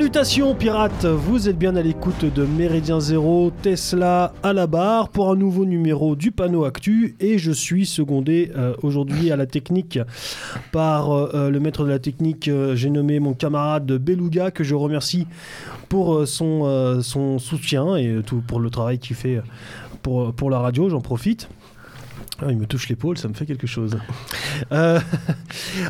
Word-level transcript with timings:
Salutations 0.00 0.54
pirates, 0.54 1.04
vous 1.04 1.50
êtes 1.50 1.58
bien 1.58 1.76
à 1.76 1.82
l'écoute 1.82 2.24
de 2.24 2.46
Méridien 2.46 3.00
Zéro, 3.00 3.52
Tesla 3.60 4.32
à 4.42 4.54
la 4.54 4.66
barre 4.66 5.10
pour 5.10 5.30
un 5.30 5.36
nouveau 5.36 5.66
numéro 5.66 6.16
du 6.16 6.32
panneau 6.32 6.64
Actu. 6.64 7.16
Et 7.20 7.36
je 7.36 7.52
suis 7.52 7.84
secondé 7.84 8.50
euh, 8.56 8.72
aujourd'hui 8.82 9.30
à 9.30 9.36
la 9.36 9.44
technique 9.44 9.98
par 10.72 11.12
euh, 11.12 11.50
le 11.50 11.60
maître 11.60 11.84
de 11.84 11.90
la 11.90 11.98
technique, 11.98 12.48
euh, 12.48 12.74
j'ai 12.76 12.88
nommé 12.88 13.20
mon 13.20 13.34
camarade 13.34 13.92
Beluga 13.92 14.50
que 14.50 14.64
je 14.64 14.74
remercie 14.74 15.26
pour 15.90 16.14
euh, 16.14 16.24
son, 16.24 16.62
euh, 16.64 17.02
son 17.02 17.38
soutien 17.38 17.96
et 17.96 18.22
tout 18.24 18.40
pour 18.40 18.58
le 18.58 18.70
travail 18.70 18.98
qu'il 18.98 19.16
fait 19.16 19.42
pour, 20.00 20.32
pour 20.32 20.48
la 20.48 20.60
radio, 20.60 20.88
j'en 20.88 21.02
profite. 21.02 21.50
Ah, 22.42 22.46
il 22.50 22.56
me 22.56 22.66
touche 22.66 22.88
l'épaule, 22.88 23.18
ça 23.18 23.28
me 23.28 23.34
fait 23.34 23.46
quelque 23.46 23.66
chose. 23.66 23.96
Euh, 24.72 25.00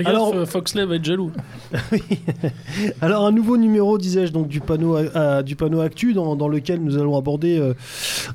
Alors, 0.05 0.33
Alors- 0.33 0.49
Foxley 0.49 0.85
va 0.87 0.95
être 0.97 1.05
jaloux. 1.05 1.33
Alors 3.01 3.27
un 3.27 3.33
nouveau 3.33 3.57
numéro, 3.57 3.99
disais-je, 3.99 4.33
donc 4.33 4.49
du 4.49 4.61
panneau, 4.61 4.97
euh, 4.97 5.43
du 5.43 5.57
panneau 5.57 5.81
Actu, 5.81 6.13
dans, 6.13 6.37
dans 6.37 6.49
lequel 6.49 6.81
nous 6.83 6.97
allons 6.97 7.17
aborder 7.17 7.59
euh, 7.59 7.75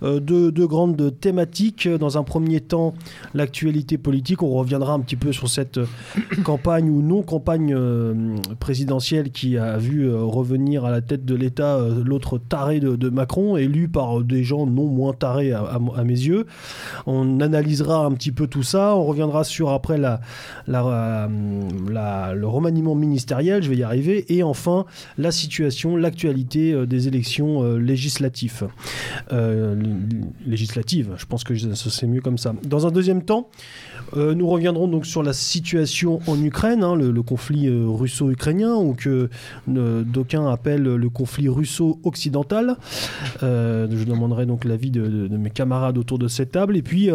euh, 0.04 0.20
deux, 0.20 0.52
deux 0.52 0.68
grandes 0.68 1.18
thématiques. 1.20 1.88
Dans 1.88 2.18
un 2.18 2.24
premier 2.24 2.60
temps, 2.62 2.94
l'actualité 3.34 3.98
politique. 3.98 4.44
On 4.44 4.50
reviendra 4.52 4.94
un 4.94 5.00
petit 5.00 5.16
peu 5.16 5.32
sur 5.32 5.48
cette 5.50 5.78
euh, 5.78 5.86
campagne 6.44 6.90
ou 6.90 7.02
non 7.02 7.22
campagne 7.22 7.74
euh, 7.74 8.36
présidentielle 8.60 9.32
qui 9.32 9.58
a 9.58 9.78
vu 9.78 10.08
euh, 10.10 10.22
revenir 10.24 10.86
à 10.86 10.92
la 10.92 11.02
tête 11.02 11.26
de 11.26 11.36
l'État 11.36 11.76
euh, 11.78 12.04
l'autre 12.04 12.38
taré 12.38 12.80
de, 12.80 12.96
de 12.96 13.10
Macron, 13.10 13.58
élu 13.58 13.88
par 13.88 14.22
des 14.22 14.44
gens 14.44 14.66
non 14.66 14.86
moins 14.88 15.14
tarés 15.14 15.54
à, 15.54 15.62
à- 15.62 15.80
à 15.98 16.04
mes 16.04 16.14
yeux. 16.14 16.46
On 17.06 17.40
analysera 17.40 18.05
un 18.06 18.12
petit 18.12 18.32
peu 18.32 18.48
tout 18.48 18.64
ça. 18.64 18.96
On 18.96 19.04
reviendra 19.04 19.44
sur 19.44 19.70
après 19.72 20.00
euh, 20.00 20.18
la- 20.68 22.34
le 22.34 22.48
remaniement 22.48 22.96
ministériel, 22.96 23.64
je 23.64 23.70
vais 23.70 23.78
y 23.78 23.84
arriver, 23.84 24.26
et 24.34 24.44
enfin 24.44 24.86
la 25.18 25.32
situation, 25.32 25.96
l'actualité 25.96 26.74
euh, 26.74 26.86
des 26.86 27.08
élections 27.08 27.64
euh, 27.64 27.78
législatives. 27.78 28.68
Législatives, 30.46 31.14
je 31.18 31.26
pense 31.26 31.44
que 31.44 31.54
c'est 31.74 32.08
mieux 32.08 32.22
comme 32.22 32.38
ça. 32.38 32.54
Dans 32.64 32.88
un 32.88 32.92
deuxième 32.92 33.24
temps, 33.24 33.50
euh, 34.16 34.34
nous 34.34 34.48
reviendrons 34.48 34.88
donc 34.88 35.06
sur 35.06 35.24
la 35.24 35.34
situation 35.34 36.20
en 36.28 36.42
Ukraine, 36.42 36.84
hein, 36.84 36.96
le, 36.96 37.22
conflit 37.22 37.68
euh, 37.68 37.86
russo-ukrainien, 37.88 38.76
ou 38.76 38.94
que 38.94 39.30
euh, 39.70 40.04
d'aucuns 40.04 40.48
appellent 40.52 40.84
le 40.84 41.10
conflit 41.10 41.50
russo-occidental. 41.50 42.78
Je 43.42 44.04
demanderai 44.04 44.46
donc 44.46 44.66
l'avis 44.66 44.92
de, 44.92 45.28
mes 45.36 45.50
camarades 45.50 45.98
autour 45.98 46.20
de 46.20 46.28
cette 46.28 46.52
table. 46.52 46.78
Et 46.78 46.82
puis, 46.82 47.10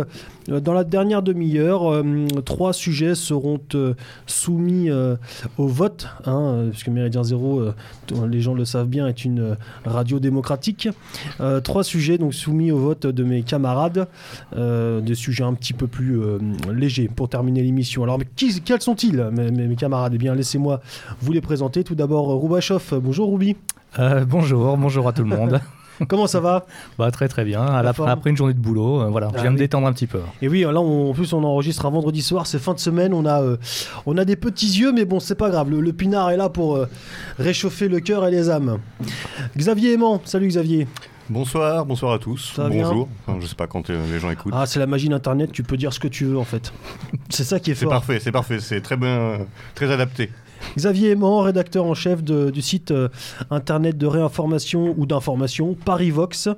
dans 0.49 0.73
la 0.73 0.85
dernière 0.85 1.23
demi-heure, 1.23 2.05
trois 2.45 2.73
sujets 2.73 3.15
seront 3.15 3.61
soumis 4.27 4.91
au 5.59 5.67
vote, 5.67 6.09
hein, 6.27 6.67
puisque 6.71 6.89
Méridien 6.89 7.23
Zéro, 7.23 7.63
les 8.29 8.41
gens 8.41 8.55
le 8.55 8.65
savent 8.65 8.89
bien, 8.89 9.07
est 9.07 9.25
une 9.25 9.57
radio 9.85 10.19
démocratique. 10.19 10.89
Trois 11.65 11.85
sujets 11.85 12.19
donc 12.19 12.35
soumis 12.35 12.73
au 12.73 12.79
vote 12.79 13.07
de 13.07 13.25
mes 13.25 13.43
camarades, 13.43 14.09
des 14.57 15.15
sujets 15.15 15.45
un 15.45 15.55
petit 15.55 15.73
peu 15.73 15.87
plus 15.87 16.21
légers 16.81 17.09
pour 17.15 17.29
terminer 17.29 17.63
l'émission. 17.63 18.03
Alors, 18.03 18.19
mais 18.19 18.27
qui- 18.37 18.61
quels 18.63 18.81
sont-ils, 18.83 19.23
mes, 19.33 19.77
camarades? 19.77 20.13
Eh 20.15 20.19
bien, 20.19 20.35
laissez-moi 20.35 20.81
vous 21.21 21.33
les 21.33 21.41
présenter. 21.41 21.85
Tout 21.85 21.95
d'abord, 21.95 22.31
euh, 22.33 22.35
Roubachov. 22.35 22.99
Bonjour, 23.03 23.29
Roubi. 23.29 23.57
Euh, 23.99 24.25
bonjour, 24.25 24.77
bonjour 24.77 25.07
à 25.09 25.13
tout 25.13 25.23
le 25.23 25.37
monde. 25.37 25.61
Comment 26.09 26.27
ça 26.27 26.41
va? 26.41 26.65
Bah, 26.99 27.11
très 27.11 27.29
très 27.29 27.45
bien. 27.45 27.61
À 27.63 27.83
La 27.83 27.93
forme 27.93 28.09
après 28.09 28.31
une 28.31 28.37
journée 28.37 28.55
de 28.55 28.59
boulot, 28.59 29.03
euh, 29.03 29.09
voilà, 29.11 29.27
Ah 29.29 29.33
je 29.37 29.43
viens 29.43 29.51
oui. 29.51 29.55
me 29.57 29.59
détendre 29.59 29.87
un 29.87 29.93
petit 29.93 30.07
peu. 30.07 30.21
Et 30.41 30.49
oui, 30.49 30.63
là, 30.63 30.81
on- 30.81 31.11
en 31.11 31.13
plus, 31.13 31.35
on 31.35 31.45
enregistre 31.45 31.85
un 31.85 31.91
vendredi 31.91 32.23
soir, 32.23 32.47
c'est 32.47 32.59
fin 32.59 32.73
de 32.73 32.79
semaine, 32.79 33.13
on 33.13 33.27
a, 33.27 33.43
euh, 33.43 33.59
on 34.07 34.17
a 34.17 34.25
des 34.25 34.37
petits 34.37 34.79
yeux, 34.81 34.93
mais 34.93 35.05
bon, 35.05 35.21
c'est 35.21 35.35
pas 35.35 35.51
grave. 35.51 35.69
Le, 35.69 35.81
le 35.83 35.93
pinard 35.93 36.31
est 36.31 36.39
là 36.39 36.49
pour 36.49 36.77
euh, 36.77 36.87
réchauffer 37.39 37.89
le 37.89 38.01
cœur 38.01 38.27
et 38.27 38.31
les 38.31 38.49
âmes. 38.49 38.79
Xavier 39.59 39.93
Aimant, 39.93 40.23
salut 40.25 40.49
Xavier. 40.49 40.87
Bonsoir, 41.31 41.87
bonsoir 41.87 42.13
à 42.15 42.19
tous. 42.19 42.55
Ça 42.57 42.69
Bonjour. 42.69 43.09
Enfin, 43.25 43.39
je 43.41 43.47
sais 43.47 43.55
pas 43.55 43.69
quand 43.69 43.89
euh, 43.89 44.05
les 44.13 44.19
gens 44.19 44.33
écoutent. 44.33 44.53
Ah, 44.55 44.67
c'est 44.67 44.81
la 44.81 44.89
magie 44.89 45.09
d'Internet, 45.09 45.53
tu 45.53 45.63
peux 45.63 45.77
dire 45.77 45.93
ce 45.93 46.01
que 46.01 46.09
tu 46.09 46.25
veux 46.25 46.37
en 46.37 46.43
fait. 46.45 46.73
C'est 47.31 47.45
ça 47.45 47.61
qui 47.61 47.71
est 47.71 47.75
c'est 47.77 47.85
fort. 47.85 47.93
parfait, 47.93 48.19
c'est 48.19 48.33
parfait, 48.33 48.59
c'est 48.59 48.81
très 48.81 48.97
bien, 48.97 49.09
euh, 49.09 49.39
très 49.77 49.93
adapté. 49.93 50.31
Xavier 50.77 51.11
Aimant, 51.11 51.39
rédacteur 51.43 51.85
en 51.87 51.95
chef 51.95 52.25
de- 52.25 52.51
du 52.51 52.61
site 52.61 52.91
euh, 52.91 53.09
internet 53.51 53.97
de 53.97 54.07
réinformation 54.07 54.93
ou 54.99 55.07
d'information 55.07 55.75
Parivox 55.85 56.49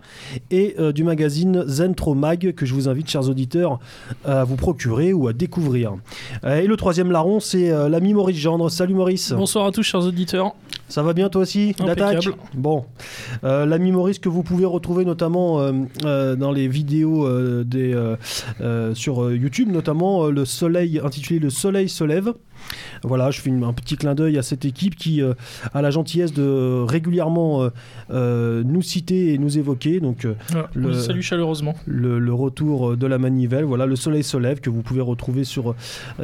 et 0.51 0.75
euh, 0.81 0.91
du 0.93 1.05
magazine 1.05 1.65
Zentro 1.67 2.15
Mag 2.15 2.53
que 2.55 2.65
je 2.65 2.73
vous 2.73 2.89
invite, 2.89 3.11
chers 3.11 3.29
auditeurs, 3.29 3.79
à 4.25 4.45
vous 4.45 4.57
procurer 4.57 5.13
ou 5.13 5.29
à 5.29 5.35
découvrir. 5.35 5.93
Euh, 6.45 6.61
et 6.63 6.67
le 6.67 6.77
troisième 6.79 7.13
larron, 7.13 7.39
c'est 7.39 7.71
euh, 7.71 7.91
l'ami 7.91 8.15
Maurice 8.15 8.39
Gendre. 8.39 8.71
Salut 8.71 8.95
Maurice. 8.95 9.33
Bonsoir 9.35 9.67
à 9.67 9.71
tous, 9.71 9.83
chers 9.83 10.01
auditeurs. 10.05 10.55
Ça 10.89 11.03
va 11.03 11.15
bien 11.15 11.29
toi 11.29 11.43
aussi. 11.43 11.75
L'attaque 11.85 12.29
Bon. 12.55 12.85
Euh, 13.45 13.65
L'ami 13.65 13.93
Maurice 13.93 14.19
que 14.19 14.29
vous 14.29 14.43
pouvez 14.43 14.67
retrouver 14.67 15.05
notamment 15.05 15.61
euh, 15.61 15.73
euh, 16.05 16.37
dans 16.37 16.53
les 16.53 16.69
vidéos 16.69 17.27
euh, 17.27 17.65
des, 17.65 17.97
sur 18.95 19.33
YouTube, 19.33 19.71
notamment 19.71 20.27
le 20.27 20.45
soleil 20.45 21.01
intitulé 21.03 21.39
Le 21.39 21.51
soleil 21.51 21.89
se 21.89 22.05
lève. 22.05 22.35
Voilà, 23.03 23.31
je 23.31 23.41
fais 23.41 23.51
un 23.51 23.73
petit 23.73 23.97
clin 23.97 24.15
d'œil 24.15 24.39
à 24.39 24.43
cette 24.43 24.65
équipe 24.65 24.95
qui 24.97 25.23
euh, 25.23 25.35
a 25.75 25.83
la 25.83 25.91
gentillesse 25.91 26.33
de 26.33 26.83
régulièrement 26.87 27.63
euh, 27.65 27.71
euh, 28.11 28.63
nous 28.65 28.83
citer 28.83 29.33
et 29.35 29.39
nous 29.39 29.59
évoquer. 29.59 30.01
Donc 30.01 30.25
euh, 30.25 30.35
Voilà, 30.51 30.71
Le- 30.75 30.95
salue 30.95 31.21
chaleureusement. 31.21 31.75
le, 31.87 32.19
le 32.19 32.35
retour 32.35 32.97
de 32.97 33.07
la 33.07 33.19
manivelle, 33.19 33.65
voilà, 33.65 33.87
le 33.87 33.97
soleil 33.97 34.23
se 34.23 34.37
lève 34.37 34.61
que 34.61 34.71
vous 34.71 34.83
pouvez 34.83 35.01
retrouver 35.01 35.45
sur. 35.45 35.71
euh, 35.71 35.75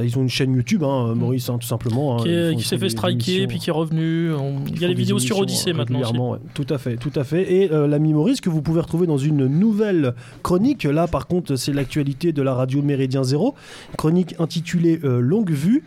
ils 0.04 0.16
ont 0.18 0.22
une 0.22 0.28
chaîne 0.28 0.54
YouTube, 0.54 0.84
hein, 0.84 1.14
Maurice, 1.14 1.48
hein, 1.50 1.58
tout 1.58 1.66
simplement. 1.66 2.20
hein. 2.20 2.24
qui 2.56 2.62
s'est 2.64 2.78
fait 2.78 2.88
striker, 2.88 3.46
puis 3.46 3.58
qui 3.58 3.70
est 3.70 3.72
revenu. 3.72 4.32
On- 4.32 4.64
Il 4.68 4.80
y 4.80 4.84
a 4.84 4.88
les 4.88 4.94
des 4.94 5.00
vidéos 5.00 5.18
sur 5.18 5.38
Odyssée 5.38 5.72
maintenant 5.72 6.00
aussi. 6.00 6.16
ouais. 6.16 6.38
Tout 6.54 6.66
à 6.70 6.78
fait, 6.78 6.96
tout 6.96 7.12
à 7.16 7.24
fait. 7.24 7.52
Et 7.52 7.72
euh, 7.72 7.86
l'ami 7.86 8.12
Maurice 8.12 8.40
que 8.40 8.50
vous 8.50 8.62
pouvez 8.62 8.80
retrouver 8.80 9.06
dans 9.06 9.18
une 9.18 9.46
nouvelle 9.46 10.14
chronique. 10.42 10.84
Là, 10.84 11.06
par 11.06 11.26
contre, 11.26 11.56
c'est 11.56 11.72
l'actualité 11.72 12.32
de 12.32 12.42
la 12.42 12.54
radio 12.54 12.82
Méridien 12.82 13.22
Zéro. 13.24 13.54
Chronique 13.96 14.34
intitulée 14.38 15.00
euh, 15.04 15.20
Longue 15.20 15.50
Vue, 15.50 15.82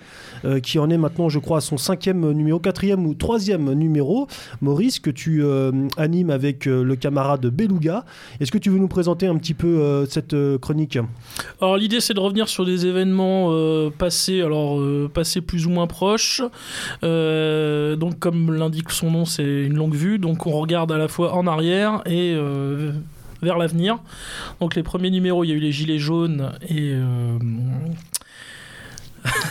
euh, 0.46 0.60
qui 0.60 0.80
en 0.80 0.90
est 0.90 0.98
maintenant, 0.98 1.30
je 1.30 1.40
crois, 1.40 1.58
à 1.58 1.62
son 1.62 1.78
cinquième 1.78 2.32
numéro, 2.32 2.60
quatrième 2.60 3.06
ou 3.06 3.14
troisième 3.14 3.74
numéro. 3.74 4.28
Maurice, 4.62 5.00
que 5.00 5.10
tu 5.10 5.44
euh, 5.44 5.72
animes 5.98 6.30
avec 6.30 6.68
euh, 6.68 6.84
le 6.84 6.96
camarade 6.96 7.46
Beluga. 7.46 8.06
Est-ce 8.40 8.52
que 8.52 8.58
tu 8.58 8.70
veux 8.70 8.80
nous 8.80 8.88
présenter 8.88 9.28
un 9.28 9.38
petit 9.38 9.54
peu 9.54 10.06
cette 10.10 10.36
chronique? 10.60 10.98
Alors 11.62 11.78
l'idée 11.78 12.00
c'est 12.00 12.14
de 12.14 12.20
revenir 12.20 12.48
sur 12.48 12.66
des 12.66 12.86
événements 12.86 13.52
passés, 13.98 14.42
alors 14.42 14.82
passés 15.10 15.42
plus 15.42 15.66
ou 15.66 15.70
moins 15.70 15.88
proches. 15.88 16.42
Donc 17.02 18.20
comme 18.20 18.54
l'indique 18.54 18.92
son 18.92 19.12
nom, 19.12 19.26
c'est 19.26 19.44
une 19.44 19.76
longue 19.76 19.96
vue, 19.96 20.20
donc 20.20 20.48
on 20.48 20.52
regarde 20.52 20.92
à 20.92 20.98
la 20.98 21.08
fois 21.08 21.34
en 21.34 21.48
arrière 21.48 22.02
et 22.06 22.36
vers 23.42 23.58
l'avenir. 23.58 24.00
Donc 24.60 24.76
les 24.76 24.84
premiers 24.84 25.12
numéros, 25.12 25.44
il 25.44 25.50
y 25.50 25.54
a 25.54 25.56
eu 25.56 25.60
les 25.60 25.72
gilets 25.72 26.00
jaunes 26.00 26.52
et 26.70 26.94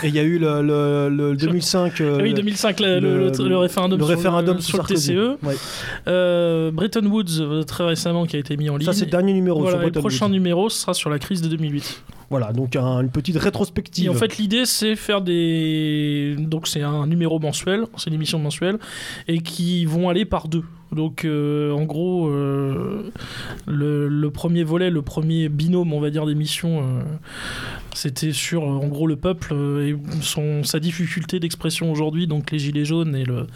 Et 0.03 0.09
il 0.09 0.15
y 0.15 0.19
a 0.19 0.23
eu 0.23 0.39
le, 0.39 0.63
le- 0.63 1.09
le 1.09 1.37
2005. 1.37 2.01
euh, 2.01 2.17
ah 2.19 2.23
oui 2.23 2.35
2005 2.35 2.81
le, 2.81 2.99
le- 3.01 3.57
référendum, 3.59 3.99
sur 4.01 4.09
référendum 4.09 4.57
le, 4.57 4.63
sur 4.63 4.79
le 4.79 4.83
Sarkozy. 4.83 5.13
TCE. 5.15 5.47
Ouais. 5.47 5.55
Euh, 6.09 6.71
Bretton 6.73 7.07
Woods 7.07 7.41
euh, 7.41 7.63
très 7.63 7.85
récemment 7.85 8.27
qui 8.27 8.37
a 8.37 8.39
été 8.39 8.57
mis 8.57 8.69
en 8.71 8.77
ligne. 8.77 8.87
Ça, 8.87 8.93
c'est 8.93 9.05
le 9.05 9.11
dernier 9.11 9.33
numéro 9.33 9.61
Voilà, 9.61 9.79
sur 9.79 9.87
le 9.87 9.93
prochain 9.93 10.27
Woods. 10.27 10.33
numéro 10.33 10.69
sera 10.71 10.95
sur 10.95 11.11
la 11.11 11.19
crise 11.19 11.43
de 11.43 11.49
2008. 11.49 12.03
Voilà, 12.31 12.53
donc 12.53 12.77
un- 12.77 13.01
une 13.01 13.11
petite 13.11 13.37
rétrospective. 13.37 14.09
En 14.09 14.15
fait, 14.15 14.39
l'idée, 14.39 14.65
c'est 14.65 14.95
faire 14.95 15.21
des. 15.21 16.37
Donc, 16.39 16.69
c'est 16.69 16.83
un 16.83 17.07
numéro 17.09 17.41
mensuel, 17.41 17.85
c'est 17.97 18.09
une 18.09 18.15
émission 18.15 18.39
mensuelle, 18.39 18.79
et 19.27 19.41
qui 19.41 19.85
vont 19.85 20.09
aller 20.09 20.25
par 20.25 20.47
deux. 20.47 20.63
Donc, 20.93 21.25
euh, 21.25 21.73
en 21.73 21.85
gros, 21.85 22.29
euh, 22.29 23.11
le, 23.67 24.29
premier 24.31 24.63
volet, 24.65 24.91
le 24.91 25.03
premier 25.03 25.49
binôme, 25.49 25.93
on 25.93 26.01
va 26.01 26.11
dire, 26.11 26.27
d'émission, 26.27 26.83
euh, 26.83 27.03
c'était 27.95 28.33
sur, 28.33 28.63
euh, 28.63 28.67
en 28.67 28.87
gros, 28.89 29.07
le 29.07 29.17
peuple 29.17 29.53
et 29.55 29.97
son, 30.21 30.65
sa 30.65 30.81
difficulté 30.81 31.39
d'expression 31.41 31.91
aujourd'hui, 31.93 32.27
donc 32.27 32.51
les 32.51 32.59
Gilets 32.59 32.85
jaunes 32.85 33.15
et 33.15 33.25
le, 33.25 33.47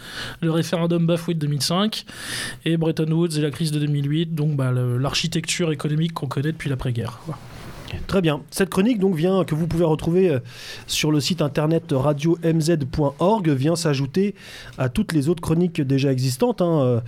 référendum 0.49 1.05
bafoué 1.05 1.33
de 1.33 1.39
2005, 1.39 2.05
et 2.65 2.77
Bretton 2.77 3.11
Woods 3.11 3.37
et 3.37 3.41
la 3.41 3.51
crise 3.51 3.71
de 3.71 3.79
2008, 3.79 4.33
donc 4.33 4.55
bah, 4.55 4.71
l'architecture 4.71 5.71
économique 5.73 6.13
qu'on 6.13 6.27
connaît 6.27 6.51
depuis 6.53 6.69
l'après-guerre. 6.69 7.19
Très 8.07 8.21
bien. 8.21 8.41
Cette 8.49 8.69
chronique 8.69 8.99
donc 8.99 9.15
vient 9.15 9.43
que 9.43 9.55
vous 9.55 9.67
pouvez 9.67 9.83
retrouver 9.83 10.29
euh, 10.29 10.39
sur 10.87 11.11
le 11.11 11.19
site 11.19 11.41
internet 11.41 11.85
radio-mz.org 11.91 13.49
vient 13.49 13.75
s'ajouter 13.75 14.35
à 14.77 14.89
toutes 14.89 15.13
les 15.13 15.29
autres 15.29 15.41
chroniques 15.41 15.81
déjà 15.81 16.11
existantes. 16.11 16.61
hein. 16.61 16.81
Euh, 16.81 16.99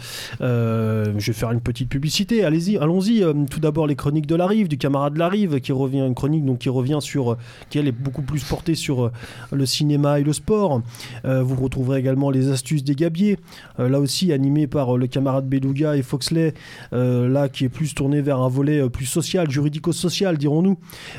euh, 0.42 1.14
je 1.18 1.28
vais 1.28 1.38
faire 1.38 1.52
une 1.52 1.62
petite 1.62 1.90
publicité. 1.90 2.44
Allez-y, 2.44 2.78
allons-y. 2.78 3.24
Tout 3.50 3.60
d'abord 3.60 3.88
les 3.88 3.96
chroniques 3.96 4.28
de 4.28 4.36
la 4.36 4.48
Rive, 4.48 4.68
du 4.68 4.78
camarade 4.78 5.18
la 5.18 5.30
Rive, 5.30 5.60
qui 5.60 5.72
revient 5.72 6.00
une 6.00 6.16
chronique 6.16 6.46
donc 6.46 6.60
qui 6.60 6.70
revient 6.70 7.00
sur, 7.00 7.38
qui 7.70 7.80
elle 7.80 7.88
est 7.88 7.92
beaucoup 7.92 8.22
plus 8.22 8.44
portée 8.44 8.76
sur 8.76 9.12
le 9.52 9.66
cinéma 9.66 10.20
et 10.20 10.24
le 10.24 10.34
sport. 10.34 10.82
Vous 11.24 11.56
retrouverez 11.56 12.00
également 12.00 12.30
les 12.30 12.50
astuces 12.52 12.84
des 12.84 12.96
gabiers, 12.96 13.38
là 13.78 14.00
aussi 14.00 14.32
animé 14.32 14.68
par 14.68 14.98
le 14.98 15.08
camarade 15.08 15.48
Beluga 15.48 15.96
et 15.96 16.02
Foxley, 16.02 16.54
là 16.92 17.50
qui 17.50 17.66
est 17.66 17.70
plus 17.70 17.94
tourné 17.96 18.22
vers 18.22 18.40
un 18.40 18.50
volet 18.50 18.88
plus 18.90 19.06
social, 19.06 19.50
juridico-social, 19.50 20.38
dirons-nous. 20.38 20.67
Nous 20.68 20.78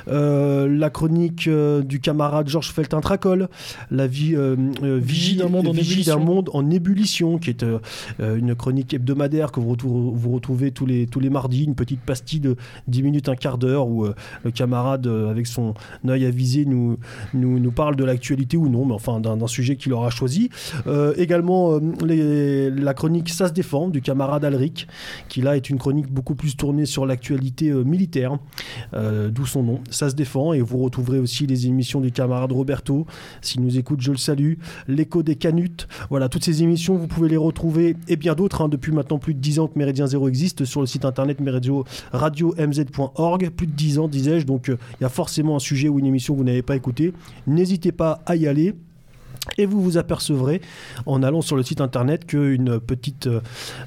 euh, 0.08 0.68
la 0.68 0.90
chronique 0.90 1.46
euh, 1.48 1.82
du 1.82 2.00
camarade 2.00 2.48
Georges 2.48 2.72
Feltin-Tracol, 2.72 3.48
la 3.90 4.06
vie, 4.06 4.34
euh, 4.36 4.56
Vigie 4.82 5.36
d'un 5.36 5.48
monde 5.48 5.66
en 5.68 5.72
ébullition. 5.72 6.16
d'un 6.18 6.24
monde 6.24 6.50
en 6.52 6.70
ébullition, 6.70 7.38
qui 7.38 7.50
est 7.50 7.64
une 8.20 8.54
chronique 8.54 8.94
hebdomadaire 8.94 9.52
que 9.52 9.60
vous 9.60 9.70
retrouvez, 9.70 10.10
vous 10.14 10.30
retrouvez 10.32 10.70
tous, 10.70 10.86
les, 10.86 11.06
tous 11.06 11.20
les 11.20 11.30
mardis, 11.30 11.64
une 11.64 11.74
petite 11.74 12.00
pastille 12.00 12.40
de 12.40 12.56
10 12.88 13.02
minutes, 13.02 13.28
un 13.28 13.36
quart 13.36 13.58
d'heure, 13.58 13.86
où 13.88 14.06
le 14.44 14.50
camarade, 14.50 15.06
avec 15.06 15.46
son 15.46 15.74
œil 16.08 16.24
avisé, 16.26 16.64
nous, 16.64 16.98
nous, 17.34 17.58
nous 17.58 17.70
parle 17.72 17.96
de 17.96 18.04
l'actualité 18.04 18.56
ou 18.56 18.68
non, 18.68 18.84
mais 18.84 18.94
enfin 18.94 19.20
d'un 19.20 19.46
sujet 19.46 19.76
qu'il 19.76 19.92
aura 19.92 20.10
choisi. 20.10 20.50
Euh, 20.86 21.14
également, 21.16 21.72
euh, 21.74 21.80
les- 22.04 22.70
la 22.70 22.94
chronique 22.94 23.28
Ça 23.28 23.48
se 23.48 23.52
défend 23.52 23.88
du 23.88 24.00
camarade 24.02 24.44
Alric, 24.44 24.88
qui 25.28 25.42
là 25.42 25.56
est 25.56 25.70
une 25.70 25.78
chronique 25.78 26.10
beaucoup 26.10 26.34
plus 26.34 26.56
tournée 26.56 26.86
sur 26.86 27.06
l'actualité 27.06 27.70
euh, 27.70 27.82
militaire, 27.84 28.38
son 29.46 29.62
nom. 29.62 29.80
Ça 29.90 30.10
se 30.10 30.14
défend, 30.14 30.52
et 30.52 30.60
vous 30.60 30.78
retrouverez 30.78 31.18
aussi 31.18 31.46
les 31.46 31.66
émissions 31.66 32.00
du 32.00 32.12
camarade 32.12 32.52
Roberto. 32.52 33.06
S'il 33.40 33.62
nous 33.62 33.78
écoute, 33.78 34.00
je 34.00 34.10
le 34.10 34.16
salue. 34.16 34.54
L'écho 34.86 35.22
des 35.22 35.36
canutes. 35.36 35.88
Voilà, 36.10 36.28
toutes 36.28 36.44
ces 36.44 36.62
émissions, 36.62 36.96
vous 36.96 37.06
pouvez 37.06 37.28
les 37.28 37.36
retrouver, 37.36 37.96
et 38.08 38.16
bien 38.16 38.34
d'autres, 38.34 38.62
hein, 38.62 38.68
depuis 38.68 38.92
maintenant 38.92 39.18
plus 39.18 39.34
de 39.34 39.40
10 39.40 39.58
ans 39.60 39.68
que 39.68 39.78
Méridien 39.78 40.06
Zéro 40.06 40.28
existe, 40.28 40.64
sur 40.64 40.80
le 40.80 40.86
site 40.86 41.04
internet 41.04 41.38
radio-mz.org. 42.12 43.50
Plus 43.50 43.66
de 43.66 43.72
10 43.72 43.98
ans, 43.98 44.08
disais-je, 44.08 44.46
donc 44.46 44.68
euh, 44.68 44.78
il 45.00 45.02
y 45.02 45.06
a 45.06 45.08
forcément 45.08 45.56
un 45.56 45.60
sujet 45.60 45.88
ou 45.88 45.98
une 45.98 46.06
émission 46.06 46.34
que 46.34 46.38
vous 46.38 46.44
n'avez 46.44 46.62
pas 46.62 46.76
écouté. 46.76 47.12
N'hésitez 47.46 47.92
pas 47.92 48.20
à 48.26 48.36
y 48.36 48.46
aller. 48.46 48.74
Et 49.56 49.66
vous 49.66 49.82
vous 49.82 49.96
apercevrez 49.98 50.60
en 51.06 51.22
allant 51.22 51.42
sur 51.42 51.56
le 51.56 51.62
site 51.62 51.80
internet 51.80 52.26
qu'une 52.26 52.78
petite 52.80 53.26
euh, 53.26 53.40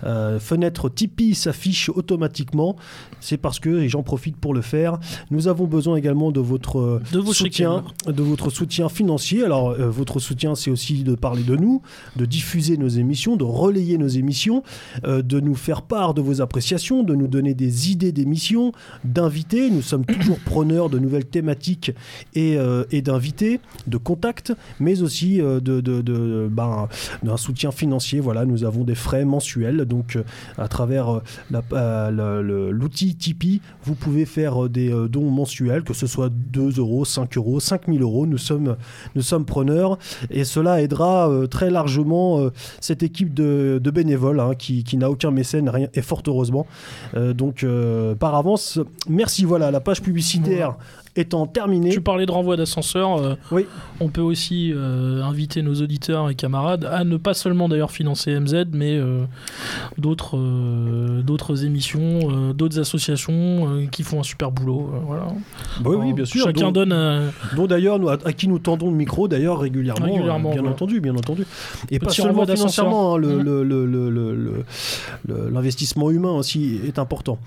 euh, 0.04 0.40
fenêtre 0.40 0.90
Tipeee 0.90 1.36
s'affiche 1.36 1.90
automatiquement. 1.90 2.76
C'est 3.20 3.38
parce 3.38 3.60
que, 3.60 3.70
et 3.82 3.90
j'en 3.90 4.04
profite 4.04 4.38
pour 4.38 4.54
le 4.54 4.62
faire, 4.62 5.00
nous 5.30 5.48
avons 5.48 5.66
besoin 5.66 5.96
également 5.96 6.32
de 6.32 6.40
votre 6.40 6.80
euh, 6.80 7.02
De 7.12 7.22
soutien, 7.32 7.84
de 8.08 8.24
votre 8.24 8.50
soutien 8.50 8.90
financier. 8.90 9.44
Alors, 9.44 9.70
euh, 9.70 9.90
votre 9.90 10.20
soutien, 10.20 10.56
c'est 10.56 10.72
aussi 10.72 11.04
de 11.04 11.16
parler 11.16 11.44
de 11.44 11.56
nous, 11.56 11.82
de 12.16 12.26
diffuser 12.26 12.78
nos 12.78 12.88
émissions, 12.88 13.36
de 13.38 13.44
relayer 13.44 13.98
nos 13.98 14.08
émissions, 14.08 14.64
euh, 15.06 15.22
de 15.22 15.40
nous 15.40 15.56
faire 15.56 15.84
part 15.84 16.14
de 16.14 16.22
vos 16.22 16.42
appréciations, 16.42 17.04
de 17.04 17.16
nous 17.16 17.28
donner 17.28 17.54
des 17.54 17.92
idées 17.92 18.12
d'émissions, 18.12 18.72
d'invités. 19.04 19.70
Nous 19.70 19.82
sommes 19.82 20.06
toujours 20.06 20.40
preneurs 20.40 20.90
de 20.90 21.00
nouvelles 21.00 21.26
thématiques 21.26 21.92
et, 22.34 22.58
et 22.92 23.02
d'invités, 23.02 23.60
de 23.88 23.98
contacts, 23.98 24.54
mais 24.80 25.02
aussi 25.02 25.41
de, 25.42 25.82
de- 25.82 26.48
ben, 26.52 26.88
d'un 27.24 27.38
soutien 27.38 27.72
financier. 27.72 28.20
Voilà, 28.20 28.46
nous 28.46 28.64
avons 28.64 28.84
des 28.84 28.96
frais 28.96 29.26
mensuels. 29.26 29.86
Donc, 29.86 30.16
euh, 30.16 30.24
à 30.58 30.68
travers 30.68 31.10
euh, 31.10 31.22
euh, 31.74 32.72
l'outil 32.72 33.16
Tipeee, 33.16 33.62
vous 33.84 33.96
pouvez 33.96 34.26
faire 34.26 34.66
euh, 34.66 34.70
des 34.70 34.92
euh, 34.92 35.08
dons 35.08 35.30
mensuels, 35.30 35.84
que 35.84 35.94
ce 35.94 36.08
soit 36.08 36.30
2 36.30 36.80
euros, 36.80 37.06
5 37.06 37.38
euros, 37.38 37.60
5000 37.60 38.02
euros. 38.02 38.26
Nous 38.26 38.38
sommes, 38.38 38.76
preneurs 39.46 39.98
et 40.30 40.44
cela 40.44 40.82
aidera 40.82 41.30
euh, 41.30 41.48
très 41.48 41.70
largement 41.70 42.40
euh, 42.40 42.52
cette 42.80 43.04
équipe 43.04 43.34
de, 43.34 43.80
bénévoles 43.94 44.40
hein, 44.40 44.54
qui, 44.58 44.86
n'a 44.98 45.10
aucun 45.10 45.32
mécène, 45.32 45.72
et 45.94 46.02
fort 46.02 46.24
heureusement. 46.28 46.68
Euh, 47.16 47.34
donc, 47.34 47.64
euh, 47.64 48.16
par 48.16 48.36
avance, 48.36 48.80
merci. 49.10 49.46
Voilà, 49.46 49.72
la 49.72 49.80
page 49.80 50.02
publicitaire 50.02 50.76
étant 51.16 51.46
terminée. 51.48 51.90
Tu 51.90 52.02
parlais 52.02 52.26
de 52.26 52.32
renvoi 52.32 52.56
d'ascenseur. 52.58 53.18
euh, 53.18 53.36
Oui. 53.52 53.66
On 54.00 54.08
peut 54.10 54.22
aussi 54.22 54.72
euh, 54.74 55.22
inviter 55.24 55.62
nos 55.62 55.74
auditeurs 55.76 56.30
et 56.30 56.36
camarades 56.36 56.86
à 56.86 57.04
ne 57.04 57.18
pas 57.18 57.34
seulement 57.34 57.68
d'ailleurs 57.70 57.92
financer 57.92 58.40
MZ, 58.40 58.66
mais 58.74 58.96
euh, 58.98 59.24
d'autres 59.98 60.38
euh, 60.38 61.22
d'autres 61.22 61.66
émissions, 61.66 62.20
euh, 62.30 62.54
d'autres 62.54 62.80
associations 62.80 63.34
euh, 63.34 63.86
qui 63.92 64.04
font 64.04 64.20
un 64.20 64.24
super 64.24 64.52
boulot. 64.52 64.90
euh, 64.94 64.98
voilà. 65.06 65.28
Oui, 65.86 65.96
oui, 66.00 66.14
bien 66.14 66.26
sûr. 66.26 66.46
Chacun 66.46 66.72
donne. 66.72 66.96
dont 67.56 67.68
d'ailleurs 67.68 68.00
à, 68.10 68.18
à 68.26 68.34
qui 68.34 68.48
nous 68.48 68.60
tendons 68.60 68.90
le 68.90 68.96
micro 68.96 69.28
d'ailleurs 69.28 69.60
régulièrement, 69.60 70.06
Régulièrement, 70.06 70.52
euh, 70.52 70.54
bien 70.62 70.66
entendu 70.66 71.02
bien 71.02 71.16
entendu 71.16 71.46
et 71.90 72.00
pas 72.00 72.10
seulement 72.12 72.46
financièrement 72.46 73.16
hein, 73.16 73.18
le- 73.18 73.42
le- 73.42 73.64
le- 73.64 73.86
le- 73.86 74.10
le- 74.10 74.36
le- 74.36 74.64
le- 75.28 75.50
l'investissement 75.50 76.10
humain 76.12 76.32
aussi 76.32 76.80
est 76.88 77.00
important. 77.00 77.38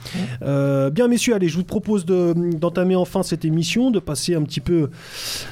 Euh, 0.42 0.90
bien 0.90 1.08
messieurs 1.08 1.34
allez 1.34 1.48
je 1.48 1.56
vous 1.56 1.64
propose 1.64 2.04
de- 2.04 2.34
d'entamer 2.58 2.96
enfin 2.96 3.22
cette 3.22 3.44
émission 3.44 3.53
de 3.54 3.98
passer 3.98 4.34
un 4.34 4.42
petit 4.42 4.60
peu 4.60 4.90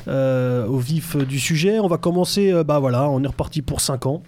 euh, 0.08 0.66
au 0.66 0.78
vif 0.78 1.16
du 1.16 1.38
sujet. 1.38 1.78
On 1.78 1.88
va 1.88 1.98
commencer 1.98 2.52
euh, 2.52 2.64
bah 2.64 2.78
voilà 2.78 3.08
on 3.08 3.22
est 3.22 3.26
reparti 3.26 3.62
pour 3.62 3.80
5 3.80 4.06
ans 4.06 4.22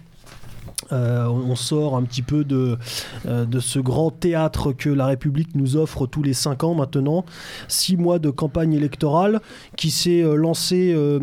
Euh, 0.91 1.25
on 1.27 1.55
sort 1.55 1.95
un 1.95 2.03
petit 2.03 2.21
peu 2.21 2.43
de, 2.43 2.77
euh, 3.25 3.45
de 3.45 3.59
ce 3.59 3.79
grand 3.79 4.11
théâtre 4.11 4.71
que 4.71 4.89
la 4.89 5.07
République 5.07 5.55
nous 5.55 5.77
offre 5.77 6.05
tous 6.05 6.21
les 6.21 6.33
cinq 6.33 6.63
ans 6.63 6.75
maintenant. 6.75 7.25
Six 7.67 7.97
mois 7.97 8.19
de 8.19 8.29
campagne 8.29 8.73
électorale 8.73 9.41
qui 9.77 9.89
s'est 9.89 10.21
euh, 10.21 10.35
lancé 10.35 10.93
euh, 10.95 11.19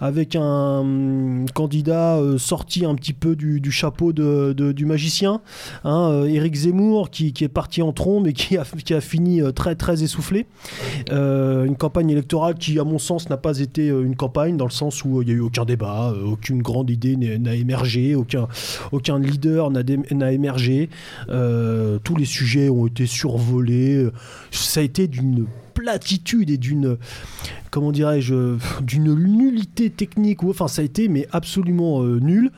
avec 0.00 0.36
un 0.36 0.80
hum, 0.80 1.46
candidat 1.54 2.18
sorti 2.36 2.84
un 2.84 2.94
petit 2.94 3.12
peu 3.12 3.36
du, 3.36 3.60
du 3.60 3.70
chapeau 3.70 4.12
de, 4.12 4.52
du 4.72 4.84
magicien, 4.84 5.40
hein, 5.84 6.24
Éric 6.24 6.54
Zemmour, 6.54 7.10
qui, 7.10 7.32
qui 7.32 7.44
est 7.44 7.48
parti 7.48 7.82
en 7.82 7.92
trombe 7.92 8.26
et 8.26 8.32
qui 8.32 8.56
a, 8.56 8.64
qui 8.64 8.94
a 8.94 9.00
fini 9.00 9.40
très 9.54 9.74
très 9.74 10.02
essoufflé. 10.02 10.46
Une 11.10 11.76
campagne 11.76 12.10
électorale 12.10 12.54
qui, 12.54 12.78
à 12.78 12.84
mon 12.84 12.98
sens, 12.98 13.30
n'a 13.30 13.36
pas 13.36 13.58
été 13.60 13.88
une 13.88 14.16
campagne 14.16 14.56
dans 14.56 14.64
le 14.64 14.70
sens 14.70 15.04
où 15.04 15.22
il 15.22 15.26
n'y 15.26 15.32
a 15.32 15.34
eu 15.34 15.40
aucun 15.40 15.64
débat, 15.64 16.14
aucune 16.24 16.62
grande 16.62 16.90
idée 16.90 17.16
n'a 17.16 17.54
émergé, 17.54 18.14
aucun 18.14 18.48
leader 19.18 19.70
n'a 19.70 19.82
dé- 19.82 19.98
n'a 20.10 20.32
émergé. 20.32 20.88
Euh, 21.28 21.98
tous 22.02 22.16
les 22.16 22.24
sujets 22.24 22.68
ont 22.68 22.86
été 22.86 23.06
survolés. 23.06 24.06
Ça 24.50 24.80
a 24.80 24.82
été 24.82 25.06
d'une 25.08 25.46
platitude 25.78 26.50
et 26.50 26.58
d'une 26.58 26.98
comment 27.70 27.92
dirais-je 27.92 28.56
d'une 28.82 29.14
nullité 29.14 29.90
technique 29.90 30.42
ou 30.42 30.50
enfin 30.50 30.66
ça 30.66 30.82
a 30.82 30.84
été 30.84 31.06
mais 31.06 31.28
absolument 31.30 32.02
euh, 32.02 32.18
nul. 32.18 32.50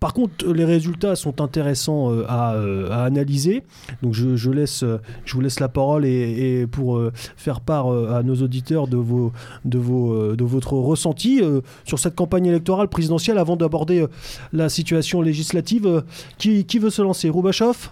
Par 0.00 0.12
contre 0.12 0.52
les 0.52 0.64
résultats 0.64 1.14
sont 1.14 1.40
intéressants 1.40 2.10
euh, 2.10 2.24
à, 2.28 2.54
euh, 2.54 2.90
à 2.90 3.04
analyser. 3.04 3.62
Donc 4.02 4.12
je, 4.12 4.50
laisse 4.50 4.84
je 5.24 5.34
vous 5.34 5.40
laisse 5.40 5.60
la 5.60 5.68
parole 5.68 6.04
et, 6.04 6.66
pour 6.66 7.00
faire 7.36 7.60
part 7.60 7.88
à 7.88 8.22
nos 8.24 8.36
auditeurs 8.42 8.88
de 8.88 8.96
vos 8.96 9.32
de 9.64 9.78
vos 9.78 10.34
de 10.34 10.44
votre 10.44 10.72
ressenti 10.72 11.40
sur 11.84 11.98
cette 12.00 12.16
campagne 12.16 12.46
électorale 12.46 12.88
présidentielle 12.88 13.38
avant 13.38 13.56
d'aborder 13.56 14.06
la 14.52 14.68
situation 14.68 15.22
législative 15.22 16.02
qui, 16.38 16.78
veut 16.78 16.90
se 16.90 17.02
lancer? 17.02 17.28
Roubachov 17.28 17.90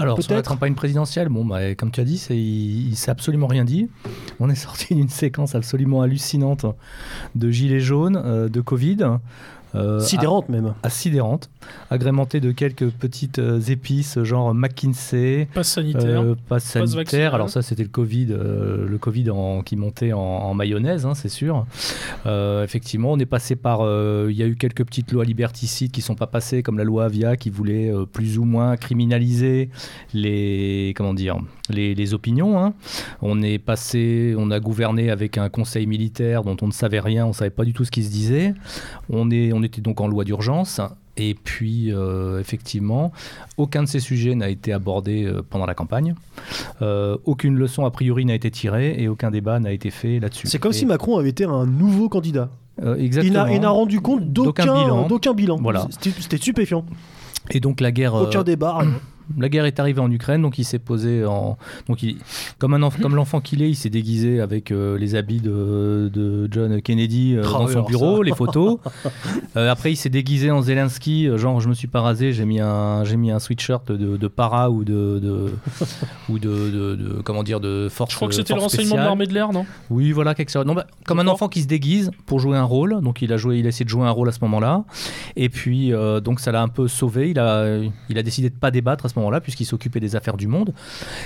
Alors, 0.00 0.20
sur 0.22 0.30
la 0.32 0.36
Peut-être. 0.38 0.48
campagne 0.48 0.74
présidentielle, 0.74 1.28
bon, 1.28 1.44
bah, 1.44 1.74
comme 1.74 1.90
tu 1.90 2.00
as 2.00 2.04
dit, 2.04 2.18
c'est, 2.18 2.36
il, 2.36 2.88
il 2.90 2.96
s'est 2.96 3.10
absolument 3.10 3.46
rien 3.46 3.64
dit. 3.64 3.88
On 4.40 4.48
est 4.50 4.54
sorti 4.54 4.94
d'une 4.94 5.08
séquence 5.08 5.54
absolument 5.54 6.02
hallucinante 6.02 6.66
de 7.34 7.50
gilets 7.50 7.80
jaunes, 7.80 8.20
euh, 8.24 8.48
de 8.48 8.60
Covid. 8.60 8.98
Euh, 9.74 10.00
sidérante 10.00 10.48
même 10.48 10.74
à- 10.82 10.90
sidérante, 10.90 11.48
agrémentée 11.90 12.40
de 12.40 12.50
quelques 12.52 12.88
petites 12.90 13.38
euh, 13.38 13.60
épices, 13.60 14.22
genre 14.22 14.52
McKinsey, 14.54 15.48
passe 15.54 15.68
sanitaire. 15.68 16.22
euh, 16.22 16.34
passe 16.48 16.64
sanitaire. 16.64 17.34
Alors 17.34 17.50
ça, 17.50 17.62
c'était 17.62 17.82
le 17.84 17.88
Covid, 17.88 18.28
euh, 18.30 18.88
le 18.88 18.98
Covid 18.98 19.30
en- 19.30 19.62
qui 19.62 19.76
montait 19.76 20.12
en, 20.12 20.18
en 20.20 20.54
mayonnaise, 20.54 21.06
hein, 21.06 21.14
c'est 21.14 21.28
sûr. 21.28 21.66
Euh, 22.26 22.64
effectivement, 22.64 23.12
on 23.12 23.18
est 23.18 23.26
passé 23.26 23.56
par. 23.56 23.80
euh, 23.82 24.26
Il 24.30 24.36
y 24.36 24.42
a 24.42 24.46
eu 24.46 24.56
quelques 24.56 24.84
petites 24.84 25.12
lois 25.12 25.24
liberticides 25.24 25.90
qui 25.90 26.02
sont 26.02 26.14
pas 26.14 26.26
passées, 26.26 26.62
comme 26.62 26.76
la 26.78 26.84
loi 26.84 27.04
Avia, 27.04 27.36
qui 27.36 27.50
voulait 27.50 27.92
euh, 27.92 28.06
plus 28.06 28.38
ou 28.38 28.44
moins 28.44 28.76
criminaliser 28.76 29.70
les 30.14 30.92
comment 30.96 31.14
dire 31.14 31.36
les, 31.70 31.94
les 31.94 32.14
opinions. 32.14 32.58
hein. 32.62 32.74
On 33.22 33.42
est 33.42 33.58
passé, 33.58 34.34
on 34.36 34.50
a 34.50 34.60
gouverné 34.60 35.10
avec 35.10 35.38
un 35.38 35.48
conseil 35.48 35.86
militaire 35.86 36.42
dont 36.44 36.56
on 36.62 36.66
ne 36.66 36.72
savait 36.72 37.00
rien, 37.00 37.26
on 37.26 37.32
savait 37.32 37.50
pas 37.50 37.64
du 37.64 37.72
tout 37.72 37.84
ce 37.84 37.90
qui 37.90 38.02
se 38.04 38.10
disait. 38.10 38.54
On 39.08 39.30
est, 39.30 39.52
on 39.52 39.62
était 39.62 39.80
donc 39.80 40.00
en 40.00 40.08
loi 40.08 40.24
d'urgence. 40.24 40.80
Et 41.16 41.34
puis, 41.34 41.92
euh, 41.92 42.40
effectivement, 42.40 43.12
aucun 43.58 43.82
de 43.82 43.88
ces 43.88 44.00
sujets 44.00 44.34
n'a 44.34 44.48
été 44.48 44.72
abordé 44.72 45.24
euh, 45.24 45.42
pendant 45.48 45.66
la 45.66 45.74
campagne. 45.74 46.14
Euh, 46.80 47.16
aucune 47.24 47.56
leçon 47.56 47.84
a 47.84 47.90
priori 47.90 48.24
n'a 48.24 48.34
été 48.34 48.50
tirée 48.50 48.94
et 48.98 49.08
aucun 49.08 49.30
débat 49.30 49.60
n'a 49.60 49.72
été 49.72 49.90
fait 49.90 50.18
là-dessus. 50.18 50.46
c'est 50.46 50.58
comme 50.58 50.70
Et- 50.72 50.74
si 50.76 50.86
Macron 50.86 51.18
avait 51.18 51.28
été 51.30 51.44
un 51.44 51.66
nouveau 51.66 52.08
candidat 52.08 52.48
il 52.82 53.04
exactement. 53.04 53.44
n'a 53.44 53.52
il 53.52 53.60
n'a 53.60 53.68
rendu 53.68 54.00
compte 54.00 54.32
D'aucun 54.32 54.62
bilan. 54.62 55.06
d'aucun 55.08 55.34
bilan. 55.34 55.58
Voilà. 55.60 55.86
C'était 55.90 56.38
stupéfiant. 56.38 56.86
Et 57.50 57.60
donc 57.60 57.82
la 57.82 57.92
guerre, 57.92 58.14
Aucun 58.14 58.42
débat. 58.42 58.78
La 59.38 59.48
guerre 59.48 59.64
est 59.64 59.78
arrivée 59.80 60.00
en 60.00 60.10
Ukraine, 60.10 60.42
donc 60.42 60.58
il 60.58 60.64
s'est 60.64 60.78
posé 60.78 61.24
en, 61.24 61.56
donc 61.88 62.02
il, 62.02 62.16
comme 62.58 62.74
un 62.74 62.80
enf- 62.80 63.00
comme 63.00 63.14
l'enfant 63.14 63.40
qu'il 63.40 63.62
est, 63.62 63.68
il 63.70 63.74
s'est 63.76 63.90
déguisé 63.90 64.40
avec 64.40 64.70
euh, 64.70 64.98
les 64.98 65.14
habits 65.14 65.40
de, 65.40 66.10
de 66.12 66.48
John 66.50 66.80
Kennedy 66.82 67.36
euh, 67.36 67.42
dans 67.42 67.66
son 67.68 67.82
bureau, 67.82 68.18
ça. 68.18 68.22
les 68.24 68.34
photos. 68.34 68.78
Euh, 69.56 69.70
après, 69.70 69.90
il 69.92 69.96
s'est 69.96 70.08
déguisé 70.10 70.50
en 70.52 70.62
Zelensky, 70.62 71.26
euh, 71.26 71.36
genre 71.36 71.60
je 71.60 71.68
me 71.68 71.74
suis 71.74 71.88
pas 71.88 72.00
rasé, 72.00 72.32
j'ai 72.32 72.44
mis 72.44 72.60
un, 72.60 73.02
j'ai 73.04 73.16
mis 73.16 73.32
un 73.32 73.40
sweatshirt 73.40 73.90
de, 73.90 74.16
de 74.16 74.28
para 74.28 74.70
ou 74.70 74.84
de, 74.84 75.18
de 75.18 75.46
ou 76.28 76.38
de, 76.38 76.48
de- 76.70 76.94
de- 76.94 77.22
comment 77.24 77.42
dire 77.42 77.58
de 77.58 77.88
force. 77.90 78.12
Je 78.12 78.16
crois 78.16 78.28
que 78.28 78.34
c'était 78.34 78.54
le 78.54 78.60
renseignement 78.60 78.94
de 78.96 79.00
l'armée 79.00 79.26
de 79.26 79.34
l'air, 79.34 79.52
non? 79.52 79.66
Oui, 79.90 80.12
voilà, 80.12 80.34
quelque 80.36 80.50
chose. 80.50 80.64
Non, 80.64 80.74
bah, 80.74 80.86
comme 81.04 81.18
un 81.18 81.26
enfant 81.26 81.48
qui 81.48 81.62
se 81.62 81.66
déguise 81.66 82.10
pour 82.26 82.38
jouer 82.38 82.56
un 82.56 82.62
rôle. 82.64 83.00
Donc, 83.02 83.22
il 83.22 83.32
a, 83.32 83.36
joué, 83.36 83.58
il 83.58 83.66
a 83.66 83.70
essayé 83.70 83.84
de 83.84 83.90
jouer 83.90 84.04
un 84.06 84.10
rôle 84.10 84.28
à 84.28 84.32
ce 84.32 84.38
moment-là. 84.42 84.84
Et 85.36 85.48
puis, 85.48 85.92
euh, 85.92 86.20
donc, 86.20 86.38
ça 86.40 86.52
l'a 86.52 86.62
un 86.62 86.68
peu 86.68 86.86
sauvé. 86.86 87.30
Il 87.30 87.38
a, 87.38 87.78
il 88.08 88.18
a 88.18 88.22
décidé 88.22 88.50
de 88.50 88.54
pas 88.54 88.70
débattre 88.70 89.06
à 89.06 89.08
ce 89.08 89.18
moment-là, 89.20 89.40
puisqu'il 89.40 89.64
s'occupait 89.64 90.00
des 90.00 90.16
affaires 90.16 90.36
du 90.36 90.46
monde. 90.48 90.72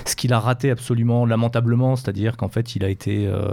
Ce 0.05 0.15
qu'il 0.17 0.33
a 0.33 0.41
raté 0.41 0.71
absolument 0.71 1.27
lamentablement, 1.27 1.97
c'est-à-dire 1.97 2.37
qu'en 2.37 2.49
fait, 2.49 2.77
il 2.77 2.85
a 2.85 2.89
été, 2.89 3.27
euh, 3.27 3.49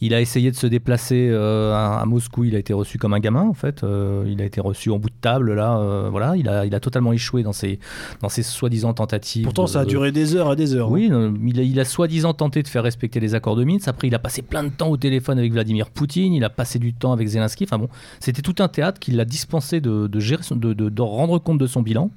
il 0.00 0.14
a 0.14 0.20
essayé 0.20 0.50
de 0.50 0.56
se 0.56 0.66
déplacer 0.66 1.28
euh, 1.30 1.72
à, 1.74 2.00
à 2.00 2.04
Moscou. 2.06 2.44
Il 2.44 2.54
a 2.54 2.58
été 2.58 2.72
reçu 2.72 2.98
comme 2.98 3.14
un 3.14 3.20
gamin, 3.20 3.42
en 3.42 3.54
fait. 3.54 3.82
Euh, 3.84 4.24
il 4.26 4.40
a 4.40 4.44
été 4.44 4.60
reçu 4.60 4.90
en 4.90 4.98
bout 4.98 5.10
de 5.10 5.14
table, 5.20 5.54
là. 5.54 6.08
voilà, 6.10 6.36
il 6.36 6.48
a, 6.48 6.64
il 6.66 6.74
a 6.74 6.80
totalement 6.80 7.12
échoué 7.12 7.42
dans 7.42 7.52
ses, 7.52 7.78
dans 8.22 8.28
ses 8.28 8.42
soi-disant 8.42 8.94
tentatives. 8.94 9.44
Pourtant, 9.44 9.66
ça 9.66 9.80
a 9.80 9.84
duré 9.84 10.12
des 10.12 10.34
heures 10.34 10.52
et 10.52 10.56
des 10.56 10.74
heures. 10.74 10.88
hein. 10.88 10.90
oui, 10.92 11.10
il 11.46 11.60
a, 11.60 11.62
il 11.62 11.80
a 11.80 11.84
soi-disant 11.84 12.34
tenté 12.34 12.62
de 12.62 12.68
faire 12.68 12.82
respecter 12.82 13.20
les 13.20 13.34
accords 13.34 13.56
de 13.56 13.64
Minsk. 13.64 13.88
Après, 13.88 14.08
il 14.08 14.14
a 14.14 14.18
passé 14.18 14.42
plein 14.42 14.64
de 14.64 14.68
temps 14.70 14.88
au 14.88 14.96
téléphone 14.96 15.38
avec 15.38 15.52
Vladimir 15.52 15.90
Poutine. 15.90 16.32
Il 16.32 16.44
a 16.44 16.50
passé 16.50 16.78
du 16.78 16.92
temps 16.94 17.12
avec 17.12 17.26
Zelensky. 17.28 17.64
Enfin 17.64 17.78
bon, 17.78 17.88
c'était 18.20 18.42
tout 18.42 18.54
un 18.60 18.68
théâtre 18.68 18.98
qui 19.00 19.12
l'a 19.12 19.24
dispensé 19.24 19.80
de, 19.80 20.06
de 20.06 20.20
gérer, 20.20 20.42
son- 20.42 20.56
de, 20.56 20.72
de- 20.72 20.88
de 20.88 21.02
rendre 21.02 21.38
compte 21.38 21.58
de 21.58 21.66
son 21.66 21.82
bilan. 21.82 22.10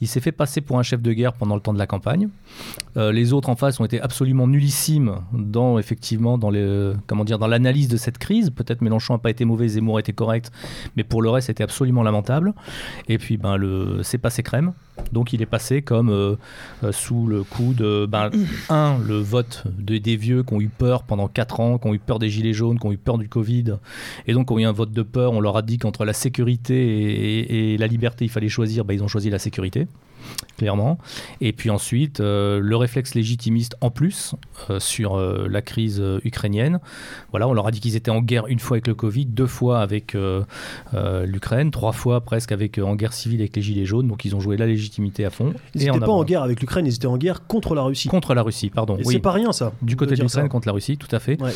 Il 0.00 0.08
s'est 0.08 0.20
fait 0.20 0.32
passer 0.32 0.51
pour 0.60 0.78
un 0.78 0.82
chef 0.82 1.00
de 1.02 1.12
guerre 1.12 1.32
pendant 1.32 1.54
le 1.54 1.60
temps 1.60 1.72
de 1.72 1.78
la 1.78 1.86
campagne. 1.86 2.28
Euh, 2.96 3.10
les 3.12 3.32
autres 3.32 3.48
en 3.48 3.56
face 3.56 3.80
ont 3.80 3.84
été 3.84 4.00
absolument 4.00 4.46
nullissimes 4.46 5.16
dans 5.32 5.78
effectivement 5.78 6.36
dans 6.38 6.50
les 6.50 6.92
comment 7.06 7.24
dire 7.24 7.38
dans 7.38 7.46
l'analyse 7.48 7.88
de 7.88 7.96
cette 7.96 8.18
crise. 8.18 8.50
Peut-être 8.50 8.82
Mélenchon 8.82 9.14
n'a 9.14 9.18
pas 9.18 9.30
été 9.30 9.44
mauvais, 9.44 9.68
Zemmour 9.68 9.98
était 9.98 10.12
correct, 10.12 10.50
mais 10.96 11.04
pour 11.04 11.22
le 11.22 11.30
reste 11.30 11.46
c'était 11.48 11.64
absolument 11.64 12.02
lamentable. 12.02 12.52
Et 13.08 13.18
puis 13.18 13.36
ben 13.38 13.56
le 13.56 14.00
c'est 14.02 14.18
passé 14.18 14.42
crème. 14.42 14.72
Donc 15.10 15.32
il 15.32 15.40
est 15.40 15.46
passé 15.46 15.80
comme 15.80 16.10
euh, 16.10 16.36
euh, 16.84 16.92
sous 16.92 17.26
le 17.26 17.42
coup 17.44 17.72
de 17.72 18.06
ben, 18.06 18.30
un 18.68 18.98
le 18.98 19.16
vote 19.18 19.64
de, 19.78 19.96
des 19.96 20.16
vieux 20.16 20.42
qui 20.42 20.52
ont 20.52 20.60
eu 20.60 20.68
peur 20.68 21.02
pendant 21.04 21.28
4 21.28 21.60
ans, 21.60 21.78
qui 21.78 21.88
ont 21.88 21.94
eu 21.94 21.98
peur 21.98 22.18
des 22.18 22.28
gilets 22.28 22.52
jaunes, 22.52 22.78
qui 22.78 22.86
ont 22.86 22.92
eu 22.92 22.98
peur 22.98 23.16
du 23.16 23.28
Covid, 23.28 23.76
et 24.26 24.34
donc 24.34 24.48
qui 24.48 24.52
ont 24.52 24.58
eu 24.58 24.64
un 24.64 24.72
vote 24.72 24.92
de 24.92 25.02
peur. 25.02 25.32
On 25.32 25.40
leur 25.40 25.56
a 25.56 25.62
dit 25.62 25.78
qu'entre 25.78 26.04
la 26.04 26.12
sécurité 26.12 26.74
et, 26.76 27.40
et- 27.40 27.74
et 27.74 27.78
la 27.78 27.86
liberté 27.86 28.26
il 28.26 28.28
fallait 28.30 28.50
choisir. 28.50 28.84
Ben, 28.84 28.92
ils 28.94 29.02
ont 29.02 29.08
choisi 29.08 29.30
la 29.30 29.38
sécurité 29.38 29.86
clairement. 30.58 30.98
Et 31.40 31.52
puis 31.52 31.70
ensuite, 31.70 32.20
euh, 32.20 32.60
le 32.60 32.76
réflexe 32.76 33.14
légitimiste 33.14 33.76
en 33.80 33.90
plus 33.90 34.34
euh, 34.70 34.78
sur 34.78 35.16
euh, 35.16 35.48
la 35.50 35.62
crise 35.62 36.02
ukrainienne. 36.24 36.78
Voilà, 37.30 37.48
on 37.48 37.52
leur 37.52 37.66
a 37.66 37.70
dit 37.70 37.80
qu'ils 37.80 37.96
étaient 37.96 38.10
en 38.10 38.20
guerre 38.20 38.46
une 38.46 38.58
fois 38.58 38.76
avec 38.76 38.86
le 38.86 38.94
Covid, 38.94 39.26
deux 39.26 39.46
fois 39.46 39.80
avec 39.80 40.16
l'Ukraine, 41.24 41.70
trois 41.70 41.92
fois 41.92 42.20
presque 42.20 42.52
avec 42.52 42.78
en 42.78 42.94
guerre 42.96 43.12
civile 43.12 43.40
avec 43.40 43.56
les 43.56 43.62
gilets 43.62 43.84
jaunes. 43.84 44.08
Donc 44.08 44.24
ils 44.24 44.34
ont 44.36 44.40
joué 44.40 44.56
la 44.56 44.66
légitimité 44.66 45.24
à 45.24 45.30
fond. 45.30 45.52
Ils 45.74 45.80
n'étaient 45.84 45.98
pas 45.98 46.04
avant- 46.06 46.18
en 46.18 46.24
guerre 46.24 46.42
avec 46.42 46.60
l'Ukraine, 46.60 46.86
ils 46.86 46.94
étaient 46.94 47.06
en 47.06 47.16
guerre 47.18 47.46
contre 47.46 47.74
la 47.74 47.82
Russie. 47.82 48.08
contre 48.08 48.34
la 48.34 48.42
Russie, 48.42 48.70
pardon. 48.70 48.96
Oui. 48.98 49.14
c'est 49.14 49.18
pas 49.18 49.32
rien, 49.32 49.52
ça. 49.52 49.72
Du 49.82 49.96
côté 49.96 50.14
de 50.14 50.22
l'Ukraine 50.22 50.48
contre 50.48 50.68
la 50.68 50.72
Russie, 50.72 50.96
tout 50.96 51.14
à 51.14 51.18
fait. 51.18 51.40
Ouais. 51.40 51.52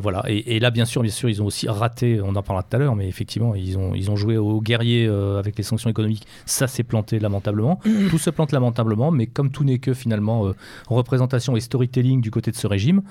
Voilà. 0.00 0.22
Et, 0.28 0.56
et 0.56 0.60
là, 0.60 0.70
bien 0.70 0.84
sûr, 0.84 1.02
bien 1.02 1.10
sûr, 1.10 1.28
ils 1.28 1.42
ont 1.42 1.46
aussi 1.46 1.68
raté. 1.68 2.20
On 2.22 2.34
en 2.36 2.42
parlera 2.42 2.62
tout 2.62 2.76
à 2.76 2.78
l'heure, 2.78 2.96
mais 2.96 3.08
effectivement, 3.08 3.54
ils 3.54 3.78
ont 3.78 3.94
ils 3.94 4.10
ont 4.10 4.16
joué 4.16 4.36
aux 4.36 4.60
guerriers 4.60 5.06
avec 5.06 5.56
les 5.56 5.64
sanctions 5.64 5.90
économiques. 5.90 6.26
Ça 6.46 6.66
s'est 6.66 6.82
planté 6.82 7.18
lamentablement. 7.18 7.79
Tout 8.10 8.18
se 8.18 8.30
plante 8.30 8.52
lamentablement, 8.52 9.10
mais 9.10 9.26
comme 9.26 9.50
tout 9.50 9.64
n'est 9.64 9.78
que 9.78 9.94
finalement 9.94 10.46
euh, 10.46 10.54
représentation 10.88 11.56
et 11.56 11.60
storytelling 11.60 12.20
du 12.20 12.30
côté 12.30 12.50
de 12.50 12.56
ce 12.56 12.66
régime, 12.66 13.02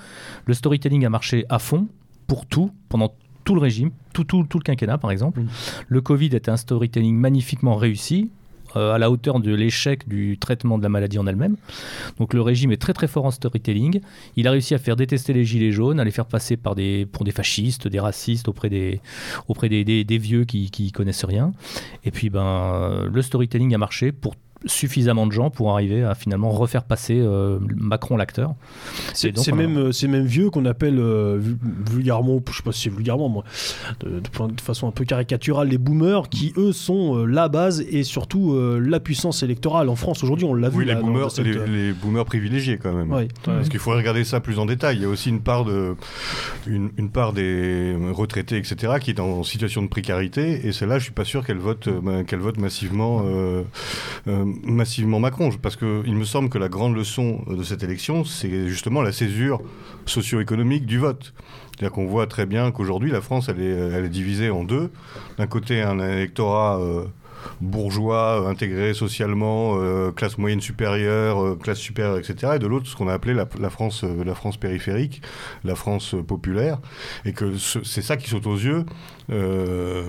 le 0.46 0.54
storytelling 0.54 1.06
a 1.06 1.10
marché 1.10 1.46
à 1.50 1.60
fond 1.60 1.88
pour 2.28 2.46
tout 2.46 2.72
pendant 2.90 3.14
tout 3.46 3.56
le 3.56 3.62
régime, 3.62 3.92
tout, 4.14 4.24
tout, 4.24 4.44
tout 4.44 4.60
le 4.60 4.64
quinquennat 4.64 4.98
par 4.98 5.12
exemple. 5.12 5.42
Mm. 5.42 5.48
Le 5.88 6.02
Covid 6.02 6.28
était 6.28 6.52
un 6.52 6.58
storytelling 6.58 7.16
magnifiquement 7.16 7.76
réussi. 7.76 8.30
euh, 8.76 8.94
à 8.94 9.00
la 9.00 9.10
hauteur 9.10 9.40
de 9.40 9.52
l'échec 9.52 10.08
du 10.08 10.38
traitement 10.38 10.78
de 10.78 10.84
la 10.84 10.90
maladie 10.90 11.18
en 11.18 11.26
elle-même. 11.26 11.56
Donc 12.20 12.36
le 12.36 12.42
régime 12.44 12.72
est 12.72 12.78
très 12.78 12.94
très 12.94 13.08
fort 13.08 13.26
en 13.26 13.32
storytelling. 13.32 14.00
Il 14.36 14.48
a 14.48 14.52
réussi 14.52 14.76
à 14.76 14.78
faire 14.78 14.96
détester 14.96 15.34
les 15.34 15.44
gilets 15.44 15.72
jaunes, 15.72 16.00
à 16.00 16.04
les 16.04 16.12
faire 16.12 16.28
passer 16.28 16.56
par 16.56 16.76
des, 16.76 17.08
pour 17.12 17.24
des 17.26 17.32
fascistes, 17.32 17.88
des 17.88 18.00
racistes 18.00 18.48
auprès 18.48 18.70
des, 18.70 19.02
auprès 19.48 19.70
des, 19.70 19.84
des- 19.84 20.04
des 20.04 20.18
vieux 20.20 20.46
qui, 20.46 20.70
qui 20.70 20.92
connaissent 20.92 21.26
rien. 21.26 21.52
Et 22.06 22.12
puis 22.12 22.30
ben, 22.30 23.08
le 23.12 23.22
storytelling 23.24 23.74
a 23.74 23.80
marché 23.80 24.12
pour 24.12 24.36
suffisamment 24.66 25.26
de 25.28 25.32
gens 25.32 25.50
pour 25.50 25.72
arriver 25.72 26.04
à 26.04 26.16
finalement 26.16 26.50
refaire 26.52 26.84
passer 26.84 27.18
euh, 27.20 27.60
Macron 27.78 28.18
l'acteur. 28.18 28.56
C'est 29.14 29.32
on 29.38 29.54
a- 29.54 29.56
même, 29.56 29.78
euh, 29.78 29.92
c'est 29.92 30.08
même 30.08 30.26
vieux 30.26 30.50
qu'on 30.50 30.66
appelle 30.66 31.00
euh, 31.00 31.38
vu- 31.40 31.58
vulgairement, 31.92 32.40
je 32.50 32.58
sais 32.58 32.64
pas 32.64 32.72
si 32.72 32.82
c'est 32.84 32.90
vulgairement, 32.90 33.30
moi, 33.30 33.44
de, 34.02 34.20
de 34.20 34.30
point- 34.30 34.48
de 34.50 34.60
façon 34.62 34.88
un 34.88 34.92
peu 34.92 35.06
caricaturale, 35.06 35.70
les 35.70 35.78
boomers 35.78 36.30
qui 36.30 36.54
eux 36.58 36.72
sont 36.74 37.18
euh, 37.18 37.26
la 37.26 37.48
base 37.48 37.82
et 37.90 38.04
surtout 38.04 38.54
euh, 38.54 38.80
la 38.86 39.00
puissance 39.00 39.44
électorale 39.44 39.88
en 39.90 39.96
France 39.96 40.24
aujourd'hui. 40.24 40.46
On 40.46 40.54
l'a 40.54 40.70
vu. 40.70 40.80
Oui, 40.80 40.86
les 40.86 40.94
là, 40.94 41.00
dans- 41.00 41.08
boomers, 41.08 41.32
cette- 41.32 41.46
les, 41.46 41.66
les 41.68 41.94
boomers 41.94 42.26
privilégiés 42.26 42.78
quand 42.78 42.94
même. 42.94 43.12
Ouais, 43.12 43.24
ouais. 43.24 43.28
Parce 43.44 43.70
qu'il 43.70 43.80
faut 43.80 43.92
regarder 43.92 44.24
ça 44.24 44.40
plus 44.42 44.60
en 44.60 44.66
détail. 44.66 44.98
Il 44.98 45.02
y 45.02 45.06
a 45.06 45.10
aussi 45.10 45.30
une 45.30 45.42
part, 45.42 45.64
de, 45.66 45.96
une, 46.68 46.90
une 46.98 47.10
part 47.10 47.34
des 47.34 47.96
retraités, 48.12 48.58
etc., 48.58 48.94
qui 49.00 49.12
est 49.12 49.20
en 49.20 49.44
situation 49.44 49.82
de 49.82 49.88
précarité. 49.88 50.68
Et 50.68 50.72
celle-là, 50.74 51.00
je 51.00 51.04
suis 51.06 51.14
pas 51.14 51.24
sûr 51.26 51.46
qu'elle 51.46 51.58
vote, 51.60 51.88
euh, 51.88 52.24
qu'elle 52.24 52.40
vote 52.40 52.58
massivement, 52.58 53.22
euh, 53.26 53.64
euh, 54.28 54.46
massivement 54.64 55.20
Macron. 55.20 55.50
Parce 55.62 55.76
qu'il 55.76 56.16
me 56.16 56.26
semble 56.26 56.50
que 56.50 56.58
la 56.58 56.70
grande 56.70 56.96
leçon 56.96 57.44
de 57.48 57.64
cette 57.64 57.84
élection, 57.84 58.24
c'est 58.24 58.68
justement 58.68 59.02
la 59.02 59.12
césure 59.12 59.62
socio-économique 60.06 60.86
du 60.86 60.98
vote. 60.98 61.34
C'est-à-dire 61.72 61.94
qu'on 61.94 62.08
voit 62.08 62.28
très 62.28 62.46
bien 62.46 62.72
qu'aujourd'hui, 62.72 63.12
la 63.12 63.22
France, 63.22 63.50
elle 63.50 63.62
est, 63.62 63.70
elle 63.70 64.06
est 64.06 64.10
divisée 64.10 64.50
en 64.50 64.64
deux. 64.64 64.92
D'un 65.38 65.48
côté, 65.48 65.82
un 65.82 66.00
électorat 66.00 66.80
euh, 66.80 67.06
bourgeois, 67.62 68.42
euh, 68.44 68.50
intégré 68.50 68.94
socialement, 68.94 69.76
euh, 69.78 70.12
classe 70.12 70.38
moyenne 70.38 70.62
supérieure, 70.62 71.44
euh, 71.44 71.56
classe 71.62 71.80
supérieure, 71.80 72.18
etc. 72.18 72.54
Et 72.56 72.60
de 72.60 72.68
l'autre, 72.68 72.88
ce 72.88 72.96
qu'on 72.96 73.08
a 73.08 73.14
appelé 73.14 73.34
la, 73.34 73.48
la 73.60 73.70
France, 73.70 74.04
euh, 74.04 74.24
la 74.24 74.36
France 74.36 74.58
périphérique, 74.58 75.22
la 75.64 75.76
France 75.76 76.14
euh, 76.16 76.24
populaire. 76.24 76.78
Et 77.26 77.34
que 77.34 77.58
ce- 77.58 77.84
c'est 77.84 78.02
ça 78.02 78.18
qui 78.18 78.30
saute 78.30 78.48
aux 78.48 78.56
yeux. 78.58 78.86
euh, 79.32 80.04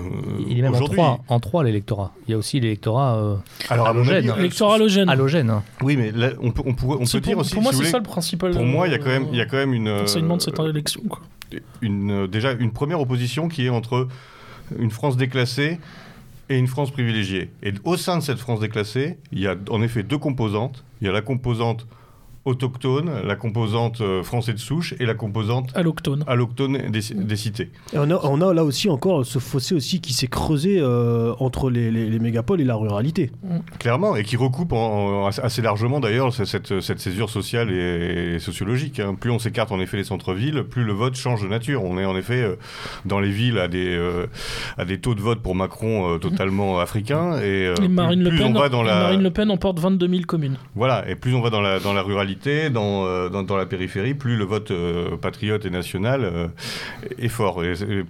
Il 0.47 0.59
est 0.59 0.61
même 0.61 0.71
en 0.71 0.75
aujourd'hui. 0.75 0.97
trois, 0.97 1.19
en 1.27 1.39
trois 1.39 1.63
l'électorat. 1.63 2.11
Il 2.27 2.31
y 2.31 2.33
a 2.33 2.37
aussi 2.37 2.59
l'électorat 2.59 3.17
euh, 3.17 3.35
Alors, 3.69 3.87
halogène. 3.87 4.29
halogène. 4.29 5.09
halogène. 5.09 5.61
Oui, 5.81 5.95
mais 5.97 6.11
là, 6.11 6.29
on 6.41 6.51
peut, 6.51 6.63
on 6.65 6.73
pourrait- 6.73 6.97
on 6.99 7.05
peut 7.05 7.19
dire 7.19 7.33
pour, 7.33 7.41
aussi. 7.41 7.53
pour 7.53 7.63
moi, 7.63 7.71
si 7.73 7.79
c'est 7.83 7.91
ça 7.91 7.97
le 7.97 8.03
principal. 8.03 8.51
pour 8.51 8.65
moi, 8.65 8.87
il 8.87 8.91
y 8.91 8.95
a 8.95 8.99
quand 8.99 9.09
même, 9.09 9.27
il 9.31 9.37
y 9.37 9.41
a 9.41 9.45
quand 9.45 9.57
même 9.57 9.73
une. 9.73 9.89
enseignement 9.89 10.37
de 10.37 10.41
cette 10.41 10.59
élection. 10.59 11.01
Quoi. 11.09 11.19
une, 11.81 12.27
déjà 12.27 12.53
une 12.53 12.71
première 12.71 13.01
opposition 13.01 13.49
qui 13.49 13.65
est 13.65 13.69
entre 13.69 14.07
une 14.79 14.89
France 14.91 15.17
déclassée 15.17 15.79
et 16.51 16.57
une 16.57 16.67
France 16.67 16.91
privilégiée. 16.91 17.49
Et 17.63 17.73
au 17.85 17.95
sein 17.95 18.17
de 18.17 18.21
cette 18.21 18.37
France 18.37 18.59
déclassée, 18.59 19.17
il 19.31 19.39
y 19.39 19.47
a 19.47 19.55
en 19.69 19.81
effet 19.81 20.03
deux 20.03 20.17
composantes. 20.17 20.83
Il 20.99 21.07
y 21.07 21.09
a 21.09 21.13
la 21.13 21.21
composante 21.21 21.87
autochtone, 22.45 23.11
la 23.25 23.35
composante 23.35 24.01
euh, 24.01 24.23
français 24.23 24.53
de 24.53 24.57
souche 24.59 24.95
et 24.99 25.05
la 25.05 25.13
composante 25.13 25.69
Alloctone. 25.75 26.23
alloctone 26.27 26.89
des, 26.89 27.01
des 27.13 27.35
cités. 27.35 27.69
Et 27.93 27.97
on, 27.99 28.09
a, 28.09 28.19
on 28.23 28.41
a 28.41 28.53
là 28.53 28.63
aussi 28.63 28.89
encore 28.89 29.25
ce 29.25 29.37
fossé 29.39 29.75
aussi 29.75 30.01
qui 30.01 30.13
s'est 30.13 30.27
creusé 30.27 30.79
euh, 30.79 31.33
entre 31.39 31.69
les, 31.69 31.91
les- 31.91 32.09
les 32.09 32.19
mégapoles 32.19 32.59
et 32.59 32.63
la 32.63 32.75
ruralité. 32.75 33.31
Clairement, 33.79 34.15
et 34.15 34.23
qui 34.23 34.37
recoupe 34.37 34.73
en- 34.73 35.25
en- 35.25 35.27
assez 35.27 35.61
largement 35.61 35.99
d'ailleurs 35.99 36.33
cette, 36.33 36.79
cette, 36.81 36.99
césure 36.99 37.29
sociale 37.29 37.71
et, 37.71 38.39
sociologique. 38.39 38.99
hein. 38.99 39.15
Plus 39.19 39.29
on 39.29 39.37
s'écarte 39.39 39.71
en 39.71 39.79
effet 39.79 39.97
des 39.97 40.03
centres-villes, 40.03 40.63
plus 40.63 40.83
le 40.83 40.93
vote 40.93 41.15
change 41.15 41.43
de 41.43 41.47
nature. 41.47 41.83
On 41.83 41.97
est 41.99 42.05
en 42.05 42.17
effet 42.17 42.41
euh, 42.41 42.55
dans 43.05 43.19
les 43.19 43.29
villes 43.31 43.59
à 43.59 43.67
des, 43.67 43.85
euh, 43.95 44.25
à 44.79 44.85
des 44.85 44.99
taux 44.99 45.13
de 45.13 45.21
vote 45.21 45.41
pour 45.41 45.53
Macron 45.55 46.15
euh, 46.15 46.17
totalement 46.17 46.79
africains. 46.79 47.37
Et, 47.37 47.67
euh, 47.67 47.75
Et 47.83 47.87
Marine, 47.87 48.21
plus, 48.21 48.23
le 48.23 48.29
plus 48.31 48.39
Pen, 48.45 48.55
on 48.57 48.59
va 48.59 48.69
dans 48.69 48.83
et 48.83 48.87
la... 48.87 48.95
Marine 48.95 49.21
Le 49.23 49.31
Pen 49.31 49.51
emporte 49.51 49.79
22 49.79 50.07
000 50.07 50.21
communes. 50.23 50.57
Voilà, 50.75 51.07
et 51.07 51.15
plus 51.15 51.35
on 51.35 51.41
va 51.41 51.49
dans 51.51 51.61
la, 51.61 51.79
dans 51.79 51.93
la 51.93 52.01
ruralité, 52.01 52.30
dans, 52.71 53.05
euh, 53.05 53.29
dans, 53.29 53.57
la 53.57 53.65
périphérie, 53.65 54.13
plus 54.13 54.35
le 54.35 54.45
vote 54.45 54.71
euh, 54.71 55.17
patriote 55.17 55.65
et 55.65 55.69
national 55.69 56.23
euh, 56.23 56.47
est 57.17 57.27
fort. 57.27 57.61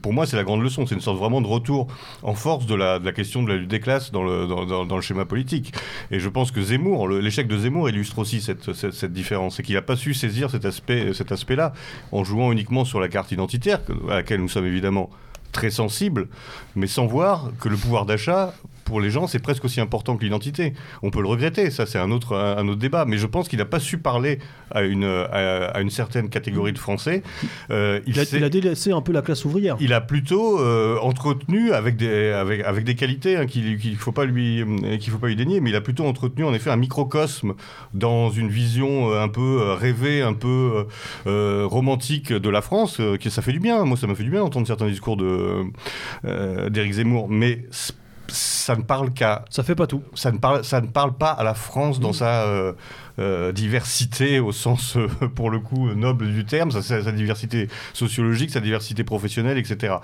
Pour 0.02 0.14
moi, 0.14 0.26
c'est 0.26 0.38
la 0.38 0.44
grande 0.44 0.62
leçon. 0.62 0.86
C'est 0.86 0.96
une 0.96 1.02
sorte 1.02 1.18
vraiment 1.18 1.42
de 1.42 1.48
retour 1.48 1.88
en 2.24 2.34
force 2.34 2.66
de 2.66 2.76
la, 2.76 3.00
question 3.12 3.44
de 3.44 3.50
la 3.50 3.58
lutte 3.58 3.70
des 3.70 3.80
classes 3.80 4.12
dans 4.12 4.24
le, 4.24 5.02
schéma 5.02 5.26
politique. 5.26 5.74
Et 6.12 6.20
je 6.20 6.30
pense 6.30 6.52
que 6.52 6.62
Zemmour, 6.62 7.08
l'échec 7.10 7.48
de 7.48 7.58
Zemmour 7.58 7.90
illustre 7.90 8.20
aussi 8.20 8.42
cette, 8.42 9.06
différence. 9.06 9.56
C'est 9.58 9.64
qu'il 9.64 9.76
n'a 9.76 9.82
pas 9.82 9.96
su 9.96 10.14
saisir 10.14 10.50
cet 10.50 10.66
aspect, 10.66 11.14
cet 11.14 11.32
aspect-là 11.32 11.74
en 12.12 12.24
jouant 12.24 12.52
uniquement 12.52 12.86
sur 12.86 13.00
la 13.00 13.08
carte 13.08 13.32
identitaire, 13.32 13.80
à 14.10 14.16
laquelle 14.16 14.42
nous 14.42 14.50
sommes 14.50 14.66
évidemment 14.66 15.10
très 15.52 15.70
sensibles, 15.70 16.28
mais 16.76 16.88
sans 16.88 17.06
voir 17.08 17.52
que 17.60 17.68
le 17.68 17.76
pouvoir 17.76 18.06
d'achat, 18.06 18.54
pour 18.84 19.02
les 19.02 19.10
gens, 19.10 19.28
c'est 19.28 19.40
presque 19.40 19.66
aussi 19.66 19.80
important 19.82 20.18
que 20.18 20.24
l'identité. 20.24 20.74
On 21.04 21.10
peut 21.12 21.22
le 21.22 21.28
regretter, 21.28 21.70
ça 21.72 21.86
c'est 21.86 22.00
un 22.00 22.12
autre, 22.12 22.36
un, 22.36 22.68
autre 22.68 22.80
débat, 22.80 23.06
mais 23.06 23.18
je 23.18 23.28
pense 23.28 23.48
qu'il 23.48 23.60
n'a 23.60 23.66
pas 23.66 23.80
su 23.80 23.98
parler 23.98 24.40
à 24.72 24.84
une, 24.84 25.04
à, 25.04 25.66
à 25.68 25.82
une 25.82 25.90
certaine 25.90 26.30
catégorie 26.30 26.74
de 26.74 26.78
Français. 26.80 27.24
Euh, 27.70 28.00
Il 28.08 28.20
a, 28.20 28.26
s'est- 28.26 28.38
il 28.38 28.44
a 28.44 28.50
délaissé 28.50 28.92
un 28.92 29.02
peu 29.02 29.12
la 29.12 29.22
classe 29.22 29.46
ouvrière. 29.46 29.76
il 29.80 29.94
a 29.94 30.02
plutôt 30.02 30.60
euh, 30.60 30.98
entretenu 31.02 31.72
avec 31.72 31.96
des, 31.98 32.30
avec, 32.32 32.62
avec 32.62 32.84
des 32.86 32.96
qualités 32.96 33.38
hein, 33.38 33.46
qu'il 33.46 33.78
qu'il 33.78 33.96
faut 33.98 34.12
pas 34.12 34.26
lui 34.26 34.62
euh, 34.62 34.98
qu'il 34.98 35.12
faut 35.12 35.18
pas 35.20 35.28
lui 35.28 35.36
dénier, 35.36 35.60
mais 35.62 35.70
il 35.70 35.76
a 35.76 35.82
plutôt 35.82 36.06
entretenu 36.06 36.44
en 36.46 36.54
effet 36.54 36.70
un 36.70 36.76
microcosme 36.78 37.54
dans 37.94 38.30
une 38.32 38.50
vision 38.50 39.14
un 39.14 39.28
peu 39.28 39.74
rêvée, 39.74 40.22
un 40.22 40.34
peu 40.34 40.86
euh, 41.28 41.66
romantique 41.66 42.32
de 42.34 42.50
la 42.50 42.62
France, 42.62 42.98
que 43.20 43.30
ça 43.30 43.42
fait 43.42 43.52
du 43.54 43.60
bien. 43.60 43.84
Moi, 43.86 43.98
ça 43.98 44.08
m'a 44.08 44.16
fait 44.16 44.24
du 44.24 44.32
bien 44.32 44.40
d'entendre 44.42 44.68
certains 44.68 44.88
discours 44.88 45.18
de 45.18 45.64
d'Éric 46.70 46.94
Zemmour, 46.94 47.28
mais 47.30 47.66
ça 48.32 48.76
ne 48.76 48.82
parle 48.84 49.12
qu'à 49.12 49.46
Ça 49.50 49.64
fait 49.64 49.76
pas 49.76 49.88
tout. 49.88 50.02
ça 50.16 50.32
ne 50.32 50.38
parle, 50.38 50.64
ça 50.64 50.82
ne 50.82 50.88
parle 50.88 51.14
pas 51.14 51.32
à 51.32 51.44
la 51.44 51.54
France 51.54 52.00
dans 52.00 52.14
sa, 52.14 52.44
euh, 52.44 52.74
euh, 53.20 53.52
diversité 53.52 54.40
au 54.40 54.52
sens, 54.52 54.96
euh, 54.98 55.08
pour 55.36 55.50
le 55.50 55.60
coup, 55.60 55.90
noble 55.94 56.32
du 56.34 56.46
terme, 56.46 56.72
sa, 56.72 57.12
diversité 57.12 57.68
sociologique, 57.94 58.50
sa 58.52 58.60
diversité 58.62 59.04
professionnelle, 59.04 59.58
etc. 59.58 59.96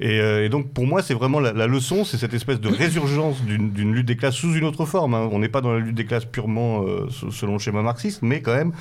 Et, 0.00 0.16
et 0.18 0.48
donc, 0.48 0.72
pour 0.72 0.86
moi, 0.86 1.02
c'est 1.02 1.14
vraiment 1.14 1.40
la, 1.40 1.52
la 1.52 1.66
leçon, 1.66 2.04
c'est 2.04 2.16
cette 2.18 2.34
espèce 2.34 2.60
de 2.60 2.68
résurgence 2.68 3.42
d'une 3.42 3.92
lutte 3.94 4.06
des 4.06 4.16
classes 4.16 4.36
sous 4.36 4.54
une 4.54 4.64
autre 4.64 4.84
forme. 4.86 5.14
hein. 5.14 5.28
On 5.32 5.38
n'est 5.38 5.48
pas 5.48 5.60
dans 5.60 5.72
la 5.72 5.78
lutte 5.80 5.94
des 5.96 6.04
classes 6.06 6.24
purement 6.24 6.84
se- 7.10 7.30
selon 7.30 7.54
le 7.54 7.58
schéma 7.58 7.82
marxiste, 7.82 8.20
mais 8.22 8.40
quand 8.40 8.54
même, 8.54 8.72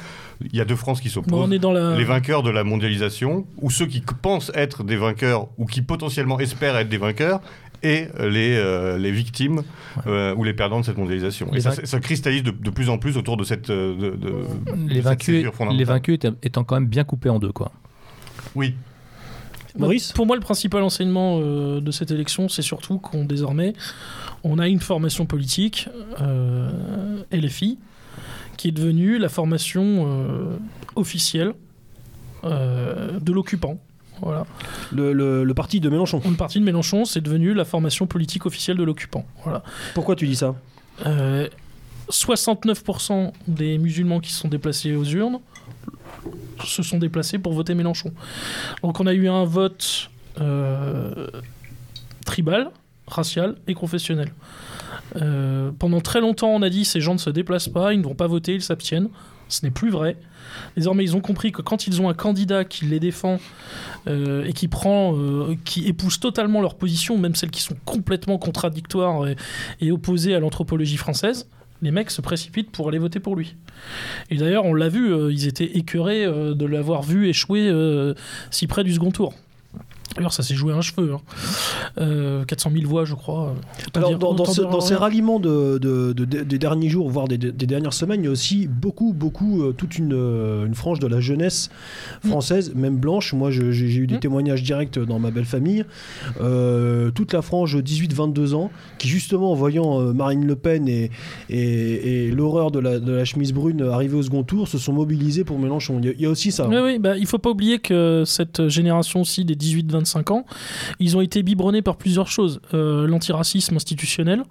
il 0.42 0.56
y 0.56 0.62
a 0.62 0.66
deux 0.66 0.76
France 0.76 1.02
qui 1.02 1.10
s'opposent 1.10 1.32
la. 1.74 1.96
les 1.98 2.04
vainqueurs 2.04 2.44
de 2.44 2.50
la 2.52 2.64
mondialisation, 2.64 3.46
ou 3.58 3.70
ceux 3.72 3.86
qui 3.88 4.02
pensent 4.22 4.52
être 4.56 4.84
des 4.84 4.96
vainqueurs, 4.98 5.48
ou 5.58 5.66
qui 5.66 5.82
potentiellement 5.82 6.40
espèrent 6.40 6.78
être 6.78 6.90
des 6.90 6.98
vainqueurs, 6.98 7.42
et 7.84 8.08
euh, 8.20 8.30
les, 8.30 8.56
euh, 8.56 8.98
les 8.98 9.12
victimes 9.12 9.64
euh, 10.08 10.36
ou 10.36 10.44
les 10.44 10.54
perdants 10.54 10.80
de 10.80 10.86
cette 10.86 10.98
mondialisation. 10.98 11.50
Les 11.52 11.58
et 11.58 11.62
ça, 11.62 11.74
ça 11.86 12.00
cristallise 12.00 12.44
de, 12.44 12.52
de 12.52 12.70
plus 12.70 12.90
en 12.90 12.98
plus 12.98 13.18
autour 13.18 13.38
de 13.38 13.44
cette... 13.44 13.70
de- 13.70 14.18
Les 14.88 15.02
vaincus, 15.02 15.36
césure 15.38 15.54
fondamentale. 15.54 15.78
les 15.80 15.84
vaincus 15.86 16.16
étant- 16.16 16.36
étant 16.44 16.64
quand 16.64 16.76
même 16.76 16.88
bien 16.88 17.04
coupés 17.04 17.30
en 17.30 17.40
deux, 17.40 17.52
quoi. 17.52 17.72
Oui, 18.56 18.76
Maurice 19.78 20.12
Pour 20.12 20.26
moi, 20.26 20.36
le 20.36 20.42
principal 20.42 20.84
enseignement 20.84 21.40
euh, 21.42 21.80
de 21.80 21.92
cette 21.92 22.12
élection, 22.12 22.50
c'est 22.50 22.62
surtout 22.62 23.00
qu'on 23.00 23.24
désormais, 23.24 23.74
on 24.44 24.60
a 24.60 24.68
une 24.68 24.82
formation 24.82 25.26
politique, 25.26 25.88
euh, 26.20 27.24
LFI, 27.32 27.80
qui 28.58 28.68
est 28.68 28.72
devenue 28.74 29.18
la 29.18 29.30
formation 29.30 30.06
euh, 30.08 30.58
officielle 30.98 31.54
euh, 32.44 33.20
de 33.20 33.32
l'occupant. 33.32 33.80
Voilà. 34.22 34.46
le, 34.92 35.14
le- 35.14 35.44
le 35.44 35.54
parti 35.54 35.80
de 35.80 35.90
Mélenchon. 35.90 36.22
Une 36.26 36.36
partie 36.38 36.60
de 36.60 36.64
Mélenchon, 36.66 37.06
c'est 37.06 37.22
devenu 37.22 37.54
la 37.54 37.66
formation 37.66 38.06
politique 38.08 38.46
officielle 38.46 38.78
de 38.78 38.84
l'occupant. 38.84 39.26
Voilà. 39.44 39.64
Pourquoi 39.94 40.16
tu 40.16 40.28
dis 40.28 40.36
ça? 40.36 40.56
Euh, 41.06 41.48
69% 42.10 43.32
des 43.48 43.78
musulmans 43.78 44.20
qui 44.20 44.32
se 44.32 44.40
sont 44.40 44.48
déplacés 44.48 44.96
aux 44.96 45.06
urnes 45.06 45.40
se 46.64 46.84
sont 46.84 46.98
déplacés 47.00 47.40
pour 47.40 47.54
voter 47.54 47.74
Mélenchon. 47.74 48.12
Donc 48.84 49.00
on 49.00 49.08
a 49.08 49.14
eu 49.14 49.28
un 49.28 49.44
vote 49.46 50.10
euh, 50.40 51.28
tribal, 52.26 52.70
racial 53.08 53.56
et 53.68 53.74
confessionnel. 53.74 54.32
Euh, 55.16 55.72
pendant 55.80 56.00
très 56.02 56.22
longtemps, 56.22 56.50
on 56.50 56.62
a 56.62 56.70
dit 56.70 56.86
ces 56.86 57.02
gens 57.02 57.14
ne 57.14 57.20
se 57.20 57.30
déplacent 57.30 57.68
pas, 57.70 57.94
ils 57.94 58.00
ne 58.00 58.04
vont 58.06 58.14
pas 58.16 58.28
voter, 58.28 58.54
ils 58.56 58.62
s'abstiennent. 58.62 59.10
Ce 59.52 59.66
n'est 59.66 59.72
plus 59.72 59.90
vrai. 59.90 60.16
Désormais, 60.78 61.04
ils 61.04 61.16
ont 61.16 61.20
compris 61.20 61.52
que 61.52 61.62
quand 61.62 61.86
ils 61.86 62.02
ont 62.02 62.08
un 62.08 62.14
candidat 62.14 62.64
qui 62.64 62.86
les 62.86 63.02
défend 63.02 63.38
euh, 64.08 64.46
et 64.46 64.54
qui 64.54 64.70
prend, 64.70 65.14
euh, 65.18 65.56
qui 65.66 65.88
épouse 65.88 66.22
totalement 66.22 66.62
leur 66.62 66.76
position, 66.76 67.18
même 67.18 67.36
celles 67.36 67.52
qui 67.52 67.62
sont 67.62 67.76
complètement 67.84 68.38
contradictoires 68.38 69.28
et, 69.82 69.92
opposées 69.92 70.36
à 70.36 70.40
l'anthropologie 70.40 70.96
française, 70.96 71.50
les 71.82 71.92
mecs 71.92 72.12
se 72.12 72.22
précipitent 72.22 72.72
pour 72.72 72.88
aller 72.88 72.98
voter 72.98 73.20
pour 73.20 73.36
lui. 73.36 73.58
Et 74.30 74.38
d'ailleurs, 74.38 74.64
on 74.64 74.74
l'a 74.74 74.88
vu, 74.88 75.14
euh, 75.14 75.34
ils 75.34 75.48
étaient 75.48 75.78
écœurés 75.78 76.26
de 76.26 76.66
l'avoir 76.66 77.02
vu 77.02 77.28
échouer 77.28 77.70
si 78.52 78.68
près 78.68 78.86
du 78.86 78.94
second 78.94 79.12
tour. 79.12 79.34
D'ailleurs, 80.16 80.34
ça 80.34 80.44
s'est 80.44 80.56
joué 80.56 80.74
à 80.74 80.76
un 80.78 80.82
cheveu. 80.82 81.14
hein. 81.14 81.22
Euh, 82.00 82.44
400 82.46 82.72
000 82.74 82.88
voix, 82.90 83.06
je 83.06 83.16
crois. 83.16 83.56
Alors, 83.96 84.10
dire- 84.10 84.20
dans, 84.20 84.34
dans 84.34 84.44
autant 84.44 84.52
ce- 84.54 84.62
dire 84.62 84.70
dans 84.70 84.82
ces 84.82 84.96
ralliements 84.96 85.40
de, 85.40 85.78
de- 85.78 86.14
de- 86.14 86.26
de- 86.26 86.44
des 86.44 86.58
derniers 86.60 86.90
jours, 86.90 87.10
voire 87.10 87.28
des, 87.28 87.38
des 87.38 87.66
dernières 87.66 87.94
semaines, 87.94 88.22
il 88.22 88.26
y 88.26 88.28
a 88.28 88.32
aussi 88.32 88.68
beaucoup, 88.68 89.14
beaucoup, 89.14 89.64
euh, 89.64 89.72
toute 89.72 89.98
une, 89.98 90.14
euh, 90.14 90.66
une 90.66 90.76
frange 90.76 91.00
de 91.00 91.08
la 91.08 91.20
jeunesse 91.22 91.70
française, 92.28 92.74
même 92.76 92.98
blanche. 92.98 93.34
Moi, 93.34 93.52
j'ai 93.52 93.64
eu 93.98 94.08
des 94.08 94.16
Mm. 94.16 94.20
témoignages 94.20 94.64
directs 94.64 95.00
dans 95.00 95.20
ma 95.20 95.32
belle 95.32 95.46
famille. 95.46 95.86
Euh, 96.42 97.12
toute 97.12 97.34
la 97.34 97.42
frange 97.42 97.78
18-22 97.78 98.54
ans, 98.54 98.72
qui 98.98 99.08
justement, 99.08 99.52
en 99.52 99.56
voyant 99.56 100.00
Marine 100.14 100.46
Le 100.46 100.56
Pen 100.56 100.88
et, 100.88 101.10
et, 101.50 102.26
et 102.28 102.32
l'horreur 102.32 102.72
de 102.72 102.80
la, 102.80 103.00
de 103.00 103.12
la 103.12 103.26
chemise 103.26 103.54
brune 103.54 103.82
arriver 103.82 104.18
au 104.18 104.24
second 104.24 104.44
tour, 104.44 104.68
se 104.68 104.78
sont 104.78 104.94
mobilisés 104.94 105.44
pour 105.44 105.60
Mélenchon. 105.60 106.00
Il 106.00 106.06
y 106.06 106.10
a, 106.10 106.14
il 106.14 106.22
y 106.22 106.26
a 106.26 106.30
aussi 106.30 106.52
ça. 106.52 106.68
Oui, 106.68 106.78
oui, 106.84 107.00
bah, 107.00 107.18
il 107.18 107.26
faut 107.26 107.38
pas 107.38 107.50
oublier 107.50 107.80
que 107.80 108.24
cette 108.26 108.68
génération 108.68 109.22
aussi 109.22 109.46
des 109.46 109.56
18-25 110.04 110.32
ans, 110.32 110.46
ils 111.00 111.18
ont 111.18 111.22
été 111.22 111.44
biberonnés 111.44 111.82
par 111.82 111.98
plusieurs 111.98 112.28
choses. 112.28 112.62
Euh, 112.74 113.08
L'antiracisme 113.08 113.76
institutionnel, 113.76 114.44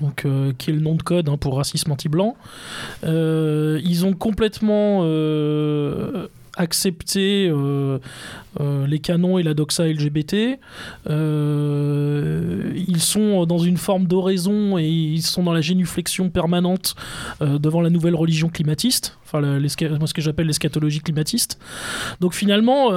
donc, 0.00 0.24
euh, 0.24 0.52
qui 0.56 0.70
est 0.70 0.72
le 0.72 0.80
nom 0.80 0.94
de 0.94 1.02
code 1.02 1.28
hein, 1.28 1.36
pour 1.36 1.56
racisme 1.56 1.90
anti-blanc. 1.90 2.36
Euh, 3.04 3.80
ils 3.84 4.06
ont 4.06 4.12
complètement 4.12 5.02
accepté 6.56 7.52
euh, 8.60 8.86
les 8.86 8.98
canons 8.98 9.38
et 9.38 9.42
la 9.42 9.54
doxa 9.54 9.86
LGBT. 9.86 10.58
Euh, 11.08 12.72
ils 12.74 13.00
sont 13.00 13.46
dans 13.46 13.58
une 13.58 13.76
forme 13.76 14.06
d'oraison 14.06 14.78
et 14.78 14.88
ils 14.88 15.22
sont 15.22 15.42
dans 15.42 15.52
la 15.52 15.60
génuflexion 15.60 16.30
permanente 16.30 16.94
euh, 17.42 17.58
devant 17.58 17.80
la 17.80 17.90
nouvelle 17.90 18.14
religion 18.14 18.48
climatiste, 18.48 19.18
enfin 19.24 19.40
moi, 19.40 20.06
ce 20.06 20.14
que 20.14 20.22
j'appelle 20.22 20.46
l'eschatologie 20.46 21.00
climatiste. 21.00 21.58
Donc 22.20 22.34
finalement, 22.34 22.90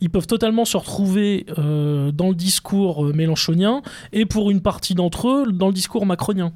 ils 0.00 0.10
peuvent 0.10 0.26
totalement 0.26 0.64
se 0.64 0.76
retrouver 0.76 1.46
dans 1.56 2.28
le 2.28 2.34
discours 2.34 3.04
mélenchonien 3.14 3.82
et 4.12 4.26
pour 4.26 4.50
une 4.50 4.60
partie 4.60 4.94
d'entre 4.94 5.28
eux 5.28 5.52
dans 5.52 5.68
le 5.68 5.72
discours 5.72 6.06
macronien. 6.06 6.52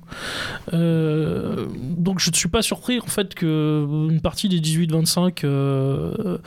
Donc 0.72 2.18
je 2.18 2.30
ne 2.30 2.34
suis 2.34 2.48
pas 2.48 2.62
surpris 2.62 3.00
en 3.00 3.06
fait 3.06 3.34
que 3.34 3.86
une 4.10 4.20
partie 4.20 4.48
des 4.48 4.60
18-25 4.60 5.44
euh, 5.44 6.38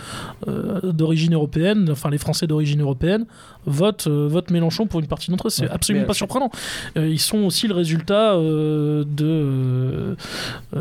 euh, 0.48 0.92
d'origine 0.92 1.34
européenne, 1.34 1.71
enfin 1.92 2.10
les 2.10 2.18
Français 2.18 2.48
d'origine 2.48 2.82
européenne, 2.82 3.26
votent, 3.66 4.08
euh, 4.08 4.28
votent 4.28 4.52
Mélenchon 4.52 4.88
pour 4.88 5.00
une 5.00 5.08
partie 5.08 5.32
d'entre 5.32 5.48
eux. 5.48 5.50
C'est 5.50 5.64
Ouais, 5.64 5.70
absolument 5.72 6.06
pas 6.06 6.14
surprenant. 6.14 6.50
Euh, 6.98 7.08
ils 7.08 7.20
sont 7.20 7.40
aussi 7.40 7.68
le 7.68 7.74
résultat 7.76 8.34
euh, 8.36 9.04
de 9.08 9.26
euh, 9.26 10.16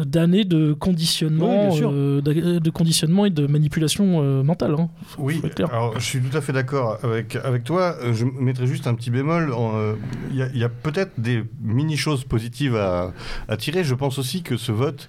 d'années 0.05 0.44
de 0.44 0.72
conditionnement, 0.72 1.70
Oui, 1.72 1.81
euh, 1.83 2.20
de, 2.20 2.70
conditionnement 2.70 3.26
et 3.26 3.31
de 3.31 3.46
manipulation 3.46 4.22
euh, 4.22 4.42
mentale. 4.42 4.74
hein. 4.79 4.88
Oui, 5.18 5.40
alors 5.70 5.98
je 5.98 6.05
suis 6.05 6.20
tout 6.20 6.37
à 6.37 6.40
fait 6.40 6.53
d'accord 6.53 6.98
avec, 7.03 7.37
avec 7.37 7.64
toi. 7.64 7.96
Euh, 8.03 8.12
Je 8.14 8.24
mettrais 8.24 8.66
juste 8.66 8.87
un 8.87 8.94
petit 8.94 9.11
bémol. 9.11 9.53
euh, 9.57 9.94
Il 10.31 10.37
y 10.59 10.64
a, 10.64 10.68
peut-être 10.68 11.12
des 11.18 11.44
mini-choses 11.62 12.24
positives 12.24 12.76
à, 12.76 13.12
à 13.48 13.57
tirer. 13.57 13.85
Je 13.85 13.94
pense 13.94 14.18
aussi 14.18 14.42
que 14.42 14.57
ce 14.57 14.72
vote, 14.72 15.09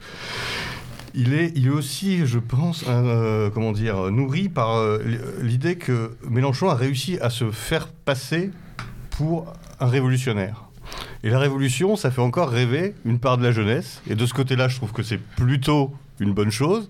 il 1.13 1.33
est, 1.33 1.51
il 1.55 1.67
est 1.67 1.71
aussi, 1.71 2.25
je 2.25 2.39
pense, 2.39 2.85
euh, 2.87 3.49
comment 3.49 3.71
dire, 3.71 4.11
nourri 4.11 4.49
par 4.49 4.75
euh, 4.77 4.99
l'idée 5.41 5.75
que 5.75 6.11
Mélenchon 6.29 6.69
a 6.69 6.75
réussi 6.75 7.17
à 7.19 7.29
se 7.29 7.51
faire 7.51 7.87
passer 7.87 8.51
pour 9.11 9.51
un 9.79 9.87
révolutionnaire. 9.87 10.63
Et 11.23 11.29
la 11.29 11.39
révolution, 11.39 11.95
ça 11.95 12.11
fait 12.11 12.21
encore 12.21 12.49
rêver 12.49 12.95
une 13.05 13.19
part 13.19 13.37
de 13.37 13.43
la 13.43 13.51
jeunesse. 13.51 14.01
Et 14.09 14.15
de 14.15 14.25
ce 14.25 14.33
côté-là, 14.33 14.67
je 14.67 14.77
trouve 14.77 14.91
que 14.91 15.03
c'est 15.03 15.19
plutôt 15.19 15.93
une 16.19 16.33
bonne 16.33 16.51
chose. 16.51 16.89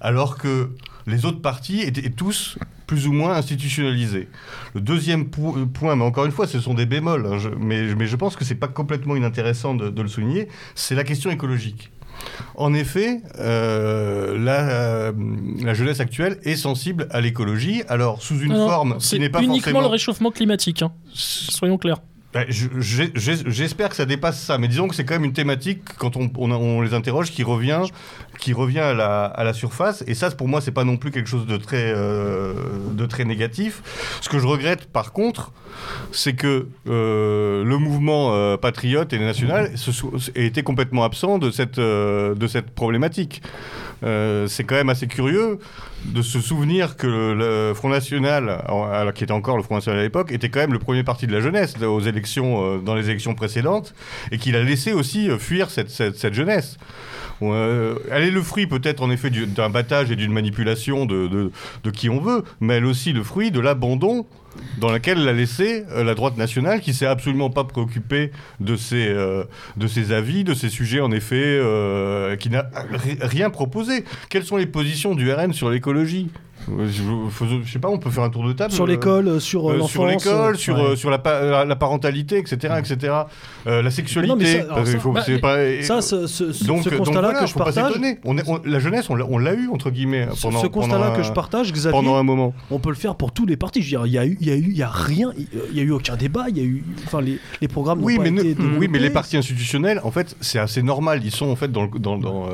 Alors 0.00 0.38
que 0.38 0.70
les 1.06 1.24
autres 1.24 1.40
partis 1.40 1.80
étaient 1.80 2.10
tous 2.10 2.58
plus 2.86 3.06
ou 3.06 3.12
moins 3.12 3.32
institutionnalisés. 3.34 4.28
Le 4.74 4.80
deuxième 4.80 5.28
po- 5.28 5.56
point, 5.66 5.96
mais 5.96 6.04
encore 6.04 6.24
une 6.24 6.32
fois, 6.32 6.46
ce 6.46 6.60
sont 6.60 6.74
des 6.74 6.86
bémols, 6.86 7.26
hein, 7.26 7.38
mais, 7.58 8.06
je 8.06 8.16
pense 8.16 8.36
que 8.36 8.44
c'est 8.44 8.54
pas 8.54 8.68
complètement 8.68 9.16
inintéressant 9.16 9.74
de 9.74 10.02
le 10.02 10.08
souligner, 10.08 10.48
c'est 10.74 10.94
la 10.94 11.04
question 11.04 11.30
écologique. 11.30 11.90
En 12.54 12.72
effet, 12.74 13.20
euh, 13.38 14.38
la, 14.38 14.68
euh, 14.70 15.12
la 15.62 15.74
jeunesse 15.74 16.00
actuelle 16.00 16.38
est 16.42 16.56
sensible 16.56 17.06
à 17.10 17.20
l'écologie, 17.20 17.82
alors 17.88 18.22
sous 18.22 18.38
une 18.40 18.48
Non, 18.52 18.58
non, 18.58 18.68
forme 18.68 18.96
qui 18.98 19.18
n'est 19.20 19.28
pas 19.28 19.40
uniquement 19.40 19.56
forcément... 19.58 19.80
le 19.82 19.86
réchauffement 19.88 20.30
climatique. 20.30 20.82
hein. 20.82 20.92
Soyons 21.12 21.76
clairs. 21.78 21.98
Ben, 22.36 22.44
J'espère 22.50 23.88
que 23.88 23.96
ça 23.96 24.04
dépasse 24.04 24.38
ça, 24.42 24.58
mais 24.58 24.68
disons 24.68 24.88
que 24.88 24.94
c'est 24.94 25.06
quand 25.06 25.14
même 25.14 25.24
une 25.24 25.32
thématique, 25.32 25.80
quand 25.96 26.16
on, 26.16 26.82
les 26.82 26.92
interroge, 26.92 27.30
qui 27.30 27.42
revient, 27.42 27.80
qui 28.38 28.52
revient 28.52 28.80
à, 28.80 29.42
la, 29.42 29.52
surface. 29.54 30.04
Et 30.06 30.12
ça, 30.12 30.30
pour 30.30 30.46
moi, 30.46 30.60
c'est 30.60 30.70
pas 30.70 30.84
non 30.84 30.98
plus 30.98 31.10
quelque 31.10 31.30
chose 31.30 31.46
de 31.46 31.56
très, 31.56 31.94
euh, 31.96 32.52
négatif. 33.24 33.82
Ce 34.20 34.28
que 34.28 34.38
je 34.38 34.46
regrette, 34.46 34.84
par 34.84 35.14
contre, 35.14 35.50
c'est 36.12 36.34
que 36.34 36.66
euh, 36.86 37.64
le 37.64 37.78
mouvement 37.78 38.34
euh, 38.34 38.58
patriote 38.58 39.14
et 39.14 39.18
national 39.18 39.72
ait 40.34 40.46
été 40.46 40.62
complètement 40.62 41.04
absent 41.04 41.38
de 41.38 41.50
cette, 41.50 42.70
problématique. 42.74 43.40
C'est 44.02 44.64
quand 44.64 44.74
même 44.74 44.90
assez 44.90 45.06
curieux 45.06 45.58
de 46.12 46.22
se 46.22 46.40
souvenir 46.40 46.96
que 46.96 47.06
le, 47.06 47.74
Front 47.74 47.88
National, 47.88 48.62
alors, 48.68 49.12
qui 49.12 49.24
était 49.24 49.32
encore 49.32 49.56
le 49.56 49.62
Front 49.62 49.76
National 49.76 50.00
à 50.00 50.02
l'époque, 50.02 50.32
était 50.32 50.48
quand 50.48 50.60
même 50.60 50.72
le 50.72 50.78
premier 50.78 51.02
parti 51.02 51.26
de 51.26 51.32
la 51.32 51.40
jeunesse 51.40 51.74
aux 51.82 52.00
élections, 52.00 52.64
euh, 52.64 52.78
dans 52.78 52.94
les 52.94 53.10
élections 53.10 53.34
précédentes, 53.34 53.94
et 54.30 54.38
qu'il 54.38 54.56
a 54.56 54.62
laissé 54.62 54.92
aussi 54.92 55.28
euh, 55.30 55.38
fuir 55.38 55.70
cette, 55.70 55.90
cette, 55.90 56.34
jeunesse. 56.34 56.78
Euh, 57.42 57.96
elle 58.10 58.22
est 58.24 58.30
le 58.30 58.42
fruit 58.42 58.66
peut-être 58.66 59.02
en 59.02 59.10
effet 59.10 59.30
du- 59.30 59.46
d'un 59.46 59.68
battage 59.68 60.10
et 60.10 60.16
d'une 60.16 60.32
manipulation 60.32 61.04
de, 61.04 61.26
de, 61.28 61.50
de 61.84 61.90
qui 61.90 62.08
on 62.08 62.20
veut, 62.20 62.44
mais 62.60 62.74
elle 62.76 62.84
est 62.84 62.88
aussi 62.88 63.12
le 63.12 63.22
fruit 63.22 63.50
de 63.50 63.60
l'abandon 63.60 64.26
dans 64.78 64.90
lequel 64.90 65.24
l'a 65.24 65.32
laissé 65.32 65.84
euh, 65.92 66.04
la 66.04 66.14
droite 66.14 66.36
nationale, 66.36 66.80
qui 66.80 66.94
s'est 66.94 67.06
absolument 67.06 67.50
pas 67.50 67.64
préoccupée 67.64 68.30
de 68.60 68.76
ses, 68.76 69.08
euh, 69.08 69.44
avis, 70.10 70.44
de 70.44 70.54
ses 70.54 70.68
sujets 70.68 71.00
en 71.00 71.10
effet, 71.12 71.36
euh, 71.42 72.36
qui 72.36 72.50
n'a 72.50 72.68
ri- 72.92 73.18
rien 73.20 73.50
proposé. 73.50 74.04
Quelles 74.28 74.44
sont 74.44 74.56
les 74.56 74.66
positions 74.66 75.14
du 75.14 75.32
RN 75.32 75.52
sur 75.52 75.70
l'écologie? 75.70 76.28
Je, 76.68 77.70
sais 77.70 77.78
pas, 77.78 77.88
on 77.88 77.98
peut 77.98 78.10
faire 78.10 78.24
un 78.24 78.30
tour 78.30 78.46
de 78.46 78.52
table. 78.52 78.72
Sur 78.72 78.84
euh, 78.84 78.88
l'école, 78.88 79.28
euh, 79.28 79.40
sur 79.40 79.68
euh, 79.70 79.74
euh, 79.74 79.76
l'enfance. 79.78 79.90
sur 79.92 80.06
l'école, 80.06 80.56
sur, 80.58 80.76
ouais. 80.78 80.96
sur 80.96 81.10
la, 81.10 81.18
pa- 81.18 81.40
la, 81.42 81.64
la 81.64 81.76
parentalité, 81.76 82.38
etc., 82.38 82.74
etc. 82.78 83.12
La 83.66 83.90
sexualité. 83.90 84.32
Non, 84.34 84.36
mais 84.40 84.52
ça- 84.52 84.62
alors 84.64 84.76
parce 84.76 84.88
qu'il 84.90 84.98
ça- 84.98 85.02
faut- 85.02 85.12
bah, 85.12 85.22
pas- 85.40 85.82
Ça, 85.82 86.00
ce, 86.02 86.64
donc, 86.66 86.82
ce 86.84 86.88
constat-là 86.90 87.20
voilà, 87.20 87.40
que 87.40 87.46
je 87.46 87.54
partage. 87.54 87.92
On 88.24 88.36
est- 88.38 88.48
on- 88.48 88.60
la 88.64 88.78
jeunesse, 88.78 89.08
on 89.10 89.14
l'a- 89.38 89.54
eu 89.54 89.68
entre 89.72 89.90
guillemets 89.90 90.28
pendant, 90.42 90.60
ce 90.60 90.66
constat-là 90.66 91.10
que 91.16 91.22
je 91.22 91.32
partage, 91.32 91.72
Xavier, 91.72 91.90
pendant 91.98 92.16
un 92.16 92.22
moment. 92.22 92.52
on 92.70 92.78
peut 92.78 92.88
le 92.90 92.94
faire 92.96 93.14
pour 93.14 93.32
tous 93.32 93.46
les 93.46 93.56
partis. 93.56 93.80
Je 93.82 93.96
veux 93.96 94.02
dire, 94.02 94.06
il 94.06 94.12
y 94.12 94.18
a 94.18 94.26
eu, 94.26 94.36
il 94.40 94.46
y 94.46 94.50
a 94.50 94.56
eu, 94.56 94.66
il 94.70 94.76
y 94.76 94.82
a 94.82 94.88
rien, 94.90 95.32
il 95.70 95.76
y 95.76 95.80
a 95.80 95.82
eu 95.82 95.90
aucun 95.92 96.16
débat, 96.16 96.46
il 96.48 96.58
y 96.58 96.60
a 96.60 96.64
eu, 96.64 96.84
enfin 97.04 97.20
les, 97.20 97.38
les 97.60 97.68
programmes 97.68 98.00
Oui 98.02 98.16
pas 98.16 98.24
mais, 98.24 98.30
ne- 98.30 98.40
été 98.44 98.62
oui, 98.78 98.88
mais 98.90 98.98
les 98.98 99.10
partis 99.10 99.36
institutionnels, 99.36 100.00
en 100.04 100.10
fait, 100.10 100.36
c'est 100.40 100.58
assez 100.58 100.82
normal. 100.82 101.20
Ils 101.24 101.30
sont 101.30 101.48
en 101.48 101.56
fait 101.56 101.70
dans 101.70 101.82
le, 101.84 101.98
dans, 101.98 102.18
dans, 102.18 102.46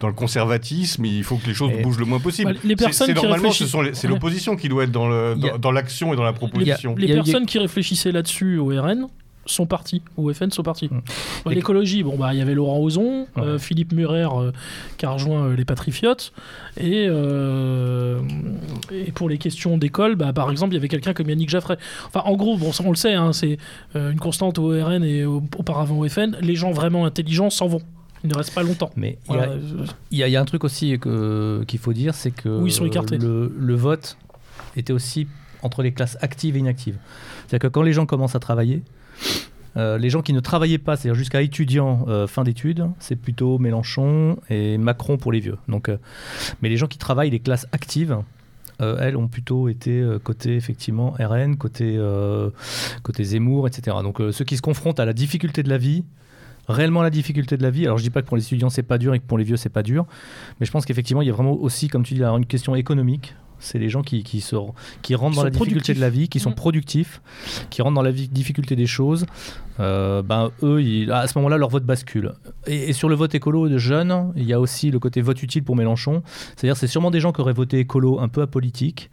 dans 0.00 0.06
le 0.08 0.12
conservatisme. 0.14 1.04
Il 1.04 1.24
faut 1.24 1.36
que 1.36 1.46
les 1.46 1.54
choses 1.54 1.70
Et- 1.76 1.82
bougent 1.82 1.98
le 1.98 2.04
moins 2.06 2.20
possible. 2.20 2.52
Bah, 2.54 2.60
les 2.64 2.76
personnes 2.76 3.08
qui 3.08 3.14
normalement, 3.14 3.50
ce 3.58 3.64
réfléchissent- 3.64 3.72
sont 3.72 3.82
les- 3.82 3.94
c'est 3.94 4.08
l'opposition 4.08 4.56
qui 4.56 4.68
doit 4.68 4.84
être 4.84 4.92
dans 4.92 5.08
le- 5.08 5.34
l'action 5.72 6.12
et 6.12 6.16
dans 6.16 6.24
la 6.24 6.32
proposition. 6.32 6.94
les 6.96 7.08
eu- 7.08 7.14
personnes 7.14 7.46
qui 7.46 7.58
réfléchissaient 7.58 8.12
là-dessus 8.12 8.58
au 8.58 8.66
RN 8.68 9.06
sont 9.48 9.66
partis, 9.66 10.02
au 10.16 10.32
FN 10.32 10.50
sont 10.50 10.64
partis. 10.64 10.88
Mm. 10.90 11.00
Bah, 11.44 11.52
L'écologie, 11.54 12.02
bon 12.02 12.16
bah 12.16 12.34
il 12.34 12.38
y 12.38 12.42
avait 12.42 12.54
Laurent 12.54 12.80
Ozon, 12.80 13.28
euh. 13.38 13.58
Philippe 13.58 13.92
Murer 13.92 14.24
euh, 14.24 14.50
qui 14.98 15.06
a 15.06 15.10
rejoint 15.10 15.44
euh, 15.44 15.54
les 15.56 15.64
Patriotes, 15.64 16.32
et, 16.80 17.06
euh, 17.08 18.18
et 18.90 19.12
pour 19.12 19.28
les 19.28 19.38
questions 19.38 19.78
d'école, 19.78 20.16
bah, 20.16 20.32
par 20.32 20.50
exemple 20.50 20.72
il 20.72 20.74
y 20.74 20.78
avait 20.78 20.88
quelqu'un 20.88 21.12
comme 21.14 21.28
Yannick 21.28 21.48
Jaffray. 21.48 21.76
Enfin 22.08 22.22
en 22.24 22.34
gros, 22.34 22.56
bon 22.56 22.72
ça, 22.72 22.82
on 22.84 22.90
le 22.90 22.96
sait, 22.96 23.14
hein, 23.14 23.32
c'est 23.32 23.58
euh, 23.94 24.10
une 24.10 24.18
constante 24.18 24.58
au 24.58 24.70
RN 24.70 25.04
et 25.04 25.24
au- 25.24 25.42
auparavant 25.56 25.98
au 25.98 26.08
FN. 26.08 26.36
Les 26.40 26.56
gens 26.56 26.72
vraiment 26.72 27.04
intelligents 27.06 27.50
s'en 27.50 27.68
vont, 27.68 27.82
ils 28.24 28.30
ne 28.30 28.34
restent 28.36 28.54
pas 28.54 28.62
longtemps. 28.62 28.90
Mais 28.96 29.18
il 29.28 29.34
y 29.34 29.38
a- 29.38 29.46
Voilà, 29.46 29.54
Il 30.10 30.18
y, 30.18 30.22
a- 30.22 30.28
il 30.28 30.32
y 30.32 30.36
a 30.36 30.40
un 30.40 30.44
truc 30.44 30.64
aussi 30.64 30.98
qu'il 30.98 31.78
faut 31.78 31.92
dire, 31.92 32.14
c'est 32.14 32.30
que 32.30 32.48
Oui, 32.48 32.70
le, 33.18 33.52
le 33.56 33.74
vote 33.74 34.16
était 34.76 34.92
aussi 34.92 35.26
entre 35.62 35.82
les 35.82 35.92
classes 35.92 36.18
actives 36.20 36.56
et 36.56 36.60
inactives. 36.60 36.96
C'est-à-dire 37.46 37.68
que 37.68 37.72
quand 37.72 37.82
les 37.82 37.92
gens 37.92 38.06
commencent 38.06 38.34
à 38.34 38.40
travailler, 38.40 38.82
euh, 39.76 39.98
les 39.98 40.08
gens 40.10 40.22
qui 40.22 40.32
ne 40.32 40.40
travaillaient 40.40 40.78
pas, 40.78 40.96
c'est-à-dire 40.96 41.18
jusqu'à 41.18 41.42
étudiant 41.42 42.04
euh, 42.08 42.26
fin 42.26 42.44
d'études, 42.44 42.86
c'est 42.98 43.16
plutôt 43.16 43.58
Mélenchon 43.58 44.38
et 44.48 44.78
Macron 44.78 45.18
pour 45.18 45.32
les 45.32 45.40
vieux. 45.40 45.58
Donc, 45.68 45.88
euh, 45.88 45.98
mais 46.62 46.68
les 46.68 46.76
gens 46.76 46.86
qui 46.86 46.98
travaillent, 46.98 47.30
les 47.30 47.40
classes 47.40 47.66
actives, 47.72 48.16
elles 48.78 49.16
ont 49.16 49.26
plutôt 49.28 49.68
été 49.70 50.04
côté 50.22 50.54
effectivement 50.54 51.14
RN, 51.18 51.56
côté, 51.56 51.98
côté 53.02 53.24
Zemmour, 53.24 53.66
etc. 53.66 53.96
Donc 54.02 54.18
ceux 54.32 54.44
qui 54.44 54.54
se 54.58 54.60
confrontent 54.62 55.00
à 55.00 55.06
la 55.06 55.14
difficulté 55.14 55.62
de 55.62 55.70
la 55.70 55.78
vie, 55.78 56.04
réellement 56.68 57.02
la 57.02 57.10
difficulté 57.10 57.56
de 57.56 57.62
la 57.62 57.70
vie. 57.70 57.84
Alors 57.84 57.98
je 57.98 58.02
dis 58.02 58.10
pas 58.10 58.22
que 58.22 58.26
pour 58.26 58.36
les 58.36 58.42
étudiants 58.44 58.70
c'est 58.70 58.82
pas 58.82 58.98
dur 58.98 59.14
et 59.14 59.18
que 59.20 59.24
pour 59.26 59.38
les 59.38 59.44
vieux 59.44 59.56
c'est 59.56 59.68
pas 59.68 59.82
dur, 59.82 60.06
mais 60.60 60.66
je 60.66 60.70
pense 60.72 60.84
qu'effectivement 60.84 61.22
il 61.22 61.26
y 61.26 61.30
a 61.30 61.34
vraiment 61.34 61.52
aussi, 61.54 61.88
comme 61.88 62.02
tu 62.04 62.14
dis, 62.14 62.22
une 62.22 62.46
question 62.46 62.74
économique. 62.74 63.34
C'est 63.58 63.78
les 63.78 63.88
gens 63.88 64.02
qui, 64.02 64.22
qui, 64.22 64.42
se- 64.42 64.54
qui 65.00 65.14
rentrent 65.14 65.30
Qui 65.32 65.36
dans 65.38 65.44
la 65.44 65.48
difficulté 65.50 65.70
productifs. 65.76 65.96
de 65.96 66.00
la 66.02 66.10
vie, 66.10 66.28
qui 66.28 66.40
sont 66.40 66.50
Mm. 66.50 66.54
productifs, 66.56 67.22
qui 67.70 67.80
rentrent 67.80 67.94
dans 67.94 68.02
la 68.02 68.10
vi- 68.10 68.28
difficulté 68.28 68.76
des 68.76 68.86
choses. 68.86 69.24
Euh, 69.80 70.20
ben, 70.20 70.50
eux, 70.62 70.82
ils- 70.82 71.10
à 71.10 71.26
ce 71.26 71.38
moment-là, 71.38 71.56
leur 71.56 71.70
vote 71.70 71.84
bascule. 71.84 72.32
Et, 72.66 72.90
et 72.90 72.92
sur 72.92 73.08
le 73.08 73.14
vote 73.14 73.34
écolo 73.34 73.70
de 73.70 73.78
jeunes, 73.78 74.30
il 74.36 74.44
y 74.44 74.52
a 74.52 74.60
aussi 74.60 74.90
le 74.90 74.98
côté 74.98 75.22
vote 75.22 75.42
utile 75.42 75.64
pour 75.64 75.74
Mélenchon. 75.74 76.22
C'est-à-dire 76.54 76.76
c'est 76.76 76.86
sûrement 76.86 77.10
des 77.10 77.20
gens 77.20 77.32
qui 77.32 77.40
auraient 77.40 77.54
voté 77.54 77.78
écolo 77.78 78.20
un 78.20 78.28
peu 78.28 78.42
apolitique 78.42 79.08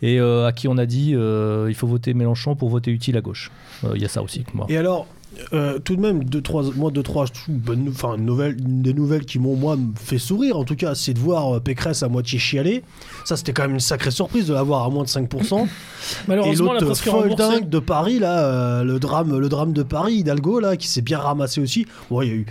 et 0.00 0.18
euh, 0.20 0.46
à 0.46 0.52
qui 0.52 0.68
on 0.68 0.78
a 0.78 0.86
dit 0.86 1.12
euh, 1.14 1.66
il 1.68 1.74
faut 1.74 1.86
voter 1.86 2.14
Mélenchon 2.14 2.56
pour 2.56 2.70
voter 2.70 2.90
utile 2.92 3.18
à 3.18 3.20
gauche. 3.20 3.50
Euh, 3.84 3.92
Il 3.94 4.00
y 4.00 4.06
a 4.06 4.08
ça 4.08 4.22
aussi. 4.22 4.44
Moi. 4.54 4.64
Et 4.70 4.78
alors, 4.78 5.06
euh, 5.52 5.78
tout 5.78 5.96
de 5.96 6.00
même, 6.00 6.24
deux, 6.24 6.40
trois, 6.40 6.64
moi, 6.74 6.90
deux, 6.90 7.02
trois, 7.02 7.26
enfin, 7.88 8.16
une 8.16 8.24
nouvelle, 8.24 8.56
une 8.58 8.82
des 8.82 8.94
nouvelles 8.94 9.24
qui 9.24 9.38
m'ont, 9.38 9.56
moi, 9.56 9.76
fait 9.94 10.18
sourire, 10.18 10.58
en 10.58 10.64
tout 10.64 10.76
cas, 10.76 10.94
c'est 10.94 11.14
de 11.14 11.18
voir 11.18 11.56
euh, 11.56 11.60
Pécresse 11.60 12.02
à 12.02 12.08
moitié 12.08 12.38
chialer. 12.38 12.82
Ça, 13.24 13.36
c'était 13.36 13.52
quand 13.52 13.62
même 13.62 13.74
une 13.74 13.80
sacrée 13.80 14.10
surprise 14.10 14.46
de 14.46 14.54
l'avoir 14.54 14.84
à 14.84 14.90
moins 14.90 15.04
de 15.04 15.08
5%. 15.08 15.64
et 15.64 15.68
Malheureusement, 16.28 16.72
a 16.72 16.80
l'autre 16.80 16.96
folle 16.96 17.34
dingue 17.34 17.68
de 17.68 17.78
Paris, 17.78 18.18
là, 18.18 18.38
euh, 18.40 18.84
le, 18.84 18.98
drame, 18.98 19.38
le 19.38 19.48
drame 19.48 19.72
de 19.72 19.82
Paris, 19.82 20.14
Hidalgo, 20.16 20.60
là, 20.60 20.76
qui 20.76 20.88
s'est 20.88 21.02
bien 21.02 21.18
ramassé 21.18 21.60
aussi. 21.60 21.86
Ouais, 22.10 22.26
il 22.26 22.30
y 22.30 22.32
a 22.32 22.36
eu 22.36 22.46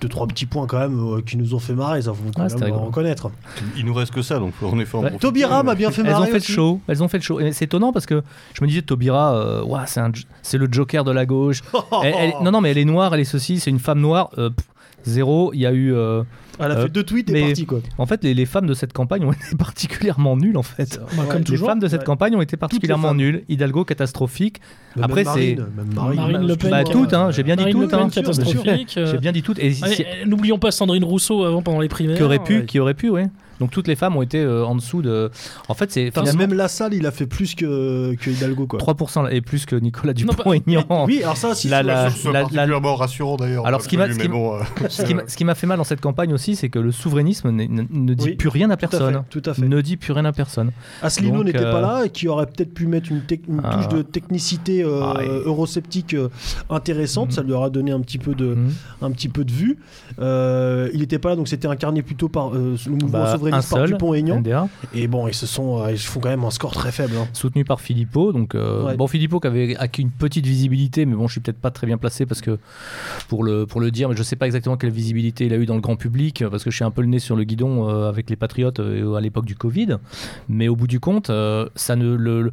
deux, 0.00 0.08
trois 0.08 0.26
petits 0.26 0.46
points 0.46 0.66
quand 0.66 0.78
même 0.78 0.98
euh, 0.98 1.20
qui 1.22 1.36
nous 1.36 1.54
ont 1.54 1.58
fait 1.58 1.74
marrer, 1.74 2.02
ça 2.02 2.12
faut 2.14 2.22
quand 2.34 2.42
même 2.60 2.72
reconnaître. 2.74 3.30
Il 3.76 3.84
nous 3.84 3.94
reste 3.94 4.12
que 4.12 4.22
ça, 4.22 4.38
donc 4.38 4.54
en 4.62 4.78
effet. 4.78 4.96
en 4.96 5.00
Ouais. 5.02 5.08
profiter. 5.10 5.18
Taubira 5.18 5.62
m'a 5.62 5.74
bien 5.74 5.90
fait 5.90 6.02
Elles 6.02 6.08
marrer. 6.10 6.22
ont 6.22 6.26
fait 6.26 6.30
le 6.32 6.36
aussi. 6.38 6.52
show. 6.52 6.80
Elles 6.88 7.02
ont 7.02 7.08
fait 7.08 7.18
le 7.18 7.22
show. 7.22 7.40
Et 7.40 7.52
c'est 7.52 7.66
étonnant 7.66 7.92
parce 7.92 8.06
que 8.06 8.22
je 8.54 8.62
me 8.62 8.68
disais 8.68 8.82
Taubira, 8.82 9.34
euh, 9.36 9.62
ouah, 9.64 9.86
c'est 9.86 10.00
un- 10.00 10.12
c'est 10.42 10.58
le 10.58 10.68
Joker 10.70 11.04
de 11.04 11.10
la 11.12 11.26
gauche. 11.26 11.60
Elle- 12.02 12.14
elle- 12.18 12.34
non, 12.42 12.50
non, 12.50 12.60
mais 12.60 12.70
elle 12.70 12.78
est 12.78 12.84
noire, 12.84 13.12
elle 13.14 13.20
est 13.20 13.24
ceci, 13.24 13.60
c'est 13.60 13.70
une 13.70 13.78
femme 13.78 14.00
noire. 14.00 14.30
euh, 14.38 14.50
pff, 14.50 14.66
zéro. 15.04 15.52
Il 15.54 15.60
y 15.60 15.66
a 15.66 15.72
eu. 15.72 15.92
euh, 15.94 16.22
Elle 16.58 16.72
a 16.72 16.76
Euh, 16.76 16.82
fait 16.84 16.88
deux 16.90 17.02
tweets 17.04 17.30
et 17.30 17.64
quoi. 17.64 17.80
en 17.96 18.04
fait, 18.04 18.22
les, 18.22 18.34
les 18.34 18.44
femmes 18.44 18.66
de 18.66 18.74
cette 18.74 18.92
campagne 18.92 19.24
ont 19.24 19.32
été 19.32 19.56
particulièrement 19.58 20.36
nulles 20.36 20.58
en 20.58 20.62
fait. 20.62 21.00
Bah, 21.16 21.22
comme 21.28 21.38
Ouais, 21.38 21.42
toujours. 21.44 21.68
les 21.68 21.72
femmes 21.72 21.80
de 21.80 21.88
cette 21.88 22.00
ouais. 22.00 22.04
campagne 22.06 22.36
ont 22.36 22.42
été 22.42 22.56
particulièrement 22.58 23.14
nulles. 23.14 23.44
Hidalgo 23.48 23.84
catastrophique. 23.84 24.60
Mais 24.96 25.02
Après, 25.04 25.24
c'est- 25.24 25.56
Marine, 25.56 25.66
Marine, 25.94 26.20
Marine 26.20 26.46
Le 26.48 26.56
Pen, 26.56 26.70
Bah, 26.70 26.76
a- 26.78 26.84
toutes, 26.84 27.14
hein, 27.14 27.30
j'ai 27.30 27.42
bien 27.42 27.56
dit 27.56 27.62
Marine 27.64 27.80
toutes. 27.80 27.94
Hein. 27.94 28.08
catastrophique. 28.12 28.94
euh, 28.98 29.10
J'ai 29.10 29.18
bien 29.18 29.32
dit 29.32 29.42
toutes. 29.42 29.58
Et 29.58 29.70
euh, 29.82 30.26
N'oublions 30.26 30.58
pas 30.58 30.70
Sandrine 30.70 31.04
Rousseau 31.04 31.44
avant 31.44 31.62
pendant 31.62 31.80
les 31.80 31.88
primaires. 31.88 32.16
qui 32.16 32.22
aurait 32.22 32.38
pu, 32.38 32.58
Ouais. 32.58 32.64
qui 32.66 32.78
aurait 32.78 32.94
pu, 32.94 33.08
ouais. 33.08 33.28
Donc 33.60 33.70
toutes 33.70 33.86
les 33.88 33.94
femmes 33.96 34.16
ont 34.16 34.22
été 34.22 34.38
euh, 34.38 34.64
en 34.64 34.74
dessous 34.74 35.02
de. 35.02 35.30
En 35.68 35.74
fait, 35.74 35.92
c'est 35.92 36.08
Enfin, 36.08 36.22
finalement 36.22 36.40
même 36.48 36.54
la 36.54 36.68
salle, 36.68 36.94
il 36.94 37.06
a 37.06 37.10
fait 37.10 37.26
plus 37.26 37.54
que, 37.54 38.14
que 38.16 38.30
Hidalgo, 38.30 38.66
quoi. 38.66 38.78
3% 38.80 39.28
et 39.30 39.40
plus 39.42 39.66
que 39.66 39.76
Nicolas 39.76 40.12
Non, 40.14 40.32
Dupont-Aignan. 40.32 41.04
Oui, 41.06 41.22
alors 41.22 41.36
ça, 41.36 41.54
si 41.54 41.68
La- 41.68 41.80
c'est- 41.82 41.86
la- 42.26 42.32
la- 42.32 42.40
particulièrement 42.40 42.94
rassurant 42.96 43.36
d'ailleurs. 43.36 43.66
Alors, 43.66 43.82
ce 43.82 43.88
qui 43.88 43.96
m'a- 43.96 44.08
bon, 44.08 44.54
euh, 44.54 45.54
fait 45.54 45.66
mal 45.66 45.76
dans 45.78 45.84
cette 45.84 46.00
campagne 46.00 46.32
aussi, 46.32 46.56
c'est 46.56 46.68
que 46.70 46.78
le 46.78 46.90
souverainisme 46.92 47.50
ne, 47.50 47.64
ne 47.90 48.14
dit 48.14 48.24
Oui, 48.24 48.34
plus 48.34 48.48
rien 48.48 48.70
à 48.70 48.76
tout 48.76 48.86
à 48.86 48.88
personne. 48.88 49.14
fait, 49.14 49.20
tout 49.40 49.50
à 49.50 49.54
fait. 49.54 49.62
Ne 49.68 49.80
dit 49.82 49.96
plus 49.96 50.12
rien 50.12 50.24
à 50.24 50.32
personne. 50.32 50.70
Asselineau 51.02 51.44
n'était 51.44 51.58
euh, 51.58 51.72
pas 51.72 51.80
là 51.80 52.04
et 52.06 52.08
qui 52.10 52.28
aurait 52.28 52.46
peut-être 52.46 52.72
pu 52.72 52.86
mettre 52.86 53.10
une, 53.10 53.22
une 53.48 53.60
Ah. 53.62 53.74
touche 53.76 53.88
de 53.88 54.02
technicité 54.02 54.82
euh, 54.82 55.02
Ah, 55.02 55.22
et- 55.22 55.26
eurosceptique 55.46 56.14
euh, 56.14 56.28
intéressante. 56.70 57.28
Mhm. 57.28 57.34
Ça 57.34 57.42
lui 57.42 57.52
aura 57.52 57.68
donné 57.70 57.90
un 57.92 58.00
petit 58.00 58.18
peu 58.18 58.34
de, 58.34 58.54
Mhm. 58.54 58.72
un 59.02 59.10
petit 59.10 59.28
peu 59.28 59.44
de 59.44 59.52
vue. 59.52 59.78
Euh, 60.18 60.88
il 60.92 61.00
n'était 61.00 61.18
pas 61.18 61.30
là, 61.30 61.36
donc 61.36 61.48
c'était 61.48 61.68
incarné 61.68 62.02
plutôt 62.02 62.28
par 62.28 62.54
euh, 62.54 62.76
le 62.86 62.92
mouvement 62.92 63.08
Bah, 63.08 63.32
souverainiste 63.32 63.49
seul, 63.60 63.90
Dupont-Aignan. 63.90 64.36
NDA, 64.40 64.68
Et 64.94 65.06
bon, 65.06 65.28
ils 65.28 65.34
se 65.34 65.46
sont, 65.46 65.82
euh, 65.82 65.92
ils 65.92 65.98
font 65.98 66.20
quand 66.20 66.28
même 66.28 66.44
un 66.44 66.50
score 66.50 66.72
très 66.72 66.92
faible. 66.92 67.14
hein. 67.20 67.26
soutenu 67.32 67.64
par 67.64 67.80
Philippot. 67.80 68.32
Donc, 68.32 68.54
euh, 68.54 68.84
Ouais. 68.84 68.96
bon, 68.96 69.06
Philippot 69.06 69.40
qui 69.40 69.46
avait 69.46 69.76
acquis 69.76 70.02
une 70.02 70.10
petite 70.10 70.46
visibilité, 70.46 71.06
mais 71.06 71.14
bon, 71.16 71.26
je 71.26 71.32
suis 71.32 71.40
peut-être 71.40 71.60
pas 71.60 71.70
très 71.70 71.86
bien 71.86 71.98
placé 71.98 72.26
parce 72.26 72.40
que 72.40 72.58
pour 73.28 73.44
le, 73.44 73.66
pour 73.66 73.80
le 73.80 73.90
dire, 73.90 74.08
mais 74.08 74.16
je 74.16 74.22
sais 74.22 74.36
pas 74.36 74.46
exactement 74.46 74.76
quelle 74.76 74.90
visibilité 74.90 75.46
il 75.46 75.52
a 75.52 75.56
eu 75.56 75.66
dans 75.66 75.74
le 75.74 75.80
grand 75.80 75.96
public 75.96 76.44
parce 76.50 76.64
que 76.64 76.70
je 76.70 76.76
suis 76.76 76.84
un 76.84 76.90
peu 76.90 77.02
le 77.02 77.08
nez 77.08 77.18
sur 77.18 77.36
le 77.36 77.44
guidon 77.44 77.88
euh, 77.88 78.08
avec 78.08 78.30
les 78.30 78.36
Patriotes 78.36 78.80
euh, 78.80 79.14
à 79.14 79.20
l'époque 79.20 79.46
du 79.46 79.54
Covid. 79.56 79.96
Mais 80.48 80.68
au 80.68 80.76
bout 80.76 80.86
du 80.86 81.00
compte, 81.00 81.30
euh, 81.30 81.66
ça 81.74 81.96
ne 81.96 82.14
le, 82.16 82.42
le- 82.42 82.52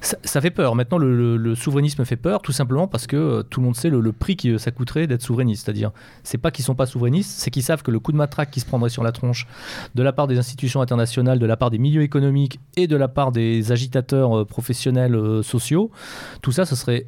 ça, 0.00 0.40
fait 0.40 0.50
peur. 0.50 0.74
Maintenant, 0.74 0.98
le, 0.98 1.54
souverainisme 1.54 2.04
fait 2.04 2.16
peur, 2.16 2.42
tout 2.42 2.52
simplement 2.52 2.86
parce 2.86 3.06
que 3.06 3.16
euh, 3.16 3.42
tout 3.42 3.60
le 3.60 3.66
monde 3.66 3.76
sait 3.76 3.90
le, 3.90 4.12
prix 4.12 4.36
que 4.36 4.58
ça 4.58 4.70
coûterait 4.70 5.06
d'être 5.06 5.22
souverainiste. 5.22 5.64
C'est-à-dire, 5.64 5.90
c'est 6.22 6.38
pas 6.38 6.50
qu'ils 6.50 6.64
sont 6.64 6.74
pas 6.74 6.86
souverainistes, 6.86 7.30
c'est 7.30 7.50
qu'ils 7.50 7.62
savent 7.62 7.82
que 7.82 7.90
le 7.90 7.98
coup 7.98 8.12
de 8.12 8.16
matraque 8.16 8.50
qui 8.50 8.60
se 8.60 8.66
prendrait 8.66 8.90
sur 8.90 9.02
la 9.02 9.12
tronche 9.12 9.46
de 9.94 10.02
la 10.02 10.12
part 10.12 10.26
des 10.26 10.38
institutions 10.38 10.80
internationales, 10.80 11.38
de 11.38 11.46
la 11.46 11.56
part 11.56 11.70
des 11.70 11.78
milieux 11.78 12.02
économiques 12.02 12.60
et 12.76 12.86
de 12.86 12.96
la 12.96 13.08
part 13.08 13.32
des 13.32 13.72
agitateurs 13.72 14.38
euh, 14.38 14.44
professionnels 14.44 15.14
euh, 15.14 15.42
sociaux, 15.42 15.90
tout 16.42 16.52
ça, 16.52 16.64
ce 16.64 16.76
serait, 16.76 17.06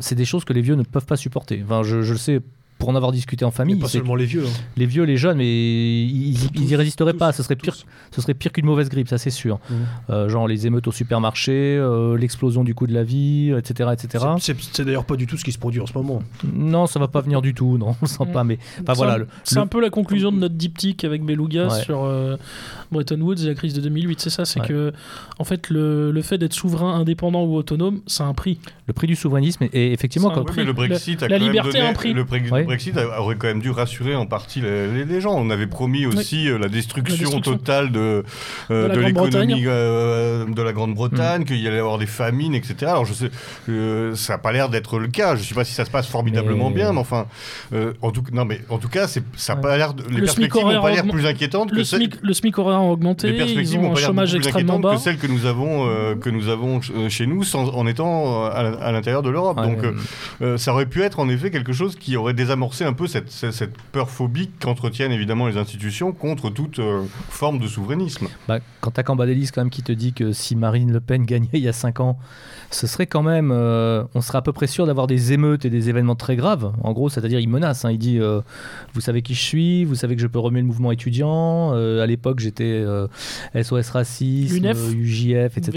c'est 0.00 0.14
des 0.14 0.24
choses 0.24 0.44
que 0.44 0.52
les 0.52 0.60
vieux 0.60 0.74
ne 0.74 0.82
peuvent 0.82 1.06
pas 1.06 1.16
supporter. 1.16 1.62
Enfin, 1.64 1.82
je 1.82 1.96
le 1.96 2.16
sais 2.16 2.40
pour 2.80 2.88
en 2.88 2.96
avoir 2.96 3.12
discuté 3.12 3.44
en 3.44 3.48
Mais 3.48 3.54
famille. 3.54 3.76
pas 3.76 3.86
seulement 3.86 4.16
les 4.16 4.24
vieux. 4.24 4.44
hein. 4.44 4.50
les 4.76 4.86
vieux, 4.86 5.04
les 5.04 5.16
jeunes, 5.16 5.36
mais 5.38 5.46
ils, 5.46 6.32
ils- 6.32 6.50
ils 6.56 6.70
y 6.70 6.74
résisteraient 6.76 7.12
tous, 7.12 7.18
pas. 7.18 7.30
Ce 7.32 7.44
serait 7.44 7.54
pire, 7.54 7.74
tous. 7.76 7.86
ce 8.10 8.20
serait 8.20 8.34
pire 8.34 8.50
qu'une 8.50 8.66
mauvaise 8.66 8.88
grippe, 8.88 9.06
ça 9.08 9.18
c'est 9.18 9.30
sûr. 9.30 9.60
Mhm. 9.70 9.76
Euh, 10.10 10.28
genre 10.28 10.48
les 10.48 10.66
émeutes 10.66 10.88
au 10.88 10.92
supermarché, 10.92 11.52
euh, 11.78 12.16
l'explosion 12.18 12.64
du 12.64 12.74
coût 12.74 12.88
de 12.88 12.94
la 12.94 13.04
vie, 13.04 13.52
etc., 13.56 13.90
etc. 13.92 14.24
C'est- 14.40 14.80
d'ailleurs 14.82 15.04
pas 15.04 15.14
du 15.16 15.26
tout 15.28 15.36
ce 15.36 15.44
qui 15.44 15.52
se 15.52 15.58
produit 15.58 15.80
en 15.80 15.86
ce 15.86 15.92
moment. 15.94 16.22
Non, 16.52 16.86
ça 16.88 16.98
va 16.98 17.06
pas 17.06 17.20
venir 17.20 17.42
du 17.42 17.54
tout. 17.54 17.78
Non, 17.78 17.90
on 17.90 17.96
le 18.02 18.06
sent 18.08 18.24
Mhm. 18.24 18.32
pas. 18.32 18.42
Mais 18.44 18.58
enfin 18.80 18.94
C'est 18.94 18.94
voilà. 18.96 19.18
C'est 19.44 19.54
le- 19.56 19.60
un 19.60 19.66
peu 19.66 19.80
la 19.80 19.90
conclusion 19.90 20.32
de 20.32 20.38
notre 20.38 20.54
diptyque 20.54 21.04
avec 21.04 21.22
Beluga 21.22 21.68
Ouais. 21.68 21.82
sur 21.82 22.04
euh, 22.04 22.36
Bretton 22.90 23.20
Woods 23.20 23.42
et 23.42 23.46
la 23.46 23.54
crise 23.54 23.74
de 23.74 23.80
2008. 23.82 24.20
C'est 24.20 24.30
ça, 24.30 24.44
c'est 24.46 24.60
Ouais. 24.60 24.66
que 24.68 24.92
en 25.38 25.44
fait 25.44 25.68
le, 25.70 26.10
le 26.10 26.22
fait 26.22 26.38
d'être 26.38 26.54
souverain, 26.54 26.94
indépendant 26.94 27.44
ou 27.44 27.54
autonome, 27.56 28.00
c'est 28.06 28.22
un 28.22 28.32
prix. 28.34 28.58
le 28.86 28.92
prix 28.94 29.06
du 29.06 29.14
souverainisme. 29.14 29.66
Et, 29.72 29.92
effectivement, 29.92 30.30
un 30.30 30.34
quand, 30.34 30.40
Oui, 30.40 30.46
prix. 30.46 30.56
mais 30.62 30.64
le 30.64 30.72
Brexit 30.72 31.22
a 31.22 31.28
la 31.28 31.36
quand 31.38 31.44
même 31.44 31.52
liberté 31.52 31.78
a 31.78 31.80
donné- 31.82 31.90
un 31.90 31.92
prix. 31.92 32.12
Le. 32.12 32.24
Le 32.70 32.76
Brexit 32.76 32.96
aurait 33.18 33.36
quand 33.36 33.48
même 33.48 33.60
dû 33.60 33.70
rassurer 33.70 34.14
en 34.14 34.26
partie 34.26 34.60
les, 34.60 34.86
les- 34.88 35.04
les 35.04 35.20
gens. 35.20 35.34
On 35.36 35.50
avait 35.50 35.66
promis 35.66 36.06
aussi 36.06 36.48
euh, 36.48 36.58
la, 36.58 36.68
destruction 36.68 37.14
La 37.16 37.20
destruction. 37.22 37.40
totale 37.58 37.90
de, 37.92 38.24
euh, 38.70 38.88
De 38.88 39.00
l'économie 39.00 39.64
euh, 39.66 40.44
de 40.46 40.62
la 40.62 40.70
Mm. 40.70 40.74
Grande-Bretagne, 40.74 41.44
qu'il 41.44 41.56
y 41.60 41.66
allait 41.68 41.78
avoir 41.80 41.98
des 41.98 42.06
famines, 42.06 42.54
etc. 42.54 42.76
Alors 42.92 43.04
je 43.04 43.12
sais, 43.12 43.30
euh, 43.68 44.14
ça 44.14 44.34
n'a 44.34 44.38
pas 44.38 44.52
l'air 44.52 44.68
d'être 44.68 44.98
le 44.98 45.08
cas. 45.08 45.34
Je 45.34 45.40
ne 45.40 45.46
sais 45.46 45.54
pas 45.54 45.64
si 45.64 45.74
ça 45.74 45.84
se 45.84 45.90
passe 45.90 46.06
formidablement 46.06 46.68
Mais- 46.70 46.76
bien, 46.76 46.92
mais 46.92 46.98
enfin, 47.00 47.26
euh, 47.72 47.92
en 48.02 48.10
tout, 48.12 48.22
non, 48.32 48.44
mais 48.44 48.60
en 48.68 48.78
tout 48.78 48.88
cas, 48.88 49.06
ça 49.08 49.20
n'a 49.20 49.54
Ouais. 49.56 49.60
pas 49.62 49.76
l'air. 49.76 49.94
de- 49.94 50.02
Les 50.04 50.08
Le 50.20 50.26
SMIC 50.26 50.50
perspectives 50.52 50.74
n'ont 50.76 50.82
pas 50.82 50.90
l'air 50.90 51.06
plus 51.06 51.26
inquiétantes 51.26 51.70
Le 51.72 51.78
que 51.78 51.84
celles. 51.84 52.00
SMIC, 52.00 52.14
le 52.22 52.32
SMIC 52.32 52.58
horaire 52.58 52.78
a 52.78 52.82
augmenté, 52.82 53.32
Les 53.32 53.38
perspectives 53.38 53.80
ont 53.80 53.82
n'ont 53.88 53.94
pas 53.94 54.00
l'air 54.00 54.12
plus 54.14 54.36
inquiétantes 54.48 54.80
bas. 54.82 54.92
que 54.94 55.00
celles 55.00 55.18
que 55.18 55.26
nous 55.26 55.46
avons, 55.46 55.86
euh, 55.88 56.14
que 56.14 56.30
nous 56.30 56.48
avons 56.48 56.80
chez 57.08 57.26
nous 57.26 57.42
sans, 57.42 57.68
en 57.74 57.86
étant 57.86 58.44
à, 58.46 58.92
l'intérieur 58.92 59.22
de 59.22 59.30
l'Europe. 59.30 59.58
Ouais, 59.58 59.66
Donc 59.66 59.82
euh, 59.84 59.92
euh, 60.40 60.44
euh, 60.54 60.56
ça 60.56 60.72
aurait 60.72 60.86
pu 60.86 61.02
être 61.02 61.18
en 61.18 61.28
effet 61.28 61.50
quelque 61.50 61.72
chose 61.72 61.96
qui 61.96 62.16
aurait 62.16 62.32
désamorcé 62.34 62.59
désamorcer 62.60 62.84
un 62.84 62.92
peu 62.92 63.06
cette, 63.06 63.30
peur 63.90 64.10
phobique 64.10 64.52
qu'entretiennent 64.60 65.12
évidemment 65.12 65.46
les 65.46 65.56
institutions 65.56 66.12
contre 66.12 66.50
toute 66.50 66.78
euh, 66.78 67.04
forme 67.30 67.58
de 67.58 67.66
souverainisme. 67.66 68.28
Bah, 68.48 68.58
quand 68.82 68.90
t'as 68.90 69.02
Cambadélis 69.02 69.50
quand 69.50 69.62
même 69.62 69.70
qui 69.70 69.82
te 69.82 69.92
dit 69.92 70.12
que 70.12 70.32
si 70.32 70.56
Marine 70.56 70.92
Le 70.92 71.00
Pen 71.00 71.24
gagnait 71.24 71.48
il 71.54 71.62
y 71.62 71.68
a 71.68 71.72
5 71.72 72.00
ans, 72.00 72.18
ce 72.70 72.86
serait 72.86 73.06
quand 73.06 73.22
même, 73.22 73.50
euh, 73.52 74.04
on 74.14 74.20
serait 74.20 74.38
à 74.38 74.42
peu 74.42 74.52
près 74.52 74.66
sûr 74.68 74.86
d'avoir 74.86 75.06
des 75.06 75.32
émeutes 75.32 75.64
et 75.64 75.70
des 75.70 75.88
événements 75.88 76.14
très 76.14 76.36
graves. 76.36 76.72
En 76.82 76.92
gros, 76.92 77.08
c'est-à-dire 77.08 77.40
il 77.40 77.48
menace. 77.48 77.84
hein. 77.84 77.90
il 77.90 77.98
dit, 77.98 78.18
euh, 78.20 78.40
vous 78.94 79.00
savez 79.00 79.22
qui 79.22 79.34
je 79.34 79.42
suis, 79.42 79.84
vous 79.84 79.96
savez 79.96 80.14
que 80.14 80.22
je 80.22 80.26
peux 80.28 80.38
remuer 80.38 80.60
le 80.60 80.66
mouvement 80.66 80.92
étudiant. 80.92 81.72
Euh, 81.74 82.02
à 82.02 82.06
l'époque, 82.06 82.38
j'étais 82.38 82.84
SOS 83.60 83.90
racisme, 83.90 84.54
UJF, 84.92 85.58
etc. 85.58 85.72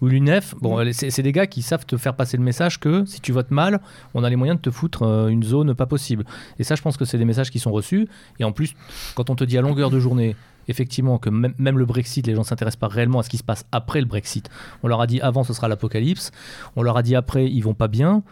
Ou 0.00 0.08
l'UNEF. 0.08 0.54
Bon, 0.60 0.84
c'est 0.92 1.10
c'est 1.10 1.22
des 1.22 1.32
gars 1.32 1.46
qui 1.46 1.62
savent 1.62 1.86
te 1.86 1.96
faire 1.96 2.14
passer 2.14 2.36
le 2.36 2.42
message 2.42 2.80
que 2.80 3.04
si 3.06 3.20
tu 3.20 3.32
votes 3.32 3.50
mal, 3.50 3.80
on 4.14 4.24
a 4.24 4.30
les 4.30 4.36
moyens 4.36 4.58
de 4.58 4.62
te 4.62 4.70
foutre 4.70 5.02
une 5.28 5.42
zone 5.44 5.74
pas 5.74 5.86
possible. 5.86 6.24
Et 6.58 6.64
ça, 6.64 6.74
je 6.74 6.82
pense 6.82 6.96
que 6.96 7.04
c'est 7.04 7.18
des 7.18 7.24
messages 7.24 7.50
qui 7.50 7.58
sont 7.58 7.70
reçus. 7.70 8.08
Et 8.40 8.44
en 8.44 8.52
plus, 8.52 8.74
quand 9.14 9.30
on 9.30 9.36
te 9.36 9.44
dit 9.44 9.56
à 9.56 9.60
longueur 9.60 9.90
de 9.90 10.00
journée, 10.00 10.34
effectivement, 10.68 11.18
que 11.18 11.30
même, 11.30 11.78
le 11.78 11.84
Brexit, 11.84 12.26
les 12.26 12.34
gens 12.34 12.42
s'intéressent 12.42 12.80
pas 12.80 12.88
réellement 12.88 13.20
à 13.20 13.22
ce 13.22 13.30
qui 13.30 13.38
se 13.38 13.44
passe 13.44 13.64
après 13.72 14.00
le 14.00 14.06
Brexit. 14.06 14.50
On 14.82 14.88
leur 14.88 15.00
a 15.00 15.06
dit 15.06 15.20
avant, 15.20 15.44
ce 15.44 15.52
sera 15.52 15.68
l'apocalypse. 15.68 16.30
On 16.76 16.82
leur 16.82 16.96
a 16.96 17.02
dit 17.02 17.14
après, 17.16 17.46
ils 17.46 17.60
vont 17.60 17.74
pas 17.74 17.88
bien. 17.88 18.22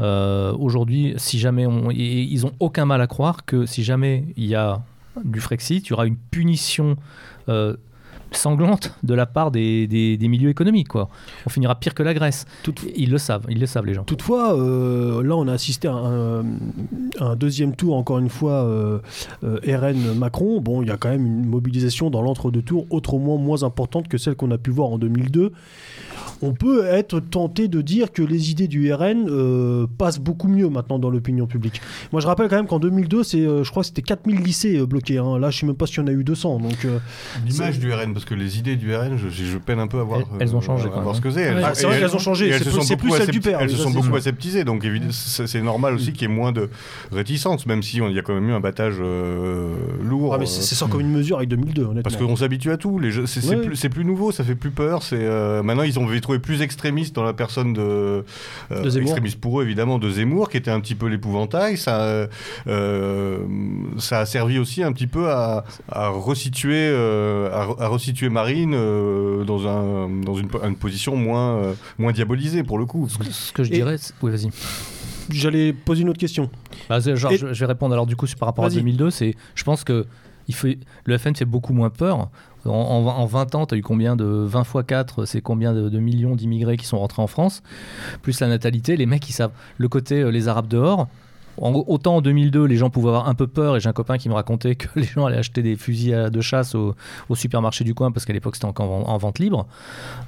Euh, 0.00 0.52
Aujourd'hui, 0.58 1.14
si 1.16 1.38
jamais 1.38 1.66
ils 1.94 2.46
ont 2.46 2.52
aucun 2.60 2.84
mal 2.84 3.00
à 3.00 3.06
croire 3.06 3.44
que 3.44 3.66
si 3.66 3.82
jamais 3.82 4.24
il 4.36 4.46
y 4.46 4.54
a 4.54 4.82
du 5.24 5.40
Frexit, 5.40 5.86
il 5.86 5.90
y 5.90 5.92
aura 5.92 6.06
une 6.06 6.16
punition 6.16 6.96
euh, 7.48 7.76
sanglante 8.36 8.92
de 9.02 9.14
la 9.14 9.26
part 9.26 9.50
des, 9.50 9.86
des- 9.86 10.16
des 10.16 10.28
milieux 10.28 10.50
économiques. 10.50 10.88
Quoi. 10.88 11.08
On 11.46 11.50
finira 11.50 11.74
pire 11.74 11.94
que 11.94 12.02
la 12.02 12.14
Grèce. 12.14 12.44
Tout- 12.62 12.74
Ils 12.96 13.10
le 13.10 13.18
savent, 13.18 13.44
ils 13.48 13.58
le 13.60 13.66
savent 13.66 13.86
les 13.86 13.94
gens. 13.94 14.04
Toutefois, 14.04 14.54
euh, 14.58 15.22
là, 15.22 15.36
on 15.36 15.48
a 15.48 15.52
assisté 15.52 15.88
à 15.88 15.92
un, 15.94 16.44
un 17.20 17.36
deuxième 17.36 17.74
tour, 17.76 17.96
encore 17.96 18.18
une 18.18 18.28
fois, 18.28 18.64
euh, 18.64 18.98
euh, 19.44 19.58
RN-Macron. 19.66 20.60
Bon, 20.60 20.82
il 20.82 20.88
y 20.88 20.90
a 20.90 20.96
quand 20.96 21.08
même 21.08 21.26
une 21.26 21.46
mobilisation 21.46 22.10
dans 22.10 22.22
l'entre-deux 22.22 22.62
tours 22.62 22.86
autrement 22.90 23.36
moins 23.38 23.62
importante 23.62 24.08
que 24.08 24.18
celle 24.18 24.34
qu'on 24.34 24.50
a 24.50 24.58
pu 24.58 24.70
voir 24.70 24.90
en 24.90 24.98
2002. 24.98 25.52
On 26.42 26.52
peut 26.52 26.84
être 26.86 27.20
tenté 27.20 27.68
de 27.68 27.80
dire 27.80 28.12
que 28.12 28.22
les 28.22 28.50
idées 28.50 28.68
du 28.68 28.92
RN 28.92 29.26
euh, 29.28 29.86
passent 29.98 30.18
beaucoup 30.18 30.48
mieux 30.48 30.68
maintenant 30.68 30.98
dans 30.98 31.10
l'opinion 31.10 31.46
publique. 31.46 31.80
Moi, 32.12 32.20
je 32.20 32.26
rappelle 32.26 32.48
quand 32.48 32.56
même 32.56 32.66
qu'en 32.66 32.78
2002, 32.78 33.22
c'est, 33.24 33.40
euh, 33.40 33.64
je 33.64 33.70
crois 33.70 33.82
que 33.82 33.86
c'était 33.88 34.02
4000 34.02 34.40
lycées 34.42 34.78
euh, 34.78 34.86
bloqués. 34.86 35.18
hein. 35.18 35.38
Là, 35.38 35.50
je 35.50 35.58
sais 35.60 35.66
même 35.66 35.74
pas 35.76 35.86
s'il 35.86 35.98
y 35.98 36.00
en 36.00 36.06
a 36.06 36.12
eu 36.12 36.24
200. 36.24 36.58
Donc, 36.60 36.84
euh, 36.84 36.98
L'image 37.46 37.78
du 37.78 37.92
RN, 37.92 38.12
parce 38.12 38.24
que 38.24 38.34
les 38.34 38.58
idées 38.58 38.76
du 38.76 38.94
RN, 38.94 39.16
je, 39.16 39.28
je 39.28 39.58
peine 39.58 39.78
un 39.78 39.86
peu 39.86 39.98
à 40.00 40.02
voir, 40.02 40.20
Elles- 40.20 40.48
elles 40.48 40.56
ont 40.56 40.60
changé 40.60 40.88
à 40.94 41.00
voir 41.00 41.14
ce 41.16 41.20
que 41.20 41.30
c'est. 41.30 41.54
Ouais. 41.54 41.60
Ah, 41.64 41.70
c'est 41.74 41.86
vrai 41.86 41.98
qu'elles 42.00 42.14
ont 42.14 42.18
changé. 42.18 42.50
C'est 42.82 42.96
plus- 42.96 43.10
celle 43.12 43.30
du 43.30 43.40
père, 43.40 43.58
Elles 43.60 43.70
se 43.70 43.76
sont 43.76 43.90
c'est 43.90 43.94
beaucoup 44.00 44.16
aseptisées, 44.16 44.64
donc 44.64 44.86
c'est 45.10 45.62
normal 45.62 45.94
aussi 45.94 46.12
qu'il 46.12 46.28
y 46.28 46.30
ait 46.30 46.34
moins 46.34 46.52
de 46.52 46.68
réticence, 47.12 47.66
même 47.66 47.82
si 47.82 48.00
on- 48.00 48.08
il 48.08 48.14
y 48.14 48.18
a 48.18 48.22
quand 48.22 48.34
même 48.34 48.48
eu 48.48 48.52
un 48.52 48.60
battage 48.60 48.94
euh, 49.00 49.74
lourd. 50.02 50.34
ah, 50.34 50.38
mais 50.38 50.46
c'est, 50.46 50.74
sans 50.74 50.88
comme 50.88 51.00
une 51.00 51.10
mesure 51.12 51.36
avec 51.38 51.48
2002, 51.48 51.82
honnêtement. 51.82 52.02
Parce 52.02 52.16
qu'on 52.16 52.36
s'habitue 52.36 52.70
à 52.70 52.76
tout. 52.76 53.00
C'est, 53.26 53.44
Ouais. 53.48 53.88
plus, 53.88 54.04
nouveau, 54.04 54.32
ça 54.32 54.44
fait 54.44 54.54
plus 54.54 54.70
peur. 54.70 55.02
C'est 55.02 55.16
maintenant 55.62 55.82
ils 55.82 55.98
ont 55.98 56.05
trouvé 56.20 56.38
plus 56.38 56.62
extrémiste 56.62 57.14
dans 57.14 57.22
la 57.24 57.32
personne 57.32 57.72
de, 57.72 57.80
euh, 57.80 58.24
De 58.82 58.88
Zemmour. 58.90 59.08
extrémiste 59.10 59.40
pour 59.40 59.60
eux 59.60 59.64
évidemment 59.64 59.98
de 59.98 60.08
Zemmour, 60.10 60.48
qui 60.48 60.56
était 60.56 60.70
un 60.70 60.80
petit 60.80 60.94
peu 60.94 61.06
l'épouvantail. 61.06 61.76
Ça, 61.76 62.00
euh, 62.02 62.26
euh, 62.66 63.38
ça 63.98 64.20
a 64.20 64.26
servi 64.26 64.58
aussi 64.58 64.82
un 64.82 64.92
petit 64.92 65.06
peu 65.06 65.30
à, 65.30 65.64
à 65.90 66.08
resituer, 66.08 66.88
euh, 66.90 67.50
à, 67.52 67.66
re- 67.66 67.80
à 67.82 67.88
resituer 67.88 68.28
Marine 68.28 68.72
euh, 68.74 69.44
dans 69.44 69.66
un 69.66 70.08
dans 70.24 70.34
une, 70.34 70.48
une 70.64 70.76
position 70.76 71.16
moins 71.16 71.56
euh, 71.56 71.74
moins 71.98 72.12
diabolisée 72.12 72.62
pour 72.62 72.78
le 72.78 72.86
coup. 72.86 73.08
Ce 73.08 73.52
que 73.52 73.64
je 73.64 73.70
Et- 73.72 73.76
dirais, 73.76 73.96
oui, 74.22 74.30
vas-y. 74.30 74.50
J'allais 75.30 75.72
poser 75.72 76.02
une 76.02 76.08
autre 76.08 76.20
question. 76.20 76.50
Bah, 76.88 77.00
c'est 77.00 77.16
genre, 77.16 77.32
Et- 77.32 77.38
je, 77.38 77.52
je 77.52 77.60
vais 77.60 77.66
répondre 77.66 77.92
alors 77.92 78.06
du 78.06 78.14
coup 78.16 78.26
sur- 78.26 78.38
par 78.38 78.46
rapport 78.46 78.64
à 78.64 78.68
Vas-y. 78.68 78.76
2002. 78.78 79.10
C'est, 79.10 79.34
je 79.54 79.64
pense 79.64 79.82
que 79.84 80.06
il 80.48 80.54
faut, 80.54 80.68
le 81.04 81.18
FN 81.18 81.34
fait 81.34 81.44
beaucoup 81.44 81.72
moins 81.72 81.90
peur. 81.90 82.28
En, 82.66 82.72
en- 82.72 83.06
en 83.06 83.26
20 83.26 83.54
ans, 83.54 83.66
tu 83.66 83.74
as 83.74 83.78
eu 83.78 83.82
combien 83.82 84.16
de 84.16 84.24
20 84.24 84.64
fois 84.64 84.82
4, 84.82 85.24
c'est 85.24 85.40
combien 85.40 85.72
de, 85.72 85.98
millions 85.98 86.34
d'immigrés 86.36 86.76
qui 86.76 86.86
sont 86.86 86.98
rentrés 86.98 87.22
en 87.22 87.26
France? 87.26 87.62
Plus 88.22 88.40
la 88.40 88.48
natalité, 88.48 88.96
les 88.96 89.06
mecs, 89.06 89.28
ils 89.28 89.32
savent 89.32 89.52
le 89.78 89.88
côté 89.88 90.20
euh, 90.20 90.30
les 90.30 90.48
Arabes 90.48 90.68
dehors. 90.68 91.08
Autant 91.58 92.16
en 92.16 92.20
2002, 92.20 92.64
les 92.66 92.76
gens 92.76 92.90
pouvaient 92.90 93.08
avoir 93.08 93.28
un 93.30 93.34
peu 93.34 93.46
peur, 93.46 93.76
et 93.76 93.80
j'ai 93.80 93.88
un 93.88 93.94
copain 93.94 94.18
qui 94.18 94.28
me 94.28 94.34
racontait 94.34 94.74
que 94.74 94.88
les 94.96 95.04
gens 95.06 95.24
allaient 95.24 95.38
acheter 95.38 95.62
des 95.62 95.76
fusils 95.76 96.28
de 96.30 96.40
chasse 96.42 96.74
au, 96.74 96.94
supermarché 97.34 97.82
du 97.82 97.94
coin 97.94 98.12
parce 98.12 98.26
qu'à 98.26 98.34
l'époque 98.34 98.56
c'était 98.56 98.66
encore 98.66 98.90
en, 98.90 99.08
en 99.10 99.16
vente 99.16 99.38
libre. 99.38 99.66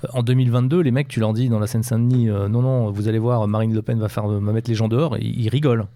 Euh, 0.05 0.09
En 0.15 0.23
2022, 0.23 0.81
les 0.81 0.91
mecs, 0.91 1.09
tu 1.09 1.21
leur 1.21 1.35
dis 1.35 1.51
dans 1.51 1.59
la 1.59 1.67
Seine-Saint-Denis, 1.67 2.31
euh, 2.31 2.49
non, 2.49 2.63
non, 2.63 2.91
vous 2.91 3.09
allez 3.09 3.19
voir, 3.19 3.47
Marine 3.47 3.75
Le 3.75 3.83
Pen 3.83 3.99
va, 3.99 4.09
faire, 4.09 4.27
mettre 4.27 4.71
les 4.71 4.75
gens 4.75 4.89
dehors, 4.89 5.17
et 5.17 5.23
ils, 5.23 5.51
rigolent. 5.51 5.87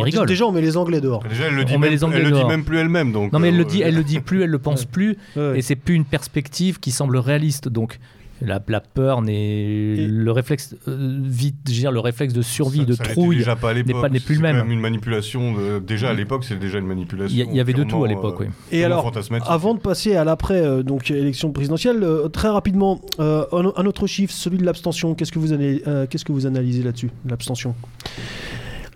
Ils 0.00 0.04
rigolent. 0.04 0.26
Déjà, 0.28 0.46
on 0.46 0.52
met 0.52 0.60
les 0.60 0.76
Anglais 0.76 1.00
dehors. 1.00 1.22
Déjà, 1.28 1.44
elle 1.46 1.54
le 1.54 1.62
On 1.62 1.64
dit, 1.64 1.72
met 1.72 1.78
même, 1.78 1.90
les 1.90 2.04
Anglais 2.04 2.18
elle 2.22 2.30
le 2.30 2.36
dit 2.36 2.44
même 2.44 2.64
plus 2.64 2.78
elle-même. 2.78 3.12
Donc, 3.12 3.32
Non 3.32 3.38
mais 3.38 3.48
elle 3.48 3.54
euh, 3.54 3.58
le 3.58 3.64
dit, 3.64 3.82
elle 3.82 3.94
le 3.94 4.04
dit 4.04 4.20
plus, 4.20 4.42
elle 4.42 4.50
le 4.50 4.58
pense 4.58 4.84
plus, 4.86 5.16
et 5.36 5.62
c'est 5.62 5.76
plus 5.76 5.94
une 5.94 6.04
perspective 6.04 6.78
qui 6.80 6.90
semble 6.90 7.16
réaliste. 7.16 7.68
Donc 7.68 7.98
la, 8.40 8.62
la 8.68 8.78
peur 8.78 9.20
n'est 9.20 10.06
le 10.08 10.30
réflexe 10.30 10.76
euh, 10.86 11.18
vite, 11.24 11.56
je 11.66 11.72
veux 11.72 11.78
dire, 11.80 11.90
le 11.90 11.98
réflexe 11.98 12.32
de 12.32 12.42
survie, 12.42 12.78
ça- 12.78 12.84
de 12.84 12.92
ça 12.92 13.02
trouille. 13.02 13.38
déjà 13.38 13.56
pas 13.56 13.70
à 13.70 13.72
l'époque. 13.72 14.00
pas- 14.00 14.08
n'est 14.08 14.20
plus 14.20 14.36
le 14.36 14.40
C'est 14.42 14.52
quand 14.52 14.58
même. 14.58 14.70
une 14.70 14.78
manipulation. 14.78 15.54
de- 15.54 15.80
déjà 15.80 16.10
à 16.10 16.14
l'époque, 16.14 16.44
c'est 16.44 16.56
déjà 16.56 16.78
une 16.78 16.86
manipulation. 16.86 17.36
Il 17.36 17.56
y, 17.56 17.58
avait 17.60 17.72
de 17.72 17.82
tout 17.82 18.04
à 18.04 18.06
l'époque, 18.06 18.36
euh, 18.40 18.44
oui. 18.44 18.50
Et 18.70 18.82
purement 18.82 19.00
alors. 19.10 19.50
Avant 19.50 19.74
de 19.74 19.80
passer 19.80 20.14
à 20.14 20.22
l'après 20.22 20.62
euh, 20.62 20.84
donc 20.84 21.10
élection 21.10 21.50
présidentielle, 21.50 22.00
euh, 22.04 22.28
très 22.28 22.48
rapidement, 22.48 23.00
euh, 23.18 23.44
un, 23.50 23.72
un 23.76 23.86
autre 23.86 24.06
chiffre, 24.06 24.32
celui 24.32 24.58
de 24.58 24.64
l'abstention. 24.64 25.16
Qu'est-ce 25.16 25.32
que 25.32 25.40
vous 25.40 25.52
ana- 25.52 25.80
euh, 25.88 26.06
qu'est-ce 26.08 26.24
que 26.24 26.30
vous 26.30 26.46
analysez 26.46 26.84
là-dessus, 26.84 27.10
l'abstention? 27.28 27.74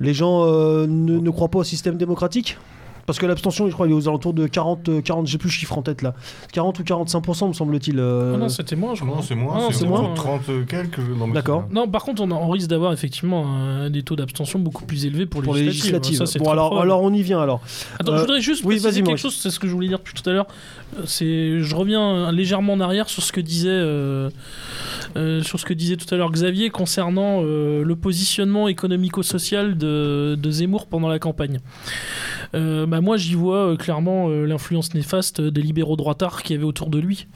Les 0.01 0.15
gens 0.15 0.45
euh, 0.47 0.87
ne, 0.87 1.19
ne 1.19 1.31
croient 1.31 1.49
pas 1.49 1.61
au 1.61 1.65
système 1.65 1.97
démocratique? 1.97 2.59
Parce 3.13 3.19
que 3.19 3.27
l'abstention, 3.27 3.69
je 3.69 3.75
crois, 3.75 3.87
il 3.87 3.91
est 3.91 3.95
aux 3.95 4.09
alentours 4.09 4.33
de 4.33 4.47
40, 4.47 4.89
euh, 4.89 5.01
40 5.03 5.27
j'ai 5.27 5.37
plus 5.37 5.49
le 5.49 5.53
chiffre 5.53 5.77
en 5.77 5.83
tête 5.83 6.01
là, 6.01 6.15
40 6.55 6.79
ou 6.79 6.83
45% 6.83 7.49
me 7.49 7.53
semble-t-il. 7.53 7.99
euh, 7.99 8.33
Ah 8.35 8.39
non, 8.39 8.49
c'était 8.49 8.75
moins, 8.75 8.95
je 8.95 9.03
crois. 9.05 9.17
Non, 9.17 9.21
c'est 9.23 9.35
moins. 9.35 9.55
Ah 9.59 9.69
c'est 9.71 9.85
moins. 9.87 10.01
moins. 10.01 10.15
30 10.15 10.67
quelques. 10.67 10.99
D'accord. 11.35 11.65
Non, 11.71 11.87
par 11.89 12.05
contre, 12.05 12.23
on, 12.23 12.31
a- 12.31 12.35
on 12.35 12.49
risque 12.49 12.69
d'avoir 12.71 12.95
effectivement 12.95 13.45
euh, 13.49 13.91
des 13.91 14.03
taux 14.03 14.17
d'abstention 14.17 14.59
beaucoup 14.59 14.87
plus 14.87 15.05
élevés 15.05 15.27
pour, 15.27 15.43
pour 15.43 15.55
les 15.55 15.63
législatives. 15.65 16.25
Ça, 16.25 16.39
bon, 16.39 16.49
alors, 16.51 17.03
on 17.03 17.13
y 17.13 17.21
vient 17.23 17.41
alors. 17.43 17.61
Attends, 18.01 18.13
Euh, 18.13 18.17
je 18.17 18.21
voudrais 18.23 18.41
juste 18.41 18.65
oui, 18.65 18.77
préciser 18.81 19.03
vas-y, 19.03 19.03
quelque 19.11 19.21
chose, 19.21 19.37
c'est 19.39 19.51
ce 19.51 19.59
que 19.61 19.69
je 19.69 19.73
voulais 19.75 19.89
dire 19.89 19.99
depuis 19.99 20.15
tout 20.15 20.29
à 20.31 20.33
l'heure. 20.33 20.47
Euh, 20.99 21.03
C'est, 21.05 21.61
je 21.61 21.77
reviens 21.77 22.33
légèrement 22.33 22.73
en 22.73 22.81
arrière 22.81 23.11
sur 23.11 23.23
ce 23.23 23.31
que 23.33 23.43
disait, 23.43 23.69
euh, 23.71 24.31
euh, 25.17 25.43
sur 25.43 25.61
ce 25.61 25.67
que 25.67 25.75
disait 25.75 25.97
tout 25.97 26.13
à 26.15 26.17
l'heure 26.17 26.31
Xavier 26.31 26.71
concernant 26.71 27.43
euh, 27.43 27.85
le 27.85 27.95
positionnement 27.97 28.69
économico-social 28.69 29.77
de, 29.77 30.39
de 30.41 30.51
Zemmour 30.51 30.87
pendant 30.87 31.09
la 31.09 31.19
campagne. 31.19 31.59
Euh, 32.55 32.87
bah, 32.87 33.01
moi, 33.01 33.17
j'y 33.17 33.35
vois 33.35 33.73
euh, 33.73 33.77
clairement 33.77 34.29
euh, 34.29 34.47
l'influence 34.47 34.95
néfaste 34.95 35.41
des 35.41 35.63
libéraux 35.63 35.97
droitards 35.97 36.43
qui 36.43 36.55
avaient 36.55 36.65
autour 36.65 36.91
de 36.91 36.99
lui. 36.99 37.27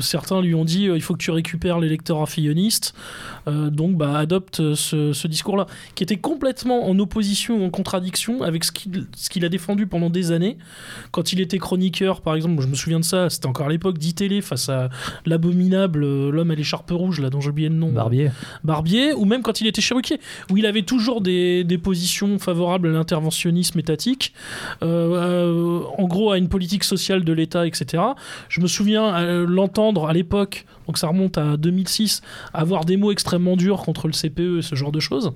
Certains 0.00 0.40
lui 0.42 0.54
ont 0.54 0.64
dit 0.64 0.84
il 0.84 1.02
faut 1.02 1.14
que 1.14 1.22
tu 1.22 1.30
récupères 1.30 1.78
l'électorat 1.78 2.26
filloniste, 2.26 2.94
donc 3.46 3.96
bah, 3.96 4.18
adopte 4.18 4.74
ce, 4.74 5.12
ce 5.12 5.28
discours-là, 5.28 5.66
qui 5.94 6.02
était 6.02 6.16
complètement 6.16 6.88
en 6.88 6.98
opposition, 6.98 7.64
en 7.64 7.70
contradiction 7.70 8.42
avec 8.42 8.64
ce 8.64 8.72
qu'il 8.72 9.06
qu'il 9.30 9.44
a 9.44 9.48
défendu 9.48 9.86
pendant 9.86 10.10
des 10.10 10.32
années. 10.32 10.58
Quand 11.12 11.32
il 11.32 11.40
était 11.40 11.58
chroniqueur, 11.58 12.20
par 12.20 12.34
exemple, 12.34 12.60
je 12.62 12.66
me 12.66 12.74
souviens 12.74 13.00
de 13.00 13.04
ça, 13.04 13.30
c'était 13.30 13.46
encore 13.46 13.66
à 13.66 13.70
l'époque 13.70 13.96
d'ITélé 13.96 14.42
face 14.42 14.68
à 14.68 14.90
l'abominable 15.24 16.04
euh, 16.04 16.30
l'homme 16.30 16.50
à 16.50 16.54
l'écharpe 16.54 16.90
rouge, 16.90 17.20
là, 17.20 17.30
dont 17.30 17.40
j'ai 17.40 17.50
oublié 17.50 17.68
le 17.68 17.76
nom. 17.76 17.90
Barbier. 17.90 18.30
Barbier, 18.64 19.14
ou 19.14 19.24
même 19.24 19.42
quand 19.42 19.60
il 19.60 19.66
était 19.66 19.80
chez 19.80 19.94
Ruquier, 19.94 20.20
où 20.50 20.56
il 20.56 20.66
avait 20.66 20.82
toujours 20.82 21.20
des, 21.20 21.64
des 21.64 21.78
positions 21.78 22.38
favorables 22.38 22.88
à 22.88 22.90
l'interventionnisme 23.30 23.78
étatique, 23.78 24.32
euh, 24.82 25.14
euh, 25.14 25.82
en 25.98 26.04
gros 26.04 26.32
à 26.32 26.38
une 26.38 26.48
politique 26.48 26.84
sociale 26.84 27.24
de 27.24 27.32
l'État, 27.32 27.66
etc. 27.66 28.02
Je 28.48 28.60
me 28.60 28.66
souviens 28.66 29.14
euh, 29.14 29.46
l'entendre 29.46 30.06
à 30.06 30.12
l'époque, 30.12 30.66
donc 30.86 30.98
ça 30.98 31.08
remonte 31.08 31.38
à 31.38 31.56
2006, 31.56 32.22
avoir 32.52 32.84
des 32.84 32.96
mots 32.96 33.12
extrêmement 33.12 33.56
durs 33.56 33.82
contre 33.82 34.08
le 34.08 34.12
CPE 34.12 34.58
et 34.58 34.62
ce 34.62 34.74
genre 34.74 34.92
de 34.92 35.00
choses. 35.00 35.32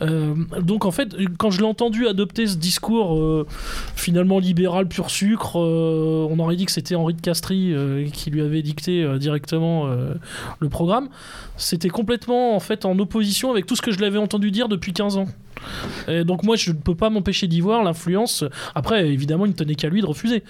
Donc 0.00 0.84
en 0.84 0.90
fait, 0.90 1.16
quand 1.38 1.50
je 1.50 1.60
l'ai 1.60 1.66
entendu 1.66 2.06
adopter 2.06 2.46
ce 2.46 2.56
discours 2.56 3.46
finalement 3.94 4.38
libéral 4.38 4.88
pur 4.88 5.08
sucre, 5.08 5.56
on 5.56 6.38
aurait 6.38 6.56
dit 6.56 6.66
que 6.66 6.72
c'était 6.72 6.96
Henri 6.96 7.14
de 7.14 7.20
Castries 7.22 7.74
qui 8.12 8.30
lui 8.30 8.42
avait 8.42 8.60
dicté 8.60 9.06
directement 9.18 9.88
le 10.58 10.68
programme 10.68 11.08
c'était 11.60 11.88
complètement 11.88 12.56
en 12.56 12.60
fait 12.60 12.84
en 12.84 12.98
opposition 12.98 13.50
avec 13.50 13.66
tout 13.66 13.76
ce 13.76 13.82
que 13.82 13.92
je 13.92 14.00
l'avais 14.00 14.18
entendu 14.18 14.50
dire 14.50 14.68
depuis 14.68 14.92
15 14.92 15.18
ans. 15.18 15.26
Donc 16.08 16.42
moi 16.42 16.56
je 16.56 16.70
ne 16.70 16.76
peux 16.76 16.94
pas 16.94 17.10
m'empêcher 17.10 17.46
d'y 17.46 17.60
voir 17.60 17.82
l'influence. 17.82 18.44
Après 18.74 19.08
évidemment 19.08 19.46
il 19.46 19.50
ne 19.50 19.54
tenait 19.54 19.74
qu'à 19.74 19.88
lui 19.88 20.00
de 20.00 20.06
refuser. 20.06 20.42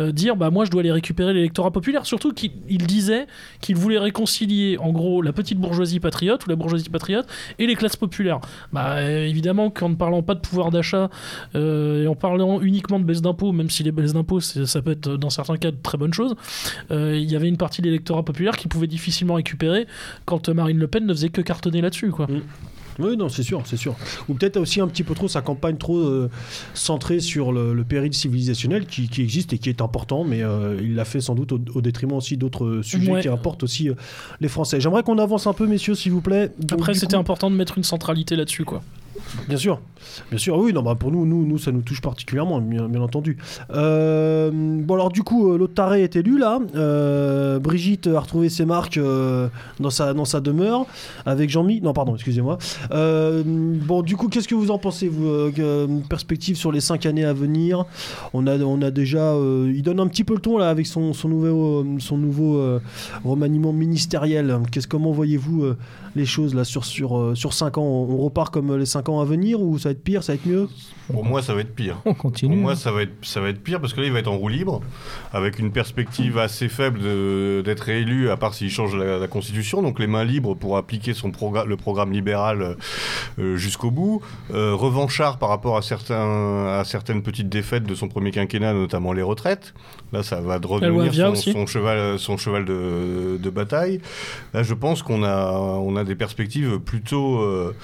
Euh, 0.00 0.12
dire 0.12 0.36
bah 0.36 0.50
moi 0.50 0.64
je 0.64 0.70
dois 0.70 0.80
aller 0.80 0.92
récupérer 0.92 1.32
l'électorat 1.32 1.70
populaire. 1.70 2.06
Surtout 2.06 2.32
qu'il 2.32 2.52
il 2.68 2.86
disait 2.86 3.26
qu'il 3.60 3.76
voulait 3.76 3.98
réconcilier 3.98 4.78
en 4.78 4.90
gros 4.90 5.22
la 5.22 5.32
petite 5.32 5.58
bourgeoisie 5.58 6.00
patriote 6.00 6.44
ou 6.46 6.50
la 6.50 6.56
bourgeoisie 6.56 6.88
patriote 6.88 7.26
et 7.58 7.66
les 7.66 7.74
classes 7.74 7.96
populaires. 7.96 8.40
Bah 8.72 9.02
évidemment 9.02 9.70
qu'en 9.70 9.88
ne 9.90 9.94
parlant 9.94 10.22
pas 10.22 10.34
de 10.34 10.40
pouvoir 10.40 10.70
d'achat 10.70 11.10
euh, 11.54 12.04
et 12.04 12.06
en 12.06 12.14
parlant 12.14 12.60
uniquement 12.60 12.98
de 12.98 13.04
baisse 13.04 13.22
d'impôts, 13.22 13.52
même 13.52 13.70
si 13.70 13.82
les 13.82 13.92
baisses 13.92 14.12
d'impôts 14.12 14.40
ça 14.40 14.82
peut 14.82 14.92
être 14.92 15.16
dans 15.16 15.30
certains 15.30 15.56
cas 15.56 15.70
de 15.70 15.76
très 15.82 15.98
bonnes 15.98 16.14
choses, 16.14 16.34
euh, 16.90 17.16
il 17.16 17.30
y 17.30 17.36
avait 17.36 17.48
une 17.48 17.56
partie 17.56 17.82
de 17.82 17.86
l'électorat 17.86 18.24
populaire 18.24 18.56
qui 18.56 18.68
pouvait 18.68 18.86
difficilement 18.86 19.34
récupérer 19.34 19.86
quand 20.24 20.48
Marine 20.48 20.78
Le 20.78 20.86
Pen 20.86 21.06
ne 21.06 21.12
faisait 21.12 21.28
que 21.28 21.40
cartonner 21.40 21.80
là-dessus. 21.80 22.10
Quoi. 22.10 22.26
Oui, 22.98 23.16
non, 23.16 23.28
c'est 23.28 23.42
sûr, 23.42 23.62
c'est 23.66 23.76
sûr. 23.76 23.94
Ou 24.28 24.34
peut-être 24.34 24.56
aussi 24.56 24.80
un 24.80 24.88
petit 24.88 25.02
peu 25.02 25.14
trop 25.14 25.28
sa 25.28 25.42
campagne 25.42 25.76
trop 25.76 25.98
euh, 25.98 26.30
centrée 26.74 27.20
sur 27.20 27.52
le, 27.52 27.74
le 27.74 27.84
péril 27.84 28.12
civilisationnel 28.14 28.86
qui, 28.86 29.08
qui 29.08 29.22
existe 29.22 29.52
et 29.52 29.58
qui 29.58 29.68
est 29.68 29.80
important, 29.80 30.24
mais 30.24 30.42
euh, 30.42 30.78
il 30.82 30.94
l'a 30.94 31.04
fait 31.04 31.20
sans 31.20 31.34
doute 31.34 31.52
au, 31.52 31.60
au 31.74 31.80
détriment 31.80 32.12
aussi 32.14 32.36
d'autres 32.36 32.80
sujets 32.82 33.12
Ouais. 33.12 33.20
qui 33.22 33.28
importent 33.28 33.62
aussi 33.62 33.88
euh, 33.88 33.94
les 34.40 34.48
Français. 34.48 34.80
J'aimerais 34.80 35.02
qu'on 35.02 35.18
avance 35.18 35.46
un 35.46 35.52
peu, 35.52 35.66
messieurs, 35.66 35.94
s'il 35.94 36.12
vous 36.12 36.20
plaît. 36.22 36.50
Donc, 36.58 36.72
Après, 36.80 36.94
c'était 36.94 37.14
coup- 37.16 37.20
important 37.20 37.50
de 37.50 37.56
mettre 37.56 37.76
une 37.78 37.84
centralité 37.84 38.34
là-dessus, 38.36 38.64
quoi. 38.64 38.82
Bien 39.48 39.56
sûr, 39.56 39.80
bien 40.30 40.38
sûr, 40.38 40.56
oui, 40.58 40.72
non, 40.72 40.82
bah 40.82 40.94
pour 40.94 41.10
nous, 41.12 41.26
nous, 41.26 41.46
nous, 41.46 41.58
ça 41.58 41.72
nous 41.72 41.82
touche 41.82 42.00
particulièrement, 42.00 42.60
bien, 42.60 43.00
entendu. 43.00 43.38
Euh, 43.70 44.50
bon, 44.52 44.94
alors 44.94 45.10
du 45.10 45.22
coup, 45.22 45.52
euh, 45.52 45.58
l'autre 45.58 45.74
taré 45.74 46.02
est 46.02 46.16
élu 46.16 46.38
là. 46.38 46.58
Euh, 46.74 47.58
Brigitte 47.58 48.06
a 48.06 48.20
retrouvé 48.20 48.48
ses 48.48 48.64
marques 48.64 48.98
dans, 48.98 49.90
sa, 49.90 50.14
dans 50.14 50.24
sa 50.24 50.40
demeure 50.40 50.86
avec 51.24 51.50
Jean-Mi. 51.50 51.80
Non, 51.80 51.92
pardon, 51.92 52.14
excusez-moi. 52.14 52.58
Bon, 52.90 54.02
du 54.02 54.16
coup, 54.16 54.28
qu'est-ce 54.28 54.48
que 54.48 54.54
vous 54.54 54.70
en 54.70 54.78
pensez, 54.78 55.08
vous 55.08 55.50
Perspective 56.08 56.56
sur 56.56 56.72
les 56.72 56.80
cinq 56.80 57.06
années 57.06 57.24
à 57.24 57.32
venir? 57.32 57.84
On 58.32 58.46
a, 58.46 58.58
on 58.58 58.82
a 58.82 58.90
déjà, 58.90 59.34
il 59.34 59.82
donne 59.82 60.00
un 60.00 60.06
petit 60.06 60.24
peu 60.24 60.34
le 60.34 60.40
ton 60.40 60.58
là 60.58 60.70
avec 60.70 60.86
son, 60.86 61.12
son 61.12 61.28
nouveau, 61.28 61.84
son 61.98 62.18
nouveau 62.18 62.80
remaniement 63.24 63.72
ministériel. 63.72 64.58
Qu'est-ce, 64.70 64.88
comment 64.88 65.12
voyez-vous 65.12 65.64
les 66.14 66.26
choses 66.26 66.54
là 66.54 66.64
sur, 66.64 66.84
sur, 66.84 67.36
sur 67.36 67.52
5 67.52 67.78
ans? 67.78 67.82
On, 67.82 68.16
repart 68.16 68.52
comme 68.52 68.76
les 68.76 68.86
5 68.86 69.08
ans 69.08 69.15
à 69.20 69.24
venir 69.24 69.60
ou 69.60 69.78
ça 69.78 69.88
va 69.88 69.92
être 69.92 70.02
pire, 70.02 70.22
ça 70.22 70.32
va 70.32 70.36
être 70.36 70.46
mieux 70.46 70.68
Pour 71.12 71.24
moi, 71.24 71.42
ça 71.42 71.54
va 71.54 71.60
être 71.60 71.74
pire. 71.74 71.96
On 72.04 72.12
Pour 72.14 72.22
continue. 72.22 72.56
moi, 72.56 72.74
ça 72.76 72.90
va, 72.92 73.02
être, 73.02 73.12
ça 73.22 73.40
va 73.40 73.48
être 73.48 73.60
pire 73.62 73.80
parce 73.80 73.92
que 73.94 74.00
là, 74.00 74.06
il 74.06 74.12
va 74.12 74.18
être 74.18 74.28
en 74.28 74.36
roue 74.36 74.48
libre, 74.48 74.80
avec 75.32 75.58
une 75.58 75.70
perspective 75.72 76.38
assez 76.38 76.68
faible 76.68 77.00
d'être 77.62 77.80
réélu, 77.80 78.30
à 78.30 78.36
part 78.36 78.54
s'il 78.54 78.70
change 78.70 78.94
la, 78.96 79.18
la 79.18 79.28
Constitution. 79.28 79.82
Donc, 79.82 79.98
les 79.98 80.06
mains 80.06 80.24
libres 80.24 80.54
pour 80.54 80.76
appliquer 80.76 81.14
son 81.14 81.30
progra- 81.30 81.66
le 81.66 81.76
programme 81.76 82.12
libéral 82.12 82.76
euh, 83.38 83.56
jusqu'au 83.56 83.90
bout. 83.90 84.20
Euh, 84.52 84.74
revanchard 84.74 85.38
par 85.38 85.48
rapport 85.48 85.76
à, 85.76 85.82
certains, 85.82 86.66
à 86.78 86.82
certaines 86.84 87.22
petites 87.22 87.48
défaites 87.48 87.84
de 87.84 87.94
son 87.94 88.08
premier 88.08 88.30
quinquennat, 88.30 88.72
notamment 88.74 89.12
les 89.12 89.22
retraites. 89.22 89.74
Là, 90.12 90.22
ça 90.22 90.40
va 90.40 90.58
redevenir 90.62 91.36
son, 91.36 91.66
cheval, 91.66 92.18
son 92.18 92.36
cheval 92.36 92.64
de, 92.64 93.38
de 93.40 93.50
bataille. 93.50 94.00
Là, 94.54 94.62
je 94.62 94.74
pense 94.74 95.02
qu'on 95.02 95.22
a, 95.24 95.52
on 95.52 95.96
a 95.96 96.04
des 96.04 96.14
perspectives 96.14 96.78
plutôt, 96.78 97.40
euh, 97.40 97.74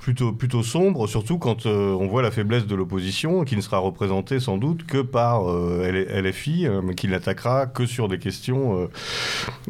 plutôt, 0.00 0.32
plutôt 0.32 0.62
sombres, 0.62 0.81
surtout 1.06 1.38
quand 1.38 1.66
euh, 1.66 1.92
on 1.98 2.06
voit 2.06 2.22
la 2.22 2.30
faiblesse 2.30 2.66
de 2.66 2.74
l'opposition, 2.74 3.44
qui 3.44 3.56
ne 3.56 3.60
sera 3.60 3.78
représentée 3.78 4.40
sans 4.40 4.56
doute 4.56 4.84
que 4.84 5.02
par 5.02 5.50
euh, 5.50 6.20
LFI, 6.22 6.66
euh, 6.66 6.80
mais 6.82 6.94
qui 6.94 7.08
n'attaquera 7.08 7.66
que 7.66 7.86
sur 7.86 8.08
des 8.08 8.18
questions 8.18 8.78
euh, 8.78 8.86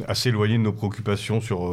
assez 0.07 0.31
éloignées 0.31 0.59
de 0.59 0.63
nos 0.63 0.73
préoccupations 0.73 1.41
sur, 1.41 1.73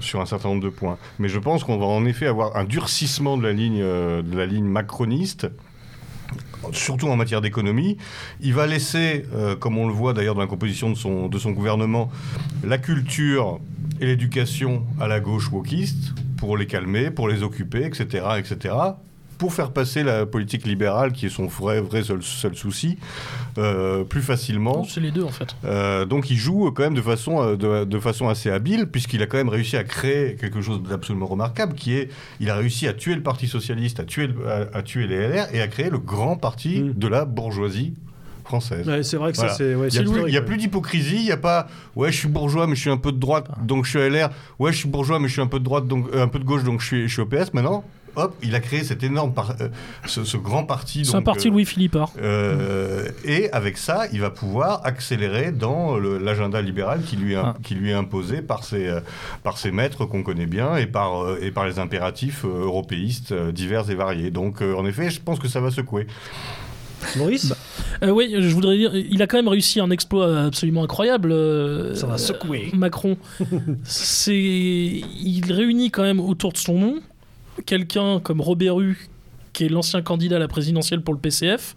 sur 0.00 0.20
un 0.20 0.26
certain 0.26 0.48
nombre 0.48 0.62
de 0.62 0.68
points. 0.68 0.98
Mais 1.18 1.28
je 1.28 1.38
pense 1.38 1.64
qu'on 1.64 1.78
va 1.78 1.86
en 1.86 2.04
effet 2.04 2.26
avoir 2.26 2.56
un 2.56 2.64
durcissement 2.64 3.36
de 3.36 3.42
la 3.42 3.52
ligne, 3.52 3.80
de 3.80 4.36
la 4.36 4.46
ligne 4.46 4.64
macroniste 4.64 5.46
surtout 6.72 7.08
en 7.08 7.16
matière 7.16 7.40
d'économie. 7.40 7.96
Il 8.40 8.54
va 8.54 8.66
laisser, 8.66 9.26
euh, 9.34 9.56
comme 9.56 9.78
on 9.78 9.86
le 9.86 9.92
voit 9.92 10.12
d'ailleurs 10.12 10.34
dans 10.34 10.40
la 10.40 10.46
composition 10.46 10.90
de 10.90 10.96
son, 10.96 11.28
de 11.28 11.38
son 11.38 11.52
gouvernement, 11.52 12.10
la 12.62 12.78
culture 12.78 13.60
et 14.00 14.06
l'éducation 14.06 14.84
à 15.00 15.06
la 15.06 15.20
gauche 15.20 15.50
wokiste 15.50 16.12
pour 16.36 16.56
les 16.56 16.66
calmer, 16.66 17.10
pour 17.10 17.28
les 17.28 17.42
occuper, 17.42 17.84
etc., 17.84 18.24
etc., 18.38 18.74
pour 19.38 19.52
faire 19.52 19.70
passer 19.70 20.02
la 20.02 20.26
politique 20.26 20.66
libérale, 20.66 21.12
qui 21.12 21.26
est 21.26 21.30
son 21.30 21.46
vrai, 21.46 21.80
vrai 21.80 22.02
seul, 22.02 22.22
seul 22.22 22.54
souci, 22.56 22.98
euh, 23.58 24.04
plus 24.04 24.22
facilement. 24.22 24.78
Non, 24.78 24.84
C'est 24.84 25.00
les 25.00 25.10
deux, 25.10 25.22
en 25.24 25.30
fait. 25.30 25.54
Euh, 25.64 26.04
donc 26.04 26.30
il 26.30 26.36
joue 26.36 26.70
quand 26.72 26.82
même 26.84 26.94
de 26.94 27.02
façon, 27.02 27.42
euh, 27.42 27.56
de, 27.56 27.84
de 27.84 27.98
façon 27.98 28.28
assez 28.28 28.50
habile, 28.50 28.86
puisqu'il 28.86 29.22
a 29.22 29.26
quand 29.26 29.36
même 29.38 29.48
réussi 29.48 29.76
à 29.76 29.84
créer 29.84 30.36
quelque 30.36 30.60
chose 30.60 30.82
d'absolument 30.82 31.26
remarquable, 31.26 31.74
qui 31.74 31.94
est, 31.94 32.10
il 32.40 32.50
a 32.50 32.56
réussi 32.56 32.86
à 32.88 32.92
tuer 32.92 33.14
le 33.14 33.22
Parti 33.22 33.46
Socialiste, 33.48 34.00
à 34.00 34.04
tuer, 34.04 34.28
à, 34.48 34.78
à 34.78 34.82
tuer 34.82 35.06
les 35.06 35.28
LR, 35.28 35.46
et 35.52 35.60
à 35.60 35.68
créer 35.68 35.90
le 35.90 35.98
grand 35.98 36.36
parti 36.36 36.64
Mm. 36.64 36.92
de 36.94 37.08
la 37.08 37.24
bourgeoisie 37.24 37.94
française. 38.44 38.86
Ouais, 38.88 39.02
C'est 39.02 39.16
vrai 39.16 39.32
que 39.32 39.36
Voilà. 39.36 39.52
ça, 39.52 39.58
c'est. 39.58 39.74
ouais, 39.74 39.88
Il 39.88 39.92
n'y 40.30 40.36
a, 40.36 40.42
plus- 40.42 40.56
d'hypocrisie, 40.56 41.16
il 41.16 41.24
n'y 41.24 41.32
a 41.32 41.36
pas 41.36 41.66
ouais 41.96 42.12
je 42.12 42.16
suis 42.18 42.28
bourgeois 42.28 42.66
mais 42.66 42.74
je 42.76 42.80
suis 42.82 42.90
un 42.90 42.96
peu 42.96 43.10
de 43.12 43.18
droite 43.18 43.46
donc 43.62 43.84
je 43.86 43.90
suis 43.90 43.98
LR, 44.08 44.28
ouais 44.58 44.72
je 44.72 44.78
suis 44.78 44.88
bourgeois 44.88 45.18
mais 45.18 45.28
je 45.28 45.32
suis 45.32 45.42
un 45.42 45.46
peu 45.46 45.58
de 45.58 45.64
droite 45.64 45.86
donc 45.86 46.06
euh, 46.14 46.22
un 46.22 46.28
peu 46.28 46.38
de 46.38 46.44
gauche 46.44 46.62
donc 46.64 46.80
je 46.80 46.86
suis, 46.86 47.08
je 47.08 47.12
suis 47.12 47.22
au 47.22 47.26
PS 47.26 47.52
maintenant. 47.54 47.84
Hop, 48.16 48.36
il 48.44 48.54
a 48.54 48.60
créé 48.60 48.84
cet 48.84 49.02
énorme 49.02 49.34
par- 49.34 49.56
euh, 49.60 49.68
ce, 50.06 50.22
ce 50.22 50.36
grand 50.36 50.62
parti. 50.62 51.04
C'est 51.04 51.16
un 51.16 51.22
parti 51.22 51.48
euh, 51.48 51.50
Louis 51.50 51.64
Philippard. 51.64 52.12
euh, 52.22 53.08
et 53.24 53.50
avec 53.50 53.76
ça, 53.76 54.04
il 54.12 54.20
va 54.20 54.30
pouvoir 54.30 54.82
accélérer 54.84 55.50
dans 55.50 55.96
l'agenda 55.98 56.62
libéral 56.62 57.02
qui 57.02 57.16
lui, 57.16 57.32
est- 57.32 57.38
Ah. 57.42 57.56
qui 57.64 57.74
lui 57.74 57.90
est 57.90 57.94
imposé 57.94 58.40
par 58.40 58.62
ses, 58.62 58.88
par 59.42 59.58
ses 59.58 59.72
maîtres 59.72 60.04
qu'on 60.04 60.22
connaît 60.22 60.46
bien 60.46 60.76
et 60.76 60.86
par, 60.86 61.24
et 61.42 61.50
par 61.50 61.66
les 61.66 61.80
impératifs 61.80 62.44
européistes 62.44 63.34
divers 63.34 63.90
et 63.90 63.96
variés. 63.96 64.30
Donc, 64.30 64.62
en 64.62 64.86
effet, 64.86 65.10
je 65.10 65.20
pense 65.20 65.40
que 65.40 65.48
ça 65.48 65.60
va 65.60 65.72
secouer. 65.72 66.06
Maurice? 67.16 67.52
Euh, 68.04 68.10
oui, 68.10 68.34
je 68.38 68.54
voudrais 68.54 68.76
dire, 68.76 68.94
il 68.94 69.22
a 69.22 69.26
quand 69.26 69.38
même 69.38 69.48
réussi 69.48 69.80
un 69.80 69.90
exploit 69.90 70.42
absolument 70.44 70.84
incroyable. 70.84 71.32
euh, 71.32 71.94
Ça 71.94 72.06
va 72.06 72.18
secouer. 72.18 72.70
Macron. 72.74 73.16
C'est, 73.84 74.36
il 74.36 75.42
réunit 75.50 75.90
quand 75.90 76.02
même 76.02 76.20
autour 76.20 76.52
de 76.52 76.58
son 76.58 76.78
nom 76.78 76.94
quelqu'un 77.66 78.20
comme 78.20 78.40
Robert 78.40 78.80
Hue, 78.80 79.08
qui 79.54 79.64
est 79.64 79.68
l'ancien 79.70 80.02
candidat 80.02 80.36
à 80.36 80.38
la 80.38 80.48
présidentielle 80.48 81.00
pour 81.00 81.14
le 81.14 81.20
PCF, 81.20 81.74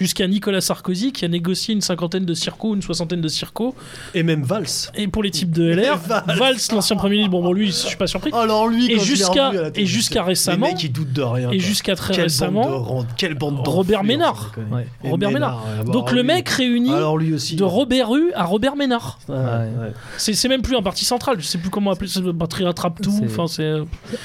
jusqu'à 0.00 0.26
Nicolas 0.26 0.60
Sarkozy, 0.60 1.12
qui 1.12 1.24
a 1.24 1.28
négocié 1.28 1.74
une 1.74 1.80
cinquantaine 1.82 2.24
de 2.24 2.34
circos, 2.34 2.74
une 2.74 2.82
soixantaine 2.82 3.20
de 3.20 3.28
circos, 3.28 3.74
Et 4.14 4.22
même 4.24 4.42
Valls. 4.42 4.66
et 4.96 5.06
pour 5.06 5.22
les 5.22 5.30
types 5.30 5.52
de 5.52 5.64
LR, 5.70 5.98
Valls. 5.98 6.24
Valls, 6.38 6.56
l'ancien 6.72 6.96
premier 6.96 7.16
ministre, 7.16 7.30
bon, 7.30 7.42
bon 7.42 7.52
lui, 7.52 7.66
je 7.68 7.72
suis 7.72 7.96
pas 7.96 8.06
surpris. 8.08 8.32
Alors 8.32 8.66
lui, 8.66 8.90
Et 8.90 8.98
jusqu'à- 8.98 9.52
jusqu'à 9.84 10.20
les 10.22 10.26
récemment- 10.26 10.66
mecs, 10.66 10.82
ils 10.82 10.90
doutent 10.90 11.12
de 11.12 11.22
rien. 11.22 11.50
Et 11.52 11.58
jusqu'à 11.60 11.94
très 11.94 12.14
Quelle 12.14 12.24
récemment, 12.24 12.80
bande 12.80 13.06
de 13.06 13.12
quelle 13.16 13.34
bande 13.34 13.60
Robert 13.68 14.02
Ménard. 14.02 14.52
Ouais. 14.72 14.86
Robert 15.04 15.30
Ménard. 15.30 15.64
ouais, 15.66 15.84
bah, 15.84 15.92
Donc 15.92 16.10
le 16.12 16.22
lui- 16.22 16.26
mec 16.26 16.48
réunit 16.48 16.92
Alors 16.92 17.18
lui 17.18 17.34
aussi. 17.34 17.54
de 17.56 17.64
Robert 17.64 18.14
Hue 18.14 18.32
à 18.34 18.44
Robert 18.44 18.76
Ménard. 18.76 19.18
Ouais, 19.28 19.34
Ouais. 19.36 19.42
ouais. 19.42 19.92
C'est 20.16 20.32
c'est 20.32 20.48
même 20.48 20.62
plus 20.62 20.76
un 20.76 20.82
parti 20.82 21.04
central, 21.04 21.36
je 21.38 21.44
sais 21.46 21.58
plus 21.58 21.68
comment 21.70 21.90
appeler 21.90 22.08
ça, 22.08 22.20
batterie 22.20 22.64
rattrape 22.64 23.02
tout. 23.02 23.10
C'est- 23.10 23.26
Enfin, 23.26 23.46
c'est 23.46 23.74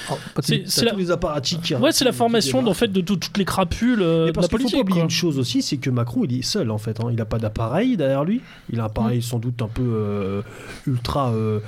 Oh, 0.09 0.17
quand 0.33 0.41
c'est- 0.43 0.63
la, 0.83 0.91
tous 0.91 0.97
les 0.97 1.11
apparatchiks 1.11 1.73
ouais, 1.79 1.91
c'est 1.91 2.05
la 2.05 2.11
formation 2.13 2.59
débarquent. 2.59 2.71
en 2.71 2.73
fait 2.87 2.91
de 2.91 3.01
tout- 3.01 3.15
toutes 3.17 3.37
les 3.37 3.45
crapules 3.45 4.01
euh, 4.01 4.25
Et 4.25 4.27
de 4.27 4.31
parce 4.33 4.45
la 4.45 4.49
qu'il 4.49 4.57
faut 4.57 4.57
politique. 4.63 4.75
pas 4.77 4.81
oublier 4.81 5.01
une 5.03 5.09
chose 5.09 5.39
aussi, 5.39 5.61
c'est 5.61 5.77
que 5.77 5.89
Macron, 5.89 6.21
il 6.25 6.39
est 6.39 6.41
seul 6.41 6.71
en 6.71 6.77
fait. 6.77 6.99
hein. 6.99 7.07
Il 7.09 7.15
n'a 7.17 7.25
pas 7.25 7.37
d'appareil 7.39 7.97
derrière 7.97 8.23
lui. 8.23 8.41
Il 8.71 8.79
a 8.79 8.83
un 8.83 8.85
appareil 8.87 9.21
sans 9.21 9.39
doute 9.39 9.61
un 9.61 9.67
peu 9.67 9.83
euh, 9.83 10.41
ultra 10.87 11.31
euh, 11.31 11.59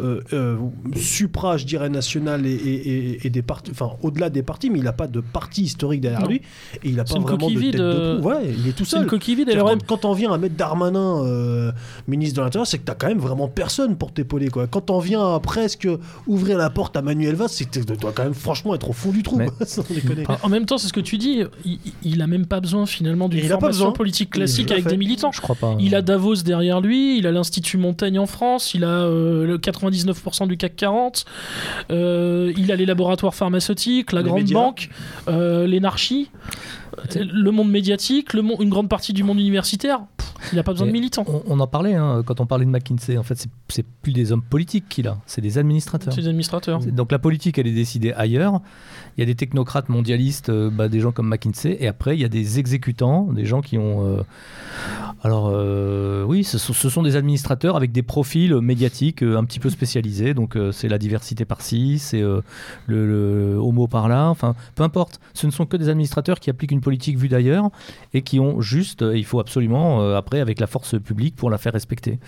euh, 0.00 0.20
euh, 0.32 0.56
supra, 0.96 1.56
je 1.56 1.66
dirais, 1.66 1.88
national 1.88 2.46
et, 2.46 2.50
et- 2.52 2.88
et- 3.14 3.26
et 3.26 3.30
des 3.30 3.42
partis, 3.42 3.70
enfin 3.70 3.90
au-delà 4.02 4.30
des 4.30 4.42
partis, 4.42 4.70
mais 4.70 4.78
il 4.78 4.84
n'a 4.84 4.92
pas 4.92 5.06
de 5.06 5.20
parti 5.20 5.62
historique 5.62 6.00
derrière 6.00 6.22
Non. 6.22 6.28
lui. 6.28 6.36
Et 6.82 6.88
il 6.90 6.96
n'a 6.96 7.04
pas 7.04 7.18
vraiment 7.18 7.50
de 7.50 7.60
tête 7.60 7.76
de 7.76 8.18
proue. 8.18 8.28
Ouais, 8.28 8.52
il 8.58 8.68
est 8.68 8.72
tout 8.72 8.84
C'est 8.84 8.92
seul. 8.92 9.02
une 9.02 9.08
coquille 9.08 9.34
vide. 9.36 9.50
Quand, 9.58 9.84
quand 9.86 10.04
on 10.04 10.12
vient 10.12 10.32
à 10.32 10.38
mettre 10.38 10.56
Darmanin 10.56 11.24
euh, 11.24 11.72
ministre 12.08 12.36
de 12.38 12.42
l'Intérieur, 12.42 12.66
c'est 12.66 12.78
que 12.78 12.84
t'as 12.84 12.94
quand 12.94 13.08
même 13.08 13.18
vraiment 13.18 13.48
personne 13.48 13.96
pour 13.96 14.12
t'épauler. 14.12 14.48
Quoi. 14.48 14.66
Quand 14.66 14.90
on 14.90 14.98
vient 14.98 15.34
à 15.34 15.40
presque 15.40 15.88
ouvrir 16.26 16.58
la 16.58 16.70
porte 16.70 16.96
à 16.96 17.02
Manuel 17.02 17.34
Valls, 17.34 17.48
c'est 17.48 17.64
que 17.64 17.78
tu 17.78 17.84
dois 17.96 18.12
quand 18.12 18.24
même 18.24 18.34
franchement 18.34 18.74
être 18.74 18.90
au 18.90 18.92
fond 18.92 19.10
du 19.10 19.22
trou. 19.22 19.36
Mais- 19.36 19.46
quoi, 19.46 19.66
sans 19.66 19.82
déconner. 19.88 20.24
en 20.42 20.48
même 20.48 20.63
temps, 20.66 20.78
c'est 20.78 20.88
ce 20.88 20.92
que 20.92 21.00
tu 21.00 21.18
dis. 21.18 21.42
Il, 21.64 21.78
il 22.02 22.22
a 22.22 22.26
même 22.26 22.46
pas 22.46 22.60
besoin 22.60 22.86
finalement 22.86 23.28
d'une 23.28 23.40
formation 23.42 23.68
besoin. 23.68 23.92
politique 23.92 24.30
classique 24.30 24.68
l'a 24.68 24.74
avec 24.74 24.84
fait. 24.84 24.90
des 24.90 24.96
militants. 24.96 25.32
Je 25.32 25.40
crois 25.40 25.54
pas. 25.56 25.76
Il 25.80 25.94
a 25.94 26.02
Davos 26.02 26.36
derrière 26.36 26.80
lui, 26.80 27.18
il 27.18 27.26
a 27.26 27.32
l'Institut 27.32 27.76
Montaigne 27.78 28.18
en 28.18 28.26
France, 28.26 28.74
il 28.74 28.84
a 28.84 28.88
euh, 28.88 29.46
le 29.46 29.58
99% 29.58 30.46
du 30.48 30.56
CAC 30.56 30.76
40, 30.76 31.24
euh, 31.90 32.52
il 32.56 32.70
a 32.72 32.76
les 32.76 32.86
laboratoires 32.86 33.34
pharmaceutiques, 33.34 34.12
la 34.12 34.20
Les 34.20 34.28
grande 34.28 34.38
médias. 34.40 34.54
banque, 34.58 34.88
euh, 35.28 35.66
l'énarchie, 35.66 36.30
euh, 36.34 36.83
le 37.20 37.50
monde 37.50 37.70
médiatique, 37.70 38.32
le 38.34 38.42
mon- 38.42 38.60
une 38.60 38.70
grande 38.70 38.88
partie 38.88 39.12
du 39.12 39.22
monde 39.24 39.38
universitaire. 39.40 40.00
Pff, 40.16 40.32
il 40.52 40.56
n'a 40.56 40.62
pas 40.62 40.72
besoin 40.72 40.86
de 40.86 40.92
militants. 40.92 41.24
On, 41.28 41.42
on 41.46 41.60
en 41.60 41.66
parlait 41.66 41.94
hein, 41.94 42.22
quand 42.26 42.40
on 42.40 42.46
parlait 42.46 42.64
de 42.66 42.70
McKinsey. 42.70 43.16
En 43.16 43.22
fait, 43.22 43.38
c'est- 43.68 43.84
plus 44.02 44.12
des 44.12 44.32
hommes 44.32 44.42
politiques 44.42 44.84
qu'il 44.88 45.08
a, 45.08 45.16
c'est 45.26 45.40
des 45.40 45.56
administrateurs. 45.58 46.12
C'est 46.12 46.20
des 46.20 46.28
administrateurs. 46.28 46.80
Donc 46.80 47.10
la 47.10 47.18
politique, 47.18 47.56
elle 47.58 47.66
est 47.66 47.72
décidée 47.72 48.12
ailleurs. 48.12 48.60
Il 49.16 49.20
y 49.20 49.22
a 49.22 49.26
des 49.26 49.34
technocrates 49.34 49.88
mondialistes, 49.88 50.50
euh, 50.50 50.70
bah, 50.70 50.88
des 50.88 51.00
gens 51.00 51.10
comme 51.12 51.28
McKinsey, 51.28 51.76
et 51.80 51.86
après 51.88 52.16
il 52.16 52.20
y 52.20 52.24
a 52.24 52.28
des 52.28 52.58
exécutants, 52.58 53.32
des 53.32 53.46
gens 53.46 53.62
qui 53.62 53.78
ont. 53.78 54.04
euh, 54.06 54.22
alors 55.22 55.48
euh, 55.52 56.24
oui, 56.24 56.44
ce 56.44 56.58
sont, 56.58 56.72
ce 56.74 56.88
sont 56.88 57.02
des 57.02 57.16
administrateurs 57.16 57.76
avec 57.76 57.92
des 57.92 58.02
profils 58.02 58.54
médiatiques 58.60 59.22
un 59.22 59.44
petit 59.44 59.60
peu 59.60 59.70
spécialisés. 59.70 60.34
Donc 60.34 60.58
c'est 60.72 60.88
la 60.88 60.98
diversité 60.98 61.44
par-ci, 61.44 61.98
c'est 61.98 62.20
le, 62.20 62.42
le 62.86 63.56
homo 63.58 63.86
par-là. 63.86 64.28
Enfin, 64.28 64.54
peu 64.74 64.82
importe. 64.82 65.20
Ce 65.32 65.46
ne 65.46 65.52
sont 65.52 65.64
que 65.66 65.76
des 65.76 65.88
administrateurs 65.88 66.40
qui 66.40 66.50
appliquent 66.50 66.72
une 66.72 66.80
politique 66.84 67.18
vue 67.18 67.26
d'ailleurs 67.28 67.70
et 68.12 68.22
qui 68.22 68.38
ont 68.38 68.60
juste. 68.60 69.02
euh, 69.02 69.18
il 69.18 69.24
faut 69.24 69.40
absolument 69.40 70.00
euh, 70.02 70.16
après 70.16 70.38
avec 70.40 70.60
la 70.60 70.68
force 70.68 70.94
publique 71.02 71.34
pour 71.34 71.50
la 71.50 71.58
faire 71.58 71.72
respecter. 71.72 72.20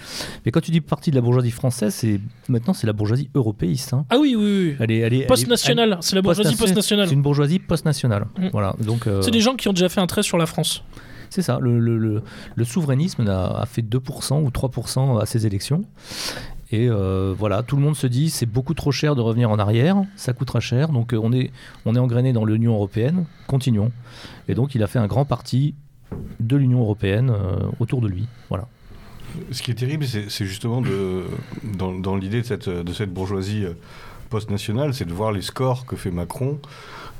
Mais 0.44 0.50
quand 0.50 0.60
tu 0.60 0.72
dis 0.72 0.80
partie 0.80 1.10
de 1.12 1.14
la 1.16 1.20
bourgeoisie 1.22 1.52
française, 1.52 1.94
c'est 1.94 2.18
maintenant 2.48 2.72
c'est 2.74 2.88
la 2.88 2.92
bourgeoisie 2.92 3.28
européiste. 3.36 3.92
hein. 3.94 4.04
Ah 4.10 4.16
oui, 4.18 4.34
oui, 4.36 4.44
oui. 4.44 4.76
Elle 4.80 4.90
est, 4.90 4.96
elle 4.96 5.12
est- 5.12 5.16
elle 5.18 5.22
est- 5.22 5.26
Post-nationale, 5.26 5.98
c'est 6.00 6.16
la 6.16 6.22
bourgeoisie 6.22 6.56
Post-nationale. 6.56 7.06
C'est 7.08 7.14
une 7.14 7.22
bourgeoisie 7.22 7.60
post-nationale. 7.60 8.26
Mm. 8.38 8.48
Voilà. 8.50 8.74
Donc 8.80 9.06
euh, 9.06 9.22
C'est 9.22 9.30
des 9.30 9.40
gens 9.40 9.54
qui 9.54 9.68
ont 9.68 9.72
déjà 9.72 9.88
fait 9.88 10.00
un 10.00 10.06
trait 10.08 10.24
sur 10.24 10.38
la 10.38 10.46
France. 10.46 10.82
c'est 11.30 11.42
ça. 11.42 11.58
Le, 11.60 11.78
le- 11.78 11.98
le- 11.98 12.22
le 12.54 12.64
souverainisme 12.64 13.28
a, 13.28 13.60
a 13.60 13.66
fait 13.66 13.82
2% 13.82 14.42
ou 14.42 14.50
3% 14.50 15.20
à 15.20 15.26
ces 15.26 15.46
élections. 15.46 15.82
Et 16.72 16.88
euh, 16.88 17.32
voilà, 17.38 17.62
tout 17.62 17.76
le 17.76 17.82
monde 17.82 17.94
se 17.94 18.08
dit 18.08 18.28
c'est 18.30 18.46
beaucoup 18.46 18.74
trop 18.74 18.90
cher 18.90 19.14
de 19.14 19.20
revenir 19.20 19.50
en 19.52 19.58
arrière, 19.58 20.02
ça 20.16 20.32
coûtera 20.32 20.58
cher, 20.58 20.88
donc 20.88 21.14
on 21.16 21.32
est, 21.32 21.52
on 21.84 21.94
est 21.94 21.98
engrainé 22.00 22.32
dans 22.32 22.44
l'Union 22.44 22.74
européenne, 22.74 23.24
continuons. 23.46 23.92
Et 24.48 24.54
donc 24.54 24.74
il 24.74 24.82
a 24.82 24.86
fait 24.86 24.98
un 24.98 25.06
grand 25.06 25.24
parti 25.24 25.74
de 26.40 26.56
l'Union 26.56 26.80
européenne 26.80 27.30
euh, 27.30 27.58
autour 27.80 28.00
de 28.00 28.08
lui. 28.08 28.26
Voilà. 28.48 28.68
Ce 29.50 29.62
qui 29.62 29.70
est 29.70 29.74
terrible, 29.74 30.06
c'est 30.06 30.46
justement 30.46 30.82
dans, 31.74 32.16
l'idée 32.16 32.40
de 32.40 32.46
cette, 32.46 32.68
de 32.68 32.92
cette 32.92 33.12
bourgeoisie 33.12 33.64
euh, 33.64 33.74
post-nationale, 34.30 34.94
c'est 34.94 35.04
de 35.04 35.12
voir 35.12 35.32
les 35.32 35.42
scores 35.42 35.84
que 35.84 35.96
fait 35.96 36.10
Macron 36.10 36.58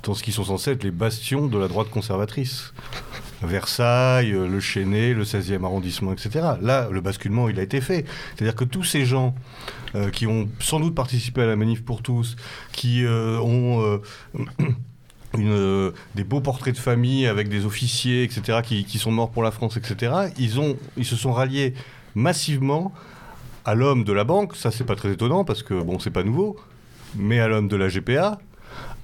dans 0.03 0.15
ce 0.15 0.23
qui 0.23 0.33
sont 0.33 0.45
censés 0.45 0.71
être 0.71 0.85
les 0.85 0.93
bastions 0.93 1.47
de 1.47 1.59
la 1.59 1.69
droite 1.69 1.91
conservatrice. 1.91 2.73
Versailles, 3.43 4.33
euh, 4.33 4.49
le 4.49 4.61
Chesnay, 4.61 5.13
le 5.13 5.25
16e 5.25 5.65
arrondissement, 5.65 6.13
etc. 6.13 6.53
Là, 6.63 6.89
le 6.91 7.01
basculement, 7.01 7.49
il 7.49 7.59
a 7.59 7.63
été 7.63 7.81
fait. 7.81 8.07
C'est-à-dire 8.35 8.55
que 8.55 8.65
tous 8.65 8.85
ces 8.85 9.05
gens 9.05 9.35
qui 10.13 10.27
ont 10.27 10.47
sans 10.61 10.79
doute 10.79 10.95
participé 10.95 11.41
à 11.41 11.47
la 11.47 11.57
manif 11.57 11.83
pour 11.83 12.03
tous, 12.03 12.37
qui 12.73 13.07
ont... 13.07 13.99
euh, 15.37 15.41
une, 15.41 15.51
euh, 15.51 15.91
des 16.15 16.25
beaux 16.25 16.41
portraits 16.41 16.75
de 16.75 16.81
famille 16.81 17.27
avec 17.27 17.49
des 17.49 17.65
officiers, 17.65 18.23
etc., 18.23 18.61
qui, 18.63 18.85
qui 18.85 18.99
sont 18.99 19.11
morts 19.11 19.31
pour 19.31 19.43
la 19.43 19.51
France, 19.51 19.77
etc., 19.77 20.13
ils, 20.39 20.61
ont, 20.61 20.77
ils 20.97 21.05
se 21.05 21.17
sont 21.17 21.33
ralliés 21.33 21.75
massivement 22.15 22.93
à 23.65 23.75
l'homme 23.75 24.05
de 24.05 24.13
la 24.13 24.25
banque. 24.25 24.57
Ça, 24.57 24.71
c'est 24.71 24.85
pas 24.85 24.97
très 24.97 25.13
étonnant 25.13 25.45
parce 25.45 25.63
que, 25.63 25.75
bon, 25.75 25.99
c'est 25.99 26.11
pas 26.11 26.23
nouveau, 26.23 26.57
mais 27.17 27.41
à 27.41 27.49
l'homme 27.49 27.69
de 27.69 27.77
la 27.77 27.89
GPA, 27.89 28.39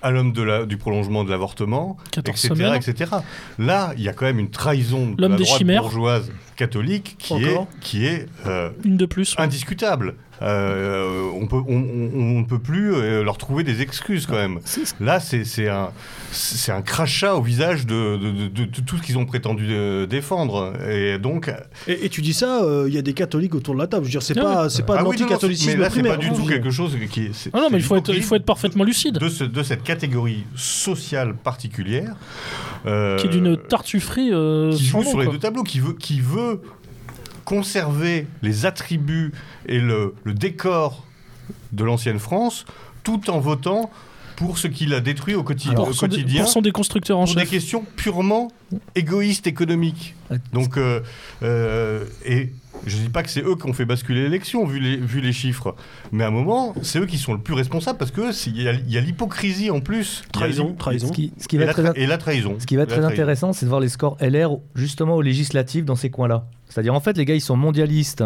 à 0.03 0.11
l'homme 0.11 0.33
de 0.33 0.43
la, 0.43 0.67
du 0.67 0.77
prolongement 0.77 1.25
de 1.25 1.31
l'avortement, 1.31 1.97
14 2.11 2.45
etc., 2.45 2.55
semaines. 2.55 2.75
etc. 2.75 3.11
Là, 3.59 3.93
il 3.97 4.03
y 4.03 4.09
a 4.09 4.13
quand 4.13 4.25
même 4.27 4.39
une 4.39 4.51
trahison 4.51 5.11
de 5.11 5.23
la 5.23 5.29
droite 5.29 5.59
chimères. 5.59 5.83
bourgeoise 5.83 6.33
catholique 6.57 7.17
qui 7.19 7.45
est, 7.45 7.59
qui 7.81 8.07
est 8.07 8.27
euh, 8.47 8.71
Une 8.85 8.97
de 8.97 9.07
plus. 9.07 9.35
indiscutable. 9.39 10.17
Euh, 10.43 11.23
on 11.41 11.47
peut, 11.47 11.57
on, 11.69 11.77
on- 11.77 12.11
on 12.15 12.41
ne 12.41 12.45
peut 12.45 12.59
plus 12.59 12.93
euh, 12.95 13.23
leur 13.23 13.39
trouver 13.39 13.63
des 13.65 13.81
excuses 13.81 14.27
quand 14.27 14.35
même. 14.35 14.59
Là, 15.01 15.21
c'est 15.21 15.45
c'est 15.45 15.69
un, 15.69 15.91
c'est 16.33 16.73
un 16.73 16.83
crachat 16.83 17.37
au 17.37 17.43
visage 17.43 17.87
de, 17.87 18.17
de- 18.17 18.31
de- 18.33 18.49
de- 18.49 18.65
de 18.65 18.81
tout 18.81 18.97
ce 18.97 19.03
qu'ils 19.03 19.19
ont 19.19 19.25
prétendu 19.25 19.67
euh, 19.71 20.07
défendre. 20.07 20.73
Et 20.91 21.19
donc, 21.19 21.53
Et, 21.87 22.07
et 22.07 22.09
tu 22.09 22.21
dis 22.23 22.33
ça, 22.35 22.65
euh, 22.65 22.87
il 22.89 22.95
y 22.95 22.99
a 22.99 23.03
des 23.03 23.13
catholiques 23.15 23.55
autour 23.55 23.75
de 23.75 23.79
la 23.81 23.87
table. 23.87 24.03
Je 24.05 24.09
veux 24.09 24.13
dire, 24.13 24.23
c'est 24.23 24.37
Ah 24.39 24.43
pas, 24.43 24.69
c'est 24.71 24.85
pas 24.85 24.97
Ah 24.99 25.05
oui, 25.05 25.17
l'anticatholicisme 25.17 25.71
mais 25.77 25.77
là, 25.85 25.91
c'est 25.91 26.03
pas 26.03 26.17
du 26.17 26.31
tout 26.31 26.45
quelque 26.47 26.71
chose 26.71 26.97
qui 27.11 27.27
est. 27.27 27.51
Ah 27.53 27.61
non, 27.61 27.69
mais 27.71 27.79
il 27.79 27.85
faut, 27.85 27.95
être, 27.97 28.09
il 28.09 28.15
hypocrite 28.17 28.25
faut 28.29 28.35
être 28.37 28.45
parfaitement 28.45 28.85
lucide. 28.85 29.19
de, 29.19 29.29
ce- 29.29 29.45
de 29.45 29.63
cette 29.63 29.83
catégorie 29.85 30.45
sociale 30.57 31.35
particulière. 31.37 32.15
euh, 32.87 33.17
Qui 33.19 33.27
est 33.27 33.31
d'une 33.31 33.57
tartufferie 33.57 34.31
euh, 34.33 34.73
qui 34.73 34.85
joue 34.85 34.99
nom, 35.03 35.09
sur 35.09 35.19
les 35.21 35.27
quoi. 35.27 35.35
deux 35.35 35.39
tableaux, 35.41 35.63
qui 35.63 35.79
veut, 35.79 35.93
qui 35.93 36.21
veut 36.21 36.61
conserver 37.45 38.27
les 38.43 38.67
attributs 38.67 39.33
et 39.67 39.79
le, 39.79 40.15
le 40.25 40.35
décor 40.35 41.07
de 41.73 41.85
l'ancienne 41.85 42.19
France, 42.19 42.65
tout 43.03 43.31
en 43.31 43.41
votant 43.41 43.91
pour 44.37 44.59
ce 44.59 44.67
qu'il 44.67 44.95
a 44.95 45.01
détruit 45.01 45.35
au, 45.35 45.41
au 45.41 45.43
Pour 45.43 45.97
quotidien, 45.97 46.47
déconstructeur 46.63 47.19
en 47.19 47.27
pour 47.27 47.35
des 47.35 47.47
questions 47.47 47.85
purement 47.97 48.49
égoïstes 48.95 49.47
économiques. 49.47 50.15
Donc, 50.53 50.77
euh, 50.77 51.01
euh, 51.43 52.05
et 52.25 52.53
je 52.87 52.97
dis 52.97 53.09
pas 53.09 53.23
que 53.23 53.31
c'est 53.31 53.43
eux 53.43 53.57
qui 53.57 53.67
ont 53.69 53.73
fait 53.73 53.85
basculer 53.85 54.23
l'élection, 54.23 54.65
vu 54.67 54.79
les, 54.81 54.97
vu 54.97 55.21
les 55.21 55.33
chiffres, 55.33 55.75
mais 56.11 56.25
à 56.25 56.29
un 56.29 56.31
moment, 56.31 56.75
c'est 56.83 56.99
eux 56.99 57.07
qui 57.07 57.19
sont 57.19 57.33
le 57.33 57.39
plus 57.41 57.55
responsables 57.55 57.99
parce 57.99 58.11
que 58.11 58.31
il 58.49 58.61
y 58.63 58.97
a, 58.99 59.01
l'hypocrisie 59.01 59.71
en 59.71 59.81
plus. 59.81 60.23
Trahison, 60.33 60.75
trahison. 60.75 61.07
Ce 61.09 61.13
qui, 61.13 61.33
ce 61.39 61.49
qui 61.49 61.57
Et 61.57 61.59
la, 61.61 61.65
être 61.67 61.73
très, 61.73 61.83
tra- 61.91 61.93
et 61.97 62.07
la 62.07 62.19
trahison. 62.19 62.57
Ce 62.59 62.67
qui 62.67 62.77
va 62.77 62.83
être 62.83 62.89
très 62.89 62.99
trahison. 63.01 63.13
intéressant, 63.13 63.53
c'est 63.53 63.67
de 63.67 63.69
voir 63.71 63.81
les 63.81 63.89
scores 63.89 64.17
LR 64.21 64.59
justement 64.75 65.17
aux 65.17 65.23
législatives 65.23 65.85
dans 65.85 65.97
ces 65.97 66.11
coins-là. 66.11 66.47
C'est-à-dire, 66.69 66.95
en 66.95 67.01
fait, 67.01 67.17
les 67.19 67.25
gars, 67.25 67.35
ils 67.35 67.41
sont 67.41 67.57
mondialistes 67.57 68.25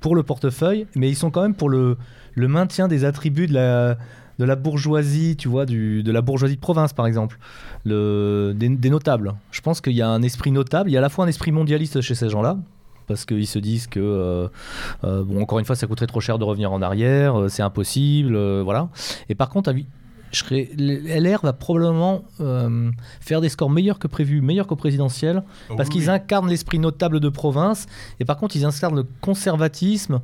pour 0.00 0.14
le 0.16 0.22
portefeuille, 0.22 0.86
mais 0.94 1.08
ils 1.10 1.16
sont 1.16 1.30
quand 1.30 1.42
même 1.42 1.54
pour 1.54 1.68
le, 1.68 1.96
le 2.34 2.48
maintien 2.48 2.88
des 2.88 3.04
attributs 3.04 3.46
de 3.46 3.54
la, 3.54 3.98
de 4.38 4.44
la 4.44 4.56
bourgeoisie, 4.56 5.36
tu 5.36 5.48
vois, 5.48 5.66
du, 5.66 6.02
de 6.02 6.10
la 6.12 6.22
bourgeoisie 6.22 6.56
de 6.56 6.60
province, 6.60 6.92
par 6.92 7.06
exemple, 7.06 7.38
le, 7.84 8.52
des, 8.56 8.68
des 8.68 8.90
notables. 8.90 9.34
Je 9.50 9.60
pense 9.60 9.80
qu'il 9.80 9.92
y 9.94 10.02
a 10.02 10.08
un 10.08 10.22
esprit 10.22 10.52
notable, 10.52 10.90
il 10.90 10.94
y 10.94 10.96
a 10.96 11.00
à 11.00 11.02
la 11.02 11.08
fois 11.08 11.24
un 11.24 11.28
esprit 11.28 11.52
mondialiste 11.52 12.00
chez 12.00 12.14
ces 12.14 12.28
gens-là, 12.30 12.56
parce 13.06 13.24
qu'ils 13.24 13.46
se 13.46 13.58
disent 13.58 13.86
que, 13.86 14.00
euh, 14.00 14.48
euh, 15.04 15.22
bon, 15.24 15.40
encore 15.42 15.58
une 15.58 15.64
fois, 15.64 15.76
ça 15.76 15.86
coûterait 15.86 16.06
trop 16.06 16.20
cher 16.20 16.38
de 16.38 16.44
revenir 16.44 16.72
en 16.72 16.82
arrière, 16.82 17.38
euh, 17.40 17.48
c'est 17.48 17.62
impossible, 17.62 18.36
voilà. 18.62 18.88
Et 19.28 19.34
par 19.34 19.48
contre, 19.48 19.72
je 20.32 20.38
serais- 20.38 20.68
LR 20.76 21.40
va 21.42 21.52
probablement 21.52 22.24
faire 23.20 23.40
des 23.40 23.48
scores 23.48 23.70
meilleurs 23.70 23.98
que 23.98 24.08
prévu, 24.08 24.40
meilleurs 24.40 24.66
qu'au 24.66 24.76
présidentiel, 24.76 25.42
parce 25.76 25.88
Oui, 25.88 25.94
qu'ils 25.96 26.10
incarnent 26.10 26.48
l'esprit 26.48 26.78
notable 26.78 27.20
de 27.20 27.28
province, 27.28 27.86
et 28.20 28.24
par 28.24 28.36
contre, 28.36 28.56
ils 28.56 28.64
incarnent 28.64 28.96
le 28.96 29.06
conservatisme, 29.20 30.20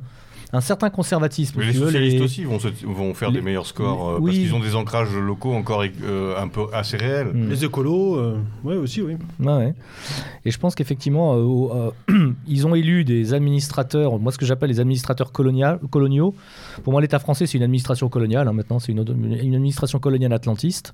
un 0.55 0.61
certain 0.61 0.89
conservatisme. 0.91 1.59
Mais 1.59 1.65
si 1.65 1.73
les 1.73 1.79
veux, 1.79 1.85
socialistes 1.87 2.17
les- 2.17 2.23
aussi 2.23 2.43
vont, 2.43 2.59
se- 2.59 2.67
vont 2.85 3.13
faire 3.15 3.29
les- 3.31 3.39
des 3.39 3.41
meilleurs 3.41 3.65
scores 3.65 4.07
euh, 4.09 4.17
oui. 4.19 4.25
parce 4.25 4.37
qu'ils 4.37 4.53
ont 4.55 4.59
des 4.59 4.75
ancrages 4.75 5.11
locaux 5.15 5.51
encore 5.53 5.83
euh, 6.03 6.39
un 6.39 6.47
peu 6.47 6.65
assez 6.71 6.95
réels. 6.95 7.27
Hmm. 7.33 7.49
Les 7.49 7.65
écolos, 7.65 8.17
euh, 8.17 8.37
ouais, 8.63 8.75
aussi, 8.75 9.01
oui. 9.01 9.15
Ouais. 9.39 9.73
Et 10.45 10.51
je 10.51 10.57
pense 10.59 10.75
qu'effectivement, 10.75 11.35
euh, 11.35 11.91
euh, 12.09 12.31
ils 12.47 12.67
ont 12.67 12.75
élu 12.75 13.03
des 13.03 13.33
administrateurs, 13.33 14.19
moi 14.19 14.31
ce 14.31 14.37
que 14.37 14.45
j'appelle 14.45 14.69
les 14.69 14.79
administrateurs 14.79 15.31
colonial- 15.31 15.79
coloniaux. 15.89 16.35
Pour 16.83 16.93
moi, 16.93 17.01
l'État 17.01 17.17
français, 17.19 17.47
c'est 17.47 17.57
une 17.57 17.63
administration 17.63 18.07
coloniale. 18.09 18.47
hein, 18.47 18.53
maintenant, 18.53 18.77
c'est 18.79 18.91
une, 18.91 18.99
administration 18.99 19.97
coloniale 19.99 20.33
atlantiste. 20.33 20.93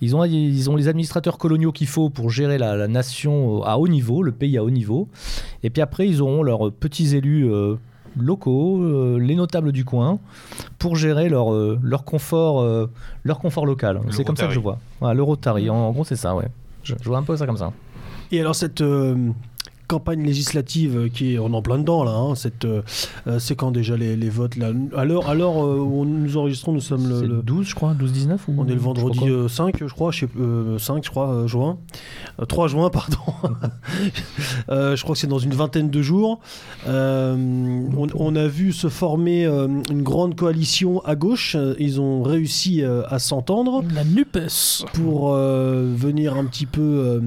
Ils 0.00 0.16
ont, 0.16 0.24
ils 0.24 0.68
ont 0.70 0.74
les 0.76 0.88
administrateurs 0.88 1.38
coloniaux 1.38 1.70
qu'il 1.70 1.86
faut 1.86 2.10
pour 2.10 2.30
gérer 2.30 2.58
la, 2.58 2.74
la 2.76 2.88
nation 2.88 3.62
à 3.62 3.76
haut 3.76 3.86
niveau, 3.88 4.22
le 4.24 4.32
pays 4.32 4.58
à 4.58 4.64
haut 4.64 4.70
niveau. 4.70 5.08
Et 5.62 5.70
puis 5.70 5.80
après, 5.82 6.08
ils 6.08 6.20
auront 6.20 6.42
leurs 6.42 6.72
petits 6.72 7.14
élus. 7.14 7.48
euh, 7.48 7.76
locaux, 8.16 8.82
euh, 8.82 9.18
les 9.18 9.34
notables 9.34 9.72
du 9.72 9.84
coin, 9.84 10.18
pour 10.78 10.96
gérer 10.96 11.28
leur, 11.28 11.52
euh, 11.52 11.78
leur, 11.82 12.04
confort, 12.04 12.60
euh, 12.60 12.90
leur 13.24 13.38
confort 13.38 13.66
local. 13.66 14.00
C'est 14.10 14.24
comme 14.24 14.36
ça 14.36 14.46
que 14.46 14.52
je 14.54 14.60
vois. 14.60 14.78
Voilà, 15.00 15.14
L'Eurotari, 15.14 15.70
en, 15.70 15.76
en 15.76 15.92
gros, 15.92 16.04
c'est 16.04 16.16
ça, 16.16 16.34
ouais. 16.34 16.48
Je, 16.82 16.94
je 17.00 17.08
vois 17.08 17.18
un 17.18 17.22
peu 17.22 17.36
ça 17.36 17.46
comme 17.46 17.56
ça. 17.56 17.72
Et 18.32 18.40
alors 18.40 18.54
cette 18.54 18.80
euh, 18.80 19.30
campagne 19.92 20.24
législative 20.24 20.96
euh, 20.96 21.08
qui 21.08 21.34
est 21.34 21.38
on 21.38 21.52
est 21.52 21.56
en 21.56 21.62
plein 21.62 21.78
dedans 21.78 22.02
là, 22.04 22.12
hein, 22.12 22.34
cette 22.34 22.64
euh, 22.64 22.80
euh, 23.26 23.38
c'est 23.38 23.56
quand 23.56 23.70
déjà 23.70 23.96
les, 23.96 24.16
les 24.16 24.30
votes 24.30 24.56
là. 24.56 24.70
Alors 24.96 25.28
alors 25.28 25.64
euh, 25.64 25.76
où 25.78 26.04
nous 26.04 26.36
enregistrons, 26.36 26.72
nous 26.72 26.80
sommes 26.80 27.08
le, 27.08 27.26
le- 27.26 27.42
12, 27.42 27.66
je 27.68 27.74
crois, 27.74 27.92
12-19 27.94 28.36
ou... 28.48 28.54
on 28.58 28.66
est 28.66 28.74
le 28.74 28.80
vendredi 28.80 29.18
je 29.18 29.24
sais 29.24 29.30
pas 29.30 29.36
euh, 29.36 29.48
5 29.48 29.76
je 29.86 29.92
crois, 29.92 30.10
je 30.10 30.20
sais, 30.20 30.28
euh, 30.40 30.78
5 30.78 31.04
je 31.04 31.10
crois 31.10 31.46
juin, 31.46 31.78
Euh, 32.40 32.44
3 32.46 32.68
juin 32.68 32.88
pardon. 32.98 33.16
Je 34.68 35.02
crois 35.02 35.14
que 35.14 35.18
c'est 35.20 35.26
dans 35.26 35.38
une 35.38 35.54
vingtaine 35.54 35.90
de 35.90 36.02
jours. 36.02 36.40
On, 36.86 38.06
on 38.14 38.36
a 38.36 38.46
vu 38.46 38.72
se 38.72 38.88
former 38.88 39.44
une 39.46 40.02
grande 40.02 40.34
coalition 40.36 41.00
à 41.04 41.14
gauche. 41.16 41.56
Ils 41.78 42.00
ont 42.00 42.22
réussi 42.22 42.82
à 42.82 43.18
s'entendre 43.18 43.82
La 43.94 44.04
NUPES. 44.04 44.84
pour 44.94 45.32
venir 45.34 46.36
un 46.36 46.44
petit 46.46 46.66
peu 46.66 47.20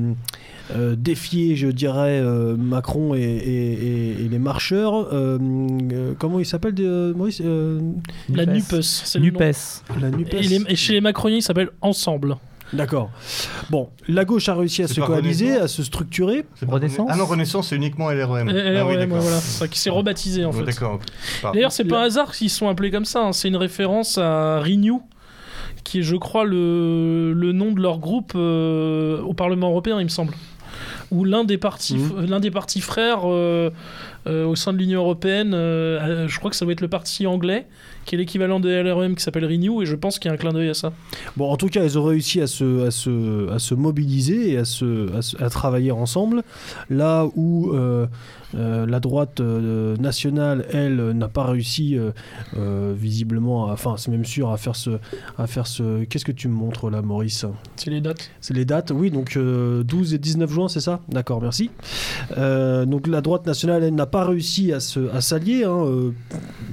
euh, 0.75 0.95
défier, 0.97 1.55
je 1.55 1.67
dirais, 1.67 2.19
euh, 2.21 2.55
Macron 2.57 3.13
et, 3.13 3.19
et- 3.19 3.73
et- 3.73 4.25
et 4.25 4.29
les 4.29 4.39
marcheurs. 4.39 5.13
Euh, 5.13 5.37
euh, 5.93 6.13
comment 6.17 6.39
il 6.39 6.45
s'appelle, 6.45 6.73
euh, 6.79 7.13
Maurice 7.13 7.41
Euh, 7.43 7.79
La 8.33 8.45
NUPES. 8.45 8.71
NUPES. 8.73 8.81
c'est 8.81 9.19
le 9.19 9.25
nom. 9.25 9.31
NUPES. 9.39 9.83
La 10.01 10.09
NUPES. 10.09 10.33
Et, 10.33 10.41
les- 10.41 10.63
et 10.69 10.75
chez 10.75 10.93
les 10.93 11.01
macroniens, 11.01 11.37
il 11.37 11.41
s'appelle 11.43 11.69
Ensemble. 11.81 12.37
D'accord. 12.73 13.11
Bon, 13.69 13.89
la 14.07 14.25
gauche 14.25 14.49
a 14.49 14.55
réussi 14.55 14.81
à 14.81 14.87
se 14.87 14.99
coaliser, 14.99 15.45
Renaissance 15.49 15.63
à 15.63 15.67
se 15.67 15.83
structurer. 15.83 16.45
Renaissance 16.67 17.07
Ah 17.11 17.15
non, 17.15 17.25
Renaissance, 17.27 17.67
c'est 17.69 17.75
uniquement 17.75 18.09
LREM. 18.09 18.49
Et- 18.49 18.77
ah 18.77 18.85
oui, 18.87 18.95
ouais, 18.95 19.05
voilà, 19.05 19.37
c'est 19.39 19.69
qui 19.69 19.77
s'est 19.77 19.91
rebaptisé 19.91 20.45
en 20.45 20.51
Ouais, 20.51 20.57
fait. 20.59 20.63
D'accord. 20.65 20.99
D'ailleurs, 21.53 21.71
c'est 21.71 21.85
pas 21.85 22.01
un 22.01 22.05
hasard 22.07 22.33
s'ils 22.33 22.49
sont 22.49 22.67
appelés 22.67 22.89
comme 22.89 23.05
ça. 23.05 23.21
hein. 23.27 23.33
C'est 23.33 23.49
une 23.49 23.55
référence 23.55 24.17
à 24.17 24.59
Renew, 24.61 24.99
qui 25.83 25.99
est, 25.99 26.01
je 26.01 26.15
crois, 26.15 26.43
le, 26.43 27.33
le 27.33 27.51
nom 27.51 27.71
de 27.71 27.79
leur 27.79 27.99
groupe 27.99 28.33
euh, 28.35 29.21
au 29.21 29.35
Parlement 29.35 29.69
européen, 29.69 29.99
il 29.99 30.05
me 30.05 30.09
semble. 30.09 30.33
Ou 31.11 31.23
l'un 31.23 31.43
des 31.43 31.57
partis, 31.57 31.95
Mhm. 31.97 32.25
l'un 32.29 32.39
des 32.39 32.51
partis 32.51 32.81
frères 32.81 33.21
euh, 33.25 33.69
euh, 34.27 34.45
au 34.45 34.55
sein 34.55 34.73
de 34.73 34.77
l'Union 34.79 35.01
européenne. 35.01 35.53
euh, 35.53 36.27
je 36.27 36.39
crois 36.39 36.49
que 36.49 36.55
ça 36.57 36.65
doit 36.65 36.71
être 36.73 36.81
le 36.81 36.87
parti 36.87 37.27
anglais, 37.27 37.67
qui 38.05 38.15
est 38.15 38.17
l'équivalent 38.17 38.59
de 38.59 38.69
LREM, 38.69 39.15
qui 39.15 39.23
s'appelle 39.23 39.45
Renew, 39.45 39.81
et 39.81 39.85
je 39.85 39.95
pense 39.95 40.19
qu'il 40.19 40.29
y 40.29 40.31
a 40.31 40.35
un 40.35 40.37
clin 40.37 40.53
d'œil 40.53 40.69
à 40.69 40.73
ça. 40.73 40.93
Bon, 41.37 41.49
en 41.51 41.57
tout 41.57 41.67
cas, 41.67 41.83
ils 41.83 41.97
ont 41.99 42.03
réussi 42.03 42.39
à 42.41 42.47
se, 42.47 42.85
à 42.87 42.91
se, 42.91 43.49
à 43.51 43.59
se 43.59 43.73
mobiliser 43.75 44.51
et 44.53 44.57
à, 44.57 44.65
se, 44.65 45.11
à, 45.15 45.21
se- 45.21 45.41
à 45.41 45.49
travailler 45.49 45.91
ensemble. 45.91 46.43
Là 46.89 47.25
où 47.35 47.71
euh, 47.73 48.05
euh, 48.55 48.85
la 48.85 48.99
droite 48.99 49.39
euh, 49.41 49.97
nationale, 49.97 50.65
elle, 50.71 51.11
n'a 51.11 51.27
pas 51.27 51.43
réussi, 51.45 51.97
visiblement, 52.93 53.63
enfin, 53.65 53.95
c'est 53.97 54.11
même 54.11 54.25
sûr, 54.25 54.51
à 54.51 54.57
faire 54.57 54.75
ce. 54.75 54.91
À 55.37 55.47
faire 55.47 55.67
ce... 55.67 56.03
Qu'est-ce 56.05 56.25
que 56.25 56.31
tu 56.31 56.47
me 56.47 56.53
montres 56.53 56.89
là, 56.89 57.01
Maurice? 57.01 57.45
C'est 57.75 57.89
les 57.89 58.01
dates. 58.01 58.29
C'est 58.41 58.53
les 58.53 58.65
dates, 58.65 58.91
oui, 58.91 59.11
donc 59.11 59.35
euh, 59.37 59.83
12 59.83 60.13
et 60.13 60.17
19 60.17 60.51
juin, 60.51 60.67
c'est 60.67 60.79
ça? 60.79 60.99
D'accord, 61.09 61.41
merci. 61.41 61.69
Donc 62.37 63.07
la 63.07 63.21
droite 63.21 63.45
nationale, 63.45 63.83
elle 63.83 63.95
n'a 63.95 64.05
pas 64.05 64.25
réussi 64.25 64.71
à 64.71 64.79
se- 64.79 65.09
à 65.13 65.21
s'allier. 65.21 65.63
hein, 65.65 66.11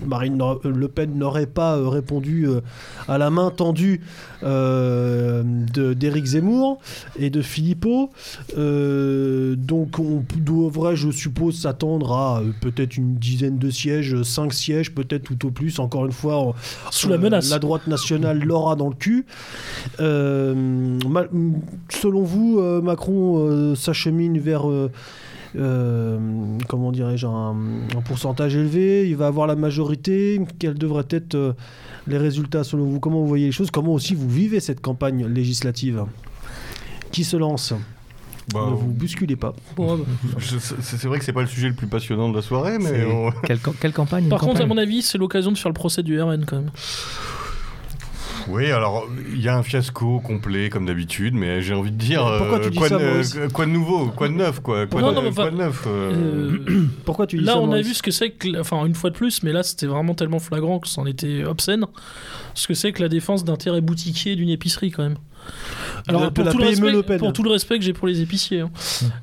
Marine 0.07 0.41
Le 0.65 0.89
Pen 0.89 1.22
n'aurait 1.23 1.47
pas 1.47 1.77
euh, 1.77 1.89
répondu 1.89 2.47
euh, 2.47 2.61
à 3.09 3.19
la 3.19 3.31
main 3.31 3.51
tendue 3.51 4.01
euh, 4.43 5.43
d'Éric 5.45 6.27
Zemmour 6.27 6.79
et 7.17 7.31
de 7.31 7.43
Philippot. 7.43 8.11
Donc 8.57 9.99
on 9.99 10.25
devrait, 10.37 10.97
je 10.97 11.11
suppose, 11.11 11.61
s'attendre 11.61 12.13
à 12.13 12.43
peut-être 12.61 12.97
une 12.97 13.15
dizaine 13.15 13.59
de 13.59 13.71
sièges, 13.71 14.23
cinq 14.23 14.53
sièges 14.53 14.95
peut-être 14.95 15.25
tout 15.25 15.47
au 15.47 15.51
plus. 15.51 15.79
Encore 15.79 16.07
une 16.07 16.13
fois, 16.13 16.39
on- 16.39 16.55
Sous 16.91 17.09
la 17.09 17.19
menace. 17.19 17.51
La 17.51 17.59
droite 17.59 17.87
nationale 17.87 18.43
l'aura 18.43 18.77
dans 18.77 18.89
le 18.89 18.95
cul. 18.95 19.27
Selon 19.99 22.23
vous, 22.23 22.61
Macron 22.83 23.75
s'achemine 23.77 24.39
vers... 24.39 24.65
euh, 25.57 26.19
comment 26.69 26.93
dirais-je, 26.93 27.27
un, 27.27 27.51
un 27.97 28.01
pourcentage 28.05 28.55
élevé, 28.57 29.09
il 29.09 29.17
va 29.17 29.27
avoir 29.27 29.47
la 29.47 29.57
majorité. 29.57 30.41
Quels 30.59 30.75
devraient 30.79 31.07
être 31.11 31.35
euh, 31.35 31.53
les 32.07 32.19
résultats 32.19 32.65
selon 32.65 32.85
vous? 32.85 33.01
Comment 33.01 33.21
vous 33.21 33.29
voyez 33.29 33.47
les 33.47 33.53
choses? 33.53 33.71
Comment 33.71 33.93
aussi 33.95 34.15
vous 34.15 34.29
vivez 34.29 34.61
cette 34.61 34.81
campagne 34.81 35.27
législative? 35.27 36.05
Qui 37.11 37.25
se 37.25 37.37
lance? 37.37 37.75
Bah, 38.53 38.67
Ne 38.71 38.75
vous 38.75 38.89
bousculez 38.93 39.37
pas. 39.37 39.55
Bah. 39.77 39.97
c'est 40.41 41.05
vrai 41.05 41.19
que 41.19 41.25
c'est 41.25 41.33
pas 41.33 41.43
le 41.43 41.47
sujet 41.47 41.69
le 41.69 41.75
plus 41.75 41.87
passionnant 41.87 42.29
de 42.31 42.35
la 42.37 42.43
soirée, 42.43 42.79
mais 42.81 43.05
on- 43.05 43.31
Quelle, 43.47 43.59
cam- 43.61 43.75
quelle 43.81 43.93
campagne 43.93 44.29
Par 44.29 44.41
contre, 44.41 44.63
à 44.63 44.67
mon 44.67 44.79
avis, 44.79 45.03
c'est 45.03 45.19
l'occasion 45.19 45.53
de 45.53 45.59
faire 45.59 45.69
le 45.71 45.75
procès 45.75 46.03
du 46.03 46.21
RN 46.21 46.45
quand 46.45 46.57
même. 46.57 46.71
Oui, 48.49 48.71
alors 48.71 49.09
il 49.33 49.41
y 49.41 49.49
a 49.49 49.57
un 49.57 49.63
fiasco 49.63 50.21
complet 50.21 50.69
comme 50.71 50.87
d'habitude, 50.87 51.35
mais 51.35 51.63
j'ai 51.63 51.75
envie 51.75 51.91
de 51.91 51.97
dire 51.97 52.23
Pourquoi 52.39 52.59
euh, 52.59 52.65
tu 52.65 52.71
dis 52.71 52.79
quoi, 52.79 52.89
ça, 52.89 52.99
de, 52.99 53.05
euh, 53.39 53.49
quoi 53.49 53.67
de 53.67 53.71
nouveau, 53.71 54.07
quoi 54.09 54.29
de 54.29 54.35
neuf, 54.35 54.61
quoi, 54.61 54.87
quoi, 54.87 55.01
Non, 55.01 55.11
de, 55.11 55.15
non, 55.15 55.23
mais 55.23 55.31
quoi 55.33 55.45
enfin, 55.45 55.53
de 55.53 55.57
neuf. 55.57 55.85
euh, 55.87 56.59
Euh, 56.69 56.87
Pourquoi 57.05 57.27
tu 57.27 57.39
dis 57.39 57.45
Là, 57.45 57.53
ça 57.53 57.61
on 57.61 57.73
a 57.73 57.81
vu 57.81 57.95
ce 57.95 58.03
que 58.03 58.11
c'est 58.11 58.31
que, 58.31 58.61
enfin, 58.61 58.85
une 58.85 58.95
fois 58.95 59.11
de 59.11 59.15
plus, 59.17 59.43
mais 59.43 59.53
là, 59.53 59.63
c'était 59.63 59.87
vraiment 59.87 60.15
tellement 60.15 60.39
flagrant 60.39 60.79
que 60.79 60.89
c'en 60.89 61.07
était 61.07 61.45
obscène. 61.45 61.87
Ce 62.55 62.67
que 62.67 62.75
c'est 62.75 62.93
que 62.93 63.03
la 63.03 63.09
défense 63.09 63.45
d'intérêts 63.45 63.81
boutiquiers 63.81 64.37
d'une 64.37 64.51
épicerie, 64.51 64.91
quand 64.91 65.03
même. 65.03 65.17
Pour, 66.09 66.33
tout 66.33 66.43
le 66.43 66.51
PME 66.51 66.65
respect, 66.69 66.91
Le 66.93 67.03
Pen. 67.03 67.19
pour 67.19 67.33
tout 67.33 67.43
le 67.43 67.51
respect 67.51 67.79
que 67.79 67.85
j'ai 67.85 67.93
pour 67.93 68.07
les 68.09 68.21
épiciers. 68.21 68.61
hein. 68.61 68.71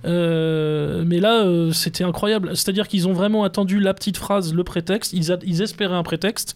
Euh, 0.06 1.04
mais 1.06 1.20
là, 1.20 1.44
euh, 1.44 1.72
c'était 1.72 2.04
incroyable. 2.04 2.52
C'est-à-dire 2.56 2.88
qu'ils 2.88 3.08
ont 3.08 3.14
vraiment 3.14 3.44
attendu 3.44 3.80
la 3.80 3.94
petite 3.94 4.18
phrase, 4.18 4.54
le 4.54 4.64
prétexte. 4.64 5.14
Ils, 5.14 5.32
a- 5.32 5.40
ils 5.46 5.62
espéraient 5.62 5.96
un 5.96 6.04
prétexte. 6.04 6.56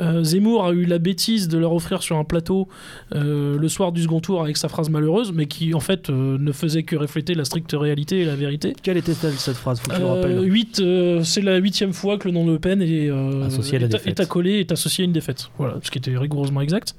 Euh, 0.00 0.22
Zemmour 0.22 0.64
a 0.66 0.72
eu 0.72 0.84
la 0.84 0.98
bêtise 0.98 1.48
de 1.48 1.58
leur 1.58 1.72
offrir 1.72 2.02
sur 2.02 2.16
un 2.16 2.24
plateau 2.24 2.68
euh, 3.14 3.58
le 3.58 3.68
soir 3.68 3.92
du 3.92 4.02
second 4.02 4.20
tour 4.20 4.42
avec 4.42 4.56
sa 4.56 4.68
phrase 4.68 4.90
malheureuse, 4.90 5.32
mais 5.32 5.46
qui, 5.46 5.74
en 5.74 5.80
fait, 5.80 6.10
euh, 6.10 6.38
ne 6.38 6.52
faisait 6.52 6.82
que 6.82 6.96
refléter 6.96 7.34
la 7.34 7.44
stricte 7.44 7.72
réalité 7.78 8.20
et 8.20 8.24
la 8.24 8.36
vérité. 8.36 8.74
Quelle 8.82 8.96
était-elle 8.96 9.32
cette 9.34 9.56
phrase 9.56 9.80
Faut 9.80 9.88
que 9.90 9.96
je 9.96 10.00
le 10.00 10.06
Euh, 10.06 10.12
rappelle. 10.14 10.44
huit, 10.50 10.80
euh, 10.80 11.22
c'est 11.24 11.40
la 11.42 11.56
huitième 11.56 11.92
fois 11.92 12.18
que 12.18 12.28
le 12.28 12.34
nom 12.34 12.46
de 12.46 12.52
Le 12.52 12.58
Pen 12.58 12.80
est, 12.82 13.10
euh, 13.10 13.44
Associé 13.46 13.76
à 13.76 13.80
la 13.80 13.86
est- 13.86 13.88
défaite. 13.90 14.18
est 14.20 14.22
accolé, 14.22 14.60
est 14.60 14.72
associé 14.72 15.02
à 15.02 15.06
une 15.06 15.12
défaite. 15.12 15.48
Voilà, 15.58 15.74
ce 15.82 15.90
qui 15.90 15.98
était 15.98 16.16
rigoureusement 16.16 16.60
exact. 16.60 16.94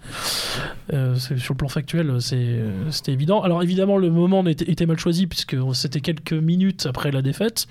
Euh, 0.93 1.15
sur 1.15 1.53
le 1.53 1.57
plan 1.57 1.67
factuel, 1.67 2.13
c'est, 2.19 2.48
c'était 2.91 3.13
évident. 3.13 3.41
Alors 3.41 3.63
évidemment, 3.63 3.97
le 3.97 4.09
moment 4.09 4.45
était, 4.45 4.85
mal 4.85 4.99
choisi 4.99 5.27
puisque 5.27 5.55
c'était 5.73 6.01
quelques 6.01 6.33
minutes 6.33 6.85
après 6.85 7.11
la 7.11 7.21
défaite. 7.21 7.67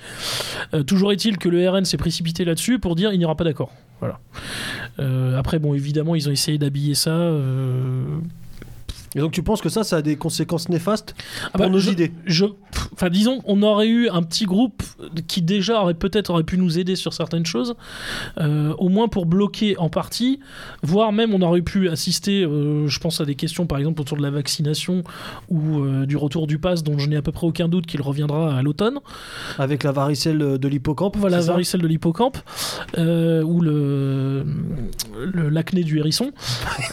Euh, 0.74 0.82
toujours 0.82 1.12
est-il 1.12 1.38
que 1.38 1.48
le 1.48 1.68
RN 1.68 1.84
s'est 1.84 1.96
précipité 1.96 2.44
là-dessus 2.44 2.78
pour 2.78 2.94
dire 2.94 3.12
il 3.12 3.18
n'y 3.18 3.24
aura 3.24 3.36
pas 3.36 3.44
d'accord. 3.44 3.72
Euh, 5.00 5.38
après, 5.38 5.58
bon, 5.58 5.74
évidemment, 5.74 6.14
ils 6.14 6.28
ont 6.28 6.32
essayé 6.32 6.58
d'habiller 6.58 6.94
ça. 6.94 7.10
euh, 7.10 8.04
Et 9.18 9.20
donc 9.20 9.32
tu 9.32 9.42
penses 9.42 9.60
que 9.60 9.68
ça, 9.68 9.82
ça 9.82 9.96
a 9.96 10.02
des 10.02 10.14
conséquences 10.14 10.68
néfastes 10.68 11.16
ah 11.46 11.50
pour 11.58 11.60
bah, 11.62 11.68
nos 11.68 11.80
je- 11.80 11.90
idées 11.90 12.12
je, 12.24 12.44
enfin, 12.92 13.10
disons, 13.10 13.40
on 13.46 13.62
aurait 13.64 13.88
eu 13.88 14.08
un 14.08 14.22
petit 14.22 14.44
groupe 14.44 14.84
qui 15.26 15.42
déjà 15.42 15.82
aurait 15.82 15.94
peut-être 15.94 16.30
aurait 16.30 16.44
pu 16.44 16.56
nous 16.56 16.78
aider 16.78 16.94
sur 16.94 17.12
certaines 17.12 17.44
choses, 17.44 17.74
euh, 18.38 18.74
au 18.78 18.88
moins 18.88 19.08
pour 19.08 19.26
bloquer 19.26 19.76
en 19.78 19.88
partie, 19.88 20.38
voire 20.84 21.10
même 21.10 21.34
on 21.34 21.42
aurait 21.42 21.62
pu 21.62 21.88
assister, 21.88 22.44
euh, 22.44 22.86
je 22.86 23.00
pense 23.00 23.20
à 23.20 23.24
des 23.24 23.34
questions 23.34 23.66
par 23.66 23.78
exemple 23.78 24.00
autour 24.00 24.16
de 24.18 24.22
la 24.22 24.30
vaccination 24.30 25.02
ou 25.48 25.80
euh, 25.80 26.06
du 26.06 26.16
retour 26.16 26.46
du 26.46 26.58
pass, 26.60 26.84
dont 26.84 26.96
je 26.96 27.08
n'ai 27.08 27.16
à 27.16 27.22
peu 27.22 27.32
près 27.32 27.48
aucun 27.48 27.66
doute 27.66 27.86
qu'il 27.86 28.02
reviendra 28.02 28.56
à 28.56 28.62
l'automne. 28.62 29.00
Avec 29.58 29.82
la 29.82 29.90
varicelle 29.90 30.38
de 30.38 30.68
l'hippocampe 30.68 31.16
Voilà, 31.16 31.42
ça 31.42 31.48
varicelle 31.50 31.80
de 31.82 31.88
l'hippocampe 31.88 32.38
ou 32.96 33.60
le 33.62 34.44
l'acné 35.50 35.82
du 35.82 35.98
hérisson. 35.98 36.30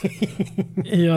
Et 0.86 1.07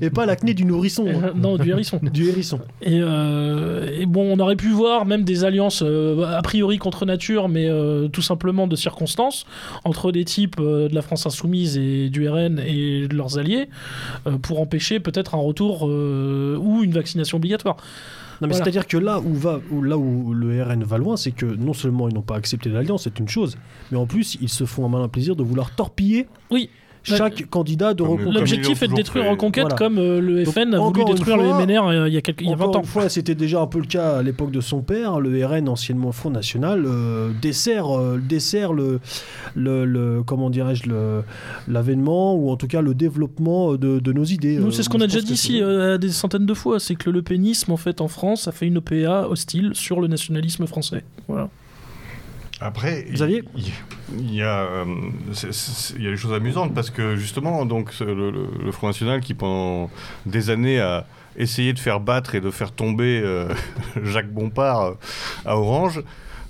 Et 0.00 0.10
pas 0.10 0.26
l'acné 0.26 0.54
du 0.54 0.64
nourrisson. 0.64 1.06
hein. 1.08 1.20
euh, 1.24 1.32
non, 1.34 1.56
du 1.56 1.70
hérisson. 1.70 2.00
Du 2.12 2.28
hérisson. 2.28 2.60
Et, 2.82 2.98
euh, 3.00 3.88
et 4.00 4.06
bon, 4.06 4.36
on 4.36 4.38
aurait 4.40 4.56
pu 4.56 4.70
voir 4.70 5.06
même 5.06 5.22
des 5.24 5.44
alliances 5.44 5.82
euh, 5.84 6.24
a 6.36 6.42
priori 6.42 6.78
contre 6.78 7.06
nature, 7.06 7.48
mais 7.48 7.68
euh, 7.68 8.08
tout 8.08 8.22
simplement 8.22 8.66
de 8.66 8.76
circonstances, 8.76 9.46
entre 9.84 10.12
des 10.12 10.24
types 10.24 10.60
de 10.60 10.88
la 10.94 11.02
France 11.02 11.26
insoumise 11.26 11.76
et 11.78 12.08
du 12.10 12.28
RN 12.28 12.58
et 12.58 13.08
de 13.08 13.14
leurs 13.16 13.38
alliés, 13.38 13.68
pour 14.42 14.60
empêcher 14.60 15.00
peut-être 15.00 15.34
un 15.34 15.38
retour 15.38 15.82
ou 15.84 16.82
une 16.82 16.92
vaccination 16.92 17.36
obligatoire. 17.38 17.76
Non, 17.76 18.48
mais 18.48 18.48
Voilà. 18.48 18.64
c'est-à-dire 18.64 18.86
que 18.86 18.98
là 18.98 19.18
où, 19.18 19.32
va, 19.32 19.60
où, 19.70 19.80
là 19.82 19.96
où 19.96 20.34
le 20.34 20.62
RN 20.62 20.84
va 20.84 20.98
loin, 20.98 21.16
c'est 21.16 21.30
que 21.32 21.46
non 21.46 21.72
seulement 21.72 22.06
ils 22.08 22.14
n'ont 22.14 22.20
pas 22.22 22.36
accepté 22.36 22.68
l'alliance, 22.68 23.04
c'est 23.04 23.18
une 23.18 23.28
chose, 23.28 23.56
mais 23.90 23.96
en 23.96 24.04
plus 24.06 24.36
ils 24.42 24.50
se 24.50 24.64
font 24.66 24.84
un 24.84 24.88
malin 24.90 25.08
plaisir 25.08 25.36
de 25.36 25.42
vouloir 25.42 25.70
torpiller 25.74 26.26
Oui. 26.50 26.68
Chaque 27.14 27.48
candidat 27.48 27.94
de 27.94 28.02
Reconquête. 28.02 28.32
L'objectif 28.34 28.82
est 28.82 28.88
de 28.88 28.94
détruire 28.94 29.24
fait. 29.24 29.30
Reconquête 29.30 29.62
Voilà. 29.62 29.76
comme 29.76 29.98
euh, 29.98 30.20
le 30.20 30.44
Donc, 30.44 30.54
FN 30.54 30.74
a 30.74 30.78
voulu 30.78 31.04
détruire 31.04 31.36
fois, 31.36 31.58
le 31.60 31.66
MNR 31.66 31.86
euh, 31.88 32.08
il 32.08 32.14
y 32.14 32.16
a, 32.16 32.20
quelques, 32.20 32.40
il 32.40 32.48
y 32.48 32.50
a 32.50 32.54
Encore 32.54 32.72
20 32.72 32.76
ans. 32.78 32.80
une 32.82 32.86
fois, 32.86 33.08
c'était 33.08 33.34
déjà 33.34 33.60
un 33.60 33.66
peu 33.66 33.78
le 33.78 33.86
cas 33.86 34.16
à 34.16 34.22
l'époque 34.22 34.50
de 34.50 34.60
son 34.60 34.82
père. 34.82 35.20
Le 35.20 35.44
RN, 35.46 35.68
anciennement 35.68 36.12
Front 36.12 36.30
National, 36.30 36.84
euh, 36.86 37.30
dessert, 37.40 37.96
euh, 37.96 38.20
dessert 38.22 38.72
le, 38.72 39.00
le, 39.54 39.84
le- 39.84 40.22
comment 40.24 40.50
dirais-je, 40.50 40.88
le- 40.88 41.22
l'avènement 41.68 42.34
ou 42.34 42.50
en 42.50 42.56
tout 42.56 42.66
cas 42.66 42.80
le 42.82 42.94
développement 42.94 43.74
de, 43.76 43.98
de 43.98 44.12
nos 44.12 44.24
idées. 44.24 44.56
Nous, 44.58 44.66
Euh, 44.66 44.70
c'est 44.70 44.82
ce 44.82 44.88
qu'on 44.88 45.00
a 45.00 45.06
déjà 45.06 45.20
dit 45.20 45.32
ici 45.34 45.60
euh, 45.62 45.98
des 45.98 46.10
centaines 46.10 46.46
de 46.46 46.54
fois, 46.54 46.80
c'est 46.80 46.94
que 46.94 47.10
le 47.10 47.16
lepénisme, 47.18 47.72
en 47.72 47.76
fait, 47.76 48.00
en 48.00 48.08
France, 48.08 48.48
a 48.48 48.52
fait 48.52 48.66
une 48.66 48.78
OPA 48.78 49.26
hostile 49.28 49.70
sur 49.74 50.00
le 50.00 50.08
nationalisme 50.08 50.66
français. 50.66 51.04
Voilà. 51.28 51.48
Après, 52.60 53.04
il- 53.10 53.16
y, 54.34 54.42
a, 54.42 54.62
euh, 54.62 54.84
y 55.98 56.06
a 56.06 56.10
des 56.10 56.16
choses 56.16 56.32
amusantes 56.32 56.72
parce 56.74 56.88
que 56.90 57.14
justement, 57.16 57.66
donc, 57.66 57.90
le, 58.00 58.14
le- 58.30 58.48
le 58.64 58.72
Front 58.72 58.86
National 58.86 59.20
qui 59.20 59.34
pendant 59.34 59.90
des 60.24 60.48
années 60.48 60.80
a 60.80 61.06
essayé 61.36 61.74
de 61.74 61.78
faire 61.78 62.00
battre 62.00 62.34
et 62.34 62.40
de 62.40 62.50
faire 62.50 62.72
tomber 62.72 63.20
euh, 63.22 63.48
Jacques 64.04 64.32
Bompard 64.32 64.82
euh, 64.82 64.92
à 65.44 65.58
Orange, 65.58 66.02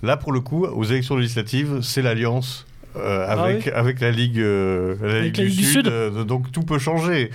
là 0.04 0.16
pour 0.16 0.30
le 0.32 0.38
coup, 0.40 0.64
aux 0.64 0.84
élections 0.84 1.16
législatives, 1.16 1.80
c'est 1.82 2.02
l'alliance. 2.02 2.66
euh, 2.96 3.26
Ah 3.28 3.42
avec, 3.42 3.66
avec 3.68 4.00
la 4.00 4.12
Ligue, 4.12 4.38
euh, 4.38 4.94
la 5.02 5.10
Avec 5.18 5.24
Ligue 5.24 5.36
la 5.38 5.42
du 5.42 5.48
Ligue 5.48 5.58
du 5.58 5.64
Sud, 5.64 5.72
Sud. 5.86 5.88
euh, 5.88 6.22
donc 6.24 6.52
tout 6.52 6.62
peut 6.62 6.78
changer. 6.78 7.30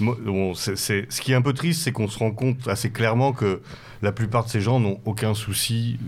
Bon, 0.00 0.52
c'est- 0.54 0.74
ce 0.76 1.20
qui 1.20 1.30
est 1.30 1.36
un 1.36 1.42
peu 1.42 1.52
triste, 1.52 1.82
c'est 1.84 1.92
qu'on 1.92 2.08
se 2.08 2.18
rend 2.18 2.32
compte 2.32 2.66
assez 2.66 2.90
clairement 2.90 3.32
que 3.32 3.60
la 4.02 4.12
plupart 4.12 4.44
de 4.44 4.50
ces 4.50 4.60
gens 4.60 4.78
n'ont 4.80 5.00
aucun 5.04 5.34
souci 5.34 5.98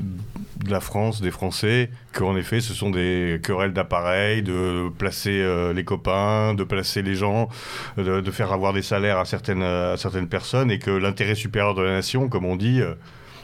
de 0.65 0.71
la 0.71 0.81
France, 0.81 1.21
des 1.21 1.31
Français, 1.31 1.91
qu'en 2.13 2.37
effet 2.37 2.61
ce 2.61 2.75
sont 2.75 2.91
des 2.91 3.41
querelles 3.43 3.73
d'appareils, 3.73 4.43
de 4.43 4.89
placer 4.99 5.41
euh, 5.43 5.73
les 5.73 5.85
copains, 5.85 6.55
de 6.55 6.65
placer 6.65 7.03
les 7.03 7.15
gens, 7.15 7.49
de, 7.97 8.31
faire 8.31 8.53
avoir 8.53 8.73
des 8.73 8.83
salaires 8.83 9.19
à 9.19 9.25
certaines, 9.25 9.63
à 9.63 9.97
certaines 9.97 10.29
personnes, 10.29 10.71
et 10.71 10.79
que 10.79 10.91
l'intérêt 10.91 11.35
supérieur 11.35 11.75
de 11.75 11.83
la 11.83 11.93
nation, 11.93 12.29
comme 12.29 12.45
on 12.45 12.57
dit, 12.57 12.81
euh, 12.81 12.95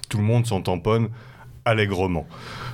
tout 0.09 0.19
le 0.19 0.25
monde 0.25 0.47
s'en 0.47 0.61
tamponne 0.61 1.09
allègrement. 1.65 2.27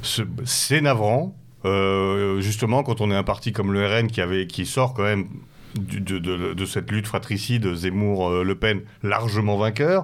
Ce- 0.02 0.22
C'est 0.44 0.80
navrant, 0.80 1.36
euh, 1.64 2.40
justement 2.40 2.82
quand 2.82 3.00
on 3.00 3.10
est 3.10 3.14
un 3.16 3.22
parti 3.22 3.52
comme 3.52 3.72
le 3.72 3.86
RN 3.86 4.08
qui, 4.08 4.20
avait, 4.20 4.46
qui 4.46 4.66
sort 4.66 4.94
quand 4.94 5.04
même 5.04 5.28
de- 5.76 6.18
de 6.18 6.64
cette 6.64 6.90
lutte 6.90 7.06
fratricide 7.06 7.74
Zemmour-Le 7.74 8.54
Pen 8.56 8.80
largement 9.04 9.56
vainqueur, 9.56 10.02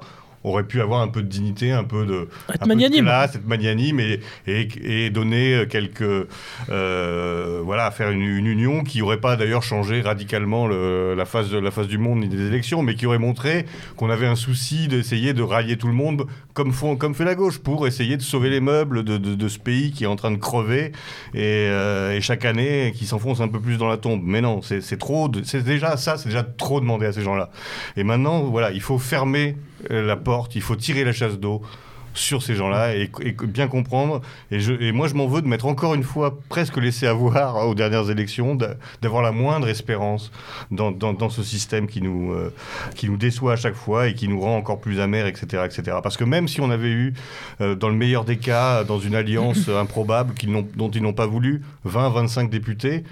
aurait 0.51 0.65
pu 0.65 0.81
avoir 0.81 1.01
un 1.03 1.09
peu 1.09 1.23
de 1.23 1.29
dignité, 1.29 1.73
un 1.73 1.85
peu 1.85 2.05
de, 2.07 2.29
Être 2.49 2.51
un 2.51 2.53
peu 2.53 2.59
de 2.65 2.69
magnanime. 2.69 3.05
classe, 3.05 3.35
être 3.37 3.47
magnanime 3.47 4.01
et, 4.01 4.21
et, 4.47 4.69
et 5.07 5.11
donner 5.11 5.65
quelques. 5.69 6.27
euh, 6.71 7.61
voilà, 7.65 7.91
faire 7.91 8.11
une, 8.11 8.23
une 8.23 8.47
union 8.47 8.83
qui 8.85 8.99
n'aurait 9.01 9.21
pas 9.21 9.37
d'ailleurs 9.37 9.63
changé 9.63 10.01
radicalement 10.01 10.67
le- 10.67 11.15
la, 11.15 11.25
face 11.25 11.49
de, 11.51 11.59
la 11.59 11.71
face 11.71 11.87
du 11.89 11.99
monde 11.99 12.21
ni 12.21 12.29
des 12.29 12.47
élections, 12.47 12.83
mais 12.83 12.95
qui 12.95 13.07
aurait 13.07 13.19
montré 13.19 13.67
qu'on 13.97 14.11
avait 14.11 14.27
un 14.27 14.37
souci 14.37 14.89
d'essayer 14.89 15.33
de 15.33 15.43
railler 15.43 15.77
tout 15.77 15.87
le 15.89 15.93
monde 15.95 16.27
comme, 16.55 16.73
font, 16.73 16.97
comme 16.97 17.15
fait 17.15 17.25
la 17.25 17.35
gauche 17.35 17.59
pour 17.59 17.87
essayer 17.87 18.17
de 18.17 18.23
sauver 18.23 18.51
les 18.51 18.61
meubles 18.61 19.05
de, 19.05 19.19
de- 19.19 19.35
de 19.35 19.49
ce 19.49 19.59
pays 19.59 19.93
qui 19.93 20.05
est 20.05 20.09
en 20.09 20.17
train 20.17 20.31
de 20.31 20.37
crever 20.37 20.93
et, 21.35 21.43
euh, 21.69 22.13
et 22.17 22.21
chaque 22.21 22.45
année 22.45 22.93
qui 22.97 23.07
s'enfonce 23.07 23.41
un 23.41 23.49
peu 23.49 23.61
plus 23.61 23.77
dans 23.79 23.89
la 23.89 23.97
tombe. 23.97 24.23
Mais 24.25 24.41
non, 24.41 24.61
c'est 24.63 24.99
trop. 24.99 25.31
C'est 25.45 25.63
déjà 25.65 25.97
ça, 25.97 26.17
c'est 26.17 26.29
déjà 26.29 26.43
trop 26.43 26.81
demandé 26.81 27.07
à 27.07 27.13
ces 27.13 27.23
gens-là. 27.23 27.51
Et 27.97 28.05
maintenant, 28.05 28.41
voilà, 28.45 28.71
il 28.73 28.81
faut 28.81 28.99
fermer 28.99 29.57
euh, 29.76 29.76
la 29.91 30.17
porte, 30.17 30.57
il 30.57 30.63
faut 30.63 30.77
tirer 30.77 31.05
la 31.05 31.13
chasse 31.13 31.39
d'eau 31.39 31.63
sur 32.17 32.43
ces 32.43 32.55
gens-là 32.55 32.95
et, 32.95 33.11
bien 33.45 33.69
comprendre. 33.69 34.23
Et, 34.51 34.93
moi, 34.93 35.09
je 35.09 35.15
m'en 35.15 35.27
veux 35.27 35.43
de 35.43 35.47
m'être 35.47 35.67
encore 35.67 35.95
une 35.95 36.03
fois 36.03 36.39
presque 36.49 36.77
laissé 36.79 37.07
avoir 37.07 37.69
aux 37.69 37.75
dernières 37.75 38.11
élections, 38.11 38.57
d'avoir 39.03 39.23
la 39.23 39.33
moindre 39.33 39.69
espérance 39.69 40.33
dans, 40.71 41.31
ce 41.31 41.43
système 41.43 41.87
qui 41.87 42.03
nous, 42.03 42.33
euh, 42.33 42.53
qui 42.95 43.09
nous 43.09 43.17
déçoit 43.17 43.55
à 43.55 43.57
chaque 43.57 43.75
fois 43.75 44.09
et 44.09 44.15
qui 44.15 44.29
nous 44.29 44.41
rend 44.41 44.57
encore 44.57 44.81
plus 44.81 45.01
amers, 45.01 45.27
etc. 45.27 45.65
etc. 45.65 45.99
Parce 46.03 46.17
que 46.17 46.25
même 46.25 46.49
si 46.49 46.61
on 46.61 46.71
avait 46.71 46.91
eu, 46.91 47.15
euh, 47.61 47.75
dans 47.75 47.89
le 47.89 47.95
meilleur 47.95 48.25
des 48.25 48.39
cas, 48.39 48.85
dans 48.85 48.99
une 48.99 49.15
alliance 49.15 49.69
improbable 49.69 50.35
dont 50.77 50.91
ils 50.91 51.03
n'ont 51.03 51.13
pas 51.13 51.27
voulu, 51.27 51.63
20, 51.85 52.11
25 52.11 52.51
députés, 52.51 53.05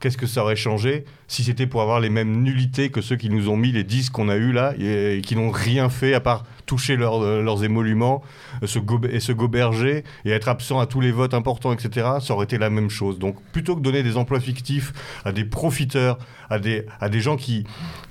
qu'est-ce 0.00 0.16
que 0.16 0.26
ça 0.26 0.42
aurait 0.42 0.56
changé 0.56 1.04
si 1.26 1.44
c'était 1.44 1.66
pour 1.66 1.82
avoir 1.82 2.00
les 2.00 2.08
mêmes 2.08 2.42
nullités 2.42 2.90
que 2.90 3.00
ceux 3.00 3.16
qui 3.16 3.30
nous 3.30 3.48
ont 3.48 3.56
mis 3.56 3.72
les 3.72 3.84
10 3.84 4.10
qu'on 4.10 4.28
a 4.28 4.36
eu 4.36 4.52
là 4.52 4.74
et, 4.78 5.20
qui 5.24 5.36
n'ont 5.36 5.50
rien 5.50 5.88
fait 5.88 6.14
à 6.14 6.20
part 6.20 6.44
toucher 6.66 6.96
euh, 6.98 7.42
leurs 7.42 7.64
émoluments 7.64 8.22
euh, 8.62 8.66
se 8.66 8.78
et 9.10 9.20
se 9.20 9.32
goberger 9.32 10.04
et 10.24 10.30
être 10.30 10.48
absent 10.48 10.78
à 10.78 10.86
tous 10.86 11.00
les 11.00 11.12
votes 11.12 11.34
importants, 11.34 11.72
etc., 11.72 12.06
ça 12.20 12.34
aurait 12.34 12.44
été 12.44 12.58
la 12.58 12.70
même 12.70 12.90
chose. 12.90 13.18
Donc 13.18 13.36
plutôt 13.52 13.74
que 13.74 13.80
donner 13.80 14.02
des 14.02 14.16
emplois 14.16 14.40
fictifs 14.40 14.92
à 15.24 15.32
des 15.32 15.44
profiteurs, 15.44 16.18
à 16.50 16.58
des, 16.58 16.86
à 17.00 17.08
des 17.08 17.20
gens 17.20 17.36
qui, 17.36 17.64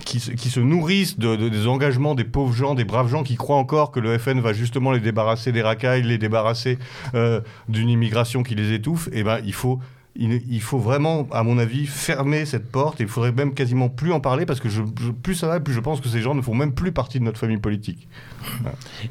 qui, 0.06 0.20
se 0.20 0.60
nourrissent 0.60 1.20
de, 1.20 1.36
des 1.36 1.68
engagements 1.68 2.16
des 2.16 2.24
pauvres 2.24 2.54
gens, 2.54 2.76
des 2.76 2.86
braves 2.86 3.10
gens 3.10 3.24
qui 3.24 3.36
croient 3.36 3.58
encore 3.58 3.92
que 3.92 4.00
le 4.00 4.18
FN 4.18 4.40
va 4.40 4.54
justement 4.54 4.92
les 4.92 5.00
débarrasser 5.00 5.52
des 5.52 5.62
racailles, 5.62 6.04
les 6.04 6.18
débarrasser 6.18 6.78
euh, 7.14 7.42
d'une 7.70 7.90
immigration 7.90 8.44
qui 8.44 8.56
les 8.56 8.74
étouffe, 8.74 9.08
et 9.10 9.20
eh 9.20 9.24
ben, 9.24 9.40
il 9.46 9.54
faut 9.54 9.80
il, 10.20 10.62
faut 10.62 10.80
vraiment, 10.80 11.28
à 11.32 11.44
mon 11.44 11.58
avis, 11.58 11.86
fermer 11.86 12.46
cette 12.46 12.72
porte. 12.72 13.00
il 13.00 13.08
faudrait 13.08 13.32
même 13.32 13.54
quasiment 13.54 13.90
plus 13.90 14.12
en 14.12 14.20
parler 14.20 14.46
parce 14.46 14.60
que 14.60 14.70
je, 14.70 14.82
plus 14.82 15.36
ça 15.36 15.48
va, 15.48 15.60
plus 15.60 15.74
je 15.74 15.80
pense 15.80 16.02
que 16.02 16.10
ces 16.10 16.22
gens 16.22 16.34
ne 16.34 16.42
font 16.42 16.56
même 16.56 16.74
plus 16.74 16.92
partie 16.92 17.20
de 17.20 17.24
notre 17.24 17.40
famille 17.40 17.58
politique. 17.58 18.08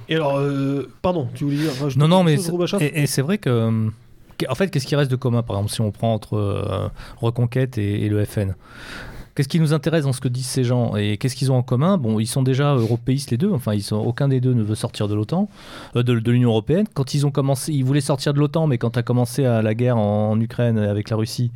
Et 0.09 0.17
alors, 0.17 0.39
euh, 0.39 0.91
pardon, 1.03 1.29
tu 1.35 1.45
voulais 1.45 1.57
dire 1.57 1.73
Non, 1.97 2.09
non, 2.09 2.25
mais 2.25 2.35
et, 2.81 3.07
c'est 3.07 3.23
vrai 3.23 3.39
que. 3.39 3.89
En 4.49 4.55
fait, 4.55 4.69
qu'est-ce 4.69 4.87
qui 4.87 4.97
reste 4.97 5.11
de 5.11 5.17
commun, 5.17 5.43
par 5.43 5.57
exemple, 5.57 5.73
si 5.73 5.81
on 5.81 5.91
prend 5.93 6.13
entre 6.13 6.37
euh, 6.37 6.89
Reconquête 7.19 7.79
et, 7.79 8.09
le 8.09 8.25
FN 8.25 8.55
Qu'est-ce 9.37 9.49
qui 9.49 9.61
nous 9.61 9.75
intéresse 9.75 10.05
dans 10.05 10.15
ce 10.15 10.23
que 10.23 10.29
disent 10.29 10.47
ces 10.47 10.65
gens 10.65 10.97
et 10.97 11.19
qu'est-ce 11.19 11.37
qu'ils 11.37 11.53
ont 11.53 11.57
en 11.57 11.63
commun? 11.63 11.99
Bon, 11.99 12.19
ils 12.19 12.27
sont 12.27 12.43
déjà 12.43 12.75
européistes 12.75 13.31
les 13.31 13.37
deux. 13.37 13.51
Enfin, 13.53 13.75
ils 13.75 13.83
sont, 13.83 13.97
aucun 13.97 14.29
des 14.29 14.41
deux 14.41 14.55
ne 14.55 14.63
veut 14.63 14.75
sortir 14.75 15.09
de 15.09 15.15
l'OTAN, 15.15 15.51
euh, 15.95 16.03
de, 16.03 16.31
l'Union 16.31 16.49
européenne. 16.49 16.87
Quand 16.95 17.13
ils 17.13 17.27
ont 17.27 17.31
commencé, 17.31 17.71
ils 17.71 17.85
voulaient 17.85 18.01
sortir 18.01 18.33
de 18.33 18.39
l'OTAN, 18.39 18.67
mais 18.67 18.79
quand 18.79 18.97
a 18.97 19.03
commencé 19.03 19.45
à 19.45 19.61
la 19.61 19.75
guerre 19.75 19.99
en, 19.99 20.41
Ukraine 20.41 20.79
avec 20.79 21.11
la 21.11 21.17
Russie, 21.17 21.53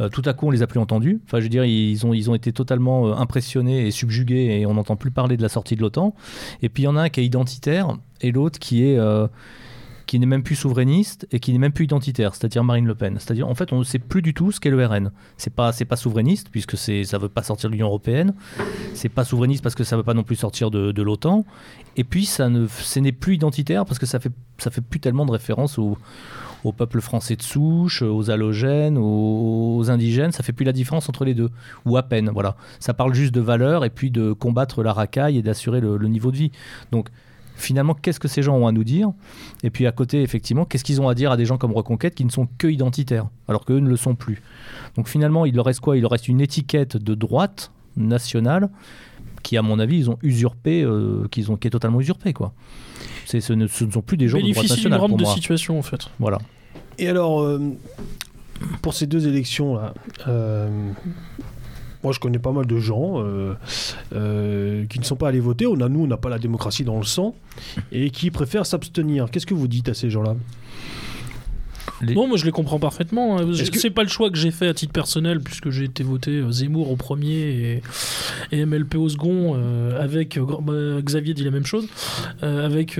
euh, 0.00 0.10
tout 0.10 0.20
à 0.26 0.34
coup 0.34 0.48
on 0.48 0.50
les 0.50 0.60
a 0.60 0.66
plus 0.66 0.80
entendus. 0.80 1.22
Enfin, 1.24 1.38
je 1.38 1.44
veux 1.44 1.48
dire, 1.48 1.64
ils 1.64 2.04
ont, 2.04 2.12
ils 2.12 2.28
ont 2.28 2.34
été 2.34 2.52
totalement 2.52 3.06
euh, 3.06 3.14
impressionnés 3.14 3.86
et 3.86 3.90
subjugués 3.90 4.60
et 4.60 4.66
on 4.66 4.74
n'entend 4.74 4.96
plus 4.96 5.10
parler 5.10 5.38
de 5.38 5.42
la 5.42 5.48
sortie 5.48 5.76
de 5.76 5.80
l'OTAN. 5.80 6.14
Et 6.60 6.68
puis 6.68 6.82
il 6.82 6.86
y 6.86 6.88
en 6.88 6.96
a 6.96 7.04
un 7.04 7.08
qui 7.08 7.20
est 7.20 7.24
identitaire 7.24 7.96
et 8.20 8.32
l'autre 8.32 8.58
qui 8.58 8.84
est 8.84 8.98
qui 10.08 10.18
n'est 10.18 10.26
même 10.26 10.42
plus 10.42 10.56
souverainiste 10.56 11.28
et 11.32 11.38
qui 11.38 11.52
n'est 11.52 11.58
même 11.58 11.70
plus 11.70 11.84
identitaire, 11.84 12.34
c'est-à-dire 12.34 12.64
Marine 12.64 12.86
Le 12.86 12.94
Pen. 12.94 13.18
C'est-à-dire, 13.20 13.46
en 13.46 13.54
fait, 13.54 13.74
on 13.74 13.80
ne 13.80 13.84
sait 13.84 13.98
plus 13.98 14.22
du 14.22 14.32
tout 14.32 14.50
ce 14.50 14.58
qu'est 14.58 14.70
le 14.70 14.84
RN. 14.84 15.12
C'est 15.36 15.52
pas, 15.52 15.70
c'est 15.70 15.84
pas 15.84 15.96
souverainiste 15.96 16.48
puisque 16.50 16.78
c'est, 16.78 17.04
ça 17.04 17.18
veut 17.18 17.28
pas 17.28 17.42
sortir 17.42 17.68
de 17.68 17.74
l'Union 17.74 17.88
européenne. 17.88 18.32
C'est 18.94 19.10
pas 19.10 19.24
souverainiste 19.24 19.62
parce 19.62 19.74
que 19.74 19.84
ça 19.84 19.98
veut 19.98 20.02
pas 20.02 20.14
non 20.14 20.22
plus 20.22 20.36
sortir 20.36 20.70
de, 20.70 21.02
l'OTAN. 21.02 21.44
Et 21.98 22.04
puis, 22.04 22.24
ça 22.24 22.48
ne, 22.48 22.66
ce 22.66 23.00
n'est 23.00 23.12
plus 23.12 23.34
identitaire 23.34 23.84
parce 23.84 23.98
que 23.98 24.06
ça 24.06 24.18
fait, 24.18 24.32
ça 24.56 24.70
fait 24.70 24.80
plus 24.80 24.98
tellement 24.98 25.26
de 25.26 25.30
référence 25.30 25.78
au, 25.78 25.98
peuple 26.74 27.02
français 27.02 27.36
de 27.36 27.42
souche, 27.42 28.00
aux 28.00 28.30
halogènes, 28.30 28.96
aux, 28.98 29.90
indigènes, 29.90 30.32
ça 30.32 30.42
fait 30.42 30.52
plus 30.52 30.64
la 30.64 30.72
différence 30.72 31.08
entre 31.10 31.26
les 31.26 31.34
deux, 31.34 31.50
ou 31.84 31.96
à 31.96 32.02
peine, 32.02 32.30
voilà. 32.30 32.56
Ça 32.78 32.94
parle 32.94 33.14
juste 33.14 33.34
de 33.34 33.40
valeur 33.40 33.84
et 33.84 33.90
puis 33.90 34.10
de 34.10 34.32
combattre 34.32 34.82
la 34.82 34.92
racaille 34.92 35.38
et 35.38 35.42
d'assurer 35.42 35.80
le, 35.80 35.96
le 35.96 36.08
niveau 36.08 36.30
de 36.30 36.36
vie. 36.36 36.50
Donc 36.92 37.08
finalement, 37.58 37.94
qu'est-ce 37.94 38.20
que 38.20 38.28
ces 38.28 38.42
gens 38.42 38.56
ont 38.56 38.66
à 38.66 38.72
nous 38.72 38.84
dire 38.84 39.12
Et 39.62 39.70
puis 39.70 39.86
à 39.86 39.92
côté, 39.92 40.22
effectivement, 40.22 40.64
qu'est-ce 40.64 40.84
qu'ils 40.84 41.00
ont 41.00 41.08
à 41.08 41.14
dire 41.14 41.30
à 41.30 41.36
des 41.36 41.44
gens 41.44 41.58
comme 41.58 41.72
Reconquête 41.72 42.14
qui 42.14 42.24
ne 42.24 42.30
sont 42.30 42.48
que 42.58 42.66
identitaires, 42.66 43.28
alors 43.48 43.64
qu'eux 43.64 43.80
ne 43.80 43.88
le 43.88 43.96
sont 43.96 44.14
plus. 44.14 44.42
Donc 44.96 45.08
finalement, 45.08 45.44
il 45.44 45.54
leur 45.54 45.64
reste 45.64 45.80
quoi? 45.80 45.96
Il 45.96 46.02
leur 46.02 46.10
reste 46.10 46.28
une 46.28 46.40
étiquette 46.40 46.96
de 46.96 47.14
droite 47.14 47.70
nationale 47.96 48.70
qui, 49.42 49.56
à 49.56 49.62
mon 49.62 49.78
avis, 49.78 49.98
ils 49.98 50.10
ont 50.10 50.18
usurpé, 50.22 50.82
euh, 50.82 51.26
qu'ils 51.30 51.50
ont, 51.50 51.56
qui 51.56 51.68
est 51.68 51.70
totalement 51.70 52.00
usurpée, 52.00 52.32
quoi. 52.32 52.52
Ce 53.24 53.36
ne, 53.52 53.66
ce 53.66 53.84
ne 53.84 53.90
sont 53.90 54.02
plus 54.02 54.16
des 54.16 54.28
gens 54.28 54.38
de 54.38 54.42
droite 54.42 54.68
nationale. 54.68 55.00
Bénéficie 55.00 55.34
de 55.34 55.34
situation, 55.34 55.78
en 55.78 55.82
fait. 55.82 56.08
Voilà. 56.18 56.38
Et 56.98 57.08
alors, 57.08 57.42
euh, 57.42 57.60
pour 58.82 58.94
ces 58.94 59.06
deux 59.06 59.28
élections-là, 59.28 59.94
euh, 60.26 60.90
moi, 62.08 62.14
je 62.14 62.20
connais 62.20 62.38
pas 62.38 62.52
mal 62.52 62.64
de 62.64 62.78
gens 62.78 63.22
euh, 63.22 63.52
euh, 64.14 64.86
qui 64.86 64.98
ne 64.98 65.04
sont 65.04 65.14
pas 65.16 65.28
allés 65.28 65.40
voter. 65.40 65.66
On 65.66 65.78
a, 65.82 65.90
nous, 65.90 66.04
on 66.04 66.06
n'a 66.06 66.16
pas 66.16 66.30
la 66.30 66.38
démocratie 66.38 66.82
dans 66.82 66.96
le 66.96 67.04
sang 67.04 67.34
et 67.92 68.08
qui 68.08 68.30
préfèrent 68.30 68.64
s'abstenir. 68.64 69.30
Qu'est-ce 69.30 69.44
que 69.44 69.52
vous 69.52 69.68
dites 69.68 69.90
à 69.90 69.94
ces 69.94 70.08
gens-là? 70.08 70.34
Non, 72.02 72.26
moi 72.26 72.36
je 72.36 72.44
les 72.44 72.52
comprends 72.52 72.78
parfaitement. 72.78 73.38
Hein. 73.38 73.52
C'est 73.72 73.90
pas 73.90 74.02
le 74.02 74.08
choix 74.08 74.30
que 74.30 74.36
j'ai 74.36 74.50
fait 74.50 74.68
à 74.68 74.74
titre 74.74 74.92
personnel, 74.92 75.40
puisque 75.40 75.70
j'ai 75.70 75.84
été 75.84 76.02
voté 76.02 76.30
euh, 76.32 76.50
Zemmour 76.50 76.90
au 76.90 76.96
premier 76.96 77.82
et, 78.52 78.64
MLP 78.66 78.96
au 78.96 79.08
second, 79.08 79.54
euh, 79.56 80.02
avec 80.02 80.36
euh, 80.36 80.44
bah, 80.60 81.02
Xavier 81.02 81.34
dit 81.34 81.44
la 81.44 81.50
même 81.50 81.66
chose. 81.66 81.86
avec. 82.42 82.98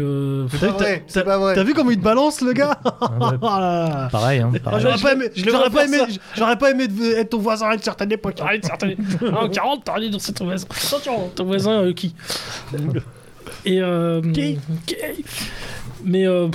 C'est 1.06 1.24
pas 1.24 1.38
vrai. 1.38 1.54
T'as 1.54 1.64
vu 1.64 1.74
comment 1.74 1.90
il 1.90 1.98
te 1.98 2.04
balance, 2.04 2.40
le 2.40 2.52
gars 2.52 2.78
ah 2.84 4.08
Pareil, 4.12 4.40
hein, 4.40 4.52
J'aurais 4.78 5.00
pas 5.00 5.12
aimé, 5.12 5.30
j'aurais 5.34 5.70
pas, 5.70 5.84
aimé, 5.84 5.98
pas 6.58 6.70
aimé 6.70 6.84
être 7.16 7.30
ton 7.30 7.38
voisin 7.38 7.68
à 7.68 7.74
une 7.74 7.82
certaine 7.82 8.12
époque. 8.12 8.40
À 8.40 8.54
une 8.54 8.62
certaine... 8.62 8.96
non, 9.22 9.48
40, 9.48 9.84
t'as 9.84 10.00
dit 10.00 10.10
dans 10.10 10.18
cette 10.18 10.42
voisin. 10.42 10.66
Ton 11.34 11.44
voisin 11.44 11.92
qui? 11.92 12.14
Et. 13.64 13.80
qui? 14.32 14.58
Mais 16.04 16.26
euh, 16.26 16.48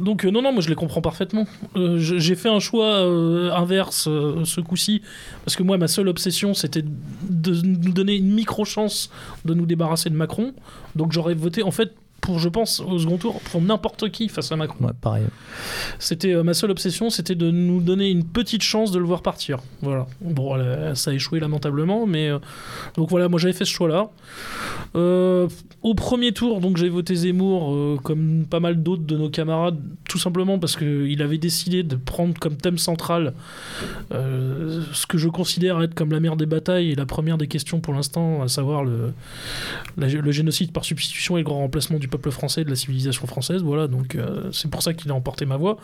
donc 0.00 0.24
euh, 0.24 0.30
non 0.30 0.42
non 0.42 0.52
moi 0.52 0.60
je 0.60 0.68
les 0.68 0.74
comprends 0.74 1.00
parfaitement. 1.00 1.46
Euh, 1.76 1.98
j'ai 1.98 2.34
fait 2.34 2.48
un 2.48 2.60
choix 2.60 2.98
inverse 3.54 4.04
ce 4.04 4.60
coup-ci 4.60 5.02
parce 5.44 5.56
que 5.56 5.62
moi 5.62 5.78
ma 5.78 5.88
seule 5.88 6.08
obsession 6.08 6.54
c'était 6.54 6.82
de 6.82 7.52
nous 7.62 7.92
donner 7.92 8.16
une 8.16 8.32
micro 8.32 8.64
chance 8.64 9.10
de 9.44 9.54
nous 9.54 9.66
débarrasser 9.66 10.10
de 10.10 10.16
Macron. 10.16 10.54
Donc 10.96 11.12
j'aurais 11.12 11.34
voté 11.34 11.62
en 11.62 11.70
fait 11.70 11.92
pour, 12.24 12.38
je 12.38 12.48
pense, 12.48 12.80
au 12.80 12.98
second 12.98 13.18
tour, 13.18 13.40
pour 13.40 13.60
n'importe 13.60 14.08
qui 14.08 14.30
face 14.30 14.50
à 14.50 14.56
Macron. 14.56 14.86
Ouais, 14.86 14.92
pareil. 14.98 15.24
C'était 15.98 16.32
euh, 16.32 16.42
ma 16.42 16.54
seule 16.54 16.70
obsession, 16.70 17.10
c'était 17.10 17.34
de 17.34 17.50
nous 17.50 17.82
donner 17.82 18.08
une 18.08 18.24
petite 18.24 18.62
chance 18.62 18.92
de 18.92 18.98
le 18.98 19.04
voir 19.04 19.20
partir. 19.20 19.58
Voilà. 19.82 20.06
Bon, 20.22 20.56
ça 20.94 21.10
a 21.10 21.12
échoué 21.12 21.38
lamentablement, 21.38 22.06
mais 22.06 22.30
euh, 22.30 22.38
donc 22.96 23.10
voilà, 23.10 23.28
moi 23.28 23.38
j'avais 23.38 23.52
fait 23.52 23.66
ce 23.66 23.72
choix-là. 23.72 24.08
Euh, 24.96 25.48
au 25.82 25.94
premier 25.94 26.32
tour, 26.32 26.62
donc 26.62 26.78
j'ai 26.78 26.88
voté 26.88 27.14
Zemmour, 27.14 28.00
comme 28.02 28.46
pas 28.48 28.60
mal 28.60 28.82
d'autres 28.82 29.04
de 29.04 29.18
nos 29.18 29.28
camarades, 29.28 29.78
tout 30.08 30.18
simplement 30.18 30.58
parce 30.58 30.76
qu'il 30.76 31.20
avait 31.20 31.36
décidé 31.36 31.82
de 31.82 31.96
prendre 31.96 32.38
comme 32.40 32.56
thème 32.56 32.78
central 32.78 33.34
ce 34.10 35.06
que 35.06 35.18
je 35.18 35.28
considère 35.28 35.82
être 35.82 35.94
comme 35.94 36.10
la 36.10 36.20
mère 36.20 36.36
des 36.36 36.46
batailles 36.46 36.92
et 36.92 36.94
la 36.94 37.04
première 37.04 37.36
des 37.36 37.48
questions 37.48 37.80
pour 37.80 37.92
l'instant, 37.92 38.42
à 38.42 38.48
savoir 38.48 38.82
le, 38.82 39.12
le 39.96 40.32
génocide 40.32 40.72
par 40.72 40.86
substitution 40.86 41.36
et 41.36 41.40
le 41.40 41.44
grand 41.44 41.58
remplacement 41.58 41.98
du 41.98 42.08
peuple 42.14 42.30
français, 42.30 42.64
de 42.64 42.70
la 42.70 42.76
civilisation 42.76 43.26
française. 43.26 43.62
Voilà, 43.62 43.88
donc 43.88 44.14
euh, 44.14 44.50
c'est 44.52 44.70
pour 44.70 44.82
ça 44.82 44.94
qu'il 44.94 45.10
a 45.10 45.14
emporté 45.14 45.46
ma 45.46 45.56
voix, 45.56 45.78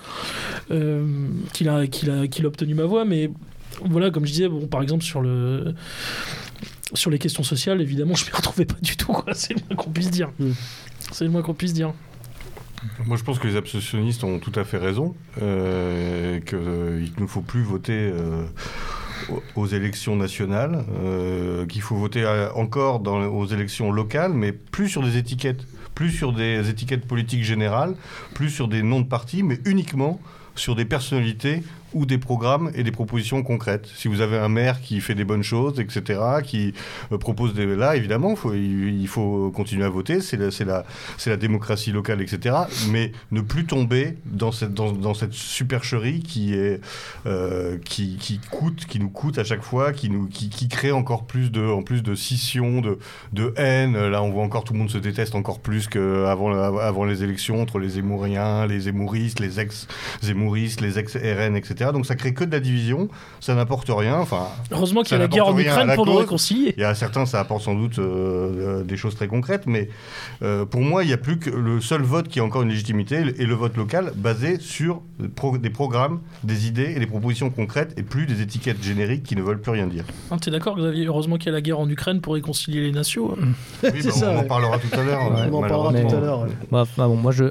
euh, 0.70 1.26
qu'il 1.52 1.68
a, 1.68 1.86
qu'il 1.86 2.10
a, 2.10 2.28
qu'il 2.28 2.44
a 2.44 2.48
obtenu 2.48 2.74
ma 2.74 2.84
voix. 2.84 3.04
Mais 3.04 3.30
voilà, 3.84 4.10
comme 4.10 4.26
je 4.26 4.32
disais, 4.32 4.48
bon, 4.48 4.66
par 4.66 4.82
exemple 4.82 5.04
sur 5.04 5.20
le 5.20 5.74
sur 6.94 7.10
les 7.10 7.18
questions 7.18 7.42
sociales, 7.42 7.80
évidemment, 7.80 8.14
je 8.16 8.24
ne 8.24 8.30
m'y 8.30 8.36
retrouvais 8.36 8.64
pas 8.64 8.78
du 8.80 8.96
tout. 8.96 9.16
C'est 9.32 9.54
le 9.54 9.60
moins 9.68 9.76
qu'on 9.76 9.90
puisse 9.90 10.10
dire. 10.10 10.30
Mm. 10.38 10.50
C'est 11.12 11.24
le 11.24 11.30
moins 11.30 11.42
qu'on 11.42 11.54
puisse 11.54 11.72
dire. 11.72 11.92
Moi, 13.04 13.16
je 13.16 13.24
pense 13.24 13.38
que 13.38 13.46
les 13.46 13.56
abstentionnistes 13.56 14.24
ont 14.24 14.38
tout 14.38 14.52
à 14.54 14.64
fait 14.64 14.78
raison, 14.78 15.14
euh, 15.42 16.40
qu'il 16.40 17.22
ne 17.22 17.26
faut 17.26 17.42
plus 17.42 17.62
voter 17.62 18.10
aux 19.54 19.66
élections 19.66 20.16
nationales, 20.16 20.86
qu'il 21.68 21.82
faut 21.82 21.96
voter 21.96 22.24
encore 22.54 23.00
dans, 23.00 23.26
aux 23.26 23.46
élections 23.46 23.92
locales, 23.92 24.32
mais 24.32 24.52
plus 24.52 24.88
sur 24.88 25.02
des 25.02 25.18
étiquettes 25.18 25.66
plus 25.94 26.10
sur 26.10 26.32
des 26.32 26.68
étiquettes 26.68 27.06
politiques 27.06 27.44
générales, 27.44 27.94
plus 28.34 28.50
sur 28.50 28.68
des 28.68 28.82
noms 28.82 29.00
de 29.00 29.06
partis, 29.06 29.42
mais 29.42 29.58
uniquement 29.64 30.20
sur 30.54 30.74
des 30.74 30.84
personnalités 30.84 31.62
ou 31.94 32.06
des 32.06 32.18
programmes 32.18 32.70
et 32.74 32.82
des 32.82 32.90
propositions 32.90 33.42
concrètes. 33.42 33.88
Si 33.94 34.08
vous 34.08 34.20
avez 34.20 34.38
un 34.38 34.48
maire 34.48 34.80
qui 34.80 35.00
fait 35.00 35.14
des 35.14 35.24
bonnes 35.24 35.42
choses, 35.42 35.80
etc., 35.80 36.20
qui 36.44 36.74
euh, 37.12 37.18
propose 37.18 37.54
des... 37.54 37.66
Là, 37.66 37.96
évidemment, 37.96 38.34
il, 38.52 39.08
faut 39.08 39.50
continuer 39.50 39.84
à 39.84 39.88
voter, 39.88 40.20
c'est 40.20 40.36
la, 40.36 41.36
démocratie 41.36 41.92
locale, 41.92 42.20
etc., 42.20 42.56
mais 42.90 43.12
ne 43.30 43.40
plus 43.40 43.64
tomber 43.64 44.16
dans 44.24 44.52
cette, 44.52 45.32
supercherie 45.32 46.22
euh, 47.26 47.78
qui, 47.84 48.40
coûte, 48.50 48.86
qui 48.86 49.00
nous 49.00 49.10
coûte 49.10 49.38
à 49.38 49.44
chaque 49.44 49.62
fois, 49.62 49.92
qui, 49.92 50.10
crée 50.68 50.92
encore 50.92 51.26
plus 51.26 51.50
de, 51.50 51.66
en 51.66 51.82
de 51.82 52.14
scission, 52.14 52.82
de, 53.32 53.54
haine. 53.56 53.96
Là, 54.08 54.22
on 54.22 54.30
voit 54.30 54.44
encore 54.44 54.64
tout 54.64 54.72
le 54.72 54.78
monde 54.78 54.90
se 54.90 54.98
déteste 54.98 55.34
encore 55.34 55.60
plus 55.60 55.88
qu'avant 55.88 56.52
avant 56.52 57.04
les 57.04 57.24
élections 57.24 57.60
entre 57.60 57.78
les 57.78 57.90
Zémouriens, 57.90 58.66
les 58.66 58.80
Zémouristes, 58.80 59.40
les 59.40 59.60
ex-Zémouristes, 59.60 60.80
les 60.80 60.98
ex-RN, 60.98 61.56
etc. 61.56 61.79
etc. 61.80 61.90
Donc 61.92 62.06
ça 62.06 62.14
crée 62.14 62.34
que 62.34 62.44
de 62.44 62.52
la 62.52 62.60
division, 62.60 63.08
ça 63.40 63.54
n'apporte 63.54 63.88
rien. 63.90 64.18
Enfin, 64.18 64.48
Heureusement 64.70 65.02
qu'il 65.02 65.12
y 65.12 65.14
a 65.16 65.18
la 65.18 65.28
guerre 65.28 65.46
en 65.48 65.58
Ukraine 65.58 65.92
pour 65.94 66.06
nous 66.06 66.16
réconcilier. 66.16 66.74
il 66.76 66.80
y 66.80 66.84
a 66.84 66.94
certains, 66.94 67.26
ça 67.26 67.40
apporte 67.40 67.62
sans 67.62 67.74
doute 67.74 67.98
euh, 67.98 68.82
des 68.84 68.96
choses 68.96 69.14
très 69.14 69.26
concrètes, 69.28 69.64
mais 69.66 69.88
euh, 70.42 70.64
pour 70.64 70.80
moi, 70.80 71.04
il 71.04 71.06
n'y 71.08 71.12
a 71.12 71.18
plus 71.18 71.38
que 71.38 71.50
le 71.50 71.80
seul 71.80 72.02
vote 72.02 72.28
qui 72.28 72.40
a 72.40 72.44
encore 72.44 72.62
une 72.62 72.68
légitimité 72.70 73.16
est 73.16 73.44
le 73.46 73.54
vote 73.54 73.76
local 73.76 74.12
basé 74.16 74.58
sur 74.60 75.00
des 75.18 75.28
pro- 75.28 75.58
des 75.58 75.70
programmes, 75.70 76.20
des 76.44 76.66
idées 76.66 76.92
et 76.96 76.98
des 76.98 77.06
propositions 77.06 77.50
concrètes 77.50 77.94
et 77.96 78.02
plus 78.02 78.26
des 78.26 78.40
étiquettes 78.42 78.82
génériques 78.82 79.22
qui 79.22 79.36
ne 79.36 79.42
veulent 79.42 79.60
plus 79.60 79.72
rien 79.72 79.86
dire. 79.86 80.04
Hein, 80.30 80.38
T'es 80.38 80.50
d'accord, 80.50 80.76
Xavier? 80.76 81.06
Heureusement 81.06 81.36
qu'il 81.36 81.46
y 81.46 81.48
a 81.50 81.52
la 81.52 81.60
guerre 81.60 81.78
en 81.78 81.88
Ukraine 81.88 82.20
pour 82.20 82.34
réconcilier 82.34 82.80
les 82.80 82.92
nations. 82.92 83.30
Oui, 83.36 83.44
bah, 83.82 83.88
on, 84.06 84.10
ça, 84.10 84.30
on 84.30 84.38
en 84.38 84.44
parlera 84.44 84.78
tout 84.78 84.88
à 84.98 85.02
l'heure. 85.02 85.20
On 85.50 85.54
en 85.54 85.60
parlera 85.60 85.92
tout 85.92 86.16
à 86.16 86.20
l'heure. 86.20 86.40
ouais. 86.42 86.48
Bah, 86.70 86.80
enfin, 86.82 87.06
bon, 87.08 87.16
moi 87.16 87.32
je, 87.32 87.44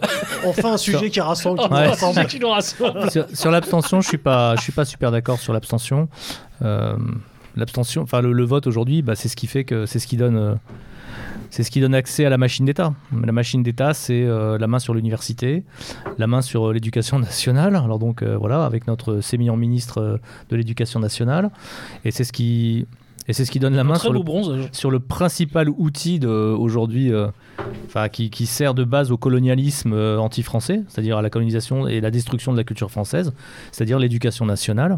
Enfin, 0.45 0.73
un 0.73 0.77
sujet 0.77 1.09
qui 1.09 1.19
rassemble, 1.21 1.59
qui 1.63 1.69
nous 1.69 1.75
Ouais. 1.75 1.87
rassemble. 1.87 2.25
Qui 2.27 2.39
nous 2.39 2.49
rassemble. 2.49 3.11
sur, 3.11 3.25
sur 3.33 3.51
l'abstention, 3.51 4.01
je 4.01 4.07
suis 4.07 4.17
pas, 4.19 4.55
je 4.55 4.61
suis 4.61 4.71
pas 4.71 4.85
super 4.85 5.11
d'accord 5.11 5.39
sur 5.39 5.53
l'abstention. 5.53 6.09
Euh, 6.61 6.95
l'abstention, 7.55 8.03
enfin 8.03 8.21
le, 8.21 8.43
vote 8.43 8.67
aujourd'hui, 8.67 9.01
bah, 9.01 9.15
c'est 9.15 9.29
ce 9.29 9.35
qui 9.35 9.47
fait 9.47 9.63
que 9.63 9.85
c'est 9.85 9.99
ce 9.99 10.07
qui 10.07 10.17
donne, 10.17 10.37
euh, 10.37 10.55
c'est 11.49 11.63
ce 11.63 11.71
qui 11.71 11.81
donne 11.81 11.95
accès 11.95 12.25
à 12.25 12.29
la 12.29 12.37
machine 12.37 12.65
d'État. 12.65 12.93
La 13.23 13.31
machine 13.31 13.63
d'État, 13.63 13.93
c'est 13.93 14.23
euh, 14.23 14.57
la 14.57 14.67
main 14.67 14.79
sur 14.79 14.93
l'université, 14.93 15.63
la 16.17 16.27
main 16.27 16.41
sur 16.41 16.71
l'éducation 16.71 17.19
nationale. 17.19 17.75
Alors 17.75 17.99
donc 17.99 18.23
voilà, 18.23 18.65
avec 18.65 18.87
notre 18.87 19.21
sémillant 19.21 19.57
ministre 19.57 20.19
de 20.49 20.55
l'éducation 20.55 20.99
nationale, 20.99 21.49
et 22.05 22.11
c'est 22.11 22.23
ce 22.23 22.31
qui, 22.31 22.85
et 23.29 23.33
c'est 23.33 23.45
ce 23.45 23.51
qui 23.51 23.59
donne 23.59 23.75
la 23.75 23.83
main 23.83 23.95
sur 23.95 24.11
le 24.11 24.19
beau 24.19 24.23
bronze. 24.23 24.67
sur 24.71 24.89
le 24.89 24.99
principal 24.99 25.69
outil 25.69 26.19
aujourd'hui, 26.25 27.13
euh, 27.13 27.27
qui, 28.11 28.31
qui 28.31 28.47
sert 28.47 28.73
de 28.73 28.83
base 28.83 29.11
au 29.11 29.17
colonialisme 29.17 29.93
euh, 29.93 30.17
anti-français, 30.17 30.81
c'est-à-dire 30.87 31.17
à 31.17 31.21
la 31.21 31.29
colonisation 31.29 31.87
et 31.87 32.01
la 32.01 32.09
destruction 32.09 32.51
de 32.51 32.57
la 32.57 32.63
culture 32.63 32.89
française, 32.89 33.31
c'est-à-dire 33.71 33.99
l'éducation 33.99 34.47
nationale 34.47 34.97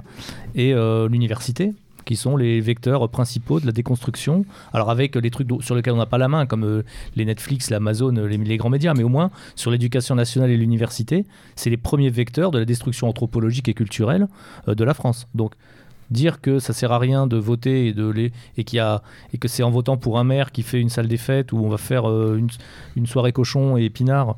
et 0.55 0.73
euh, 0.73 1.09
l'université 1.09 1.73
qui 2.05 2.15
sont 2.15 2.37
les 2.37 2.61
vecteurs 2.61 3.09
principaux 3.09 3.59
de 3.59 3.65
la 3.65 3.73
déconstruction. 3.73 4.45
Alors 4.71 4.89
avec 4.89 5.17
les 5.17 5.29
trucs 5.29 5.49
sur 5.59 5.75
lesquels 5.75 5.93
on 5.93 5.97
n'a 5.97 6.05
pas 6.05 6.17
la 6.17 6.29
main, 6.29 6.45
comme 6.45 6.83
les 7.15 7.25
Netflix, 7.25 7.69
l'Amazon, 7.69 8.11
les, 8.11 8.37
les 8.37 8.57
grands 8.57 8.69
médias, 8.69 8.93
mais 8.95 9.03
au 9.03 9.09
moins 9.09 9.29
sur 9.55 9.71
l'éducation 9.71 10.15
nationale 10.15 10.49
et 10.49 10.57
l'université, 10.57 11.25
c'est 11.55 11.69
les 11.69 11.77
premiers 11.77 12.09
vecteurs 12.09 12.49
de 12.49 12.57
la 12.57 12.65
destruction 12.65 13.07
anthropologique 13.07 13.69
et 13.69 13.75
culturelle 13.75 14.27
de 14.67 14.83
la 14.83 14.95
France. 14.95 15.27
Donc 15.35 15.53
dire 16.11 16.41
que 16.41 16.59
ça 16.59 16.73
sert 16.73 16.91
à 16.91 16.99
rien 16.99 17.25
de 17.25 17.37
voter 17.37 17.87
et, 17.87 17.93
de 17.93 18.09
les, 18.09 18.31
et, 18.57 18.63
qu'il 18.63 18.77
y 18.77 18.79
a, 18.79 19.01
et 19.33 19.37
que 19.37 19.47
c'est 19.47 19.63
en 19.63 19.71
votant 19.71 19.97
pour 19.97 20.19
un 20.19 20.23
maire 20.23 20.51
qui 20.51 20.61
fait 20.61 20.79
une 20.79 20.89
salle 20.89 21.07
des 21.07 21.17
fêtes 21.17 21.51
où 21.51 21.57
on 21.57 21.69
va 21.69 21.77
faire 21.77 22.09
euh, 22.09 22.37
une, 22.37 22.49
une 22.95 23.07
soirée 23.07 23.31
cochon 23.31 23.77
et 23.77 23.85
épinard, 23.85 24.35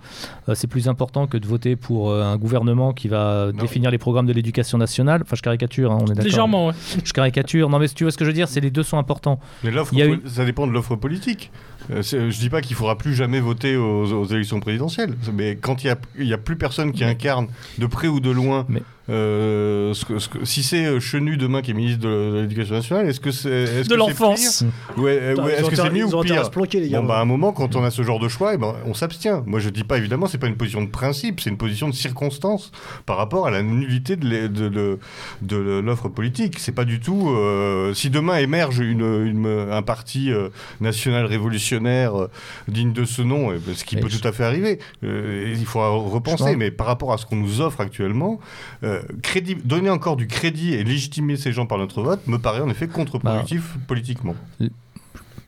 euh, 0.48 0.56
c'est 0.56 0.68
plus 0.68 0.88
important 0.88 1.28
que 1.28 1.38
de 1.38 1.48
voter 1.48 1.76
pour 1.76 2.12
euh, 2.12 2.24
un 2.24 2.38
gouvernement 2.38 2.94
qui 2.94 3.08
va 3.08 3.52
Non. 3.54 3.62
définir 3.62 3.92
les 3.92 3.98
programmes 3.98 4.28
de 4.28 4.34
l'éducation 4.34 4.78
nationale. 4.78 5.22
Enfin, 5.24 5.36
je 5.36 5.42
caricature, 5.42 5.92
hein, 5.92 5.98
on 6.00 6.06
est 6.06 6.10
d'accord. 6.10 6.24
Légèrement, 6.26 6.68
ouais. 6.68 6.74
Je 7.04 7.14
caricature. 7.14 7.70
Non, 7.70 7.80
mais 7.80 7.88
si 7.88 7.96
tu 7.96 8.04
vois 8.04 8.12
ce 8.12 8.18
que 8.18 8.26
je 8.26 8.30
veux 8.30 8.36
dire, 8.36 8.48
c'est 8.48 8.62
les 8.62 8.72
deux 8.72 8.84
sont 8.84 8.98
importants. 8.98 9.40
Mais 9.64 9.72
l'offre, 9.72 9.94
a 10.00 10.30
ça 10.30 10.46
dépend 10.46 10.68
de 10.68 10.72
l'offre 10.72 10.96
politique. 10.96 11.52
Euh, 11.92 12.02
je 12.02 12.40
dis 12.40 12.50
pas 12.50 12.62
qu'il 12.62 12.76
faudra 12.76 12.98
plus 12.98 13.14
jamais 13.14 13.40
voter 13.40 13.76
aux, 13.76 14.06
aux 14.14 14.26
élections 14.26 14.60
présidentielles, 14.60 15.16
mais 15.34 15.58
quand 15.60 15.84
il 15.84 15.88
y 16.20 16.34
a, 16.34 16.38
plus 16.38 16.56
personne 16.56 16.92
qui 16.92 17.04
incarne 17.04 17.48
de 17.78 17.86
près 17.86 18.08
ou 18.08 18.20
de 18.20 18.30
loin, 18.32 18.66
Mais- 18.70 18.82
euh, 19.10 19.94
ce 19.94 20.06
que- 20.06 20.18
ce 20.20 20.30
que- 20.30 20.46
si 20.46 20.64
c'est 20.64 20.86
euh, 20.86 21.00
Chenu 21.02 21.36
demain 21.36 21.62
qui 21.62 21.72
est 21.72 21.74
ministre 21.74 22.00
de, 22.04 22.32
de 22.36 22.42
l'Éducation 22.42 22.76
nationale, 22.76 23.10
est-ce 23.10 23.20
que 23.20 23.32
c'est 23.32 23.50
est-ce 23.50 23.74
De 23.74 23.82
que 23.82 23.88
c'est 23.90 23.98
l'enfance. 23.98 24.64
Ouais, 24.98 25.34
ouais, 25.38 25.54
est-ce 25.56 25.70
que 25.70 25.76
c'est 25.76 25.90
mieux 25.90 26.06
ou 26.06 26.20
à 26.20 26.24
pire 26.24 26.46
se 26.46 26.50
planquer, 26.50 26.80
les 26.80 26.90
gars. 26.90 27.02
Bon, 27.02 27.08
bah, 27.08 27.18
à 27.18 27.22
un 27.22 27.26
moment, 27.26 27.52
quand 27.52 27.76
on 27.76 27.84
a 27.84 27.92
ce 27.92 28.02
genre 28.02 28.20
de 28.20 28.30
choix, 28.30 28.54
eh 28.54 28.58
ben, 28.58 28.76
on 28.86 28.94
s'abstient. 28.94 29.44
Moi, 29.46 29.60
je 29.60 29.70
dis 29.70 29.84
pas, 29.84 29.98
évidemment, 29.98 30.28
c'est 30.28 30.38
pas 30.38 30.48
une 30.48 30.56
position 30.56 30.82
de 30.82 30.90
principe, 30.90 31.42
c'est 31.42 31.50
une 31.50 31.58
position 31.58 31.90
de 31.90 31.94
circonstance 31.94 32.72
par 33.06 33.18
rapport 33.18 33.46
à 33.46 33.52
la 33.52 33.62
nullité 33.62 34.16
de, 34.16 34.48
de, 34.48 34.70
de- 34.70 35.00
de 35.42 35.58
l'offre 35.84 36.08
politique. 36.08 36.56
C'est 36.60 36.72
pas 36.72 36.86
du 36.86 37.00
tout. 37.02 37.30
euh, 37.30 37.94
si 37.94 38.10
demain 38.10 38.38
émerge 38.38 38.80
une, 38.80 39.02
une- 39.26 39.68
un 39.72 39.82
parti 39.82 40.32
euh, 40.32 40.48
national 40.80 41.26
révolutionnaire 41.26 41.73
euh, 42.22 42.28
digne 42.68 42.94
de 42.94 43.06
ce 43.06 43.22
nom, 43.22 43.50
ben, 43.50 43.60
ce 43.74 43.84
qui 43.84 43.96
peut 43.96 44.10
je- 44.10 44.20
tout 44.20 44.28
à 44.28 44.32
fait 44.32 44.44
arriver, 44.44 44.80
euh, 45.04 45.54
il 45.58 45.66
faudra 45.66 45.90
repenser. 45.90 46.44
pense- 46.44 46.56
Mais 46.56 46.72
par 46.72 46.88
rapport 46.88 47.14
à 47.14 47.18
ce 47.18 47.26
qu'on 47.26 47.36
nous 47.36 47.62
offre 47.62 47.82
actuellement, 47.82 48.40
euh, 48.84 49.02
crédit, 49.22 49.56
donner 49.56 49.90
encore 49.90 50.16
du 50.16 50.28
crédit 50.28 50.74
et 50.74 50.84
légitimer 50.84 51.36
ces 51.38 51.52
gens 51.52 51.66
par 51.66 51.78
notre 51.78 52.02
vote 52.04 52.26
me 52.28 52.38
paraît 52.38 52.62
en 52.62 52.70
effet 52.70 52.88
contre-productif 52.88 53.76
politiquement. 53.88 54.36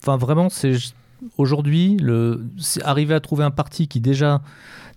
Enfin, 0.02 0.18
vraiment, 0.18 0.50
c'est 0.50 0.76
aujourd'hui 1.38 1.98
le 1.98 2.46
arriver 2.84 3.14
à 3.14 3.20
trouver 3.20 3.44
un 3.44 3.52
parti 3.52 3.88
qui 3.88 4.00
déjà 4.00 4.42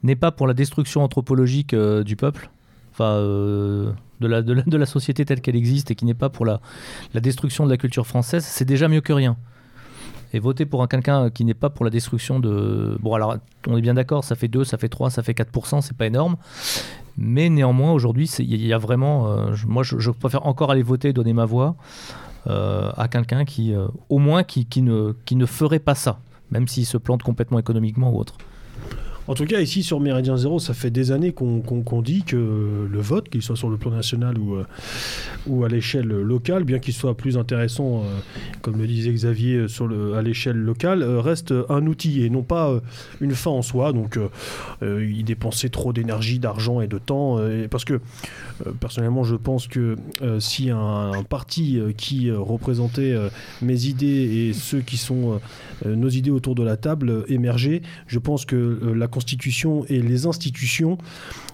n'est 0.03 0.16
pas 0.16 0.31
pour 0.31 0.47
la 0.47 0.55
destruction 0.55 1.03
anthropologique 1.03 1.72
euh, 1.74 2.05
du 2.05 2.14
peuple, 2.16 2.51
enfin 2.93 3.14
de, 3.16 3.95
la, 4.20 4.43
de, 4.43 4.53
la, 4.53 4.62
de 4.62 4.76
la 4.76 4.87
société 4.87 5.24
telle 5.24 5.41
qu'elle 5.41 5.57
existe 5.57 5.91
et 5.91 5.95
qui 5.95 6.05
n'est 6.05 6.14
pas 6.14 6.29
pour 6.29 6.45
la, 6.45 6.61
la 7.14 7.20
destruction 7.20 7.64
de 7.64 7.70
la 7.70 7.76
culture 7.76 8.07
française, 8.07 8.45
c'est 8.45 8.64
déjà 8.64 8.89
mieux 8.89 9.01
que 9.01 9.12
rien. 9.12 9.37
Et 10.33 10.41
voter 10.41 10.66
pour 10.66 10.83
un 10.83 10.87
quelqu'un 10.87 11.31
qui 11.31 11.45
n'est 11.45 11.55
pas 11.55 11.70
pour 11.70 11.85
la 11.85 11.91
destruction 11.91 12.39
de... 12.39 12.99
Bon 13.01 13.14
alors, 13.14 13.37
on 13.66 13.76
est 13.76 13.81
bien 13.81 13.95
d'accord, 13.95 14.24
ça 14.24 14.35
fait 14.35 14.49
2, 14.49 14.64
ça 14.64 14.76
fait 14.76 14.89
3, 14.89 15.11
ça 15.11 15.22
fait 15.22 15.33
4%, 15.33 15.81
c'est 15.81 15.97
pas 15.97 16.07
énorme. 16.07 16.37
Mais 17.16 17.49
néanmoins, 17.49 17.93
aujourd'hui, 17.93 18.29
il 18.39 18.66
y 18.66 18.72
a 18.72 18.79
vraiment... 18.79 19.29
euh, 19.29 19.55
moi, 19.66 19.83
je, 19.83 20.11
préfère 20.11 20.47
encore 20.47 20.70
aller 20.70 20.83
voter, 20.83 21.12
donner 21.12 21.33
ma 21.33 21.47
voix 21.47 21.76
euh, 22.47 22.91
à 22.97 23.09
quelqu'un 23.09 23.45
qui, 23.45 23.74
euh, 23.74 23.89
au 24.09 24.18
moins, 24.18 24.43
qui 24.45 24.83
ne 24.83 25.47
ferait 25.47 25.79
pas 25.79 25.95
ça, 25.95 26.20
même 26.51 26.68
s'il 26.68 26.87
se 26.87 26.99
plante 26.99 27.22
complètement 27.22 27.59
économiquement 27.59 28.12
ou 28.12 28.18
autre. 28.18 28.37
En 29.29 29.35
tout 29.35 29.45
cas, 29.45 29.61
ici 29.61 29.83
sur 29.83 30.01
Méridien 30.01 30.39
Zéro, 30.39 30.59
ça 30.59 30.72
fait 30.72 30.91
des 30.91 31.12
années 31.12 31.33
qu'on 31.33 32.03
dit 32.03 32.22
que 32.22 32.89
le 32.91 33.01
vote, 33.01 33.29
qu'il 33.29 33.43
soit 33.43 33.57
sur 33.57 33.68
le 33.68 33.76
plan 33.76 33.91
national 33.91 34.39
ou, 34.39 34.57
euh, 34.57 35.64
à 35.64 35.68
l'échelle 35.68 36.07
locale, 36.07 36.64
bien 36.64 36.79
qu'il 36.79 36.95
soit 36.95 37.14
plus 37.14 37.37
intéressant, 37.37 37.99
euh, 37.99 38.18
comme 38.62 38.79
le 38.79 38.87
disait 38.87 39.12
Xavier, 39.12 39.66
euh, 39.81 40.14
à 40.14 40.22
l'échelle 40.22 40.57
locale, 40.57 41.03
reste 41.03 41.53
un 41.68 41.87
outil 41.87 42.24
et 42.24 42.31
non 42.31 42.43
pas 42.43 42.81
une 43.20 43.35
fin 43.35 43.51
en 43.51 43.61
soi. 43.61 43.93
Donc, 43.93 44.18
euh, 44.83 45.05
y 45.05 45.22
dépenser 45.24 45.68
trop 45.68 45.93
d'énergie, 45.93 46.39
d'argent 46.39 46.81
et 46.81 46.87
de 46.87 46.97
temps. 46.97 47.39
parce 47.70 47.85
que, 47.85 48.01
personnellement, 48.81 49.24
je 49.24 49.37
pense 49.37 49.66
que 49.66 49.97
si 50.39 50.70
un, 50.70 51.12
un 51.12 51.22
parti 51.22 51.81
qui 51.99 52.31
représentait 52.31 53.14
mes 53.61 53.85
idées 53.85 54.07
et 54.49 54.53
ceux 54.55 54.81
qui 54.81 54.97
sont 54.97 55.39
nos 55.85 56.09
idées 56.09 56.31
autour 56.31 56.55
de 56.55 56.62
la 56.62 56.79
table 56.79 57.24
émergeaient, 57.29 57.83
je 58.07 58.18
pense 58.18 58.47
que 58.47 58.79
la 58.95 59.07
Constitution 59.19 59.85
et 59.89 60.01
les 60.01 60.27
institutions 60.27 60.97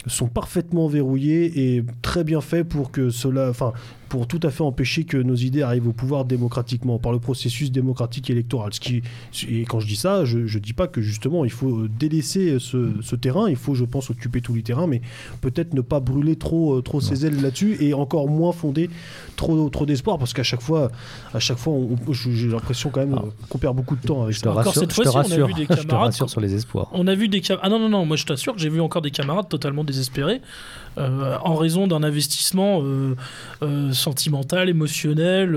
sont 0.07 0.27
parfaitement 0.27 0.87
verrouillées 0.87 1.77
et 1.77 1.83
très 2.03 2.23
bien 2.23 2.43
faits 2.43 2.69
pour 2.69 2.91
que 2.91 3.09
cela, 3.09 3.49
enfin, 3.49 3.73
pour 4.15 4.29
tout 4.29 4.39
à 4.45 4.51
fait 4.51 4.63
empêcher 4.63 5.03
que 5.03 5.17
nos 5.17 5.35
idées 5.35 5.63
arrivent 5.63 5.89
au 5.89 5.93
pouvoir 5.93 6.25
démocratiquement 6.25 7.01
par 7.01 7.11
le 7.11 7.19
processus 7.19 7.73
démocratique 7.73 8.31
électoral. 8.31 8.73
Ce 8.73 8.79
qui, 8.79 9.03
et 9.49 9.63
quand 9.65 9.81
je 9.81 9.89
dis 9.89 9.97
ça, 9.97 10.25
je, 10.25 10.47
je 10.47 10.61
dis 10.61 10.73
pas 10.73 10.87
que 10.87 11.01
justement 11.03 11.45
il 11.45 11.51
faut 11.51 11.89
délaisser 11.89 12.59
ce, 12.61 12.93
ce 13.03 13.17
terrain. 13.17 13.51
Il 13.51 13.57
faut, 13.57 13.75
je 13.75 13.85
pense, 13.85 14.11
occuper 14.11 14.41
tous 14.41 14.55
les 14.55 14.63
terrains, 14.63 14.87
mais 14.87 15.01
peut-être 15.41 15.75
ne 15.75 15.81
pas 15.81 15.99
brûler 15.99 16.37
trop, 16.37 16.77
euh, 16.79 16.81
trop 16.81 17.01
ses 17.01 17.27
ailes 17.27 17.43
là-dessus 17.43 17.77
et 17.81 17.93
encore 17.93 18.29
moins 18.29 18.53
fonder 18.53 18.89
trop, 19.35 19.69
trop 19.69 19.85
d'espoir 19.85 20.17
parce 20.17 20.33
qu'à 20.33 20.45
chaque 20.45 20.63
fois, 20.63 20.93
à 21.33 21.41
chaque 21.41 21.59
fois, 21.59 21.75
j'ai 22.13 22.47
l'impression 22.47 22.91
quand 22.91 23.01
même 23.01 23.17
Ah. 23.19 23.23
euh, 23.27 23.31
qu'on 23.49 23.59
perd 23.59 23.75
beaucoup 23.75 23.97
de 23.97 24.01
temps 24.07 24.23
avec 24.23 24.37
Je 24.37 24.41
te 24.41 24.45
ça. 24.45 24.51
Encore 24.53 24.65
rassure, 24.67 24.81
cette 24.81 24.93
fois-ci, 24.93 25.11
on 25.17 25.43
a 25.43 25.47
vu 25.49 25.55
des 25.55 25.63
je 25.69 25.75
te 25.75 25.87
camarades 25.89 26.07
rassure 26.07 26.31
sur 26.31 26.41
les 26.41 26.55
espoirs. 26.55 26.89
On 26.93 27.09
a 27.09 27.17
vu 27.17 27.27
des 27.27 27.41
cam- 27.41 27.59
ah 27.63 27.69
non 27.69 27.81
non 27.81 27.89
non 27.89 28.07
moi 28.07 28.17
je 28.17 28.25
t'assure 28.27 28.55
que 28.55 28.61
j'ai 28.61 28.69
vu 28.69 28.81
encore 28.81 29.03
des 29.03 29.11
camarades 29.11 29.49
totalement 29.49 29.83
désespérés 29.83 30.41
euh, 30.99 31.37
en 31.43 31.55
raison 31.57 31.87
d'un 31.87 32.03
investissement 32.03 32.81
euh, 32.83 33.15
euh, 33.63 33.93
sentimental, 33.93 34.69
émotionnel, 34.69 35.57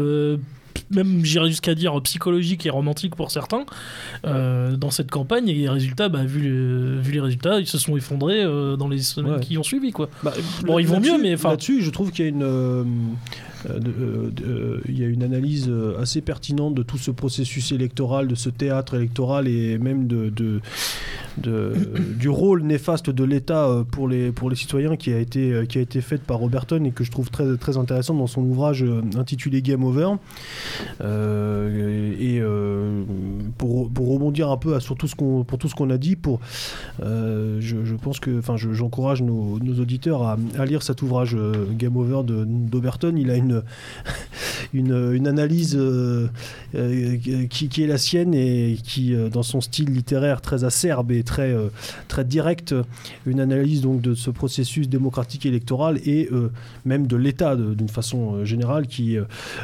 même 0.92 1.26
j'irais 1.26 1.50
jusqu'à 1.50 1.74
dire 1.76 2.00
psychologique 2.04 2.66
et 2.66 2.70
romantique 2.70 3.16
pour 3.16 3.32
certains 3.32 3.66
euh, 4.26 4.76
dans 4.78 4.92
cette 4.92 5.10
campagne 5.10 5.50
et 5.50 5.54
les 5.56 5.68
résultats 5.68 6.08
bah, 6.08 6.24
vu, 6.24 6.40
les, 6.42 7.02
vu 7.02 7.12
les 7.14 7.20
résultats 7.20 7.60
ils 7.60 7.66
se 7.68 7.78
sont 7.80 7.98
effondrés 7.98 8.44
euh, 8.44 8.76
dans 8.78 8.88
les 8.88 9.00
semaines 9.00 9.34
Ouais. 9.34 9.40
qui 9.40 9.58
ont 9.58 9.64
suivi 9.64 9.92
quoi. 9.92 10.08
Bah, 10.24 10.34
Bon, 10.66 10.78
ils 10.80 10.88
vont 10.88 11.00
mieux, 11.00 11.18
mais 11.22 11.34
enfin- 11.34 11.50
Là-dessus, 11.50 11.82
je 11.82 11.90
trouve 11.90 12.12
qu'il 12.12 12.26
y 12.26 12.28
a 12.28 12.30
une. 12.30 12.44
euh, 12.44 12.84
euh, 13.66 13.80
euh, 13.80 14.32
euh, 14.46 14.80
il 14.88 15.00
y 15.00 15.04
a 15.04 15.08
une 15.08 15.24
analyse 15.24 15.72
assez 16.00 16.22
pertinente 16.22 16.76
de 16.76 16.84
tout 16.84 16.98
ce 16.98 17.12
processus 17.12 17.72
électoral, 17.72 18.28
de 18.28 18.36
ce 18.36 18.50
théâtre 18.50 18.96
électoral 18.96 19.48
et 19.48 19.78
même 19.78 20.08
du 21.38 22.30
rôle 22.30 22.64
néfaste 22.64 23.10
de 23.10 23.24
l'État 23.24 23.84
pour 23.92 24.08
les, 24.08 24.34
citoyens 24.56 24.96
qui 24.96 25.12
a 25.14 25.20
été, 25.20 26.02
faite 26.02 26.22
par 26.24 26.38
Roberton 26.38 26.84
et 26.86 26.92
que 26.92 27.04
je 27.04 27.12
trouve 27.12 27.30
très, 27.30 27.58
très 27.58 27.78
intéressant 27.78 28.14
dans 28.14 28.28
son 28.28 28.42
ouvrage 28.42 28.86
intitulé 29.16 29.62
Game 29.62 29.84
Over. 29.84 30.14
Et 31.02 32.42
pour, 33.58 33.90
rebondir 33.98 34.50
un 34.50 34.58
peu 34.58 34.80
sur 34.80 34.96
tout 34.96 35.08
ce 35.08 35.16
qu'on, 35.16 35.90
a 35.90 35.98
dit, 35.98 36.18
je, 37.00 37.96
pense 37.96 38.20
que, 38.20 38.42
j'encourage 38.72 39.22
nos, 39.22 39.60
auditeurs 39.80 40.24
à, 40.24 40.66
lire 40.66 40.84
cet 40.84 41.02
ouvrage 41.02 41.38
Game 41.78 41.98
Over 41.98 42.24
de 42.24 42.46
d'Oberton. 42.48 43.16
Il 43.18 43.32
a 43.32 43.36
une, 43.36 43.47
une, 44.74 45.14
une 45.14 45.28
analyse 45.28 45.78
qui, 47.50 47.70
qui, 47.70 47.84
est 47.84 47.88
la 47.88 47.98
sienne 47.98 48.34
et 48.34 48.78
qui, 48.84 49.16
dans 49.32 49.44
son 49.44 49.62
style 49.62 49.92
littéraire 49.92 50.42
très 50.42 50.64
acerbe 50.64 51.12
et 51.12 51.24
très, 51.24 51.56
très 52.08 52.26
direct, 52.26 52.76
une 53.26 53.40
analyse 53.40 53.82
donc 53.82 54.02
de 54.02 54.14
ce 54.14 54.30
processus 54.30 54.90
démocratique 54.90 55.46
électoral 55.46 56.00
et 56.06 56.30
même 56.86 57.08
de 57.08 57.16
l'État 57.16 57.56
d'une 57.56 57.90
façon 57.90 58.44
générale 58.46 58.88
qui, 58.88 59.18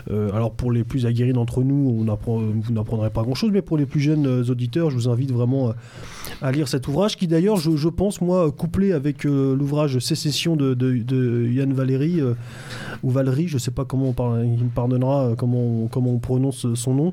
alors 0.10 0.54
pour 0.54 0.72
les 0.72 0.84
plus 0.84 1.06
aguerris 1.06 1.34
d'entre 1.34 1.64
nous, 1.64 2.06
vous 2.06 2.74
n'apprendrez 2.74 3.10
pas 3.10 3.24
grand-chose, 3.24 3.52
mais 3.52 3.62
pour 3.62 3.78
les 3.78 3.86
plus 3.86 4.00
jeunes 4.00 4.50
auditeurs, 4.50 4.90
je 4.90 4.96
vous 4.96 5.10
invite 5.10 5.32
vraiment 5.32 5.74
à 6.42 6.52
lire 6.52 6.68
cet 6.68 6.88
ouvrage 6.88 7.18
qui 7.18 7.28
d'ailleurs, 7.28 7.58
je, 7.58 7.90
pense, 7.90 8.22
moi, 8.22 8.52
couplé 8.52 8.92
avec 8.92 9.24
l'ouvrage 9.24 10.00
Sécession 10.00 10.56
de, 10.56 11.52
Yann 11.52 11.74
Valéry, 11.74 12.22
ou 13.04 13.10
Valéry, 13.10 13.48
je 13.48 13.58
sais 13.58 13.72
pas 13.74 13.86
comment 13.86 14.10
on 14.10 14.14
parle, 14.14 14.46
il 14.46 14.64
me 14.64 14.70
pardonnera 14.70 15.32
comment 15.38 15.60
on, 15.60 15.88
comment 15.88 16.12
on 16.12 16.20
prononce 16.20 16.74
son 16.76 16.94
nom, 16.94 17.12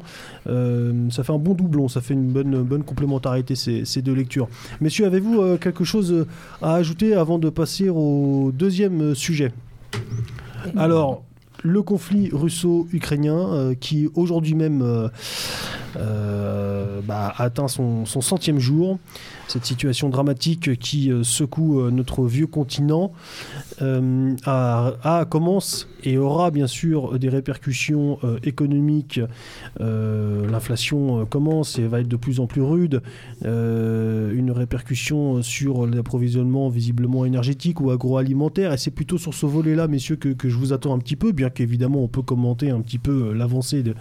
ça 1.11 1.24
fait 1.24 1.32
un 1.32 1.38
bon 1.38 1.54
doublon, 1.54 1.88
ça 1.88 2.00
fait 2.00 2.14
une 2.14 2.30
bonne, 2.30 2.62
bonne 2.62 2.84
complémentarité 2.84 3.54
ces, 3.54 3.84
ces 3.84 4.02
deux 4.02 4.14
lectures. 4.14 4.48
Messieurs, 4.80 5.06
avez-vous 5.06 5.58
quelque 5.58 5.84
chose 5.84 6.26
à 6.62 6.74
ajouter 6.74 7.14
avant 7.14 7.38
de 7.38 7.48
passer 7.50 7.88
au 7.88 8.52
deuxième 8.54 9.14
sujet? 9.14 9.52
Alors, 10.76 11.24
le 11.62 11.82
conflit 11.82 12.30
russo-ukrainien 12.32 13.74
qui 13.80 14.08
aujourd'hui 14.14 14.54
même 14.54 15.11
euh, 15.96 17.00
bah, 17.02 17.34
atteint 17.38 17.68
son, 17.68 18.04
centième 18.04 18.58
jour. 18.58 18.98
Cette 19.51 19.64
situation 19.64 20.11
dramatique 20.11 20.78
qui 20.78 21.11
euh, 21.11 21.24
secoue 21.24 21.80
euh, 21.80 21.90
notre 21.90 22.24
vieux 22.24 22.46
continent 22.46 23.11
a, 23.80 25.26
commence 25.28 25.88
et 26.05 26.18
aura 26.18 26.53
bien 26.53 26.68
sûr 26.68 27.18
des 27.18 27.28
répercussions 27.28 28.18
économiques. 28.44 29.20
L'inflation 29.78 31.24
commence 31.24 31.78
et 31.78 31.86
va 31.86 32.01
être 32.01 32.09
de 32.09 32.16
plus 32.16 32.40
en 32.40 32.46
plus 32.46 32.61
rude. 32.61 33.01
une 33.42 34.51
répercussion 34.51 35.42
sur 35.42 35.86
l'approvisionnement 35.86 36.68
visiblement 36.68 37.24
énergétique 37.24 37.80
ou 37.80 37.90
agroalimentaire. 37.90 38.74
Et 38.74 38.78
c'est 38.78 38.90
plutôt 38.90 39.16
sur 39.16 39.32
ce 39.32 39.46
volet-là, 39.46 39.88
messieurs, 39.88 40.16
que, 40.16 40.48
je 40.48 40.57
vous 40.57 40.74
attends 40.74 40.94
un 40.94 40.98
petit 40.98 41.16
peu, 41.16 41.32
bien 41.32 41.48
qu'évidemment 41.48 42.03
on 42.03 42.09
peut 42.09 42.22
commenter 42.22 42.70
un 42.70 42.80
petit 42.82 42.98
peu 42.98 43.32
l'avancée 43.32 43.82
de, 43.82 43.94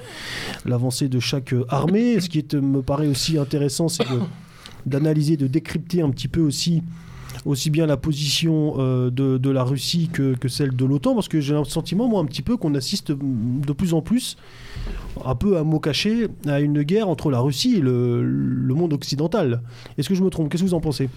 de 0.66 1.20
chaque 1.20 1.56
armée. 1.70 2.20
Ce 2.20 2.28
qui 2.28 2.46
me 2.54 2.82
paraît 2.82 3.08
aussi 3.08 3.38
intéressant, 3.38 3.88
c'est 3.88 4.04
d'analyser, 4.86 5.38
de, 5.38 5.48
décrypter 5.48 6.02
un 6.02 6.10
petit 6.10 6.28
peu 6.28 6.42
aussi 6.42 6.84
aussi 7.46 7.70
bien 7.70 7.86
la 7.86 7.96
position 7.96 8.76
euh, 8.80 9.10
de, 9.10 9.50
la 9.50 9.64
Russie 9.64 10.10
que, 10.12 10.36
que 10.36 10.50
celle 10.50 10.76
de 10.76 10.84
l'OTAN, 10.84 11.16
parce 11.16 11.30
que 11.30 11.40
j'ai 11.40 11.56
un 11.56 11.64
sentiment, 11.64 12.08
moi, 12.10 12.22
un 12.22 12.26
petit 12.26 12.42
peu, 12.42 12.58
qu'on 12.58 12.76
assiste 12.76 13.12
de 13.12 13.74
plus 13.74 13.94
en 13.94 14.02
plus 14.02 14.36
un 15.26 15.36
peu 15.36 15.58
à 15.58 15.64
mot 15.64 15.80
caché 15.80 16.28
à 16.48 16.60
une 16.60 16.84
guerre 16.84 17.10
entre 17.10 17.32
la 17.32 17.40
Russie 17.40 17.76
et 17.78 17.82
le, 17.82 18.74
monde 18.74 18.94
occidental. 18.94 19.62
Est-ce 19.98 20.08
que 20.08 20.16
je 20.16 20.24
me 20.24 20.30
trompe? 20.30 20.50
Qu'est-ce 20.50 20.64
que 20.64 20.70
vous 20.70 20.74
en 20.74 20.80
pensez? 20.80 21.10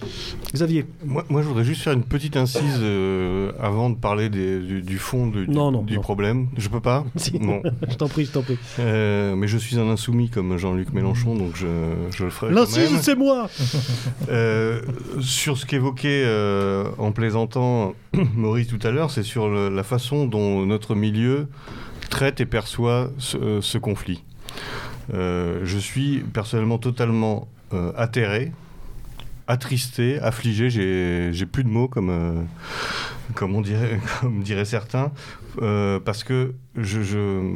Xavier 0.53 0.85
moi, 1.05 1.23
moi, 1.29 1.41
je 1.41 1.47
voudrais 1.47 1.63
juste 1.63 1.81
faire 1.81 1.93
une 1.93 2.03
petite 2.03 2.35
incise 2.35 2.79
euh, 2.79 3.51
avant 3.59 3.89
de 3.89 3.95
parler 3.95 4.29
du, 4.29 4.97
fond 4.97 5.27
du, 5.27 5.47
du 5.47 5.99
problème. 5.99 6.47
Je 6.57 6.69
peux 6.69 6.81
pas? 6.81 7.05
Non. 7.39 7.61
je 7.89 7.95
t'en 7.95 8.07
prie, 8.07 8.25
je 8.25 8.31
t'en 8.31 8.41
prie. 8.41 8.57
Euh, 8.79 9.35
mais 9.35 9.47
je 9.47 9.57
suis 9.57 9.79
un 9.79 9.89
insoumis 9.89 10.29
comme 10.29 10.57
Jean-Luc 10.57 10.93
Mélenchon, 10.93 11.35
donc 11.35 11.55
je, 11.55 11.67
je 12.15 12.23
le 12.23 12.29
ferai. 12.29 12.53
L'incise, 12.53 12.99
c'est 13.01 13.15
moi 13.15 13.49
euh, 14.29 14.81
Sur 15.19 15.57
ce 15.57 15.65
qu'évoquait 15.65 16.25
en 16.97 17.11
plaisantant 17.11 17.95
Maurice 18.35 18.67
tout 18.67 18.79
à 18.83 18.91
l'heure, 18.91 19.11
c'est 19.11 19.23
sur 19.23 19.49
la 19.49 19.83
façon 19.83 20.25
dont 20.25 20.65
notre 20.65 20.95
milieu 20.95 21.47
traite 22.09 22.41
et 22.41 22.45
perçoit 22.45 23.09
ce, 23.17 23.37
euh, 23.37 23.79
conflit. 23.79 24.23
Euh, 25.13 25.61
je 25.63 25.77
suis 25.77 26.19
personnellement 26.19 26.77
totalement 26.77 27.47
euh, 27.73 27.91
atterré, 27.95 28.51
attristé, 29.47 30.19
affligé, 30.19 30.69
j'ai 30.69 31.45
plus 31.45 31.63
de 31.63 31.69
mots 31.69 31.87
comme, 31.87 32.47
comme, 33.35 33.61
dirait, 33.61 33.99
diraient 34.41 34.65
certains, 34.65 35.11
parce 35.57 36.23
que 36.23 36.53
je, 36.75 37.55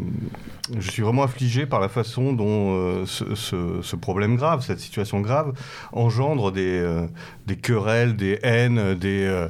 suis 0.79 1.01
vraiment 1.01 1.23
affligé 1.23 1.65
par 1.65 1.79
la 1.79 1.89
façon 1.89 2.33
dont 2.33 2.75
euh, 2.75 3.05
ce, 3.05 3.95
problème 3.95 4.35
grave, 4.35 4.63
cette 4.63 4.79
situation 4.79 5.21
grave, 5.21 5.53
engendre 5.91 6.51
des, 6.51 6.79
euh, 6.79 7.07
querelles, 7.61 8.15
des 8.15 8.37
haines, 8.43 8.93
des, 8.93 9.25
euh, 9.25 9.47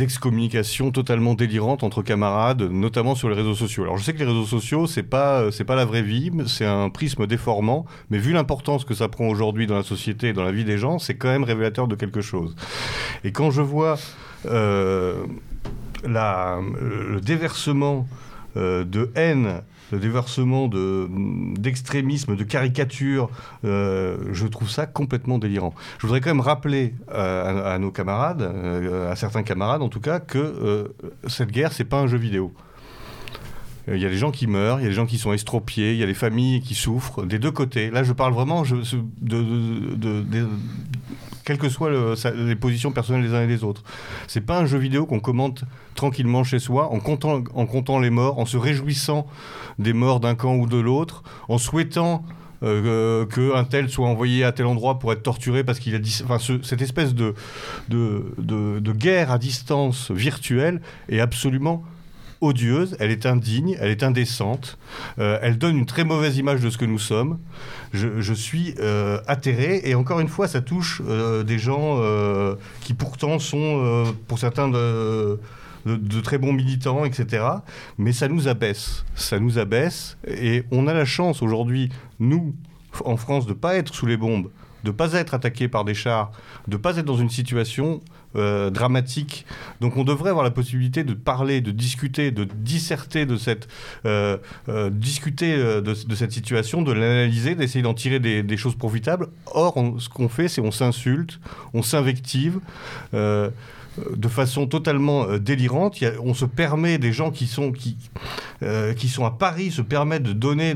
excommunications 0.00 0.90
totalement 0.90 1.34
délirantes 1.34 1.82
entre 1.82 2.02
camarades, 2.02 2.62
notamment 2.62 3.14
sur 3.14 3.28
les 3.28 3.34
réseaux 3.34 3.54
sociaux. 3.54 3.82
Alors 3.82 3.98
je 3.98 4.04
sais 4.04 4.14
que 4.14 4.18
les 4.18 4.24
réseaux 4.24 4.46
sociaux, 4.46 4.86
c'est 4.86 5.02
pas, 5.02 5.50
pas 5.66 5.76
la 5.76 5.84
vraie 5.84 6.02
vie, 6.02 6.30
c'est 6.46 6.66
un 6.66 6.88
prisme 6.88 7.26
déformant, 7.26 7.84
mais 8.08 8.18
vu 8.18 8.32
l'importance 8.32 8.84
que 8.84 8.94
ça 8.94 9.08
prend 9.08 9.28
aujourd'hui 9.28 9.66
dans 9.66 9.76
la 9.76 9.82
société 9.82 10.28
et 10.28 10.32
dans 10.32 10.44
la 10.44 10.52
vie 10.52 10.64
des 10.64 10.78
gens, 10.78 10.98
c'est 10.98 11.16
quand 11.16 11.28
même 11.28 11.44
révélateur 11.44 11.88
de 11.88 11.94
quelque 11.94 12.22
chose. 12.22 12.56
Et 13.22 13.32
quand 13.32 13.50
je 13.50 13.60
vois 13.60 13.96
la, 14.44 15.26
le 16.06 17.20
déversement 17.20 18.06
euh, 18.56 18.84
de 18.84 19.10
haine, 19.16 19.62
de 19.90 19.98
déversement 19.98 20.70
d'extrémisme, 21.58 22.36
de, 22.36 22.44
caricature, 22.44 23.28
euh, 23.64 24.16
je 24.30 24.46
trouve 24.46 24.70
ça 24.70 24.86
complètement 24.86 25.38
délirant. 25.38 25.74
Je 25.98 26.06
voudrais 26.06 26.20
quand 26.20 26.30
même 26.30 26.40
rappeler 26.40 26.94
euh, 27.12 27.74
à, 27.74 27.78
nos 27.80 27.90
camarades, 27.90 28.48
à 29.10 29.16
certains 29.16 29.42
camarades 29.42 29.82
en 29.82 29.88
tout 29.88 29.98
cas, 29.98 30.20
que 30.20 30.94
cette 31.26 31.50
guerre, 31.50 31.72
c'est 31.72 31.84
pas 31.84 31.98
un 31.98 32.06
jeu 32.06 32.18
vidéo. 32.18 32.52
Il 33.88 33.98
y 33.98 34.06
a 34.06 34.08
des 34.08 34.16
gens 34.16 34.30
qui 34.30 34.46
meurent, 34.46 34.80
il 34.80 34.84
y 34.84 34.86
a 34.86 34.88
des 34.88 34.94
gens 34.94 35.04
qui 35.04 35.18
sont 35.18 35.32
estropiés, 35.32 35.92
il 35.92 35.98
y 35.98 36.04
a 36.04 36.06
des 36.06 36.14
familles 36.14 36.60
qui 36.60 36.74
souffrent 36.74 37.26
des 37.26 37.40
deux 37.40 37.50
côtés. 37.50 37.90
Là, 37.90 38.04
je 38.04 38.12
parle 38.12 38.32
vraiment 38.32 38.62
de, 38.62 40.22
quelles 41.44 41.58
que 41.58 41.68
soient 41.68 41.90
les 42.34 42.56
positions 42.56 42.92
personnelles 42.92 43.22
des 43.22 43.34
uns 43.34 43.42
et 43.42 43.46
des 43.46 43.64
autres. 43.64 43.82
C'est 44.26 44.40
pas 44.40 44.58
un 44.58 44.66
jeu 44.66 44.78
vidéo 44.78 45.06
qu'on 45.06 45.20
commente 45.20 45.64
tranquillement 45.94 46.44
chez 46.44 46.58
soi, 46.58 46.90
en 46.90 47.00
comptant, 47.00 47.44
en 47.54 47.66
comptant 47.66 47.98
les 47.98 48.10
morts, 48.10 48.38
en 48.38 48.46
se 48.46 48.56
réjouissant 48.56 49.26
des 49.78 49.92
morts 49.92 50.20
d'un 50.20 50.34
camp 50.34 50.56
ou 50.56 50.66
de 50.66 50.78
l'autre, 50.78 51.22
en 51.48 51.58
souhaitant 51.58 52.24
euh, 52.62 53.26
qu'un 53.26 53.64
tel 53.64 53.90
soit 53.90 54.08
envoyé 54.08 54.42
à 54.42 54.52
tel 54.52 54.64
endroit 54.64 54.98
pour 54.98 55.12
être 55.12 55.22
torturé 55.22 55.64
parce 55.64 55.78
qu'il 55.78 55.94
a 55.94 55.98
dit... 55.98 56.22
Enfin, 56.24 56.38
cette 56.38 56.80
espèce 56.80 57.14
de, 57.14 57.34
de, 57.88 58.34
de, 58.38 58.92
guerre 58.92 59.30
à 59.30 59.38
distance 59.38 60.10
virtuelle 60.10 60.80
est 61.10 61.20
absolument 61.20 61.84
odieuse, 62.40 62.96
elle 63.00 63.10
est 63.10 63.26
indigne, 63.26 63.76
elle 63.80 63.90
est 63.90 64.02
indécente, 64.02 64.78
euh, 65.18 65.38
elle 65.42 65.58
donne 65.58 65.78
une 65.78 65.86
très 65.86 66.04
mauvaise 66.04 66.36
image 66.36 66.60
de 66.60 66.70
ce 66.70 66.78
que 66.78 66.84
nous 66.84 66.98
sommes. 66.98 67.38
Je, 67.92 68.34
suis 68.34 68.74
euh, 68.80 69.20
atterré 69.28 69.82
et 69.84 69.94
encore 69.94 70.18
une 70.18 70.28
fois, 70.28 70.48
ça 70.48 70.60
touche 70.60 71.00
euh, 71.06 71.44
des 71.44 71.58
gens 71.58 72.00
qui 72.80 72.94
pourtant 72.94 73.38
sont, 73.38 74.14
pour 74.26 74.38
certains, 74.38 74.68
de, 74.68 75.38
très 76.22 76.38
bons 76.38 76.52
militants, 76.52 77.04
etc. 77.04 77.44
Mais 77.98 78.12
ça 78.12 78.28
nous 78.28 78.48
abaisse, 78.48 79.04
ça 79.14 79.38
nous 79.38 79.58
abaisse 79.58 80.16
et 80.26 80.64
on 80.70 80.86
a 80.88 80.94
la 80.94 81.04
chance 81.04 81.42
aujourd'hui, 81.42 81.90
nous, 82.18 82.54
en 83.04 83.16
France, 83.16 83.46
de 83.46 83.50
ne 83.50 83.58
pas 83.58 83.76
être 83.76 83.94
sous 83.94 84.06
les 84.06 84.16
bombes 84.16 84.48
de 84.84 84.90
ne 84.90 84.94
pas 84.94 85.14
être 85.14 85.32
attaqué 85.32 85.66
par 85.66 85.84
des 85.84 85.94
chars, 85.94 86.30
de 86.68 86.76
ne 86.76 86.80
pas 86.80 86.98
être 86.98 87.06
dans 87.06 87.16
une 87.16 87.30
situation 87.30 88.02
euh, 88.36 88.68
dramatique. 88.70 89.46
Donc 89.80 89.96
on 89.96 90.02
devrait 90.02 90.30
avoir 90.30 90.44
la 90.44 90.50
possibilité 90.50 91.04
de 91.04 91.14
parler, 91.14 91.60
de 91.60 91.70
discuter, 91.70 92.32
de 92.32 92.42
disserter 92.42 93.26
de 93.26 93.36
cette, 93.36 93.68
euh, 94.06 94.38
euh, 94.68 94.90
discuter 94.90 95.56
de, 95.56 95.94
cette 95.94 96.32
situation, 96.32 96.82
de 96.82 96.92
l'analyser, 96.92 97.54
d'essayer 97.54 97.82
d'en 97.82 97.94
tirer 97.94 98.18
des, 98.18 98.56
choses 98.56 98.74
profitables. 98.74 99.28
Or, 99.46 99.74
ce 99.98 100.08
qu'on 100.08 100.28
fait, 100.28 100.48
c'est 100.48 100.60
on 100.60 100.72
s'insulte, 100.72 101.38
on 101.74 101.82
s'invective 101.82 102.58
de 103.12 104.28
façon 104.28 104.66
totalement 104.66 105.38
délirante. 105.38 106.02
on 106.22 106.34
se 106.34 106.44
permet, 106.44 106.98
des 106.98 107.12
gens 107.12 107.30
qui 107.30 107.46
sont, 107.46 107.70
qui, 107.70 107.96
qui 108.96 109.08
sont 109.08 109.24
à 109.24 109.30
Paris, 109.30 109.70
se 109.70 109.82
permettent 109.82 110.24
de 110.24 110.32
donner 110.32 110.74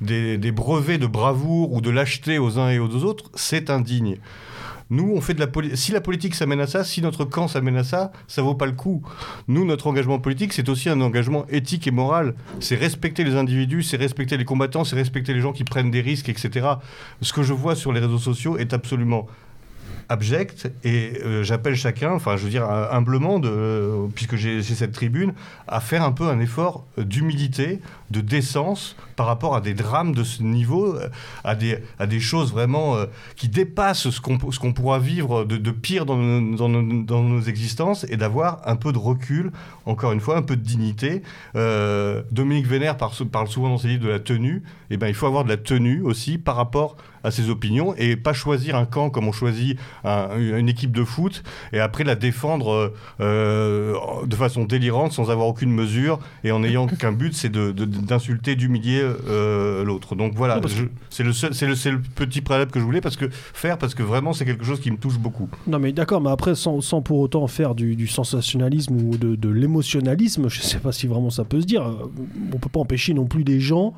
des, 0.00 0.36
des, 0.36 0.52
brevets 0.52 0.98
de 0.98 1.06
bravoure 1.06 1.72
ou 1.72 1.80
de 1.80 1.90
lâcheté 1.90 2.38
aux 2.38 2.58
uns 2.58 2.70
et 2.70 2.78
aux 2.78 3.04
autres, 3.04 3.30
c'est 3.34 3.70
indigne. 3.70 4.18
Nous, 4.90 5.12
on 5.14 5.20
fait 5.20 5.34
de 5.34 5.40
la. 5.40 5.76
Si 5.76 5.92
la 5.92 6.00
politique 6.00 6.34
s'amène 6.34 6.60
à 6.60 6.66
ça, 6.66 6.84
si 6.84 7.02
notre 7.02 7.24
camp 7.24 7.46
s'amène 7.48 7.76
à 7.76 7.84
ça, 7.84 8.10
ça 8.26 8.42
vaut 8.42 8.54
pas 8.54 8.66
le 8.66 8.72
coup. 8.72 9.02
Nous, 9.46 9.64
notre 9.64 9.86
engagement 9.86 10.18
politique, 10.18 10.52
c'est 10.52 10.68
aussi 10.68 10.88
un 10.88 11.00
engagement 11.00 11.46
éthique 11.48 11.86
et 11.86 11.90
moral. 11.90 12.34
C'est 12.60 12.76
respecter 12.76 13.24
les 13.24 13.36
individus, 13.36 13.82
c'est 13.82 13.98
respecter 13.98 14.36
les 14.36 14.44
combattants, 14.44 14.84
c'est 14.84 14.96
respecter 14.96 15.34
les 15.34 15.40
gens 15.40 15.52
qui 15.52 15.64
prennent 15.64 15.90
des 15.90 16.00
risques, 16.00 16.28
etc. 16.28 16.66
Ce 17.20 17.32
que 17.32 17.42
je 17.42 17.52
vois 17.52 17.74
sur 17.74 17.92
les 17.92 18.00
réseaux 18.00 18.18
sociaux 18.18 18.56
est 18.56 18.72
absolument 18.72 19.26
abjecte 20.08 20.72
et 20.84 21.20
euh, 21.22 21.42
j'appelle 21.42 21.76
chacun, 21.76 22.12
enfin 22.12 22.36
je 22.36 22.44
veux 22.44 22.50
dire 22.50 22.64
humblement, 22.64 23.38
de, 23.38 24.08
puisque 24.14 24.36
j'ai 24.36 24.62
cette 24.62 24.92
tribune, 24.92 25.34
à 25.66 25.80
faire 25.80 26.02
un 26.02 26.12
peu 26.12 26.28
un 26.28 26.40
effort 26.40 26.86
d'humilité, 26.96 27.80
de 28.10 28.20
décence 28.20 28.96
par 29.18 29.26
rapport 29.26 29.54
à 29.56 29.60
des 29.60 29.74
drames 29.74 30.14
de 30.14 30.22
ce 30.22 30.42
niveau, 30.42 30.96
à 31.42 31.54
des, 31.56 31.78
à 31.98 32.06
des 32.06 32.20
choses 32.20 32.52
vraiment 32.52 32.96
qui 33.36 33.48
dépassent 33.48 34.10
ce 34.10 34.20
qu'on 34.20 34.38
qu'on 34.38 34.72
pourra 34.72 35.00
vivre 35.00 35.44
de, 35.44 35.70
pire 35.72 36.06
dans, 36.06 36.16
dans, 36.40 36.68
dans, 36.68 37.22
nos 37.24 37.40
existences 37.40 38.06
et 38.08 38.16
d'avoir 38.16 38.60
un 38.64 38.76
peu 38.76 38.92
de 38.92 38.98
recul, 38.98 39.50
encore 39.86 40.12
une 40.12 40.20
fois, 40.20 40.36
un 40.36 40.42
peu 40.42 40.54
de 40.54 40.62
dignité. 40.62 41.22
Dominique 42.30 42.68
Vénère 42.68 42.96
parle 42.96 43.48
souvent 43.48 43.68
dans 43.70 43.78
ses 43.78 43.88
livres 43.88 44.04
de 44.04 44.08
la 44.08 44.20
tenue, 44.20 44.62
et 44.90 44.94
eh 44.94 44.96
ben, 44.96 45.08
il 45.08 45.14
faut 45.14 45.26
avoir 45.26 45.42
de 45.42 45.48
la 45.48 45.56
tenue 45.56 46.00
aussi 46.02 46.38
par 46.38 46.54
rapport 46.54 46.96
à 47.24 47.30
ses 47.30 47.50
opinions 47.50 47.94
et 47.96 48.16
pas 48.16 48.32
choisir 48.32 48.76
un 48.76 48.86
camp 48.86 49.10
comme 49.10 49.28
on 49.28 49.32
choisit 49.32 49.78
une 50.04 50.68
équipe 50.68 50.92
de 50.92 51.04
foot 51.04 51.42
et 51.72 51.80
après 51.80 52.04
la 52.04 52.14
défendre 52.14 52.92
euh, 53.20 53.94
de 54.26 54.36
façon 54.36 54.64
délirante 54.64 55.12
sans 55.12 55.30
avoir 55.30 55.46
aucune 55.46 55.72
mesure 55.72 56.18
et 56.44 56.52
en 56.52 56.62
ayant 56.64 56.86
qu'un 56.98 57.12
but 57.12 57.34
c'est 57.34 57.50
d'insulter, 57.50 58.56
d'humilier 58.56 59.00
euh, 59.28 59.84
l'autre. 59.84 60.14
Donc 60.14 60.34
voilà, 60.34 60.60
c'est 61.10 61.22
le, 61.22 61.30
le, 61.30 61.90
le, 61.90 62.00
petit 62.14 62.40
préalable 62.40 62.70
que 62.70 62.80
je 62.80 62.84
voulais 62.84 63.00
parce 63.00 63.16
que 63.16 63.28
faire 63.30 63.78
parce 63.78 63.94
que 63.94 64.02
vraiment 64.02 64.32
c'est 64.32 64.44
quelque 64.44 64.64
chose 64.64 64.80
qui 64.80 64.90
me 64.90 64.96
touche 64.96 65.18
beaucoup. 65.18 65.48
Non 65.66 65.78
mais 65.78 65.92
d'accord, 65.92 66.20
mais 66.20 66.30
après 66.30 66.54
sans, 66.54 66.80
sans, 66.80 67.02
pour 67.02 67.18
autant 67.18 67.46
faire 67.46 67.74
du, 67.74 68.06
sensationnalisme 68.06 68.96
ou 68.96 69.16
de, 69.16 69.36
de 69.36 69.48
l'émotionnalisme, 69.48 70.48
je 70.48 70.60
sais 70.60 70.78
pas 70.78 70.92
si 70.92 71.06
vraiment 71.06 71.30
ça 71.30 71.44
peut 71.44 71.60
se 71.60 71.66
dire. 71.66 71.84
On 72.52 72.58
peut 72.58 72.68
pas 72.68 72.80
empêcher 72.80 73.14
non 73.14 73.26
plus 73.26 73.44
des 73.44 73.60
gens 73.60 73.94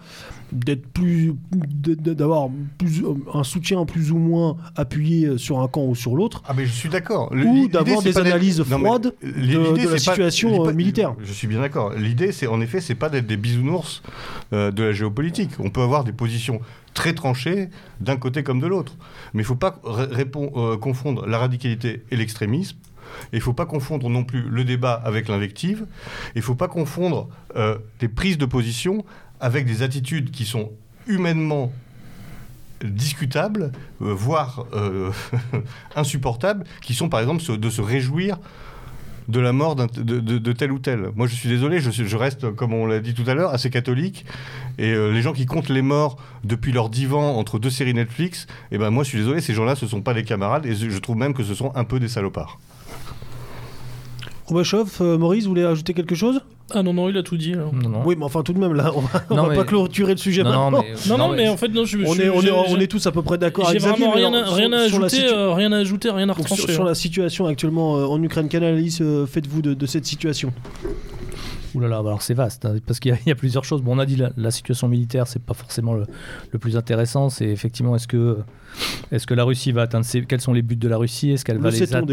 d'être 0.52 0.86
plus 0.88 1.34
d'avoir 1.52 2.48
plus 2.78 3.02
un 3.32 3.44
soutien 3.44 3.84
plus 3.84 4.12
ou 4.12 4.18
moins 4.18 4.56
appuyé 4.76 5.38
sur 5.38 5.60
un 5.60 5.68
camp 5.68 5.84
ou 5.84 5.94
sur 5.94 6.16
l'autre. 6.16 6.42
Ah 6.46 6.54
mais 6.56 6.66
je 6.66 6.72
suis 6.72 6.88
d'accord. 6.88 7.32
Ou 7.32 7.68
d'avoir 7.68 8.02
des 8.02 8.18
analyses 8.18 8.62
froides 8.62 9.14
de, 9.22 9.90
la 9.90 9.98
situation 9.98 10.66
euh, 10.66 10.72
militaire. 10.72 11.14
Je 11.22 11.32
suis 11.32 11.46
bien 11.46 11.60
d'accord. 11.60 11.92
L'idée 11.94 12.32
c'est 12.32 12.46
en 12.46 12.60
effet 12.60 12.80
c'est 12.80 12.94
pas 12.94 13.08
d'être 13.08 13.26
des 13.26 13.36
bisounours 13.36 14.02
euh, 14.52 14.70
de 14.70 14.84
la 14.84 14.92
géopolitique. 14.92 15.50
On 15.58 15.70
peut 15.70 15.82
avoir 15.82 16.04
des 16.04 16.12
positions 16.12 16.60
très 16.94 17.14
tranchées 17.14 17.68
d'un 18.00 18.16
côté 18.16 18.42
comme 18.42 18.60
de 18.60 18.66
l'autre. 18.66 18.96
Mais 19.34 19.42
il 19.42 19.46
faut 19.46 19.54
pas 19.54 19.80
euh, 19.84 20.76
confondre 20.76 21.26
la 21.26 21.38
radicalité 21.38 22.02
et 22.10 22.16
l'extrémisme. 22.16 22.76
Il 23.32 23.36
ne 23.36 23.42
faut 23.42 23.52
pas 23.52 23.66
confondre 23.66 24.08
non 24.08 24.22
plus 24.22 24.42
le 24.42 24.62
débat 24.62 24.92
avec 24.92 25.26
l'invective. 25.26 25.86
Il 26.36 26.38
ne 26.38 26.42
faut 26.42 26.54
pas 26.54 26.68
confondre 26.68 27.28
des 27.98 28.06
prises 28.06 28.38
de 28.38 28.46
position 28.46 29.04
avec 29.40 29.66
des 29.66 29.82
attitudes 29.82 30.30
qui 30.30 30.44
sont 30.44 30.70
humainement 31.06 31.72
discutables, 32.84 33.72
euh, 34.02 34.14
voire 34.14 34.66
euh, 34.74 35.10
insupportables, 35.96 36.64
qui 36.82 36.94
sont 36.94 37.08
par 37.08 37.20
exemple 37.20 37.42
de 37.58 37.70
se 37.70 37.80
réjouir 37.80 38.38
de 39.28 39.38
la 39.38 39.52
mort 39.52 39.76
de, 39.76 40.52
tel 40.52 40.72
ou 40.72 40.78
tel. 40.78 41.10
Moi, 41.14 41.26
je 41.26 41.34
suis 41.34 41.48
désolé, 41.48 41.78
je, 41.78 41.90
je 41.90 42.16
reste, 42.16 42.50
comme 42.52 42.72
on 42.72 42.86
l'a 42.86 42.98
dit 42.98 43.14
tout 43.14 43.24
à 43.28 43.34
l'heure, 43.34 43.52
assez 43.54 43.70
catholique. 43.70 44.26
Et 44.78 44.90
euh, 44.90 45.12
les 45.12 45.22
gens 45.22 45.32
qui 45.32 45.46
comptent 45.46 45.68
les 45.68 45.82
morts 45.82 46.16
depuis 46.42 46.72
leur 46.72 46.88
divan 46.88 47.36
entre 47.36 47.58
deux 47.58 47.70
séries 47.70 47.94
Netflix, 47.94 48.46
eh 48.72 48.78
ben 48.78 48.90
moi, 48.90 49.04
je 49.04 49.10
suis 49.10 49.18
désolé, 49.18 49.40
ces 49.40 49.54
gens-là, 49.54 49.76
ce 49.76 49.84
ne 49.84 49.90
sont 49.90 50.02
pas 50.02 50.14
des 50.14 50.24
camarades, 50.24 50.66
et 50.66 50.74
je 50.74 50.98
trouve 50.98 51.16
même 51.16 51.34
que 51.34 51.44
ce 51.44 51.54
sont 51.54 51.70
un 51.76 51.84
peu 51.84 52.00
des 52.00 52.08
salopards. 52.08 52.58
Robachov, 54.50 55.00
Maurice, 55.18 55.44
vous 55.44 55.50
voulez 55.50 55.64
ajouter 55.64 55.94
quelque 55.94 56.14
chose 56.14 56.42
ah 56.72 56.82
non, 56.82 56.94
non, 56.94 57.08
il 57.08 57.16
a 57.16 57.22
tout 57.22 57.36
dit. 57.36 57.54
Oui, 58.04 58.14
mais 58.16 58.24
enfin, 58.24 58.42
tout 58.42 58.52
de 58.52 58.58
même, 58.58 58.74
là, 58.74 58.92
on 58.94 59.00
va, 59.00 59.48
va 59.48 59.54
pas 59.54 59.64
clôturer 59.64 60.12
le 60.12 60.18
sujet 60.18 60.42
non, 60.42 60.70
maintenant. 60.70 60.84
Non, 61.08 61.18
non, 61.18 61.28
mais, 61.34 61.48
en 61.48 61.56
fait, 61.56 61.68
non, 61.68 61.84
je, 61.84 61.98
on, 61.98 62.14
est, 62.14 62.28
on, 62.28 62.42
est, 62.42 62.50
on 62.50 62.78
est 62.78 62.86
tous 62.86 63.06
à 63.06 63.12
peu 63.12 63.22
près 63.22 63.38
d'accord 63.38 63.68
avec 63.68 63.80
Xavier. 63.80 64.06
rien, 64.08 64.32
à, 64.32 64.54
rien, 64.54 64.72
à 64.72 64.82
ajouter, 64.82 65.26
euh, 65.26 65.52
rien 65.52 65.72
à 65.72 65.78
ajouter, 65.78 66.10
rien 66.10 66.28
à 66.28 66.32
retrancher. 66.32 66.72
Sur, 66.72 66.84
la 66.84 66.94
situation 66.94 67.46
actuellement 67.46 67.98
euh, 67.98 68.04
en 68.04 68.22
Ukraine, 68.22 68.48
quelle 68.48 68.64
analyse 68.64 69.00
euh, 69.00 69.26
faites-vous 69.26 69.62
de, 69.62 69.74
de, 69.74 69.86
cette 69.86 70.06
situation? 70.06 70.52
Ouh 71.74 71.80
là 71.80 71.88
là, 71.88 72.02
bah 72.02 72.08
alors 72.08 72.22
c'est 72.22 72.34
vaste, 72.34 72.64
hein, 72.64 72.76
parce 72.86 72.98
qu'il 72.98 73.16
y, 73.26 73.30
a 73.30 73.34
plusieurs 73.34 73.64
choses. 73.64 73.82
Bon, 73.82 73.96
on 73.96 73.98
a 73.98 74.06
dit 74.06 74.16
la, 74.16 74.30
la 74.36 74.50
situation 74.50 74.88
militaire, 74.88 75.26
c'est 75.26 75.42
pas 75.42 75.54
forcément 75.54 75.94
le, 75.94 76.04
le 76.50 76.58
plus 76.58 76.76
intéressant. 76.76 77.30
C'est 77.30 77.46
effectivement, 77.46 77.94
est-ce 77.96 78.08
que 78.08 78.38
est-ce 79.12 79.26
que 79.26 79.34
la 79.34 79.44
Russie 79.44 79.72
va 79.72 79.82
atteindre 79.82 80.06
Quels 80.28 80.40
sont 80.40 80.52
les 80.52 80.62
buts 80.62 80.76
de 80.76 80.88
la 80.88 80.96
Russie? 80.96 81.30
Est-ce 81.30 81.44
qu'elle 81.44 81.58
va 81.58 81.70
les 81.70 81.82
atteindre? 81.82 82.06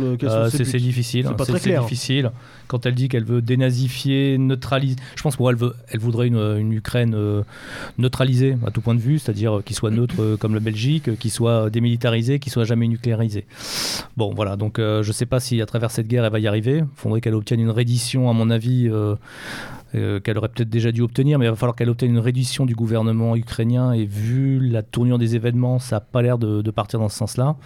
le... 0.00 0.16
euh, 0.22 0.48
C'est 0.50 0.78
difficile. 0.78 1.26
C'est 1.38 1.52
très 1.52 1.60
clair. 1.60 1.82
difficile. 1.82 2.30
Quand 2.68 2.86
elle 2.86 2.94
dit 2.94 3.08
qu'elle 3.08 3.24
veut 3.24 3.42
dénazifier, 3.42 4.38
neutraliser, 4.38 4.96
je 5.16 5.22
pense 5.22 5.36
qu'elle 5.36 5.56
veut, 5.56 5.74
elle 5.88 5.98
voudrait 5.98 6.28
une, 6.28 6.38
une 6.58 6.72
Ukraine 6.72 7.14
euh, 7.16 7.42
neutralisée 7.98 8.56
à 8.66 8.70
tout 8.70 8.80
point 8.80 8.94
de 8.94 9.00
vue, 9.00 9.18
c'est-à-dire 9.18 9.58
euh, 9.58 9.62
qu'il 9.62 9.74
soit 9.74 9.90
neutre 9.90 10.36
comme 10.38 10.54
la 10.54 10.60
Belgique, 10.60 11.18
qu'il 11.18 11.30
soit 11.30 11.68
démilitarisé, 11.70 12.38
qu'il 12.38 12.52
soit 12.52 12.64
jamais 12.64 12.86
nucléarisé. 12.86 13.44
Bon, 14.16 14.32
voilà. 14.34 14.56
Donc, 14.56 14.74
je 14.78 15.06
ne 15.06 15.12
sais 15.12 15.26
pas 15.26 15.40
si 15.40 15.60
à 15.60 15.66
travers 15.66 15.90
cette 15.90 16.06
guerre 16.06 16.24
elle 16.24 16.32
va 16.32 16.38
y 16.38 16.46
arriver. 16.46 16.78
Il 16.78 16.86
faudrait 16.94 17.20
qu'elle 17.20 17.34
obtienne 17.34 17.60
une 17.60 17.70
reddition, 17.70 18.30
à 18.30 18.32
mon 18.32 18.50
avis. 18.50 18.88
Euh, 19.96 20.20
qu'elle 20.20 20.38
aurait 20.38 20.48
peut-être 20.48 20.70
déjà 20.70 20.92
dû 20.92 21.02
obtenir, 21.02 21.36
mais 21.40 21.46
il 21.46 21.50
va 21.50 21.56
falloir 21.56 21.74
qu'elle 21.74 21.90
obtienne 21.90 22.12
une 22.12 22.20
réduction 22.20 22.64
du 22.64 22.76
gouvernement 22.76 23.34
ukrainien. 23.34 23.92
Et 23.92 24.04
vu 24.04 24.60
la 24.60 24.82
tournure 24.82 25.18
des 25.18 25.34
événements, 25.34 25.80
ça 25.80 25.96
n'a 25.96 26.00
pas 26.00 26.22
l'air 26.22 26.38
de, 26.38 26.70
partir 26.70 27.00
dans 27.00 27.08
ce 27.08 27.16
sens-là. 27.16 27.56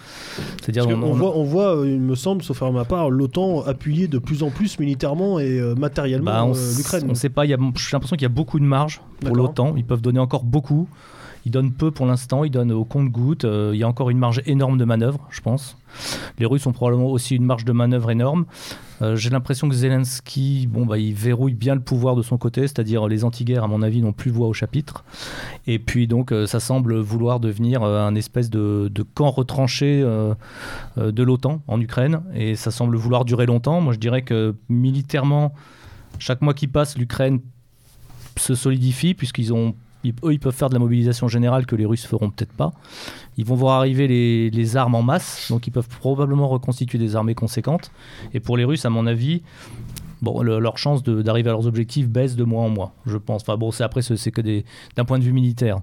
C'est-à-dire, 0.59 0.87
on, 0.87 1.13
voit, 1.13 1.37
on 1.37 1.43
voit, 1.43 1.77
euh, 1.77 1.87
il 1.87 2.01
me 2.01 2.15
semble, 2.15 2.41
sauf 2.41 2.63
à 2.63 2.71
ma 2.71 2.83
part, 2.83 3.11
l'OTAN 3.11 3.61
appuyer 3.61 4.07
de 4.07 4.17
plus 4.17 4.41
en 4.41 4.49
plus 4.49 4.79
militairement 4.79 5.37
et 5.37 5.59
euh, 5.59 5.75
matériellement 5.75 6.49
bah, 6.49 6.59
l'Ukraine. 6.77 7.03
On 7.05 7.09
ne 7.09 7.13
sait 7.13 7.29
pas. 7.29 7.45
J'ai 7.45 7.55
l'impression 7.57 8.15
qu'il 8.15 8.23
y 8.23 8.25
a 8.25 8.29
beaucoup 8.29 8.59
de 8.59 8.65
marge 8.65 9.01
pour 9.19 9.35
l'OTAN. 9.35 9.75
Ils 9.77 9.85
peuvent 9.85 10.01
donner 10.01 10.19
encore 10.19 10.45
beaucoup. 10.45 10.89
Ils 11.45 11.51
donnent 11.51 11.73
peu 11.73 11.91
pour 11.91 12.07
l'instant, 12.07 12.43
ils 12.43 12.49
donnent 12.49 12.71
au 12.71 12.85
compte-goutte. 12.85 13.43
il 13.43 13.77
y 13.77 13.83
a 13.83 13.87
encore 13.87 14.09
une 14.09 14.17
marge 14.17 14.41
énorme 14.47 14.79
de 14.79 14.85
manœuvre, 14.85 15.19
je 15.29 15.41
pense. 15.41 15.77
Les 16.39 16.47
Russes 16.47 16.65
ont 16.65 16.71
probablement 16.71 17.11
aussi 17.11 17.35
une 17.35 17.45
marge 17.45 17.65
de 17.65 17.71
manœuvre 17.71 18.09
énorme. 18.09 18.45
Euh, 19.01 19.15
j'ai 19.15 19.29
l'impression 19.29 19.67
que 19.67 19.75
Zelensky, 19.75 20.67
bon, 20.67 20.85
bah, 20.85 20.97
il 20.97 21.13
verrouille 21.13 21.53
bien 21.53 21.75
le 21.75 21.81
pouvoir 21.81 22.15
de 22.15 22.21
son 22.21 22.37
côté, 22.37 22.61
c'est-à-dire 22.61 23.07
les 23.07 23.23
anti-guerres, 23.23 23.63
à 23.63 23.67
mon 23.67 23.81
avis, 23.81 24.01
n'ont 24.01 24.13
plus 24.13 24.31
voix 24.31 24.47
au 24.47 24.53
chapitre. 24.53 25.03
Et 25.67 25.79
puis 25.79 26.07
donc, 26.07 26.31
euh, 26.31 26.45
ça 26.45 26.59
semble 26.59 26.97
vouloir 26.99 27.39
devenir 27.39 27.83
euh, 27.83 28.05
un 28.05 28.15
espèce 28.15 28.49
de, 28.49 28.91
camp 29.13 29.29
retranché 29.29 30.01
de 30.97 31.23
l'OTAN 31.23 31.61
en 31.67 31.79
Ukraine, 31.79 32.21
et 32.33 32.55
ça 32.55 32.71
semble 32.71 32.97
vouloir 32.97 33.23
durer 33.23 33.45
longtemps. 33.45 33.81
Moi, 33.81 33.93
je 33.93 33.99
dirais 33.99 34.23
que 34.23 34.55
militairement, 34.67 35.53
chaque 36.19 36.41
mois 36.41 36.53
qui 36.53 36.67
passe, 36.67 36.97
l'Ukraine 36.97 37.39
se 38.37 38.55
solidifie 38.55 39.13
puisqu'ils 39.13 39.53
ont 39.53 39.75
eux, 40.23 40.33
ils 40.33 40.39
peuvent 40.39 40.55
faire 40.55 40.69
de 40.69 40.73
la 40.75 40.79
mobilisation 40.79 41.27
générale 41.27 41.65
que 41.65 41.75
les 41.75 41.85
Russes 41.85 42.05
feront 42.05 42.29
peut-être 42.29 42.53
pas. 42.53 42.73
Ils 43.37 43.45
vont 43.45 43.55
voir 43.55 43.79
arriver 43.79 44.07
les, 44.07 44.77
armes 44.77 44.95
en 44.95 45.01
masse, 45.01 45.47
donc 45.49 45.67
ils 45.67 45.71
peuvent 45.71 45.87
probablement 45.87 46.47
reconstituer 46.47 46.97
des 46.97 47.15
armées 47.15 47.35
conséquentes. 47.35 47.91
Et 48.33 48.39
pour 48.39 48.57
les 48.57 48.65
Russes, 48.65 48.85
à 48.85 48.89
mon 48.89 49.07
avis, 49.07 49.41
bon, 50.25 50.41
leur 50.41 50.77
chance 50.77 51.03
d'arriver 51.03 51.49
à 51.49 51.53
leurs 51.53 51.67
objectifs 51.67 52.09
baisse 52.09 52.35
de 52.35 52.43
mois 52.43 52.63
en 52.63 52.69
mois, 52.69 52.93
je 53.05 53.17
pense. 53.17 53.43
Enfin 53.43 53.57
bon, 53.57 53.71
c'est 53.71 53.83
après 53.83 54.01
c'est 54.01 54.31
que 54.31 54.41
d'un 54.41 55.05
point 55.05 55.19
de 55.19 55.23
vue 55.23 55.31
militaire. 55.31 55.79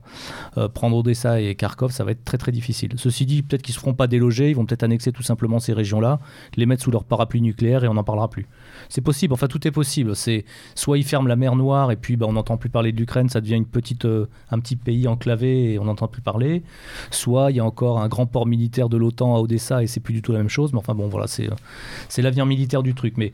Euh, 0.58 0.68
prendre 0.68 0.96
Odessa 0.96 1.40
et 1.40 1.54
Kharkov, 1.54 1.92
ça 1.92 2.04
va 2.04 2.10
être 2.10 2.24
très 2.24 2.38
très 2.38 2.52
difficile. 2.52 2.90
Ceci 2.96 3.24
dit, 3.24 3.42
peut-être 3.42 3.62
qu'ils 3.62 3.74
se 3.74 3.78
feront 3.78 3.94
pas 3.94 4.08
déloger, 4.08 4.50
ils 4.50 4.56
vont 4.56 4.66
peut-être 4.66 4.82
annexer 4.82 5.12
tout 5.12 5.22
simplement 5.22 5.60
ces 5.60 5.72
régions-là, 5.72 6.18
les 6.56 6.66
mettre 6.66 6.82
sous 6.82 6.90
leur 6.90 7.04
parapluie 7.04 7.40
nucléaire 7.40 7.84
et 7.84 7.88
on 7.88 7.94
n'en 7.94 8.04
parlera 8.04 8.28
plus. 8.28 8.48
C'est 8.88 9.00
possible, 9.00 9.32
enfin 9.32 9.46
tout 9.46 9.66
est 9.66 9.70
possible. 9.70 10.16
C'est 10.16 10.44
soit 10.74 10.98
ils 10.98 11.04
ferment 11.04 11.28
la 11.28 11.36
mer 11.36 11.54
Noire 11.54 11.92
et 11.92 11.96
puis 11.96 12.16
bah, 12.16 12.26
on 12.28 12.32
n'entend 12.32 12.56
plus 12.56 12.70
parler 12.70 12.92
de 12.92 12.96
l'Ukraine, 12.98 13.28
ça 13.28 13.40
devient 13.40 13.54
une 13.54 13.66
petite, 13.66 14.04
euh, 14.04 14.26
un 14.50 14.58
petit 14.58 14.76
pays 14.76 15.06
enclavé 15.06 15.72
et 15.72 15.78
on 15.78 15.84
n'entend 15.84 16.08
plus 16.08 16.22
parler. 16.22 16.62
Soit 17.10 17.52
il 17.52 17.58
y 17.58 17.60
a 17.60 17.64
encore 17.64 18.00
un 18.00 18.08
grand 18.08 18.26
port 18.26 18.46
militaire 18.46 18.88
de 18.88 18.96
l'OTAN 18.96 19.36
à 19.36 19.38
Odessa 19.38 19.82
et 19.82 19.86
c'est 19.86 20.00
plus 20.00 20.14
du 20.14 20.22
tout 20.22 20.32
la 20.32 20.38
même 20.38 20.48
chose. 20.48 20.72
Mais 20.72 20.78
enfin 20.78 20.94
bon, 20.94 21.08
voilà, 21.08 21.26
c'est 21.28 21.48
euh, 21.48 22.22
l'avenir 22.22 22.46
militaire 22.46 22.82
du 22.82 22.94
truc. 22.94 23.14
Mais 23.16 23.32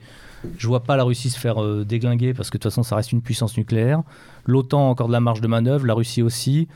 je 0.57 0.67
vois 0.67 0.85
pas 0.85 0.97
la 0.97 1.05
Russie 1.05 1.31
se 1.31 1.39
faire 1.39 1.63
euh, 1.63 1.85
déglinguer 1.85 2.35
parce 2.35 2.51
que 2.51 2.59
de 2.59 2.63
toute 2.63 2.71
façon 2.71 2.83
ça 2.83 2.97
reste 2.97 3.13
une 3.13 3.23
puissance 3.23 3.57
nucléaire. 3.57 4.03
L'OTAN 4.47 4.91
encore 4.91 5.09
de 5.09 5.13
la 5.13 5.21
marge 5.21 5.41
de 5.41 5.49
manœuvre, 5.49 5.87
la 5.87 5.95
Russie 5.95 6.23
aussi. 6.23 6.69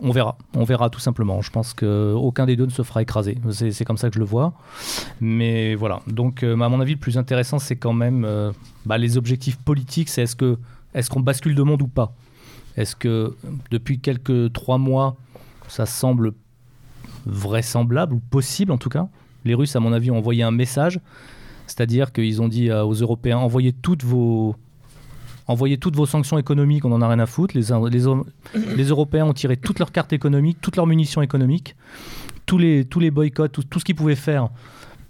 On 0.00 0.12
verra, 0.12 0.38
on 0.54 0.62
verra 0.62 0.90
tout 0.90 1.00
simplement. 1.00 1.42
Je 1.42 1.50
pense 1.50 1.74
qu'aucun 1.74 2.46
des 2.46 2.54
deux 2.54 2.66
ne 2.66 2.70
se 2.70 2.82
fera 2.82 3.02
écraser. 3.02 3.36
C'est 3.50 3.84
comme 3.84 3.96
ça 3.96 4.08
que 4.08 4.14
je 4.14 4.20
le 4.20 4.24
vois. 4.24 4.52
Mais 5.20 5.74
voilà. 5.74 6.02
Donc, 6.06 6.44
euh, 6.44 6.54
à 6.60 6.68
mon 6.68 6.80
avis, 6.80 6.92
le 6.92 7.00
plus 7.00 7.18
intéressant, 7.18 7.58
c'est 7.58 7.74
quand 7.74 7.92
même 7.92 8.24
euh, 8.24 8.52
bah, 8.86 8.96
les 8.96 9.16
objectifs 9.16 9.56
politiques. 9.56 10.16
Est-ce 10.16 10.36
que 10.36 10.56
est-ce 10.94 11.10
qu'on 11.10 11.20
bascule 11.20 11.56
de 11.56 11.62
monde 11.62 11.82
ou 11.82 11.88
pas? 11.88 12.12
Est-ce 12.76 12.94
que 12.94 13.36
depuis 13.72 13.98
quelques 13.98 14.52
trois 14.52 14.78
mois, 14.78 15.16
ça 15.66 15.84
semble 15.84 16.32
vraisemblable 17.26 18.14
ou 18.14 18.20
possible 18.20 18.70
en 18.70 18.78
tout 18.78 18.88
cas? 18.88 19.08
Les 19.44 19.54
Russes, 19.54 19.74
à 19.74 19.80
mon 19.80 19.92
avis, 19.92 20.12
ont 20.12 20.18
envoyé 20.18 20.44
un 20.44 20.52
message 20.52 21.00
c'est-à-dire 21.68 22.12
qu'ils 22.12 22.42
ont 22.42 22.48
dit 22.48 22.70
euh, 22.70 22.82
aux 22.82 22.94
Européens 22.94 23.38
envoyez 23.38 23.72
toutes 23.72 24.02
vos 24.02 24.56
envoyez 25.46 25.78
toutes 25.78 25.96
vos 25.96 26.06
sanctions 26.06 26.38
économiques, 26.38 26.84
on 26.84 26.90
n'en 26.90 27.00
a 27.00 27.08
rien 27.08 27.18
à 27.20 27.26
foutre. 27.26 27.56
Les, 27.56 27.70
Européens 28.90 29.24
ont 29.24 29.32
tiré 29.32 29.56
toutes 29.56 29.78
leurs 29.78 29.92
cartes 29.92 30.12
économiques, 30.12 30.58
toutes 30.60 30.76
leurs 30.76 30.86
munitions 30.86 31.22
économiques, 31.22 31.74
tous 32.44 32.58
les, 32.58 32.84
tous 32.84 33.00
les 33.00 33.10
boycotts, 33.10 33.50
tout, 33.68 33.78
ce 33.78 33.84
qu'ils 33.84 33.94
pouvaient 33.94 34.14
faire 34.14 34.50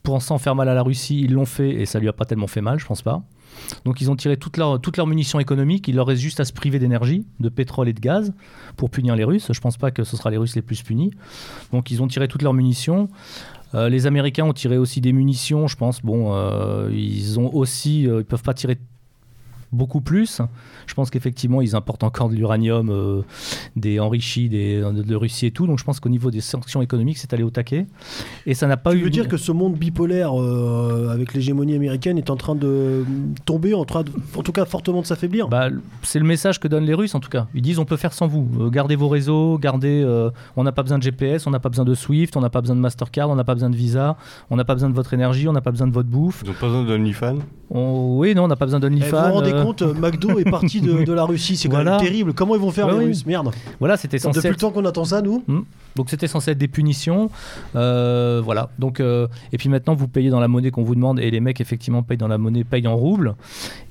pour 0.05 0.23
s'en 0.23 0.39
faire 0.39 0.55
mal 0.55 0.69
à 0.69 0.75
la 0.75 0.83
Russie, 0.83 1.21
ils 1.23 1.33
l'ont 1.33 1.45
fait 1.45 1.71
et 1.71 1.87
ça 1.87 1.99
lui 1.99 2.09
a 2.09 2.13
pas 2.13 2.25
tellement 2.25 2.47
fait 2.47 2.61
mal, 2.61 2.79
je 2.79 2.87
pense 2.87 3.03
pas. 3.03 3.23
Donc 3.85 4.01
ils 4.01 4.11
ont 4.11 4.17
tiré 4.17 4.37
toutes 4.37 4.57
leurs 4.57 4.81
toutes 4.81 4.97
leurs 4.97 5.07
munitions 5.09 5.41
économiques. 5.41 5.89
Il 5.89 5.97
leur 5.97 6.07
reste 6.07 6.23
juste 6.23 6.39
à 6.39 6.45
se 6.45 6.53
priver 6.53 6.79
d'énergie, 6.79 7.27
de 7.41 7.49
pétrole 7.49 7.89
et 7.89 7.93
de 7.93 8.01
gaz 8.01 8.33
pour 8.77 8.91
punir 8.91 9.17
les 9.17 9.25
Russes. 9.25 9.51
Je 9.53 9.61
pense 9.61 9.77
pas 9.77 9.91
que 9.91 10.05
ce 10.05 10.17
sera 10.17 10.31
les 10.31 10.37
Russes 10.37 10.55
les 10.55 10.63
plus 10.63 10.83
punis. 10.83 11.11
Donc 11.73 11.91
ils 11.91 12.01
ont 12.03 12.07
tiré 12.07 12.29
toutes 12.29 12.43
leurs 12.43 12.55
munitions. 12.55 13.09
Euh, 13.75 13.89
les 13.89 14.07
Américains 14.07 14.45
ont 14.45 14.53
tiré 14.53 14.79
aussi 14.79 15.01
des 15.01 15.13
munitions, 15.13 15.67
je 15.67 15.77
pense. 15.77 16.01
Bon, 16.03 16.35
euh, 16.35 16.91
ils 16.93 17.39
ont 17.39 17.55
aussi, 17.55 18.07
euh, 18.07 18.21
ils 18.21 18.25
peuvent 18.25 18.43
pas 18.43 18.55
tirer 18.55 18.79
beaucoup 19.73 20.01
plus. 20.01 20.41
Je 20.87 20.95
pense 20.95 21.11
qu'effectivement, 21.11 21.61
ils 21.61 21.77
importent 21.77 22.05
encore 22.05 22.29
de 22.29 22.35
l'uranium, 22.35 22.91
euh, 22.91 23.23
des 23.77 24.01
enrichis 24.01 24.49
des, 24.49 24.81
de, 24.81 25.03
de 25.03 25.15
Russie 25.15 25.47
et 25.47 25.51
tout. 25.51 25.67
Donc 25.67 25.79
je 25.79 25.85
pense 25.85 26.01
qu'au 26.01 26.09
niveau 26.09 26.31
des 26.31 26.41
sanctions 26.41 26.81
économiques, 26.83 27.19
c'est 27.19 27.33
allé 27.35 27.43
au 27.43 27.51
taquet. 27.51 27.87
Et 28.47 28.55
ça 28.55 28.67
n'a 28.67 28.77
pas 28.77 28.93
Tu 28.93 28.99
eu. 28.99 29.03
veux 29.05 29.11
dire 29.11 29.29
que 29.29 29.37
ce 29.37 29.53
monde 29.53 29.75
bipolaire 29.75 30.33
euh, 30.41 31.11
avec 31.11 31.35
l'hégémonie 31.35 31.75
américaine 31.75 32.19
est 32.19 32.31
en 32.31 32.37
train 32.37 32.55
de 32.55 33.05
tomber, 33.45 33.75
en, 33.75 33.85
train 33.85 34.03
de- 34.03 34.11
en 34.37 34.43
tout 34.43 34.53
cas 34.53 34.65
fortement 34.65 35.01
de 35.03 35.07
s'affaiblir? 35.07 35.49
Bah, 35.49 35.69
c'est 36.03 36.19
le 36.19 36.25
message 36.25 36.59
que 36.61 36.69
donnent 36.69 36.85
les 36.87 36.95
Russes 36.95 37.15
en 37.15 37.21
tout 37.21 37.31
cas. 37.31 37.47
Ils 37.55 37.63
disent 37.63 37.79
on 37.79 37.85
peut 37.85 37.97
faire 37.97 38.13
sans 38.13 38.27
vous. 38.27 38.49
Euh, 38.61 38.71
gardez 38.71 38.97
vos 38.97 39.09
réseaux, 39.09 39.59
gardez. 39.59 40.03
euh, 40.05 40.31
on 40.57 40.65
n'a 40.65 40.73
pas 40.73 40.83
besoin 40.83 40.99
de 40.99 41.03
GPS, 41.03 41.47
on 41.47 41.51
n'a 41.51 41.61
pas 41.61 41.69
besoin 41.69 41.85
de 41.85 41.95
Swift, 41.95 42.37
on 42.37 42.41
n'a 42.41 42.51
pas 42.51 42.61
besoin 42.61 42.77
de 42.77 42.81
Mastercard, 42.81 43.29
on 43.31 43.35
n'a 43.35 43.45
pas 43.45 43.55
besoin 43.55 43.71
de 43.71 43.77
Visa, 43.77 44.17
on 44.51 44.57
n'a 44.57 44.65
pas 44.65 44.75
besoin 44.75 44.89
de 44.91 44.95
votre 44.95 45.13
énergie, 45.15 45.49
on 45.49 45.53
n'a 45.53 45.61
pas 45.61 45.71
besoin 45.71 45.87
de 45.87 45.93
votre 45.93 46.09
bouffe. 46.09 46.43
Ils 46.45 46.51
ont 46.51 46.55
pas 46.55 46.67
besoin 46.67 46.85
d'OnlyFans. 46.85 47.39
On- 47.71 48.17
Oui, 48.19 48.35
non, 48.35 48.45
on 48.45 48.49
n'a 48.49 48.57
pas 48.57 48.65
besoin 48.65 48.81
Eh, 48.81 48.89
Vous 48.89 48.89
vous 48.89 49.01
d'OnlyFans. 49.01 49.41
Rendez 49.59 49.61
euh, 49.61 49.65
compte, 49.65 49.83
euh, 49.83 49.95
McDo 49.95 50.39
est 50.39 50.51
parti 50.51 50.81
de, 50.81 51.03
de 51.05 51.13
la 51.13 51.25
Russie, 51.25 51.57
c'est 51.57 51.69
quand 51.69 51.83
même 51.85 51.99
terrible. 52.01 52.33
Comment 52.35 52.55
ils 52.55 52.61
vont 52.61 52.71
faire 52.71 52.87
Ouais, 52.87 52.93
les 52.95 52.99
oui. 53.01 53.05
Russes 53.07 53.27
Merde. 53.27 53.51
Voilà, 53.81 53.97
c'était 53.97 54.19
censé. 54.19 54.39
Depuis 54.39 54.49
le 54.49 54.55
être- 54.55 54.61
temps 54.61 54.71
qu'on 54.71 54.85
attend 54.85 55.05
ça, 55.05 55.23
nous 55.23 55.43
Donc 55.97 56.11
c'était 56.11 56.27
censé 56.29 56.53
être 56.53 56.59
des 56.59 56.69
punitions. 56.69 57.31
Euh, 57.77 58.41
voilà. 58.45 58.71
Donc 58.79 59.01
euh, 59.01 59.27
et 59.53 59.59
puis 59.59 59.69
maintenant 59.69 59.95
vous 59.95 60.09
payez 60.09 60.31
dans 60.31 60.41
la 60.41 60.49
monnaie 60.49 60.71
qu'on 60.71 60.83
vous 60.85 60.95
demande 60.95 61.21
et 61.21 61.31
les 61.31 61.41
mecs 61.41 61.61
effectivement 61.61 62.03
payent 62.03 62.17
dans 62.19 62.29
la 62.29 62.39
monnaie, 62.39 62.65
payent 62.65 62.87
en 62.89 62.97
roubles. 62.97 63.35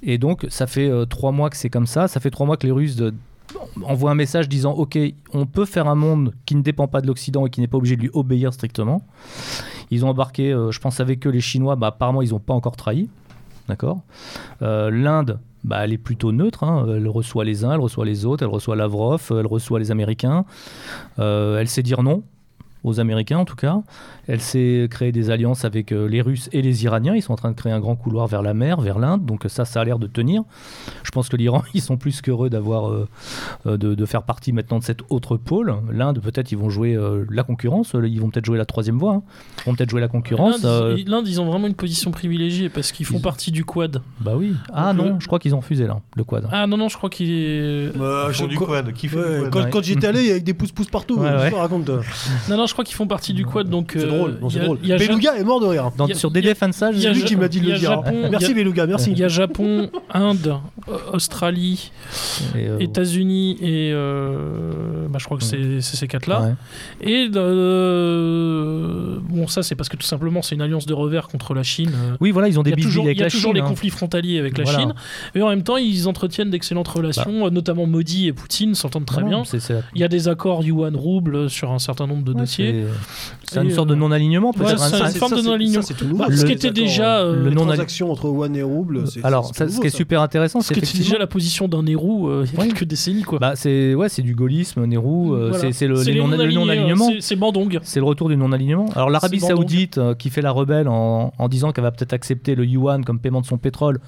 Et 0.04 0.18
donc 0.18 0.46
ça 0.50 0.68
fait 0.68 0.90
euh, 0.90 1.06
trois 1.06 1.32
mois 1.32 1.50
que 1.50 1.58
c'est 1.58 1.70
comme 1.70 1.88
ça. 1.88 2.08
Ça 2.08 2.20
fait 2.20 2.30
trois 2.32 2.46
mois 2.46 2.58
que 2.58 2.66
les 2.66 2.72
Russes 2.74 2.96
de- 2.96 3.14
envoient 3.84 4.12
un 4.12 4.16
message 4.16 4.50
disant 4.50 4.72
ok 4.74 4.98
on 5.34 5.46
peut 5.46 5.66
faire 5.66 5.88
un 5.88 5.96
monde 5.96 6.34
qui 6.46 6.56
ne 6.56 6.62
dépend 6.62 6.88
pas 6.88 7.00
de 7.02 7.08
l'Occident 7.08 7.46
et 7.46 7.50
qui 7.50 7.62
n'est 7.62 7.68
pas 7.68 7.78
obligé 7.78 7.96
de 7.96 8.02
lui 8.02 8.10
obéir 8.14 8.54
strictement. 8.54 9.02
Ils 9.90 10.04
ont 10.06 10.10
embarqué, 10.10 10.52
euh, 10.52 10.72
je 10.72 10.80
pense 10.80 11.00
avec 11.00 11.26
eux 11.26 11.30
les 11.30 11.40
Chinois. 11.42 11.76
Bah 11.78 11.88
apparemment 11.88 12.22
ils 12.22 12.32
n'ont 12.32 12.40
pas 12.40 12.54
encore 12.54 12.76
trahi. 12.76 13.10
D'accord? 13.68 14.02
Euh, 14.62 14.90
L'Inde. 14.92 15.40
Bah, 15.68 15.84
elle 15.84 15.92
est 15.92 15.98
plutôt 15.98 16.32
neutre. 16.32 16.64
hein. 16.64 16.86
Elle 16.96 17.08
reçoit 17.10 17.44
les 17.44 17.66
uns, 17.66 17.74
elle 17.74 17.82
reçoit 17.82 18.06
les 18.06 18.26
autres, 18.26 18.42
elle 18.44 18.50
reçoit 18.50 18.76
Lavrov, 18.78 19.22
elle 19.32 19.46
reçoit 19.46 19.80
les 19.80 19.92
Américains. 19.92 20.46
Euh, 21.20 21.60
elle 21.60 21.68
sait 21.68 21.84
dire 21.84 22.04
non 22.04 22.24
aux 22.86 23.00
Américains 23.02 23.38
en 23.38 23.46
tout 23.46 23.58
cas. 23.58 23.82
Elle 24.28 24.42
sait 24.42 24.88
créer 24.90 25.12
des 25.12 25.30
alliances 25.30 25.64
avec 25.66 25.92
euh, 25.92 26.08
les 26.08 26.22
Russes 26.22 26.50
et 26.52 26.62
les 26.62 26.84
Iraniens. 26.84 27.16
Ils 27.16 27.22
sont 27.22 27.34
en 27.34 27.38
train 27.38 27.52
de 27.52 27.56
créer 27.56 27.72
un 27.72 27.80
grand 27.80 27.96
couloir 27.96 28.28
vers 28.28 28.42
la 28.42 28.54
mer, 28.54 28.82
vers 28.82 29.00
l'Inde. 29.00 29.26
Donc 29.26 29.46
ça, 29.48 29.64
ça 29.66 29.82
a 29.82 29.86
l'air 29.86 30.00
de 30.00 30.08
tenir. 30.08 30.44
Je 31.04 31.12
pense 31.12 31.30
que 31.30 31.38
l'Iran, 31.38 31.64
ils 31.74 31.82
sont 31.82 31.98
plus 31.98 32.22
qu'heureux 32.22 32.50
d'avoir, 32.50 32.90
euh, 32.90 33.08
euh, 33.66 33.78
de, 33.78 33.96
de 33.96 34.06
faire 34.06 34.24
partie 34.24 34.52
maintenant 34.54 34.80
de 34.80 34.84
cet 34.84 35.00
autre 35.10 35.38
pôle. 35.38 35.76
L'Inde, 35.92 36.20
peut-être, 36.22 36.52
ils 36.52 36.58
vont 36.58 36.70
jouer 36.70 36.96
euh, 36.96 37.26
la 37.32 37.44
concurrence. 37.44 37.94
Ils 37.94 38.20
vont 38.20 38.30
peut-être 38.30 38.46
jouer 38.46 38.58
la 38.58 38.66
troisième 38.66 38.98
voie. 39.00 39.14
hein. 39.14 39.24
Ils 39.66 39.70
vont 39.70 39.76
peut-être 39.76 39.90
jouer 39.90 40.02
la 40.02 40.08
concurrence. 40.08 40.64
L'Inde, 40.64 40.66
euh, 40.66 40.96
ils- 41.26 41.38
ont 41.42 41.46
vraiment 41.46 41.68
une 41.68 41.76
position 41.76 42.12
privilégiée 42.12 42.70
parce 42.70 42.92
qu'ils 42.92 43.06
font 43.06 43.18
Ils- 43.18 43.22
partie 43.22 43.52
du 43.52 43.64
Quad. 43.64 44.02
Bah 44.22 44.34
oui. 44.36 44.54
Ah 44.74 44.94
Donc, 44.94 45.06
non, 45.06 45.12
euh, 45.14 45.18
je 45.20 45.28
crois 45.28 45.40
qu'ils 45.40 45.54
ont 45.56 45.60
refusé 45.60 45.86
là, 45.88 46.00
le 46.16 46.24
quad. 46.24 46.48
Ah 46.52 46.68
non, 46.68 46.78
non, 46.78 46.90
je 46.90 46.98
crois 46.98 47.10
qu'il 47.10 47.30
est. 47.32 47.96
Euh, 47.98 48.32
je- 48.32 48.46
du 48.46 48.58
quad. 48.58 48.92
Qui 48.94 49.08
fait 49.08 49.18
Ouais, 49.18 49.36
du 49.36 49.40
quad 49.44 49.52
quand, 49.52 49.60
Ouais. 49.64 49.70
quand 49.72 49.84
j'étais 49.84 50.08
allé, 50.08 50.22
il 50.22 50.28
y 50.28 50.32
avait 50.32 50.40
des 50.40 50.54
pouces-pouces 50.54 50.90
partout. 50.90 51.18
Ouais, 51.20 51.30
je 51.30 51.36
ouais. 51.38 51.52
te 51.52 51.56
raconte. 51.56 51.88
Non, 51.90 52.58
non, 52.58 52.66
je 52.66 52.74
crois 52.74 52.84
qu'ils 52.86 52.96
font 52.96 53.08
partie 53.08 53.34
du 53.34 53.46
Quad. 53.46 53.70
Donc, 53.70 53.92
C'est 53.94 54.04
euh, 54.06 54.17
drôle. 54.18 54.38
non, 54.42 54.48
il 54.48 54.50
y 54.50 54.54
c'est 54.54 54.60
a- 54.60 54.64
drôle. 54.66 54.78
Beluga 54.80 55.36
est 55.38 55.44
mort 55.44 55.60
de 55.60 55.66
rire. 55.68 55.92
Dans- 55.98 56.08
y 56.08 56.12
a- 56.12 56.16
sur 56.16 56.30
y 56.34 56.38
a- 56.38 56.42
DD 56.42 56.54
Fansage, 56.56 56.96
il 56.98 57.02
y 57.04 57.08
a 57.08 57.14
C'est 57.14 57.20
lui 57.20 57.26
qui 57.26 57.36
m'a 57.36 57.48
dit 57.48 57.62
de 57.62 57.72
le 57.72 57.78
dire. 57.78 58.02
Y 58.06 58.30
Merci 58.32 58.54
Beluga, 58.54 58.86
merci. 58.86 59.12
Il 59.12 59.20
y 59.20 59.24
a 59.24 59.28
Japon, 59.28 59.90
Inde, 60.14 60.56
euh, 60.90 60.98
Australie, 61.14 61.92
et, 62.56 62.68
euh, 62.68 62.80
États-Unis 62.80 63.58
et. 63.62 63.92
euh, 63.94 65.08
bah, 65.10 65.18
je 65.20 65.26
crois 65.26 65.38
que 65.38 65.44
c'est 65.44 65.82
c'est 65.82 65.96
ces 65.98 66.08
quatre-là. 66.08 66.42
ouais. 66.42 66.54
Et. 67.10 67.30
euh, 67.38 69.18
bon, 69.22 69.48
ça, 69.48 69.64
c'est 69.64 69.76
parce 69.76 69.90
que 69.90 69.98
tout 69.98 70.06
simplement, 70.06 70.42
c'est 70.42 70.56
une 70.56 70.62
alliance 70.62 70.86
de 70.86 70.94
revers 70.94 71.28
contre 71.28 71.54
la 71.54 71.64
Chine. 71.64 71.92
Oui, 72.20 72.32
voilà, 72.32 72.48
ils 72.48 72.60
ont 72.60 72.64
des 72.64 72.72
y 72.72 72.74
a 72.74 72.76
bisbilles 72.76 72.90
toujours, 72.92 73.06
avec 73.06 73.18
il 73.18 73.20
y 73.20 73.24
a 73.24 73.26
la 73.26 73.32
toujours 73.32 73.52
Chine. 73.52 73.62
les 73.62 73.66
hein. 73.66 73.70
conflits 73.70 73.90
frontaliers 73.90 74.40
avec 74.40 74.58
la 74.58 74.64
Voilà. 74.64 74.78
Bah. 74.80 74.84
Chine, 74.86 74.94
mais 75.36 75.42
en 75.42 75.50
même 75.50 75.64
temps, 75.64 75.78
ils 75.78 76.08
entretiennent 76.08 76.50
d'excellentes 76.50 76.88
relations, 76.88 77.46
euh, 77.46 77.50
notamment 77.50 77.86
Modi 77.86 78.28
et 78.28 78.34
Poutine 78.34 78.76
s'entendent 78.76 79.06
très 79.06 79.22
Non, 79.22 79.28
bien. 79.30 79.44
c'est- 79.44 79.60
c'est- 79.60 79.82
Il 79.96 80.02
y 80.02 80.04
a 80.04 80.08
des 80.08 80.28
accords 80.28 80.64
yuan-rouble 80.64 81.50
sur 81.50 81.72
un 81.72 81.80
certain 81.80 82.08
nombre 82.08 82.24
de 82.24 82.34
Ouais, 82.34 82.42
dossiers. 82.42 82.86
c'est- 83.44 83.54
C'est 83.56 83.62
une 83.64 83.70
Et, 83.70 83.74
sorte 83.74 83.88
de 83.88 83.96
non-alignement, 84.08 84.48
ouais, 84.50 84.54
peut-être. 84.66 84.80
c'est 84.80 84.96
un- 85.02 85.08
une 85.10 85.14
forme 85.16 85.32
de 85.34 85.38
ça, 85.38 85.44
non-alignement. 85.44 85.82
ça, 85.82 85.88
c'est 85.88 85.94
tout 85.94 86.06
nouveau. 86.06 86.20
Bah, 86.20 86.26
ça, 86.30 86.38
ce 86.38 86.46
qui 86.46 86.52
était 86.52 86.72
déjà, 86.72 87.20
euh, 87.20 87.44
le 87.44 87.50
non- 87.52 87.66
transactions 87.66 88.12
entre 88.12 88.26
One 88.30 88.56
et 88.56 88.64
rouble. 88.64 89.08
c'est- 89.08 89.24
Alors, 89.26 89.48
c'est 89.54 89.66
ça, 89.66 89.70
ce 89.70 89.80
qui 89.80 89.88
est 89.88 89.90
ça. 89.90 89.98
super 89.98 90.22
intéressant, 90.22 90.62
Ce 90.62 90.68
c'est 90.68 90.74
qui 90.74 90.80
était 90.80 90.86
effectivement. 90.88 91.10
déjà 91.12 91.20
la 91.20 91.28
position 91.28 91.68
d'un 91.68 91.84
Nehru 91.84 92.28
euh, 92.30 92.46
il 92.46 92.54
y 92.54 92.56
a 92.56 92.60
Ouais. 92.62 92.68
quelques 92.68 92.86
décennies. 92.86 93.24
Quoi. 93.24 93.40
Bah, 93.40 93.54
c'est 93.56 93.94
ouais, 93.96 94.10
c'est 94.10 94.22
du 94.22 94.36
gaullisme, 94.36 94.86
Nehru, 94.86 95.34
euh, 95.34 95.50
Voilà. 95.50 95.72
c'est- 95.72 95.88
le, 95.88 95.94
non-alignés, 95.96 96.54
non-alignement. 96.56 97.10
c'est- 97.20 97.36
Bandung. 97.38 97.80
C'est 97.84 98.00
le 98.00 98.06
retour 98.06 98.30
du 98.30 98.38
non-alignement. 98.38 98.88
Alors 98.96 99.10
l'Arabie. 99.10 99.40
Saoudite 99.40 99.98
euh, 100.00 100.16
qui 100.16 100.30
fait 100.32 100.42
la 100.42 100.52
rebelle 100.52 100.88
en, 100.88 101.32
en 101.38 101.48
disant 101.48 101.72
qu'elle 101.72 101.84
va 101.84 101.92
peut-être 101.92 102.14
accepter 102.14 102.56
le 102.56 102.66
yuan 102.66 103.06
comme 103.06 103.20
paiement 103.20 103.42
de 103.42 103.46
son 103.46 103.58
pétrole. 103.58 104.00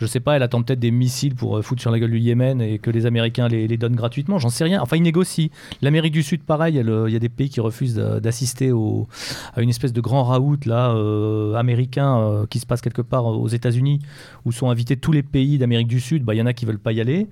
Je 0.00 0.06
sais 0.06 0.20
pas, 0.20 0.34
elle 0.36 0.42
attend 0.42 0.62
peut-être 0.62 0.80
des 0.80 0.90
missiles 0.90 1.34
pour 1.34 1.56
euh, 1.58 1.62
foutre 1.62 1.80
sur 1.82 1.90
la 1.90 1.98
gueule 2.00 2.10
du 2.10 2.18
Yémen 2.18 2.60
et 2.60 2.78
que 2.78 2.90
les 2.90 3.04
Américains 3.06 3.46
les, 3.48 3.68
les 3.68 3.76
donnent 3.76 3.94
gratuitement. 3.94 4.38
J'en 4.38 4.48
sais 4.48 4.64
rien. 4.64 4.80
Enfin, 4.80 4.96
ils 4.96 5.02
négocient. 5.02 5.48
L'Amérique 5.82 6.12
du 6.14 6.22
Sud, 6.22 6.42
pareil, 6.42 6.78
euh, 6.78 7.04
il 7.08 7.12
y 7.12 7.16
a 7.16 7.18
des 7.20 7.28
pays 7.28 7.50
qui 7.50 7.60
refusent 7.60 7.94
d'a- 7.96 8.18
d'assister 8.20 8.72
au- 8.72 9.06
à 9.54 9.62
une 9.62 9.68
espèce 9.68 9.92
de 9.92 10.00
grand 10.00 10.24
raout 10.24 10.64
là 10.66 10.90
euh, 10.90 11.54
américain 11.54 12.18
euh, 12.18 12.46
qui 12.46 12.58
se 12.58 12.66
passe 12.66 12.80
quelque 12.80 13.02
part 13.02 13.24
aux 13.26 13.48
États-Unis 13.48 14.00
où 14.44 14.52
sont 14.52 14.70
invités 14.70 14.96
tous 14.96 15.12
les 15.12 15.22
pays 15.22 15.58
d'Amérique 15.58 15.88
du 15.88 16.00
Sud. 16.00 16.24
Bah, 16.24 16.34
il 16.34 16.38
y 16.38 16.42
en 16.42 16.46
a 16.46 16.52
qui 16.52 16.64
veulent 16.66 16.78
pas 16.78 16.92
y 16.92 17.00
aller. 17.00 17.28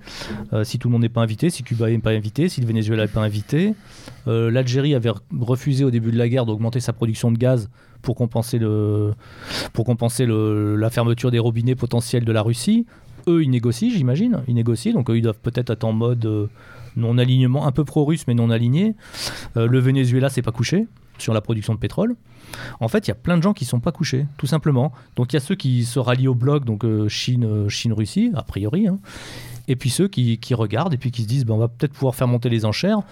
Euh, 0.53 0.65
si 0.65 0.79
tout 0.79 0.89
le 0.89 0.93
monde 0.93 1.03
n'est 1.03 1.09
pas 1.09 1.23
invité, 1.23 1.51
si 1.51 1.63
Cuba 1.63 1.89
n'est 1.91 1.99
pas 1.99 2.11
invité, 2.11 2.49
si 2.49 2.61
le 2.61 2.67
Venezuela 2.67 3.05
n'est 3.05 3.13
pas 3.13 3.23
invité. 3.23 3.75
L'Algérie 4.27 4.95
avait 4.95 5.11
re- 5.11 5.21
refusé 5.41 5.85
au 5.85 5.91
début 5.91 6.13
de 6.13 6.19
la 6.19 6.29
guerre 6.29 6.47
d'augmenter 6.47 6.79
sa 6.81 6.93
production 6.93 7.33
de 7.33 7.39
gaz 7.39 7.69
pour 8.03 8.15
compenser, 8.15 8.59
le, 8.59 9.13
pour 9.73 9.85
compenser 9.85 10.27
la 10.27 10.91
fermeture 10.91 11.31
des 11.31 11.39
robinets 11.39 11.75
potentiels 11.75 12.25
de 12.25 12.33
la 12.33 12.43
Russie. 12.43 12.87
Eux, 13.27 13.43
ils 13.43 13.51
négocient, 13.51 13.91
j'imagine. 13.91 14.43
Ils 14.47 14.55
négocient, 14.55 14.93
donc 14.93 15.11
eux, 15.11 15.17
ils 15.19 15.23
doivent 15.23 15.41
peut-être 15.43 15.71
être 15.71 15.85
en 15.85 15.93
mode 15.93 16.49
non-alignement, 16.97 17.67
un 17.67 17.73
peu 17.73 17.85
pro-russe, 17.85 18.25
mais 18.27 18.35
non-aligné. 18.35 18.95
Euh, 19.57 19.67
le 19.67 19.79
Venezuela, 19.79 20.29
c'est 20.29 20.43
pas 20.43 20.53
couché 20.53 20.87
sur 21.21 21.35
la 21.35 21.41
production 21.41 21.75
de 21.75 21.79
pétrole. 21.79 22.17
En 22.81 22.89
fait, 22.89 23.07
il 23.07 23.11
y 23.11 23.13
a 23.13 23.17
plein 23.17 23.37
de 23.37 23.43
gens 23.43 23.53
qui 23.53 23.65
sont 23.65 23.81
pas 23.81 23.93
couchés, 23.93 24.27
tout 24.37 24.47
simplement. 24.47 24.93
Donc 25.17 25.33
il 25.33 25.37
y 25.37 25.39
a 25.39 25.41
ceux 25.41 25.55
qui 25.55 25.85
se 25.85 25.99
rallient 25.99 26.29
au 26.29 26.35
bloc, 26.35 26.65
donc 26.65 26.85
euh, 26.85 27.09
Chine, 27.09 27.45
euh, 27.45 27.69
Chine-Russie, 27.69 28.33
a 28.35 28.43
priori. 28.43 28.87
hein. 28.89 28.99
Et 29.69 29.77
puis 29.77 29.91
ceux 29.91 30.09
qui, 30.09 30.39
qui 30.39 30.55
regardent 30.55 30.95
et 30.95 30.97
puis 30.97 31.13
qui 31.13 31.23
se 31.23 31.29
disent, 31.29 31.45
ben, 31.45 31.55
on 31.55 31.59
va 31.59 31.69
peut-être 31.69 31.93
pouvoir 31.93 32.17
faire 32.17 32.27
monter 32.27 32.49
les 32.49 32.65
enchères. 32.65 33.03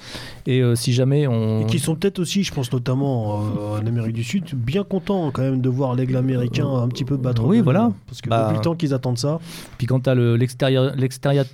Et 0.47 0.61
euh, 0.61 0.75
si 0.75 0.93
jamais 0.93 1.29
on... 1.29 1.61
Et 1.61 1.67
qui 1.67 1.79
sont 1.79 1.95
peut-être 1.95 2.19
aussi, 2.19 2.43
je 2.43 2.53
pense 2.53 2.73
notamment 2.73 3.43
euh, 3.45 3.81
en 3.81 3.87
Amérique 3.87 4.15
du 4.15 4.25
Sud, 4.25 4.45
bien 4.55 4.83
contents 4.83 5.31
quand 5.31 5.43
même 5.43 5.61
de 5.61 5.69
voir 5.69 5.95
l'aigle 5.95 6.17
américain 6.17 6.67
un 6.67 6.89
petit 6.89 7.05
peu 7.05 7.17
battre. 7.17 7.45
oui, 7.45 7.61
voilà. 7.61 7.93
Parce 8.09 8.21
que 8.23 8.29
Bah, 8.29 8.47
depuis 8.49 8.57
le 8.57 8.63
temps 8.65 8.75
qu'ils 8.75 8.93
attendent 8.93 9.19
ça. 9.19 9.39
Puis 9.77 9.87
quand 9.87 10.01
tu 10.01 10.11
as 10.11 10.17
l'extérieur, 10.17 10.97
l'extérieur, 10.97 11.45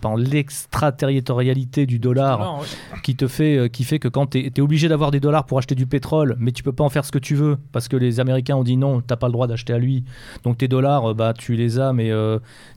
pardon, 0.00 0.16
l'extraterritorialité 0.16 1.86
du 1.86 1.98
dollar 1.98 2.60
qui 3.02 3.16
te 3.16 3.26
fait, 3.26 3.56
euh, 3.56 3.68
qui 3.68 3.84
fait 3.84 3.98
que 3.98 4.08
quand 4.08 4.28
tu 4.28 4.38
es, 4.38 4.60
obligé 4.60 4.88
d'avoir 4.88 5.10
des 5.10 5.20
dollars 5.20 5.44
pour 5.44 5.58
acheter 5.58 5.74
du 5.74 5.86
pétrole, 5.86 6.36
mais 6.38 6.52
tu 6.52 6.62
peux 6.62 6.72
pas 6.72 6.84
en 6.84 6.88
faire 6.88 7.04
ce 7.04 7.12
que 7.12 7.18
tu 7.18 7.34
veux 7.34 7.58
parce 7.72 7.88
que 7.88 7.96
les 7.96 8.20
Américains 8.20 8.56
ont 8.56 8.64
dit 8.64 8.76
non, 8.76 9.00
t'as 9.00 9.16
pas 9.16 9.26
le 9.26 9.32
droit 9.32 9.46
d'acheter 9.46 9.72
à 9.72 9.78
lui. 9.78 10.04
Donc 10.42 10.58
tes 10.58 10.68
dollars, 10.68 11.10
euh, 11.10 11.14
bah 11.14 11.34
tu 11.34 11.54
les 11.56 11.78
as, 11.78 11.92
mais 11.92 12.10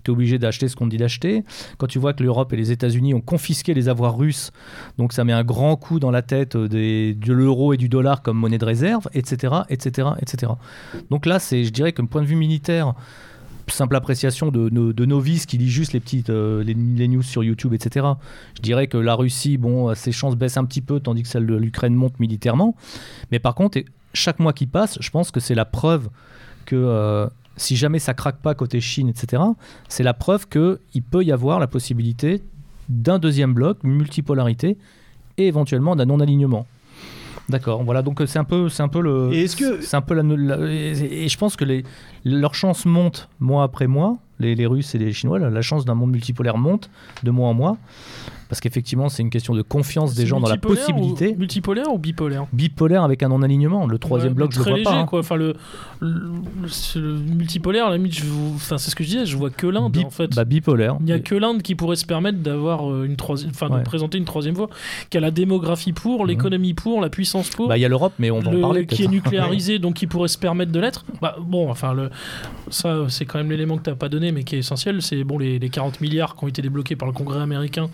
tu 0.03 0.11
es 0.11 0.13
obligé 0.13 0.37
d'acheter 0.37 0.67
ce 0.67 0.75
qu'on 0.75 0.87
dit 0.87 0.97
d'acheter. 0.97 1.43
Quand 1.77 1.87
tu 1.87 1.99
vois 1.99 2.13
que 2.13 2.23
l'Europe 2.23 2.51
et 2.53 2.57
les 2.57 2.71
États-Unis 2.71 3.13
ont 3.13 3.21
confisqué 3.21 3.73
les 3.73 3.89
avoirs 3.89 4.17
russes, 4.17 4.51
donc 4.97 5.13
ça 5.13 5.23
met 5.23 5.33
un 5.33 5.43
grand 5.43 5.75
coup 5.75 5.99
dans 5.99 6.11
la 6.11 6.21
tête 6.21 6.55
euh, 6.55 6.67
des, 6.67 7.13
de 7.13 7.33
l'euro 7.33 7.73
et 7.73 7.77
du 7.77 7.89
dollar 7.89 8.21
comme 8.21 8.37
monnaie 8.37 8.57
de 8.57 8.65
réserve, 8.65 9.07
etc., 9.13 9.55
etc., 9.69 10.09
etc. 10.21 10.51
Donc 11.09 11.25
là, 11.25 11.39
c'est, 11.39 11.63
je 11.63 11.71
dirais, 11.71 11.93
comme 11.93 12.07
point 12.07 12.21
de 12.21 12.27
vue 12.27 12.35
militaire 12.35 12.93
simple 13.70 13.95
appréciation 13.95 14.49
de, 14.49 14.70
de, 14.70 14.91
de 14.91 15.05
novice 15.05 15.45
qui 15.45 15.57
lit 15.57 15.70
juste 15.70 15.93
les 15.93 15.99
petites 15.99 16.30
euh, 16.30 16.63
news 16.63 17.22
sur 17.22 17.43
YouTube, 17.43 17.74
etc. 17.74 18.05
Je 18.55 18.61
dirais 18.61 18.88
que 18.88 18.97
la 18.97 19.15
Russie, 19.15 19.57
bon, 19.57 19.93
ses 19.95 20.11
chances 20.11 20.36
baissent 20.36 20.57
un 20.57 20.65
petit 20.65 20.82
peu, 20.82 20.99
tandis 20.99 21.24
que 21.24 21.30
celle 21.30 21.45
de 21.45 21.55
l'Ukraine 21.55 21.95
monte 21.95 22.20
militairement. 22.20 22.76
Mais 23.32 23.39
par 23.39 23.55
contre, 23.55 23.80
chaque 24.13 24.39
mois 24.39 24.53
qui 24.53 24.65
passe, 24.65 24.97
je 24.99 25.09
pense 25.09 25.32
que 25.32 25.39
c'est 25.39 25.55
la 25.55 25.65
preuve 25.65 26.09
que 26.65 26.76
euh, 26.76 27.28
si 27.55 27.76
jamais 27.76 27.99
ça 27.99 28.13
craque 28.13 28.38
pas 28.38 28.53
côté 28.53 28.82
Chine, 28.82 29.09
etc., 29.09 29.43
c'est 29.89 30.03
la 30.03 30.13
preuve 30.13 30.47
qu'il 30.47 31.03
peut 31.03 31.24
y 31.24 31.32
avoir 31.32 31.59
la 31.59 31.68
possibilité 31.68 32.43
d'un 32.89 33.20
deuxième 33.20 33.53
bloc, 33.53 33.84
multipolarité, 33.84 34.78
et 35.38 35.47
éventuellement 35.47 35.95
d'un 35.95 36.05
non-alignement. 36.05 36.65
D'accord, 37.49 37.83
voilà, 37.83 38.01
donc 38.01 38.19
euh, 38.21 38.25
c'est 38.25 38.39
un 38.39 38.43
peu, 38.43 38.67
c'est 38.67 38.83
un 38.83 38.89
peu 38.89 38.99
le, 39.01 39.29
Et 39.33 39.43
est-ce 39.43 39.55
que- 39.55 39.81
c'est 39.81 39.95
un 39.95 40.01
peu 40.01 40.13
la, 40.13 40.23
la- 40.23 40.57
et 40.69 41.23
et 41.25 41.29
je 41.29 41.37
pense 41.37 41.55
que 41.55 41.63
les, 41.63 41.83
leurs 42.25 42.55
chances 42.55 42.85
montent 42.85 43.29
mois 43.39 43.63
après 43.63 43.87
mois, 43.87 44.17
les, 44.39 44.53
les 44.53 44.65
Russes 44.65 44.93
et 44.95 44.97
les 44.97 45.13
Chinois, 45.13 45.39
la, 45.39 45.49
la 45.49 45.61
chance 45.61 45.85
d'un 45.85 45.95
monde 45.95 46.11
multipolaire 46.11 46.57
monte 46.57 46.89
de 47.23 47.31
mois 47.31 47.47
en 47.47 47.53
mois. 47.53 47.77
Parce 48.49 48.59
qu'effectivement, 48.61 49.09
c'est 49.09 49.21
une 49.23 49.29
question 49.29 49.53
de 49.55 49.61
confiance 49.61 50.13
des 50.15 50.25
gens 50.25 50.39
dans 50.39 50.49
la 50.49 50.57
possibilité. 50.57 51.33
ou- 51.35 51.39
multipolaire 51.39 51.91
ou 51.93 51.97
bipolaire 51.97 52.45
Bipolaire 52.53 53.03
avec 53.03 53.23
un 53.23 53.29
non-alignement. 53.29 53.87
Le 53.87 53.97
troisième 53.99 54.31
Ouais, 54.33 54.37
bloc, 54.37 54.51
je 54.53 54.57
le 54.59 54.63
vois 54.63 54.71
léger, 54.73 54.83
pas. 54.83 54.93
hein. 54.95 55.05
quoi. 55.05 55.19
Enfin, 55.19 55.35
le, 55.35 55.55
le, 55.99 56.09
le- 56.95 57.01
le 57.01 57.13
multipolaire, 57.19 57.89
la 57.89 57.97
je 58.09 58.23
enfin, 58.55 58.77
c'est 58.77 58.91
ce 58.91 58.95
que 58.95 59.03
je 59.03 59.09
disais, 59.09 59.25
je 59.25 59.35
vois 59.37 59.49
que 59.49 59.67
l'Inde 59.67 59.91
Bi- 59.91 60.05
en 60.05 60.09
fait. 60.09 60.33
bah, 60.35 60.45
bipolaire. 60.45 60.97
Il 61.01 61.05
n'y 61.05 61.11
a 61.11 61.19
que 61.19 61.35
l'Inde 61.35 61.61
qui 61.61 61.75
pourrait 61.75 61.95
se 61.95 62.05
permettre 62.05 62.39
d'avoir 62.39 62.89
euh, 62.91 63.05
une 63.05 63.15
troisième, 63.15 63.51
enfin, 63.51 63.69
Ouais. 63.69 63.79
de 63.79 63.83
présenter 63.85 64.17
une 64.17 64.25
troisième 64.25 64.55
voie, 64.55 64.69
qui 65.09 65.17
a 65.17 65.19
la 65.19 65.31
démographie 65.31 65.93
pour, 65.93 66.21
Mhm. 66.21 66.27
l'économie 66.27 66.73
pour, 66.73 67.01
la 67.01 67.09
puissance 67.09 67.49
pour. 67.49 67.67
Bah, 67.67 67.77
il 67.77 67.81
y 67.81 67.85
a 67.85 67.89
l'Europe, 67.89 68.13
mais 68.19 68.31
on 68.31 68.39
va 68.39 68.51
le- 68.51 68.57
en 68.59 68.61
parler. 68.61 68.85
qui 68.85 69.03
est 69.03 69.07
nucléarisé, 69.07 69.79
donc 69.79 69.95
qui 69.95 70.07
pourrait 70.07 70.27
se 70.29 70.37
permettre 70.37 70.71
de 70.71 70.79
l'être. 70.79 71.03
Bah, 71.21 71.35
bon, 71.41 71.69
enfin, 71.69 71.93
le, 71.93 72.09
ça, 72.69 73.05
c'est 73.09 73.25
quand 73.25 73.37
même 73.39 73.49
l'élément 73.49 73.77
que 73.77 73.83
tu 73.83 73.89
n'as 73.89 73.95
pas 73.95 74.09
donné, 74.09 74.31
mais 74.31 74.43
qui 74.43 74.55
est 74.55 74.59
essentiel. 74.59 75.01
C'est 75.01 75.23
bon, 75.23 75.37
les, 75.37 75.59
les 75.59 75.69
40 75.69 76.01
milliards 76.01 76.35
qui 76.35 76.43
ont 76.43 76.47
été 76.47 76.61
débloqués 76.61 76.95
par 76.95 77.07
le 77.07 77.13
Congrès 77.13 77.39
américain 77.41 77.89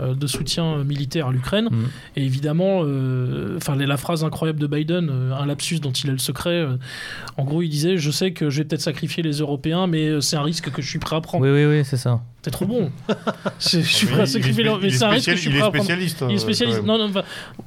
de 0.00 0.26
soutien 0.26 0.64
euh, 0.64 0.84
militaire 0.84 1.28
à 1.28 1.32
l'Ukraine. 1.32 1.68
Mhm. 1.70 1.88
Et 2.16 2.24
évidemment, 2.24 2.82
euh, 2.84 3.56
enfin, 3.56 3.76
la 3.76 3.96
phrase 3.96 4.24
incroyable 4.24 4.60
de 4.60 4.66
Biden, 4.66 5.08
euh, 5.10 5.32
un 5.34 5.46
lapsus 5.46 5.80
dont 5.80 5.92
il 5.92 6.10
a 6.10 6.12
le 6.12 6.18
secret. 6.18 6.50
euh, 6.50 6.76
en 7.36 7.44
gros, 7.44 7.62
il 7.62 7.68
disait 7.68 7.96
Je 7.96 8.10
sais 8.10 8.32
que 8.32 8.50
je 8.50 8.58
vais 8.58 8.64
peut-être 8.64 8.82
sacrifier 8.82 9.22
les 9.22 9.38
Européens, 9.38 9.86
mais 9.86 10.06
euh, 10.08 10.20
c'est 10.20 10.36
un 10.36 10.42
risque 10.42 10.70
que 10.70 10.82
je 10.82 10.88
suis 10.88 10.98
prêt 10.98 11.16
à 11.16 11.20
prendre. 11.20 11.44
Oui, 11.44 11.50
oui, 11.50 11.64
oui, 11.64 11.84
c'est 11.84 11.96
ça. 11.96 12.20
C'est 12.42 12.52
trop 12.52 12.66
bon. 12.66 12.90
je, 13.60 13.80
je 13.80 13.82
suis 13.82 14.06
prêt 14.06 14.22
à 14.22 14.26
sacrifier 14.26 14.64
spé- 14.64 14.78
mais 14.80 15.02
un 15.02 15.08
risque 15.08 15.26
que 15.30 15.36
je 15.36 15.40
suis 15.40 15.50
il 15.50 15.56
est 15.56 15.58
prêt 15.58 15.66
à 15.66 15.70
prendre. 15.70 15.84
spécialiste. 15.84 16.24
Il 16.28 16.34
est 16.36 16.38
spécialiste. 16.38 16.78
quand 16.80 16.86
Non, 16.86 16.96
non, 16.98 17.06
enfin, 17.10 17.22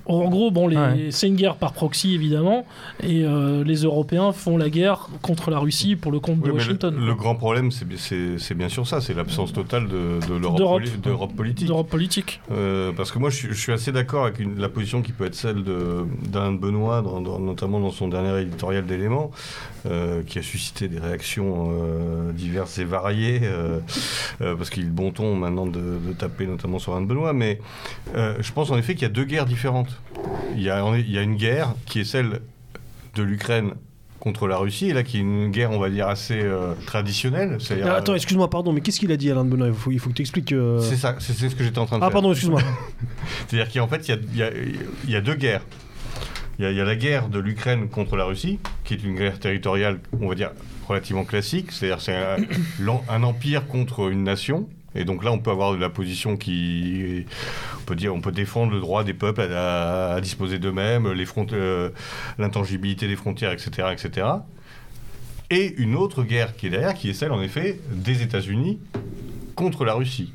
en 0.06 0.30
gros, 0.30 0.50
bon, 0.50 0.68
les- 0.68 0.78
Ouais. 0.78 1.08
c'est 1.12 1.28
une 1.28 1.36
guerre 1.36 1.56
par 1.56 1.74
proxy, 1.74 2.14
évidemment, 2.16 2.66
et 3.04 3.24
euh, 3.26 3.64
les 3.66 3.84
Européens 3.84 4.32
font 4.32 4.58
la 4.58 4.70
guerre 4.70 5.10
contre 5.22 5.52
la 5.52 5.60
Russie 5.60 5.98
pour 5.98 6.12
le 6.12 6.20
compte 6.22 6.38
Oui, 6.42 6.48
de 6.48 6.54
Washington. 6.54 6.96
le, 6.98 7.06
le 7.06 7.16
grand 7.16 7.36
problème, 7.36 7.70
c'est- 7.72 7.86
c'est 7.98 8.40
c'est 8.40 8.56
bien 8.56 8.70
sûr 8.70 8.88
ça, 8.88 9.02
c'est 9.02 9.14
l'absence 9.14 9.52
totale 9.52 9.88
de, 9.90 10.20
de 10.28 10.36
l'Europe 10.40 10.58
D'Europe. 10.58 10.82
poli- 10.82 10.98
d'Europe 11.04 11.36
politique. 11.36 11.68
D'Europe 11.68 11.90
politique. 11.90 12.40
Euh, 12.52 12.92
parce 12.96 13.12
que 13.12 13.20
moi, 13.20 13.30
je, 13.30 13.36
suis- 13.36 13.48
je 13.50 13.60
suis 13.60 13.74
assez 13.74 13.92
d'accord 13.92 14.24
avec 14.24 14.40
une- 14.40 14.58
la 14.58 14.70
position 14.70 15.02
qui 15.02 15.12
peut 15.12 15.26
être 15.26 15.36
celle 15.36 15.64
de- 15.66 16.06
d'Alain 16.30 16.54
Benoît, 16.54 17.02
dans- 17.02 17.20
dans- 17.20 17.40
notamment 17.40 17.82
dans 17.82 17.92
son 17.92 18.08
dernier 18.08 18.42
éditorial 18.42 18.86
d'éléments, 18.86 19.32
euh, 19.86 20.24
qui 20.26 20.40
a 20.40 20.42
suscité 20.42 20.88
des 20.88 21.00
réactions 21.00 21.72
euh, 21.74 22.32
diverses 22.32 22.78
et 22.80 22.86
variées, 22.86 23.42
euh, 23.44 23.80
euh, 24.42 24.56
parce 24.62 24.70
qu'il 24.70 24.84
est 24.84 24.90
bon 24.90 25.10
ton 25.10 25.34
maintenant 25.36 25.66
de, 25.66 25.80
de 26.08 26.14
taper 26.14 26.46
notamment 26.46 26.78
sur 26.78 26.92
Alain 26.94 27.02
de 27.02 27.08
Benoît. 27.08 27.34
Mais 27.34 27.60
euh, 28.16 28.36
je 28.42 28.52
pense 28.52 28.70
en 28.70 28.78
effet 28.78 28.94
qu'il 28.94 29.02
y 29.02 29.06
a 29.06 29.10
deux 29.10 29.24
guerres 29.26 29.48
différentes. 29.48 30.00
Il 30.56 30.62
y 30.62 30.70
a, 30.70 30.86
en- 30.86 30.94
il 30.94 31.10
y 31.10 31.18
a 31.18 31.24
une 31.24 31.36
guerre 31.36 31.74
qui 31.88 32.00
est 32.02 32.04
celle 32.04 32.42
de 33.16 33.24
l'Ukraine 33.24 33.72
contre 34.20 34.48
la 34.48 34.58
Russie, 34.58 34.90
et 34.90 34.94
là 34.94 35.02
qui 35.02 35.18
est 35.18 35.22
une 35.22 35.50
guerre, 35.50 35.72
on 35.72 35.80
va 35.80 35.90
dire, 35.90 36.08
assez 36.08 36.40
euh, 36.40 36.76
traditionnelle. 36.86 37.58
Ah, 37.84 37.96
attends, 37.96 38.12
euh, 38.12 38.16
excuse-moi, 38.18 38.52
pardon, 38.52 38.72
mais 38.72 38.82
qu'est-ce 38.82 39.00
qu'il 39.00 39.12
a 39.12 39.18
dit 39.18 39.32
Alain 39.32 39.44
de 39.44 39.50
Benoît? 39.50 39.68
Il 39.70 39.74
faut, 39.74 39.90
il 39.90 39.98
faut 39.98 40.12
que 40.12 40.16
tu 40.16 40.22
expliques. 40.22 40.52
euh, 40.52 40.80
c'est 40.80 40.96
ça, 40.96 41.16
c'est 41.18 41.34
ce 41.34 41.56
que 41.56 41.64
j'étais 41.64 41.80
en 41.80 41.88
train 41.88 41.98
de 41.98 42.04
Ah, 42.04 42.06
faire. 42.06 42.14
pardon, 42.14 42.30
excuse-moi. 42.32 42.62
C'est-à-dire 43.48 43.74
qu'en 43.74 43.88
fait, 43.88 44.08
il 44.08 44.12
y 44.12 44.14
a, 44.14 44.18
il 44.32 44.38
y 44.38 44.44
a- 44.44 44.52
il 45.06 45.10
y 45.10 45.16
a 45.16 45.22
deux 45.22 45.34
guerres. 45.34 45.64
Il 46.60 46.66
y, 46.66 46.68
a, 46.68 46.72
il 46.72 46.78
y 46.78 46.82
a 46.82 46.86
la 46.86 46.96
guerre 46.96 47.30
de 47.30 47.40
l'Ukraine 47.40 47.90
contre 47.90 48.16
la 48.16 48.26
Russie, 48.26 48.60
qui 48.84 48.94
est 48.94 49.04
une 49.04 49.16
guerre 49.16 49.40
territoriale, 49.40 50.00
on 50.22 50.28
va 50.28 50.36
dire, 50.36 50.52
relativement 50.92 51.26
classique. 51.26 51.72
C'est-à-dire 51.72 52.02
c'est 52.02 52.16
un, 53.10 53.24
empire 53.24 53.68
contre 53.68 54.12
une 54.12 54.24
nation. 54.24 54.68
Et 54.94 55.06
donc 55.06 55.24
là, 55.24 55.32
on 55.32 55.40
peut 55.40 55.52
avoir 55.52 55.72
de 55.72 55.78
la 55.78 55.90
position 55.90 56.36
qui, 56.36 57.26
on 57.80 57.84
peut 57.86 57.96
dire, 57.96 58.14
on 58.14 58.20
peut 58.20 58.34
défendre 58.34 58.74
le 58.74 58.82
droit 58.82 59.06
des 59.06 59.14
peuples 59.14 59.42
à, 59.42 60.20
disposer 60.22 60.60
d'eux-mêmes, 60.60 61.06
euh, 61.08 61.90
l'intangibilité 62.38 63.08
des 63.08 63.16
frontières, 63.16 63.54
etc., 63.54 63.88
etc. 63.94 64.28
Et 65.50 65.74
une 65.78 65.96
autre 65.96 66.24
guerre 66.24 66.56
qui 66.56 66.68
est 66.68 66.70
derrière, 66.70 66.94
qui 66.94 67.10
est 67.10 67.14
celle, 67.14 67.32
en 67.32 67.42
effet, 67.42 67.80
des 67.90 68.22
États-Unis 68.22 68.80
contre 69.56 69.86
la 69.86 69.94
Russie. 69.94 70.34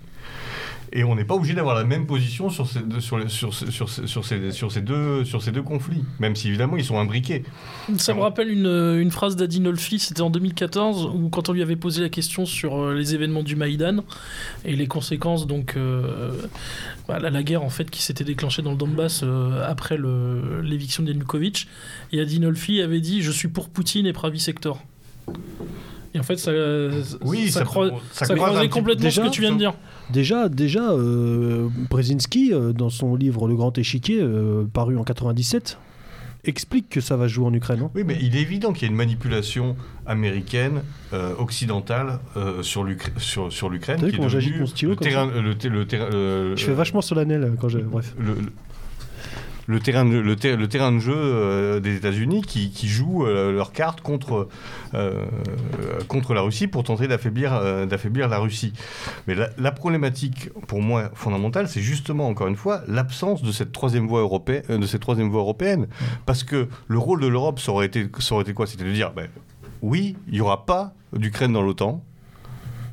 Et 0.93 1.05
on 1.05 1.15
n'est 1.15 1.25
pas 1.25 1.35
obligé 1.35 1.55
d'avoir 1.55 1.75
la 1.75 1.85
même 1.85 2.07
position 2.07 2.49
sur 2.49 2.69
ces, 2.69 2.81
deux- 2.81 3.01
sur, 3.01 3.19
les- 3.19 3.29
sur, 3.29 3.53
ces- 3.55 3.71
sur, 3.71 3.89
ces- 3.89 4.07
sur, 4.07 4.25
ces, 4.25 4.51
sur, 4.53 4.71
ces 4.73 4.81
deux, 4.81 5.25
sur 5.25 5.43
ces 5.43 5.53
deux 5.53 5.63
conflits, 5.63 6.05
même 6.21 6.37
si 6.37 6.49
évidemment 6.49 6.77
ils 6.77 6.85
sont 6.85 6.99
imbriqués. 6.99 7.43
Ça 7.99 8.15
me 8.15 8.21
rappelle 8.21 8.49
une, 8.51 8.67
euh, 8.67 9.01
une 9.01 9.11
phrase 9.11 9.37
d'Adinolfi, 9.37 9.99
c'était 9.99 10.21
en 10.23 10.31
2014, 10.31 11.11
où 11.15 11.29
quand 11.29 11.49
on 11.49 11.53
lui 11.53 11.63
avait 11.63 11.77
posé 11.77 12.01
la 12.03 12.09
question 12.09 12.47
sur 12.47 12.77
euh, 12.81 12.95
les 12.95 13.15
événements 13.15 13.43
du 13.43 13.57
Maïdan 13.57 14.05
et 14.65 14.77
les 14.77 14.87
conséquences, 14.87 15.47
donc 15.47 15.75
euh, 15.77 16.33
bah, 17.09 17.19
la, 17.19 17.43
guerre 17.43 17.63
en 17.63 17.71
fait 17.71 17.91
qui 17.91 18.03
s'était 18.03 18.25
déclenchée 18.25 18.63
dans 18.63 18.71
le 18.73 18.77
Donbass 18.77 19.21
euh, 19.23 19.65
après 19.69 19.99
l'éviction 20.63 21.03
de 21.03 21.09
Yanukovych, 21.13 21.69
et 22.13 22.21
Adinolfi 22.21 22.81
avait 22.81 23.01
dit 23.01 23.23
Je 23.23 23.31
suis 23.31 23.49
pour 23.49 23.69
Poutine 23.69 24.07
et 24.07 24.13
Pravi 24.13 24.41
Sector. 24.41 24.83
Et 26.17 26.19
en 26.19 26.23
fait, 26.23 26.37
ça, 26.39 26.51
Oui, 27.21 27.51
ça, 27.51 27.59
ça- 27.61 27.65
croi- 27.67 27.91
ça 28.11 28.25
ça 28.25 28.35
croise 28.35 28.49
un 28.51 28.53
croisait 28.53 28.69
petit- 28.69 28.79
complètement 28.79 29.03
déjà, 29.05 29.23
ce 29.25 29.29
que 29.29 29.33
tu 29.35 29.41
viens 29.43 29.53
de 29.53 29.59
dire. 29.59 29.75
Déjà, 30.11 30.49
déjà 30.49 30.91
euh, 30.93 31.69
Brzezinski, 31.91 32.53
euh, 32.53 32.73
dans 32.73 32.89
son 32.91 33.15
livre 33.17 33.47
Le 33.49 33.55
Grand 33.55 33.77
Échiquier, 33.77 34.19
euh, 34.23 34.65
paru 34.73 34.97
en 34.97 35.05
97, 35.05 35.79
explique 36.45 36.89
que 36.89 37.01
ça 37.01 37.17
va 37.17 37.29
se 37.29 37.35
jouer 37.35 37.45
en 37.47 37.53
Ukraine. 37.53 37.81
hein. 37.83 37.91
Oui, 37.95 38.03
mais 38.07 38.17
il 38.21 38.35
est 38.37 38.41
évident 38.41 38.73
qu'il 38.73 38.83
y 38.83 38.85
a 38.87 38.91
une 38.91 38.97
manipulation 38.97 39.77
américaine, 40.07 40.83
euh, 41.13 41.35
occidentale, 41.39 42.21
euh, 42.37 42.63
sur 42.63 42.83
l'Ukra- 42.85 43.11
sur, 43.19 43.53
sur 43.53 43.69
l'Ukraine. 43.69 43.99
Qui 44.01 44.17
comment 44.17 44.29
j'agite 44.29 44.59
mon 44.59 44.67
stylo 44.67 44.93
le 44.93 44.97
terrain, 45.87 46.11
Je 46.57 46.65
fais 46.65 46.73
vachement 46.73 47.03
solennel 47.03 47.53
quand 47.61 47.69
j'ai. 47.69 47.81
Bref. 47.83 48.15
Le, 49.67 49.81
terrain 49.81 50.05
de, 50.05 50.17
le, 50.19 50.37
ter- 50.37 50.57
le 50.57 50.69
terrain 50.69 50.93
de 50.93 50.99
jeu 50.99 51.15
euh, 51.17 51.81
des 51.81 51.97
États-Unis 51.97 52.43
qui, 52.43 52.71
qui 52.71 52.89
jouent 52.89 53.27
euh, 53.27 53.53
leurs 53.53 53.73
cartes 53.73 54.01
contre, 54.01 54.49
euh, 54.95 55.25
contre 56.09 56.35
la 56.35 56.41
Russie 56.41 56.67
pour 56.67 56.85
tenter 56.85 57.09
d'affaiblir 57.09 57.55
euh, 57.55 57.87
d'affaiblir 57.87 58.29
la 58.29 58.39
Russie. 58.39 58.73
Mais 59.27 59.35
la, 59.35 59.73
problématique, 59.73 60.51
pour 60.67 60.83
moi, 60.83 61.11
fondamentale, 61.15 61.69
c'est 61.69 61.81
justement, 61.81 62.29
encore 62.29 62.47
une 62.49 62.57
fois, 62.57 62.83
l'absence 62.89 63.43
de 63.43 63.53
cette 63.53 63.73
troisième 63.73 64.07
voie 64.07 64.21
européenne. 64.21 64.63
euh, 64.71 64.79
de 64.79 64.87
cette 64.87 65.01
troisième 65.01 65.29
voie 65.29 65.41
européenne. 65.41 65.87
Parce 66.27 66.45
que 66.45 66.69
le 66.89 66.99
rôle 66.99 67.21
de 67.21 67.27
l'Europe, 67.27 67.59
ça 67.59 67.73
aurait 67.73 67.87
été, 67.87 68.09
ça 68.19 68.35
été 68.43 68.55
quoi? 68.55 68.67
C'était 68.67 68.85
de 68.85 68.93
dire, 68.93 69.13
ben, 69.13 69.29
oui, 69.83 70.17
il 70.29 70.35
n'y 70.35 70.41
aura 70.41 70.65
pas 70.67 70.93
d'Ukraine 71.13 71.53
dans 71.53 71.63
l'OTAN. 71.63 72.03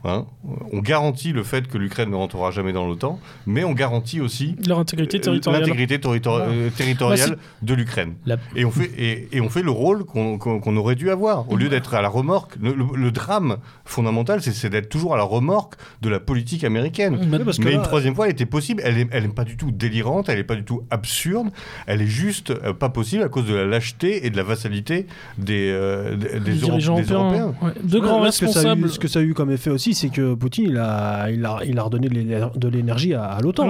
Hein 0.06 0.26
on 0.74 0.80
garantit 0.80 1.32
le 1.32 1.44
fait 1.44 1.66
que 1.68 1.78
l'Ukraine 1.78 2.10
ne 2.10 2.16
rentrera 2.16 2.52
jamais 2.52 2.74
dans 2.74 2.86
l'OTAN, 2.86 3.20
mais 3.48 3.64
on 3.64 3.72
garantit 3.72 4.20
aussi 4.20 4.56
Leur 4.68 4.80
intégrité 4.80 5.18
euh, 5.18 5.22
territoriale. 5.22 5.62
l'intégrité 5.62 5.98
territori- 5.98 6.42
euh, 6.50 6.70
territoriale 6.76 7.30
Bah, 7.32 7.36
de 7.62 7.74
l'Ukraine. 7.74 8.14
La- 8.26 8.36
Et 8.56 8.66
on 8.66 8.72
fait 8.72 8.92
et, 8.98 9.30
et 9.32 9.40
on 9.40 9.50
fait 9.50 9.62
le 9.62 9.72
rôle 9.72 10.04
qu'on 10.04 10.78
aurait 10.78 10.96
dû 10.96 11.10
avoir 11.10 11.50
au 11.50 11.56
lieu 11.56 11.70
d'être 11.70 11.94
à 11.94 12.02
la 12.02 12.10
remorque. 12.10 12.56
Le, 12.62 12.74
le- 12.74 12.86
le 12.98 13.12
drame 13.12 13.58
fondamental, 13.86 14.42
c'est 14.42 14.70
d'être 14.70 14.90
toujours 14.90 15.14
à 15.14 15.18
la 15.18 15.24
remorque 15.24 15.76
de 16.02 16.10
la 16.10 16.20
politique 16.20 16.64
américaine. 16.66 17.16
Bah, 17.30 17.38
Oui, 17.40 17.46
parce 17.46 17.58
que 17.58 17.64
Mais 17.64 17.72
là, 17.72 17.78
une 17.78 17.84
troisième 17.84 18.14
fois, 18.16 18.26
elle 18.26 18.34
était 18.34 18.46
possible. 18.46 18.82
Elle 18.86 18.96
n'est 18.96 19.08
elle 19.12 19.26
est 19.26 19.30
pas 19.36 19.46
du 19.46 19.56
tout 19.58 19.72
délirante, 19.72 20.28
elle 20.30 20.38
n'est 20.38 20.44
pas 20.44 20.56
du 20.56 20.64
tout 20.66 20.84
absurde. 20.90 21.48
Elle 21.88 22.02
est 22.02 22.08
juste 22.08 22.52
euh, 22.52 22.74
pas 22.74 22.90
possible 22.90 23.24
à 23.24 23.30
cause 23.30 23.46
de 23.46 23.54
la 23.56 23.66
lâcheté 23.66 24.26
et 24.26 24.30
de 24.30 24.36
la 24.38 24.44
vassalité 24.44 25.08
des, 25.38 25.70
euh, 25.72 26.16
des, 26.18 26.40
des 26.40 26.52
les 26.52 26.58
Euro- 26.58 26.66
dirigeants 26.72 26.96
des 26.98 27.04
européens. 27.12 27.54
Ouais. 27.62 27.72
Deux 27.84 28.02
grands 28.02 28.20
eu- 28.20 28.24
responsables. 28.26 28.90
Ce 28.90 29.00
que 29.00 29.08
ça 29.08 29.20
a 29.20 29.22
eu 29.22 29.34
comme 29.34 29.52
effet 29.52 29.70
aussi, 29.70 29.93
c'est 29.94 30.10
que 30.10 30.34
Poutine, 30.34 30.66
il 30.70 30.78
a, 30.78 31.30
il 31.32 31.46
a, 31.46 31.60
il 31.66 31.78
a 31.80 31.84
redonné 31.84 32.08
de 32.10 32.14
l'éner- 32.14 32.48
de 32.56 32.68
l'énergie 32.68 33.14
à, 33.14 33.24
à 33.26 33.42
l'OTAN. 33.42 33.64
hein. 33.64 33.68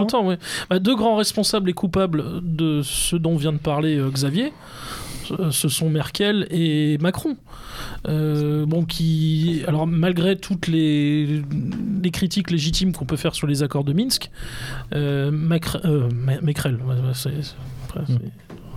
Bah, 0.70 0.80
deux 0.80 0.95
grands 0.95 1.16
responsables 1.16 1.70
et 1.70 1.74
coupables 1.74 2.24
de 2.44 2.82
ce 2.84 3.16
dont 3.16 3.36
vient 3.36 3.54
de 3.54 3.58
parler 3.58 3.98
euh, 3.98 4.10
Xavier, 4.10 4.52
ce 5.52 5.70
sont 5.70 5.90
Merkel 5.90 6.48
et 6.52 6.98
Macron. 7.00 7.38
Euh, 8.08 8.66
bon, 8.66 8.84
qui, 8.84 9.62
alors 9.68 9.88
malgré 9.88 10.36
toutes 10.36 10.68
les, 10.68 11.41
les 12.04 12.12
critiques 12.12 12.52
légitimes 12.52 12.91
qu'on 12.91 13.06
peut 13.06 13.16
faire 13.16 13.34
sur 13.34 13.48
les 13.48 13.64
accords 13.64 13.84
de 13.86 13.94
Minsk, 13.94 14.30
euh, 14.94 15.32
Macre- 15.32 15.80
euh, 15.86 16.10
c'est 17.14 17.30
c'est- 17.44 17.56
c'est 18.08 18.14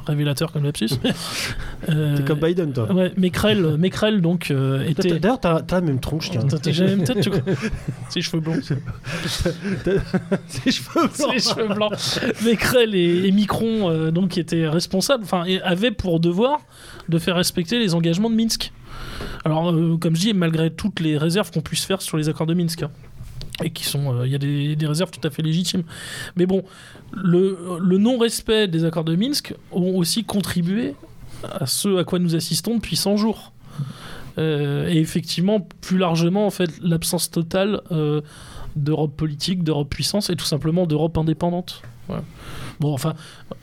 révélateur 0.07 0.53
comme 0.53 0.65
lapsus. 0.65 0.91
Euh, 1.89 2.17
T'es 2.17 2.25
comme 2.25 2.41
Biden, 2.41 2.73
toi. 2.73 2.93
Ouais, 2.93 3.13
Macrel, 3.17 3.77
Macrel 3.77 4.21
donc 4.21 4.51
euh, 4.51 4.85
était. 4.89 5.21
D'ailleurs, 5.21 5.39
t'as 5.39 5.61
t'as 5.61 5.77
la 5.77 5.87
même 5.87 6.01
tronche, 6.01 6.31
tiens. 6.31 6.43
T'as 6.43 6.59
la 6.73 6.87
même 6.87 7.05
tête, 7.05 7.21
tu 7.21 7.31
vois. 7.31 7.39
Ses 8.09 8.23
cheveux 8.23 8.41
blonds. 8.41 8.61
Ses 10.49 10.71
cheveux 10.73 11.07
blancs. 11.07 11.33
les 11.33 11.41
cheveux 11.41 11.69
blancs. 11.69 11.93
Mécrel 12.45 12.95
et, 12.95 13.27
et 13.29 13.31
Micron, 13.31 13.91
euh, 13.91 14.11
donc, 14.11 14.31
qui 14.31 14.41
étaient 14.41 14.67
responsables, 14.67 15.23
enfin, 15.23 15.45
avaient 15.63 15.93
pour 15.93 16.19
devoir 16.19 16.61
de 17.09 17.19
faire 17.19 17.37
respecter 17.37 17.79
les 17.79 17.95
engagements 17.95 18.31
de 18.31 18.35
Minsk. 18.35 18.73
Alors, 19.45 19.71
euh, 19.71 19.97
comme 19.97 20.17
je 20.17 20.21
dis, 20.23 20.35
malgré 20.35 20.71
toutes 20.71 21.01
les 21.01 21.17
réserves 21.17 21.53
qu'on 21.53 21.61
puisse 21.61 21.85
faire 21.85 22.03
sur 22.03 22.17
les 22.17 22.29
accords 22.29 22.47
de 22.47 22.55
Minsk, 22.55 22.83
hein, 22.83 22.91
et 23.65 23.71
qui 23.71 23.85
sont, 23.85 24.15
euh, 24.15 24.27
il 24.27 24.33
y 24.33 24.35
a 24.35 24.39
des, 24.39 24.87
réserves 24.87 25.11
tout 25.11 25.27
à 25.27 25.31
fait 25.31 25.43
légitimes. 25.43 25.83
Mais 26.37 26.47
bon, 26.47 26.63
le, 27.13 27.59
le 27.81 27.99
non-respect 27.99 28.69
des 28.69 28.85
accords 28.85 29.05
de 29.05 29.17
Minsk 29.17 29.55
ont 29.73 29.97
aussi 29.97 30.25
contribué 30.25 30.95
à 31.43 31.67
ce 31.67 31.99
à 31.99 32.05
quoi 32.05 32.19
nous 32.19 32.35
assistons 32.35 32.77
depuis 32.77 32.97
100 32.97 33.17
jours. 33.17 33.53
Euh, 34.39 34.89
et 34.89 34.99
effectivement, 34.99 35.67
plus 35.81 35.99
largement, 35.99 36.47
en 36.47 36.51
fait, 36.51 36.71
l'absence 36.83 37.31
totale 37.31 37.81
euh, 37.91 38.21
d'Europe 38.75 39.17
politique, 39.17 39.65
d'Europe 39.65 39.89
puissance 39.89 40.29
et 40.31 40.37
tout 40.37 40.45
simplement 40.45 40.87
d'Europe 40.87 41.17
indépendante. 41.17 41.83
Bon, 42.79 42.93
enfin, 42.93 43.15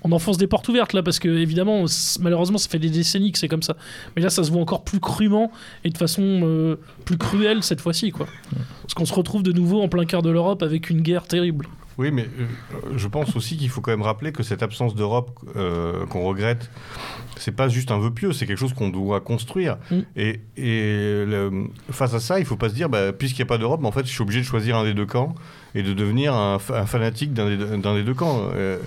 on 0.03 0.11
enfonce 0.11 0.38
des 0.38 0.48
portes 0.48 0.68
ouvertes 0.70 0.94
là 0.94 1.03
parce 1.03 1.20
que 1.20 1.28
évidemment, 1.30 1.86
malheureusement, 2.20 2.57
ça 2.57 2.68
fait 2.70 2.80
des 2.80 2.90
décennies 2.90 3.32
que 3.32 3.40
c'est 3.40 3.48
comme 3.48 3.61
ça. 3.64 3.76
Mais 4.15 4.22
là, 4.22 4.30
ça 4.30 4.44
se 4.44 4.52
voit 4.52 4.61
encore 4.61 4.84
plus 4.84 4.99
crûment 4.99 5.52
et 5.84 5.90
de 5.90 5.98
façon 5.98 6.22
euh, 6.44 6.78
plus 7.06 7.18
cruelle 7.18 7.64
cette 7.64 7.82
fois-ci, 7.82 8.11
quoi. 8.11 8.28
Parce 8.82 8.94
qu'on 8.95 9.06
se 9.06 9.14
retrouve 9.14 9.44
de 9.44 9.52
nouveau 9.52 9.82
en 9.82 9.88
plein 9.88 10.06
cœur 10.06 10.22
de 10.24 10.30
l'Europe 10.30 10.64
avec 10.64 10.90
une 10.90 11.02
guerre 11.02 11.24
terrible. 11.28 11.68
Oui, 11.99 12.10
mais 12.10 12.24
euh, 12.24 12.98
je 12.98 13.07
pense 13.07 13.36
aussi 13.36 13.56
qu'il 13.56 13.70
faut 13.70 13.80
quand 13.82 13.91
même 13.91 14.02
rappeler 14.02 14.32
que 14.32 14.41
cette 14.41 14.64
absence 14.64 14.95
d'Europe 14.95 15.40
euh, 15.56 16.07
qu'on 16.07 16.24
regrette, 16.24 16.72
c'est 17.38 17.52
pas 17.52 17.68
juste 17.68 17.91
un 17.91 17.99
vœu 17.99 18.10
pieux, 18.10 18.34
c'est 18.34 18.48
quelque 18.48 18.57
chose 18.57 18.74
qu'on 18.74 18.90
doit 18.90 19.22
construire. 19.22 19.78
Mm. 19.91 19.99
Et, 20.15 20.41
et 20.57 21.26
le- 21.26 21.65
face 21.91 22.15
à 22.15 22.20
ça, 22.20 22.40
il 22.40 22.45
faut 22.45 22.57
pas 22.57 22.70
se 22.70 22.74
dire, 22.74 22.90
bah, 22.90 23.14
puisqu'il 23.14 23.41
n'y 23.41 23.48
a 23.48 23.49
pas 23.49 23.60
d'Europe, 23.60 23.86
en 23.86 23.91
fait, 23.91 24.07
je 24.07 24.11
suis 24.11 24.24
obligé 24.24 24.40
de 24.40 24.45
choisir 24.45 24.76
un 24.76 24.84
des 24.86 24.95
deux 24.95 25.06
camps 25.06 25.36
et 25.75 25.83
de 25.83 25.93
devenir 25.93 26.33
un, 26.35 26.59
fa- 26.59 26.79
un 26.79 26.85
fanatique 26.85 27.33
d'un 27.33 27.49
des, 27.49 28.03
deux- 28.03 28.13
camps. 28.13 28.49
Euh, 28.53 28.77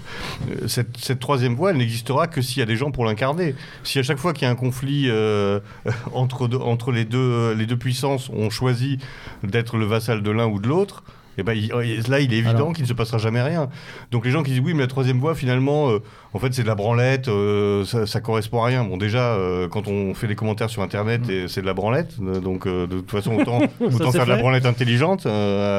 euh, 0.50 0.68
cette, 0.68 1.18
troisième 1.18 1.54
voie, 1.54 1.70
elle 1.70 1.78
n'existera 1.78 2.26
que 2.28 2.40
s'il 2.40 2.58
y 2.60 2.62
a 2.62 2.66
des 2.66 2.76
gens 2.76 2.90
pour 2.90 3.04
l'incarner. 3.04 3.54
Si 3.82 3.98
à 3.98 4.02
chaque 4.02 4.18
fois 4.18 4.32
qu'il 4.32 4.44
y 4.44 4.48
a 4.48 4.50
un 4.50 4.56
conflit 4.56 5.06
euh, 5.08 5.60
entre, 6.12 6.48
entre 6.60 6.92
les, 6.92 7.04
deux, 7.04 7.52
les 7.54 7.66
deux 7.66 7.76
puissances, 7.76 8.30
on 8.32 8.50
choisit 8.50 9.00
d'être 9.42 9.76
le 9.76 9.86
vassal 9.86 10.22
de 10.22 10.30
l'un 10.30 10.46
ou 10.46 10.60
de 10.60 10.68
l'autre, 10.68 11.02
et 11.38 11.42
ben, 11.42 11.52
il- 11.52 11.68
là, 12.08 12.20
il 12.20 12.32
est 12.32 12.36
évident 12.38 12.50
Alors. 12.56 12.72
qu'il 12.72 12.82
ne 12.84 12.88
se 12.88 12.92
passera 12.94 13.18
jamais 13.18 13.42
rien. 13.42 13.68
Donc 14.10 14.24
les 14.24 14.30
gens 14.30 14.42
qui 14.42 14.50
disent 14.52 14.60
oui, 14.60 14.74
mais 14.74 14.80
la 14.82 14.86
troisième 14.86 15.18
voie, 15.18 15.34
finalement, 15.34 15.90
euh, 15.90 15.98
en 16.32 16.38
fait, 16.38 16.52
c'est 16.54 16.62
de 16.62 16.66
la 16.68 16.74
branlette, 16.74 17.28
euh, 17.28 17.84
ça, 17.84 18.06
ça 18.06 18.20
correspond 18.20 18.62
à 18.62 18.66
rien. 18.66 18.84
Bon, 18.84 18.96
déjà, 18.96 19.34
euh, 19.34 19.68
quand 19.68 19.88
on 19.88 20.14
fait 20.14 20.26
des 20.28 20.34
commentaires 20.34 20.70
sur 20.70 20.82
Internet, 20.82 21.28
et 21.28 21.48
c'est 21.48 21.60
de 21.62 21.66
la 21.66 21.74
branlette. 21.74 22.18
donc 22.20 22.66
de 22.66 22.86
toute 22.86 23.10
façon, 23.10 23.34
autant, 23.36 23.60
faire 24.12 24.24
de 24.26 24.30
la 24.30 24.36
branlette 24.36 24.66
intelligente, 24.66 25.22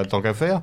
tant 0.09 0.21
qu'à 0.21 0.34
faire. 0.34 0.61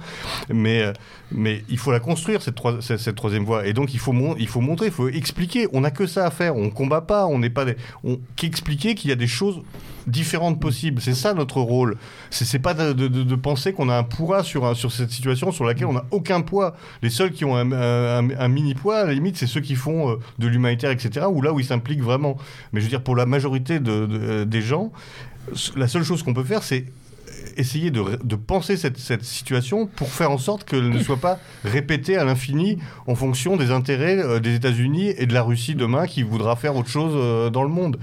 Mais, 0.52 0.92
mais 1.32 1.62
il 1.68 1.78
faut 1.78 1.92
la 1.92 2.00
construire, 2.00 2.42
cette, 2.42 2.54
troi- 2.56 2.80
cette, 2.80 3.00
cette 3.00 3.16
troisième 3.16 3.44
voie. 3.44 3.66
Et 3.66 3.72
donc, 3.72 3.94
il 3.94 3.98
faut, 4.00 4.12
mon- 4.12 4.36
il 4.36 4.48
faut 4.48 4.60
montrer, 4.60 4.86
il 4.86 4.92
faut 4.92 5.08
expliquer. 5.08 5.66
On 5.72 5.80
n'a 5.80 5.90
que 5.90 6.06
ça 6.06 6.26
à 6.26 6.30
faire. 6.30 6.56
On 6.56 6.70
combat 6.70 7.00
pas, 7.00 7.26
on 7.26 7.38
n'est 7.38 7.50
pas 7.50 7.64
des... 7.64 7.76
On... 8.04 8.18
Qu'expliquer 8.36 8.94
qu'il 8.94 9.10
y 9.10 9.12
a 9.12 9.16
des 9.16 9.26
choses 9.26 9.60
différentes 10.06 10.60
possibles. 10.60 11.00
C'est 11.00 11.14
ça 11.14 11.34
notre 11.34 11.60
rôle. 11.60 11.96
C'est 12.30 12.58
pas 12.58 12.74
de, 12.74 13.34
penser 13.34 13.72
qu'on 13.72 13.88
a 13.88 13.96
un 13.96 14.02
poids 14.02 14.42
sur, 14.42 14.76
sur 14.76 14.92
cette 14.92 15.10
situation 15.10 15.52
sur 15.52 15.64
laquelle 15.64 15.86
on 15.86 15.92
n'a 15.92 16.04
aucun 16.10 16.40
poids. 16.40 16.76
Les 17.02 17.10
seuls 17.10 17.32
qui 17.32 17.44
ont 17.44 17.56
un, 17.56 18.48
mini 18.48 18.74
poids, 18.74 18.98
à 18.98 19.04
la 19.04 19.12
limite, 19.12 19.36
c'est 19.36 19.46
ceux 19.46 19.60
qui 19.60 19.74
font 19.74 20.10
euh, 20.10 20.16
de 20.38 20.46
l'humanitaire, 20.46 20.90
etc., 20.90 21.26
ou 21.30 21.42
là 21.42 21.52
où 21.52 21.60
ils 21.60 21.66
s'impliquent 21.66 22.02
vraiment. 22.02 22.36
Mais 22.72 22.80
je 22.80 22.84
veux 22.84 22.90
dire, 22.90 23.02
pour 23.02 23.16
la 23.16 23.26
majorité 23.26 23.80
de- 23.80 24.44
des 24.44 24.62
gens, 24.62 24.92
la 25.76 25.88
seule 25.88 26.04
chose 26.04 26.22
qu'on 26.22 26.34
peut 26.34 26.44
faire, 26.44 26.62
c'est 26.62 26.86
essayer 27.56 27.90
de, 27.90 28.02
de 28.22 28.36
penser 28.36 28.76
cette, 28.76 28.98
cette 28.98 29.24
situation 29.24 29.86
pour 29.86 30.08
faire 30.08 30.30
en 30.30 30.38
sorte 30.38 30.64
qu'elle 30.64 30.88
ne 30.90 30.98
soit 30.98 31.16
pas 31.18 31.38
répétée 31.64 32.16
à 32.16 32.24
l'infini 32.24 32.78
en 33.06 33.14
fonction 33.14 33.56
des 33.56 33.70
intérêts 33.70 34.18
euh, 34.18 34.40
des 34.40 34.54
États-Unis 34.54 35.12
et 35.16 35.26
de 35.26 35.34
la 35.34 35.42
Russie 35.42 35.74
demain 35.74 36.06
qui 36.06 36.22
voudra 36.22 36.56
faire 36.56 36.74
autre 36.76 36.88
chose 36.88 37.12
euh, 37.16 37.50
dans 37.50 37.62
le 37.62 37.68
monde. 37.70 37.98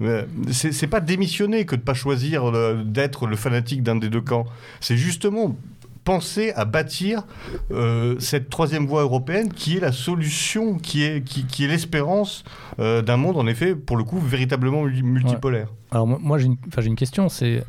Mais 0.00 0.26
C'est 0.52 0.86
pas 0.86 1.00
démissionner 1.00 1.64
que 1.66 1.76
de 1.76 1.80
pas 1.82 1.94
choisir 1.94 2.44
euh, 2.44 2.82
d'être 2.84 3.26
le 3.26 3.36
fanatique 3.36 3.82
d'un 3.82 3.96
des 3.96 4.08
deux 4.08 4.20
camps. 4.20 4.46
C'est 4.80 4.96
justement 4.96 5.56
penser 6.04 6.52
à 6.54 6.64
bâtir 6.64 7.24
euh, 7.72 8.14
cette 8.20 8.48
troisième 8.48 8.86
voie 8.86 9.02
européenne 9.02 9.52
qui 9.52 9.76
est 9.76 9.80
la 9.80 9.90
solution, 9.90 10.78
qui 10.78 11.02
est, 11.02 11.24
qui, 11.24 11.44
qui 11.46 11.64
est 11.64 11.68
l'espérance 11.68 12.44
euh, 12.78 13.02
d'un 13.02 13.16
monde, 13.16 13.36
en 13.36 13.46
effet, 13.48 13.74
pour 13.74 13.96
le 13.96 14.04
coup, 14.04 14.20
véritablement 14.20 14.82
mul- 14.84 15.02
multipolaire. 15.02 15.66
Alors 15.90 16.06
moi, 16.06 16.38
j'ai 16.38 16.46
une, 16.46 16.56
une 16.84 16.94
question, 16.96 17.28
c'est 17.28 17.64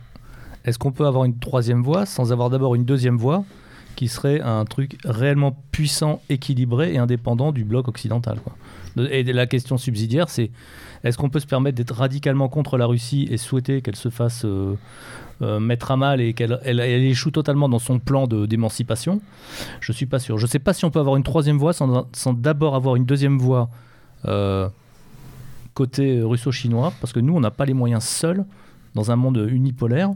est-ce 0.68 0.78
qu'on 0.78 0.92
peut 0.92 1.08
avoir 1.08 1.24
une 1.24 1.40
troisième 1.40 1.82
voie 1.82 2.06
sans 2.06 2.32
avoir 2.34 2.50
d'abord 2.50 2.76
une 2.76 2.84
deuxième 2.84 3.18
voie 3.18 3.46
qui 3.96 4.10
serait 4.10 4.42
un 4.42 4.66
truc 4.66 4.98
réellement 5.06 5.58
puissant, 5.72 6.22
équilibré 6.30 6.94
et 6.94 6.98
indépendant 7.00 7.52
du 7.52 7.64
bloc 7.64 7.88
occidental 7.88 8.38
Et 9.10 9.24
la 9.24 9.48
question 9.48 9.78
subsidiaire, 9.78 10.30
c'est 10.30 10.52
est-ce 11.04 11.18
qu'on 11.18 11.30
peut 11.30 11.40
se 11.40 11.48
permettre 11.48 11.78
d'être 11.78 11.96
radicalement 11.96 12.50
contre 12.50 12.78
la 12.78 12.86
Russie 12.86 13.28
et 13.32 13.38
souhaiter 13.38 13.82
qu'elle 13.82 13.96
se 13.96 14.10
fasse 14.10 14.44
euh, 14.46 14.76
euh, 15.42 15.60
mettre 15.60 15.90
à 15.90 15.98
mal 15.98 16.20
et 16.20 16.34
qu'elle 16.34 16.60
elle, 16.64 16.82
elle 16.82 17.04
échoue 17.04 17.32
totalement 17.32 17.70
dans 17.70 17.80
son 17.80 17.98
plan 17.98 18.28
d'émancipation? 18.28 19.22
Je 19.80 19.94
suis 19.94 20.06
pas 20.06 20.20
sûr. 20.20 20.38
Je 20.38 20.46
sais 20.46 20.60
pas 20.60 20.74
si 20.74 20.84
on 20.84 20.92
peut 20.92 21.00
avoir 21.00 21.16
une 21.16 21.24
troisième 21.24 21.58
voie 21.58 21.74
sans, 21.74 22.08
sans 22.12 22.34
d'abord 22.34 22.76
avoir 22.76 22.98
une 22.98 23.06
deuxième 23.06 23.40
voie 23.40 23.70
euh, 24.26 24.68
côté 25.74 26.22
russo-chinois, 26.22 26.92
parce 27.00 27.14
que 27.14 27.20
nous, 27.20 27.36
on 27.36 27.40
n'a 27.40 27.52
pas 27.52 27.66
les 27.66 27.74
moyens 27.74 28.04
seuls, 28.04 28.44
dans 28.98 29.12
un 29.12 29.16
monde 29.16 29.48
unipolaire, 29.50 30.12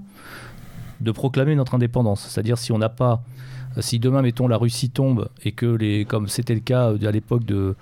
de 0.99 1.12
proclamer 1.12 1.56
notre 1.56 1.76
indépendance. 1.76 2.28
C'est-à-dire 2.28 2.58
si 2.58 2.72
on 2.72 2.80
n'a 2.80 2.90
pas, 2.90 3.24
si 3.80 3.99
demain, 3.99 4.22
mettons, 4.22 4.48
la 4.48 4.58
Russie 4.58 4.90
tombe 4.90 5.30
et 5.44 5.52
que, 5.52 5.68
les, 5.68 6.03
comme 6.06 6.28
c'était 6.28 6.56
le 6.56 6.62
cas 6.62 6.90
euh, 6.90 7.08
à 7.08 7.12
l'époque 7.12 7.45
de, 7.45 7.76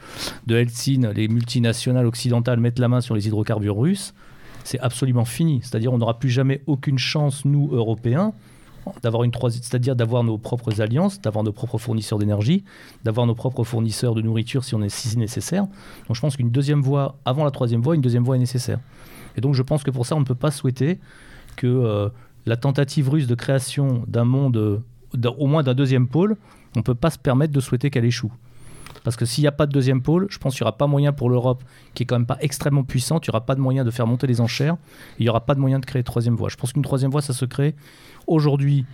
de 0.46 0.56
Helsinki, 0.56 1.00
les 1.16 1.28
multinationales 1.28 2.06
occidentales 2.06 2.60
mettent 2.60 2.80
la 2.80 2.90
main 2.90 3.02
sur 3.02 3.16
les 3.16 3.28
hydrocarbures 3.28 3.78
russes, 3.78 4.14
c'est 4.64 4.80
absolument 4.80 5.26
fini. 5.26 5.62
C'est-à-dire 5.64 5.92
on 5.94 5.98
n'aura 5.98 6.20
plus 6.20 6.30
jamais 6.30 6.62
aucune 6.68 7.00
chance, 7.00 7.46
nous, 7.46 7.70
Européens, 7.72 8.34
d'avoir 9.04 9.24
une 9.24 9.32
c'est-à-dire 9.34 9.96
d'avoir 9.96 10.24
nos 10.24 10.38
propres 10.38 10.82
alliances, 10.82 11.22
d'avoir 11.22 11.44
nos 11.44 11.52
propres 11.52 11.78
fournisseurs 11.78 12.20
d'énergie, 12.20 12.64
d'avoir 13.04 13.26
nos 13.26 13.36
propres 13.36 13.64
fournisseurs 13.64 14.16
de 14.16 14.22
nourriture 14.22 14.64
si 14.64 14.76
on 14.76 14.82
est 14.82 14.90
si 14.90 15.18
nécessaire. 15.18 15.64
Donc 16.08 16.16
je 16.16 16.22
pense 16.22 16.36
qu'une 16.36 16.50
deuxième 16.50 16.82
voie, 16.82 17.16
avant 17.26 17.44
la 17.44 17.52
troisième 17.52 17.82
voie, 17.82 17.96
une 17.96 18.02
deuxième 18.02 18.24
voie 18.24 18.36
est 18.36 18.40
nécessaire. 18.40 18.80
Et 19.35 19.41
donc 19.41 19.53
je 19.53 19.61
pense 19.61 19.84
que 19.84 19.91
pour 19.91 20.06
ça, 20.06 20.15
on 20.15 20.19
ne 20.19 20.26
peut 20.26 20.35
pas 20.35 20.51
souhaiter 20.51 20.99
que 21.56 21.68
euh, 21.68 22.10
la 22.45 22.57
tentative 22.57 23.10
russe 23.10 23.27
de 23.27 23.35
création 23.35 24.03
d'un 24.07 24.26
monde, 24.26 24.57
euh, 24.57 24.81
au 25.38 25.47
moins 25.47 25.64
d'un 25.64 25.73
deuxième 25.73 26.07
pôle, 26.07 26.35
on 26.76 26.80
ne 26.80 26.84
peut 26.84 26.95
pas 26.95 27.10
se 27.10 27.18
permettre 27.18 27.53
de 27.53 27.60
souhaiter 27.60 27.89
qu'elle 27.89 28.06
échoue. 28.06 28.31
Parce 29.03 29.15
que 29.15 29.26
s'il 29.26 29.43
n'y 29.43 29.47
a 29.47 29.51
pas 29.51 29.65
de 29.65 29.72
deuxième 29.72 30.01
pôle, 30.01 30.27
je 30.30 30.38
pense 30.38 30.56
qu'il 30.56 30.64
n'y 30.64 30.68
aura 30.68 30.77
pas 30.77 30.88
moyen 30.88 31.14
pour 31.14 31.30
l'Europe, 31.30 31.64
qui 31.93 32.03
est 32.03 32.06
quand 32.06 32.15
même 32.15 32.26
pas 32.26 32.38
extrêmement 32.41 32.84
puissante, 32.84 33.26
il 33.26 33.30
n'y 33.30 33.34
aura 33.34 33.45
pas 33.45 33.56
de 33.56 33.61
moyen 33.61 33.84
de 33.84 33.91
faire 33.91 34.07
monter 34.07 34.27
les 34.27 34.41
enchères, 34.41 34.77
il 35.19 35.23
n'y 35.23 35.30
aura 35.30 35.45
pas 35.45 35.56
de 35.56 35.60
moyen 35.60 35.80
de 35.80 35.85
créer 35.85 36.01
une 36.01 36.06
troisième 36.06 36.35
voie. 36.35 36.49
Je 36.49 36.57
pense 36.57 36.73
qu'une 36.73 36.84
troisième 36.84 37.11
voie, 37.11 37.22
ça 37.22 37.34
se 37.34 37.45
crée 37.45 37.76
aujourd'hui, 38.27 38.85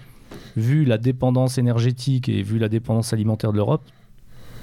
vu 0.56 0.86
la 0.86 0.98
dépendance 0.98 1.58
énergétique 1.58 2.30
et 2.30 2.42
vu 2.44 2.60
la 2.60 2.70
dépendance 2.70 3.14
alimentaire 3.14 3.52
de 3.52 3.58
l'Europe, 3.58 3.84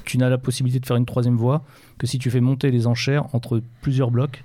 tu 0.05 0.19
n'as 0.19 0.29
la 0.29 0.39
possibilité 0.39 0.81
de 0.81 0.87
faire 0.87 0.97
une 0.97 1.07
troisième 1.07 1.37
voie 1.37 1.63
que 1.99 2.07
si 2.07 2.19
tu 2.19 2.31
fais 2.31 2.41
monter 2.41 2.71
les 2.71 2.87
enchères 2.87 3.33
entre 3.35 3.63
plusieurs 3.81 4.11
blocs 4.11 4.45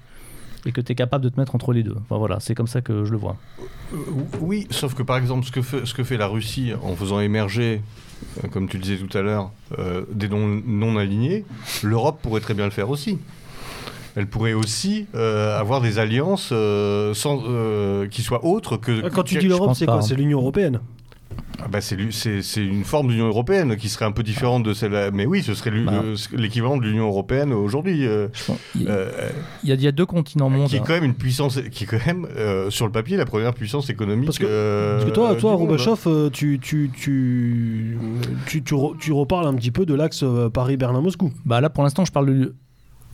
et 0.67 0.71
que 0.73 0.81
tu 0.81 0.91
es 0.91 0.95
capable 0.95 1.23
de 1.23 1.29
te 1.29 1.39
mettre 1.39 1.55
entre 1.55 1.71
les 1.71 1.81
deux. 1.81 1.95
Enfin 2.03 2.17
voilà, 2.17 2.39
c'est 2.39 2.53
comme 2.53 2.67
ça 2.67 2.81
que 2.81 3.05
je 3.05 3.11
le 3.11 3.17
vois. 3.17 3.37
Euh, 3.93 3.97
Oui, 4.41 4.67
sauf 4.69 4.93
que 4.93 5.01
par 5.01 5.17
exemple, 5.17 5.45
ce 5.45 5.51
que 5.51 5.61
fait, 5.61 5.85
ce 5.85 5.93
que 5.93 6.03
fait 6.03 6.17
la 6.17 6.27
Russie 6.27 6.73
en 6.83 6.93
faisant 6.95 7.21
émerger, 7.21 7.81
euh, 8.43 8.47
comme 8.49 8.67
tu 8.67 8.77
le 8.77 8.83
disais 8.83 8.97
tout 8.97 9.17
à 9.17 9.21
l'heure, 9.21 9.51
euh, 9.79 10.03
des 10.11 10.27
non, 10.27 10.61
non 10.65 10.97
alignés, 10.97 11.45
l'Europe 11.83 12.19
pourrait 12.21 12.41
très 12.41 12.53
bien 12.53 12.65
le 12.65 12.71
faire 12.71 12.89
aussi. 12.89 13.17
Elle 14.17 14.27
pourrait 14.27 14.53
aussi 14.53 15.05
euh, 15.15 15.59
avoir 15.59 15.79
des 15.79 15.99
alliances 15.99 16.49
euh, 16.51 17.13
sans, 17.13 17.43
euh, 17.47 18.07
qui 18.07 18.23
soient 18.23 18.43
autres 18.43 18.75
que. 18.75 19.07
Quand 19.09 19.23
tu 19.23 19.37
dis 19.37 19.47
l'Europe, 19.47 19.73
c'est 19.75 19.85
quoi 19.85 19.95
hein. 19.97 20.01
C'est 20.01 20.15
l'Union 20.15 20.39
Européenne. 20.39 20.79
Ah 21.59 21.67
bah, 21.69 21.81
c'est 21.81 21.95
l'u- 21.95 22.11
c'est 22.11 22.43
c'est 22.43 22.63
une 22.63 22.83
forme 22.83 23.07
d'Union 23.07 23.25
européenne 23.27 23.75
qui 23.77 23.89
serait 23.89 24.05
un 24.05 24.11
peu 24.11 24.21
différente 24.23 24.63
de 24.63 24.73
celle. 24.73 25.09
Mais 25.13 25.25
oui, 25.25 25.41
ce 25.41 25.53
serait 25.55 25.71
Bah. 25.71 26.01
euh, 26.03 26.15
l'équivalent 26.33 26.77
de 26.77 26.83
l'Union 26.83 27.07
européenne 27.07 27.51
aujourd'hui. 27.51 28.05
euh, 28.05 28.27
Je 28.33 28.45
pense- 28.45 28.59
Il 28.75 28.83
y, 28.83 28.87
a- 28.87 28.91
euh, 28.91 29.29
il 29.63 29.69
y 29.69 29.71
a- 29.71 29.75
il 29.75 29.81
y 29.81 29.87
a 29.87 29.91
deux 29.91 30.05
continents 30.05 30.49
mondes. 30.49 30.69
qui 30.69 30.75
est 30.75 30.79
quand 30.79 30.93
même 30.93 31.03
une 31.03 31.15
puissance, 31.15 31.59
qui 31.71 31.83
est 31.85 31.87
quand 31.87 32.05
même 32.05 32.27
euh, 32.37 32.69
sur 32.69 32.85
le 32.85 32.91
papier 32.91 33.17
la 33.17 33.25
première 33.25 33.53
puissance 33.55 33.89
économique. 33.89 34.25
Parce 34.27 34.37
que- 34.39 34.45
euh, 34.47 34.97
Parce 34.97 35.09
que 35.09 35.15
toi, 35.15 35.35
toi 35.35 35.51
hein. 35.53 35.55
Roubachov, 35.55 36.03
euh, 36.07 36.29
tu, 36.29 36.59
tu, 36.61 36.91
tu, 36.95 37.97
tu, 38.45 38.63
tu, 38.63 38.73
re- 38.75 38.97
tu 38.99 39.11
reparles 39.11 39.47
un 39.47 39.55
petit 39.55 39.71
peu 39.71 39.85
de 39.85 39.93
l'axe 39.95 40.21
euh, 40.23 40.49
Paris-Berlin-Moscou. 40.49 41.31
Bah 41.45 41.59
là, 41.59 41.69
pour 41.69 41.83
l'instant, 41.83 42.05
je 42.05 42.11
parle 42.11 42.27
de 42.27 42.55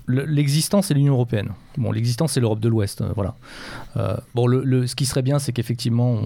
l'existence 0.08 0.88
c'est 0.88 0.94
l'Union 0.94 1.14
européenne. 1.14 1.50
Bon, 1.78 1.92
l'existence 1.92 2.34
c'est 2.34 2.40
l'Europe 2.40 2.60
de 2.60 2.70
l'Ouest, 2.70 3.02
euh, 3.02 3.12
voilà. 3.16 3.36
Euh, 3.98 4.18
bon, 4.36 4.48
ce 4.86 4.96
qui 4.96 5.06
serait 5.06 5.22
bien, 5.22 5.40
c'est 5.40 5.54
qu'effectivement, 5.54 6.18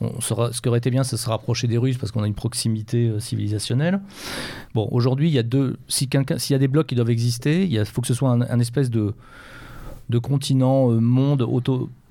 on, 0.00 0.20
sera- 0.20 0.52
ce 0.52 0.60
qui 0.60 0.68
aurait 0.68 0.78
été 0.78 0.90
bien, 0.90 1.02
c'est 1.04 1.16
se 1.16 1.28
rapprocher 1.28 1.66
des 1.66 1.78
Russes 1.78 1.98
parce 1.98 2.12
qu'on 2.12 2.22
a 2.22 2.26
une 2.26 2.34
proximité 2.34 3.08
euh, 3.08 3.20
civilisationnelle. 3.20 4.00
Bon, 4.74 4.88
aujourd'hui, 4.92 5.28
il 5.28 5.34
y 5.34 5.38
a 5.38 5.42
deux. 5.42 5.76
Si 5.88 6.08
s'il 6.38 6.54
y 6.54 6.56
a 6.56 6.58
des 6.58 6.68
blocs 6.68 6.86
qui 6.86 6.94
doivent 6.94 7.10
exister, 7.10 7.66
il 7.66 7.84
faut 7.84 8.00
que 8.00 8.06
ce 8.06 8.14
soit 8.14 8.30
un, 8.30 8.60
espèce 8.60 8.90
de 8.90 9.14
de 10.08 10.18
continent, 10.18 10.88
monde 10.90 11.44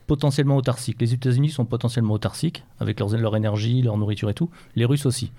potentiellement 0.07 0.57
autarcique. 0.57 0.97
Les 0.99 1.13
États-Unis 1.13 1.49
sont 1.49 1.65
potentiellement 1.65 2.13
autarciques 2.13 2.63
avec 2.79 2.99
leurs- 2.99 3.17
leur 3.17 3.35
énergie, 3.35 3.81
leur 3.81 3.97
nourriture 3.97 4.29
et 4.29 4.33
tout. 4.33 4.49
Les 4.75 4.85
Russes 4.85 5.05
aussi. 5.05 5.31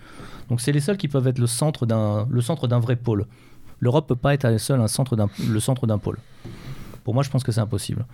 Donc 0.49 0.61
c'est 0.61 0.73
les 0.73 0.81
seuls 0.81 0.97
qui 0.97 1.07
peuvent 1.09 1.27
être 1.27 1.39
le 1.39 1.47
centre 1.47 1.87
d'un 1.87 2.27
le 2.31 2.41
centre 2.41 2.67
d'un 2.67 2.79
vrai 2.81 2.97
pôle. 2.97 3.27
L'Europe 3.81 4.07
peut 4.09 4.17
pas 4.17 4.35
être 4.35 4.45
à 4.45 4.51
elle 4.51 4.61
seule 4.61 4.81
un 4.81 4.89
centre 4.89 5.17
d'un- 5.17 5.29
le 5.49 5.61
centre 5.61 5.87
d'un 5.87 5.99
pôle. 5.99 6.19
Pour 7.05 7.15
moi, 7.15 7.23
je 7.23 7.31
pense 7.31 7.45
que 7.45 7.53
c'est 7.53 7.61
impossible. 7.61 8.05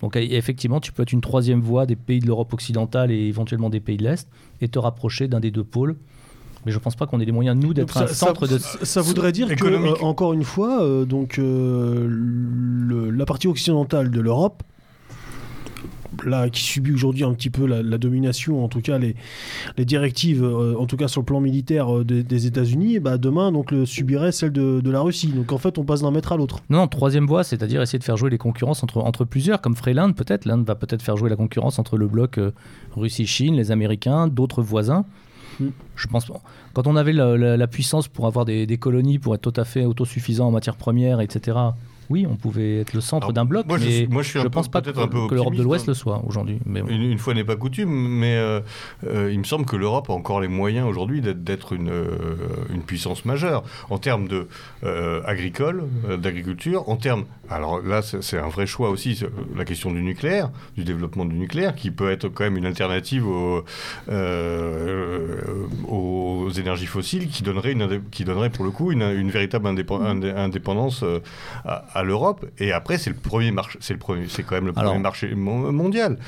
Donc 0.00 0.16
effectivement, 0.16 0.80
tu 0.80 0.92
peux 0.92 1.02
être 1.02 1.12
une 1.12 1.20
troisième 1.20 1.60
voie 1.60 1.84
des 1.84 1.96
pays 1.96 2.20
de 2.20 2.26
l'Europe 2.26 2.52
occidentale 2.54 3.10
et 3.10 3.26
éventuellement 3.26 3.68
des 3.70 3.80
pays 3.80 3.96
de 3.98 4.04
l'Est 4.04 4.28
et 4.62 4.68
te 4.68 4.78
rapprocher 4.78 5.28
d'un 5.28 5.40
des 5.40 5.50
deux 5.50 5.64
pôles. 5.64 5.96
Mais 6.66 6.72
je 6.72 6.78
pense 6.78 6.94
pas 6.94 7.06
qu'on 7.06 7.20
ait 7.20 7.24
les 7.24 7.32
moyens, 7.32 7.56
nous, 7.58 7.72
d'être 7.74 7.88
Donc 7.94 8.02
un 8.02 8.06
ça, 8.06 8.14
ça- 8.14 8.26
centre 8.26 8.46
de... 8.46 8.58
ça 8.58 9.00
voudrait 9.00 9.32
dire 9.32 9.54
que, 9.56 9.64
euh, 9.64 9.94
encore 10.02 10.32
une 10.34 10.44
fois, 10.44 10.82
euh, 10.82 11.04
donc, 11.06 11.38
euh, 11.38 12.06
le- 12.08 13.10
la 13.10 13.24
partie 13.24 13.46
occidentale 13.48 14.10
de 14.10 14.20
l'Europe, 14.20 14.62
là, 16.24 16.48
qui 16.50 16.62
subit 16.62 16.92
aujourd'hui 16.92 17.24
un 17.24 17.32
petit 17.34 17.50
peu 17.50 17.66
la, 17.66 17.82
la 17.82 17.98
domination, 17.98 18.64
en 18.64 18.68
tout 18.68 18.80
cas 18.80 18.98
les, 18.98 19.14
les 19.76 19.84
directives, 19.84 20.42
euh, 20.44 20.74
en 20.78 20.86
tout 20.86 20.96
cas 20.96 21.08
sur 21.08 21.20
le 21.20 21.24
plan 21.24 21.40
militaire 21.40 21.94
euh, 21.98 22.04
des, 22.04 22.22
des 22.22 22.46
États-Unis, 22.46 22.98
bah, 22.98 23.18
demain 23.18 23.52
donc 23.52 23.70
le 23.70 23.86
subirait 23.86 24.32
celle 24.32 24.52
de, 24.52 24.80
de 24.80 24.90
la 24.90 25.00
Russie. 25.00 25.28
Donc 25.28 25.52
en 25.52 25.58
fait, 25.58 25.78
on 25.78 25.84
passe 25.84 26.02
d'un 26.02 26.10
maître 26.10 26.32
à 26.32 26.36
l'autre. 26.36 26.60
Non, 26.70 26.78
non, 26.78 26.86
troisième 26.88 27.26
voie, 27.26 27.44
c'est-à-dire 27.44 27.80
essayer 27.82 27.98
de 27.98 28.04
faire 28.04 28.16
jouer 28.16 28.30
les 28.30 28.38
concurrences 28.38 28.82
entre, 28.82 28.98
entre 28.98 29.24
plusieurs, 29.24 29.60
comme 29.60 29.76
ferait 29.76 29.94
l'Inde 29.94 30.14
peut-être. 30.16 30.44
L'Inde 30.44 30.64
va 30.66 30.74
peut-être 30.74 31.02
faire 31.02 31.16
jouer 31.16 31.30
la 31.30 31.36
concurrence 31.36 31.78
entre 31.78 31.96
le 31.96 32.06
bloc 32.08 32.38
euh, 32.38 32.50
Russie-Chine, 32.96 33.54
les 33.54 33.70
Américains, 33.70 34.28
d'autres 34.28 34.62
voisins. 34.62 35.04
Mm. 35.60 35.66
Je 35.96 36.06
pense 36.06 36.30
quand 36.72 36.86
on 36.86 36.96
avait 36.96 37.12
la, 37.12 37.36
la- 37.36 37.56
la 37.56 37.66
puissance 37.66 38.08
pour 38.08 38.26
avoir 38.26 38.44
des, 38.44 38.66
des 38.66 38.78
colonies, 38.78 39.18
pour 39.18 39.34
être 39.34 39.42
tout 39.42 39.60
à 39.60 39.64
fait 39.64 39.84
autosuffisant 39.84 40.48
en 40.48 40.50
matières 40.50 40.76
premières, 40.76 41.20
etc. 41.20 41.56
Oui, 42.10 42.26
on 42.28 42.34
pouvait 42.36 42.80
être 42.80 42.92
le 42.92 43.00
centre 43.00 43.32
d'un 43.32 43.44
bloc, 43.44 43.66
moi, 43.66 43.78
je 43.78 43.84
mais 43.86 44.06
moi, 44.10 44.22
je 44.22 44.28
suis 44.28 44.38
un 44.38 44.42
peu- 44.42 44.50
pense 44.50 44.68
pas 44.68 44.82
que, 44.82 44.90
l'Europe 45.34 45.54
de 45.54 45.62
l'Ouest 45.62 45.84
hein. 45.84 45.92
le 45.92 45.94
soit 45.94 46.22
aujourd'hui. 46.26 46.58
Mais 46.66 46.82
bon. 46.82 46.88
Une, 46.88 47.02
une 47.02 47.18
fois 47.18 47.34
n'est 47.34 47.44
pas 47.44 47.54
coutume, 47.56 47.90
mais 47.90 48.36
euh, 48.36 48.60
euh, 49.06 49.30
il 49.32 49.38
me 49.38 49.44
semble 49.44 49.64
que 49.64 49.76
l'Europe 49.76 50.10
a 50.10 50.12
encore 50.12 50.40
les 50.40 50.48
moyens 50.48 50.86
aujourd'hui 50.88 51.20
d'être- 51.22 51.72
une, 51.72 51.88
euh, 51.88 52.08
une 52.74 52.82
puissance 52.82 53.24
majeure 53.24 53.62
en 53.90 53.98
termes 53.98 54.26
de 54.28 54.48
agricole, 55.24 55.84
d'agriculture, 56.20 56.88
en 56.88 56.96
termes. 56.96 57.24
Alors 57.48 57.80
là, 57.82 58.00
c'est 58.02 58.38
un 58.38 58.48
vrai 58.48 58.66
choix 58.66 58.90
aussi, 58.90 59.20
la 59.56 59.64
question 59.64 59.90
du 59.92 60.02
nucléaire, 60.02 60.50
du 60.76 60.84
développement 60.84 61.24
du 61.24 61.34
nucléaire, 61.36 61.74
qui 61.74 61.90
peut 61.90 62.10
être 62.10 62.28
quand 62.28 62.44
même 62.44 62.56
une 62.56 62.66
alternative 62.66 63.26
aux, 63.26 63.64
aux 65.88 66.50
énergies 66.50 66.86
fossiles, 66.86 67.28
qui 67.28 67.42
donnerait, 67.42 67.72
une, 67.72 67.82
indé- 67.82 68.00
qui 68.10 68.24
donnerait 68.24 68.50
pour 68.50 68.64
le 68.64 68.70
coup 68.70 68.92
une, 68.92 69.02
une 69.02 69.30
véritable 69.30 69.66
indépen- 69.68 70.02
indé- 70.02 70.34
indépendance 70.34 71.02
euh, 71.02 71.20
à, 71.64 71.84
à 72.00 72.02
l'Europe. 72.02 72.44
Et 72.58 72.72
après, 72.72 72.98
c'est 72.98 73.10
le 73.10 73.16
premier 73.16 73.50
marché, 73.52 73.78
c'est 73.80 73.92
le 73.92 73.98
premier, 73.98 74.26
c'est 74.28 74.42
quand 74.42 74.56
même 74.56 74.66
le 74.66 74.72
Alors- 74.76 74.90
premier 74.92 75.02
marché 75.02 75.34
mon- 75.34 75.70
mondial. 75.72 76.18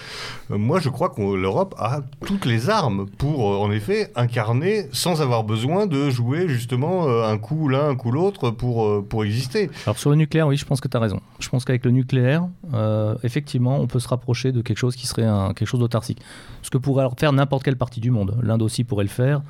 Euh, 0.50 0.58
Moi, 0.58 0.78
je 0.80 0.88
crois 0.88 1.08
que 1.10 1.20
l'Europe 1.20 1.74
a 1.78 2.00
toutes 2.26 2.46
les 2.46 2.70
armes 2.70 3.06
pour, 3.18 3.50
euh, 3.52 3.56
en 3.58 3.70
effet, 3.72 4.10
incarner 4.14 4.86
sans 4.92 5.20
avoir 5.20 5.44
besoin 5.44 5.86
de 5.86 6.10
jouer 6.10 6.48
justement 6.48 7.08
euh, 7.08 7.24
un 7.28 7.38
coup 7.38 7.68
l'un, 7.68 7.88
un 7.88 7.96
coup 7.96 8.12
l'autre 8.12 8.50
pour, 8.50 9.04
pour 9.06 9.24
exister. 9.24 9.70
Alors 9.86 9.98
sur 9.98 10.10
le 10.10 10.16
nucléaire, 10.16 10.46
oui, 10.46 10.56
je 10.56 10.64
pense 10.64 10.80
que 10.80 10.88
tu 10.88 10.96
as 10.96 11.00
raison. 11.00 11.20
Je 11.40 11.48
pense 11.48 11.64
qu'avec 11.64 11.84
le 11.84 11.90
nucléaire, 11.90 12.46
euh, 12.74 13.14
effectivement, 13.24 13.78
on 13.80 13.86
peut 13.86 13.98
se 14.00 14.08
rapprocher 14.08 14.52
de 14.52 14.60
quelque 14.62 14.78
chose 14.78 14.94
qui 14.96 15.06
serait 15.06 15.24
un- 15.24 15.52
quelque 15.54 15.68
chose 15.68 15.80
d'autarcique. 15.80 16.18
Ce 16.62 16.70
que 16.70 16.78
pourrait 16.78 17.00
alors 17.02 17.16
faire 17.18 17.32
n'importe 17.32 17.64
quelle 17.64 17.76
partie 17.76 18.00
du 18.00 18.10
monde. 18.10 18.36
L'Inde 18.42 18.62
aussi 18.62 18.84
pourrait 18.84 19.04
le 19.04 19.10
faire. 19.10 19.42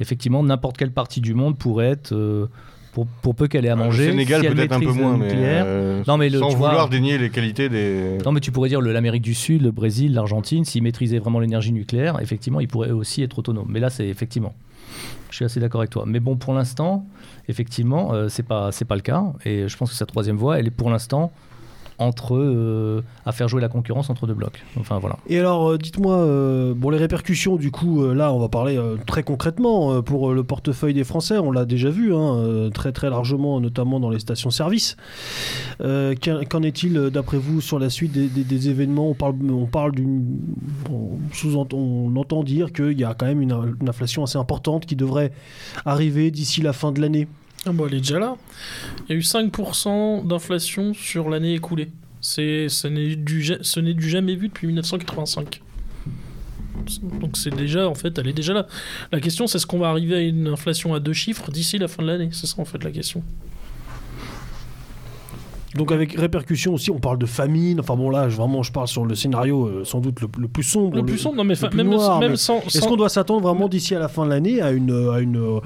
Effectivement, 0.00 0.42
n'importe 0.42 0.76
quelle 0.76 0.92
partie 0.92 1.20
du 1.20 1.34
monde 1.34 1.56
pourrait 1.58 1.90
être, 1.90 2.12
euh, 2.12 2.48
pour, 2.92 3.06
pour 3.06 3.34
peu 3.34 3.48
qu'elle 3.48 3.64
ait 3.64 3.70
à 3.70 3.76
manger, 3.76 4.06
le 4.06 4.10
Sénégal 4.12 4.42
si 4.42 4.48
peut-être 4.48 4.72
un 4.72 4.80
peu 4.80 4.92
moins, 4.92 5.16
mais, 5.16 5.30
euh, 5.32 6.02
Non, 6.06 6.16
mais 6.18 6.28
le- 6.28 6.38
sans 6.38 6.50
tu 6.50 6.56
vois- 6.56 6.68
vouloir 6.68 6.88
dénier 6.88 7.16
les 7.18 7.30
qualités 7.30 7.68
des. 7.68 8.18
Non, 8.24 8.32
mais 8.32 8.40
tu 8.40 8.52
pourrais 8.52 8.68
dire 8.68 8.80
l'Amérique 8.80 9.22
du 9.22 9.34
Sud, 9.34 9.62
le 9.62 9.70
Brésil, 9.70 10.12
l'Argentine, 10.14 10.64
s'ils 10.64 10.82
maîtrisaient 10.82 11.18
vraiment 11.18 11.40
l'énergie 11.40 11.72
nucléaire, 11.72 12.18
effectivement, 12.20 12.60
ils 12.60 12.68
pourraient 12.68 12.90
aussi 12.90 13.22
être 13.22 13.38
autonomes. 13.38 13.68
Mais 13.68 13.80
là, 13.80 13.88
c'est 13.90 14.06
effectivement. 14.06 14.54
Je 15.30 15.36
suis 15.36 15.44
assez 15.46 15.60
d'accord 15.60 15.80
avec 15.80 15.90
toi. 15.90 16.04
Mais 16.06 16.20
bon, 16.20 16.36
pour 16.36 16.52
l'instant, 16.52 17.06
effectivement, 17.48 18.12
euh, 18.12 18.28
c'est 18.28 18.42
pas 18.42 18.70
c'est 18.72 18.84
pas 18.84 18.96
le 18.96 19.00
cas. 19.00 19.24
Et 19.46 19.66
je 19.68 19.76
pense 19.76 19.90
que 19.90 19.96
cette 19.96 20.08
troisième 20.08 20.36
voie, 20.36 20.58
elle 20.58 20.66
est 20.66 20.70
pour 20.70 20.90
l'instant 20.90 21.32
entre 21.98 22.36
euh, 22.36 23.02
à 23.26 23.32
faire 23.32 23.48
jouer 23.48 23.60
la 23.60 23.68
concurrence 23.68 24.10
entre 24.10 24.26
deux 24.26 24.34
blocs. 24.34 24.62
Enfin 24.78 24.98
voilà. 24.98 25.16
Et 25.28 25.38
alors, 25.38 25.70
euh, 25.70 25.78
dites-moi, 25.78 26.16
euh, 26.16 26.74
bon, 26.74 26.90
les 26.90 26.98
répercussions, 26.98 27.56
du 27.56 27.70
coup, 27.70 28.04
là, 28.12 28.32
on 28.32 28.38
va 28.38 28.48
parler 28.48 28.78
très 29.06 29.22
concrètement 29.22 30.02
pour 30.02 30.32
le 30.32 30.44
portefeuille 30.44 30.94
des 30.94 31.04
Français. 31.04 31.38
On 31.38 31.50
l'a 31.50 31.64
déjà 31.64 31.90
vu, 31.90 32.14
hein, 32.14 32.70
très 32.72 32.92
très 32.92 33.10
largement, 33.10 33.60
notamment 33.60 34.00
dans 34.00 34.10
les 34.10 34.18
stations-service. 34.18 34.96
Qu'en 35.78 36.62
est-il, 36.62 36.94
d'après 37.10 37.38
vous, 37.38 37.60
sur 37.60 37.78
la 37.78 37.90
suite 37.90 38.12
des, 38.12 38.68
événements? 38.68 39.08
On 39.08 39.14
parle, 39.14 39.34
on 39.50 39.66
parle 39.66 39.92
d'une, 39.92 40.38
on, 40.90 41.18
sous-entend- 41.32 41.76
on 41.76 42.14
entend 42.16 42.42
dire 42.42 42.72
qu'il 42.72 42.98
y 42.98 43.04
a 43.04 43.14
quand 43.14 43.26
même 43.26 43.42
une 43.42 43.88
inflation 43.88 44.22
assez 44.22 44.38
importante 44.38 44.86
qui 44.86 44.96
devrait 44.96 45.32
arriver 45.84 46.30
d'ici 46.30 46.62
la 46.62 46.72
fin 46.72 46.92
de 46.92 47.00
l'année. 47.00 47.26
Ah 47.64 47.72
bon, 47.72 47.86
elle 47.86 47.94
est 47.94 47.98
déjà 47.98 48.18
là. 48.18 48.36
Il 49.08 49.12
y 49.12 49.14
a 49.14 49.18
eu 49.18 49.22
5% 49.22 50.26
d'inflation 50.26 50.94
sur 50.94 51.30
l'année 51.30 51.54
écoulée. 51.54 51.90
C'est, 52.20 52.68
ce 52.68 52.88
n'est 52.88 53.16
du, 53.16 53.42
du 53.94 54.08
jamais 54.08 54.34
vu 54.34 54.48
depuis 54.48 54.66
1985. 54.66 55.60
Donc 57.20 57.36
c'est 57.36 57.54
déjà, 57.54 57.88
en 57.88 57.94
fait, 57.94 58.18
elle 58.18 58.28
est 58.28 58.32
déjà 58.32 58.52
là. 58.52 58.66
La 59.12 59.20
question, 59.20 59.46
c'est 59.46 59.58
est-ce 59.58 59.66
qu'on 59.66 59.78
va 59.78 59.88
arriver 59.88 60.16
à 60.16 60.20
une 60.20 60.48
inflation 60.48 60.94
à 60.94 61.00
deux 61.00 61.12
chiffres 61.12 61.50
d'ici 61.50 61.78
la 61.78 61.88
fin 61.88 62.02
de 62.02 62.08
l'année 62.08 62.30
C'est 62.32 62.46
ça, 62.46 62.60
en 62.60 62.64
fait, 62.64 62.82
la 62.82 62.90
question. 62.90 63.22
Donc 65.74 65.90
avec 65.90 66.12
répercussions 66.18 66.74
aussi, 66.74 66.90
on 66.90 66.98
parle 66.98 67.18
de 67.18 67.26
famine. 67.26 67.80
Enfin 67.80 67.96
bon 67.96 68.10
là, 68.10 68.28
je- 68.28 68.36
vraiment, 68.36 68.62
je 68.62 68.70
parle 68.72 68.88
sur 68.88 69.04
le 69.06 69.14
scénario 69.14 69.66
euh, 69.66 69.84
sans 69.84 70.00
doute 70.00 70.20
le, 70.20 70.28
le 70.38 70.48
plus 70.48 70.62
sombre. 70.62 70.96
Le 70.96 71.04
plus 71.04 71.16
sombre, 71.18 71.36
non 71.36 71.44
mais 71.44 71.54
fa- 71.54 71.70
même, 71.70 71.88
noir, 71.88 72.20
même 72.20 72.32
mais 72.32 72.36
sans... 72.36 72.58
Est-ce 72.60 72.80
sans- 72.80 72.88
qu'on 72.88 72.96
doit 72.96 73.08
s'attendre 73.08 73.40
vraiment 73.48 73.68
d'ici 73.68 73.94
à 73.94 73.98
la 73.98 74.08
fin 74.08 74.24
de 74.24 74.30
l'année 74.30 74.60
à 74.60 74.70
une, 74.70 75.10
à 75.12 75.20
une, 75.20 75.60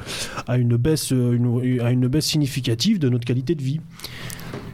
à 0.47 0.57
une, 0.59 0.77
baisse, 0.77 1.13
euh, 1.13 1.33
une- 1.33 1.81
à 1.81 1.91
une 1.91 2.07
baisse 2.09 2.27
significative 2.27 2.99
de 2.99 3.09
notre 3.09 3.25
qualité 3.25 3.55
de 3.55 3.63
vie? 3.63 3.81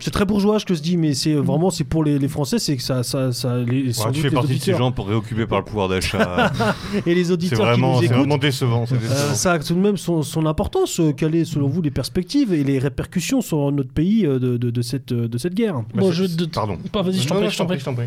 C'est 0.02 0.10
très 0.10 0.24
bourgeois 0.24 0.58
ce 0.58 0.64
que 0.64 0.74
je 0.74 0.82
dis, 0.82 0.96
mais 0.96 1.14
c'est 1.14 1.34
vraiment 1.34 1.70
c'est 1.70 1.84
pour 1.84 2.02
les, 2.02 2.18
les 2.18 2.26
Français, 2.28 2.58
c'est 2.58 2.76
que 2.76 2.82
ça, 2.82 3.02
ça, 3.02 3.30
ça 3.32 3.58
les, 3.58 3.92
sans 3.92 4.06
Ouais, 4.06 4.06
doute 4.08 4.14
tu 4.16 4.20
fais 4.22 4.28
les 4.30 4.34
partie 4.34 4.54
de 4.56 4.60
ces 4.60 4.74
gens 4.74 4.90
pour 4.90 5.06
réoccupés 5.06 5.46
par 5.46 5.60
le 5.60 5.64
pouvoir 5.64 5.88
d'achat. 5.88 6.50
et 7.06 7.14
les 7.14 7.24
c'est 7.24 7.30
auditeurs 7.32 7.58
qui 7.58 7.64
vraiment, 7.64 8.00
c'est 8.00 8.06
vraiment 8.08 8.36
décevant. 8.38 8.84
c'est 8.86 8.96
euh, 8.96 8.98
décevant. 8.98 9.34
ça 9.34 9.52
a 9.52 9.58
tout 9.60 9.74
de 9.74 9.78
même 9.80 9.96
son, 9.96 10.22
son 10.22 10.44
importance. 10.46 10.98
euh, 11.00 11.12
Quelles 11.12 11.46
sont 11.46 11.52
selon 11.54 11.68
vous 11.68 11.82
les 11.82 11.90
perspectives 11.92 12.52
et 12.52 12.64
les 12.64 12.78
répercussions 12.80 13.40
sur 13.42 13.70
notre 13.70 13.92
pays 13.92 14.26
euh, 14.26 14.38
de, 14.40 14.56
de, 14.56 14.70
de 14.70 14.82
cette, 14.82 15.12
de 15.12 15.38
cette 15.38 15.54
guerre 15.54 15.76
Bah, 15.94 16.02
Moi, 16.02 16.10
c'est- 16.10 16.26
je- 16.28 16.36
de- 16.36 16.44
Pardon. 16.46 16.78
Pas, 16.90 17.02
vas-y, 17.02 17.18
je 17.20 17.28
t'en 17.28 17.34
Non, 17.36 17.40
non, 17.42 17.46
prie, 17.46 17.78
je 17.78 17.84
t'en 17.84 17.94
prie. 17.94 18.06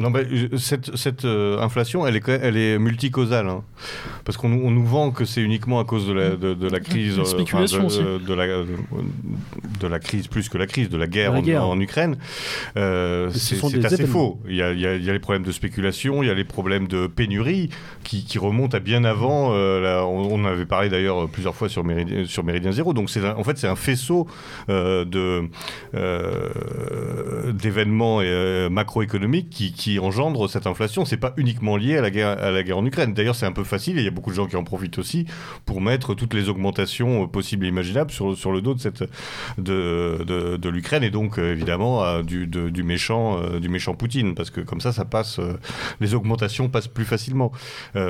Non, 0.00 0.08
mais 0.10 0.20
euh, 0.24 0.56
cette, 0.56 0.96
cette 0.96 1.24
euh, 1.26 1.60
inflation, 1.60 2.06
elle 2.06 2.16
est, 2.16 2.28
elle 2.28 2.56
est 2.56 2.78
multicausale. 2.78 3.48
hein. 3.48 3.62
Parce 4.24 4.36
qu'on 4.38 4.48
nous- 4.48 4.62
on 4.64 4.70
nous 4.70 4.84
vend 4.84 5.10
que 5.10 5.24
c'est 5.24 5.42
uniquement 5.42 5.78
à 5.78 5.84
cause 5.84 6.06
de 6.08 6.12
la, 6.14 6.30
de, 6.30 6.54
de 6.54 6.68
la 6.68 6.80
crise. 6.80 7.16
La 7.18 7.22
euh, 7.22 7.26
spéculation 7.26 7.86
de, 7.86 8.34
la, 8.34 8.46
de 8.46 9.86
la 9.86 9.98
crise, 9.98 10.26
plus 10.26 10.48
que 10.48 10.56
la 10.58 10.66
crise, 10.66 10.88
de 10.88 10.96
la 10.96 11.06
guerre, 11.06 11.32
la 11.32 11.38
en, 11.38 11.42
guerre. 11.42 11.66
en 11.66 11.78
Ukraine. 11.78 12.16
Euh, 12.76 13.30
ce 13.30 13.56
c'est 13.56 13.84
assez 13.84 14.06
faux. 14.06 14.40
Il 14.48 14.56
y, 14.56 14.62
a, 14.62 14.72
il 14.72 14.80
y 14.80 14.86
a- 14.86 14.96
il 14.96 15.04
y 15.04 15.10
a 15.10 15.12
les 15.12 15.18
problèmes 15.18 15.44
de 15.44 15.52
spéculation, 15.52 16.22
il 16.22 16.26
y 16.28 16.30
a 16.30 16.34
les 16.34 16.44
problèmes 16.44 16.88
de 16.88 17.06
pénurie 17.06 17.68
qui, 18.02 18.24
qui 18.24 18.38
remontent 18.38 18.76
à 18.76 18.80
bien 18.80 19.04
avant. 19.04 19.50
on, 19.52 20.28
on 20.32 20.44
avait 20.46 20.64
parlé 20.66 20.88
d'ailleurs 20.88 21.28
plusieurs 21.28 21.54
fois 21.54 21.68
sur 21.68 21.84
Méridien, 21.84 22.24
sur 22.24 22.42
Méridien 22.44 22.72
Zéro. 22.72 22.94
Donc 22.94 23.10
c'est 23.10 23.24
un- 23.24 23.36
en 23.36 23.44
fait 23.44 23.58
c'est 23.58 23.68
un 23.68 23.76
faisceau 23.76 24.26
d'événements 27.52 28.20
macroéconomiques 28.70 29.50
qui, 29.50 29.72
qui 29.72 29.89
engendrent 29.98 30.48
cette 30.48 30.66
inflation. 30.66 31.04
C'est 31.04 31.16
pas 31.16 31.32
uniquement 31.36 31.76
lié 31.76 31.96
à 31.96 32.02
la 32.02 32.10
guerre 32.10 32.78
en 32.78 32.84
Ukraine. 32.84 33.14
D'ailleurs 33.14 33.34
c'est 33.34 33.46
un 33.46 33.52
peu 33.52 33.64
facile 33.64 33.98
et 33.98 34.02
il 34.02 34.04
y 34.04 34.08
a 34.08 34.12
beaucoup 34.12 34.30
de 34.30 34.36
gens 34.36 34.46
qui 34.46 34.56
en 34.56 34.64
profitent 34.64 34.98
aussi 34.98 35.26
pour 35.64 35.80
mettre 35.80 36.14
toutes 36.14 36.34
les 36.34 36.48
augmentations 36.48 37.24
euh, 37.24 37.26
possibles 37.26 37.64
et 37.64 37.68
imaginables 37.68 38.10
sur, 38.10 38.52
le 38.52 38.60
dos 38.60 38.74
de 39.58 40.68
l'Ukraine 40.68 41.02
et 41.02 41.10
donc 41.10 41.38
euh, 41.38 41.52
évidemment 41.52 42.22
du, 42.22 42.82
méchant 42.82 43.38
euh, 43.38 43.60
du 43.60 43.68
méchant 43.68 43.94
Poutine 43.94 44.34
parce 44.34 44.50
que 44.50 44.60
comme 44.60 44.80
ça 44.80 44.92
ça 44.92 45.04
passe 45.04 45.40
les 46.00 46.14
augmentations 46.14 46.68
passent 46.68 46.88
plus 46.88 47.04
facilement 47.04 47.52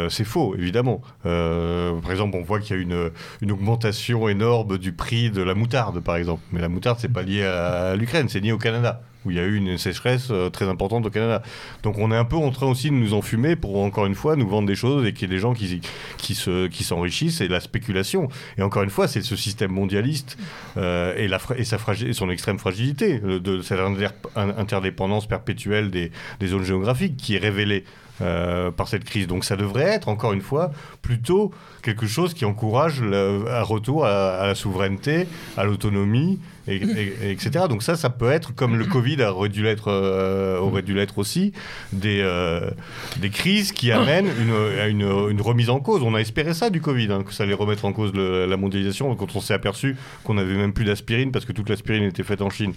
c'est 0.09 0.24
faux 0.24 0.55
évidemment 0.57 1.01
par 1.23 2.11
exemple 2.11 2.36
on 2.36 2.43
voit 2.43 2.61
qu'il 2.61 2.77
y 2.77 2.78
a 2.78 2.82
une, 2.82 3.11
une 3.40 3.52
augmentation 3.52 4.28
énorme 4.28 4.78
du 4.78 4.93
prix 4.93 5.31
de 5.31 5.43
la 5.43 5.55
moutarde 5.55 6.01
par 6.01 6.16
exemple 6.16 6.43
mais 6.52 6.61
la 6.61 6.69
moutarde 6.69 6.98
c'est 7.01 7.12
pas 7.12 7.23
lié 7.23 7.44
à, 7.44 7.94
l'Ukraine 7.97 8.28
c'est 8.28 8.40
lié 8.40 8.52
au 8.52 8.59
Canada 8.59 9.02
où 9.24 9.30
il 9.30 9.36
y 9.36 9.40
a 9.40 9.44
eu 9.44 9.56
une 9.56 9.76
sécheresse 9.78 10.28
euh, 10.30 10.48
très 10.51 10.66
importante 10.66 11.05
au 11.06 11.10
Canada. 11.10 11.42
Donc 11.82 11.98
on 11.98 12.10
est 12.10 12.16
un 12.16 12.24
peu 12.24 12.36
en 12.36 12.51
train 12.51 12.66
aussi 12.66 12.88
de 12.90 12.94
nous 12.94 13.12
enfumer 13.14 13.56
pour 13.56 13.78
encore 13.78 14.06
une 14.06 14.14
fois 14.14 14.36
nous 14.36 14.48
vendre 14.48 14.66
des 14.66 14.74
choses 14.74 15.06
et 15.06 15.12
qu'il 15.12 15.28
y 15.28 15.32
ait 15.32 15.34
des 15.36 15.40
gens 15.40 15.52
qui, 15.55 15.80
qui 16.16 16.34
se 16.34 16.66
qui 16.68 16.84
s'enrichissent 16.84 17.40
et 17.40 17.48
la 17.48 17.60
spéculation. 17.60 18.28
Et 18.56 18.62
encore 18.62 18.82
une 18.82 18.90
fois, 18.90 19.09
c'est 19.09 19.22
ce 19.22 19.36
système 19.36 19.72
mondialiste 19.72 20.38
euh, 20.76 21.14
et, 21.16 21.28
la, 21.28 21.38
et, 21.56 21.64
sa 21.64 21.76
fragi- 21.76 22.09
et 22.09 22.12
son 22.12 22.30
extrême 22.30 22.59
fragilité 22.59 23.20
euh, 23.24 23.38
de 23.40 23.60
cette 23.62 23.78
inter- 23.80 24.09
in- 24.36 24.56
interdépendance 24.56 25.26
perpétuelle 25.28 25.90
des, 25.90 26.12
des 26.40 26.47
zones 26.47 26.64
géographiques 26.64 27.16
qui 27.16 27.34
est 27.36 27.38
révélée 27.38 27.84
euh, 28.22 28.70
par 28.70 28.88
cette 28.88 29.05
crise. 29.05 29.26
Donc 29.26 29.44
ça 29.44 29.56
devrait 29.56 29.84
être, 29.84 30.09
encore 30.09 30.32
une 30.32 30.40
fois, 30.40 30.70
plutôt 31.02 31.52
quelque 31.82 32.06
chose 32.06 32.34
qui 32.34 32.44
encourage 32.44 33.01
le, 33.01 33.44
un 33.51 33.62
retour 33.62 34.05
à, 34.05 34.47
la 34.47 34.55
souveraineté, 34.55 35.26
à 35.56 35.64
l'autonomie, 35.64 36.38
et, 36.68 36.76
et- 36.76 37.14
et 37.24 37.30
etc. 37.30 37.64
Donc 37.68 37.82
ça, 37.82 37.97
ça 37.97 38.10
peut 38.10 38.30
être, 38.30 38.55
comme 38.55 38.76
le 38.76 38.84
Covid 38.84 39.22
aurait 39.22 39.48
dû 39.48 39.62
l'être, 39.62 39.88
euh, 39.88 40.59
aurait 40.59 40.82
dû 40.82 40.94
l'être 40.94 41.16
aussi, 41.18 41.52
des, 41.92 42.20
euh, 42.22 42.70
des 43.16 43.30
crises 43.30 43.72
qui 43.72 43.90
amènent 43.92 44.26
une, 44.40 44.78
à 44.80 44.86
une, 44.88 45.40
remise 45.40 45.70
en 45.70 45.80
cause. 45.80 46.02
On 46.02 46.14
a 46.14 46.18
espéré 46.20 46.52
ça 46.52 46.68
du 46.70 46.80
Covid, 46.82 47.10
hein, 47.12 47.22
que 47.26 47.32
ça 47.32 47.44
allait 47.44 47.55
remettre 47.55 47.86
en 47.86 47.92
cause 47.92 48.12
la 48.14 48.56
mondialisation, 48.59 49.14
quand 49.16 49.34
on 49.34 49.40
s'est 49.40 49.55
aperçu 49.55 49.97
qu'on 50.24 50.34
n'avait 50.34 50.55
même 50.55 50.72
plus 50.74 50.84
d'aspirine 50.84 51.32
parce 51.32 51.44
que 51.47 51.52
toute 51.52 51.68
l'aspirine 51.70 52.05
était 52.05 52.22
faite 52.22 52.42
en 52.42 52.51
Chine. 52.51 52.74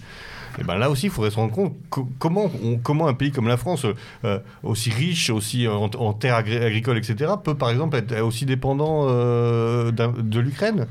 Et 0.60 0.64
ben 0.64 0.76
là 0.76 0.90
aussi, 0.90 1.06
il 1.06 1.10
faudrait 1.10 1.30
se 1.30 1.36
rendre 1.36 1.52
compte 1.52 1.74
co- 1.90 2.08
comment, 2.18 2.50
un 3.08 3.14
pays 3.14 3.32
comme 3.32 3.48
la 3.48 3.56
France, 3.56 3.86
euh, 4.24 4.38
aussi 4.62 4.90
riche, 4.90 5.30
aussi 5.30 5.66
en, 5.68 6.12
terres 6.12 6.36
agricoles, 6.36 6.98
etc., 6.98 7.32
peut 7.42 7.54
par 7.54 7.70
exemple 7.70 7.96
être 7.96 8.20
aussi 8.20 8.46
dépendant 8.46 9.06
euh, 9.08 9.90
de 9.90 10.40
l'Ukraine? 10.40 10.86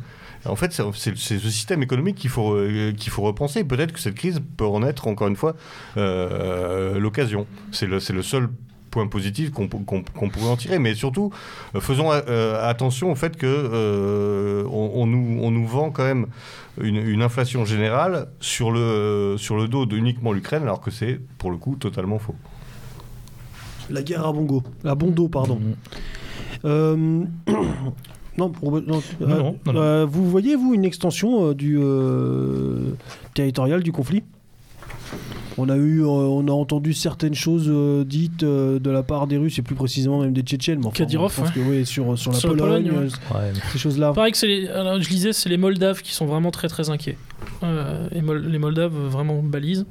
En 0.45 0.57
fait, 0.57 0.73
c'est 0.73 1.15
ce 1.15 1.37
système 1.49 1.81
économique 1.83 2.17
qu'il 2.17 2.29
faut, 2.29 2.53
euh, 2.55 2.91
qu'il 2.91 3.11
faut 3.11 3.21
repenser. 3.21 3.63
Peut-être 3.63 3.93
que 3.93 3.99
cette 3.99 4.15
crise 4.15 4.41
peut 4.57 4.65
en 4.65 4.83
être, 4.83 5.07
encore 5.07 5.29
une 5.29 5.37
fois, 5.37 5.55
euh, 5.95 6.99
l'occasion. 6.99 7.47
C'est 7.71 7.85
le, 7.85 7.99
le 8.13 8.21
seul 8.21 8.49
point 8.93 9.07
positif 9.07 9.49
qu'on 9.51 9.67
qu'on- 9.67 10.03
qu'on 10.03 10.29
pourrait 10.29 10.49
en 10.49 10.55
tirer. 10.55 10.77
Mais 10.77 10.93
surtout, 10.93 11.31
euh, 11.75 11.79
faisons 11.81 12.09
euh, 12.11 12.69
attention 12.69 13.11
au 13.11 13.15
fait 13.15 13.35
que 13.37 13.47
euh, 13.47 14.63
on, 14.71 14.91
on 15.01 15.05
nous, 15.07 15.39
on 15.41 15.49
nous 15.49 15.65
vend 15.67 15.89
quand 15.89 16.03
même 16.03 16.27
une, 16.79 16.97
une 16.97 17.23
inflation 17.23 17.65
générale 17.65 18.27
sur 18.39 18.71
le, 18.71 19.35
sur 19.39 19.57
le 19.57 19.67
dos 19.67 19.85
de 19.87 19.97
uniquement 19.97 20.31
l'Ukraine, 20.31 20.61
alors 20.63 20.79
que 20.79 20.91
c'est, 20.91 21.19
pour 21.39 21.49
le 21.49 21.57
coup, 21.57 21.75
totalement 21.75 22.19
faux. 22.19 22.35
La 23.89 24.03
guerre 24.03 24.25
à 24.27 24.31
Bongo, 24.31 24.61
à 24.85 24.93
Bondo, 24.95 25.27
pardon. 25.27 25.59
Euh, 26.65 27.23
Non, 28.35 28.49
pour- 28.49 28.71
non, 28.71 28.81
Non, 28.87 29.01
euh, 29.21 29.27
non, 29.27 29.37
non, 29.67 29.73
non. 29.73 29.79
euh, 29.79 30.05
vous 30.09 30.27
voyez, 30.27 30.55
vous, 30.55 30.73
une 30.73 30.85
extension 30.85 31.49
euh, 31.49 31.53
du 31.53 31.77
euh, 31.79 32.93
territorial 33.35 33.83
du 33.83 33.91
conflit? 33.91 34.23
On 35.57 35.69
a 35.69 35.75
eu, 35.75 36.01
euh, 36.01 36.07
on 36.07 36.47
a 36.47 36.51
entendu 36.51 36.93
certaines 36.93 37.35
choses 37.35 37.67
euh, 37.69 38.03
dites 38.03 38.43
euh, 38.43 38.79
de 38.79 38.89
la 38.89 39.03
part 39.03 39.27
des 39.27 39.37
Russes 39.37 39.59
et 39.59 39.61
plus 39.61 39.75
précisément 39.75 40.19
même 40.21 40.33
des 40.33 40.41
Tchétchènes. 40.41 40.79
Mais 40.79 40.87
enfin, 40.87 41.05
je 41.07 41.17
pense 41.17 41.51
que 41.51 41.59
oui, 41.59 41.85
sur, 41.85 42.17
sur 42.17 42.31
la 42.31 42.37
Sur 42.39 42.55
la 42.55 42.63
Pologne, 42.63 42.87
Pologne, 42.89 43.07
ouais. 43.31 43.35
Ouais. 43.37 43.53
ces 43.71 43.77
choses-là. 43.79 44.13
Pareil 44.13 44.31
que 44.31 44.37
c'est 44.37 44.47
les, 44.47 44.67
alors, 44.67 44.99
je 45.01 45.09
lisais, 45.09 45.33
c'est 45.33 45.49
les 45.49 45.57
Moldaves 45.57 46.01
qui 46.01 46.13
sont 46.13 46.25
vraiment 46.25 46.51
très 46.51 46.67
très 46.67 46.89
inquiets. 46.89 47.17
Euh, 47.63 48.07
et 48.11 48.21
Mol- 48.21 48.45
les 48.47 48.59
Moldaves 48.59 48.93
vraiment 48.93 49.41
balisent. 49.41 49.85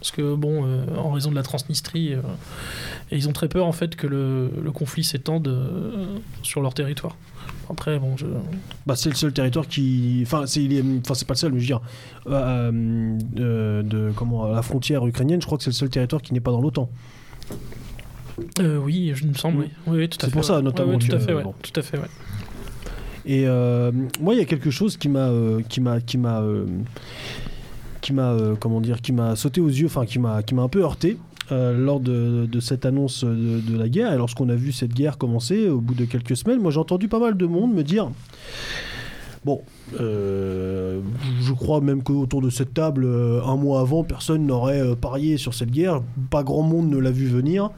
Parce 0.00 0.12
que, 0.12 0.36
bon, 0.36 0.64
euh, 0.64 0.84
en 0.96 1.10
raison 1.10 1.30
de 1.30 1.34
la 1.34 1.42
Transnistrie, 1.42 2.14
euh, 2.14 2.20
et 3.10 3.16
ils 3.16 3.28
ont 3.28 3.32
très 3.32 3.48
peur 3.48 3.66
en 3.66 3.72
fait 3.72 3.96
que 3.96 4.06
le, 4.06 4.48
le 4.62 4.70
conflit 4.70 5.02
s'étende 5.02 5.48
euh, 5.48 6.06
sur 6.44 6.60
leur 6.60 6.72
territoire. 6.72 7.16
Après, 7.70 7.98
bon, 7.98 8.16
je. 8.16 8.26
Bah, 8.86 8.96
c'est 8.96 9.10
le 9.10 9.14
seul 9.14 9.32
territoire 9.32 9.66
qui. 9.68 10.20
Enfin, 10.24 10.46
c'est 10.46 10.62
est- 10.64 10.82
enfin, 11.08 11.14
pas 11.26 11.34
le 11.34 11.38
seul, 11.38 11.52
mais 11.52 11.58
je 11.58 11.64
veux 11.64 11.66
dire. 11.66 11.80
euh, 12.28 13.18
euh, 13.38 13.82
de, 13.82 14.12
comment, 14.16 14.44
à 14.46 14.50
la 14.52 14.62
frontière 14.62 15.06
ukrainienne, 15.06 15.40
je 15.40 15.46
crois 15.46 15.58
que 15.58 15.64
c'est 15.64 15.70
le 15.70 15.74
seul 15.74 15.90
territoire 15.90 16.22
qui 16.22 16.32
n'est 16.34 16.40
pas 16.40 16.50
dans 16.52 16.60
l'OTAN. 16.60 16.88
Euh, 18.60 18.78
oui, 18.78 19.12
je 19.14 19.26
me 19.26 19.34
semble, 19.34 19.58
oui. 19.58 19.66
Oui, 19.86 19.98
oui, 19.98 20.08
tout 20.08 20.18
à 20.22 20.26
C'est 20.26 20.32
pour 20.32 20.44
ça, 20.44 20.62
notamment, 20.62 20.90
Ouais, 20.92 20.96
ouais, 20.96 21.08
tout 21.08 21.14
à 21.16 21.18
fait, 21.18 21.34
bon. 21.42 21.54
Tout 21.62 21.72
à 21.80 21.82
fait, 21.82 21.98
ouais. 21.98 22.06
Et 23.26 23.44
euh, 23.46 23.90
moi, 24.20 24.34
il 24.34 24.38
y 24.38 24.40
a 24.40 24.44
quelque 24.44 24.70
chose 24.70 24.96
qui 24.96 25.08
m'a, 25.08 25.28
euh, 25.28 25.60
qui 25.68 25.80
m'a, 25.80 26.00
qui 26.00 26.16
m'a, 26.18 26.40
euh, 26.40 26.64
qui 28.00 28.12
m'a, 28.12 28.36
comment 28.60 28.80
dire, 28.80 29.00
qui 29.02 29.12
m'a 29.12 29.36
sauté 29.36 29.60
aux 29.60 29.68
yeux, 29.68 29.86
enfin, 29.86 30.06
qui 30.06 30.18
m'a, 30.18 30.42
qui 30.42 30.54
m'a 30.54 30.62
un 30.62 30.68
peu 30.68 30.82
heurté. 30.82 31.18
Euh, 31.52 31.76
lors 31.76 32.00
de, 32.00 32.46
de 32.46 32.60
cette 32.60 32.84
annonce 32.86 33.24
de, 33.24 33.60
de 33.60 33.76
la 33.78 33.88
guerre 33.88 34.12
et 34.12 34.16
lorsqu'on 34.16 34.48
a 34.48 34.54
vu 34.54 34.72
cette 34.72 34.92
guerre 34.94 35.16
commencer 35.18 35.68
au 35.68 35.80
bout 35.80 35.94
de 35.94 36.04
quelques 36.04 36.36
semaines, 36.36 36.60
moi 36.60 36.70
j'ai 36.70 36.78
entendu 36.80 37.08
pas 37.08 37.18
mal 37.18 37.36
de 37.36 37.46
monde 37.46 37.72
me 37.74 37.82
dire 37.82 38.10
bon, 39.44 39.62
euh, 40.00 41.00
je 41.42 41.52
crois 41.52 41.80
même 41.80 42.02
qu'autour 42.02 42.42
de 42.42 42.50
cette 42.50 42.74
table, 42.74 43.04
euh, 43.06 43.40
un 43.44 43.56
mois 43.56 43.80
avant, 43.80 44.04
personne 44.04 44.46
n'aurait 44.46 44.80
euh, 44.80 44.94
parié 44.94 45.36
sur 45.38 45.54
cette 45.54 45.70
guerre, 45.70 46.02
pas 46.30 46.42
grand 46.42 46.62
monde 46.62 46.90
ne 46.90 46.98
l'a 46.98 47.10
vu 47.10 47.26
venir, 47.26 47.70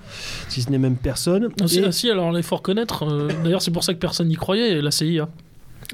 si 0.48 0.62
ce 0.62 0.70
n'est 0.70 0.78
même 0.78 0.96
personne. 0.96 1.48
Ah, 1.60 1.68
si, 1.68 1.78
Et- 1.78 1.84
ah, 1.84 1.92
si, 1.92 2.10
alors 2.10 2.36
il 2.36 2.42
faut 2.42 2.56
reconnaître, 2.56 3.04
d'ailleurs 3.44 3.62
c'est 3.62 3.70
pour 3.70 3.84
ça 3.84 3.94
que 3.94 3.98
personne 3.98 4.28
n'y 4.28 4.36
croyait, 4.36 4.80
la 4.80 4.90
CIA. 4.90 5.28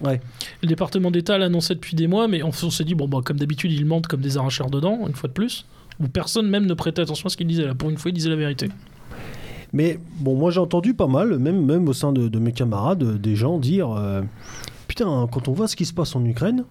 Ouais. 0.03 0.21
Le 0.63 0.69
département 0.69 1.11
d'État 1.11 1.39
l'annonçait 1.39 1.75
depuis 1.75 1.97
des 1.97 2.07
mois, 2.07 2.29
mais 2.29 2.43
on, 2.43 2.49
on 2.49 2.71
s'est 2.71 2.85
dit, 2.85 2.95
bon, 2.95 3.09
bah, 3.09 3.21
comme 3.25 3.39
d'habitude, 3.39 3.73
ils 3.73 3.87
mentent 3.87 4.07
comme 4.07 4.21
des 4.21 4.37
arracheurs 4.37 4.71
dedans, 4.71 5.01
une 5.07 5.15
fois 5.15 5.29
de 5.29 5.35
plus. 5.35 5.65
Où 6.01 6.09
personne 6.09 6.49
même 6.49 6.67
ne 6.67 6.75
prêtait 6.75 7.03
attention 7.03 7.27
à 7.27 7.31
ce 7.31 7.37
qu'il 7.37 7.47
disait 7.47 7.65
là. 7.67 7.75
Pour 7.75 7.91
une 7.91 7.97
fois, 7.97 8.11
il 8.11 8.15
disait 8.15 8.29
la 8.29 8.37
vérité. 8.37 8.69
Mais 9.73 9.99
bon, 10.21 10.37
moi 10.37 10.51
j'ai 10.51 10.61
entendu 10.61 10.95
pas 10.95 11.07
mal, 11.07 11.39
même, 11.39 11.65
même 11.65 11.89
au 11.89 11.93
sein 11.93 12.13
de, 12.13 12.39
mes 12.39 12.53
camarades, 12.53 13.03
euh, 13.03 13.19
des 13.19 13.35
gens 13.37 13.59
dire 13.59 13.91
euh, 13.91 14.23
Putain, 14.89 15.29
quand 15.31 15.49
on 15.49 15.53
voit 15.53 15.69
ce 15.69 15.77
qui 15.77 15.85
se 15.85 15.93
passe 15.93 16.15
en 16.15 16.25
Ukraine, 16.25 16.65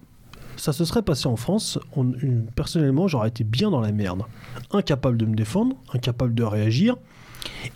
ça 0.56 0.72
se 0.72 0.84
serait 0.84 1.02
passé 1.02 1.26
en 1.26 1.36
France, 1.36 1.78
personnellement 2.54 3.08
j'aurais 3.08 3.28
été 3.28 3.44
bien 3.44 3.70
dans 3.70 3.80
la 3.80 3.92
merde. 3.92 4.22
Incapable 4.72 5.18
de 5.18 5.26
me 5.26 5.34
défendre, 5.36 5.76
incapable 5.92 6.34
de 6.34 6.42
réagir. 6.42 6.96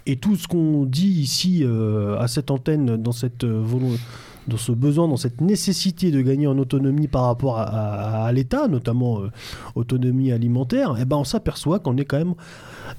Et 0.07 0.17
tout 0.17 0.35
ce 0.37 0.49
qu'on 0.49 0.85
dit 0.85 1.11
ici 1.21 1.61
euh, 1.63 2.19
à 2.19 2.27
cette 2.27 2.51
antenne, 2.51 2.97
dans, 2.97 3.13
cette, 3.13 3.45
euh, 3.45 3.61
volo- 3.63 3.99
dans 4.51 4.57
ce 4.59 4.73
besoin, 4.73 5.09
dans 5.09 5.17
cette 5.17 5.41
nécessité 5.41 6.11
de 6.11 6.21
gagner 6.21 6.47
en 6.47 6.59
autonomie 6.59 7.09
par 7.09 7.25
rapport 7.25 7.59
à, 7.59 8.31
l'État, 8.33 8.69
notamment 8.69 9.21
euh, 9.21 9.31
autonomie 9.75 10.33
alimentaire, 10.33 10.97
eh 11.01 11.05
ben 11.05 11.17
on 11.17 11.25
s'aperçoit 11.25 11.79
qu'on 11.79 11.97
est 11.97 12.05
quand 12.05 12.19
même 12.19 12.35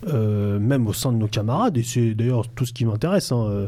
euh, 0.07 0.59
même 0.59 0.87
au 0.87 0.93
sein 0.93 1.11
de 1.11 1.17
nos 1.17 1.27
camarades, 1.27 1.77
et 1.77 1.83
c'est 1.83 2.13
d'ailleurs 2.13 2.47
tout 2.47 2.65
ce 2.65 2.73
qui 2.73 2.85
m'intéresse 2.85 3.31
hein, 3.31 3.45
euh, 3.47 3.67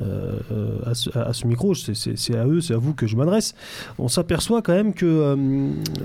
euh, 0.00 0.78
à, 0.86 0.94
ce, 1.32 1.46
micro, 1.46 1.74
c'est- 1.74 2.34
à 2.34 2.46
eux, 2.46 2.60
c'est 2.60 2.74
à 2.74 2.78
vous 2.78 2.94
que 2.94 3.06
je 3.06 3.16
m'adresse, 3.16 3.54
on 3.98 4.08
s'aperçoit 4.08 4.62
quand 4.62 4.72
même 4.72 4.94
que 4.94 5.36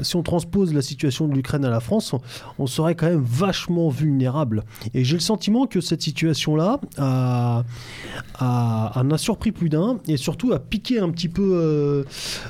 si 0.01 0.15
on 0.15 0.23
transpose 0.23 0.73
la 0.73 0.81
situation 0.81 1.27
de 1.27 1.33
l'Ukraine 1.33 1.65
à 1.65 1.69
la 1.69 1.79
France, 1.79 2.13
on, 2.59 2.67
serait 2.67 2.95
quand 2.95 3.07
même 3.07 3.23
vachement 3.23 3.89
vulnérable. 3.89 4.63
Et 4.93 5.03
j'ai 5.03 5.15
le 5.15 5.21
sentiment 5.21 5.65
que 5.65 5.81
cette 5.81 6.01
situation-là 6.01 6.79
a, 6.97 7.63
en 8.39 9.11
a 9.11 9.17
surpris 9.17 9.51
plus 9.51 9.69
d'un, 9.69 9.99
et 10.07 10.17
surtout 10.17 10.51
a 10.53 10.59
piqué 10.59 10.99
un 10.99 11.09
petit 11.09 11.29
peu 11.29 12.05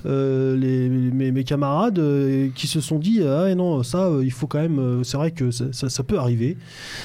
mes, 0.06 1.44
camarades 1.44 2.02
qui 2.56 2.68
se 2.68 2.82
sont 2.82 3.00
dit, 3.00 3.22
ah 3.24 3.54
non, 3.56 3.84
ça, 3.84 4.10
il 4.22 4.32
faut 4.32 4.48
quand 4.48 4.60
même, 4.60 5.04
c'est 5.04 5.18
vrai 5.18 5.32
que 5.32 5.52
ça 5.52 6.04
peut 6.04 6.18
arriver 6.18 6.58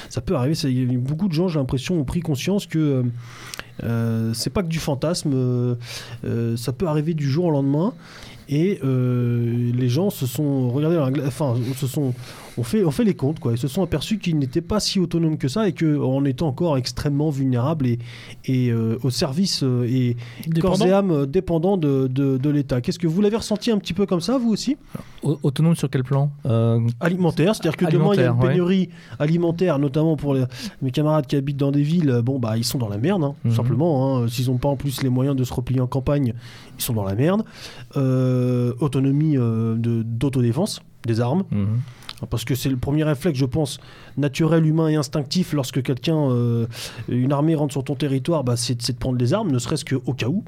ça 0.08 0.20
peut 0.20 0.34
arriver. 0.34 0.54
beaucoup 0.96 1.28
de 1.28 1.32
gens, 1.32 1.48
j'ai 1.48 1.58
l'impression, 1.58 2.00
ont 2.00 2.04
pris 2.04 2.20
conscience 2.20 2.66
que 2.66 2.78
euh, 2.78 3.02
euh, 3.84 4.34
c'est 4.34 4.50
pas 4.50 4.62
que 4.62 4.68
du 4.68 4.78
fantasme. 4.78 5.32
euh, 5.34 6.56
ça 6.56 6.72
peut 6.72 6.86
arriver 6.86 7.14
du 7.14 7.28
jour 7.28 7.46
au 7.46 7.50
lendemain. 7.50 7.94
Et 8.48 8.80
les 8.82 9.88
gens 9.88 10.10
se 10.10 10.26
sont 10.26 10.68
regardés 10.70 10.98
enfin, 11.26 11.54
se 11.76 11.86
sont, 11.86 12.12
on 12.58 12.62
fait, 12.62 12.84
on 12.84 12.90
fait 12.90 13.04
les 13.04 13.14
comptes 13.14 13.38
quoi. 13.40 13.52
Ils 13.52 13.58
se 13.58 13.68
sont 13.68 13.82
aperçus 13.82 14.18
qu'ils 14.18 14.38
n'étaient 14.38 14.60
pas 14.60 14.78
si 14.80 14.98
autonomes 15.00 15.38
que 15.38 15.48
ça 15.48 15.68
et 15.68 15.72
qu'en 15.72 16.24
étant 16.24 16.48
encore 16.48 16.76
extrêmement 16.76 17.30
vulnérables 17.30 17.86
et, 17.86 17.98
et 18.44 18.70
euh, 18.70 18.98
au 19.02 19.10
service 19.10 19.62
euh, 19.62 19.86
et 19.88 20.16
corps 20.60 20.76
Dépendant. 20.78 20.86
et 20.86 20.92
âme 20.92 21.26
dépendants 21.26 21.76
de, 21.76 22.06
de, 22.08 22.36
de 22.36 22.50
l'État. 22.50 22.80
Qu'est-ce 22.80 22.98
que 22.98 23.06
vous 23.06 23.20
l'avez 23.22 23.36
ressenti 23.36 23.70
un 23.70 23.78
petit 23.78 23.94
peu 23.94 24.04
comme 24.06 24.20
ça, 24.20 24.38
vous 24.38 24.50
aussi? 24.50 24.76
Au- 25.22 25.38
Autonome 25.42 25.76
sur 25.76 25.88
quel 25.88 26.04
plan? 26.04 26.30
Euh, 26.46 26.80
Alimentaire, 27.00 27.54
c'est-à-dire 27.54 27.76
que 27.76 27.86
demain 27.90 28.10
il 28.14 28.20
y 28.20 28.24
a 28.24 28.30
une 28.30 28.38
ouais. 28.40 28.48
pénurie 28.48 28.88
alimentaire, 29.18 29.78
notamment 29.78 30.16
pour 30.16 30.34
les- 30.34 30.44
mes 30.82 30.90
camarades 30.90 31.26
qui 31.26 31.36
habitent 31.36 31.56
dans 31.56 31.70
des 31.72 31.82
villes, 31.82 32.20
bon 32.24 32.38
bah 32.38 32.56
ils 32.56 32.64
sont 32.64 32.78
dans 32.78 32.88
la 32.88 32.98
merde, 32.98 33.22
hein, 33.24 33.34
tout 33.42 33.48
Mhm. 33.48 33.54
simplement. 33.54 34.18
hein. 34.18 34.28
S'ils 34.28 34.46
n'ont 34.50 34.58
pas 34.58 34.68
en 34.68 34.76
plus 34.76 35.02
les 35.02 35.08
moyens 35.08 35.36
de 35.36 35.44
se 35.44 35.54
replier 35.54 35.80
en 35.80 35.86
campagne, 35.86 36.34
ils 36.78 36.82
sont 36.82 36.92
dans 36.92 37.04
la 37.04 37.14
merde. 37.14 37.44
Autonomie 38.80 39.34
de- 39.36 40.02
d'autodéfense, 40.04 40.80
des 41.06 41.20
armes, 41.20 41.44
mhm. 41.50 41.80
Parce 42.30 42.44
que 42.44 42.54
c'est 42.54 42.68
le 42.70 42.76
premier 42.76 43.04
réflexe, 43.04 43.38
je 43.38 43.44
pense, 43.46 43.78
naturel, 44.16 44.66
humain 44.66 44.88
et 44.88 44.96
instinctif 44.96 45.52
lorsque 45.52 45.82
quelqu'un, 45.82 46.30
euh, 46.30 46.66
une 47.08 47.32
armée 47.32 47.54
rentre 47.54 47.72
sur 47.72 47.84
ton 47.84 47.94
territoire, 47.94 48.44
bah, 48.44 48.56
c'est 48.56 48.74
de 48.92 48.96
prendre 48.98 49.18
les 49.18 49.34
armes, 49.34 49.50
ne 49.50 49.58
serait-ce 49.58 49.84
qu'au 49.84 50.12
cas 50.14 50.28
où. 50.28 50.44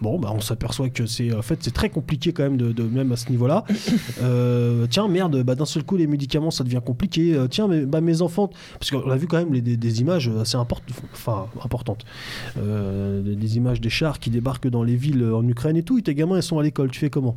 Bon, 0.00 0.16
bah, 0.18 0.30
on 0.32 0.40
s'aperçoit 0.40 0.90
que 0.90 1.06
c'est 1.06 1.34
en 1.34 1.42
fait 1.42 1.58
c'est 1.60 1.72
très 1.74 1.88
compliqué 1.90 2.32
quand 2.32 2.44
même 2.44 2.56
de, 2.56 2.70
de- 2.70 2.82
même 2.84 3.10
à 3.12 3.16
ce 3.16 3.30
niveau-là. 3.30 3.64
Euh, 4.22 4.86
tiens 4.88 5.08
merde, 5.08 5.42
bah, 5.42 5.54
d'un 5.56 5.64
seul 5.64 5.82
coup 5.82 5.96
les 5.96 6.06
médicaments 6.06 6.50
ça 6.52 6.62
devient 6.62 6.80
compliqué. 6.84 7.34
Euh, 7.34 7.48
tiens 7.48 7.66
mais, 7.66 7.84
bah, 7.84 8.00
mes 8.00 8.22
enfants, 8.22 8.50
parce 8.78 8.90
qu'on 8.92 9.10
a 9.10 9.16
vu 9.16 9.26
quand 9.26 9.38
même 9.38 9.52
les- 9.52 9.60
des, 9.60 9.76
des 9.76 10.00
images 10.00 10.28
assez 10.40 10.56
import- 10.56 10.82
enfin 11.12 11.46
importantes, 11.64 12.04
Euh, 12.58 13.22
des, 13.22 13.34
des 13.34 13.56
images 13.56 13.80
des 13.80 13.90
chars 13.90 14.18
qui 14.20 14.30
débarquent 14.30 14.68
dans 14.68 14.82
les 14.84 14.94
villes 14.96 15.24
en 15.24 15.46
Ukraine 15.48 15.76
et 15.76 15.82
tout. 15.82 15.98
Et 15.98 16.02
tes 16.02 16.14
gamins 16.14 16.36
ils 16.36 16.42
sont 16.42 16.58
à 16.58 16.62
l'école, 16.62 16.90
tu 16.90 17.00
fais 17.00 17.10
comment? 17.10 17.36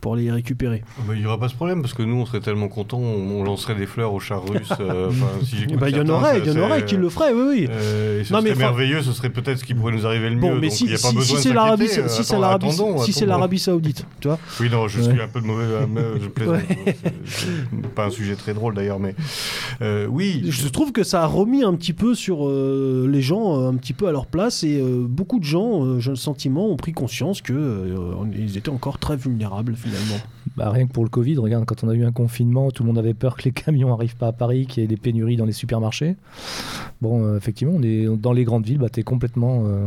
Pour 0.00 0.16
les 0.16 0.30
récupérer 0.30 0.82
Bah, 1.06 1.14
Il 1.14 1.20
n'y 1.20 1.26
aura 1.26 1.38
pas 1.38 1.48
ce 1.48 1.54
problème 1.54 1.82
parce 1.82 1.94
que 1.94 2.02
nous, 2.02 2.16
on 2.16 2.26
serait 2.26 2.40
tellement 2.40 2.68
contents, 2.68 2.98
on, 2.98 3.40
on 3.40 3.44
lancerait 3.44 3.74
des 3.74 3.86
fleurs 3.86 4.12
aux 4.12 4.20
chars 4.20 4.42
russes. 4.46 4.68
euh, 4.80 5.10
si 5.42 5.66
Bah, 5.76 5.88
Il 5.90 5.96
y 5.96 6.00
en 6.00 6.08
aurait, 6.08 6.40
il 6.40 6.46
y 6.46 6.50
en 6.58 6.62
aurait 6.62 6.84
qui 6.84 6.96
le 6.96 7.08
feraient, 7.08 7.32
oui 7.32 7.42
oui. 7.48 7.68
Euh, 7.70 8.20
et 8.20 8.24
ce 8.24 8.32
Non, 8.32 8.40
mais 8.42 8.50
serait 8.50 8.64
enfin- 8.64 8.72
merveilleux, 8.72 9.02
ce 9.02 9.12
serait 9.12 9.30
peut-être 9.30 9.58
ce 9.58 9.64
qui 9.64 9.74
pourrait 9.74 9.92
nous 9.92 10.06
arriver 10.06 10.28
le 10.30 10.36
mieux. 10.36 10.40
Bon, 10.40 10.54
mais 10.54 10.68
donc 10.68 10.72
si, 10.76 10.86
si- 10.96 11.14
besoin 11.14 11.22
si 11.38 11.42
c'est 11.42 11.52
l'Arabie, 11.52 11.88
si 11.88 12.24
c'est 12.24 12.38
l'Arabie, 12.38 12.66
attendons, 12.68 12.98
si 12.98 13.12
c'est 13.12 13.20
attendons. 13.20 13.30
l'Arabie 13.38 13.58
Saoudite, 13.58 14.06
tu 14.20 14.28
vois. 14.28 14.38
Oui, 14.60 14.68
non, 14.70 14.88
je 14.88 15.00
Ouais. 15.00 15.10
suis 15.12 15.20
un 15.20 15.28
peu 15.28 15.40
de 15.40 15.46
mauvais. 15.46 15.64
euh, 15.64 15.86
mais 15.88 16.00
je 16.22 16.28
plaisante. 16.28 16.60
C'est 17.24 17.94
pas 17.94 18.06
un 18.06 18.10
sujet 18.10 18.34
très 18.36 18.54
drôle 18.54 18.74
d'ailleurs, 18.74 18.98
mais 19.00 19.14
euh, 19.82 20.06
oui. 20.06 20.42
Je 20.48 20.68
trouve 20.68 20.92
que 20.92 21.02
ça 21.02 21.22
a 21.22 21.26
remis 21.26 21.62
un 21.62 21.74
petit 21.74 21.92
peu 21.92 22.14
sur 22.14 22.46
euh, 22.48 23.06
les 23.10 23.22
gens 23.22 23.60
euh, 23.60 23.68
un 23.70 23.74
petit 23.74 23.92
peu 23.92 24.08
à 24.08 24.12
leur 24.12 24.26
place 24.26 24.62
et 24.64 24.78
euh, 24.80 25.04
beaucoup 25.08 25.38
de 25.38 25.44
gens, 25.44 25.84
euh, 25.84 26.00
j'ai 26.00 26.10
le 26.10 26.16
sentiment, 26.16 26.68
ont 26.68 26.76
pris 26.76 26.92
conscience 26.92 27.40
que 27.42 27.52
euh, 27.52 28.14
ils 28.36 28.56
étaient 28.56 28.68
encore 28.70 28.98
très 28.98 29.16
vulnérables 29.16 29.74
finalement. 29.84 30.22
Bah, 30.56 30.70
rien 30.70 30.86
que 30.86 30.92
pour 30.92 31.04
le 31.04 31.10
Covid, 31.10 31.38
regarde, 31.38 31.64
quand 31.64 31.84
on 31.84 31.88
a 31.88 31.94
eu 31.94 32.04
un 32.04 32.12
confinement, 32.12 32.70
tout 32.70 32.82
le 32.82 32.88
monde 32.88 32.98
avait 32.98 33.14
peur 33.14 33.36
que 33.36 33.44
les 33.44 33.52
camions 33.52 33.92
arrivent 33.92 34.16
pas 34.16 34.28
à 34.28 34.32
Paris, 34.32 34.66
qu'il 34.66 34.82
y 34.82 34.84
ait 34.84 34.88
des 34.88 34.96
pénuries 34.96 35.36
dans 35.36 35.46
les 35.46 35.52
supermarchés. 35.52 36.16
Bon, 37.00 37.24
euh, 37.24 37.36
effectivement, 37.36 37.74
on 37.76 37.82
est 37.82 38.06
dans 38.16 38.32
les 38.32 38.44
grandes 38.44 38.64
villes, 38.64 38.78
bah, 38.78 38.88
t'es 38.88 39.02
complètement, 39.02 39.64
euh, 39.66 39.86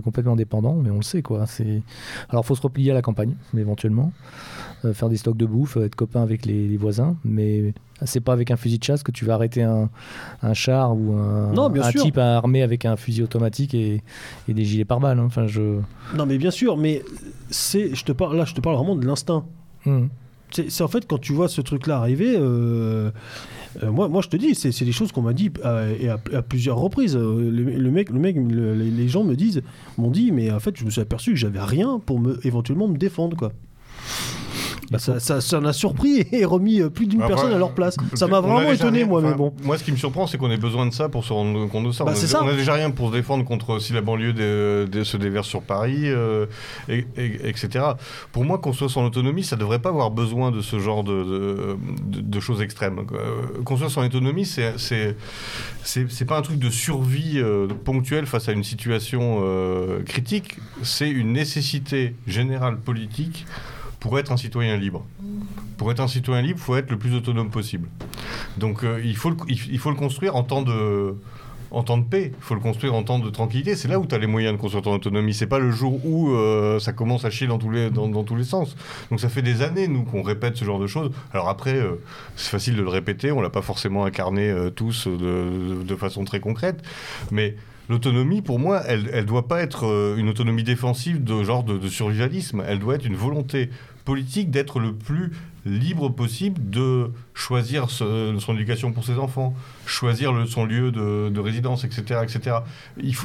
complètement 0.00 0.36
dépendant, 0.36 0.74
mais 0.74 0.90
on 0.90 0.96
le 0.96 1.02
sait 1.02 1.22
quoi. 1.22 1.46
C'est, 1.46 1.82
alors 2.28 2.44
faut 2.44 2.54
se 2.54 2.62
replier 2.62 2.90
à 2.90 2.94
la 2.94 3.02
campagne, 3.02 3.34
éventuellement, 3.56 4.12
Euh, 4.86 4.92
faire 4.94 5.08
des 5.08 5.16
stocks 5.16 5.36
de 5.36 5.46
bouffe, 5.46 5.76
être 5.76 5.94
copain 5.96 6.22
avec 6.22 6.46
les, 6.46 6.68
les 6.68 6.76
voisins, 6.76 7.16
mais 7.24 7.74
c'est 8.04 8.20
pas 8.20 8.32
avec 8.32 8.50
un 8.50 8.56
fusil 8.56 8.78
de 8.78 8.84
chasse 8.84 9.02
que 9.02 9.10
tu 9.10 9.24
vas 9.24 9.34
arrêter 9.34 9.62
un, 9.62 9.90
un 10.42 10.54
char 10.54 10.96
ou 10.96 11.12
un, 11.14 11.52
Non, 11.52 11.74
un 11.74 11.90
type 11.92 12.18
armé 12.18 12.62
avec 12.62 12.84
un 12.84 12.96
fusil 12.96 13.22
automatique 13.22 13.74
et, 13.74 14.02
et 14.48 14.54
des 14.54 14.64
gilets 14.64 14.84
pare-balles. 14.84 15.18
hein. 15.18 15.24
Enfin, 15.26 15.46
je. 15.46 15.80
Non 16.16 16.26
mais 16.26 16.38
bien 16.38 16.50
sûr, 16.50 16.76
mais 16.76 17.02
c'est, 17.50 17.94
je 17.94 18.04
te 18.04 18.12
parle 18.12 18.36
là, 18.36 18.44
je 18.44 18.54
te 18.54 18.60
parle 18.60 18.76
vraiment 18.76 18.96
de 18.96 19.06
l'instinct. 19.06 19.44
Hmm. 19.84 20.06
C'est 20.52 20.70
c'est 20.70 20.84
en 20.84 20.88
fait 20.88 21.06
quand 21.08 21.18
tu 21.18 21.32
vois 21.32 21.48
ce 21.48 21.60
truc-là 21.60 21.96
arriver, 21.98 22.36
euh, 22.38 23.10
euh, 23.82 23.90
moi, 23.90 24.08
moi 24.08 24.22
je 24.22 24.28
te 24.28 24.36
dis, 24.36 24.54
c'est 24.54 24.70
c'est 24.72 24.84
des 24.84 24.92
choses 24.92 25.10
qu'on 25.10 25.22
m'a 25.22 25.32
dit 25.32 25.50
euh, 25.64 25.92
et 25.98 26.08
à, 26.08 26.18
à 26.32 26.42
plusieurs 26.42 26.78
reprises. 26.78 27.16
Euh, 27.16 27.50
Le, 27.50 27.64
le 27.64 27.90
mec, 27.90 28.10
le 28.10 28.18
mec, 28.20 28.36
le- 28.36 28.74
les, 28.74 28.90
les 28.90 29.08
gens 29.08 29.24
me 29.24 29.34
disent, 29.34 29.62
m'ont 29.98 30.10
dit, 30.10 30.30
mais 30.32 30.50
en 30.52 30.60
fait 30.60 30.76
je 30.76 30.84
me 30.84 30.90
suis 30.90 31.00
aperçu 31.00 31.30
que 31.32 31.36
j'avais 31.36 31.60
rien 31.60 31.98
pour 32.04 32.20
me 32.20 32.38
éventuellement 32.46 32.86
me 32.88 32.96
défendre 32.96 33.36
quoi. 33.36 33.52
Bah, 34.90 34.98
ça, 34.98 35.18
ça, 35.20 35.40
ça 35.40 35.58
en 35.58 35.64
a 35.64 35.72
surpris 35.72 36.26
et 36.32 36.44
remis 36.44 36.80
euh, 36.80 36.90
plus 36.90 37.06
d'une 37.06 37.18
Bah, 37.20 37.26
personne 37.28 37.52
à 37.52 37.58
leur 37.58 37.72
place. 37.72 37.96
Ça 38.14 38.26
m'a 38.26 38.40
vraiment 38.40 38.70
étonné, 38.70 38.98
rien- 38.98 39.06
moi, 39.06 39.20
mais 39.20 39.34
bon. 39.34 39.52
Moi, 39.64 39.78
ce 39.78 39.84
qui 39.84 39.90
me 39.92 39.96
surprend, 39.96 40.26
c'est 40.26 40.38
qu'on 40.38 40.50
ait 40.50 40.56
besoin 40.56 40.86
de 40.86 40.92
ça 40.92 41.08
pour 41.08 41.24
se 41.24 41.32
rendre 41.32 41.66
compte 41.68 41.86
de 41.86 41.92
ça. 41.92 42.04
Bah, 42.04 42.12
on, 42.14 42.16
c'est 42.16 42.26
a, 42.26 42.28
ça. 42.28 42.42
on 42.44 42.48
a 42.48 42.54
déjà 42.54 42.74
rien 42.74 42.90
pour 42.90 43.08
se 43.10 43.14
défendre 43.16 43.44
contre 43.44 43.78
si 43.80 43.92
la 43.92 44.00
banlieue 44.00 44.32
se 45.04 45.16
déverse 45.16 45.48
sur 45.48 45.62
Paris, 45.62 46.02
euh, 46.04 46.46
et- 46.88 47.04
et- 47.16 47.48
etc. 47.48 47.84
Pour 48.32 48.44
moi, 48.44 48.58
qu'on 48.58 48.72
soit 48.72 48.88
son 48.88 49.04
autonomie, 49.04 49.42
ça 49.44 49.56
devrait 49.56 49.80
pas 49.80 49.88
avoir 49.90 50.10
besoin 50.10 50.50
de 50.50 50.60
ce 50.60 50.78
genre 50.78 51.02
de, 51.04 51.24
de- 51.24 51.76
de- 52.04 52.20
de 52.20 52.40
choses 52.40 52.62
extrêmes. 52.62 53.00
Euh, 53.12 53.62
Qu'on 53.64 53.76
soit 53.76 53.90
son 53.90 54.02
autonomie, 54.02 54.44
c'est 54.46 54.74
c'est 54.78 55.16
c'est 55.82 56.10
c'est 56.10 56.24
pas 56.24 56.38
un 56.38 56.42
truc 56.42 56.58
de 56.58 56.70
survie 56.70 57.38
euh, 57.38 57.66
ponctuelle 57.84 58.26
face 58.26 58.48
à 58.48 58.52
une 58.52 58.64
situation 58.64 59.40
euh, 59.42 60.02
critique. 60.04 60.58
C'est 60.82 61.08
une 61.10 61.32
nécessité 61.32 62.14
générale 62.26 62.78
politique 62.78 63.46
pour 64.06 64.20
être 64.20 64.30
un 64.30 64.36
citoyen 64.36 64.76
libre. 64.76 65.04
Pour 65.78 65.90
être 65.90 65.98
un 65.98 66.06
citoyen 66.06 66.40
libre, 66.40 66.60
il 66.60 66.62
faut 66.62 66.76
être 66.76 66.92
le 66.92 66.96
plus 66.96 67.12
autonome 67.12 67.50
possible. 67.50 67.88
Donc 68.56 68.84
euh, 68.84 69.00
il, 69.04 69.16
faut 69.16 69.30
le, 69.30 69.96
construire 69.96 70.36
en 70.36 70.44
temps 70.44 70.62
de, 70.62 71.16
paix, 72.08 72.30
il 72.32 72.40
faut 72.40 72.54
le 72.54 72.60
construire 72.60 72.94
en 72.94 73.02
temps 73.02 73.18
de 73.18 73.28
tranquillité. 73.30 73.74
C'est 73.74 73.88
là 73.88 73.98
où 73.98 74.06
tu 74.06 74.14
as 74.14 74.18
les 74.18 74.28
moyens 74.28 74.54
de 74.54 74.60
construire 74.60 74.84
ton 74.84 74.94
autonomie. 74.94 75.34
C'est 75.34 75.48
pas 75.48 75.58
le 75.58 75.72
jour 75.72 76.06
où 76.06 76.30
euh, 76.30 76.78
ça 76.78 76.92
commence 76.92 77.24
à 77.24 77.30
chier 77.30 77.48
dans 77.48 77.58
tous, 77.58 77.72
les, 77.72 78.44
sens. 78.44 78.76
Donc 79.10 79.18
ça 79.18 79.28
fait 79.28 79.42
des 79.42 79.62
années, 79.62 79.88
nous, 79.88 80.04
qu'on 80.04 80.22
répète 80.22 80.56
ce 80.56 80.64
genre 80.64 80.78
de 80.78 80.86
choses. 80.86 81.10
Alors 81.32 81.48
après, 81.48 81.74
euh, 81.74 82.00
c'est 82.36 82.50
facile 82.50 82.76
de 82.76 82.82
le 82.82 82.88
répéter, 82.88 83.32
on 83.32 83.40
l'a 83.40 83.50
pas 83.50 83.62
forcément 83.62 84.04
incarné 84.04 84.54
tous 84.76 85.08
de, 85.08 85.96
façon 85.98 86.24
très 86.24 86.38
concrète. 86.38 86.80
Mais 87.32 87.56
l'autonomie, 87.88 88.40
pour 88.40 88.60
moi, 88.60 88.82
elle 88.86 89.10
ne 89.12 89.22
doit 89.22 89.48
pas 89.48 89.62
être 89.62 90.14
une 90.16 90.28
autonomie 90.28 90.62
défensive 90.62 91.24
de 91.24 91.42
genre 91.42 91.64
de 91.64 91.88
survivalisme. 91.88 92.62
Elle 92.64 92.78
doit 92.78 92.94
être 92.94 93.04
une 93.04 93.16
volonté 93.16 93.70
politique 94.06 94.50
d'être 94.50 94.80
le 94.80 94.94
plus 94.94 95.32
libre 95.66 96.08
possible 96.08 96.70
de 96.70 97.10
choisir 97.36 97.90
ce- 97.90 98.34
son 98.38 98.54
éducation 98.54 98.92
pour 98.92 99.04
ses 99.04 99.18
enfants, 99.18 99.54
choisir 99.84 100.32
son 100.48 100.64
lieu 100.64 100.90
de, 100.90 101.28
de 101.28 101.40
résidence, 101.40 101.84
etc. 101.84 102.20
etc. 102.22 102.56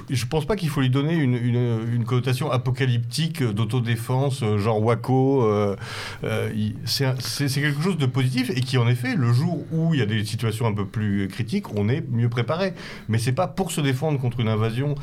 Je 0.09 0.25
pense 0.25 0.45
pas 0.45 0.57
qu'il 0.57 0.67
faut 0.67 0.81
lui 0.81 0.89
donner 0.89 1.15
une, 1.15 2.03
connotation 2.05 2.51
apocalyptique 2.51 3.41
d'autodéfense, 3.41 4.43
euh, 4.43 4.57
genre 4.57 4.83
Waco. 4.83 5.43
euh, 5.43 5.77
euh, 6.25 6.49
c'est 6.85 7.15
quelque 7.61 7.81
chose 7.81 7.97
de 7.97 8.05
positif 8.05 8.49
et 8.49 8.59
qui, 8.59 8.77
en 8.77 8.87
effet, 8.87 9.15
le 9.15 9.31
jour 9.31 9.63
où 9.71 9.93
il 9.93 9.99
y 10.01 10.03
a 10.03 10.05
des 10.05 10.25
situations 10.25 10.67
un 10.67 10.73
peu 10.73 10.85
plus 10.85 11.29
critiques, 11.29 11.73
on 11.77 11.87
est 11.87 12.03
mieux 12.11 12.29
préparé. 12.29 12.73
Mais 13.07 13.17
c'est 13.17 13.31
pas 13.31 13.47
pour 13.47 13.71
se 13.71 13.79
défendre 13.79 14.19
contre 14.19 14.41
une 14.41 14.49
invasion 14.49 14.95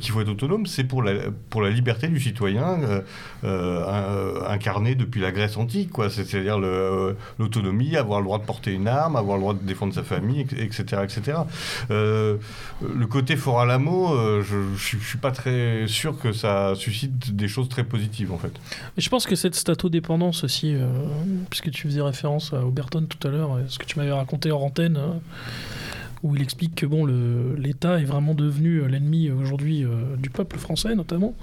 qu'il 0.00 0.12
faut 0.12 0.20
être 0.20 0.28
autonome, 0.28 0.66
c'est 0.66 0.84
pour 0.84 1.02
la, 1.02 1.70
liberté 1.70 2.08
du 2.08 2.20
citoyen 2.20 2.78
euh, 3.44 4.40
incarnée 4.46 4.94
depuis 4.94 5.22
la 5.22 5.32
Grèce 5.32 5.56
antique, 5.56 5.90
C'est-à-dire 6.10 6.58
l'autonomie, 7.38 7.96
avoir 7.96 8.20
le 8.20 8.24
droit 8.26 8.38
de 8.38 8.44
porter 8.50 8.72
une 8.72 8.88
arme, 8.88 9.14
avoir 9.14 9.36
le 9.36 9.42
droit 9.42 9.54
de 9.54 9.64
défendre 9.64 9.94
sa 9.94 10.02
famille, 10.02 10.40
etc. 10.40 10.82
etc. 11.04 11.38
Euh, 11.92 12.36
le 12.82 13.06
côté 13.06 13.36
fort 13.36 13.60
à 13.60 13.64
l'amour, 13.64 14.10
euh, 14.10 14.42
je, 14.42 14.56
je 14.76 15.06
suis 15.06 15.18
pas 15.18 15.30
très 15.30 15.86
sûr 15.86 16.18
que 16.18 16.32
ça 16.32 16.74
suscite 16.74 17.36
des 17.36 17.46
choses 17.46 17.68
très 17.68 17.84
positives, 17.84 18.32
en 18.32 18.38
fait. 18.38 18.52
Je 18.98 19.08
pense 19.08 19.24
que 19.26 19.36
cette 19.36 19.54
statodépendance 19.54 20.42
aussi, 20.42 20.74
euh, 20.74 20.88
puisque 21.48 21.70
tu 21.70 21.86
faisais 21.86 22.02
référence 22.02 22.52
à 22.52 22.64
Oberton 22.64 23.06
tout 23.08 23.24
à 23.28 23.30
l'heure, 23.30 23.60
et 23.60 23.62
ce 23.68 23.78
que 23.78 23.84
tu 23.84 23.98
m'avais 23.98 24.10
raconté 24.10 24.50
en 24.50 24.60
antenne, 24.60 24.96
euh, 24.96 25.12
où 26.22 26.36
il 26.36 26.42
explique 26.42 26.74
que 26.74 26.86
bon, 26.86 27.06
l'État 27.56 27.98
est 27.98 28.04
vraiment 28.04 28.34
devenu 28.34 28.78
euh, 28.78 28.86
l'ennemi 28.86 29.28
euh, 29.28 29.34
aujourd'hui 29.34 29.84
euh, 29.84 30.16
du 30.16 30.30
peuple 30.30 30.58
français 30.58 30.94
notamment. 30.94 31.34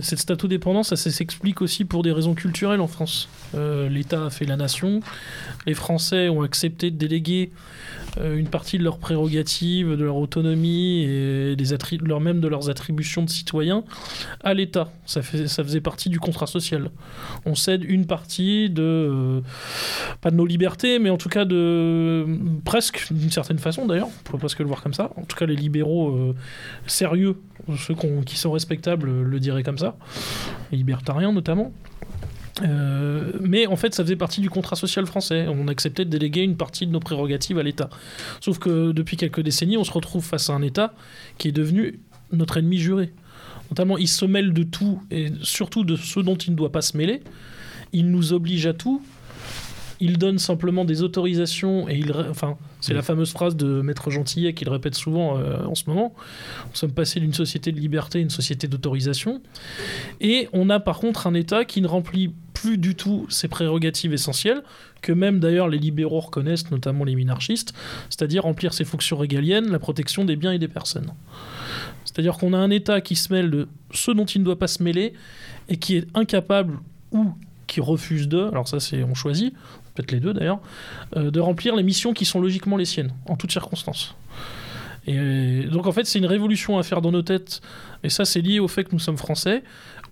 Cette 0.00 0.20
statodépendance, 0.20 0.88
ça, 0.88 0.96
ça 0.96 1.10
s'explique 1.10 1.60
aussi 1.60 1.84
pour 1.84 2.02
des 2.02 2.10
raisons 2.10 2.34
culturelles 2.34 2.80
en 2.80 2.86
France. 2.86 3.28
L'État 3.54 4.24
a 4.24 4.30
fait 4.30 4.46
la 4.46 4.56
nation, 4.56 5.00
les 5.66 5.74
Français 5.74 6.30
ont 6.30 6.40
accepté 6.40 6.90
de 6.90 6.96
déléguer 6.96 7.50
une 8.18 8.48
partie 8.48 8.78
de 8.78 8.84
leurs 8.84 8.98
prérogatives, 8.98 9.90
de 9.90 10.04
leur 10.04 10.16
autonomie 10.16 11.02
et 11.02 11.56
des 11.56 11.72
leur, 12.02 12.20
même 12.20 12.40
de 12.40 12.48
leurs 12.48 12.70
attributions 12.70 13.22
de 13.22 13.30
citoyens 13.30 13.84
à 14.42 14.54
l'État. 14.54 14.90
Ça, 15.04 15.22
ça 15.22 15.64
faisait 15.64 15.80
partie 15.80 16.08
du 16.08 16.20
contrat 16.20 16.46
social. 16.46 16.90
On 17.44 17.54
cède 17.54 17.84
une 17.84 18.06
partie 18.06 18.70
de, 18.70 18.82
euh, 18.82 19.40
pas 20.20 20.30
de 20.30 20.36
nos 20.36 20.46
libertés, 20.46 20.98
mais 20.98 21.10
en 21.10 21.16
tout 21.16 21.28
cas 21.28 21.44
de, 21.44 22.26
presque 22.64 23.12
d'une 23.12 23.30
certaine 23.30 23.58
façon 23.58 23.86
d'ailleurs, 23.86 24.08
on 24.08 24.22
pourrait 24.24 24.38
presque 24.38 24.58
le 24.60 24.66
voir 24.66 24.82
comme 24.82 24.94
ça. 24.94 25.10
En 25.16 25.22
tout 25.22 25.36
cas, 25.36 25.46
les 25.46 25.56
libéraux 25.56 26.10
euh, 26.10 26.34
sérieux, 26.86 27.36
ceux 27.76 27.94
qui 28.24 28.36
sont 28.36 28.52
respectables, 28.52 29.08
euh, 29.08 29.22
le 29.22 29.40
diraient 29.40 29.62
comme 29.62 29.78
ça, 29.78 29.96
les 30.70 30.78
libertariens 30.78 31.32
notamment. 31.32 31.72
Euh, 32.62 33.32
mais 33.40 33.66
en 33.66 33.76
fait, 33.76 33.94
ça 33.94 34.02
faisait 34.02 34.16
partie 34.16 34.40
du 34.40 34.50
contrat 34.50 34.76
social 34.76 35.06
français. 35.06 35.46
On 35.48 35.68
acceptait 35.68 36.04
de 36.04 36.10
déléguer 36.10 36.42
une 36.42 36.56
partie 36.56 36.86
de 36.86 36.92
nos 36.92 37.00
prérogatives 37.00 37.58
à 37.58 37.62
l'État. 37.62 37.90
Sauf 38.40 38.58
que 38.58 38.92
depuis 38.92 39.16
quelques 39.16 39.40
décennies, 39.40 39.76
on 39.76 39.84
se 39.84 39.92
retrouve 39.92 40.24
face 40.24 40.50
à 40.50 40.54
un 40.54 40.62
État 40.62 40.94
qui 41.38 41.48
est 41.48 41.52
devenu 41.52 42.00
notre 42.32 42.56
ennemi 42.56 42.78
juré. 42.78 43.12
Notamment, 43.70 43.98
il 43.98 44.08
se 44.08 44.24
mêle 44.24 44.52
de 44.52 44.62
tout, 44.62 45.02
et 45.10 45.26
surtout 45.42 45.84
de 45.84 45.96
ce 45.96 46.20
dont 46.20 46.36
il 46.36 46.52
ne 46.52 46.56
doit 46.56 46.72
pas 46.72 46.82
se 46.82 46.96
mêler. 46.96 47.22
Il 47.92 48.10
nous 48.10 48.32
oblige 48.32 48.66
à 48.66 48.72
tout. 48.72 49.02
Il 49.98 50.18
donne 50.18 50.38
simplement 50.38 50.84
des 50.84 51.02
autorisations, 51.02 51.88
et 51.88 51.96
il... 51.96 52.12
Enfin, 52.12 52.56
c'est 52.80 52.94
la 52.94 53.02
fameuse 53.02 53.32
phrase 53.32 53.56
de 53.56 53.80
Maître 53.80 54.10
Gentillet 54.10 54.52
qu'il 54.52 54.68
répète 54.68 54.94
souvent 54.94 55.38
euh, 55.38 55.64
en 55.64 55.74
ce 55.74 55.84
moment. 55.88 56.14
Nous 56.68 56.76
sommes 56.76 56.92
passés 56.92 57.18
d'une 57.18 57.32
société 57.32 57.72
de 57.72 57.80
liberté 57.80 58.18
à 58.18 58.20
une 58.20 58.30
société 58.30 58.68
d'autorisation. 58.68 59.40
Et 60.20 60.48
on 60.52 60.70
a 60.70 60.78
par 60.78 60.98
contre 61.00 61.26
un 61.26 61.34
État 61.34 61.64
qui 61.64 61.80
ne 61.80 61.88
remplit 61.88 62.32
plus 62.56 62.78
du 62.78 62.94
tout 62.94 63.26
ses 63.28 63.48
prérogatives 63.48 64.14
essentielles, 64.14 64.62
que 65.02 65.12
même 65.12 65.40
d'ailleurs 65.40 65.68
les 65.68 65.76
libéraux 65.76 66.20
reconnaissent, 66.20 66.70
notamment 66.70 67.04
les 67.04 67.14
minarchistes, 67.14 67.74
c'est-à-dire 68.08 68.44
remplir 68.44 68.72
ses 68.72 68.84
fonctions 68.84 69.18
régaliennes, 69.18 69.70
la 69.70 69.78
protection 69.78 70.24
des 70.24 70.36
biens 70.36 70.52
et 70.52 70.58
des 70.58 70.68
personnes. 70.68 71.12
C'est-à-dire 72.06 72.38
qu'on 72.38 72.54
a 72.54 72.58
un 72.58 72.70
État 72.70 73.02
qui 73.02 73.14
se 73.14 73.30
mêle 73.30 73.50
de 73.50 73.68
ce 73.90 74.10
dont 74.10 74.24
il 74.24 74.40
ne 74.40 74.44
doit 74.46 74.58
pas 74.58 74.68
se 74.68 74.82
mêler 74.82 75.12
et 75.68 75.76
qui 75.76 75.96
est 75.96 76.06
incapable 76.14 76.78
ou 77.12 77.26
qui 77.66 77.80
refuse 77.80 78.26
de, 78.26 78.44
alors 78.44 78.66
ça 78.66 78.80
c'est 78.80 79.02
on 79.02 79.14
choisit, 79.14 79.52
peut-être 79.94 80.12
les 80.12 80.20
deux 80.20 80.32
d'ailleurs, 80.32 80.60
euh, 81.16 81.30
de 81.30 81.40
remplir 81.40 81.76
les 81.76 81.82
missions 81.82 82.14
qui 82.14 82.24
sont 82.24 82.40
logiquement 82.40 82.78
les 82.78 82.86
siennes, 82.86 83.12
en 83.26 83.36
toutes 83.36 83.52
circonstances. 83.52 84.14
Et 85.06 85.64
donc 85.64 85.86
en 85.86 85.92
fait 85.92 86.06
c'est 86.06 86.18
une 86.18 86.26
révolution 86.26 86.78
à 86.78 86.82
faire 86.82 87.02
dans 87.02 87.12
nos 87.12 87.22
têtes, 87.22 87.60
et 88.02 88.08
ça 88.08 88.24
c'est 88.24 88.40
lié 88.40 88.60
au 88.60 88.68
fait 88.68 88.84
que 88.84 88.92
nous 88.92 88.98
sommes 88.98 89.18
français, 89.18 89.62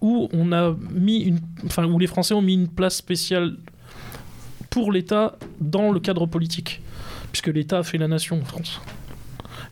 où 0.04 0.28
on 0.34 0.52
a 0.52 0.76
mis 0.92 1.22
une, 1.22 1.40
enfin 1.64 1.86
où 1.86 1.98
les 1.98 2.06
Français 2.06 2.34
ont 2.34 2.42
mis 2.42 2.52
une 2.52 2.68
place 2.68 2.96
spéciale 2.96 3.56
pour 4.68 4.92
l'État 4.92 5.38
dans 5.60 5.92
le 5.92 5.98
cadre 5.98 6.26
politique, 6.26 6.82
puisque 7.32 7.46
l'État 7.46 7.78
a 7.78 7.82
fait 7.82 7.96
la 7.96 8.06
nation 8.06 8.38
en 8.38 8.44
France. 8.44 8.82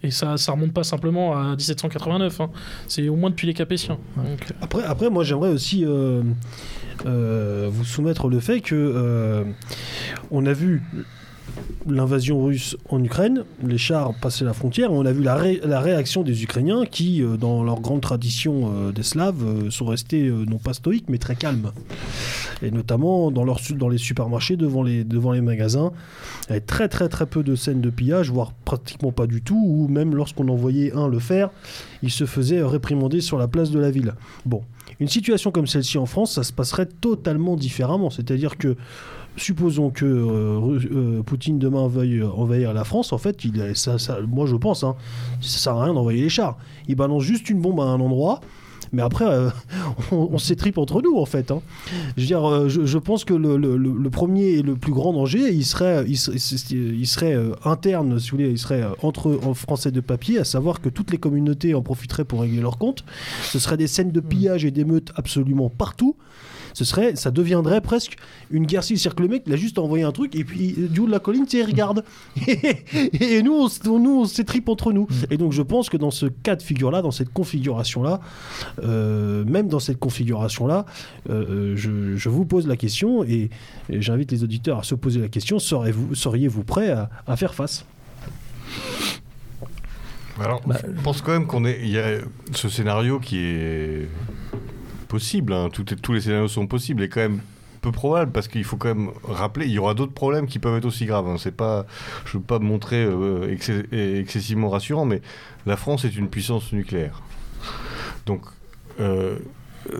Et 0.02 0.10
ça, 0.10 0.38
ça 0.38 0.52
remonte 0.52 0.72
pas 0.72 0.84
simplement 0.84 1.36
à 1.36 1.50
1789, 1.54 2.40
hein. 2.40 2.50
c'est 2.88 3.08
au 3.10 3.14
moins 3.14 3.28
depuis 3.28 3.46
les 3.46 3.52
Capétiens. 3.52 3.98
Donc, 4.16 4.26
euh, 4.50 4.54
Après, 4.62 4.82
après, 4.84 5.10
moi, 5.10 5.22
j'aimerais 5.22 5.50
aussi 5.50 5.84
euh, 5.84 6.22
euh, 7.04 7.68
vous 7.70 7.84
soumettre 7.84 8.28
le 8.28 8.40
fait 8.40 8.62
que 8.62 8.74
euh, 8.74 9.44
on 10.30 10.46
a 10.46 10.54
vu 10.54 10.82
l'invasion 11.88 12.44
russe 12.44 12.76
en 12.88 13.02
Ukraine, 13.02 13.44
les 13.64 13.78
chars 13.78 14.14
passaient 14.14 14.44
la 14.44 14.52
frontière, 14.52 14.92
on 14.92 15.04
a 15.04 15.12
vu 15.12 15.22
la, 15.22 15.34
ré- 15.34 15.60
la 15.64 15.80
réaction 15.80 16.22
des 16.22 16.42
Ukrainiens 16.42 16.84
qui, 16.86 17.22
euh, 17.22 17.36
dans 17.36 17.62
leur 17.62 17.80
grande 17.80 18.00
tradition 18.00 18.72
euh, 18.72 18.92
des 18.92 19.02
Slaves, 19.02 19.42
euh, 19.44 19.70
sont 19.70 19.86
restés 19.86 20.30
non 20.30 20.58
pas 20.58 20.74
stoïques, 20.74 21.08
mais 21.08 21.18
très 21.18 21.34
calmes. 21.34 21.72
Et 22.62 22.70
notamment 22.70 23.30
dans, 23.32 23.44
les 23.88 23.98
supermarchés, 23.98 24.56
devant 24.56 24.84
les, 24.84 25.02
devant 25.02 25.32
les 25.32 25.40
magasins, 25.40 25.92
il 26.44 26.50
y 26.50 26.52
avait 26.52 26.60
très 26.60 26.88
très 26.88 27.08
très 27.08 27.26
peu 27.26 27.42
de 27.42 27.56
scènes 27.56 27.80
de 27.80 27.90
pillage, 27.90 28.30
voire 28.30 28.52
pratiquement 28.64 29.10
pas 29.10 29.26
du 29.26 29.42
tout, 29.42 29.60
ou 29.66 29.88
même 29.88 30.14
lorsqu'on 30.14 30.48
envoyait 30.48 30.92
un 30.94 31.08
le 31.08 31.18
faire, 31.18 31.50
il 32.02 32.10
se 32.10 32.24
faisait 32.24 32.62
réprimander 32.62 33.20
sur 33.20 33.36
la 33.36 33.48
place 33.48 33.72
de 33.72 33.80
la 33.80 33.90
ville. 33.90 34.14
Bon, 34.46 34.62
une 35.00 35.08
situation 35.08 35.50
comme 35.50 35.66
celle-ci 35.66 35.98
en 35.98 36.06
France, 36.06 36.32
ça 36.34 36.44
se 36.44 36.52
passerait 36.52 36.86
totalement 36.86 37.56
différemment. 37.56 38.10
C'est-à-dire 38.10 38.56
que, 38.56 38.76
supposons 39.36 39.90
que 39.90 40.04
euh, 40.04 40.78
euh, 40.92 41.22
Poutine 41.22 41.58
demain 41.58 41.88
veuille 41.88 42.18
euh, 42.20 42.28
envahir 42.30 42.72
la 42.74 42.84
France, 42.84 43.12
en 43.12 43.18
fait, 43.18 43.44
il, 43.44 43.60
est- 43.60 43.74
ça, 43.74 43.98
ça- 43.98 44.18
moi 44.28 44.46
je 44.46 44.56
pense, 44.56 44.84
hein, 44.84 44.94
ça 45.40 45.58
sert 45.58 45.76
à 45.76 45.84
rien 45.84 45.94
d'envoyer 45.94 46.22
les 46.22 46.28
chars. 46.28 46.56
Il 46.88 46.96
balance 46.96 47.22
juste 47.22 47.48
une 47.50 47.60
bombe 47.60 47.80
à 47.80 47.84
un 47.84 48.00
endroit. 48.00 48.40
Mais 48.94 49.00
après, 49.00 49.24
euh, 49.24 49.48
on, 50.12 50.28
on 50.32 50.38
s'étripe 50.38 50.76
entre 50.76 51.00
nous, 51.00 51.16
en 51.16 51.24
fait. 51.24 51.50
hein. 51.50 51.62
Je 52.18 52.20
veux 52.22 52.26
dire, 52.26 52.68
je, 52.68 52.84
je 52.84 52.98
pense 52.98 53.24
que 53.24 53.32
le, 53.32 53.56
le- 53.56 53.78
le- 53.78 53.96
le 53.96 54.10
premier 54.10 54.48
et 54.48 54.62
le 54.62 54.74
plus 54.76 54.92
grand 54.92 55.14
danger, 55.14 55.50
il 55.50 55.64
serait, 55.64 56.04
il, 56.06 56.18
serait- 56.18 56.36
il 56.76 57.06
serait, 57.06 57.34
interne, 57.64 58.18
si 58.18 58.30
vous 58.30 58.36
voulez, 58.36 58.50
il 58.50 58.58
serait 58.58 58.84
entre 59.00 59.40
en 59.46 59.54
français 59.54 59.92
de 59.92 60.00
papier, 60.00 60.38
à 60.40 60.44
savoir 60.44 60.82
que 60.82 60.90
toutes 60.90 61.10
les 61.10 61.16
communautés 61.16 61.74
en 61.74 61.80
profiteraient 61.80 62.26
pour 62.26 62.42
régler 62.42 62.60
leur 62.60 62.76
compte. 62.76 63.02
Ce 63.44 63.58
seraient 63.58 63.78
des 63.78 63.86
scènes 63.86 64.10
de 64.12 64.20
pillage 64.20 64.66
et 64.66 64.70
d'émeutes 64.70 65.10
absolument 65.16 65.70
partout. 65.70 66.16
Ce 66.74 66.84
serait, 66.84 67.16
ça 67.16 67.30
deviendrait 67.30 67.80
presque 67.80 68.16
une 68.50 68.66
guerre 68.66 68.84
civile. 68.84 69.00
C'est-à-dire 69.00 69.16
que 69.16 69.22
le 69.22 69.28
mec, 69.28 69.42
il 69.46 69.52
a 69.52 69.56
juste 69.56 69.78
envoyé 69.78 70.04
un 70.04 70.12
truc 70.12 70.34
et 70.34 70.44
puis 70.44 70.74
du 70.76 71.00
haut 71.00 71.06
de 71.06 71.10
la 71.10 71.20
colline, 71.20 71.44
tu 71.44 71.58
sais, 71.58 71.64
il 71.64 71.66
regarde. 71.66 72.04
et, 72.46 73.42
nous, 73.42 73.52
on, 73.52 73.98
nous, 73.98 74.20
on 74.20 74.24
s'étripe 74.24 74.68
entre 74.68 74.92
nous. 74.92 75.06
Et 75.30 75.36
donc, 75.36 75.52
je 75.52 75.62
pense 75.62 75.88
que 75.88 75.96
dans 75.96 76.10
ce 76.10 76.26
cas 76.26 76.56
de 76.56 76.62
figure-là, 76.62 77.02
dans 77.02 77.10
cette 77.10 77.32
configuration-là, 77.32 78.20
euh, 78.82 79.44
même 79.44 79.68
dans 79.68 79.80
cette 79.80 79.98
configuration-là, 79.98 80.86
euh, 81.30 81.72
euh, 81.72 81.76
je, 81.76 82.16
je 82.16 82.28
vous 82.28 82.44
pose 82.44 82.66
la 82.66 82.76
question 82.76 83.24
et, 83.24 83.50
et 83.88 84.00
j'invite 84.02 84.30
les 84.30 84.44
auditeurs 84.44 84.78
à 84.78 84.82
se 84.82 84.94
poser 84.94 85.20
la 85.20 85.28
question 85.28 85.58
seriez-vous 85.58 86.14
seriez-vous 86.14 86.64
prêt 86.64 86.90
à, 86.90 87.10
à 87.26 87.36
faire 87.36 87.54
face? 87.54 87.84
Alors, 90.40 90.62
je 90.66 91.02
pense 91.02 91.20
quand 91.20 91.32
même 91.32 91.46
qu'on 91.46 91.64
est. 91.64 91.80
Il 91.82 91.90
y 91.90 91.98
a 91.98 92.18
ce 92.52 92.68
scénario 92.68 93.20
qui 93.20 93.38
est 93.38 94.08
possible. 95.12 95.52
hein, 95.52 95.68
tous 95.70 96.12
les 96.14 96.22
scénarios 96.22 96.48
sont 96.48 96.66
possibles 96.66 97.02
et 97.02 97.10
quand 97.10 97.20
même 97.20 97.40
peu 97.82 97.92
probable 97.92 98.32
parce 98.32 98.48
qu'il 98.48 98.64
faut 98.64 98.78
quand 98.78 98.94
même 98.94 99.10
rappeler 99.24 99.66
il 99.66 99.72
y 99.72 99.78
aura 99.78 99.92
d'autres 99.92 100.14
problèmes 100.14 100.46
qui 100.46 100.58
peuvent 100.58 100.78
être 100.78 100.86
aussi 100.86 101.04
graves. 101.04 101.28
hein, 101.28 101.36
c'est 101.38 101.54
pas, 101.54 101.84
je 102.24 102.38
veux 102.38 102.42
pas 102.42 102.58
me 102.58 102.64
montrer 102.64 103.04
euh, 103.04 103.54
excessivement 103.92 104.70
rassurant, 104.70 105.04
mais 105.04 105.20
la 105.66 105.76
France 105.76 106.06
est 106.06 106.16
une 106.16 106.30
puissance 106.30 106.72
nucléaire. 106.72 107.20
Donc, 108.24 108.40
euh, 109.00 109.36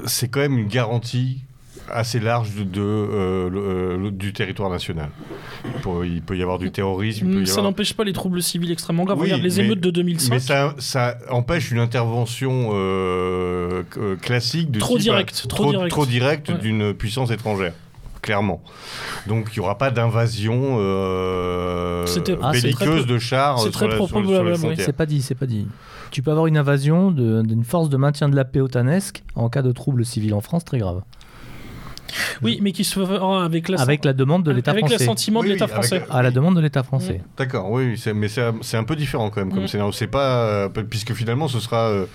c'est 0.07 0.29
quand 0.29 0.41
même 0.41 0.59
une 0.59 0.69
garantie 0.69 1.43
assez 1.93 2.19
large 2.21 2.55
de, 2.55 2.65
de, 2.65 2.81
euh, 2.81 3.49
le- 3.51 3.59
euh, 3.61 3.97
le- 3.99 4.11
du 4.11 4.33
territoire 4.33 4.71
national. 4.71 5.11
Il 5.65 5.73
peut, 5.81 6.07
il 6.07 6.23
peut 6.23 6.37
y 6.37 6.43
avoir 6.43 6.59
du 6.59 6.71
terrorisme. 6.73 7.27
il 7.29 7.35
peut 7.37 7.43
y 7.43 7.47
Ça 7.47 7.53
avoir- 7.55 7.67
n'empêche 7.71 7.95
pas 7.95 8.05
les 8.05 8.13
troubles 8.13 8.43
civils 8.43 8.71
extrêmement 8.73 9.05
graves. 9.05 9.19
Oui, 9.19 9.25
Regarde 9.27 9.43
les 9.43 9.57
mais- 9.57 9.65
émeutes 9.65 9.81
de 9.81 9.91
2005. 9.91 10.31
mais 10.33 10.39
ça, 10.41 10.75
ça 10.79 11.17
empêche 11.31 11.71
une 11.71 11.79
intervention 11.79 12.71
euh, 12.73 13.83
classique 14.21 14.71
de 14.71 14.79
Trop 14.81 14.95
type, 14.97 15.03
direct, 15.05 15.47
trop 15.49 15.71
direct. 15.71 15.91
trop 15.91 16.07
direct 16.07 16.49
Ouais. 16.49 16.59
d'une 16.59 16.95
puissance 16.95 17.31
étrangère. 17.31 17.73
Clairement. 18.23 18.63
Donc 19.27 19.49
il 19.53 19.59
n'y 19.59 19.65
aura 19.65 19.77
pas 19.79 19.91
d'invasion 19.91 20.77
euh, 20.79 22.07
C'était- 22.07 22.37
Ah, 22.41 22.53
belliqueuse 22.53 23.05
de 23.07 23.19
chars 23.19 23.59
c'est 23.59 23.63
sur, 23.65 23.73
très 23.73 23.89
la- 23.89 23.97
sur- 23.97 24.07
sur 24.09 24.19
les 24.21 24.25
probable, 24.25 24.51
oui. 24.53 24.59
frontières. 24.59 24.87
C'est 24.87 24.93
pas 24.97 25.07
dit, 25.07 25.23
c'est 25.23 25.35
pas 25.35 25.47
dit. 25.47 25.67
Tu 26.13 26.23
peux 26.23 26.31
avoir 26.31 26.47
une 26.47 26.57
invasion 26.57 27.11
d'une 27.11 27.65
force 27.65 27.89
de 27.89 27.97
maintien 27.97 28.29
de 28.29 28.37
la 28.37 28.45
paix 28.45 28.61
otanesque 28.61 29.23
en 29.35 29.49
cas 29.49 29.63
de 29.63 29.73
troubles 29.73 30.05
civils 30.05 30.35
en 30.35 30.41
France 30.41 30.65
très 30.65 30.79
grave. 30.79 31.03
Oui, 32.43 32.59
mais 32.63 32.73
qui 32.73 32.85
se 32.85 32.95
fera 32.99 33.45
avec 33.45 33.69
la 33.69 33.81
Avec 33.81 34.05
la 34.05 34.13
demande 34.13 34.43
de 34.45 34.51
l'État 34.51 34.71
avec 34.73 34.85
français. 34.87 34.99
l'assentiment 34.99 35.41
Oui, 35.41 35.47
de 35.47 35.53
oui, 35.53 35.55
l'État 35.55 35.65
avec- 35.65 35.75
français. 35.75 36.03
À 36.11 36.23
la 36.23 36.31
demande 36.31 36.57
de 36.57 36.61
l'État 36.61 36.83
français. 36.83 37.21
D'accord, 37.37 37.71
oui, 37.71 37.95
mais 38.15 38.29
c'est 38.29 38.77
un 38.77 38.85
peu 38.85 38.97
différent 38.97 39.31
quand 39.31 39.41
même 39.41 39.53
comme 39.53 39.65
Mm. 39.65 39.69
scénario. 39.69 39.93
C'est 39.93 40.07
pas 40.07 40.45
euh, 40.47 40.69
puisque 40.69 41.13
finalement 41.15 41.49
ce 41.49 41.61
sera 41.61 41.89
euh, 41.89 42.07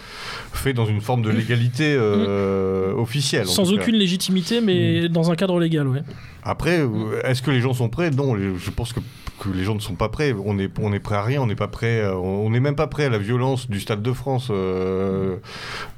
fait 0.53 0.73
dans 0.73 0.85
une 0.85 1.01
forme 1.01 1.21
de 1.21 1.29
légalité 1.29 1.95
euh, 1.97 2.93
officielle. 2.95 3.43
en 3.47 3.51
Sans 3.51 3.71
aucune 3.73 3.95
légitimité, 3.95 4.61
mais 4.61 5.09
dans 5.09 5.31
un 5.31 5.35
cadre 5.35 5.59
légal, 5.59 5.87
ouais. 5.87 6.01
Après, 6.43 6.79
euh, 6.79 7.21
est-ce 7.23 7.41
que 7.41 7.51
les 7.51 7.61
gens 7.61 7.73
sont 7.73 7.89
prêts? 7.89 8.09
Non, 8.11 8.35
je 8.37 8.69
pense 8.71 8.93
que, 8.93 8.99
que 9.39 9.49
les 9.49 9.63
gens 9.63 9.75
ne 9.75 9.79
sont 9.79 9.95
pas 9.95 10.07
prêts. 10.09 10.33
On 10.45 10.57
est, 10.59 10.71
on 10.79 10.93
est 10.93 10.99
prêt 10.99 11.15
à 11.15 11.23
rien, 11.23 11.41
on 11.41 11.47
n'est 11.47 11.55
pas 11.55 11.67
prêt. 11.67 12.01
à- 12.03 12.17
on 12.17 12.49
n'est 12.49 12.59
même 12.61 12.75
pas 12.75 12.87
prêt 12.87 13.05
à 13.05 13.09
la 13.09 13.17
violence 13.17 13.69
du 13.69 13.79
Stade 13.79 14.01
de 14.01 14.13
France. 14.13 14.47
euh, 14.49 15.37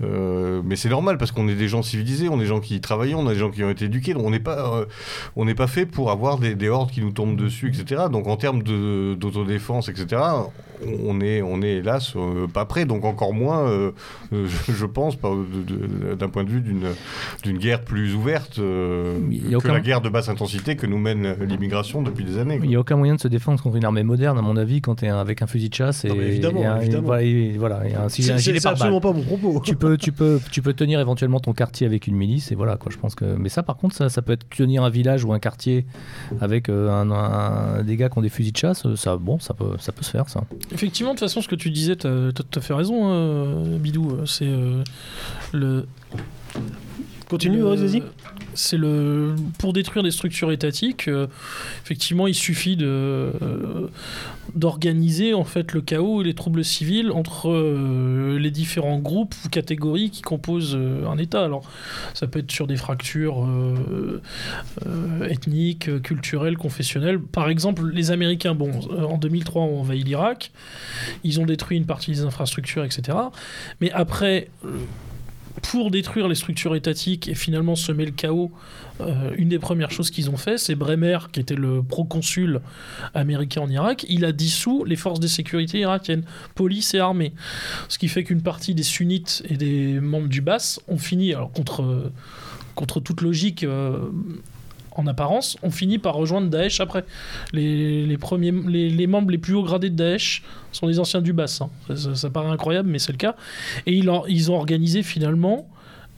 euh, 0.03 0.61
mais 0.65 0.75
c'est 0.75 0.89
normal 0.89 1.17
parce 1.17 1.31
qu'on 1.31 1.47
est 1.47 1.55
des 1.55 1.67
gens 1.67 1.83
civilisés, 1.83 2.29
on 2.29 2.37
est 2.37 2.41
des 2.41 2.45
gens 2.47 2.59
qui 2.61 2.81
travaillent, 2.81 3.13
on 3.15 3.27
a 3.27 3.33
des 3.33 3.39
gens 3.39 3.51
qui 3.51 3.63
ont 3.63 3.69
été 3.69 3.85
éduqués. 3.85 4.13
donc 4.13 4.23
on 4.25 4.31
n'est 4.31 4.39
pas, 4.39 4.75
euh, 4.75 4.85
on 5.35 5.45
n'est 5.45 5.55
pas 5.55 5.67
fait 5.67 5.85
pour 5.85 6.09
avoir 6.11 6.37
des, 6.39 6.55
des 6.55 6.69
hordes 6.69 6.89
qui 6.91 7.01
nous 7.01 7.11
tombent 7.11 7.35
dessus, 7.37 7.69
etc. 7.69 8.03
Donc 8.11 8.27
en 8.27 8.35
termes 8.37 8.63
d'autodéfense, 8.63 9.89
etc. 9.89 10.21
On 11.07 11.19
est, 11.21 11.41
on 11.41 11.61
est 11.61 11.77
hélas 11.77 12.13
euh, 12.15 12.47
pas 12.47 12.65
prêt. 12.65 12.85
Donc 12.85 13.05
encore 13.05 13.33
moins, 13.33 13.67
euh, 13.67 13.91
euh, 14.33 14.47
je, 14.67 14.71
je 14.73 14.85
pense, 14.85 15.17
d'un 15.19 16.29
point 16.29 16.43
de 16.43 16.49
vue 16.49 16.61
d'une 16.61 16.87
d'une 17.43 17.57
guerre 17.57 17.81
plus 17.83 18.13
ouverte 18.15 18.59
euh, 18.59 19.17
Il 19.29 19.49
y 19.51 19.55
a 19.55 19.59
que 19.59 19.67
la 19.67 19.79
guerre 19.79 20.01
de 20.01 20.09
basse 20.09 20.29
intensité 20.29 20.75
que 20.75 20.85
nous 20.87 20.97
mène 20.97 21.35
l'immigration 21.41 22.01
depuis 22.01 22.23
des 22.23 22.37
années. 22.37 22.59
Il 22.63 22.69
n'y 22.69 22.75
a 22.75 22.79
aucun 22.79 22.95
moyen 22.97 23.15
de 23.15 23.19
se 23.19 23.27
défendre 23.27 23.61
contre 23.61 23.75
une 23.75 23.85
armée 23.85 24.03
moderne, 24.03 24.37
à 24.37 24.41
mon 24.41 24.55
avis, 24.57 24.81
quand 24.81 24.95
tu 24.95 25.05
es 25.05 25.09
avec 25.09 25.41
un 25.41 25.47
fusil 25.47 25.69
de 25.69 25.73
chasse 25.75 26.05
et, 26.05 26.09
Non, 26.09 26.15
mais 26.15 26.27
évidemment, 26.27 26.61
et 26.61 26.65
un, 26.65 26.79
évidemment. 26.79 27.03
voilà, 27.07 27.23
et 27.23 27.55
voilà, 27.57 27.87
et 27.87 27.93
un, 27.95 28.09
si- 28.09 28.23
C'est 28.23 28.31
un 28.33 28.37
gilet 28.37 28.59
c'est 28.59 28.63
pare-balles. 28.63 28.89
absolument 28.93 29.01
pas 29.01 29.11
mon 29.13 29.23
propos. 29.23 29.61
tu 29.63 29.75
peux, 29.75 29.97
tu 29.97 30.11
peux, 30.11 30.39
tu 30.51 30.61
peux 30.61 30.73
tenir 30.73 30.99
éventuellement 30.99 31.39
ton 31.39 31.53
quartier 31.53 31.85
avec 31.87 32.07
une 32.07 32.15
milice 32.15 32.51
et 32.51 32.55
voilà 32.55 32.77
quoi. 32.77 32.91
Je 32.91 32.97
pense 32.97 33.15
que, 33.15 33.25
mais 33.25 33.49
ça 33.49 33.63
par 33.63 33.77
contre, 33.77 33.95
ça, 33.95 34.09
ça 34.09 34.21
peut 34.21 34.33
être 34.33 34.47
tenir 34.49 34.83
un 34.83 34.89
village 34.89 35.23
ou 35.23 35.33
un 35.33 35.39
quartier 35.39 35.85
avec 36.41 36.69
euh, 36.69 36.89
un, 36.89 37.09
un- 37.11 37.83
des 37.83 37.95
gars 37.97 38.09
qui 38.09 38.17
ont 38.17 38.21
des 38.21 38.29
fusils 38.29 38.51
de 38.53 38.57
chasse. 38.57 38.85
Ça, 38.95 39.17
bon, 39.17 39.39
ça 39.39 39.53
peut, 39.53 39.71
ça 39.79 39.91
peut 39.91 40.03
se 40.03 40.11
faire 40.11 40.29
ça. 40.29 40.43
Effectivement, 40.71 41.13
de 41.13 41.19
toute 41.19 41.27
façon, 41.27 41.41
ce 41.41 41.47
que 41.47 41.55
tu 41.55 41.71
disais, 41.71 41.95
à 42.05 42.61
fait 42.61 42.73
raison, 42.73 43.11
euh, 43.11 43.77
Bidou. 43.77 44.25
C'est 44.25 44.45
euh, 44.47 44.83
le. 45.51 45.85
Continue, 47.29 47.61
vas-y. 47.61 48.01
C'est 48.55 48.75
le 48.77 49.35
pour 49.59 49.71
détruire 49.71 50.01
des 50.03 50.09
structures 50.09 50.51
étatiques. 50.51 51.07
euh, 51.07 51.27
effectivement, 51.85 52.25
il 52.25 52.33
suffit 52.33 52.75
de 52.75 52.87
euh, 52.87 53.87
d'organiser 54.55 55.35
en 55.35 55.43
fait 55.43 55.73
le 55.73 55.81
chaos 55.81 56.21
et 56.21 56.25
les 56.25 56.33
troubles 56.33 56.65
civils 56.65 57.11
entre 57.11 57.51
euh, 57.51 58.39
les 58.39 58.49
différents 58.49 58.97
groupes 58.97 59.35
ou 59.45 59.49
catégories 59.49 60.09
qui 60.09 60.23
composent 60.23 60.75
euh, 60.75 61.05
un 61.07 61.19
État. 61.19 61.45
Alors, 61.45 61.61
ça 62.15 62.25
peut 62.25 62.39
être 62.39 62.51
sur 62.51 62.65
des 62.65 62.77
fractures 62.77 63.45
euh, 63.45 64.21
euh, 64.87 65.29
ethniques, 65.29 65.87
euh, 65.87 65.99
culturelles, 65.99 66.57
confessionnelles. 66.57 67.19
Par 67.19 67.49
exemple, 67.49 67.87
les 67.93 68.09
Américains, 68.09 68.55
bon, 68.55 68.71
euh, 68.91 69.03
en 69.03 69.19
2003, 69.19 69.61
ont 69.61 69.81
envahi 69.81 70.03
l'Irak. 70.03 70.51
Ils 71.23 71.39
ont 71.39 71.45
détruit 71.45 71.77
une 71.77 71.85
partie 71.85 72.09
des 72.09 72.21
infrastructures, 72.21 72.83
etc. 72.83 73.15
Mais 73.81 73.91
après, 73.91 74.47
euh, 74.65 74.69
pour 75.61 75.91
détruire 75.91 76.27
les 76.27 76.35
structures 76.35 76.75
étatiques 76.75 77.27
et 77.27 77.35
finalement 77.35 77.75
semer 77.75 78.05
le 78.05 78.11
chaos, 78.11 78.51
euh, 79.01 79.31
une 79.37 79.49
des 79.49 79.59
premières 79.59 79.91
choses 79.91 80.11
qu'ils 80.11 80.29
ont 80.29 80.37
fait, 80.37 80.57
c'est 80.57 80.75
Bremer, 80.75 81.17
qui 81.31 81.39
était 81.39 81.55
le 81.55 81.81
proconsul 81.83 82.61
américain 83.13 83.61
en 83.61 83.69
Irak, 83.69 84.05
il 84.09 84.25
a 84.25 84.31
dissous 84.31 84.83
les 84.83 84.95
forces 84.95 85.19
de 85.19 85.27
sécurité 85.27 85.79
irakiennes, 85.79 86.23
police 86.55 86.93
et 86.93 86.99
armée. 86.99 87.33
Ce 87.87 87.97
qui 87.97 88.07
fait 88.07 88.23
qu'une 88.23 88.41
partie 88.41 88.73
des 88.75 88.83
sunnites 88.83 89.43
et 89.49 89.57
des 89.57 89.99
membres 89.99 90.27
du 90.27 90.41
Bass 90.41 90.79
ont 90.87 90.97
fini, 90.97 91.33
alors 91.33 91.51
contre, 91.51 92.11
contre 92.75 92.99
toute 92.99 93.21
logique 93.21 93.63
euh, 93.63 94.09
en 94.99 95.07
apparence, 95.07 95.57
ont 95.63 95.71
fini 95.71 95.97
par 95.97 96.13
rejoindre 96.15 96.49
Daesh 96.49 96.79
après. 96.81 97.03
Les, 97.53 98.17
premiers, 98.17 98.51
les, 98.51 99.07
membres 99.07 99.31
les 99.31 99.37
plus 99.37 99.53
hauts 99.55 99.63
gradés 99.63 99.89
de 99.89 99.95
Daesh 99.95 100.43
sont 100.71 100.87
des 100.87 100.99
anciens 100.99 101.21
du 101.21 101.33
Bass. 101.33 101.61
hein. 101.61 101.69
Ça, 101.95 102.29
paraît 102.29 102.49
incroyable, 102.49 102.89
mais 102.89 102.99
c'est 102.99 103.11
le 103.11 103.17
cas. 103.17 103.35
Et 103.85 103.93
ils, 103.93 104.09
ont- 104.09 104.25
ils 104.27 104.51
ont 104.51 104.55
organisé 104.55 105.01
finalement 105.03 105.67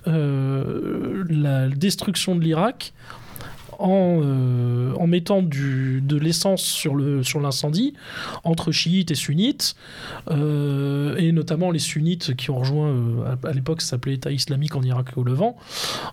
euh, 0.08 1.24
la 1.30 1.70
destruction 1.70 2.36
de 2.36 2.42
l'Irak 2.42 2.94
en, 3.82 4.22
euh, 4.24 4.94
en 4.98 5.08
mettant 5.08 5.42
de 5.42 6.18
l'essence 6.18 6.64
sur 6.64 6.96
l'incendie 7.40 7.94
entre 8.44 8.72
chiites 8.72 9.12
et 9.12 9.16
sunnites 9.16 9.76
euh, 10.30 11.16
et 11.18 11.32
notamment 11.32 11.72
les 11.72 11.80
sunnites 11.80 12.36
qui 12.36 12.52
ont 12.52 12.60
rejoint 12.60 12.90
euh, 12.90 13.36
à, 13.44 13.54
l'époque 13.54 13.82
ça 13.82 13.92
s'appelait 13.92 14.14
État 14.14 14.32
islamique 14.32 14.76
en 14.76 14.84
Irak 14.84 15.08
et 15.16 15.20
au 15.20 15.24
Levant 15.24 15.58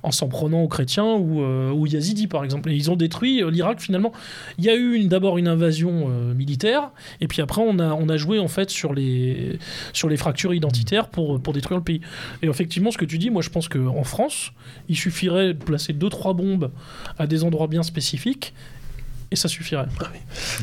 en 0.02 0.10
s'en 0.10 0.28
prenant 0.28 0.62
aux 0.62 0.68
chrétiens 0.68 1.14
ou 1.14 1.40
aux 1.40 1.86
yazidis 1.86 2.26
par 2.26 2.44
exemple. 2.44 2.70
Et 2.70 2.74
ils 2.74 2.90
ont 2.90 2.96
détruit 2.96 3.42
l'Irak 3.50 3.80
finalement. 3.80 4.12
Il 4.58 4.64
y 4.64 4.70
a 4.70 4.76
eu 4.76 5.04
d'abord 5.04 5.38
une 5.38 5.48
invasion 5.48 6.08
militaire 6.34 6.90
et 7.20 7.28
puis 7.28 7.42
après 7.42 7.62
on 7.62 7.78
a 7.78 8.16
joué 8.16 8.38
en 8.38 8.48
fait 8.48 8.70
sur 8.70 8.94
les 8.94 9.58
fractures 10.16 10.54
identitaires 10.54 11.08
pour 11.08 11.40
pour 11.40 11.52
détruire 11.52 11.78
le 11.78 11.84
pays. 11.84 12.00
Et 12.42 12.46
effectivement 12.46 12.90
ce 12.90 12.98
que 12.98 13.04
tu 13.04 13.18
dis 13.18 13.30
moi 13.30 13.42
je 13.42 13.50
pense 13.50 13.68
que 13.68 13.78
en 13.78 14.04
France 14.04 14.52
il 14.88 14.96
suffirait 14.96 15.54
de 15.54 15.64
placer 15.64 15.92
deux 15.92 16.08
trois 16.08 16.32
bombes 16.32 16.70
à 17.18 17.26
des 17.26 17.44
endroits 17.44 17.57
bien 17.66 17.82
spécifiques 17.82 18.54
et 19.30 19.36
ça 19.36 19.48
suffirait. 19.48 19.86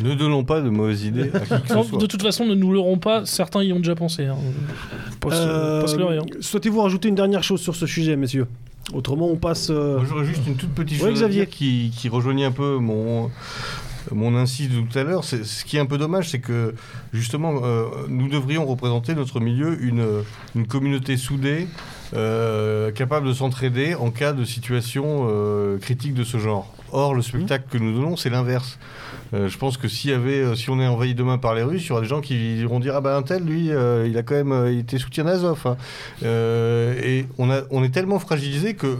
Ne 0.01 0.15
donnons 0.15 0.43
pas 0.43 0.61
de 0.61 0.69
mauvaises 0.69 1.03
idées 1.03 1.29
à 1.33 1.39
qui 1.41 1.67
que 1.67 1.73
Non, 1.73 1.83
ce 1.83 1.89
soit. 1.89 1.99
de 1.99 2.05
toute 2.05 2.21
façon, 2.21 2.45
ne 2.45 2.55
nous 2.55 2.71
l'aurons 2.71 2.97
pas. 2.97 3.25
Certains 3.25 3.61
y 3.63 3.73
ont 3.73 3.77
déjà 3.79 3.95
pensé. 3.95 4.25
Hein. 4.25 4.37
Pas 5.19 5.29
se- 5.31 5.35
Euh, 5.99 6.19
hein. 6.21 6.25
Souhaitez-vous 6.39 6.81
rajouter 6.81 7.09
une 7.09 7.15
dernière 7.15 7.43
chose 7.43 7.61
sur 7.61 7.75
ce 7.75 7.85
sujet, 7.85 8.15
messieurs? 8.15 8.47
Autrement, 8.93 9.27
on 9.27 9.35
passe. 9.35 9.69
euh, 9.71 9.97
Moi, 9.97 10.05
j'aurais 10.07 10.25
juste 10.25 10.41
une 10.47 10.55
toute 10.55 10.69
petite 10.73 11.01
Ouais, 11.01 11.09
chose 11.09 11.23
à 11.23 11.25
Xavier. 11.27 11.45
dire 11.45 11.49
qui, 11.49 11.91
qui 11.95 12.07
rejoignait 12.09 12.45
un 12.45 12.51
peu 12.51 12.77
mon, 12.77 13.29
mon 14.11 14.35
incise 14.35 14.69
de 14.69 14.81
tout 14.81 14.97
à 14.97 15.03
l'heure. 15.03 15.23
Ce 15.23 15.63
qui 15.65 15.77
est 15.77 15.79
un 15.79 15.85
peu 15.87 15.97
dommage, 15.97 16.29
c'est 16.29 16.39
que 16.39 16.73
justement, 17.13 17.61
euh, 17.63 17.85
nous 18.07 18.29
devrions 18.29 18.65
représenter 18.65 19.13
notre 19.15 19.39
milieu 19.39 19.79
une, 19.83 20.05
une 20.55 20.67
communauté 20.67 21.17
soudée, 21.17 21.67
euh, 22.15 22.91
capable 22.91 23.27
de 23.27 23.33
s'entraider 23.33 23.95
en 23.95 24.11
cas 24.11 24.33
de 24.33 24.43
situation 24.45 25.27
euh, 25.29 25.77
critique 25.79 26.13
de 26.13 26.23
ce 26.23 26.37
genre. 26.37 26.71
Or, 26.91 27.13
le 27.13 27.21
spectacle 27.21 27.65
que 27.69 27.77
nous 27.77 27.93
donnons, 27.93 28.15
c'est 28.15 28.29
l'inverse. 28.29 28.77
Euh, 29.33 29.49
je 29.49 29.57
pense 29.57 29.77
que 29.77 29.87
euh, 29.87 30.55
si 30.55 30.69
on 30.69 30.79
est 30.79 30.87
envahi 30.87 31.15
demain 31.15 31.37
par 31.37 31.55
les 31.55 31.63
Russes, 31.63 31.85
il 31.85 31.89
y 31.89 31.91
aura 31.91 32.01
des 32.01 32.07
gens 32.07 32.21
qui 32.21 32.63
vont 32.63 32.79
dire 32.79 32.95
ah 32.95 33.01
ben 33.01 33.17
un 33.17 33.21
tel 33.23 33.43
lui, 33.43 33.71
euh, 33.71 34.07
il 34.07 34.17
a 34.17 34.23
quand 34.23 34.35
même 34.35 34.51
euh, 34.51 34.77
été 34.79 34.97
soutien 34.97 35.23
d'Azov. 35.23 35.61
hein. 35.65 35.77
Et 36.23 37.25
on 37.37 37.83
est 37.83 37.89
tellement 37.89 38.19
fragilisé 38.19 38.75
que 38.75 38.97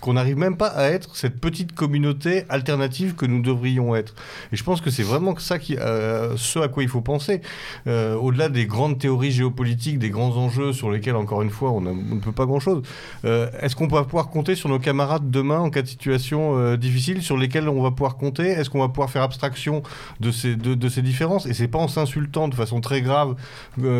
qu'on 0.00 0.14
n'arrive 0.14 0.36
même 0.36 0.56
pas 0.56 0.68
à 0.68 0.84
être 0.84 1.16
cette 1.16 1.40
petite 1.40 1.74
communauté 1.74 2.44
alternative 2.48 3.14
que 3.14 3.26
nous 3.26 3.42
devrions 3.42 3.94
être. 3.94 4.14
Et 4.52 4.56
je 4.56 4.64
pense 4.64 4.80
que 4.80 4.90
c'est 4.90 5.02
vraiment 5.02 5.36
ça 5.38 5.58
qui, 5.58 5.76
euh, 5.76 6.36
ce 6.36 6.58
à 6.58 6.68
quoi 6.68 6.82
il 6.82 6.88
faut 6.88 7.00
penser. 7.00 7.40
Euh, 7.86 8.14
au-delà 8.14 8.48
des 8.48 8.66
grandes 8.66 8.98
théories 8.98 9.30
géopolitiques, 9.30 9.98
des 9.98 10.10
grands 10.10 10.36
enjeux 10.36 10.72
sur 10.72 10.90
lesquels, 10.90 11.16
encore 11.16 11.42
une 11.42 11.50
fois, 11.50 11.70
on, 11.70 11.80
ne 11.80 12.20
peut 12.20 12.32
pas 12.32 12.46
grand-chose, 12.46 12.82
euh, 13.24 13.48
est-ce 13.60 13.76
qu'on 13.76 13.86
va 13.86 14.04
pouvoir 14.04 14.28
compter 14.28 14.54
sur 14.54 14.68
nos 14.68 14.78
camarades 14.78 15.30
demain 15.30 15.58
en 15.58 15.70
cas 15.70 15.82
de 15.82 15.86
situation 15.86 16.76
difficile, 16.76 17.22
sur 17.22 17.36
lesquels 17.36 17.68
on 17.68 17.82
va 17.82 17.90
pouvoir 17.90 18.16
compter? 18.16 18.46
Est-ce 18.48 18.70
qu'on 18.70 18.80
va 18.80 18.88
pouvoir 18.88 19.10
faire 19.10 19.22
abstraction 19.22 19.82
de 20.20 20.30
ces, 20.30 21.02
différences? 21.02 21.46
Et 21.46 21.54
c'est 21.54 21.68
pas 21.68 21.78
en 21.78 21.88
s'insultant 21.88 22.48
de 22.48 22.54
façon 22.54 22.80
très 22.80 23.02
grave 23.02 23.36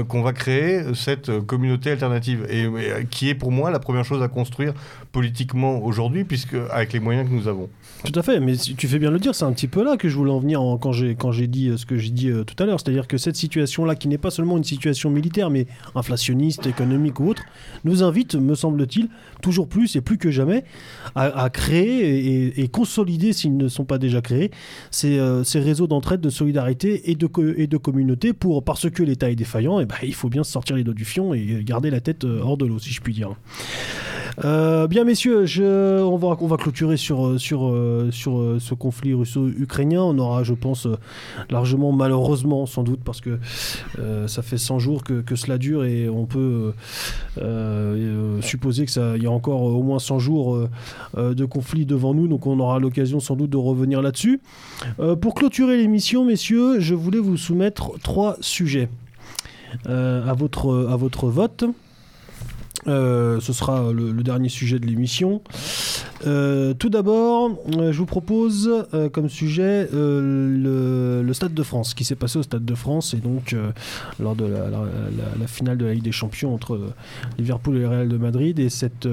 qu'on 0.08 0.22
va 0.22 0.32
créer 0.32 0.82
cette 0.94 1.40
communauté 1.40 1.90
alternative, 1.90 2.46
et, 2.50 2.66
qui 3.10 3.28
est 3.28 3.34
pour 3.34 3.52
moi 3.52 3.70
la 3.70 3.78
première 3.78 4.04
chose 4.04 4.22
à 4.22 4.28
construire 4.28 4.74
politiquement 5.12 5.78
aujourd'hui, 5.88 6.24
puisque 6.24 6.54
avec 6.70 6.92
les 6.92 7.00
moyens 7.00 7.28
que 7.28 7.34
nous 7.34 7.48
avons. 7.48 7.68
Tout 8.04 8.12
à 8.14 8.22
fait, 8.22 8.38
mais 8.38 8.56
tu 8.56 8.86
fais 8.86 9.00
bien 9.00 9.10
le 9.10 9.18
dire, 9.18 9.34
c'est 9.34 9.44
un 9.44 9.52
petit 9.52 9.66
peu 9.66 9.82
là 9.82 9.96
que 9.96 10.08
je 10.08 10.16
voulais 10.16 10.30
en 10.30 10.38
venir 10.38 10.62
en- 10.62 10.78
quand 10.78 10.92
j'ai 10.92 11.46
dit 11.48 11.68
euh, 11.68 11.76
ce 11.76 11.84
que 11.84 11.96
j'ai 11.96 12.10
dit 12.10 12.28
euh, 12.28 12.44
tout 12.44 12.54
à 12.62 12.66
l'heure, 12.66 12.78
c'est-à-dire 12.78 13.08
que 13.08 13.16
cette 13.18 13.34
situation-là, 13.34 13.96
qui 13.96 14.06
n'est 14.06 14.18
pas 14.18 14.30
seulement 14.30 14.56
une 14.56 14.64
situation 14.64 15.10
militaire, 15.10 15.50
mais 15.50 15.66
inflationniste, 15.96 16.66
économique 16.66 17.18
ou 17.18 17.28
autre, 17.28 17.42
nous 17.84 18.04
invite, 18.04 18.36
me 18.36 18.54
semble-t-il, 18.54 19.08
toujours 19.42 19.68
plus 19.68 19.96
et 19.96 20.00
plus 20.00 20.16
que 20.16 20.30
jamais, 20.30 20.64
à, 21.16 21.50
créer 21.50 22.60
et, 22.60 22.68
consolider, 22.68 23.32
s'ils 23.32 23.56
ne 23.56 23.68
sont 23.68 23.84
pas 23.84 23.98
déjà 23.98 24.20
créés, 24.20 24.50
ces, 24.90 25.18
euh, 25.18 25.42
réseaux 25.54 25.86
d'entraide, 25.86 26.20
de 26.20 26.30
solidarité 26.30 27.10
et 27.10 27.14
de, 27.16 27.76
communauté 27.76 28.32
pour 28.32 28.62
parce 28.62 28.88
que 28.90 29.02
l'État 29.02 29.30
est 29.30 29.36
défaillant, 29.36 29.80
et 29.80 29.86
ben, 29.86 29.96
il 30.02 30.14
faut 30.14 30.28
bien 30.28 30.44
sortir 30.44 30.76
les 30.76 30.84
doigts 30.84 30.94
du 30.94 31.04
fion 31.04 31.34
et 31.34 31.62
garder 31.64 31.90
la 31.90 32.00
tête 32.00 32.24
hors 32.24 32.56
de 32.56 32.66
l'eau, 32.66 32.78
si 32.78 32.92
je 32.92 33.00
puis 33.00 33.14
dire. 33.14 33.34
Euh, 34.44 34.86
bien 34.86 35.04
messieurs, 35.04 35.46
on, 36.04 36.16
va, 36.16 36.56
clôturer 36.56 36.96
sur, 36.96 37.26
euh, 37.26 37.38
euh, 37.56 38.58
ce 38.60 38.74
conflit 38.74 39.14
russo-ukrainien. 39.14 40.02
On 40.02 40.18
aura, 40.18 40.42
je 40.42 40.54
pense, 40.54 40.86
largement, 41.50 41.92
malheureusement, 41.92 42.66
sans 42.66 42.82
doute, 42.82 43.00
parce 43.04 43.20
que 43.20 43.38
ça 44.26 44.42
fait 44.42 44.58
100 44.58 44.78
jours 44.78 45.02
que, 45.04 45.36
cela 45.36 45.58
dure 45.58 45.84
et 45.84 46.08
on 46.08 46.26
peut 46.26 46.72
euh, 47.40 48.40
supposer 48.40 48.86
qu'il 48.86 49.22
y 49.22 49.26
a 49.26 49.30
encore 49.30 49.62
au 49.62 49.82
moins 49.82 49.98
100 49.98 50.18
jours 50.18 50.68
de 51.16 51.44
conflit 51.44 51.86
devant 51.86 52.14
nous, 52.14 52.28
donc 52.28 52.46
on 52.46 52.58
aura 52.58 52.78
l'occasion 52.78 53.20
sans 53.20 53.36
doute 53.36 53.50
de 53.50 53.56
revenir 53.56 54.02
là-dessus. 54.02 54.40
Pour 55.20 55.34
clôturer 55.34 55.76
l'émission, 55.76 56.24
messieurs, 56.24 56.80
je 56.80 56.94
voulais 56.94 57.18
vous 57.18 57.36
soumettre 57.36 57.98
trois 58.02 58.36
sujets 58.40 58.88
à 59.86 60.34
votre 60.34 61.28
vote. 61.28 61.64
Euh, 62.86 63.40
ce 63.40 63.52
sera 63.52 63.92
le, 63.92 64.12
dernier 64.22 64.48
sujet 64.48 64.78
de 64.78 64.86
l'émission. 64.86 65.42
Euh, 66.26 66.74
tout 66.74 66.88
d'abord, 66.88 67.50
euh, 67.76 67.92
je 67.92 67.98
vous 67.98 68.06
propose 68.06 68.86
comme 69.12 69.28
sujet 69.28 69.88
le, 69.92 71.30
Stade 71.32 71.54
de 71.54 71.62
France, 71.62 71.90
ce 71.90 71.94
qui 71.94 72.04
s'est 72.04 72.16
passé 72.16 72.38
au 72.38 72.42
Stade 72.42 72.64
de 72.64 72.74
France 72.74 73.14
et 73.14 73.18
donc 73.18 73.54
lors 74.18 74.34
de 74.34 74.44
la, 74.44 75.46
finale 75.46 75.78
de 75.78 75.86
la 75.86 75.94
Ligue 75.94 76.02
des 76.02 76.12
Champions 76.12 76.52
entre 76.52 76.80
Liverpool 77.38 77.76
et 77.76 77.80
le 77.80 77.88
Real 77.88 78.08
de 78.08 78.16
Madrid 78.16 78.58
et 78.58 78.70
cette, 78.70 79.08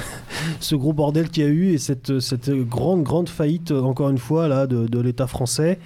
ce 0.60 0.74
gros 0.74 0.94
bordel 0.94 1.28
qu'il 1.28 1.42
y 1.42 1.46
a 1.46 1.50
eu 1.50 1.72
et 1.72 1.78
cette, 1.78 2.20
cette 2.20 2.50
grande 2.50 3.02
grande 3.02 3.28
faillite 3.28 3.70
encore 3.70 4.08
une 4.08 4.18
fois 4.18 4.48
là 4.48 4.66
de, 4.66 4.86
de 4.86 5.00
l'État 5.00 5.26
français 5.26 5.78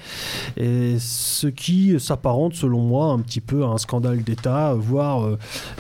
et 0.57 0.99
ce 1.01 1.49
qui 1.49 1.99
s'apparente 1.99 2.55
selon 2.55 2.81
moi 2.81 3.07
un 3.07 3.19
petit 3.19 3.41
peu 3.41 3.65
à 3.65 3.69
un 3.69 3.79
scandale 3.79 4.23
d'État, 4.23 4.77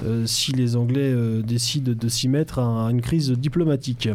euh, 0.05 0.27
si 0.27 0.53
les 0.53 0.77
Anglais 0.77 1.12
euh, 1.17 1.43
décident 1.43 1.93
de 1.93 2.09
s'y 2.09 2.29
mettre 2.29 2.59
à 2.59 2.89
une 2.91 3.01
crise 3.01 3.31
diplomatique. 3.33 4.09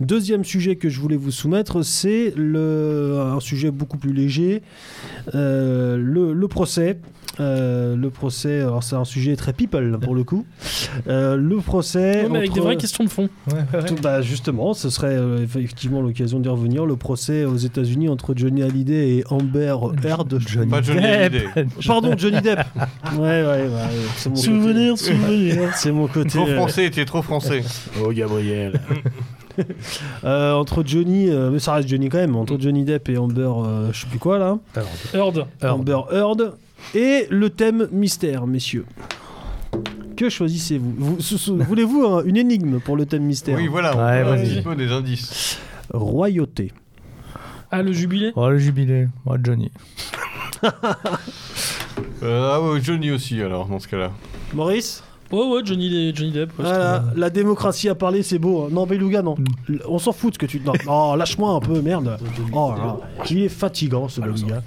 Deuxième 0.00 0.44
sujet 0.44 0.76
que 0.76 0.88
je 0.88 1.00
voulais 1.00 1.16
vous 1.16 1.30
soumettre, 1.30 1.82
c'est 1.82 2.34
un 2.36 3.40
sujet 3.40 3.70
beaucoup 3.70 3.98
plus 3.98 4.12
léger, 4.12 4.62
euh, 5.34 5.96
le 5.96 6.48
procès. 6.48 6.98
Euh, 7.40 7.96
le 7.96 8.10
procès, 8.10 8.60
alors 8.60 8.82
c'est 8.82 8.94
un 8.94 9.04
sujet 9.06 9.36
très 9.36 9.52
people 9.54 9.98
pour 10.02 10.14
le 10.14 10.22
coup. 10.22 10.44
Euh, 11.08 11.36
le 11.36 11.56
procès. 11.58 12.22
Ouais, 12.24 12.28
mais 12.30 12.38
avec 12.38 12.50
entre- 12.50 12.54
des 12.54 12.60
vraies 12.60 12.76
questions 12.76 13.04
de 13.04 13.08
fond. 13.08 13.28
tout- 13.86 13.94
bah, 14.02 14.20
justement, 14.20 14.74
ce 14.74 14.90
serait 14.90 15.16
euh, 15.16 15.38
effectivement 15.42 16.02
l'occasion 16.02 16.40
d'y 16.40 16.48
revenir. 16.50 16.84
Le 16.84 16.96
procès 16.96 17.44
aux 17.46 17.56
États-Unis 17.56 18.08
entre 18.10 18.34
Johnny 18.36 18.62
Hallyday 18.62 19.16
et 19.16 19.24
Amber 19.30 19.74
Heard. 20.04 20.38
Johnny 20.46 20.70
Pas 20.70 20.82
Johnny 20.82 21.00
Depp. 21.00 21.32
Hallyday. 21.54 21.66
Pardon, 21.86 22.14
Johnny 22.18 22.40
Depp. 22.42 22.60
Ouais, 23.14 23.18
ouais, 23.20 23.44
ouais. 23.44 23.68
C'est 24.16 24.28
mon 24.28 24.36
Souvenir, 24.36 24.92
côté- 24.94 25.04
souvenir. 25.14 25.70
C'est 25.76 25.92
mon 25.92 26.06
côté. 26.08 26.28
Trop 26.30 26.46
euh, 26.48 26.56
français, 26.56 26.84
était 26.86 27.04
trop 27.06 27.22
français. 27.22 27.62
Oh, 28.04 28.12
Gabriel. 28.12 28.78
Euh, 30.24 30.52
entre 30.54 30.82
Johnny, 30.86 31.28
euh, 31.28 31.50
mais 31.50 31.58
ça 31.58 31.74
reste 31.74 31.88
Johnny 31.88 32.08
quand 32.08 32.18
même, 32.18 32.36
entre 32.36 32.58
Johnny 32.58 32.84
Depp 32.84 33.08
et 33.10 33.18
Amber, 33.18 33.42
euh, 33.64 33.92
je 33.92 34.00
sais 34.00 34.06
plus 34.06 34.18
quoi 34.18 34.38
là, 34.38 34.58
Heard. 35.14 35.46
Amber 35.62 35.98
Heard, 36.10 36.54
et 36.94 37.26
le 37.30 37.50
thème 37.50 37.88
mystère, 37.92 38.46
messieurs. 38.46 38.84
Que 40.16 40.28
choisissez-vous 40.28 41.16
Vous- 41.18 41.56
Voulez-vous 41.64 42.04
hein, 42.06 42.22
une 42.26 42.36
énigme 42.36 42.78
pour 42.80 42.96
le 42.96 43.06
thème 43.06 43.22
mystère 43.24 43.56
Oui, 43.56 43.66
voilà, 43.66 43.96
on 43.96 43.98
Ouais, 43.98 44.20
un 44.20 44.24
vas-y. 44.24 44.56
petit 44.56 44.62
peu 44.62 44.76
des 44.76 44.92
indices. 44.92 45.58
Royauté. 45.92 46.72
Ah, 47.70 47.82
le 47.82 47.92
jubilé 47.92 48.32
Oh, 48.36 48.48
le 48.50 48.58
jubilé. 48.58 49.08
Oh, 49.26 49.36
Johnny. 49.42 49.70
Euh, 52.22 52.52
ah 52.54 52.60
ouais, 52.62 52.80
Johnny 52.80 53.10
aussi, 53.10 53.40
alors, 53.42 53.66
dans 53.66 53.80
ce 53.80 53.88
cas-là. 53.88 54.12
Maurice? 54.54 55.02
Ouais, 55.32 55.46
ouais, 55.48 55.60
Johnny, 55.64 56.12
Johnny 56.14 56.30
Depp. 56.30 56.50
ouais, 56.58 56.64
Voilà, 56.64 57.04
la 57.16 57.30
démocratie 57.30 57.88
a 57.88 57.94
parlé, 57.94 58.22
c'est 58.22 58.38
beau. 58.38 58.64
hein. 58.64 58.68
Non, 58.70 58.86
Beluga, 58.86 59.22
non. 59.22 59.34
Mm. 59.38 59.44
L- 59.70 59.82
On 59.88 59.98
s'en 59.98 60.12
fout 60.12 60.30
de 60.30 60.34
ce 60.34 60.38
que 60.38 60.46
tu. 60.46 60.60
Non, 60.64 60.72
oh, 60.88 61.14
lâche-moi 61.18 61.50
un 61.54 61.60
peu, 61.60 61.80
merde. 61.80 62.18
Oh, 62.52 62.72
là, 62.76 62.84
là. 62.84 62.96
il 63.30 63.42
est 63.42 63.48
fatigant, 63.48 64.08
ce 64.08 64.20
Beluga. 64.20 64.62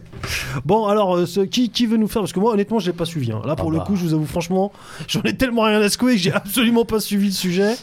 bon, 0.64 0.86
alors, 0.86 1.16
euh, 1.16 1.26
ce- 1.26 1.40
qui, 1.40 1.70
qui 1.70 1.86
veut 1.86 1.96
nous 1.96 2.08
faire 2.08 2.22
Parce 2.22 2.32
que 2.32 2.40
moi, 2.40 2.52
honnêtement, 2.52 2.78
je 2.78 2.86
l'ai 2.86 2.92
pas 2.96 3.04
suivi. 3.04 3.32
hein. 3.32 3.40
Là, 3.46 3.56
pour 3.56 3.68
Ah 3.68 3.72
le 3.72 3.78
bah. 3.78 3.84
coup, 3.86 3.96
je 3.96 4.02
vous 4.04 4.14
avoue, 4.14 4.26
franchement, 4.26 4.72
j'en 5.08 5.22
ai 5.22 5.36
tellement 5.36 5.62
rien 5.62 5.80
à 5.80 5.88
secouer 5.88 6.14
que 6.14 6.20
j'ai 6.20 6.32
absolument 6.32 6.84
pas 6.84 7.00
suivi 7.00 7.26
le 7.26 7.32
sujet. 7.32 7.74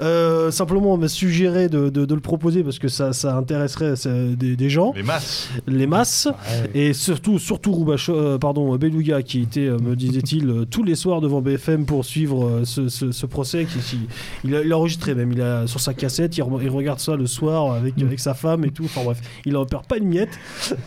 Euh, 0.00 0.50
simplement, 0.50 0.94
on 0.94 0.98
m'a 0.98 1.08
suggéré 1.08 1.68
de, 1.68 1.88
de- 1.88 2.04
de 2.04 2.14
le 2.14 2.20
proposer 2.20 2.62
parce 2.62 2.78
que 2.78 2.88
ça, 2.88 3.12
ça 3.12 3.36
intéresserait 3.36 3.96
ça, 3.96 4.10
des, 4.12 4.56
des 4.56 4.70
gens, 4.70 4.92
Les 4.96 5.02
masses. 5.02 5.48
les 5.66 5.86
masses. 5.86 6.28
Et 6.74 6.92
surtout, 6.92 7.38
surtout 7.38 7.84
euh, 8.08 8.38
pardon, 8.38 8.76
Beluga 8.76 9.22
qui 9.22 9.40
était, 9.42 9.66
euh, 9.66 9.78
me 9.78 9.96
disait-il, 9.96 10.48
euh, 10.48 10.64
tous 10.64 10.82
les 10.82 10.94
soirs 10.94 11.20
devant 11.20 11.40
BFM 11.40 11.55
pour 11.86 12.04
suivre 12.04 12.46
euh, 12.46 12.64
ce, 12.64 12.88
ce- 12.88 13.12
ce 13.12 13.26
procès. 13.26 13.64
Qui, 13.66 13.78
qui- 13.78 14.00
il, 14.44 14.54
a, 14.54 14.62
il 14.62 14.72
a 14.72 14.78
enregistré 14.78 15.14
même, 15.14 15.32
il 15.32 15.40
a 15.42 15.66
sur 15.66 15.80
sa 15.80 15.94
cassette, 15.94 16.36
il, 16.36 16.42
re- 16.42 16.62
il 16.62 16.68
regarde 16.70 17.00
ça 17.00 17.16
le 17.16 17.26
soir 17.26 17.72
avec, 17.72 17.94
avec 18.00 18.20
sa 18.20 18.34
femme 18.34 18.64
et 18.64 18.70
tout. 18.70 18.84
Enfin 18.84 19.02
bref, 19.04 19.20
il 19.44 19.56
en 19.56 19.64
perd 19.66 19.86
pas 19.86 19.96
une 19.98 20.08
miette. 20.08 20.38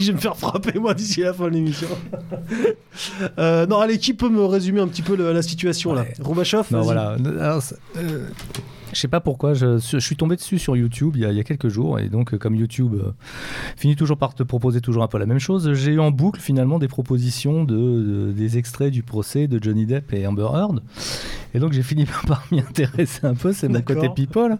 Je 0.00 0.06
vais 0.06 0.12
me 0.14 0.18
faire 0.18 0.36
frapper 0.36 0.78
moi 0.80 0.92
d'ici 0.92 1.20
la 1.20 1.32
fin 1.32 1.44
de 1.44 1.50
l'émission. 1.54 1.88
Euh, 3.38 3.66
non, 3.66 3.80
allez, 3.80 3.98
qui 3.98 4.14
peut 4.14 4.28
me 4.28 4.44
résumer 4.44 4.80
un 4.80 4.86
petit 4.86 5.02
peu 5.02 5.16
le- 5.16 5.32
la 5.32 5.42
situation 5.42 5.92
là? 5.94 6.02
Ouais. 6.02 6.14
Roubachoff 6.20 6.70
Non, 6.70 6.82
voilà. 6.82 7.16
Alors, 7.40 7.62
euh, 7.96 8.28
je 8.94 9.00
sais 9.00 9.08
pas 9.08 9.20
pourquoi, 9.20 9.54
je, 9.54 9.78
je 9.78 9.98
suis 9.98 10.16
tombé 10.16 10.36
dessus 10.36 10.58
sur 10.58 10.76
YouTube 10.76 11.12
il 11.16 11.22
y 11.22 11.24
a, 11.24 11.30
il 11.32 11.36
y 11.36 11.40
a 11.40 11.44
quelques 11.44 11.68
jours, 11.68 11.98
et 11.98 12.08
donc 12.08 12.32
euh, 12.34 12.38
comme 12.38 12.54
YouTube 12.54 12.94
euh, 12.94 13.10
finit 13.76 13.96
toujours 13.96 14.16
par 14.16 14.34
te 14.34 14.42
proposer 14.42 14.80
toujours 14.80 15.02
un 15.02 15.08
peu 15.08 15.18
la 15.18 15.26
même 15.26 15.38
chose, 15.40 15.72
j'ai 15.74 15.92
eu 15.92 16.00
en 16.00 16.10
boucle 16.10 16.40
finalement 16.40 16.78
des 16.78 16.88
propositions 16.88 17.64
de, 17.64 17.74
de- 17.74 18.32
des 18.32 18.58
extraits 18.58 18.90
du 18.92 19.02
procès 19.02 19.48
de 19.48 19.62
Johnny 19.62 19.86
Depp 19.86 20.12
et 20.12 20.26
Amber 20.26 20.48
Heard, 20.54 20.82
et 21.54 21.58
donc 21.58 21.72
j'ai 21.72 21.82
fini 21.82 22.06
par 22.26 22.44
m'y 22.50 22.60
intéresser 22.60 23.26
un 23.26 23.34
peu, 23.34 23.52
c'est 23.52 23.68
mon 23.68 23.74
D'accord. 23.74 23.96
côté 23.96 24.08
people, 24.14 24.56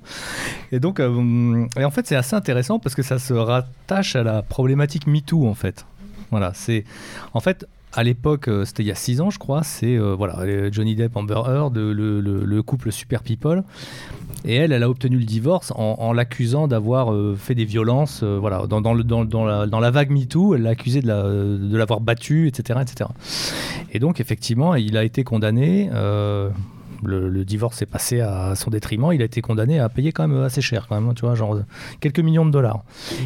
et 0.72 0.80
donc 0.80 1.00
euh, 1.00 1.66
et 1.78 1.84
en 1.84 1.90
fait 1.90 2.06
c'est 2.06 2.16
assez 2.16 2.34
intéressant 2.36 2.78
parce 2.78 2.94
que 2.94 3.02
ça 3.02 3.18
se 3.18 3.32
rattache 3.34 4.16
à 4.16 4.22
la 4.22 4.42
problématique 4.42 5.06
MeToo 5.06 5.46
en 5.46 5.54
fait. 5.54 5.86
Voilà, 6.30 6.52
c'est 6.54 6.84
en 7.32 7.40
fait 7.40 7.66
à 7.94 8.02
l'époque, 8.02 8.48
euh, 8.48 8.64
c'était 8.64 8.82
il 8.82 8.86
y 8.86 8.90
a 8.90 8.94
6 8.94 9.20
ans, 9.20 9.30
je 9.30 9.38
crois. 9.38 9.62
C'est 9.62 9.96
euh, 9.96 10.14
voilà, 10.14 10.70
Johnny 10.70 10.94
Depp, 10.94 11.16
Amber 11.16 11.40
Heard, 11.46 11.76
le, 11.76 11.92
le- 11.92 12.20
le 12.44 12.62
couple 12.62 12.90
Super 12.92 13.22
People. 13.22 13.62
Et 14.44 14.56
elle, 14.56 14.72
elle 14.72 14.82
a 14.82 14.90
obtenu 14.90 15.16
le 15.18 15.24
divorce 15.24 15.72
en, 15.74 16.12
l'accusant 16.12 16.68
d'avoir 16.68 17.12
euh, 17.12 17.34
fait 17.34 17.54
des 17.54 17.64
violences. 17.64 18.22
voilà, 18.22 18.66
dans, 18.66 18.80
la, 19.46 19.66
dans 19.66 19.80
la 19.80 19.90
vague 19.90 20.10
MeToo, 20.10 20.54
elle 20.54 20.62
l'a 20.62 20.70
accusé 20.70 21.00
de 21.00 21.76
l'avoir 21.76 22.00
battu, 22.00 22.46
etc., 22.48 22.80
etc. 22.82 23.08
Et 23.92 23.98
donc, 24.00 24.20
effectivement, 24.20 24.74
il 24.74 24.96
a 24.98 25.04
été 25.04 25.24
condamné. 25.24 25.88
Euh, 27.06 27.20
le, 27.20 27.28
le 27.28 27.44
divorce 27.44 27.76
s'est 27.76 27.86
passé 27.86 28.20
à 28.20 28.54
son 28.54 28.70
détriment. 28.70 29.12
Il 29.12 29.22
a 29.22 29.24
été 29.24 29.40
condamné 29.40 29.78
à 29.78 29.88
payer 29.88 30.12
quand 30.12 30.26
même 30.26 30.42
assez 30.42 30.60
cher, 30.60 30.86
quand 30.88 30.94
même, 30.94 31.08
hein, 31.08 31.14
tu 31.14 31.22
vois, 31.22 31.34
genre 31.34 31.60
quelques 32.00 32.20
millions 32.20 32.46
de 32.46 32.50
dollars. 32.50 32.84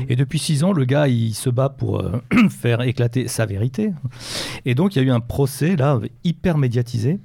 Et 0.09 0.17
depuis 0.17 0.39
six 0.39 0.65
ans, 0.65 0.73
le 0.73 0.85
gars, 0.85 1.09
il 1.09 1.35
se 1.35 1.51
bat 1.51 1.69
pour 1.69 2.01
euh, 2.01 2.23
faire 2.51 2.83
éclater 2.83 3.29
sa 3.29 3.47
vérité. 3.47 3.93
Et 4.65 4.75
donc, 4.75 4.97
il 4.97 5.03
y 5.03 5.05
a 5.05 5.09
eu 5.09 5.11
un 5.11 5.21
procès, 5.21 5.77
là, 5.77 6.01
hyper 6.25 6.59
médiatisé 6.59 7.19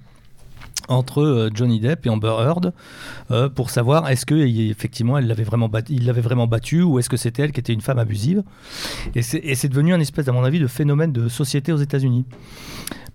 entre 0.87 1.21
euh, 1.21 1.49
Johnny 1.53 1.79
Depp 1.79 2.05
et 2.05 2.09
Amber 2.09 2.35
Heard 2.39 2.73
euh, 3.31 3.49
pour 3.49 3.69
savoir 3.69 4.09
est-ce 4.09 4.25
que 4.25 4.35
effectivement 4.35 5.17
elle 5.17 5.27
l'avait 5.27 5.43
vraiment 5.43 5.69
battu, 5.69 5.93
il 5.93 6.05
l'avait 6.05 6.21
vraiment 6.21 6.47
battu 6.47 6.81
ou 6.81 6.99
est-ce 6.99 7.09
que 7.09 7.17
c'était 7.17 7.43
elle 7.43 7.51
qui 7.51 7.59
était 7.59 7.73
une 7.73 7.81
femme 7.81 7.99
abusive 7.99 8.43
et 9.15 9.21
c'est 9.21 9.37
et 9.37 9.55
c'est 9.55 9.69
devenu 9.69 9.93
un 9.93 9.99
espèce 9.99 10.27
à 10.27 10.31
mon 10.31 10.43
avis 10.43 10.59
de 10.59 10.67
phénomène 10.67 11.11
de 11.11 11.29
société 11.29 11.71
aux 11.71 11.77
États-Unis 11.77 12.25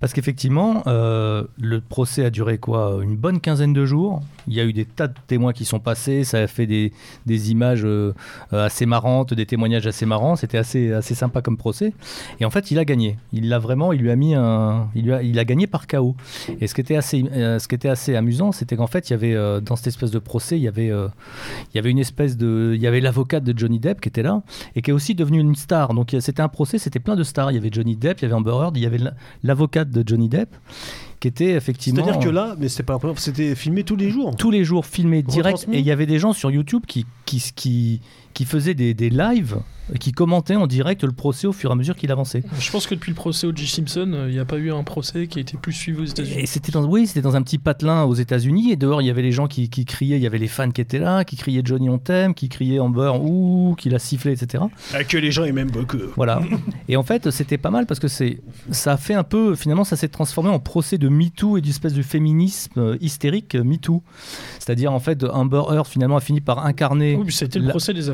Parce 0.01 0.13
qu'effectivement, 0.13 0.83
euh, 0.87 1.45
le 1.61 1.81
procès 1.81 2.25
a 2.25 2.31
duré 2.31 2.59
quoi? 2.59 2.99
Une 3.03 3.17
bonne 3.17 3.41
quinzaine 3.41 3.73
de 3.73 3.85
jours. 3.85 4.23
Il 4.49 4.55
y 4.55 4.61
a 4.61 4.65
eu 4.65 4.73
des 4.73 4.85
tas 4.85 5.07
de 5.09 5.15
témoins 5.27 5.53
qui 5.53 5.65
sont 5.65 5.79
passés. 5.79 6.25
Ça 6.25 6.39
a 6.39 6.47
fait 6.47 6.67
des, 6.67 6.93
des 7.27 7.51
images 7.51 7.83
euh, 7.85 8.13
assez 8.51 8.87
marrantes, 8.87 9.35
des 9.35 9.47
témoignages 9.47 9.87
assez 9.87 10.07
marrants. 10.07 10.37
C'était 10.37 10.59
assez, 10.59 10.93
assez 10.93 11.15
sympa 11.15 11.43
comme 11.43 11.57
procès. 11.57 11.93
Et 12.41 12.45
en 12.45 12.51
fait, 12.51 12.71
il 12.71 12.79
a 12.79 12.85
gagné. 12.85 13.17
Il 13.33 13.49
l'a 13.49 13.59
vraiment. 13.59 13.93
Il 13.93 14.01
lui 14.01 14.11
a 14.11 14.17
mis 14.17 14.35
un. 14.35 14.89
Il, 14.95 15.13
a, 15.13 15.23
il 15.23 15.39
a 15.39 15.45
gagné 15.45 15.67
par 15.67 15.87
chaos. 15.87 16.17
Et 16.61 16.67
ce 16.67 16.75
qui 16.75 16.81
était 16.81 16.97
assez, 16.97 17.25
euh, 17.33 17.59
ce 17.59 17.69
qui 17.69 17.75
était 17.75 17.89
assez 17.89 18.17
amusant, 18.17 18.53
c'était 18.53 18.77
qu'en 18.77 18.87
fait, 18.87 19.11
il 19.11 19.13
y 19.13 19.15
avait 19.15 19.35
euh, 19.35 19.61
dans 19.61 19.77
cette 19.77 19.89
espèce 19.89 20.11
de 20.11 20.19
procès, 20.19 20.57
il 20.57 20.63
y 20.63 20.69
avait, 20.69 20.89
il 20.89 21.77
y 21.77 21.79
avait 21.79 21.91
une 21.91 21.99
espèce 21.99 22.37
de, 22.37 22.73
il 22.75 22.81
y 22.81 22.87
avait 22.87 23.01
l'avocate 23.01 23.45
de 23.45 23.57
Johnny 23.57 23.79
Depp 23.79 24.01
qui 24.01 24.09
était 24.09 24.23
là 24.23 24.43
et 24.75 24.83
qui 24.83 24.91
est 24.91 24.95
aussi 24.95 25.15
devenue 25.15 25.41
une 25.41 25.55
star. 25.55 25.95
Donc 25.95 26.15
c'était 26.21 26.43
un 26.43 26.49
procès, 26.49 26.79
c'était 26.79 27.01
plein 27.01 27.17
de 27.17 27.23
stars. 27.23 27.51
Il 27.53 27.55
y 27.55 27.59
avait 27.59 27.71
Johnny 27.73 27.97
Depp, 27.97 28.21
il 28.21 28.23
y 28.23 28.25
avait 28.27 28.35
Amber 28.35 28.53
Heard, 28.53 28.77
il 28.77 28.83
y 28.83 28.87
avait 28.87 28.99
la- 28.99 29.15
l'avocate 29.43 29.91
de 29.91 30.03
Johnny 30.07 30.29
Depp 30.29 30.49
qui 31.21 31.29
était 31.29 31.51
effectivement. 31.53 32.05
C'est-à-dire 32.05 32.21
que 32.21 32.29
là, 32.29 32.55
mais 32.59 32.69
c'était 32.69 32.85
pas 32.85 32.99
c'était 33.17 33.55
filmé 33.55 33.85
tous 33.85 33.97
les 33.97 34.11
jours. 34.11 34.37
tous 34.37 34.51
les 34.51 34.65
jours 34.65 34.87
filmé 34.87 35.23
direct 35.23 35.67
et 35.73 35.79
il 35.79 35.85
y 35.85 35.91
avait 35.91 36.07
des 36.07 36.19
gens 36.19 36.33
sur 36.33 36.51
YouTube 36.51 36.85
qui, 36.87 37.07
qui, 37.25 37.53
qui, 37.55 38.01
qui 38.39 38.45
faisaient 38.45 38.75
des, 38.75 38.95
des 38.95 39.11
lives 39.11 39.57
qui 39.99 40.13
commentaient 40.13 40.55
en 40.55 40.67
direct 40.69 41.03
le 41.03 41.11
procès 41.13 41.47
au 41.49 41.53
fur 41.53 41.71
et 41.71 41.73
à 41.73 41.75
mesure 41.75 41.97
qu'il 41.97 42.13
avançait. 42.13 42.43
Je 42.61 42.71
pense 42.71 42.87
que 42.87 42.95
depuis 42.95 43.11
le 43.11 43.15
procès 43.17 43.47
O.J. 43.49 43.67
Simpson, 43.67 44.13
euh, 44.13 44.29
il 44.29 44.35
n'y 44.35 44.39
a 44.39 44.45
pas 44.45 44.59
eu 44.59 44.71
un 44.71 44.85
procès 44.85 45.27
qui 45.27 45.39
a 45.39 45.41
été 45.41 45.57
plus 45.57 45.73
suivi 45.73 46.03
aux 46.03 46.05
États-Unis. 46.05 46.41
Et 46.41 46.47
c'était 46.47 46.71
dans, 46.71 46.85
oui, 46.85 47.07
c'était 47.09 47.23
dans 47.23 47.35
un 47.37 47.43
petit 47.43 47.57
patelin 47.59 48.05
aux 48.05 48.15
États-Unis 48.15 48.71
et 48.71 48.77
dehors 48.77 49.01
il 49.03 49.07
y 49.07 49.11
avait 49.11 49.23
les 49.23 49.33
gens 49.33 49.47
qui, 49.49 49.71
qui 49.71 49.87
criaient, 49.87 50.19
il 50.19 50.23
y 50.23 50.27
avait 50.27 50.39
les 50.39 50.47
fans 50.47 50.71
qui 50.71 50.83
étaient 50.83 50.99
là, 51.01 51.25
qui 51.25 51.37
criaient 51.37 51.63
Johnny 51.65 51.89
on 51.89 51.99
t'aime, 51.99 52.35
qui 52.35 52.49
criaient 52.51 52.79
Amber 52.79 53.13
ouh, 53.21 53.75
qui 53.79 53.89
l'a 53.89 53.99
sifflé, 53.99 54.33
etc. 54.33 54.63
Ah, 54.95 55.03
que 55.05 55.17
les 55.17 55.33
gens 55.33 55.45
aiment 55.45 55.55
même 55.57 55.71
beaucoup. 55.71 55.97
Voilà. 56.17 56.43
et 56.89 56.97
en 56.99 57.03
fait, 57.03 57.31
c'était 57.31 57.59
pas 57.59 57.71
mal 57.71 57.87
parce 57.87 57.99
que 57.99 58.09
c'est, 58.09 58.41
ça 58.71 58.93
a 58.93 58.97
fait 58.99 59.15
un 59.15 59.25
peu, 59.25 59.57
finalement, 59.57 59.85
ça 59.85 59.97
s'est 59.97 60.09
transformé 60.09 60.51
en 60.51 60.61
procès 60.61 60.99
de 60.99 61.09
MeToo 61.09 61.57
et 61.57 61.61
d'une 61.63 61.71
espèce 61.71 61.95
de 61.95 62.03
féminisme 62.03 62.79
euh, 62.79 62.97
hystérique 63.01 63.55
euh, 63.55 63.65
MeToo. 63.65 64.03
C'est-à-dire, 64.59 64.93
en 64.93 65.01
fait, 65.01 65.25
Amber 65.25 65.63
Heard 65.71 65.87
finalement 65.87 66.19
a 66.19 66.21
fini 66.21 66.43
par 66.43 66.67
incarner. 66.67 67.17
Oui, 67.17 67.33
c'était 67.33 67.59
le 67.59 67.65
la- 67.65 67.71
procès 67.71 67.95
des 67.95 68.11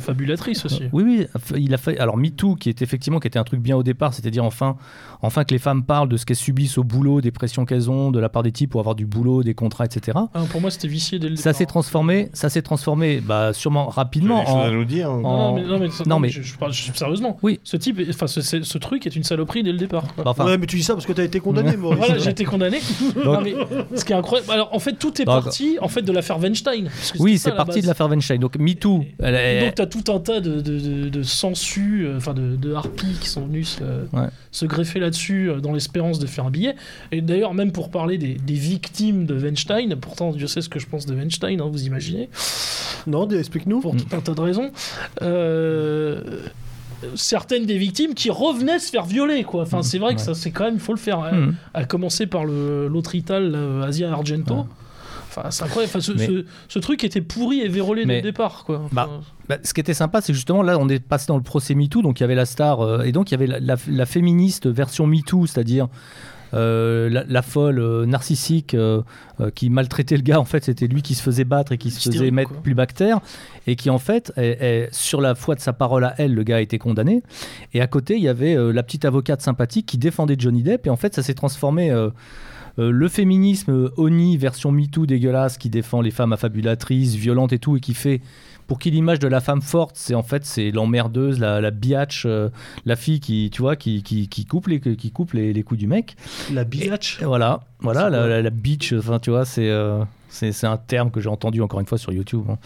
aussi. 0.64 0.84
Oui, 0.92 1.02
oui, 1.02 1.26
il 1.56 1.74
a 1.74 1.78
fait. 1.78 1.98
Alors, 1.98 2.16
MeToo, 2.16 2.54
qui 2.54 2.68
est 2.68 2.82
effectivement 2.82 3.20
qui 3.20 3.28
était 3.28 3.38
un 3.38 3.44
truc 3.44 3.60
bien 3.60 3.76
au 3.76 3.82
départ, 3.82 4.14
c'est-à-dire 4.14 4.44
enfin, 4.44 4.76
enfin 5.26 5.44
que 5.44 5.52
les 5.52 5.58
femmes 5.58 5.82
parlent 5.84 6.08
de 6.08 6.16
ce 6.16 6.24
qu'elles 6.26 6.36
subissent 6.36 6.78
au 6.78 6.84
boulot, 6.84 7.20
des 7.20 7.30
pressions 7.30 7.64
qu'elles 7.64 7.90
ont 7.90 8.10
de 8.10 8.20
la 8.20 8.28
part 8.28 8.42
des 8.42 8.52
types 8.52 8.70
pour 8.70 8.80
avoir 8.80 8.94
du 8.94 9.06
boulot, 9.06 9.42
des 9.42 9.54
contrats, 9.54 9.84
etc. 9.84 10.18
Ah, 10.34 10.42
pour 10.50 10.60
moi, 10.60 10.70
c'était 10.70 10.88
vicié 10.88 11.18
dès 11.18 11.28
le 11.28 11.36
Ça 11.36 11.50
départ. 11.50 11.58
s'est 11.58 11.66
transformé, 11.66 12.28
ça 12.32 12.48
s'est 12.48 12.62
transformé, 12.62 13.20
bah, 13.20 13.52
sûrement 13.52 13.84
Tu 13.86 13.90
as 13.90 13.94
rapidement. 13.94 14.40
des 14.40 14.46
choses 14.46 14.54
à 14.56 14.68
En... 14.68 14.72
nous 14.72 14.84
dire 14.84 15.10
hein. 15.10 15.20
Non, 15.22 15.28
en- 15.28 15.48
non, 15.50 15.54
mais, 15.54 15.62
non, 15.66 15.78
mais, 15.78 15.88
Non, 16.06 16.18
mais- 16.20 16.28
je, 16.30 16.42
je 16.42 16.56
parle 16.56 16.72
je- 16.72 16.92
sérieusement. 16.92 17.38
Oui. 17.42 17.60
Ce 17.64 17.76
type, 17.76 18.00
enfin, 18.10 18.26
ce, 18.26 18.40
ce- 18.40 18.62
ce 18.62 18.78
truc 18.78 19.06
est 19.06 19.16
une 19.16 19.24
saloperie 19.24 19.62
dès 19.62 19.72
le 19.72 19.78
départ. 19.78 20.04
Bah, 20.16 20.24
enfin, 20.26 20.44
ouais, 20.46 20.58
mais 20.58 20.66
tu 20.66 20.76
dis 20.76 20.82
ça 20.82 20.94
parce 20.94 21.06
que 21.06 21.12
t'as 21.12 21.24
été 21.24 21.40
condamné, 21.40 21.76
Maurice. 21.76 21.98
Voilà, 21.98 22.18
j'ai 22.18 22.30
été 22.30 22.44
condamné. 22.44 22.78
Donc- 23.14 23.24
Non, 23.24 23.40
mais 23.40 23.54
ce 23.96 24.04
qui 24.04 24.12
est 24.12 24.16
incroyable. 24.16 24.50
Alors, 24.52 24.68
en 24.74 24.78
fait, 24.78 24.92
tout 24.98 25.20
est 25.20 25.24
Donc- 25.24 25.44
parti 25.44 25.76
en 25.80 25.88
fait 25.88 26.02
de 26.02 26.12
l'affaire 26.12 26.38
Weinstein. 26.38 26.88
oui, 27.18 27.38
ça, 27.38 27.44
c'est 27.44 27.50
la 27.50 27.56
parti 27.56 27.80
de 27.80 27.86
l'affaire 27.86 28.08
Weinstein. 28.08 28.38
Donc 28.40 28.56
MeToo, 28.58 29.04
elle 29.20 29.34
Et 29.34 29.38
est- 29.38 29.64
donc, 29.66 29.74
t'as 29.76 29.86
tout 29.86 30.04
un 30.12 30.18
tas 30.20 30.40
de, 30.40 30.60
de, 30.60 30.78
de, 30.78 31.08
de 31.08 31.22
sangsues, 31.22 32.06
euh, 32.06 32.16
enfin 32.16 32.34
de, 32.34 32.56
de 32.56 32.74
harpies 32.74 33.16
qui 33.20 33.28
sont 33.28 33.46
venus 33.46 33.78
se, 33.78 33.84
Ouais. 34.16 34.28
se 34.50 34.66
greffer 34.66 35.00
là-dessus 35.14 35.48
euh, 35.50 35.60
dans 35.60 35.72
l'espérance 35.72 36.18
de 36.18 36.26
faire 36.26 36.46
un 36.46 36.50
billet. 36.50 36.74
Et 37.12 37.20
d'ailleurs, 37.20 37.54
même 37.54 37.70
pour 37.72 37.90
parler 37.90 38.18
des, 38.18 38.34
des 38.34 38.54
victimes 38.54 39.26
de 39.26 39.34
Weinstein, 39.34 39.94
pourtant, 39.96 40.32
Dieu 40.32 40.46
sait 40.48 40.60
ce 40.60 40.68
que 40.68 40.78
je 40.78 40.86
pense 40.86 41.06
de 41.06 41.14
Weinstein, 41.14 41.60
hein, 41.60 41.68
vous 41.70 41.84
imaginez, 41.86 42.28
Non, 43.06 43.28
explique-nous. 43.28 43.80
pour 43.80 43.96
tout 43.96 44.04
un 44.12 44.20
tas 44.20 44.34
de 44.34 44.40
raisons. 44.40 44.70
Euh, 45.22 46.20
certaines 47.14 47.66
des 47.66 47.78
victimes 47.78 48.14
qui 48.14 48.30
revenaient 48.30 48.78
se 48.78 48.90
faire 48.90 49.04
violer, 49.04 49.44
quoi. 49.44 49.62
Enfin, 49.62 49.82
c'est 49.82 49.98
vrai 49.98 50.14
que 50.14 50.20
Ouais. 50.20 50.24
ça, 50.26 50.34
c'est 50.34 50.50
quand 50.50 50.64
même, 50.64 50.74
il 50.74 50.80
faut 50.80 50.92
le 50.94 50.98
faire. 50.98 51.18
hein. 51.20 51.32
Hmm. 51.32 51.54
À 51.74 51.84
commencer 51.84 52.26
par 52.26 52.44
le- 52.44 52.88
l'autre 52.88 53.14
Ital, 53.14 53.56
Asia 53.86 54.10
Argento. 54.10 54.54
Ouais. 54.54 54.62
Enfin, 55.36 55.50
c'est 55.50 55.64
incroyable. 55.64 55.90
Enfin, 55.90 56.00
ce, 56.00 56.12
Mais- 56.12 56.26
ce- 56.26 56.44
ce 56.68 56.78
truc 56.78 57.02
était 57.04 57.20
pourri 57.20 57.60
et 57.60 57.68
vérolé 57.68 58.04
dès 58.04 58.16
le 58.16 58.22
départ, 58.22 58.64
quoi. 58.64 58.80
Enfin, 58.84 58.94
Bah, 58.94 59.08
Bah, 59.48 59.56
ce 59.62 59.74
qui 59.74 59.80
était 59.80 59.94
sympa, 59.94 60.20
c'est 60.20 60.32
justement 60.32 60.62
là, 60.62 60.78
on 60.78 60.88
est 60.88 61.00
passé 61.00 61.26
dans 61.28 61.36
le 61.36 61.42
procès 61.42 61.74
MeToo, 61.74 62.00
donc 62.02 62.20
il 62.20 62.22
y 62.22 62.24
avait 62.24 62.34
la 62.34 62.46
star, 62.46 62.80
euh, 62.80 63.02
et 63.02 63.12
donc 63.12 63.30
il 63.30 63.32
y 63.32 63.36
avait 63.36 63.46
la, 63.46 63.60
la- 63.60 63.76
la 63.88 64.06
féministe 64.06 64.66
version 64.68 65.06
MeToo, 65.06 65.46
c'est-à-dire 65.46 65.88
euh, 66.54 67.10
la, 67.10 67.24
la 67.26 67.42
folle 67.42 67.80
euh, 67.80 68.06
narcissique 68.06 68.74
euh, 68.74 69.02
qui 69.56 69.70
maltraitait 69.70 70.16
le 70.16 70.22
gars, 70.22 70.38
en 70.38 70.44
fait, 70.44 70.64
c'était 70.64 70.86
lui 70.86 71.02
qui 71.02 71.14
se 71.16 71.22
faisait 71.22 71.42
battre 71.44 71.72
et 71.72 71.78
qui 71.78 71.90
se 71.90 72.08
faisait 72.10 72.30
mettre 72.30 72.50
quoi. 72.52 72.62
plus 72.62 72.74
bactère, 72.74 73.18
et 73.66 73.74
qui 73.74 73.90
en 73.90 73.98
fait, 73.98 74.32
est- 74.36 74.62
est- 74.62 74.94
sur 74.94 75.20
la 75.20 75.34
foi 75.34 75.56
de 75.56 75.60
sa 75.60 75.72
parole 75.72 76.04
à 76.04 76.14
elle, 76.18 76.32
le 76.32 76.42
gars 76.44 76.56
a 76.56 76.60
été 76.60 76.78
condamné, 76.78 77.22
et 77.72 77.80
à 77.80 77.86
côté, 77.88 78.14
il 78.16 78.22
y 78.22 78.28
avait 78.28 78.54
la 78.72 78.82
petite 78.84 79.04
avocate 79.04 79.42
sympathique 79.42 79.86
qui 79.86 79.98
défendait 79.98 80.36
Johnny 80.38 80.62
Depp, 80.62 80.86
et 80.86 80.90
en 80.90 80.96
fait, 80.96 81.14
ça 81.14 81.22
s'est 81.22 81.34
transformé. 81.34 81.90
Euh, 82.78 82.90
le 82.90 83.08
féminisme 83.08 83.72
euh, 83.72 83.90
Oni 83.96 84.36
version 84.36 84.72
MeToo 84.72 85.06
dégueulasse 85.06 85.58
qui 85.58 85.70
défend 85.70 86.00
les 86.00 86.10
femmes 86.10 86.32
affabulatrices, 86.32 87.14
violentes 87.14 87.52
et 87.52 87.58
tout, 87.58 87.76
et 87.76 87.80
qui 87.80 87.94
fait 87.94 88.20
pour 88.66 88.78
qui 88.78 88.90
l'image 88.90 89.18
de 89.18 89.28
la 89.28 89.40
femme 89.40 89.60
forte, 89.60 89.94
c'est 89.96 90.14
en 90.14 90.22
fait 90.22 90.44
c'est 90.46 90.70
l'emmerdeuse, 90.70 91.38
la, 91.38 91.60
la 91.60 91.70
biatch, 91.70 92.24
euh, 92.24 92.48
la 92.86 92.96
fille 92.96 93.20
qui 93.20 93.50
tu 93.52 93.60
vois 93.60 93.76
qui, 93.76 94.02
qui, 94.02 94.26
qui 94.28 94.46
coupe 94.46 94.68
les 94.68 94.80
qui 94.80 95.10
coupe 95.10 95.34
les, 95.34 95.52
les 95.52 95.62
coups 95.62 95.78
du 95.78 95.86
mec. 95.86 96.16
La 96.50 96.64
biatch? 96.64 97.20
Et 97.20 97.26
voilà, 97.26 97.60
voilà 97.80 98.08
la, 98.08 98.26
la, 98.26 98.40
la 98.40 98.50
bitch. 98.50 98.94
Enfin 98.94 99.18
tu 99.18 99.28
vois 99.28 99.44
c'est 99.44 99.68
euh, 99.68 100.02
c'est 100.34 100.66
un 100.66 100.76
terme 100.76 101.10
que 101.10 101.20
j'ai 101.20 101.28
entendu 101.28 101.62
encore 101.62 101.80
une 101.80 101.86
fois 101.86 101.98
sur 101.98 102.12
YouTube. 102.12 102.42
hein. 102.50 102.56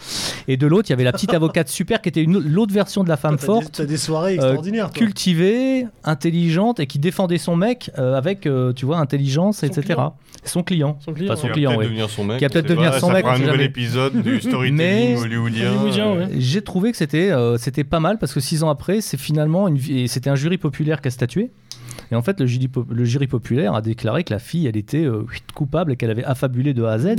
Et 0.47 0.57
de 0.57 0.65
l'autre 0.67 0.89
il 0.89 0.91
y 0.91 0.93
avait 0.93 1.03
la 1.03 1.11
petite 1.11 1.33
avocate 1.33 1.69
super 1.69 2.01
qui 2.01 2.09
était 2.09 2.25
l'autre 2.25 2.73
version 2.73 3.03
de 3.03 3.09
la 3.09 3.17
femme 3.17 3.35
des- 3.35 3.45
forte. 3.45 3.73
T'as 3.77 3.85
des 3.85 3.97
soirées 3.97 4.31
euh, 4.33 4.35
extraordinaires. 4.35 4.91
toi. 4.91 5.05
cultivée, 5.05 5.85
intelligente 6.03 6.79
et 6.79 6.87
qui 6.87 6.99
défendait 6.99 7.37
son 7.37 7.55
mec 7.55 7.91
euh, 7.97 8.15
avec, 8.17 8.45
euh, 8.45 8.73
tu 8.73 8.85
vois, 8.85 8.97
intelligence, 8.97 9.57
Son 9.59 9.67
etc. 9.67 9.81
client. 9.93 10.15
Son 10.43 10.63
client. 10.63 10.97
Son 11.03 11.13
client, 11.13 11.33
Enfin, 11.33 11.41
son 11.41 11.47
ouais. 11.47 11.53
Qui 11.53 11.65
va 11.65 11.71
client, 11.71 11.81
devenir 11.83 12.09
son 12.09 12.23
mec. 12.23 12.37
Qui 12.39 12.45
va 12.45 12.49
peut-être 12.49 12.67
devenir 12.69 12.93
son 12.95 13.07
ça 13.07 13.13
mec, 13.13 13.23
fera 13.23 13.35
un 13.35 13.39
nouvel 13.39 13.51
jamais. 13.53 13.65
épisode 13.65 14.21
du 14.21 14.39
storytelling 14.41 14.75
Mais- 14.77 15.17
hollywoodien. 15.19 15.71
Hollywoodien, 15.71 16.13
ouais. 16.13 16.27
J'ai 16.37 16.61
trouvé 16.61 16.91
que 16.91 16.97
c'était 16.97 17.29
euh, 17.31 17.57
c'était 17.57 17.83
pas 17.83 17.99
mal 17.99 18.17
parce 18.17 18.33
que 18.33 18.39
six 18.39 18.63
ans 18.63 18.69
après, 18.69 19.01
c'est 19.01 19.17
finalement 19.17 19.67
une, 19.67 19.77
c'était 20.07 20.29
un 20.29 20.35
jury 20.35 20.57
populaire 20.57 21.01
qui 21.01 21.09
a 21.09 21.11
statué. 21.11 21.51
Et 22.11 22.15
en 22.15 22.21
fait, 22.21 22.39
le 22.39 22.45
jury, 22.47 22.67
po- 22.67 22.85
le 22.89 23.05
jury 23.05 23.27
populaire 23.27 23.73
a 23.75 23.81
déclaré 23.81 24.23
que 24.23 24.33
la 24.33 24.39
fille, 24.39 24.65
elle 24.67 24.77
était 24.77 25.05
euh, 25.05 25.23
coupable 25.53 25.91
et 25.91 25.95
qu'elle 25.95 26.09
avait 26.11 26.23
affabulé 26.23 26.73
de 26.73 26.83
A 26.83 26.93
à 26.93 26.99
Z. 26.99 27.15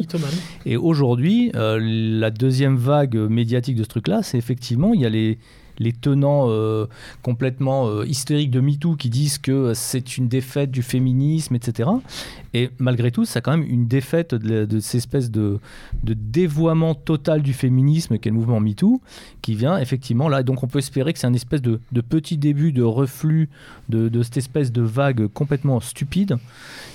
Et 0.66 0.76
aujourd'hui, 0.76 1.52
euh, 1.54 1.78
la 1.80 2.30
deuxième 2.30 2.76
vague 2.76 3.14
médiatique 3.16 3.76
de 3.76 3.82
ce 3.84 3.88
truc-là, 3.88 4.22
c'est 4.22 4.38
effectivement, 4.38 4.92
il 4.92 5.00
y 5.00 5.06
a 5.06 5.08
les, 5.08 5.38
les 5.78 5.92
tenants 5.92 6.46
euh, 6.48 6.86
complètement 7.22 7.88
euh, 7.88 8.04
hystériques 8.06 8.50
de 8.50 8.60
MeToo 8.60 8.96
qui 8.96 9.08
disent 9.10 9.38
que 9.38 9.72
c'est 9.74 10.16
une 10.18 10.28
défaite 10.28 10.70
du 10.70 10.82
féminisme, 10.82 11.54
etc. 11.54 11.88
Et 12.52 12.70
malgré 12.78 13.10
tout, 13.12 13.24
c'est 13.24 13.40
quand 13.40 13.52
même 13.52 13.66
une 13.68 13.86
défaite 13.86 14.34
de, 14.34 14.80
cette 14.80 14.96
espèce 14.96 15.30
de, 15.30 15.58
de 16.02 16.14
dévoiement 16.14 16.94
total 16.94 17.42
du 17.42 17.52
féminisme 17.52 18.18
qu'est 18.18 18.30
le 18.30 18.34
mouvement 18.36 18.58
MeToo, 18.60 19.00
qui 19.40 19.54
vient 19.54 19.78
effectivement 19.78 20.28
là. 20.28 20.42
Donc 20.42 20.62
on 20.64 20.66
peut 20.66 20.80
espérer 20.80 21.12
que 21.12 21.18
c'est 21.20 21.28
un 21.28 21.32
espèce 21.34 21.62
de, 21.62 21.78
de 21.92 22.00
petit 22.00 22.36
début 22.38 22.72
de 22.72 22.82
reflux 22.82 23.48
de, 23.88 24.08
de 24.08 24.22
cette 24.22 24.36
espèce 24.38 24.72
de 24.72 24.82
vague 24.82 25.28
complètement 25.28 25.78
stupide 25.80 26.38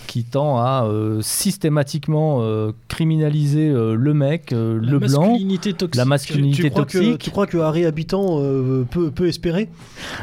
qui 0.07 0.23
tend 0.23 0.57
à 0.59 0.85
euh, 0.85 1.21
systématiquement 1.65 2.39
euh, 2.41 2.71
criminaliser 2.89 3.69
euh, 3.69 3.95
le 3.95 4.13
mec, 4.13 4.51
euh, 4.53 4.79
le 4.79 4.99
blanc, 4.99 5.21
masculinité 5.31 5.73
toxique. 5.73 5.95
la 5.95 6.03
Tu, 6.03 6.09
masculinité 6.09 6.63
tu 6.63 6.69
crois 6.69 6.85
que, 6.85 6.97
toxique. 6.97 7.17
tu 7.19 7.29
crois 7.31 7.47
que 7.47 7.57
Harry 7.57 7.85
Habitant 7.85 8.37
euh, 8.39 8.83
peut, 8.89 9.09
peut 9.09 9.27
espérer? 9.27 9.67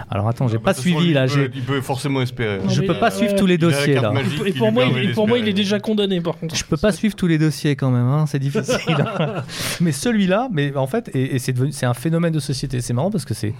Alors 0.08 0.28
attends, 0.28 0.46
j'ai 0.46 0.56
Ah, 0.56 0.58
bah, 0.58 0.64
pas 0.66 0.74
façon, 0.74 0.82
suivi 0.82 1.12
là. 1.12 1.26
il 1.26 1.32
peut- 1.32 1.34
j'ai- 1.34 1.50
Il 1.58 1.62
peut 1.64 1.80
forcément 1.80 2.22
espérer. 2.22 2.58
Non, 2.62 2.68
Je 2.68 2.80
mais, 2.82 2.86
peux 2.86 2.94
pas 2.98 3.10
suivre 3.10 3.32
ouais. 3.32 3.38
tous 3.38 3.46
les 3.46 3.54
a 3.54 3.58
dossiers 3.58 3.94
là. 3.94 4.12
Et 4.46 4.52
pour 4.52 4.70
moi, 4.72 4.84
il, 4.84 5.12
pour 5.22 5.28
moi, 5.28 5.38
il 5.38 5.48
est 5.48 5.52
déjà 5.52 5.80
condamné, 5.80 6.20
par 6.20 6.36
contre. 6.38 6.54
Je 6.56 6.64
peux 6.64 6.76
pas 6.76 6.92
suivre 6.92 7.14
tous 7.14 7.26
les 7.26 7.38
dossiers 7.38 7.76
quand 7.76 7.90
même, 7.90 8.06
hein, 8.06 8.26
c'est 8.26 8.38
difficile. 8.38 8.96
mais 9.80 9.92
celui-là, 9.92 10.48
mais 10.52 10.74
en 10.76 10.86
fait, 10.86 11.10
et, 11.14 11.34
et 11.34 11.38
c'est 11.38 11.52
devenu, 11.52 11.72
c'est 11.72 11.86
un 11.86 11.94
phénomène 11.94 12.32
de 12.32 12.40
société. 12.40 12.80
C'est 12.80 12.92
marrant 12.92 13.10
parce 13.10 13.24
que 13.24 13.34
c'est, 13.34 13.54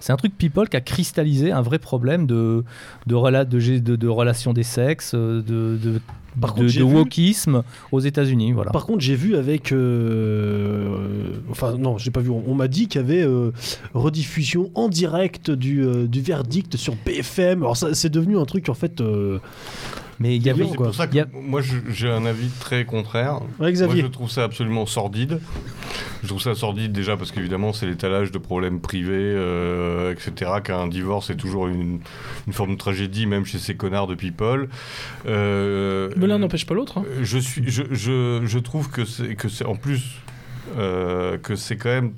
c'est 0.00 0.12
un 0.12 0.16
truc 0.16 0.36
people 0.38 0.68
qui 0.68 0.76
a 0.76 0.80
cristallisé 0.80 1.50
un 1.52 1.62
vrai 1.62 1.78
problème 1.78 2.26
de 2.26 2.64
de, 3.06 3.14
rela- 3.14 3.44
de, 3.44 3.58
gé- 3.60 3.82
de, 3.82 3.96
de 3.96 4.08
relations 4.08 4.52
des 4.52 4.62
sexes, 4.62 5.12
euh, 5.14 5.42
de 5.42 5.76
de, 5.82 6.00
Par 6.40 6.52
de- 6.54 6.60
contre, 6.60 6.68
j'ai 6.68 6.80
de 6.80 6.84
vu- 6.84 6.94
wokisme 6.96 7.62
aux 7.92 8.00
États-Unis, 8.00 8.52
voilà. 8.52 8.70
Par 8.70 8.86
contre, 8.86 9.00
j'ai 9.00 9.16
vu 9.16 9.36
avec. 9.36 9.72
euh, 9.72 11.32
enfin, 11.50 11.74
non, 11.78 11.98
j'ai 11.98 12.10
pas 12.10 12.20
vu. 12.20 12.30
On, 12.30 12.42
on 12.46 12.54
m'a 12.54 12.68
dit 12.68 12.86
qu'il 12.88 13.00
y 13.00 13.04
avait 13.04 13.22
euh, 13.22 13.50
rediffusion 13.94 14.70
en 14.74 14.88
direct 14.88 15.50
du, 15.50 15.82
euh, 15.84 16.06
du 16.06 16.20
verdict 16.20 16.76
sur 16.76 16.94
BFM. 17.04 17.62
Alors, 17.62 17.76
ça, 17.76 17.94
c'est 17.94 18.10
devenu 18.10 18.38
un 18.38 18.44
truc, 18.44 18.68
en 18.68 18.74
fait. 18.74 19.00
Mais 20.20 20.34
il 20.36 20.42
y 20.42 20.46
Oui, 20.46 20.60
avait 20.62 20.68
C'est 20.70 20.76
pour 20.76 20.94
ça 20.94 21.06
que 21.06 21.12
Il 21.14 21.16
y 21.18 21.20
a- 21.20 21.28
moi 21.32 21.60
j'ai 21.88 22.10
un 22.10 22.26
avis 22.26 22.48
très 22.60 22.84
contraire. 22.84 23.40
Ouais, 23.60 23.72
Moi 23.72 23.94
je 23.96 24.06
trouve 24.06 24.30
ça 24.30 24.42
absolument 24.44 24.84
sordide. 24.86 25.40
Je 26.22 26.26
trouve 26.28 26.40
ça 26.42 26.54
sordide 26.56 26.90
déjà 26.92 27.16
parce 27.16 27.30
qu'évidemment 27.30 27.72
c'est 27.72 27.86
l'étalage 27.86 28.32
de 28.32 28.38
problèmes 28.38 28.80
privés, 28.80 29.12
euh, 29.14 30.12
etc. 30.12 30.50
Qu'un 30.64 30.88
divorce 30.88 31.30
est 31.30 31.36
toujours 31.36 31.68
une, 31.68 32.00
une 32.48 32.52
forme 32.52 32.72
de 32.72 32.78
tragédie 32.78 33.26
même 33.26 33.44
chez 33.46 33.58
ces 33.58 33.76
connards 33.76 34.08
de 34.08 34.16
people. 34.16 34.68
Euh, 35.26 36.10
Mais 36.16 36.26
l'un 36.26 36.38
n'empêche 36.38 36.66
pas 36.66 36.74
l'autre. 36.74 36.98
hein. 36.98 37.04
je 37.22 37.38
suis, 37.38 37.62
je, 37.70 37.82
je, 37.92 38.42
je 38.44 38.58
trouve 38.58 38.90
que 38.90 39.04
c'est 39.04 39.34
que 39.36 39.48
c'est 39.48 39.64
en 39.66 39.76
plus 39.76 40.02
euh, 40.76 41.38
que 41.38 41.54
c'est 41.54 41.76
quand 41.76 41.88
même 41.90 42.12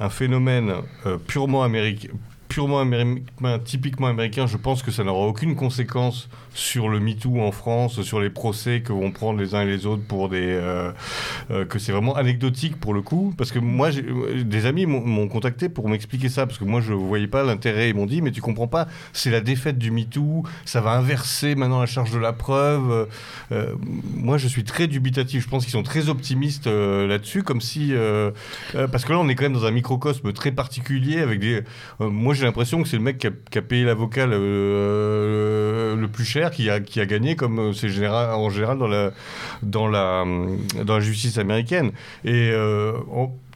un 0.00 0.08
phénomène 0.10 0.72
euh, 1.06 1.16
purement 1.18 1.62
américain 1.64 2.08
purement 2.56 2.80
américain, 2.80 3.20
typiquement 3.62 4.06
américain, 4.06 4.46
je 4.46 4.56
pense 4.56 4.82
que 4.82 4.90
ça 4.90 5.04
n'aura 5.04 5.26
aucune 5.26 5.56
conséquence 5.56 6.30
sur 6.54 6.88
le 6.88 7.00
MeToo 7.00 7.38
en 7.42 7.52
France, 7.52 8.00
sur 8.00 8.18
les 8.18 8.30
procès 8.30 8.80
que 8.80 8.94
vont 8.94 9.10
prendre 9.10 9.38
les 9.38 9.54
uns 9.54 9.60
et 9.60 9.66
les 9.66 9.84
autres 9.84 10.04
pour 10.08 10.30
des. 10.30 10.40
euh, 10.40 10.90
euh, 11.50 11.66
que 11.66 11.78
c'est 11.78 11.92
vraiment 11.92 12.16
anecdotique 12.16 12.80
pour 12.80 12.94
le 12.94 13.02
coup. 13.02 13.34
Parce 13.36 13.52
que 13.52 13.58
moi, 13.58 13.90
euh, 13.94 14.42
des 14.42 14.64
amis 14.64 14.86
m'ont 14.86 15.28
contacté 15.28 15.68
pour 15.68 15.86
m'expliquer 15.90 16.30
ça, 16.30 16.46
parce 16.46 16.58
que 16.58 16.64
moi, 16.64 16.80
je 16.80 16.94
ne 16.94 16.96
voyais 16.96 17.26
pas 17.26 17.44
l'intérêt. 17.44 17.90
Ils 17.90 17.94
m'ont 17.94 18.06
dit, 18.06 18.22
mais 18.22 18.30
tu 18.30 18.40
comprends 18.40 18.68
pas, 18.68 18.88
c'est 19.12 19.30
la 19.30 19.42
défaite 19.42 19.76
du 19.76 19.90
MeToo, 19.90 20.42
ça 20.64 20.80
va 20.80 20.92
inverser 20.92 21.56
maintenant 21.56 21.80
la 21.80 21.86
charge 21.86 22.10
de 22.10 22.18
la 22.18 22.32
preuve. 22.32 23.06
Moi, 24.14 24.38
je 24.38 24.48
suis 24.48 24.64
très 24.64 24.86
dubitatif. 24.86 25.44
Je 25.44 25.48
pense 25.50 25.64
qu'ils 25.64 25.72
sont 25.72 25.82
très 25.82 26.08
optimistes 26.08 26.68
là-dessus, 26.68 27.42
comme 27.42 27.60
si. 27.60 27.92
parce 28.72 29.04
que 29.04 29.12
là, 29.12 29.18
on 29.18 29.28
est 29.28 29.34
quand 29.34 29.44
même 29.44 29.52
dans 29.52 29.66
un 29.66 29.70
microcosme 29.72 30.32
très 30.32 30.52
particulier. 30.52 31.20
Avec 31.20 31.40
des, 31.40 31.60
moi, 32.00 32.32
j'ai 32.32 32.45
l'impression 32.46 32.82
que 32.82 32.88
c'est 32.88 32.96
le 32.96 33.02
mec 33.02 33.18
qui 33.18 33.58
a, 33.58 33.62
payé 33.62 33.84
l'avocat 33.84 34.26
le, 34.26 34.36
euh, 34.38 35.96
le 35.96 36.08
plus 36.08 36.24
cher 36.24 36.50
qui 36.50 36.70
a, 36.70 36.80
qui 36.80 37.00
a 37.00 37.06
gagné, 37.06 37.36
comme 37.36 37.58
euh, 37.58 37.72
c'est 37.72 37.88
général, 37.88 38.30
en 38.34 38.50
général 38.50 38.78
dans 38.78 38.88
la, 38.88 39.12
dans, 39.62 39.88
la, 39.88 40.24
dans 40.84 40.94
la 40.94 41.00
justice 41.00 41.38
américaine. 41.38 41.92
Et 42.24 42.50
euh, 42.52 42.92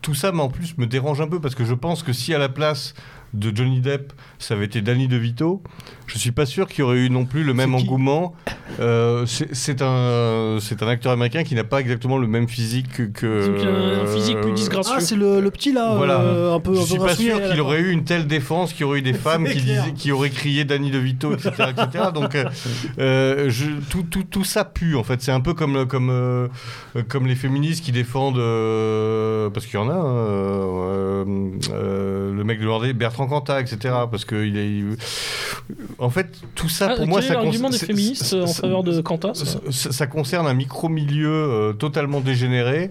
tout 0.02 0.14
ça, 0.14 0.32
mais 0.32 0.42
en 0.42 0.48
plus, 0.48 0.76
me 0.78 0.86
dérange 0.86 1.20
un 1.20 1.28
peu 1.28 1.40
parce 1.40 1.54
que 1.54 1.64
je 1.64 1.74
pense 1.74 2.02
que 2.02 2.12
si 2.12 2.34
à 2.34 2.38
la 2.38 2.48
place 2.48 2.94
de 3.34 3.54
Johnny 3.56 3.80
Depp, 3.80 4.12
ça 4.38 4.54
avait 4.54 4.64
été 4.64 4.80
Danny 4.80 5.06
DeVito, 5.08 5.62
je 6.06 6.18
suis 6.18 6.32
pas 6.32 6.46
sûr 6.46 6.66
qu'il 6.66 6.80
y 6.80 6.82
aurait 6.82 6.98
eu 6.98 7.10
non 7.10 7.24
plus 7.24 7.44
le 7.44 7.54
même 7.54 7.74
engouement. 7.74 8.34
Euh, 8.80 9.24
c'est 9.26 9.82
un, 9.82 10.58
c'est 10.60 10.82
un 10.82 10.88
acteur 10.88 11.12
américain 11.12 11.44
qui 11.44 11.54
n'a 11.54 11.62
pas 11.64 11.80
exactement 11.80 12.18
le 12.18 12.26
même 12.26 12.48
physique 12.48 12.90
que. 12.92 13.02
que- 13.04 13.26
euh, 13.26 14.02
un 14.02 14.06
physique 14.06 14.40
plus 14.40 14.52
disgracieux. 14.52 14.94
Ah, 14.96 15.00
c'est 15.00 15.14
le, 15.16 15.40
le 15.40 15.50
petit 15.52 15.72
là, 15.72 15.94
Voilà. 15.96 16.20
euh, 16.20 16.54
un 16.54 16.60
peu. 16.60 16.74
Je 16.74 16.80
peu 16.80 16.86
suis 16.86 16.98
pas 16.98 17.14
sûr 17.14 17.40
qu'il 17.42 17.60
aurait 17.60 17.80
eu 17.80 17.90
une 17.92 18.02
telle 18.04 18.26
défense, 18.26 18.72
qu'il 18.72 18.80
y 18.82 18.84
aurait 18.84 18.98
eu 18.98 19.02
des 19.02 19.12
femmes 19.12 19.44
qui, 19.44 19.60
disaient- 19.60 19.92
qui 19.94 20.10
auraient 20.12 20.30
crié 20.30 20.64
Danny 20.64 20.90
DeVito, 20.90 21.32
etc. 21.34 21.50
etc. 21.70 22.04
Donc, 22.14 22.34
euh, 22.34 22.44
euh, 22.98 23.50
je, 23.50 23.66
tout, 23.90 24.02
tout, 24.02 24.24
tout 24.24 24.44
ça 24.44 24.64
pue, 24.64 24.96
en 24.96 25.04
fait. 25.04 25.22
C'est 25.22 25.32
un 25.32 25.40
peu 25.40 25.54
comme, 25.54 25.86
comme, 25.86 26.10
euh, 26.10 26.48
comme 27.08 27.26
les 27.26 27.36
féministes 27.36 27.84
qui 27.84 27.92
défendent. 27.92 28.38
euh, 28.38 29.48
parce 29.50 29.66
qu'il 29.66 29.74
y 29.78 29.82
en 29.82 29.88
a, 29.90 29.94
hein, 29.94 30.16
euh, 30.16 31.24
euh, 31.72 32.32
le 32.34 32.44
mec 32.44 32.58
de 32.60 32.64
l'Ordé, 32.64 32.92
Bertrand 32.92 33.19
Cantat, 33.26 33.60
etc. 33.60 33.78
Parce 34.10 34.24
que 34.24 34.44
il 34.44 34.56
est. 34.56 34.82
En 35.98 36.10
fait, 36.10 36.28
tout 36.54 36.68
ça, 36.68 36.88
Ah, 36.92 36.96
pour 36.96 37.06
moi, 37.06 37.22
ça 37.22 37.34
l'argument 37.34 37.64
con- 37.68 37.70
des 37.70 37.78
féministes 37.78 38.34
en 38.34 38.46
faveur 38.48 38.82
de 38.82 39.00
Quentin 39.00 39.34
ça 39.34 39.44
ça, 39.46 39.58
ça- 39.70 39.92
ça 39.92 40.06
concerne 40.06 40.46
un 40.46 40.54
micro-milieu 40.54 41.28
euh, 41.30 41.72
totalement 41.72 42.20
dégénéré 42.20 42.90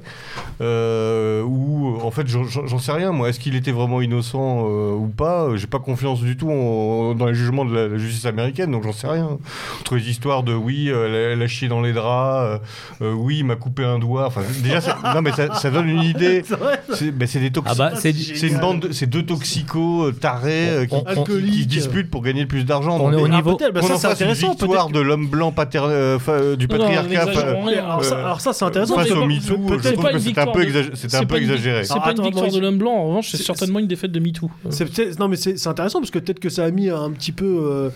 euh, 0.61 1.41
où, 1.43 1.97
en 2.01 2.11
fait, 2.11 2.27
j'en- 2.27 2.79
sais 2.79 2.91
rien. 2.91 3.11
Moi, 3.11 3.29
est-ce 3.29 3.39
qu'il 3.39 3.55
était 3.55 3.71
vraiment 3.71 4.01
innocent 4.01 4.65
euh, 4.67 4.91
ou 4.93 5.07
pas? 5.07 5.49
J'ai 5.55 5.67
pas 5.67 5.79
confiance 5.79 6.21
du 6.21 6.37
tout 6.37 6.49
en- 6.49 7.13
dans 7.15 7.25
les 7.25 7.33
jugements 7.35 7.65
de 7.65 7.73
la, 7.75 7.87
la 7.87 7.97
justice 7.97 8.25
américaine, 8.25 8.71
donc 8.71 8.83
j'en 8.83 8.93
sais 8.93 9.07
rien. 9.07 9.37
Entre 9.81 9.95
les 9.95 10.09
histoires 10.09 10.43
de 10.43 10.53
oui, 10.53 10.87
elle, 10.89 10.95
a- 11.13 11.31
elle 11.33 11.41
a 11.41 11.47
chié 11.47 11.67
dans 11.67 11.81
les 11.81 11.93
draps, 11.93 12.61
oui, 13.01 13.39
il 13.39 13.45
m'a 13.45 13.55
coupé 13.55 13.83
un 13.83 13.99
doigt. 13.99 14.27
Enfin, 14.27 14.41
déjà, 14.63 14.81
ça, 14.81 14.97
non, 15.15 15.21
mais 15.21 15.31
ça, 15.31 15.53
ça 15.55 15.69
donne 15.69 15.89
une 15.89 16.03
idée. 16.03 16.43
C'est 16.47 16.55
vrai 16.57 16.79
C'est 16.93 17.11
ben, 17.11 17.27
c'est 17.27 17.39
des 17.39 17.49
toxi- 17.49 17.63
Ah 17.71 17.75
bah, 17.75 17.91
c'est 17.95 18.47
une 18.47 18.59
bande, 18.59 18.79
de- 18.81 18.91
c'est 18.91 19.07
deux 19.07 19.23
toxicos 19.23 20.11
tarés 20.19 20.69
euh, 20.69 20.85
qui, 20.85 20.93
On- 20.93 20.97
on- 20.97 21.01
qui- 21.01 21.13
qui 21.13 21.19
alcooliques. 21.19 21.61
se 21.63 21.67
disputent 21.67 22.09
pour 22.11 22.21
gagner 22.21 22.41
le 22.41 22.47
plus 22.47 22.65
d'argent. 22.65 22.97
On 22.99 23.11
est 23.11 23.15
au 23.15 23.27
niveau- 23.27 23.55
peut-être, 23.55 23.73
bah, 23.73 23.81
ça 23.81 23.97
c'est 23.97 24.07
intéressant. 24.07 24.51
victoire 24.51 24.87
peut-être 24.87 24.93
de 24.95 24.99
l'homme 25.01 25.27
blanc 25.27 25.53
euh, 25.75 26.17
euh, 26.27 26.55
du 26.55 26.67
non, 26.67 26.77
patriarcat. 26.77 27.25
rien. 27.25 27.83
Alors 27.83 28.03
ça, 28.03 28.15
euh, 28.15 28.25
alors 28.25 28.41
ça, 28.41 28.53
c'est 28.53 28.65
intéressant. 28.65 28.95
face 28.95 29.07
parce 29.09 29.19
au 29.19 29.23
que 29.23 29.27
MeToo, 29.27 29.41
je 29.41 29.53
trouve 29.53 29.67
pas 29.69 30.11
que 30.13 30.19
c'est 30.19 30.39
un 30.39 31.25
peu 31.25 31.37
exagéré. 31.37 31.83
C'est 31.85 31.93
pas 31.99 32.11
une 32.11 32.21
victoire 32.23 32.51
de 32.51 32.59
l'homme 32.59 32.77
blanc, 32.77 32.91
en 32.93 33.07
revanche, 33.07 33.29
c'est 33.31 33.37
certainement 33.41 33.79
une 33.79 33.87
défaite 33.87 34.11
de 34.11 34.19
MeToo. 34.19 34.49
Euh, 34.65 35.11
non 35.19 35.27
mais 35.27 35.35
c'est 35.35 35.67
intéressant 35.67 35.99
parce 35.99 36.11
que 36.11 36.19
peut-être 36.19 36.39
que 36.39 36.49
ça 36.49 36.65
a 36.65 36.71
mis 36.71 36.89
un 36.89 37.11
petit 37.11 37.31
peu 37.31 37.45
euh, 37.45 37.89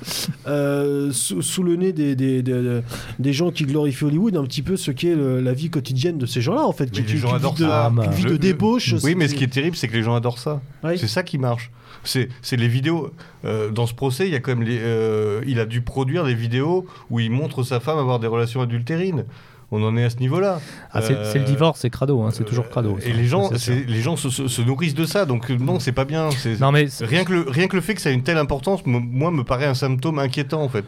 euh, 0.47 1.11
sous, 1.11 1.63
le 1.63 1.75
nez 1.75 1.93
des, 1.93 2.15
des, 2.15 2.41
des, 2.41 2.81
des 3.19 3.33
gens 3.33 3.51
qui 3.51 3.63
glorifient 3.65 4.05
Hollywood 4.05 4.35
un 4.37 4.43
petit 4.43 4.61
peu 4.61 4.75
ce 4.77 4.91
qu'est 4.91 5.15
la 5.15 5.53
vie 5.53 5.69
quotidienne 5.69 6.17
de 6.17 6.25
ces 6.25 6.41
gens-là 6.41 6.65
en 6.65 6.71
fait. 6.73 6.89
Qui, 6.91 7.01
les 7.03 7.17
gens 7.17 7.33
adorent 7.33 7.57
ça. 7.57 7.91
une 7.95 8.11
vie 8.11 8.23
Le- 8.23 8.27
de 8.29 8.33
le- 8.33 8.39
débauche. 8.39 8.95
Oui, 9.03 9.15
mais 9.15 9.27
ce 9.27 9.35
qui 9.35 9.43
est 9.43 9.47
terrible, 9.47 9.75
c'est 9.75 9.87
que 9.87 9.93
les 9.95 10.03
gens 10.03 10.15
adorent 10.15 10.39
ça. 10.39 10.61
Oui. 10.83 10.97
C'est 10.97 11.07
ça 11.07 11.23
qui 11.23 11.37
marche. 11.37 11.71
C'est 12.03 12.29
les 12.57 12.67
vidéos. 12.67 13.11
euh, 13.45 13.69
dans 13.69 13.87
ce 13.87 13.93
procès, 13.93 14.27
il 14.27 14.31
y 14.31 14.35
a 14.35 14.39
quand 14.39 14.51
même 14.55 14.63
les, 14.67 14.79
euh, 14.79 15.41
il 15.47 15.59
a 15.59 15.65
dû 15.65 15.81
produire 15.81 16.23
des 16.25 16.33
vidéos 16.35 16.85
où 17.09 17.19
il 17.19 17.31
montre 17.31 17.63
sa 17.63 17.79
femme 17.79 17.97
avoir 17.97 18.19
des 18.19 18.27
relations 18.27 18.61
adultérines. 18.61 19.25
On 19.71 19.81
en 19.83 19.97
est 19.97 20.03
à 20.03 20.09
ce 20.11 20.17
niveau-là. 20.17 20.59
Ah, 20.91 21.01
c'est 21.01 21.15
Euh, 21.15 21.33
le 21.33 21.39
divorce, 21.45 21.79
c'est 21.79 21.89
crado, 21.89 22.21
hein, 22.21 22.29
c'est 22.31 22.43
toujours 22.43 22.69
crado. 22.69 22.95
Et 22.99 23.09
ça, 23.09 23.17
les 23.17 23.25
gens, 23.25 23.49
les 23.87 24.01
gens 24.01 24.15
se, 24.15 24.29
se- 24.29 24.47
se 24.47 24.61
nourrissent 24.61 24.93
de 24.93 25.05
ça. 25.05 25.25
Donc 25.25 25.49
euh, 25.49 25.57
non, 25.57 25.79
c'est 25.79 25.91
pas 25.93 26.05
bien. 26.05 26.29
Non 26.59 26.71
mais 26.71 26.87
Rien 27.01 27.23
que, 27.23 27.33
le, 27.33 27.45
rien 27.49 27.67
que 27.67 27.75
le 27.75 27.81
fait 27.81 27.95
que 27.95 28.01
ça 28.01 28.11
ait 28.11 28.13
une 28.13 28.21
telle 28.21 28.37
importance, 28.37 28.85
me- 28.85 28.99
moi, 28.99 29.31
me 29.31 29.43
paraît 29.43 29.65
un 29.65 29.73
symptôme 29.73 30.19
inquiétant 30.19 30.61
en 30.61 30.69
fait. 30.69 30.85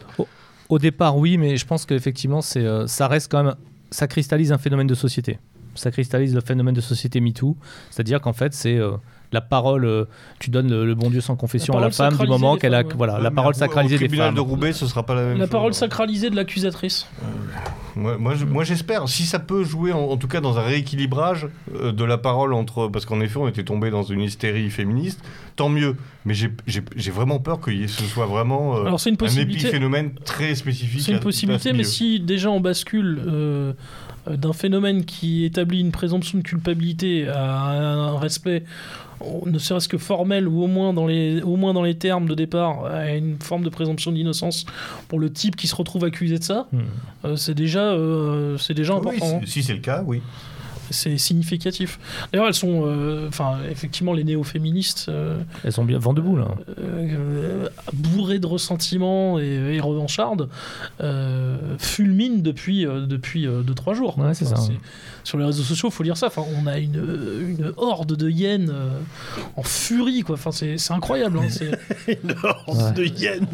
au 0.68 0.78
départ 0.78 1.16
oui, 1.16 1.36
mais 1.36 1.56
je 1.56 1.66
pense 1.66 1.84
qu'effectivement 1.84 2.40
euh, 2.56 2.86
ça 2.86 3.08
reste 3.08 3.30
quand 3.30 3.42
même 3.42 3.54
ça 3.90 4.06
cristallise 4.06 4.52
un 4.52 4.58
phénomène 4.58 4.86
de 4.86 4.94
société. 4.94 5.38
Ça 5.74 5.90
cristallise 5.90 6.34
le 6.34 6.40
phénomène 6.40 6.74
de 6.74 6.80
société 6.80 7.20
MeToo, 7.20 7.56
c'est-à-dire 7.90 8.20
qu'en 8.20 8.32
fait 8.32 8.54
c'est 8.54 8.76
euh, 8.76 8.92
la 9.32 9.40
parole, 9.40 9.84
euh, 9.84 10.04
tu 10.38 10.50
donnes 10.50 10.70
le, 10.70 10.86
le 10.86 10.94
bon 10.94 11.10
Dieu 11.10 11.20
sans 11.20 11.36
confession 11.36 11.76
à 11.76 11.80
la 11.80 11.90
femme 11.90 12.16
du 12.16 12.26
moment 12.26 12.56
qu'elle 12.56 12.74
a 12.74 12.78
femmes, 12.78 12.86
ouais. 12.88 12.94
voilà 12.96 13.16
Ouais, 13.16 13.22
la 13.22 13.30
parole 13.30 13.54
sacralisée 13.54 13.96
Au 13.96 13.98
des 13.98 14.04
tribunal 14.06 14.28
femmes. 14.28 14.34
de 14.36 14.40
Roubaix, 14.40 14.72
ce 14.72 14.86
sera 14.86 15.04
pas 15.04 15.14
la 15.14 15.22
même 15.22 15.38
La 15.38 15.44
chose. 15.44 15.50
parole 15.50 15.74
sacralisée 15.74 16.30
de 16.30 16.36
l'accusatrice. 16.36 17.06
Moi, 17.96 18.18
moi, 18.18 18.34
je- 18.34 18.44
moi, 18.44 18.62
j'espère. 18.64 19.08
Si 19.08 19.22
ça 19.24 19.38
peut 19.38 19.64
jouer, 19.64 19.92
en, 19.92 20.00
en 20.00 20.16
tout 20.18 20.28
cas, 20.28 20.40
dans 20.42 20.58
un 20.58 20.62
rééquilibrage 20.62 21.48
euh, 21.74 21.92
de 21.92 22.04
la 22.04 22.18
parole 22.18 22.52
entre. 22.52 22.88
Parce 22.88 23.06
qu'en 23.06 23.20
effet, 23.20 23.38
on 23.38 23.48
était 23.48 23.64
tombé 23.64 23.90
dans 23.90 24.02
une 24.02 24.20
hystérie 24.20 24.68
féministe, 24.70 25.20
tant 25.56 25.70
mieux. 25.70 25.96
Mais 26.26 26.34
j'ai- 26.34 26.52
vraiment 27.10 27.38
peur 27.38 27.60
que 27.60 27.70
ce 27.86 28.04
soit 28.04 28.26
vraiment 28.26 28.76
euh, 28.76 28.84
Alors 28.84 29.00
c'est 29.00 29.08
une 29.10 29.16
un 29.20 29.26
épiphénomène 29.28 30.12
très 30.24 30.54
spécifique. 30.54 31.00
C'est 31.00 31.12
une 31.12 31.20
possibilité, 31.20 31.70
à 31.70 31.72
ce 31.72 31.76
mais 31.78 31.84
si 31.84 32.20
déjà 32.20 32.50
on 32.50 32.60
bascule 32.60 33.18
euh, 33.26 33.72
euh, 34.28 34.36
d'un 34.36 34.52
phénomène 34.52 35.04
qui 35.06 35.44
établit 35.46 35.80
une 35.80 35.92
présomption 35.92 36.36
de 36.38 36.42
culpabilité 36.42 37.28
à 37.28 37.70
un 37.70 38.18
respect, 38.18 38.64
ne 39.46 39.58
serait-ce 39.58 39.88
que 39.88 39.98
formel 39.98 40.46
ou 40.48 40.62
au 40.62 40.66
moins 40.66 40.92
dans 40.92 41.06
les, 41.06 41.40
au 41.42 41.56
moins 41.56 41.72
dans 41.72 41.82
les 41.82 41.94
termes 41.96 42.26
de 42.28 42.34
départ, 42.34 42.84
à 42.86 43.14
une 43.14 43.38
forme 43.40 43.62
de 43.64 43.68
présomption 43.70 44.12
d'innocence 44.12 44.66
pour 45.08 45.18
le 45.18 45.32
type 45.32 45.56
qui 45.56 45.66
se 45.66 45.74
retrouve 45.74 46.04
accusé 46.04 46.38
de 46.38 46.44
ça, 46.44 46.66
Hmm. 46.72 46.80
euh, 47.24 47.36
c'est 47.36 47.54
déjà, 47.54 47.80
euh, 47.92 48.58
c'est 48.58 48.74
déjà 48.74 48.94
Oui, 48.94 49.00
important. 49.16 49.40
si, 49.44 49.50
si 49.50 49.62
c'est 49.62 49.74
le 49.74 49.80
cas, 49.80 50.02
oui. 50.06 50.20
C'est 50.90 51.18
significatif. 51.18 51.98
D'ailleurs, 52.32 52.46
elles 52.48 52.54
sont, 52.54 52.82
euh, 52.86 53.26
enfin, 53.28 53.58
effectivement, 53.70 54.12
les 54.12 54.24
néo-féministes. 54.24 55.06
euh, 55.08 55.36
Elles 55.64 55.72
sont 55.72 55.84
bien 55.84 55.98
vent 55.98 56.12
debout 56.12 56.36
là. 56.36 56.48
euh, 56.78 57.68
bourré 57.92 58.38
de 58.38 58.46
ressentiment 58.46 59.38
et, 59.38 59.74
et 59.76 59.80
revancharde, 59.80 60.48
euh, 61.00 61.56
fulmine 61.78 62.42
depuis 62.42 62.84
2-3 62.86 63.06
depuis, 63.06 63.46
2-3 63.46 63.94
jours. 63.94 64.18
Ouais, 64.18 64.34
c'est 64.34 64.44
ça. 64.44 64.56
Sur 65.24 65.38
les 65.38 65.44
réseaux 65.44 65.62
sociaux, 65.64 65.88
il 65.88 65.92
faut 65.92 66.02
lire 66.04 66.16
ça. 66.16 66.28
Enfin, 66.28 66.42
on 66.62 66.66
a 66.66 66.78
une, 66.78 66.94
une 67.48 67.72
horde 67.76 68.14
de 68.14 68.30
hyènes 68.30 68.70
euh, 68.72 68.90
en 69.56 69.62
furie. 69.64 70.20
Quoi. 70.22 70.34
Enfin, 70.36 70.52
c'est 70.52 70.78
c'est 70.78 70.92
incroyable. 70.92 71.38
hein. 71.40 71.46
C'est- 71.50 71.78
Une 72.22 72.34
horde 72.42 72.78
Ouais. 72.78 72.92
de 72.92 73.04
hyènes. 73.04 73.46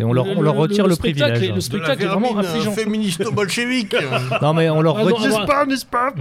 On 0.00 0.12
leur, 0.12 0.24
Le- 0.26 0.36
on 0.36 0.40
leur 0.42 0.54
le- 0.54 0.60
retire 0.60 0.86
le, 0.86 0.94
spectacle 0.94 1.32
privilège. 1.32 1.50
est- 1.50 1.54
le 1.54 1.60
spectacle 1.60 2.02
est 2.02 2.06
vraiment 2.06 2.36
affligeant. 2.38 2.72
féministo-bolchevique. 2.72 3.94
Non 4.42 4.54
mais 4.54 4.68
on 4.70 4.80
leur 4.82 4.98
Ah, 4.98 5.04
non, 5.04 5.14
retire. 5.14 5.28
N'est-ce 5.30 5.46
pas, 5.46 5.66
n'est-ce 5.66 5.86
pas 5.86 6.12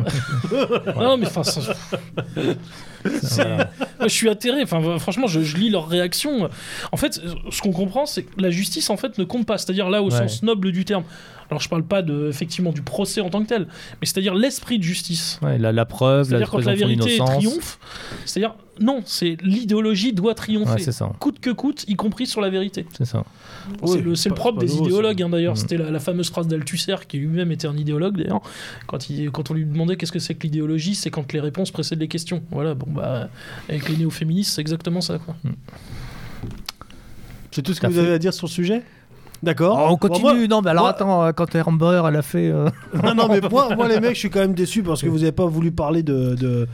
Non, 0.99 1.17
mais 1.17 1.27
enfin, 1.27 1.43
ça- 1.43 1.61
c'est- 3.21 3.43
Voilà. 3.43 3.69
Moi, 3.99 4.07
je 4.07 4.13
suis 4.13 4.29
atterré. 4.29 4.61
Enfin, 4.63 4.99
franchement, 4.99 5.27
je, 5.27 5.41
je 5.41 5.57
lis 5.57 5.69
leurs 5.69 5.87
réactions. 5.87 6.49
En 6.91 6.97
fait, 6.97 7.19
ce 7.49 7.61
qu'on 7.61 7.71
comprend, 7.71 8.05
c'est 8.05 8.23
que 8.23 8.41
la 8.41 8.49
justice, 8.51 8.89
en 8.89 8.97
fait, 8.97 9.17
ne 9.17 9.23
compte 9.23 9.45
pas. 9.45 9.57
C'est-à-dire 9.57 9.89
là, 9.89 10.01
au 10.01 10.11
Ouais. 10.11 10.17
sens 10.17 10.43
noble 10.43 10.71
du 10.71 10.85
terme. 10.85 11.03
Alors, 11.51 11.61
je 11.61 11.67
parle 11.69 11.83
pas 11.83 12.01
de, 12.01 12.29
effectivement 12.29 12.71
du 12.71 12.81
procès 12.81 13.19
en 13.21 13.29
tant 13.29 13.43
que 13.43 13.47
tel, 13.49 13.63
mais 13.99 14.07
c'est-à-dire 14.07 14.33
l'esprit 14.33 14.79
de 14.79 14.83
justice. 14.83 15.37
Ouais, 15.41 15.57
la, 15.57 15.73
la 15.73 15.83
preuve, 15.85 16.19
la 16.31 16.37
C'est-à-dire 16.39 16.49
quand 16.49 16.65
la 16.65 16.75
vérité 16.75 17.17
triomphe. 17.17 17.77
C'est-à-dire, 18.25 18.55
non, 18.79 19.01
c'est 19.05 19.35
l'idéologie 19.43 20.13
doit 20.13 20.29
Ouais, 20.31 20.35
triompher. 20.35 20.91
ça. 20.91 21.11
coûte 21.19 21.41
que 21.41 21.49
coûte, 21.49 21.83
y 21.89 21.95
compris 21.95 22.25
sur 22.25 22.39
la 22.39 22.49
vérité. 22.49 22.85
C'est 22.97 23.03
ça. 23.03 23.25
c'est 23.83 23.89
Oui, 23.91 24.01
le, 24.01 24.15
c'est 24.15 24.29
le 24.29 24.35
pas- 24.35 24.39
propre 24.41 24.59
des 24.59 24.77
idéologues, 24.77 25.21
hein, 25.21 25.27
d'ailleurs. 25.29 25.53
Mm. 25.55 25.57
C'était 25.57 25.77
la, 25.77 25.91
la 25.91 25.99
fameuse 25.99 26.29
phrase 26.29 26.47
d'Althusser, 26.47 26.95
qui 27.05 27.17
lui-même 27.17 27.51
était 27.51 27.67
un 27.67 27.75
idéologue, 27.75 28.15
d'ailleurs. 28.17 28.39
Quand, 28.87 29.09
il, 29.09 29.29
quand 29.29 29.51
on 29.51 29.53
lui 29.53 29.65
demandait 29.65 29.97
qu'est-ce 29.97 30.13
que 30.13 30.19
c'est 30.19 30.35
que 30.35 30.43
l'idéologie, 30.43 30.95
c'est 30.95 31.09
quand 31.11 31.33
les 31.33 31.41
réponses 31.41 31.71
précèdent 31.71 31.99
les 31.99 32.07
questions. 32.07 32.41
Voilà, 32.51 32.75
bon, 32.75 32.87
bah, 32.89 33.27
avec 33.67 33.89
les 33.89 33.97
néo-féministes, 33.97 34.53
c'est 34.55 34.61
exactement 34.61 35.01
ça, 35.01 35.19
quoi. 35.19 35.35
C'est 37.51 37.61
tout 37.61 37.73
ce 37.73 37.81
que 37.81 37.87
vous 37.87 37.93
fait. 37.93 37.99
avez 37.99 38.13
à 38.13 38.19
dire 38.19 38.33
sur 38.33 38.47
le 38.47 38.51
sujet? 38.51 38.83
D'accord. 39.43 39.77
Oh, 39.79 39.85
on 39.87 39.89
Bon, 39.91 39.97
continue. 39.97 40.21
moi- 40.21 40.47
non, 40.47 40.61
mais 40.61 40.69
alors 40.69 40.83
moi- 40.83 40.91
attends, 40.91 41.23
euh, 41.23 41.31
quand 41.31 41.55
Amber, 41.55 42.03
elle 42.07 42.15
a 42.15 42.21
fait. 42.21 42.49
euh, 42.49 42.69
non, 43.03 43.15
non, 43.15 43.27
mais 43.27 43.41
moi, 43.41 43.75
moi, 43.75 43.87
les 43.87 43.99
mecs, 43.99 44.13
je 44.13 44.19
suis 44.19 44.29
quand 44.29 44.39
même 44.39 44.53
déçu 44.53 44.83
parce 44.83 45.01
que 45.01 45.07
vous 45.09 45.19
n'avez 45.19 45.31
pas 45.31 45.45
voulu 45.45 45.71
parler 45.71 46.03
de, 46.03 46.35
de, 46.35 46.67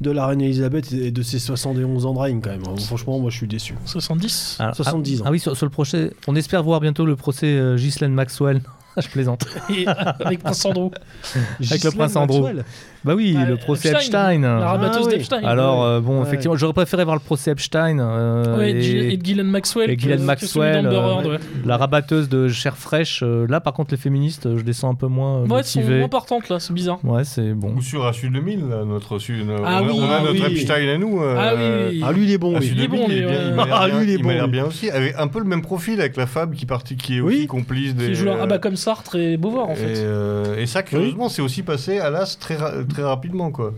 de 0.00 0.10
la 0.10 0.26
reine 0.26 0.40
Elisabeth 0.40 0.92
et 0.92 1.10
de 1.10 1.22
ses 1.22 1.38
71 1.38 2.06
ans 2.06 2.14
de 2.14 2.18
règne, 2.18 2.40
quand 2.40 2.50
même. 2.50 2.62
Franchement, 2.78 3.18
moi, 3.18 3.30
je 3.30 3.36
suis 3.36 3.46
déçu. 3.48 3.74
70 3.84 4.56
ah, 4.60 4.72
70 4.74 5.20
ans. 5.20 5.24
Ah 5.26 5.30
oui, 5.30 5.38
sur, 5.38 5.56
sur 5.56 5.66
le 5.66 5.70
procès, 5.70 6.12
on 6.26 6.34
espère 6.34 6.62
voir 6.62 6.80
bientôt 6.80 7.06
le 7.06 7.14
procès 7.16 7.46
euh, 7.46 7.76
Ghislaine 7.76 8.12
Maxwell 8.12 8.62
je 9.00 9.08
plaisante. 9.08 9.46
Et, 9.70 9.86
avec 9.86 10.40
Prince 10.42 10.64
Andrew. 10.64 10.90
Avec 11.70 11.84
le 11.84 11.90
prince 11.90 12.16
Andrew. 12.16 12.42
Maxwell. 12.42 12.64
Bah 13.04 13.14
oui, 13.14 13.32
Bah, 13.34 13.44
le 13.44 13.56
procès 13.56 13.90
Epstein, 13.90 14.30
Epstein. 14.32 14.40
La 14.42 14.56
Ah 14.66 14.72
rabatteuse 14.72 15.06
oui. 15.06 15.12
d'Epstein. 15.14 15.44
Alors, 15.44 15.84
euh, 15.84 16.00
bon, 16.00 16.20
Ouais. 16.20 16.26
effectivement, 16.26 16.56
j'aurais 16.56 16.72
préféré 16.72 17.04
voir 17.04 17.16
le 17.16 17.20
procès 17.22 17.52
Epstein. 17.52 17.98
euh, 18.00 18.56
Ouais, 18.58 18.72
et 18.72 19.12
et, 19.12 19.16
de 19.16 19.22
Ghislaine 19.22 19.46
Maxwell. 19.50 19.90
et 19.90 19.96
celui 19.98 20.18
Maxwell, 20.22 20.86
euh, 20.86 21.22
ouais. 21.22 21.38
la 21.64 21.76
rabatteuse 21.76 22.28
de 22.28 22.48
chair 22.48 22.76
fraîche. 22.76 23.22
euh, 23.22 23.46
là, 23.48 23.60
par 23.60 23.72
contre, 23.72 23.92
les 23.92 23.96
féministes, 23.96 24.48
je 24.56 24.62
les 24.64 24.72
sens 24.72 24.92
un 24.92 24.94
peu 24.96 25.06
moins 25.06 25.38
euh, 25.42 25.46
Ouais, 25.46 25.58
elles 25.60 25.64
sont 25.64 25.80
moins 25.82 26.08
partantes 26.08 26.48
là, 26.48 26.58
c'est 26.60 26.72
bizarre. 26.72 26.98
Ouais, 27.04 27.24
c'est 27.24 27.52
bon. 27.54 27.74
Ou 27.76 27.82
sur 27.82 28.04
Assu 28.06 28.30
2000, 28.30 28.68
là, 28.68 28.84
notre, 28.84 29.18
su- 29.18 29.42
on 29.48 29.64
Ah 29.64 29.78
a, 29.78 29.82
oui, 29.82 29.90
on 29.94 30.02
a 30.02 30.16
ah 30.18 30.22
notre 30.22 30.32
oui. 30.46 30.52
Epstein 30.52 30.88
à 30.88 30.98
nous. 30.98 31.22
euh, 31.22 31.36
Ah 31.38 31.52
oui, 31.54 31.60
oui, 31.62 31.86
oui. 31.98 32.02
Ah, 32.06 32.12
lui, 32.12 32.24
il 32.24 32.32
est 32.32 32.38
bon. 32.38 32.58
Il 32.60 32.66
est 32.72 32.86
2000, 32.86 32.88
bon, 32.88 33.06
il, 33.08 33.12
est 33.14 33.20
lui, 33.20 33.26
bien, 33.26 33.28
ouais. 33.30 33.44
il 33.48 33.54
m'a 33.54 34.34
l'air 34.34 34.44
Ah, 34.44 34.46
bien, 34.48 34.64
aussi. 34.64 34.90
Avec 34.90 35.14
un 35.18 35.28
peu 35.28 35.38
le 35.38 35.44
même 35.44 35.62
profil 35.62 36.00
avec 36.00 36.16
la 36.16 36.26
femme 36.26 36.52
qui, 36.54 36.64
est 37.16 37.20
Oui. 37.20 37.34
aussi 37.36 37.46
complice 37.46 37.94
des. 37.94 38.08
Qui 38.08 38.14
joue 38.16 38.28
euh, 38.28 38.36
ah 38.42 38.46
bah 38.46 38.58
comme 38.58 38.76
Sartre 38.76 39.16
et 39.16 39.36
Beauvoir 39.36 39.68
en 39.68 39.72
et, 39.72 39.76
fait. 39.76 39.94
euh, 39.98 40.56
et 40.58 40.66
ça, 40.66 40.82
curieusement, 40.82 41.28
c'est 41.28 41.42
aussi 41.42 41.62
passé 41.62 41.98
à 42.00 42.10
l'as 42.10 42.36
très, 42.38 42.56
très 42.88 43.02
rapidement, 43.02 43.50
quoi. 43.50 43.72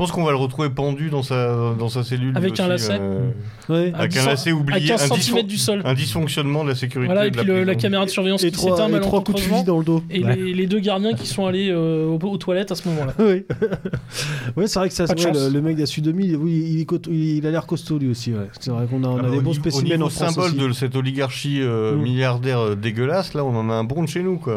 Je 0.00 0.04
pense 0.06 0.12
qu'on 0.12 0.24
va 0.24 0.30
le 0.30 0.38
retrouver 0.38 0.70
pendu 0.70 1.10
dans 1.10 1.22
sa, 1.22 1.74
dans 1.78 1.90
sa 1.90 2.02
cellule. 2.02 2.34
Avec 2.34 2.58
un 2.58 2.68
lacet. 2.68 2.96
euh, 2.98 3.28
Ouais. 3.68 3.92
À 3.94 3.98
avec 3.98 4.12
10 4.12 4.18
un 4.20 4.26
lacet 4.28 4.50
À 4.50 4.54
oublié. 4.54 4.88
15 4.88 5.02
un, 5.02 5.14
cm 5.14 5.18
dysfon- 5.18 5.46
du 5.46 5.56
sol. 5.58 5.82
un 5.84 5.92
dysfonctionnement 5.92 6.64
de 6.64 6.70
la 6.70 6.74
sécurité. 6.74 7.12
Voilà, 7.12 7.26
et 7.26 7.30
de 7.30 7.36
puis 7.38 7.46
la 7.46 7.54
le- 7.58 7.64
la 7.64 7.74
caméra 7.74 8.06
de 8.06 8.10
surveillance 8.10 8.42
Et 8.42 8.46
qui 8.50 8.56
trois, 8.56 8.78
s'éteint 8.78 8.96
et 8.96 9.00
trois 9.02 9.22
coups 9.22 9.36
de 9.36 9.40
fusil 9.42 9.50
malencontreusement. 9.52 9.74
dans 9.74 9.78
le 9.78 9.84
dos. 10.00 10.02
Et 10.10 10.24
Ouais. 10.24 10.36
les, 10.36 10.54
les 10.54 10.66
deux 10.66 10.80
gardiens 10.80 11.12
qui 11.12 11.26
sont 11.26 11.44
allés 11.44 11.68
euh, 11.70 12.06
aux, 12.06 12.18
aux 12.18 12.36
toilettes 12.38 12.72
à 12.72 12.74
ce 12.76 12.88
moment-là. 12.88 13.12
Oui, 13.18 13.44
ouais, 14.56 14.66
c'est 14.66 14.78
vrai 14.78 14.88
que 14.88 14.94
ça, 14.94 15.04
de 15.06 15.10
ouais, 15.12 15.18
chance. 15.22 15.36
le, 15.36 15.50
le 15.52 15.60
mec 15.60 15.76
d'Assu 15.76 16.00
2000, 16.00 16.34
oui, 16.36 16.86
il, 17.10 17.46
a 17.46 17.50
l'air 17.50 17.66
costaud 17.66 17.98
lui 17.98 18.08
aussi. 18.08 18.32
Ouais. 18.32 18.48
C'est 18.58 18.70
vrai 18.70 18.86
qu'on 18.86 19.04
a, 19.04 19.08
on 19.08 19.16
a 19.16 19.18
Alors, 19.20 19.30
des 19.32 19.36
bons 19.40 19.50
niveau- 19.50 19.60
spécimens 19.60 19.82
Au 19.84 19.92
niveau 19.96 20.06
en 20.06 20.08
France 20.08 20.34
symbole 20.34 20.50
aussi. 20.50 20.68
de 20.68 20.72
cette 20.72 20.96
oligarchie 20.96 21.58
euh, 21.60 21.94
Mm. 21.94 22.02
milliardaire 22.02 22.58
euh, 22.60 22.74
dégueulasse, 22.74 23.34
là, 23.34 23.44
on 23.44 23.54
en 23.54 23.68
a 23.68 23.74
un 23.74 23.84
bon 23.84 24.02
de 24.02 24.08
chez 24.08 24.22
nous, 24.22 24.38
quoi. 24.38 24.54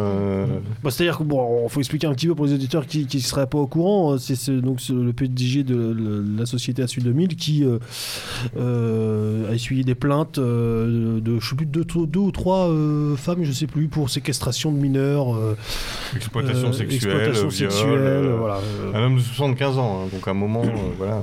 Bah, 0.83 0.89
C'est-à-dire 0.89 1.17
que 1.17 1.23
bon, 1.23 1.67
faut 1.67 1.79
expliquer 1.81 2.07
un 2.07 2.13
petit 2.13 2.27
peu 2.27 2.35
pour 2.35 2.45
les 2.45 2.53
auditeurs 2.53 2.85
qui 2.87 3.05
ne 3.13 3.19
seraient 3.19 3.47
pas 3.47 3.57
au 3.57 3.67
courant. 3.67 4.17
C'est 4.17 4.35
ce- 4.35 4.51
donc 4.51 4.79
le 4.89 5.11
PDG 5.33 5.63
de, 5.63 6.23
la 6.37 6.45
société 6.45 6.81
Assu 6.83 7.01
2000 7.01 7.35
qui 7.35 7.63
euh, 7.65 7.79
euh, 8.57 9.49
a 9.51 9.53
essuyé 9.53 9.83
des 9.83 9.95
plaintes 9.95 10.37
euh, 10.37 11.19
de, 11.19 11.39
je 11.39 11.49
sais 11.49 11.55
plus, 11.55 11.65
deux, 11.65 11.83
deux 11.85 12.19
ou 12.19 12.31
trois 12.31 12.69
euh, 12.69 13.15
femmes, 13.15 13.43
je 13.43 13.51
sais 13.51 13.67
plus, 13.67 13.87
pour 13.87 14.09
séquestration 14.09 14.71
de 14.71 14.77
mineurs, 14.77 15.35
euh, 15.35 15.57
exploitation 16.15 16.71
sexuelle, 16.73 16.95
exploitation 16.95 17.47
viol, 17.47 17.71
sexuelle, 17.71 18.29
voilà. 18.37 18.59
Un 18.93 19.03
homme 19.05 19.15
de 19.15 19.21
75 19.21 19.77
ans, 19.77 20.01
hein, 20.03 20.09
donc 20.13 20.27
à 20.27 20.31
un 20.31 20.35
moment, 20.35 20.63
voilà. 20.97 21.21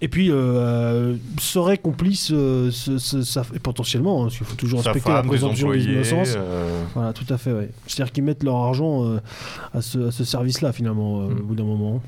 Et 0.00 0.08
puis 0.08 0.30
serait 1.38 1.78
complice, 1.78 2.26
ce- 2.26 2.70
ce- 2.98 3.22
sa- 3.22 3.44
et 3.54 3.58
potentiellement, 3.58 4.20
hein, 4.22 4.24
parce 4.26 4.36
qu'il 4.38 4.46
faut 4.46 4.56
toujours 4.56 4.80
respecter 4.82 5.10
la 5.10 5.16
femme, 5.18 5.26
présomption 5.28 5.70
d'innocence. 5.72 6.36
Voilà, 6.94 7.12
tout 7.12 7.26
à 7.32 7.38
fait, 7.38 7.52
ouais. 7.52 7.68
C'est-à-dire 7.86 8.12
qu'ils 8.12 8.24
mettent 8.24 8.42
leur 8.44 8.56
argent 8.56 9.16
à 9.72 9.80
ce, 9.82 10.10
service-là, 10.10 10.72
finalement, 10.72 11.20
Mm. 11.20 11.32
au 11.40 11.42
bout 11.44 11.54
d'un 11.54 11.64
moment. 11.64 12.02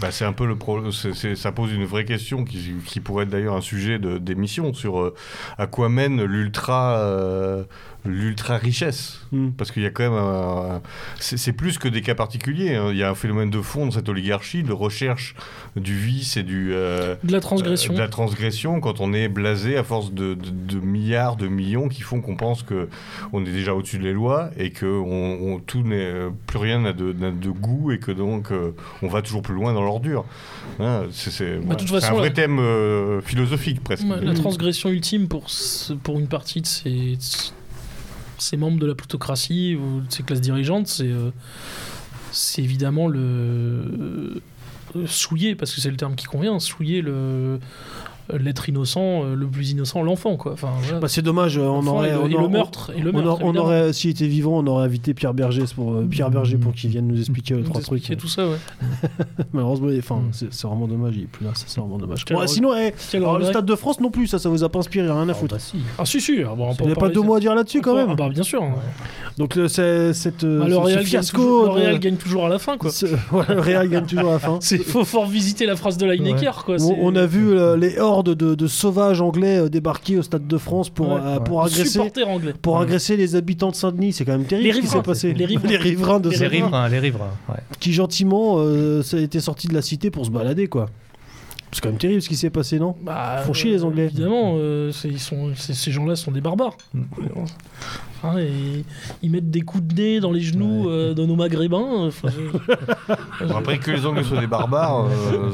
Bah, 0.00 0.10
c'est 0.10 0.24
un 0.24 0.32
peu 0.32 0.46
le 0.46 0.56
pro... 0.56 0.90
ça 0.90 1.52
pose 1.52 1.72
une 1.72 1.84
vraie 1.84 2.04
question 2.04 2.44
qui, 2.44 2.74
qui 2.86 3.00
pourrait 3.00 3.24
être 3.24 3.30
d'ailleurs 3.30 3.56
un 3.56 3.60
sujet 3.60 3.98
d'émission 3.98 4.74
sur 4.74 5.00
euh, 5.00 5.14
à 5.58 5.66
quoi 5.66 5.88
mène 5.88 6.22
l'ultra 6.24 6.98
euh, 6.98 7.64
l'ultra 8.04 8.56
richesse 8.56 9.18
Mm. 9.32 9.50
parce 9.56 9.70
qu'il 9.70 9.82
y 9.82 9.86
a 9.86 9.90
quand 9.90 10.02
même 10.02 10.12
un- 10.12 10.82
c'est 11.20 11.52
plus 11.52 11.78
que 11.78 11.88
des 11.88 12.02
cas 12.02 12.14
particuliers 12.14 12.74
hein. 12.74 12.88
il 12.90 12.96
y 12.98 13.02
a 13.02 13.08
un 13.10 13.14
phénomène 13.14 13.48
de 13.48 13.62
fond 13.62 13.86
dans 13.86 13.92
cette 13.92 14.08
oligarchie 14.08 14.62
de 14.62 14.72
recherche 14.72 15.34
du 15.76 15.96
vice 15.96 16.36
et 16.36 16.42
du 16.42 16.72
euh, 16.74 17.14
De 17.24 17.32
la 17.32 17.40
transgression. 17.40 17.92
euh, 17.92 17.96
de 17.96 18.00
la 18.02 18.08
transgression 18.08 18.80
quand 18.80 19.00
on 19.00 19.12
est 19.14 19.28
blasé 19.28 19.76
à 19.78 19.84
force 19.84 20.12
de, 20.12 20.34
de- 20.34 20.50
de 20.76 20.80
milliards 20.80 21.36
de 21.36 21.46
millions 21.48 21.88
qui 21.88 22.02
font 22.02 22.20
qu'on 22.20 22.36
pense 22.36 22.62
que 22.62 22.88
on 23.32 23.42
est 23.46 23.52
déjà 23.52 23.74
au-dessus 23.74 23.98
des 23.98 24.12
lois 24.12 24.50
et 24.58 24.70
que 24.70 24.84
on, 24.86 25.54
on- 25.54 25.58
tout 25.60 25.82
n'est 25.82 25.96
euh, 25.96 26.30
plus 26.46 26.58
rien 26.58 26.80
n'a 26.80 26.92
de, 26.92 27.12
n'a 27.12 27.30
de 27.30 27.50
goût 27.50 27.92
et 27.92 27.98
que 27.98 28.10
donc 28.12 28.50
euh, 28.52 28.72
on 29.02 29.08
va 29.08 29.22
toujours 29.22 29.42
plus 29.42 29.54
loin 29.54 29.72
dans 29.72 29.82
l'ordure 29.82 30.24
Hein, 30.80 31.04
c'est 31.12 31.30
Bah, 31.60 31.76
c'est 31.78 32.04
un 32.06 32.12
vrai 32.12 32.28
la- 32.28 32.34
thème 32.34 32.60
philosophique 33.24 33.82
presque 33.82 34.04
Ouais, 34.04 34.20
la 34.20 34.34
transgression 34.34 34.88
ultime 34.90 35.28
pour, 35.28 35.48
ce- 35.50 35.92
pour 35.92 36.18
une 36.18 36.26
partie 36.28 36.60
de 36.60 36.66
ces, 36.66 37.16
ces 38.38 38.56
membres 38.56 38.78
de 38.78 38.86
la 38.86 38.94
plutocratie 38.94 39.76
ou 39.76 40.00
de 40.00 40.12
ces 40.12 40.22
classes 40.22 40.40
dirigeantes, 40.40 40.86
c'est 40.88 41.10
euh, 41.10 41.30
évidemment 42.58 43.08
le 43.08 43.20
euh, 44.96 45.06
souiller, 45.06 45.54
parce 45.54 45.74
que 45.74 45.80
c'est 45.80 45.90
le 45.90 45.96
terme 45.96 46.14
qui 46.14 46.26
convient, 46.26 46.58
souiller 46.58 47.02
le 47.02 47.58
l'être 48.32 48.68
innocent, 48.68 49.24
euh, 49.24 49.34
le 49.34 49.46
plus 49.46 49.70
innocent, 49.72 50.02
l'enfant, 50.02 50.36
quoi. 50.36 50.52
Enfin, 50.52 50.68
voilà. 50.82 51.00
Bah, 51.00 51.08
c'est 51.08 51.22
dommage, 51.22 51.58
on 51.58 51.86
aurait, 51.86 52.10
et 52.10 52.12
le, 52.12 52.18
on 52.20 52.26
et 52.26 52.34
le 52.42 52.48
meurtre. 52.48 52.92
Et 52.96 53.00
le 53.00 53.12
meurtre, 53.12 53.42
on 53.44 53.54
aurait, 53.56 53.92
s'il 53.92 54.10
était 54.10 54.26
vivant, 54.26 54.58
on 54.58 54.66
aurait 54.66 54.84
invité 54.84 55.14
Pierre 55.14 55.34
Berger 55.34 55.64
pour 55.74 55.94
euh, 55.94 56.06
Pierre 56.08 56.30
Berger 56.30 56.56
pour 56.56 56.72
qu'il 56.72 56.90
vienne 56.90 57.06
nous 57.06 57.18
expliquer 57.18 57.54
les 57.54 57.62
trois 57.62 57.80
trucs. 57.80 57.98
expliquer 57.98 58.20
tout 58.20 58.28
ça, 58.28 58.46
ouais. 58.48 58.56
Malheureusement, 59.52 59.88
enfin, 59.98 60.16
Mm. 60.16 60.46
c'est 60.50 60.66
vraiment 60.66 60.86
dommage. 60.86 61.14
Il 61.16 61.22
est 61.24 61.26
plus 61.26 61.44
là, 61.44 61.50
ça, 61.54 61.64
c'est 61.66 61.80
vraiment 61.80 61.98
dommage. 61.98 62.24
Regret. 62.28 62.46
sinon, 62.46 62.74
eh, 62.76 62.92
Quel 63.10 63.22
alors, 63.22 63.38
le 63.38 63.44
stade 63.46 63.66
de 63.66 63.74
France 63.74 64.00
non 64.00 64.10
plus, 64.10 64.26
ça, 64.26 64.38
ça 64.38 64.48
vous 64.48 64.62
a 64.64 64.68
pas 64.68 64.78
inspiré, 64.78 65.10
rien 65.10 65.28
à 65.28 65.32
Oh, 65.32 65.34
foutre. 65.34 65.54
bah 65.54 65.60
si. 65.60 65.78
Ah 65.98 66.04
si, 66.04 66.20
si. 66.20 66.42
ah, 66.42 66.54
bon, 66.56 66.68
on 66.70 66.74
Il 66.80 66.86
n'y 66.86 66.92
a 66.92 66.96
pas 66.96 67.08
deux 67.08 67.22
mots 67.22 67.34
à 67.34 67.40
dire 67.40 67.54
là-dessus 67.54 67.80
quand 67.80 67.96
Ah 67.96 68.06
même. 68.06 68.16
bah 68.16 68.28
bien 68.28 68.42
sûr. 68.42 68.62
Donc 69.38 69.54
le- 69.56 69.68
cette 69.68 70.44
Bah, 70.44 70.66
le 70.68 70.76
Real, 70.76 70.96
gagne, 70.96 71.04
fiasco. 71.06 71.38
toujours, 71.42 71.64
le 71.76 71.80
Real 71.82 71.98
gagne 71.98 72.16
toujours 72.16 72.46
à 72.46 72.48
la 72.48 72.58
fin, 72.58 72.76
quoi. 72.76 72.90
le 73.48 73.60
Real 73.60 73.88
gagne 73.88 74.06
toujours 74.06 74.28
à 74.30 74.32
la 74.34 74.38
fin. 74.38 74.58
C'est 74.60 74.78
faut 74.78 75.04
fort 75.04 75.26
visiter 75.26 75.66
la 75.66 75.76
phrase 75.76 75.96
de 75.96 76.06
Lineker, 76.06 76.64
quoi. 76.64 76.76
On, 77.00 77.14
a 77.16 77.26
vu 77.26 77.52
euh, 77.58 77.76
les 77.76 77.98
de, 78.22 78.34
de 78.34 78.66
sauvages 78.66 79.20
anglais 79.22 79.56
euh, 79.58 79.68
débarquer 79.68 80.18
au 80.18 80.22
Stade 80.22 80.46
de 80.46 80.58
France 80.58 80.90
pour, 80.90 81.08
Ouais, 81.12 81.20
euh, 81.22 81.38
ouais. 81.38 81.44
pour 81.44 81.62
agresser. 81.64 81.98
anglais. 82.26 82.52
Pour 82.60 82.74
Ouais. 82.76 82.82
agresser 82.82 83.16
les 83.16 83.34
habitants 83.36 83.70
de 83.70 83.74
Saint-Denis, 83.74 84.12
c'est 84.12 84.24
quand 84.26 84.32
même 84.32 84.44
terrible 84.44 84.68
Les 84.68 84.74
ce 84.74 84.80
qui 84.80 84.86
s'est 84.88 85.02
passé. 85.02 85.32
Les 85.32 85.46
riverains. 85.46 85.68
riverains 85.78 86.20
de 86.20 86.28
Les 86.28 86.34
Les 86.36 86.38
Saint-Denis, 86.38 86.62
riverains, 86.62 86.88
les 86.90 86.98
riverains. 86.98 87.30
ouais. 87.48 87.56
qui 87.80 87.92
gentiment 87.92 88.56
euh, 88.58 89.02
ça 89.02 89.16
a 89.16 89.20
été 89.20 89.40
sorti 89.40 89.66
de 89.68 89.74
la 89.74 89.82
cité 89.82 90.10
pour 90.10 90.26
se 90.26 90.30
balader 90.30 90.66
quoi. 90.66 90.86
C'est 91.74 91.80
quand 91.80 91.88
même 91.88 91.98
terrible 91.98 92.20
ce 92.20 92.28
qui 92.28 92.36
s'est 92.36 92.50
passé, 92.50 92.78
non 92.78 92.94
Bah, 93.02 93.38
Font 93.46 93.54
chier, 93.54 93.70
les 93.70 93.82
Anglais. 93.82 94.04
Évidemment, 94.04 94.56
euh, 94.58 94.92
ils 95.04 95.18
sont, 95.18 95.52
ces 95.54 95.90
gens-là 95.90 96.16
sont 96.16 96.30
des 96.30 96.42
barbares. 96.42 96.76
Mm. 96.92 97.02
Hein, 98.24 98.38
et 98.38 98.84
ils 99.22 99.30
mettent 99.30 99.50
des 99.50 99.62
coups 99.62 99.82
de 99.82 99.94
nez 100.00 100.20
dans 100.20 100.30
les 100.30 100.42
genoux 100.42 100.84
Ouais. 100.84 100.92
euh, 100.92 101.14
de 101.14 101.24
nos 101.26 101.34
maghrébins. 101.34 102.06
enfin, 102.06 102.28
je- 102.28 103.44
Bon, 103.46 103.56
après 103.56 103.78
que 103.78 103.90
les 103.90 104.06
Anglais 104.06 104.22
soient 104.22 104.38
des 104.40 104.46
barbares 104.46 105.06
euh, 105.06 105.50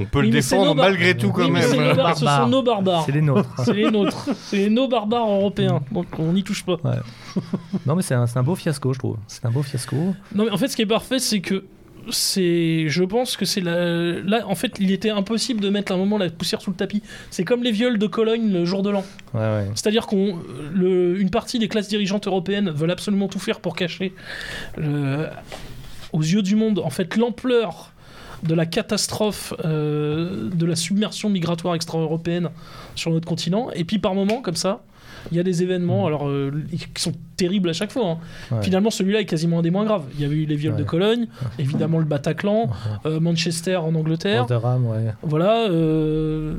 on 0.00 0.04
peut 0.06 0.18
Oui, 0.18 0.22
le 0.22 0.28
mais 0.28 0.30
défendre 0.30 0.74
malgré 0.74 1.16
tout 1.16 1.30
quand 1.30 1.44
Oui, 1.44 1.50
mais 1.52 1.60
même 1.60 1.68
c'est 1.70 1.76
nos 1.76 1.94
bar- 1.94 2.14
ce 2.14 2.18
sont 2.20 2.24
Barbares. 2.24 2.48
nos 2.48 2.62
barbares. 2.62 3.02
C'est 3.06 3.12
les 3.12 3.20
nôtres. 3.22 3.48
C'est 3.64 3.72
les 3.74 3.90
nôtres. 3.90 4.28
C'est 4.34 4.70
nos 4.70 4.88
barbares 4.88 5.28
européens. 5.28 5.82
Donc 5.92 6.06
on 6.18 6.32
n'y 6.32 6.42
touche 6.42 6.64
pas. 6.64 6.78
Non, 7.86 7.94
mais 7.94 8.02
c'est 8.02 8.14
un, 8.14 8.26
c'est 8.26 8.38
un 8.38 8.42
beau 8.42 8.56
fiasco, 8.56 8.92
je 8.92 8.98
trouve. 8.98 9.16
C'est 9.28 9.44
un 9.44 9.50
beau 9.50 9.62
fiasco. 9.62 9.96
Non, 10.34 10.44
mais 10.46 10.50
en 10.50 10.56
fait, 10.56 10.66
ce 10.68 10.74
qui 10.76 10.82
est 10.82 10.86
parfait, 10.86 11.18
c'est 11.20 11.40
que 11.40 11.64
c'est 12.12 12.88
je 12.88 13.02
pense 13.04 13.36
que 13.36 13.44
c'est 13.44 13.60
la... 13.60 14.20
là 14.20 14.42
en 14.46 14.54
fait 14.54 14.76
il 14.80 14.90
était 14.92 15.10
impossible 15.10 15.60
de 15.60 15.68
mettre 15.70 15.92
à 15.92 15.94
un 15.94 15.98
moment 15.98 16.18
la 16.18 16.28
poussière 16.30 16.60
sous 16.60 16.70
le 16.70 16.76
tapis 16.76 17.02
c'est 17.30 17.44
comme 17.44 17.62
les 17.62 17.72
viols 17.72 17.98
de 17.98 18.06
Cologne 18.06 18.52
le 18.52 18.64
jour 18.64 18.82
de 18.82 18.90
l'an 18.90 19.04
Ouais, 19.34 19.40
ouais. 19.40 19.66
C'est-à-dire 19.74 20.06
qu'on, 20.06 20.38
le- 20.74 21.18
une 21.20 21.30
partie 21.30 21.58
des 21.58 21.68
classes 21.68 21.88
dirigeantes 21.88 22.26
européennes 22.26 22.70
veulent 22.70 22.90
absolument 22.90 23.28
tout 23.28 23.38
faire 23.38 23.60
pour 23.60 23.76
cacher, 23.76 24.12
le- 24.76 25.26
aux 26.12 26.20
yeux 26.22 26.42
du 26.42 26.56
monde, 26.56 26.80
en 26.80 26.90
fait, 26.90 27.16
l'ampleur 27.16 27.92
de 28.42 28.54
la 28.54 28.66
catastrophe 28.66 29.54
euh, 29.64 30.48
de 30.52 30.66
la 30.66 30.74
submersion 30.74 31.28
migratoire 31.28 31.74
extra-européenne 31.76 32.48
sur 32.96 33.12
notre 33.12 33.28
continent. 33.28 33.70
Et 33.74 33.84
puis 33.84 33.98
par 34.00 34.14
moments, 34.14 34.40
comme 34.42 34.56
ça, 34.56 34.82
il 35.30 35.36
y 35.36 35.40
a 35.40 35.42
des 35.42 35.62
événements, 35.62 36.06
alors 36.06 36.28
euh, 36.28 36.50
qui 36.94 37.02
sont 37.02 37.12
terribles 37.36 37.70
à 37.70 37.72
chaque 37.72 37.90
fois. 37.90 38.06
hein. 38.06 38.18
Ouais. 38.52 38.62
Finalement, 38.62 38.90
celui-là 38.90 39.20
est 39.20 39.24
quasiment 39.24 39.60
un 39.60 39.62
des 39.62 39.70
moins 39.70 39.84
graves. 39.86 40.04
Il 40.14 40.20
y 40.20 40.24
avait 40.26 40.36
eu 40.36 40.44
les 40.46 40.56
viols 40.56 40.76
de. 40.76 40.84
Cologne, 40.90 41.26
évidemment 41.58 41.98
le 41.98 42.04
Bataclan, 42.04 42.68
euh, 43.06 43.20
Manchester 43.20 43.76
en 43.76 43.94
Angleterre. 43.94 44.42
Rotherham, 44.42 44.86
ouais. 44.86 45.14
Voilà. 45.22 45.68
euh, 45.70 46.54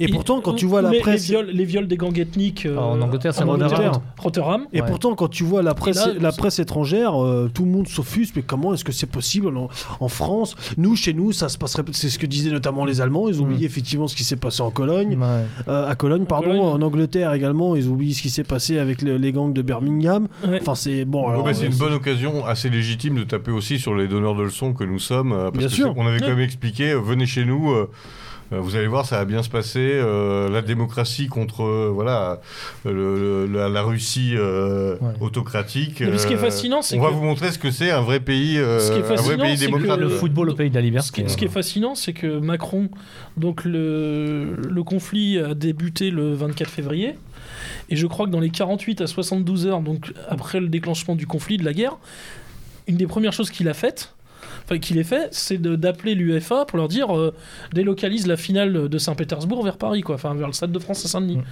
Et 0.00 0.08
pourtant, 0.08 0.40
quand 0.40 0.54
tu 0.54 0.66
vois 0.66 0.80
la 0.82 0.90
les, 0.90 1.00
presse- 1.00 1.22
Les 1.28 1.34
viols, 1.34 1.50
les 1.50 1.64
viols 1.64 1.88
des 1.88 1.96
gangs 1.96 2.16
ethniques. 2.18 2.66
euh, 2.66 2.76
Ah, 2.78 2.82
en 2.86 3.00
Angleterre, 3.00 3.34
c'est 3.34 3.42
en 3.42 3.46
Rotherham. 3.46 3.92
Rotherham. 4.18 4.66
Et 4.72 4.80
Ouais. 4.80 4.86
pourtant, 4.86 5.14
quand 5.14 5.28
tu 5.28 5.44
vois 5.44 5.62
la 5.62 5.74
presse, 5.74 6.06
là, 6.06 6.12
la 6.20 6.32
presse 6.32 6.58
étrangère, 6.58 7.22
euh, 7.22 7.50
tout 7.52 7.64
le 7.64 7.70
monde 7.70 7.88
s'offusque. 7.88 8.34
Mais 8.36 8.42
comment 8.42 8.74
est-ce 8.74 8.84
que 8.84 8.92
c'est 8.92 9.06
possible 9.10 9.48
en, 9.56 9.68
en 10.00 10.08
France? 10.08 10.54
Nous, 10.76 10.94
chez 10.96 11.12
nous, 11.14 11.32
ça 11.32 11.48
se 11.48 11.58
passerait. 11.58 11.82
C'est 11.92 12.08
ce 12.10 12.18
que 12.18 12.26
disaient 12.26 12.50
notamment 12.52 12.84
les 12.84 13.00
Allemands. 13.00 13.28
Ils 13.28 13.40
ont 13.40 13.44
Mm. 13.44 13.50
oublié 13.50 13.66
effectivement 13.66 14.06
ce 14.08 14.14
qui 14.16 14.24
s'est 14.24 14.36
passé 14.36 14.62
en 14.62 14.70
Cologne. 14.70 15.18
Ouais. 15.18 15.44
Euh, 15.68 15.88
à 15.90 15.94
Cologne, 15.96 16.24
pardon. 16.26 16.46
Cologne. 16.48 16.60
En 16.60 16.82
Angleterre 16.82 17.32
également, 17.32 17.74
ils 17.76 17.88
ce 18.14 18.22
qui 18.22 18.30
s'est 18.30 18.44
passé 18.44 18.78
avec 18.78 19.02
le- 19.02 19.16
les 19.16 19.32
gangs 19.32 19.52
de 19.52 19.62
Birmingham. 19.62 20.28
Ouais. 20.46 20.58
Enfin, 20.60 20.74
c'est 20.74 21.04
bon. 21.04 21.30
Ouais, 21.30 21.42
bah, 21.44 21.54
c'est 21.54 21.64
euh, 21.66 21.70
une 21.70 21.76
bonne 21.76 21.92
occasion 21.94 22.44
assez 22.46 22.68
légitime 22.70 23.14
de 23.16 23.24
taper 23.24 23.50
aussi 23.52 23.78
sur 23.78 23.94
les 23.94 24.08
donneurs 24.08 24.34
de 24.34 24.42
leçons 24.42 24.72
que 24.72 24.84
nous 24.84 24.98
sommes. 24.98 25.32
euh, 25.32 25.44
parce 25.50 25.58
Bien 25.58 25.68
que 25.68 25.72
sûr. 25.74 25.94
On 25.96 26.06
avait 26.06 26.18
quand 26.20 26.26
Ouais. 26.26 26.34
même 26.34 26.40
expliqué, 26.44 26.90
euh, 26.92 27.00
venez 27.00 27.26
chez 27.26 27.44
nous. 27.44 27.70
euh, 27.72 27.88
euh, 28.52 28.60
vous 28.60 28.76
allez 28.76 28.86
voir, 28.88 29.06
ça 29.06 29.16
va 29.16 29.24
bien 29.24 29.42
se 29.42 29.48
passer. 29.48 29.80
euh, 29.94 30.50
la 30.50 30.60
démocratie 30.60 31.28
contre 31.28 31.62
euh, 31.62 31.90
voilà 31.92 32.40
le- 32.84 33.46
le- 33.46 33.46
la, 33.46 33.68
la 33.70 33.82
Russie 33.82 34.32
euh, 34.36 34.96
Ouais. 35.00 35.08
autocratique. 35.20 36.00
Mais 36.02 36.18
ce 36.18 36.26
qui 36.26 36.34
est 36.34 36.36
euh, 36.36 36.40
fascinant, 36.40 36.82
c'est 36.82 36.98
on 36.98 37.02
va 37.02 37.08
vous 37.08 37.22
montrer 37.22 37.50
ce 37.52 37.58
que 37.58 37.70
c'est 37.70 37.90
un 37.90 38.02
vrai 38.02 38.20
pays, 38.20 38.58
euh, 38.58 38.78
Ce 38.80 38.92
qui 38.92 38.98
est 38.98 39.00
un 39.00 39.06
vrai 39.06 39.16
fascinant, 39.16 39.44
pays 39.44 39.56
c'est 39.56 39.66
que- 39.66 39.70
démocrate. 39.72 39.98
Le 40.00 40.06
Euh, 40.06 40.18
football 40.18 40.50
au 40.50 40.54
pays 40.54 40.68
de 40.70 40.74
la 40.74 40.82
liberté. 40.82 41.06
Ce 41.08 41.12
qui, 41.12 41.28
ce 41.30 41.36
qui 41.38 41.44
est 41.46 41.48
fascinant, 41.48 41.94
c'est 41.94 42.12
que 42.12 42.38
Macron, 42.38 42.90
donc 43.38 43.64
le, 43.64 44.56
le 44.56 44.82
conflit 44.82 45.38
a 45.38 45.54
débuté 45.54 46.10
le 46.10 46.34
24 46.34 46.70
février, 46.70 47.14
et 47.88 47.96
je 47.96 48.06
crois 48.06 48.26
que 48.26 48.30
dans 48.30 48.40
les 48.40 48.50
48 48.50 49.00
à 49.00 49.06
72 49.06 49.66
heures, 49.66 49.80
donc 49.80 50.12
après 50.28 50.60
le 50.60 50.68
déclenchement 50.68 51.14
du 51.14 51.26
conflit, 51.26 51.56
de 51.56 51.64
la 51.64 51.72
guerre, 51.72 51.96
une 52.86 52.96
des 52.96 53.06
premières 53.06 53.32
choses 53.32 53.50
qu'il 53.50 53.68
a 53.68 53.74
faites, 53.74 54.14
enfin 54.64 54.78
qu'il 54.78 54.98
ait 54.98 55.04
fait, 55.04 55.28
c'est 55.32 55.60
d'appeler 55.60 56.14
l'UEFA 56.14 56.64
pour 56.64 56.78
leur 56.78 56.88
dire 56.88 57.16
euh, 57.16 57.34
délocalise 57.72 58.26
la 58.26 58.36
finale 58.36 58.88
de 58.88 58.98
Saint-Pétersbourg 58.98 59.62
vers 59.62 59.76
Paris, 59.76 60.02
quoi, 60.02 60.14
enfin 60.14 60.34
vers 60.34 60.46
le 60.46 60.52
Stade 60.52 60.72
de 60.72 60.78
France 60.78 61.04
à 61.04 61.08
Saint-Denis. 61.08 61.38
Mm. 61.38 61.42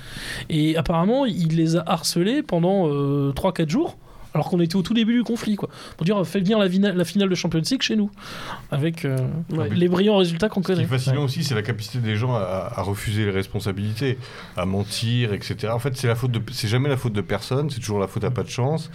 Et 0.50 0.76
apparemment, 0.76 1.26
il 1.26 1.56
les 1.56 1.76
a 1.76 1.82
harcelés 1.86 2.42
pendant 2.42 2.88
3-4 3.32 3.68
jours. 3.68 3.96
Alors 4.34 4.48
qu'on 4.48 4.60
était 4.60 4.76
au 4.76 4.82
tout 4.82 4.94
début 4.94 5.14
du 5.14 5.22
conflit, 5.24 5.56
quoi. 5.56 5.68
Pour 5.96 6.04
dire, 6.06 6.24
fais 6.26 6.40
venir 6.40 6.58
la, 6.58 6.66
vina- 6.68 6.92
la 6.92 7.04
finale 7.04 7.28
de 7.28 7.34
Champions 7.34 7.60
League 7.70 7.82
chez 7.82 7.96
nous. 7.96 8.10
Avec 8.70 9.04
euh, 9.04 9.16
Ouais. 9.52 9.68
les 9.70 9.88
brillants 9.88 10.16
résultats 10.16 10.48
qu'on 10.48 10.62
Ce 10.62 10.66
qui 10.66 10.72
est 10.72 10.74
connaît. 10.76 10.86
fascinant 10.86 11.24
aussi, 11.24 11.44
c'est 11.44 11.54
la 11.54 11.62
capacité 11.62 11.98
des 11.98 12.16
gens 12.16 12.34
à, 12.34 12.72
à 12.74 12.82
refuser 12.82 13.24
les 13.26 13.30
responsabilités, 13.30 14.18
à 14.56 14.64
mentir, 14.64 15.32
etc. 15.34 15.68
En 15.72 15.78
fait, 15.78 15.96
c'est 15.96 16.06
la 16.08 16.14
faute 16.14 16.30
de, 16.30 16.40
c'est 16.52 16.68
jamais 16.68 16.88
la 16.88 16.96
faute 16.96 17.12
de 17.12 17.20
personne, 17.20 17.68
c'est 17.70 17.80
toujours 17.80 17.98
la 17.98 18.06
faute 18.08 18.24
à 18.24 18.30
pas 18.30 18.42
de 18.42 18.48
chance. 18.48 18.90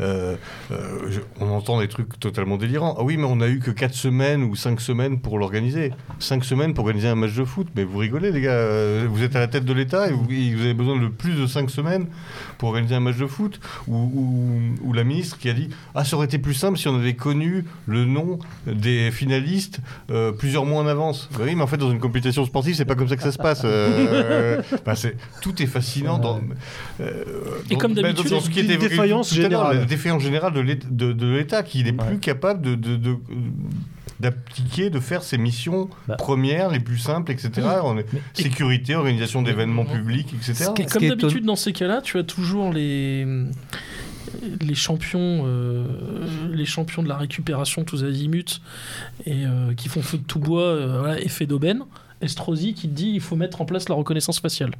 Euh, 0.00 0.34
euh, 0.72 0.76
je- 1.08 1.20
on 1.40 1.50
entend 1.50 1.78
des 1.80 1.88
trucs 1.88 2.18
totalement 2.18 2.56
délirants. 2.56 2.96
Ah 2.98 3.02
oui, 3.04 3.16
mais 3.16 3.26
on 3.28 3.40
a 3.40 3.48
eu 3.48 3.60
que 3.60 3.70
4 3.70 3.94
semaines 3.94 4.42
ou 4.42 4.56
5 4.56 4.80
semaines 4.80 5.20
pour 5.20 5.38
l'organiser. 5.38 5.92
5 6.18 6.44
semaines 6.44 6.74
pour 6.74 6.84
organiser 6.84 7.08
un 7.08 7.14
match 7.14 7.34
de 7.34 7.44
foot. 7.44 7.68
Mais 7.76 7.84
vous 7.84 7.98
rigolez, 7.98 8.32
les 8.32 8.40
gars. 8.40 9.04
Vous 9.08 9.22
êtes 9.22 9.36
à 9.36 9.40
la 9.40 9.46
tête 9.48 9.64
de 9.64 9.72
l'État 9.72 10.08
et 10.08 10.12
vous, 10.12 10.26
et 10.30 10.54
vous 10.54 10.62
avez 10.62 10.74
besoin 10.74 11.00
de 11.00 11.06
plus 11.08 11.34
de 11.34 11.46
5 11.46 11.70
semaines 11.70 12.06
pour 12.58 12.70
organiser 12.70 12.94
un 12.96 13.00
match 13.00 13.16
de 13.16 13.26
foot. 13.26 13.60
Ou, 13.88 13.94
ou- 14.82 14.90
ou 14.90 14.92
la 14.92 15.04
ministre 15.04 15.38
qui 15.38 15.48
a 15.48 15.52
dit 15.52 15.68
Ah, 15.94 16.04
ça 16.04 16.16
aurait 16.16 16.26
été 16.26 16.38
plus 16.38 16.54
simple 16.54 16.78
si 16.78 16.88
on 16.88 16.96
avait 16.96 17.14
connu 17.14 17.64
le 17.86 18.04
nom 18.04 18.38
des 18.66 19.10
finalistes 19.10 19.80
euh, 20.10 20.32
plusieurs 20.32 20.64
mois 20.66 20.80
en 20.82 20.86
avance. 20.86 21.28
Bah 21.32 21.44
oui, 21.44 21.54
mais 21.54 21.62
en 21.62 21.66
fait, 21.66 21.76
dans 21.76 21.90
une 21.90 22.00
compétition 22.00 22.44
sportive, 22.44 22.74
c'est 22.74 22.84
pas 22.84 22.94
comme 22.94 23.08
ça 23.08 23.16
que 23.16 23.22
ça 23.22 23.32
se 23.32 23.38
passe. 23.38 23.62
Euh, 23.64 24.60
bah, 24.84 24.94
c'est- 24.96 25.16
tout 25.42 25.62
est 25.62 25.66
fascinant. 25.66 26.18
Dans, 26.18 26.40
euh, 27.00 27.24
Et 27.70 27.74
dans- 27.74 27.78
comme 27.78 27.94
bah, 27.94 28.02
d'habitude, 28.02 28.30
dans 28.30 28.40
ce 28.40 28.50
qui 28.50 28.60
évoqué 28.60 28.88
défaillance 28.88 29.32
générale. 29.34 29.78
La 29.78 29.84
défaillance 29.84 30.22
générale 30.22 30.52
de 30.52 30.60
l'État- 30.60 30.88
de, 30.90 31.12
de 31.12 31.26
l'État 31.36 31.62
qui 31.62 31.82
n'est 31.84 31.92
plus 31.92 32.18
capable 32.18 32.62
de. 32.62 32.74
de- 32.74 32.96
de- 32.96 33.16
d'appliquer, 34.18 34.90
de 34.90 35.00
faire 35.00 35.22
ses 35.22 35.38
missions 35.38 35.88
Bah. 36.06 36.16
premières, 36.16 36.68
les 36.70 36.78
plus 36.80 36.98
simples, 36.98 37.32
etc. 37.32 37.66
On 37.84 37.96
est- 37.96 38.04
sécurité, 38.34 38.94
organisation 38.94 39.40
d'événements 39.40 39.86
publics, 39.86 40.28
etc. 40.34 40.52
Ce 40.66 40.70
qui- 40.72 40.82
Et 40.82 40.84
comme 40.84 41.04
est 41.04 41.08
d'habitude, 41.08 41.46
dans 41.46 41.56
ces 41.56 41.72
cas-là, 41.72 42.02
tu 42.02 42.18
as 42.18 42.22
toujours 42.22 42.70
les, 42.70 43.26
les 44.60 44.74
champions, 44.74 45.42
euh, 45.46 45.84
les 46.52 46.64
champions 46.66 47.02
de 47.02 47.08
la 47.08 47.16
récupération 47.16 47.84
tous 47.84 48.04
azimuts 48.04 48.60
et 49.26 49.44
euh, 49.46 49.74
qui 49.74 49.88
font 49.88 50.02
feu 50.02 50.18
de 50.18 50.22
tout 50.24 50.38
bois, 50.38 50.62
euh, 50.62 50.98
voilà, 51.00 51.20
effet 51.20 51.46
d'aubaine. 51.46 51.82
Estrosi 52.20 52.74
qui 52.74 52.86
dit 52.88 53.10
il 53.14 53.20
faut 53.20 53.36
mettre 53.36 53.60
en 53.62 53.64
place 53.64 53.88
la 53.88 53.94
reconnaissance 53.94 54.40
faciale. 54.40 54.72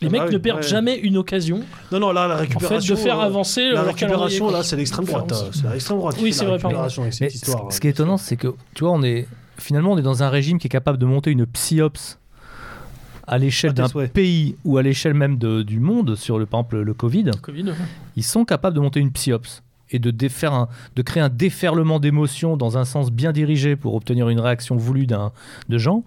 Les 0.00 0.06
Ah 0.06 0.10
mecs 0.10 0.20
bah 0.22 0.26
oui, 0.28 0.32
ne 0.34 0.38
perdent 0.38 0.62
ouais. 0.62 0.68
jamais 0.68 0.96
une 0.96 1.16
occasion 1.16 1.62
Non, 1.92 1.98
non, 2.00 2.12
là, 2.12 2.26
la 2.28 2.34
en 2.34 2.38
fait 2.38 2.42
récupération. 2.44 2.94
de 2.94 2.98
faire 3.00 3.20
euh, 3.20 3.24
avancer 3.26 3.68
La 3.68 3.74
leur 3.74 3.86
récupération, 3.86 4.50
là, 4.50 4.62
c'est 4.62 4.76
l'extrême 4.76 5.04
droite. 5.04 5.32
Hein. 5.32 5.50
C'est 5.52 5.70
l'extrême 5.72 5.98
droite. 5.98 6.16
Oui, 6.20 6.32
c'est 6.32 6.44
la 6.44 6.50
vrai, 6.50 6.58
pardon. 6.58 6.68
récupération 6.78 7.02
avec 7.02 7.14
Mais 7.20 7.28
cette 7.30 7.34
histoire. 7.34 7.66
ce, 7.70 7.76
ce 7.76 7.80
qui 7.80 7.86
est 7.86 7.90
étonnant, 7.90 8.16
c'est 8.16 8.36
que 8.36 8.54
tu 8.74 8.84
vois, 8.84 8.92
on 8.92 9.02
est 9.02 9.26
finalement 9.58 9.92
on 9.92 9.98
est 9.98 10.02
dans 10.02 10.22
un 10.22 10.28
régime 10.30 10.58
qui 10.58 10.66
est 10.68 10.70
capable 10.70 10.98
de 10.98 11.04
monter 11.06 11.30
une 11.30 11.46
psyops 11.46 12.18
à 13.30 13.38
l'échelle 13.38 13.72
tes 13.74 13.82
d'un 13.82 14.06
pays 14.08 14.56
ou 14.64 14.76
à 14.76 14.82
l'échelle 14.82 15.14
même 15.14 15.38
de- 15.38 15.62
du 15.62 15.80
monde 15.80 16.16
sur 16.16 16.38
le 16.38 16.44
par 16.46 16.60
exemple 16.60 16.80
le 16.80 16.94
Covid. 16.94 17.30
Covid, 17.40 17.62
ouais. 17.64 17.74
Ils 18.16 18.24
sont 18.24 18.44
capables 18.44 18.74
de 18.76 18.80
monter 18.80 19.00
une 19.00 19.10
psyops 19.12 19.62
et 19.92 19.98
de 19.98 20.10
défaire 20.10 20.52
un- 20.52 20.68
de 20.96 21.02
créer 21.02 21.22
un 21.22 21.28
déferlement 21.28 21.98
d'émotions 22.00 22.56
dans 22.56 22.76
un 22.76 22.84
sens 22.84 23.10
bien 23.10 23.32
dirigé 23.32 23.76
pour 23.76 23.94
obtenir 23.94 24.28
une 24.28 24.40
réaction 24.40 24.76
voulue 24.76 25.06
d'un 25.06 25.32
de 25.68 25.78
gens. 25.78 26.04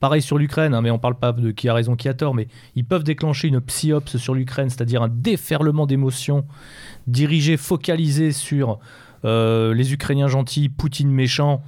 Pareil 0.00 0.20
sur 0.22 0.36
l'Ukraine, 0.36 0.74
hein, 0.74 0.80
mais 0.82 0.90
on 0.90 0.98
parle 0.98 1.14
pas 1.14 1.30
de 1.32 1.50
qui 1.52 1.68
a 1.68 1.74
raison, 1.74 1.94
qui 1.94 2.08
a 2.08 2.14
tort, 2.14 2.34
mais 2.34 2.48
ils 2.74 2.84
peuvent 2.84 3.04
déclencher 3.04 3.46
une 3.48 3.60
psyops 3.60 4.16
sur 4.16 4.34
l'Ukraine, 4.34 4.68
c'est-à-dire 4.68 5.00
un 5.02 5.08
déferlement 5.08 5.86
d'émotions 5.86 6.44
dirigé, 7.06 7.56
focalisé 7.56 8.32
sur 8.32 8.78
euh, 9.24 9.72
les 9.74 9.92
Ukrainiens 9.92 10.26
gentils, 10.26 10.68
Poutine 10.68 11.10
méchant, 11.10 11.62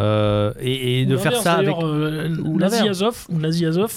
euh, 0.00 0.52
et, 0.60 1.02
et 1.02 1.06
de 1.06 1.16
faire 1.16 1.36
ça 1.36 1.54
avec. 1.54 1.74
euh, 1.82 2.28
Ou 2.44 2.58
Nazi 2.58 2.78
l'inverse. 2.78 3.02
Azov, 3.02 3.26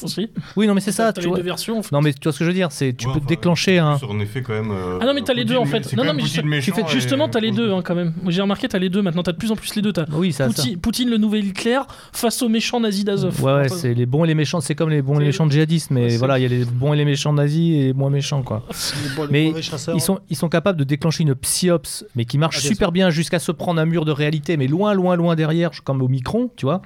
ou 0.01 0.05
aussi. 0.05 0.29
Oui, 0.55 0.67
non, 0.67 0.73
mais 0.73 0.81
c'est 0.81 0.91
ça, 0.91 1.13
tu 1.13 1.21
les 1.21 1.27
vois. 1.27 1.37
deux 1.37 1.43
versions. 1.43 1.79
en 1.79 1.83
fait. 1.83 1.91
Non, 1.91 2.01
mais 2.01 2.13
tu 2.13 2.19
vois 2.23 2.31
ce 2.33 2.39
que 2.39 2.45
je 2.45 2.49
veux 2.49 2.55
dire, 2.55 2.71
c'est 2.71 2.93
tu 2.93 3.07
Ouais, 3.07 3.13
peux 3.13 3.19
enfin, 3.19 3.27
déclencher 3.27 3.79
un. 3.79 3.97
Sur 3.97 4.11
en 4.11 4.19
effet, 4.19 4.41
quand 4.41 4.53
même. 4.53 4.71
euh, 4.71 4.99
Ah 5.01 5.05
non, 5.05 5.13
mais 5.13 5.21
t'as 5.21 5.33
les 5.33 5.45
deux 5.45 5.55
en 5.57 5.65
fait. 5.65 5.93
Non, 5.95 6.03
non, 6.05 6.13
mais 6.13 6.23
tu 6.61 6.71
fais, 6.71 6.83
justement, 6.87 7.29
t'as 7.29 7.39
les 7.39 7.51
deux 7.51 7.71
hein, 7.71 7.81
quand 7.83 7.95
même. 7.95 8.13
J'ai 8.27 8.41
remarqué, 8.41 8.67
t'as 8.67 8.79
les 8.79 8.89
deux 8.89 9.01
maintenant, 9.01 9.23
t'as 9.23 9.31
de 9.31 9.37
plus 9.37 9.51
en 9.51 9.55
plus 9.55 9.75
les 9.75 9.81
deux. 9.81 9.93
T'as 9.93 10.05
Oui, 10.13 10.31
ça. 10.33 10.49
ça. 10.51 10.63
Poutine, 10.81 11.09
le 11.09 11.17
nouvel 11.17 11.45
Hitler, 11.45 11.79
face 12.11 12.41
aux 12.41 12.49
méchants 12.49 12.79
nazis 12.79 13.05
d'Azov. 13.05 13.41
Ouais, 13.43 13.53
ouais, 13.53 13.69
c'est 13.69 13.93
les 13.93 14.05
bons 14.05 14.23
et 14.23 14.27
les 14.27 14.35
méchants, 14.35 14.61
c'est 14.61 14.75
comme 14.75 14.89
les 14.89 15.01
bons 15.01 15.15
et 15.17 15.19
les 15.19 15.25
méchants 15.27 15.49
djihadistes, 15.49 15.91
mais 15.91 16.17
voilà, 16.17 16.39
il 16.39 16.43
y 16.43 16.45
a 16.45 16.49
les 16.49 16.65
bons 16.65 16.93
et 16.93 16.97
les 16.97 17.05
méchants 17.05 17.33
nazis 17.33 17.75
et 17.75 17.83
les 17.87 17.93
moins 17.93 18.09
méchants, 18.09 18.41
quoi. 18.43 18.63
Mais. 19.29 19.53
Ils 19.93 20.01
sont, 20.01 20.19
ils 20.29 20.35
sont 20.35 20.49
capables 20.49 20.77
de 20.79 20.83
déclencher 20.83 21.23
une 21.23 21.35
psyops, 21.35 22.05
mais 22.15 22.25
qui 22.25 22.37
marche 22.37 22.57
Ah, 22.59 22.67
super 22.67 22.91
bien 22.91 23.09
jusqu'à 23.09 23.39
se 23.39 23.51
prendre 23.51 23.79
un 23.81 23.85
mur 23.85 24.05
de 24.05 24.11
réalité, 24.11 24.57
mais 24.57 24.67
loin, 24.67 24.93
loin, 24.93 25.15
loin 25.15 25.35
derrière, 25.35 25.71
comme 25.93 26.01
au 26.01 26.07
Micron, 26.07 26.49
tu 26.55 26.65
vois. 26.65 26.81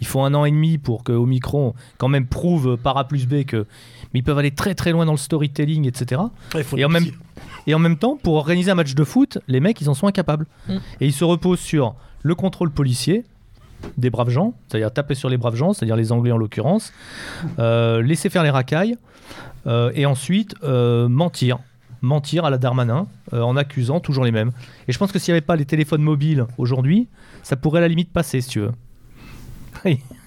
Il 0.00 0.06
faut 0.06 0.20
un 0.22 0.32
an 0.34 0.44
et 0.44 0.50
demi 0.50 0.78
pour 0.78 1.02
que 1.04 1.12
Omicron 1.12 1.74
quand 1.98 2.08
même 2.08 2.26
prouve 2.26 2.76
par 2.76 2.96
A 2.96 3.06
plus 3.06 3.26
B 3.26 3.44
que. 3.44 3.66
Mais 4.12 4.20
ils 4.20 4.22
peuvent 4.22 4.38
aller 4.38 4.50
très 4.50 4.74
très 4.74 4.92
loin 4.92 5.04
dans 5.04 5.12
le 5.12 5.18
storytelling, 5.18 5.86
etc. 5.86 6.20
Ouais, 6.54 6.64
Et 6.76 6.84
en 6.84 6.88
même, 6.88 7.04
psy- 7.04 7.14
et 7.66 7.74
en 7.74 7.78
même 7.78 7.96
temps, 7.98 8.16
pour 8.22 8.34
organiser 8.34 8.70
un 8.70 8.74
match 8.74 8.94
de 8.94 9.04
foot, 9.04 9.38
les 9.46 9.60
mecs, 9.60 9.80
ils 9.80 9.90
en 9.90 9.94
sont 9.94 10.06
incapables. 10.06 10.46
Mm. 10.68 10.76
Et 11.00 11.06
ils 11.06 11.12
se 11.12 11.24
reposent 11.24 11.60
sur 11.60 11.94
le 12.22 12.34
contrôle 12.34 12.70
policier 12.70 13.24
des 13.98 14.10
braves 14.10 14.30
gens, 14.30 14.54
c'est-à-dire 14.68 14.92
taper 14.92 15.14
sur 15.14 15.28
les 15.30 15.36
braves 15.38 15.56
gens, 15.56 15.72
c'est-à-dire 15.72 15.96
les 15.96 16.12
Anglais 16.12 16.32
en 16.32 16.36
l'occurrence, 16.38 16.92
euh, 17.58 18.02
laisser 18.02 18.28
faire 18.30 18.42
les 18.42 18.50
racailles, 18.50 18.96
euh, 19.66 19.90
et 19.94 20.06
ensuite 20.06 20.54
euh, 20.64 21.08
mentir. 21.08 21.58
Mentir 22.02 22.46
à 22.46 22.50
la 22.50 22.56
Darmanin 22.56 23.06
euh, 23.34 23.42
en 23.42 23.56
accusant 23.58 24.00
toujours 24.00 24.24
les 24.24 24.32
mêmes. 24.32 24.52
Et 24.88 24.92
je 24.92 24.98
pense 24.98 25.12
que 25.12 25.18
s'il 25.18 25.32
n'y 25.32 25.36
avait 25.36 25.44
pas 25.46 25.56
les 25.56 25.66
téléphones 25.66 26.00
mobiles 26.02 26.46
aujourd'hui, 26.56 27.08
ça 27.42 27.56
pourrait 27.56 27.78
à 27.78 27.82
la 27.82 27.88
limite 27.88 28.12
passer, 28.12 28.40
si 28.40 28.48
tu 28.48 28.60
veux. 28.60 28.72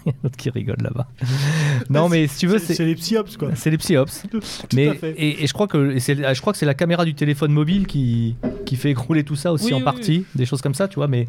Il 0.06 0.10
y 0.10 0.14
a 0.14 0.18
l'autre 0.24 0.36
qui 0.38 0.50
rigole 0.50 0.78
là-bas. 0.82 1.08
non, 1.90 2.10
mais 2.10 2.28
si 2.28 2.40
tu 2.40 2.48
veux, 2.48 2.60
C'est 2.60 2.84
les 2.86 2.96
psyops, 2.96 3.38
quoi. 3.38 3.50
C'est 3.56 3.70
les 3.70 3.78
psyops. 3.78 4.24
Tout 4.32 4.40
Mais, 4.74 4.90
à 4.90 4.94
fait. 4.96 5.12
et, 5.18 5.44
et 5.44 5.48
je 5.48 5.54
crois 5.54 5.68
que 5.68 5.98
je 5.98 6.42
crois 6.42 6.54
que 6.54 6.60
c'est 6.60 6.66
la 6.66 6.74
caméra 6.74 7.06
du 7.06 7.14
téléphone 7.16 7.52
mobile 7.52 7.88
qui, 7.88 8.36
qui 8.66 8.76
fait 8.76 8.92
écrouler 8.92 9.24
tout 9.24 9.36
ça 9.36 9.54
aussi 9.54 9.68
Oui, 9.68 9.74
en 9.74 9.78
oui, 9.78 9.84
partie, 9.84 10.26
des 10.36 10.46
choses 10.46 10.62
comme 10.62 10.74
ça, 10.74 10.88
tu 10.88 10.96
vois. 10.96 11.08
Mais 11.08 11.28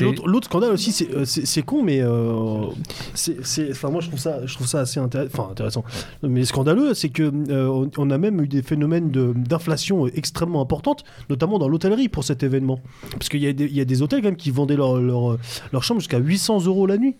l'autre 0.00 0.46
scandale 0.46 0.72
aussi, 0.72 0.92
c'est 0.92 1.08
euh, 1.12 1.62
con, 1.62 1.82
mais 1.82 2.00
euh, 2.00 2.66
c'est 3.14 3.70
enfin 3.70 3.90
moi 3.90 4.00
je 4.00 4.08
trouve 4.08 4.20
ça, 4.20 4.44
je 4.46 4.54
trouve 4.54 4.66
ça 4.66 4.80
assez 4.80 5.00
intér- 5.00 5.28
intéressant. 5.50 5.84
Mais 6.22 6.44
scandaleux, 6.44 6.94
c'est 6.94 7.08
que 7.10 7.30
euh, 7.50 7.88
on- 7.98 8.10
a 8.10 8.18
même 8.18 8.40
eu 8.42 8.48
des 8.48 8.62
phénomènes 8.62 9.10
de- 9.10 9.32
d'inflation 9.34 10.06
extrêmement 10.08 10.60
importantes, 10.60 11.04
notamment 11.30 11.58
dans 11.58 11.68
l'hôtellerie 11.68 12.08
pour 12.08 12.22
cet 12.24 12.42
événement, 12.42 12.80
parce 13.12 13.28
qu'il 13.28 13.40
y, 13.42 13.46
a 13.46 13.52
des- 13.52 13.64
il 13.64 13.74
y 13.76 13.80
a 13.80 13.84
des 13.84 14.02
hôtels 14.02 14.20
quand 14.20 14.28
même 14.28 14.36
qui 14.36 14.50
vendaient 14.50 14.76
leur 14.76 15.00
leur, 15.00 15.36
leur 15.72 15.82
chambre 15.82 16.00
jusqu'à 16.00 16.18
800 16.18 16.64
euros 16.66 16.86
la 16.86 16.98
nuit. 16.98 17.16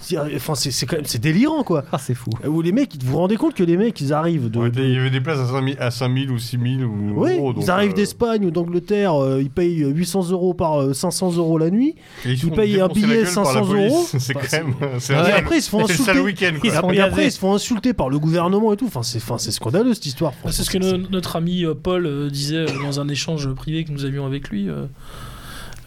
C'est- 0.00 0.16
Enfin 0.36 0.54
c'est 0.54 0.86
quand 0.86 0.94
même 0.96 1.04
c'est 1.04 1.20
délirant 1.20 1.64
quoi. 1.64 1.82
ah, 1.90 1.98
c'est 1.98 2.14
fou. 2.14 2.30
Où 2.46 2.62
les 2.62 2.70
mecs, 2.70 2.92
vous 3.02 3.10
vous 3.10 3.18
rendez 3.18 3.34
compte 3.36 3.54
que 3.54 3.64
les 3.64 3.76
mecs 3.76 4.00
ils 4.00 4.12
arrivent 4.12 4.48
de, 4.48 4.56
Ouais, 4.60 4.70
de- 4.70 4.80
Il 4.84 4.94
y 4.94 4.98
avait 4.98 5.10
des 5.10 5.20
places 5.20 5.40
à 5.40 5.46
5000, 5.46 5.76
à 5.80 5.90
5000 5.90 6.30
ou 6.30 6.38
6000 6.38 6.84
ou 6.84 7.14
Oui, 7.24 7.36
euros, 7.36 7.52
ils 7.60 7.68
arrivent 7.72 7.90
euh, 7.90 7.94
d'Espagne 7.94 8.46
ou 8.46 8.52
d'Angleterre, 8.52 9.20
euh, 9.20 9.42
ils 9.42 9.50
payent 9.50 9.84
800 9.84 10.30
euros 10.30 10.54
par 10.54 10.80
euh, 10.80 10.92
500 10.92 11.32
euros 11.38 11.58
la 11.58 11.70
nuit. 11.70 11.96
et 12.24 12.30
ils 12.34 12.44
ils 12.44 12.52
payent 12.52 12.80
un 12.80 12.86
billet 12.86 13.24
gueule 13.24 13.34
par 13.34 13.44
la 13.46 13.52
500 13.54 13.66
police. 13.66 13.92
euros. 13.92 14.06
C'est 14.20 14.34
Bah, 14.34 14.40
quand 14.48 14.56
même. 14.56 14.74
C'est 15.00 15.12
Ouais. 15.14 15.18
un 15.18 15.26
Et 15.26 15.32
après 15.32 15.58
ils 15.58 15.62
se 15.62 15.70
font 15.70 15.84
c'est 15.88 15.92
le 15.94 15.98
sale 15.98 16.16
insulter. 16.18 16.20
week-end. 16.20 16.52
Ils 16.54 16.60
quoi. 16.60 16.70
se 16.70 16.76
font 16.82 16.90
Et 16.92 17.00
après 17.00 17.26
ils 17.26 17.32
se 17.32 17.38
font 17.40 17.54
insulter 17.54 17.92
par 17.92 18.08
le 18.08 18.20
gouvernement 18.20 18.72
et 18.72 18.76
tout. 18.76 18.86
Enfin 18.86 19.02
c'est 19.02 19.18
enfin, 19.18 19.38
c'est 19.38 19.50
scandaleux 19.50 19.92
cette 19.94 20.06
histoire. 20.06 20.34
Ah, 20.44 20.52
C'est 20.52 20.62
ce 20.62 20.70
que 20.70 20.78
no- 20.78 21.04
notre 21.10 21.34
ami 21.34 21.64
euh, 21.64 21.74
Paul 21.74 22.06
euh, 22.06 22.30
disait 22.30 22.58
euh, 22.58 22.66
dans 22.80 23.00
un 23.00 23.08
échange 23.08 23.52
privé 23.54 23.82
que 23.82 23.90
nous 23.90 24.04
avions 24.04 24.24
avec 24.24 24.50
lui, 24.50 24.68
euh, 24.68 24.84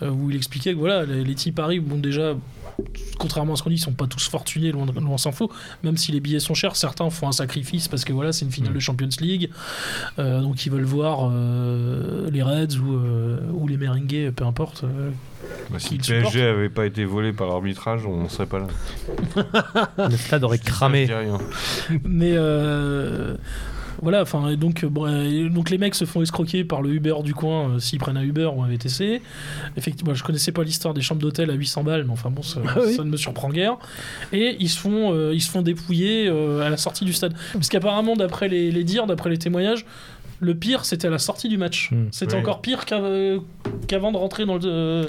euh, 0.02 0.10
où 0.10 0.30
il 0.30 0.36
expliquait 0.36 0.74
que 0.74 0.78
voilà, 0.80 1.06
les, 1.06 1.24
les 1.24 1.36
types 1.36 1.58
arrivent, 1.60 1.84
bon 1.84 1.98
déjà, 2.00 2.34
contrairement 3.18 3.53
à 3.53 3.56
ce 3.56 3.64
qu'on 3.64 3.69
dit, 3.69 3.76
ils 3.76 3.80
sont 3.80 3.93
pas 3.93 4.07
tous 4.07 4.27
fortunés, 4.27 4.72
loin, 4.72 4.85
de- 4.85 4.91
loin 4.99 5.18
s'en 5.18 5.31
faut. 5.31 5.51
Même 5.84 5.97
si 5.97 6.11
les 6.11 6.19
billets 6.19 6.39
sont 6.39 6.53
chers, 6.53 6.76
certains 6.76 7.10
font 7.10 7.27
un 7.27 7.31
sacrifice 7.31 7.88
parce 7.88 8.06
que 8.06 8.14
voilà, 8.14 8.31
c'est 8.34 8.45
une 8.45 8.51
finale 8.51 8.72
Mm. 8.72 8.76
de 8.76 8.80
Champions 8.80 9.10
League, 9.22 9.49
euh, 10.19 10.41
donc 10.41 10.65
ils 10.65 10.72
veulent 10.72 10.84
voir 10.84 11.30
euh, 11.31 12.30
les 12.31 12.41
Reds 12.43 12.77
ou, 12.80 12.93
euh, 12.95 13.39
ou 13.53 13.68
les 13.68 13.77
Merengues, 13.77 14.31
peu 14.35 14.45
importe. 14.45 14.84
euh. 14.84 15.11
Bah, 15.69 15.80
si 15.80 15.97
le. 15.97 16.03
PSG 16.03 16.41
avait 16.43 16.69
pas 16.69 16.85
été 16.85 17.06
volé 17.06 17.31
par 17.34 17.47
l'arbitrage, 17.47 18.06
on 18.06 18.23
ne 18.23 18.27
serait 18.30 18.45
pas 18.45 18.60
là. 18.60 18.68
Le 20.10 20.18
stade 20.18 20.43
aurait 20.43 20.60
cramé. 20.60 21.07
Mais 22.03 22.34
euh, 22.35 23.35
Voilà, 24.02 24.22
enfin, 24.22 24.50
et 24.50 24.56
donc, 24.58 24.84
euh, 24.84 24.90
bon, 24.90 25.06
euh, 25.08 25.50
donc 25.50 25.70
les 25.70 25.78
mecs 25.78 25.96
se 25.96 26.06
font 26.06 26.22
escroquer 26.22 26.64
par 26.64 26.82
le 26.82 26.90
Uber 26.94 27.16
du 27.24 27.34
coin 27.34 27.70
euh, 27.70 27.80
s'ils 27.80 28.00
prennent 28.00 28.18
un 28.18 28.24
Uber 28.24 28.50
ou 28.56 28.64
un 28.64 28.68
VTC. 28.68 29.22
Effectivement, 29.78 30.14
je 30.14 30.24
connaissais 30.24 30.52
pas 30.52 30.64
l'histoire 30.64 30.94
des 30.94 31.02
chambres 31.02 31.22
d'hôtel 31.22 31.50
à 31.50 31.54
800 31.54 31.84
balles, 31.84 32.04
mais 32.06 32.14
enfin 32.14 32.30
bon, 32.30 32.42
ça, 32.42 32.62
Ah 32.68 32.80
oui. 32.86 32.94
ça 32.96 33.04
ne 33.04 33.10
me 33.10 33.18
surprend 33.18 33.50
guère. 33.50 33.78
Et 34.32 34.56
ils 34.60 34.70
se 34.70 34.80
font, 34.80 35.14
euh, 35.14 35.34
ils 35.34 35.42
se 35.42 35.50
font 35.52 35.62
dépouiller 35.62 36.28
euh, 36.28 36.62
à 36.66 36.70
la 36.70 36.78
sortie 36.78 37.06
du 37.06 37.14
stade. 37.14 37.34
Parce 37.54 37.70
qu'apparemment, 37.70 38.16
d'après 38.16 38.48
les, 38.48 38.72
les 38.72 38.84
dires, 38.84 39.06
d'après 39.06 39.30
les 39.30 39.38
témoignages, 39.38 39.86
le 40.40 40.56
pire, 40.56 40.86
c'était 40.86 41.07
à 41.07 41.11
la 41.11 41.20
sortie 41.20 41.49
du 41.49 41.57
match. 41.57 41.91
Hmm. 41.91 42.06
C'était 42.11 42.36
encore 42.36 42.61
pire 42.61 42.86
qu'av- 42.86 43.41
qu'avant 43.88 44.11
de 44.11 44.18
rentrer 44.18 44.45
dans 44.45 44.56
le, 44.56 44.61
euh, 44.66 45.06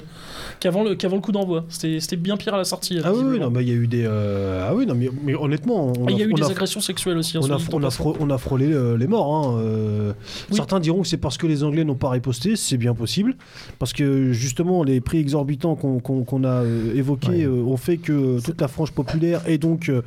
qu'avant 0.59 0.83
le, 0.83 0.95
qu'avant 0.95 1.15
le 1.15 1.21
coup 1.21 1.31
d'envoi. 1.31 1.65
C'était, 1.69 1.99
c'était 1.99 2.15
bien 2.17 2.35
pire 2.37 2.53
à 2.53 2.57
la 2.57 2.63
sortie. 2.65 2.99
Ah 3.03 3.13
oui, 3.13 3.39
non, 3.39 3.49
mais 3.49 3.63
il 3.63 3.69
y 3.69 3.71
a 3.71 3.75
eu 3.75 3.87
des. 3.87 4.03
euh, 4.05 4.67
Ah 4.69 4.75
oui, 4.75 4.85
non, 4.85 4.95
mais, 4.95 5.09
mais 5.23 5.33
honnêtement, 5.35 5.87
on 5.97 6.07
Ah, 6.07 6.11
il 6.11 6.17
y 6.17 6.21
a 6.21 6.25
eu 6.25 6.31
on 6.33 6.35
des 6.35 6.43
a- 6.43 6.47
agressions 6.47 6.81
sexuelles 6.81 7.17
aussi. 7.17 7.37
hein, 7.37 7.41
On 7.43 7.49
a, 7.51 7.57
on, 7.71 8.31
on 8.33 8.37
frôlé 8.37 8.71
euh, 8.73 8.97
les 8.97 9.07
morts. 9.07 9.33
hein, 9.47 9.57
euh. 9.59 10.13
Oui. 10.49 10.55
Certains 10.57 10.79
diront 10.79 11.01
que 11.03 11.07
c'est 11.07 11.17
parce 11.17 11.37
que 11.37 11.47
les 11.47 11.63
Anglais 11.63 11.83
n'ont 11.83 11.95
pas 11.95 12.09
riposté, 12.09 12.55
c'est 12.55 12.77
bien 12.77 12.93
possible. 12.93 13.35
Parce 13.79 13.93
que 13.93 14.33
justement, 14.33 14.83
les 14.83 14.99
prix 15.01 15.19
exorbitants 15.19 15.75
qu'on 15.75 15.99
qu'on- 15.99 16.23
qu'on 16.23 16.43
a 16.43 16.63
euh, 16.63 16.93
évoqués 16.95 17.29
Ouais. 17.29 17.43
euh, 17.45 17.63
ont 17.63 17.77
fait 17.77 17.97
que 17.97 18.39
toute 18.43 18.59
la 18.59 18.67
frange 18.67 18.91
populaire 18.91 19.41
est 19.47 19.57
donc 19.57 19.89
euh, 19.89 20.01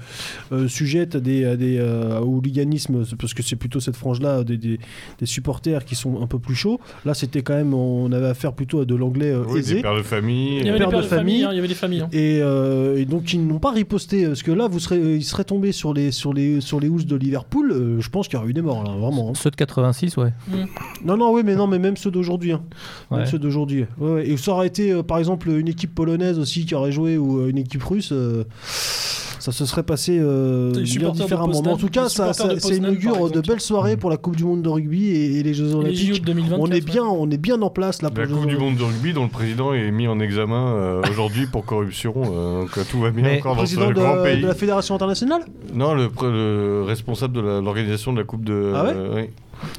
euh, 0.52 0.68
sujette 0.68 1.14
à 1.16 1.20
des, 1.20 1.44
à 1.44 1.56
des 1.56 1.78
euh, 1.78 2.20
au 2.20 2.36
hooliganisme, 2.36 3.04
parce 3.18 3.32
que 3.34 3.42
c'est 3.42 3.56
plutôt 3.56 3.80
cette 3.80 3.96
frange-là, 3.96 4.44
des, 4.44 4.56
des- 4.56 4.78
des 5.18 5.26
supporters 5.26 5.84
qui 5.84 5.94
sont 5.94 6.20
un 6.22 6.26
peu 6.26 6.38
plus 6.38 6.54
chauds. 6.54 6.80
Là, 7.04 7.14
c'était 7.14 7.42
quand 7.42 7.54
même, 7.54 7.74
on 7.74 8.10
avait 8.12 8.26
affaire 8.28 8.52
plutôt 8.52 8.80
à 8.80 8.84
de 8.84 8.94
l'anglais 8.94 9.30
euh, 9.32 9.44
Oui, 9.48 9.60
aisé. 9.60 9.76
des 9.76 9.82
pères 9.82 9.96
de 9.96 10.02
famille. 10.02 10.58
Il 10.60 10.66
y 10.66 10.68
avait 10.70 10.78
des 10.78 10.84
pères 10.86 10.98
de 10.98 11.02
de 11.02 11.02
famille. 11.02 11.42
famille. 11.42 11.44
hein, 11.44 11.48
il 11.52 11.56
y 11.56 11.58
avait 11.58 11.68
des 11.68 11.74
familles. 11.74 12.00
hein. 12.00 12.08
Et, 12.12 12.40
euh, 12.42 12.96
et 12.98 13.04
donc 13.04 13.32
ils 13.32 13.46
n'ont 13.46 13.58
pas 13.58 13.70
riposté 13.72 14.26
parce 14.26 14.42
que 14.42 14.50
là 14.52 14.68
vous 14.68 14.78
serez 14.80 14.98
ils 15.16 15.24
seraient 15.24 15.44
tombés 15.44 15.72
sur 15.72 15.92
les 15.94 16.10
sur 16.12 16.32
les 16.32 16.60
sur 16.60 16.80
les 16.80 16.88
housses 16.88 17.06
de 17.06 17.16
Liverpool 17.16 17.72
euh, 17.72 18.00
je 18.00 18.08
pense 18.10 18.28
qu'il 18.28 18.38
y 18.38 18.40
aurait 18.40 18.50
eu 18.50 18.52
des 18.54 18.62
morts 18.62 18.82
là 18.84 18.90
vraiment 18.96 19.30
hein. 19.30 19.32
Ceux 19.34 19.50
de 19.50 19.56
86, 19.56 20.16
ouais. 20.16 20.32
non 21.04 21.16
non 21.16 21.32
oui 21.32 21.42
mais 21.44 21.54
non 21.54 21.66
mais 21.66 21.78
même 21.78 21.96
ceux 21.96 22.10
d'aujourd'hui 22.10 22.52
hein. 22.52 22.62
Même 23.10 23.20
Ouais. 23.20 23.26
ceux 23.26 23.38
d'aujourd'hui 23.38 23.84
Ouais, 23.98 24.10
ouais. 24.12 24.28
et 24.28 24.36
ça 24.36 24.52
aurait 24.52 24.66
été 24.66 24.90
euh, 24.92 25.02
par 25.02 25.18
exemple 25.18 25.48
une 25.50 25.68
équipe 25.68 25.94
polonaise 25.94 26.38
aussi 26.38 26.64
qui 26.66 26.74
aurait 26.74 26.92
joué 26.92 27.16
ou 27.18 27.40
euh, 27.40 27.48
une 27.50 27.58
équipe 27.58 27.82
russe 27.82 28.10
euh, 28.12 28.44
ça 29.44 29.52
se 29.52 29.66
serait 29.66 29.82
passé 29.82 30.18
euh, 30.18 30.72
bien 30.72 31.10
différemment 31.10 31.60
mais 31.62 31.70
en 31.72 31.76
tout 31.76 31.88
cas 31.88 32.08
ça, 32.08 32.32
ça, 32.32 32.58
ça 32.58 32.74
inaugure 32.74 33.30
de 33.30 33.40
belles 33.40 33.60
soirées 33.60 33.96
pour 33.98 34.08
la 34.08 34.16
Coupe 34.16 34.36
du 34.36 34.44
Monde 34.44 34.62
de 34.62 34.68
rugby 34.68 35.08
et, 35.08 35.38
et 35.38 35.42
les 35.42 35.52
Jeux 35.52 35.66
les 35.66 35.74
Olympiques 35.74 36.20
de 36.22 36.26
2024. 36.26 36.60
on 36.60 36.66
est 36.68 36.72
ouais. 36.74 36.80
bien 36.80 37.04
on 37.04 37.30
est 37.30 37.36
bien 37.36 37.60
en 37.60 37.68
place 37.70 38.00
là 38.00 38.08
pour 38.10 38.20
La 38.20 38.26
Jeux 38.28 38.34
Coupe 38.34 38.46
du. 38.46 38.56
Monde 38.56 38.76
de 38.76 38.82
rugby 38.84 39.12
dont 39.12 39.24
le 39.24 39.28
président 39.28 39.74
est 39.74 39.90
mis 39.90 40.08
en 40.08 40.18
examen 40.20 40.68
euh, 40.74 41.02
aujourd'hui 41.10 41.46
pour 41.46 41.64
corruption. 41.66 42.14
euh, 42.16 42.62
donc 42.62 42.78
euh, 42.78 42.82
tout 42.90 43.00
va 43.00 43.10
bien 43.10 43.22
Mais- 43.24 43.38
encore 43.38 43.52
dans 43.54 43.58
président 43.62 43.82
ce 43.88 43.92
de, 43.92 44.00
grand 44.00 44.22
pays. 44.22 44.40
de 44.40 44.46
la 44.46 44.54
fédération 44.54 44.94
internationale? 44.94 45.42
Non, 45.74 45.94
le, 45.94 46.06
pr- 46.06 46.30
le 46.30 46.82
responsable 46.86 47.34
de 47.34 47.40
l'organisation 47.40 48.12
de 48.14 48.18
la 48.18 48.24
Coupe 48.24 48.44
de. 48.44 48.72
Ah 48.74 48.84
ouais? 48.84 48.92
euh, 48.94 49.14
oui. 49.16 49.22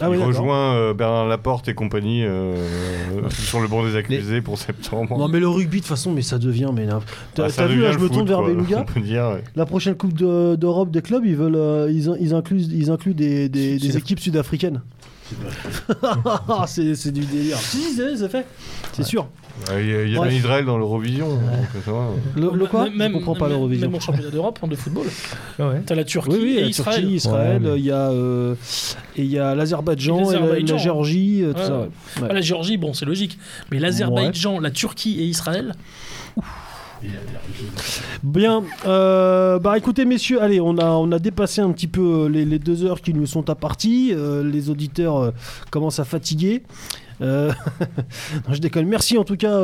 Ah 0.01 0.09
oui 0.09 0.17
Il 0.19 0.23
rejoint 0.23 0.73
euh, 0.75 0.93
Bernard 0.93 1.27
Laporte 1.27 1.67
et 1.67 1.73
compagnie 1.73 2.23
euh, 2.23 2.55
sur 3.29 3.59
le 3.61 3.67
banc 3.67 3.83
des 3.85 3.95
accusés 3.95 4.41
pour 4.41 4.57
septembre. 4.57 5.17
Non 5.17 5.27
mais 5.27 5.39
le 5.39 5.47
rugby 5.47 5.77
de 5.77 5.81
toute 5.81 5.89
façon 5.89 6.11
mais 6.11 6.21
ça 6.21 6.37
devient 6.37 6.69
mais 6.73 6.85
là, 6.85 6.99
t'as 7.33 7.45
Ah, 7.57 7.67
vu 7.67 7.75
devient 7.75 7.81
là 7.83 7.91
je 7.93 7.99
me 7.99 8.09
tourne 8.09 8.27
vers 8.27 8.41
Beluga 8.43 8.85
ouais. 8.95 9.43
la 9.55 9.65
prochaine 9.65 9.95
coupe 9.95 10.13
de- 10.13 10.55
d'Europe 10.55 10.91
des 10.91 11.01
clubs 11.01 11.25
ils 11.25 11.35
veulent 11.35 11.55
euh, 11.55 11.91
ils, 11.91 12.09
in- 12.09 12.17
ils 12.19 12.33
incluent 12.33 12.61
ils 12.61 12.89
incluent 12.91 13.13
des, 13.13 13.49
des, 13.49 13.79
Sud- 13.79 13.91
des 13.91 13.97
équipes 13.97 14.19
sud-africaines 14.19 14.81
c'est 16.67 16.95
c'est 16.95 17.11
du 17.11 17.21
délire 17.25 17.57
si 17.57 17.77
si 17.77 17.95
c'est 17.95 18.15
c'est 18.17 18.29
fait 18.29 18.45
c'est 18.93 19.03
sûr 19.03 19.27
Ouais, 19.69 19.85
Il 19.85 19.89
y 19.89 19.95
a, 19.95 20.03
il 20.03 20.11
y 20.11 20.17
a 20.17 20.19
Ouais. 20.19 20.35
Israël 20.35 20.65
dans 20.65 20.77
l'Eurovision. 20.77 21.39
ça 21.85 21.91
le, 22.35 22.51
le 22.53 22.65
quoi 22.65 22.89
Même- 22.89 23.13
je 23.13 23.17
comprends 23.19 23.35
pas 23.35 23.47
l'Eurovision 23.47 23.87
Même 23.87 23.95
en 23.95 24.01
championnat 24.01 24.29
d'Europe 24.29 24.59
hein, 24.61 24.67
de 24.67 24.75
football. 24.75 25.05
Ouais. 25.59 25.81
T'as 25.85 25.95
la 25.95 26.03
Turquie 26.03 26.31
oui, 26.35 26.39
oui, 26.43 26.57
et 26.57 26.61
la 26.63 26.67
Israël. 26.67 26.99
Turquie, 26.99 27.15
Israël, 27.15 27.63
Ouais, 27.63 27.69
mais- 27.71 27.79
il 27.79 27.85
y 27.85 27.91
a 27.91 28.09
euh, 28.09 28.55
et 29.15 29.21
il 29.23 29.31
y 29.31 29.39
a 29.39 29.55
l'Azerbaïdjan, 29.55 30.29
Et 30.33 30.59
et 30.59 30.63
la, 30.63 30.77
Géorgie, 30.77 31.41
euh, 31.41 31.53
tout 31.53 31.59
Ouais. 31.59 31.65
ça. 31.67 31.77
ouais. 31.79 31.85
Ouais. 32.21 32.27
Ah, 32.31 32.33
la 32.33 32.41
Géorgie, 32.41 32.75
bon, 32.75 32.93
c'est 32.93 33.05
logique. 33.05 33.37
Mais 33.71 33.79
l'Azerbaïdjan, 33.79 34.59
la 34.59 34.71
Turquie 34.71 35.21
et 35.21 35.23
Israël, 35.23 35.73
Bien, 38.23 38.63
euh, 38.85 39.59
bah 39.59 39.77
écoutez 39.77 40.05
messieurs, 40.05 40.41
allez, 40.41 40.59
on 40.59 40.77
a, 40.77 40.85
on 40.85 41.11
a 41.11 41.19
dépassé 41.19 41.61
un 41.61 41.71
petit 41.71 41.87
peu 41.87 42.25
euh, 42.25 42.29
les, 42.29 42.59
deux 42.59 42.83
heures 42.83 43.01
qui 43.01 43.13
nous 43.13 43.25
sont 43.25 43.49
imparties. 43.49 44.11
Euh, 44.13 44.43
les 44.43 44.69
auditeurs 44.69 45.17
euh, 45.17 45.31
commencent 45.71 45.99
à 45.99 46.05
fatiguer. 46.05 46.63
Je 47.21 48.59
déconne. 48.59 48.87
Merci 48.87 49.17
en 49.17 49.23
tout 49.23 49.37
cas, 49.37 49.57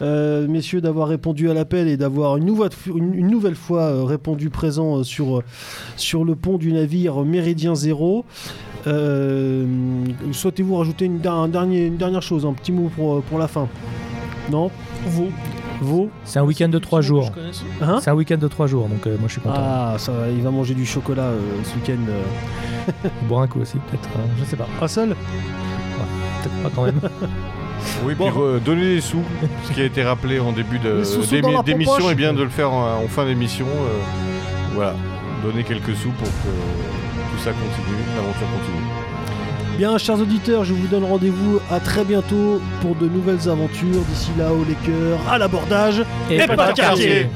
messieurs, 0.00 0.80
d'avoir 0.80 1.08
répondu 1.08 1.50
à 1.50 1.54
l'appel 1.54 1.88
et 1.88 1.96
d'avoir 1.96 2.36
une 2.36 2.44
nouvelle, 2.44 2.70
une, 2.86 3.26
nouvelle 3.26 3.56
fois 3.56 4.06
répondu 4.06 4.50
présent 4.50 5.02
sur, 5.02 5.42
sur 5.96 6.24
le 6.24 6.36
pont 6.36 6.58
du 6.58 6.72
navire 6.72 7.24
Méridien 7.24 7.74
Zéro. 7.74 8.24
Souhaitez-vous 8.84 10.76
rajouter 10.76 11.06
une, 11.06 11.16
une 11.16 11.96
dernière 11.96 12.22
chose, 12.22 12.46
un 12.46 12.52
petit 12.52 12.70
mot 12.70 12.88
pour, 12.94 13.20
pour 13.22 13.40
la 13.40 13.48
fin? 13.48 13.68
Non? 14.52 14.70
Vaud. 15.06 15.30
Vaud 15.80 16.10
C'est 16.24 16.38
un 16.38 16.44
week-end 16.44 16.68
de 16.68 16.78
3 16.78 17.00
jours. 17.00 17.30
Hein 17.82 17.98
C'est 18.00 18.10
un 18.10 18.14
week-end 18.14 18.38
de 18.38 18.48
3 18.48 18.66
jours, 18.66 18.88
donc 18.88 19.06
euh, 19.06 19.16
moi 19.18 19.26
je 19.28 19.32
suis 19.32 19.40
content. 19.40 19.54
Ah, 19.58 19.94
ça, 19.98 20.12
il 20.34 20.42
va 20.42 20.50
manger 20.50 20.74
du 20.74 20.86
chocolat 20.86 21.22
euh, 21.24 21.38
ce 21.64 21.74
week-end. 21.76 22.02
euh. 22.08 23.08
Boire 23.28 23.42
un 23.42 23.46
coup 23.46 23.60
aussi, 23.60 23.76
peut-être. 23.90 24.08
euh, 24.16 24.22
je 24.38 24.44
sais 24.44 24.56
pas. 24.56 24.66
Ah, 24.80 24.88
seul 24.88 25.10
Peut-être 26.42 26.62
pas 26.62 26.70
quand 26.74 26.84
même. 26.84 27.00
Oui, 28.04 28.14
Bon. 28.16 28.30
puis 28.30 28.64
donner 28.64 28.94
des 28.96 29.00
sous, 29.00 29.20
ce 29.64 29.72
qui 29.72 29.80
a 29.80 29.84
été 29.84 30.02
rappelé 30.02 30.40
en 30.40 30.50
début 30.50 30.78
de- 30.80 31.02
d'émission, 31.62 32.10
et 32.10 32.14
bien 32.16 32.32
de 32.32 32.42
le 32.42 32.48
faire 32.48 32.72
en, 32.72 32.96
en 33.04 33.06
fin 33.06 33.24
d'émission. 33.26 33.66
euh, 33.66 33.98
voilà, 34.74 34.94
donner 35.44 35.62
quelques 35.62 35.94
sous 35.94 36.10
pour 36.10 36.26
que 36.26 36.32
tout 37.30 37.38
ça 37.44 37.50
continue, 37.52 38.02
l'aventure 38.16 38.46
continue. 38.58 39.05
Bien, 39.78 39.98
chers 39.98 40.18
auditeurs, 40.18 40.64
je 40.64 40.72
vous 40.72 40.86
donne 40.86 41.04
rendez-vous 41.04 41.60
à 41.70 41.80
très 41.80 42.02
bientôt 42.02 42.62
pour 42.80 42.94
de 42.96 43.06
nouvelles 43.06 43.46
aventures. 43.46 44.00
D'ici 44.08 44.30
là, 44.38 44.50
au 44.50 44.64
les 44.64 44.74
cœurs, 44.74 45.18
à 45.30 45.36
l'abordage. 45.36 46.02
Et 46.30 46.38
pas 46.38 46.46
de 46.46 46.56
quartier. 46.56 46.76
quartier. 46.76 47.26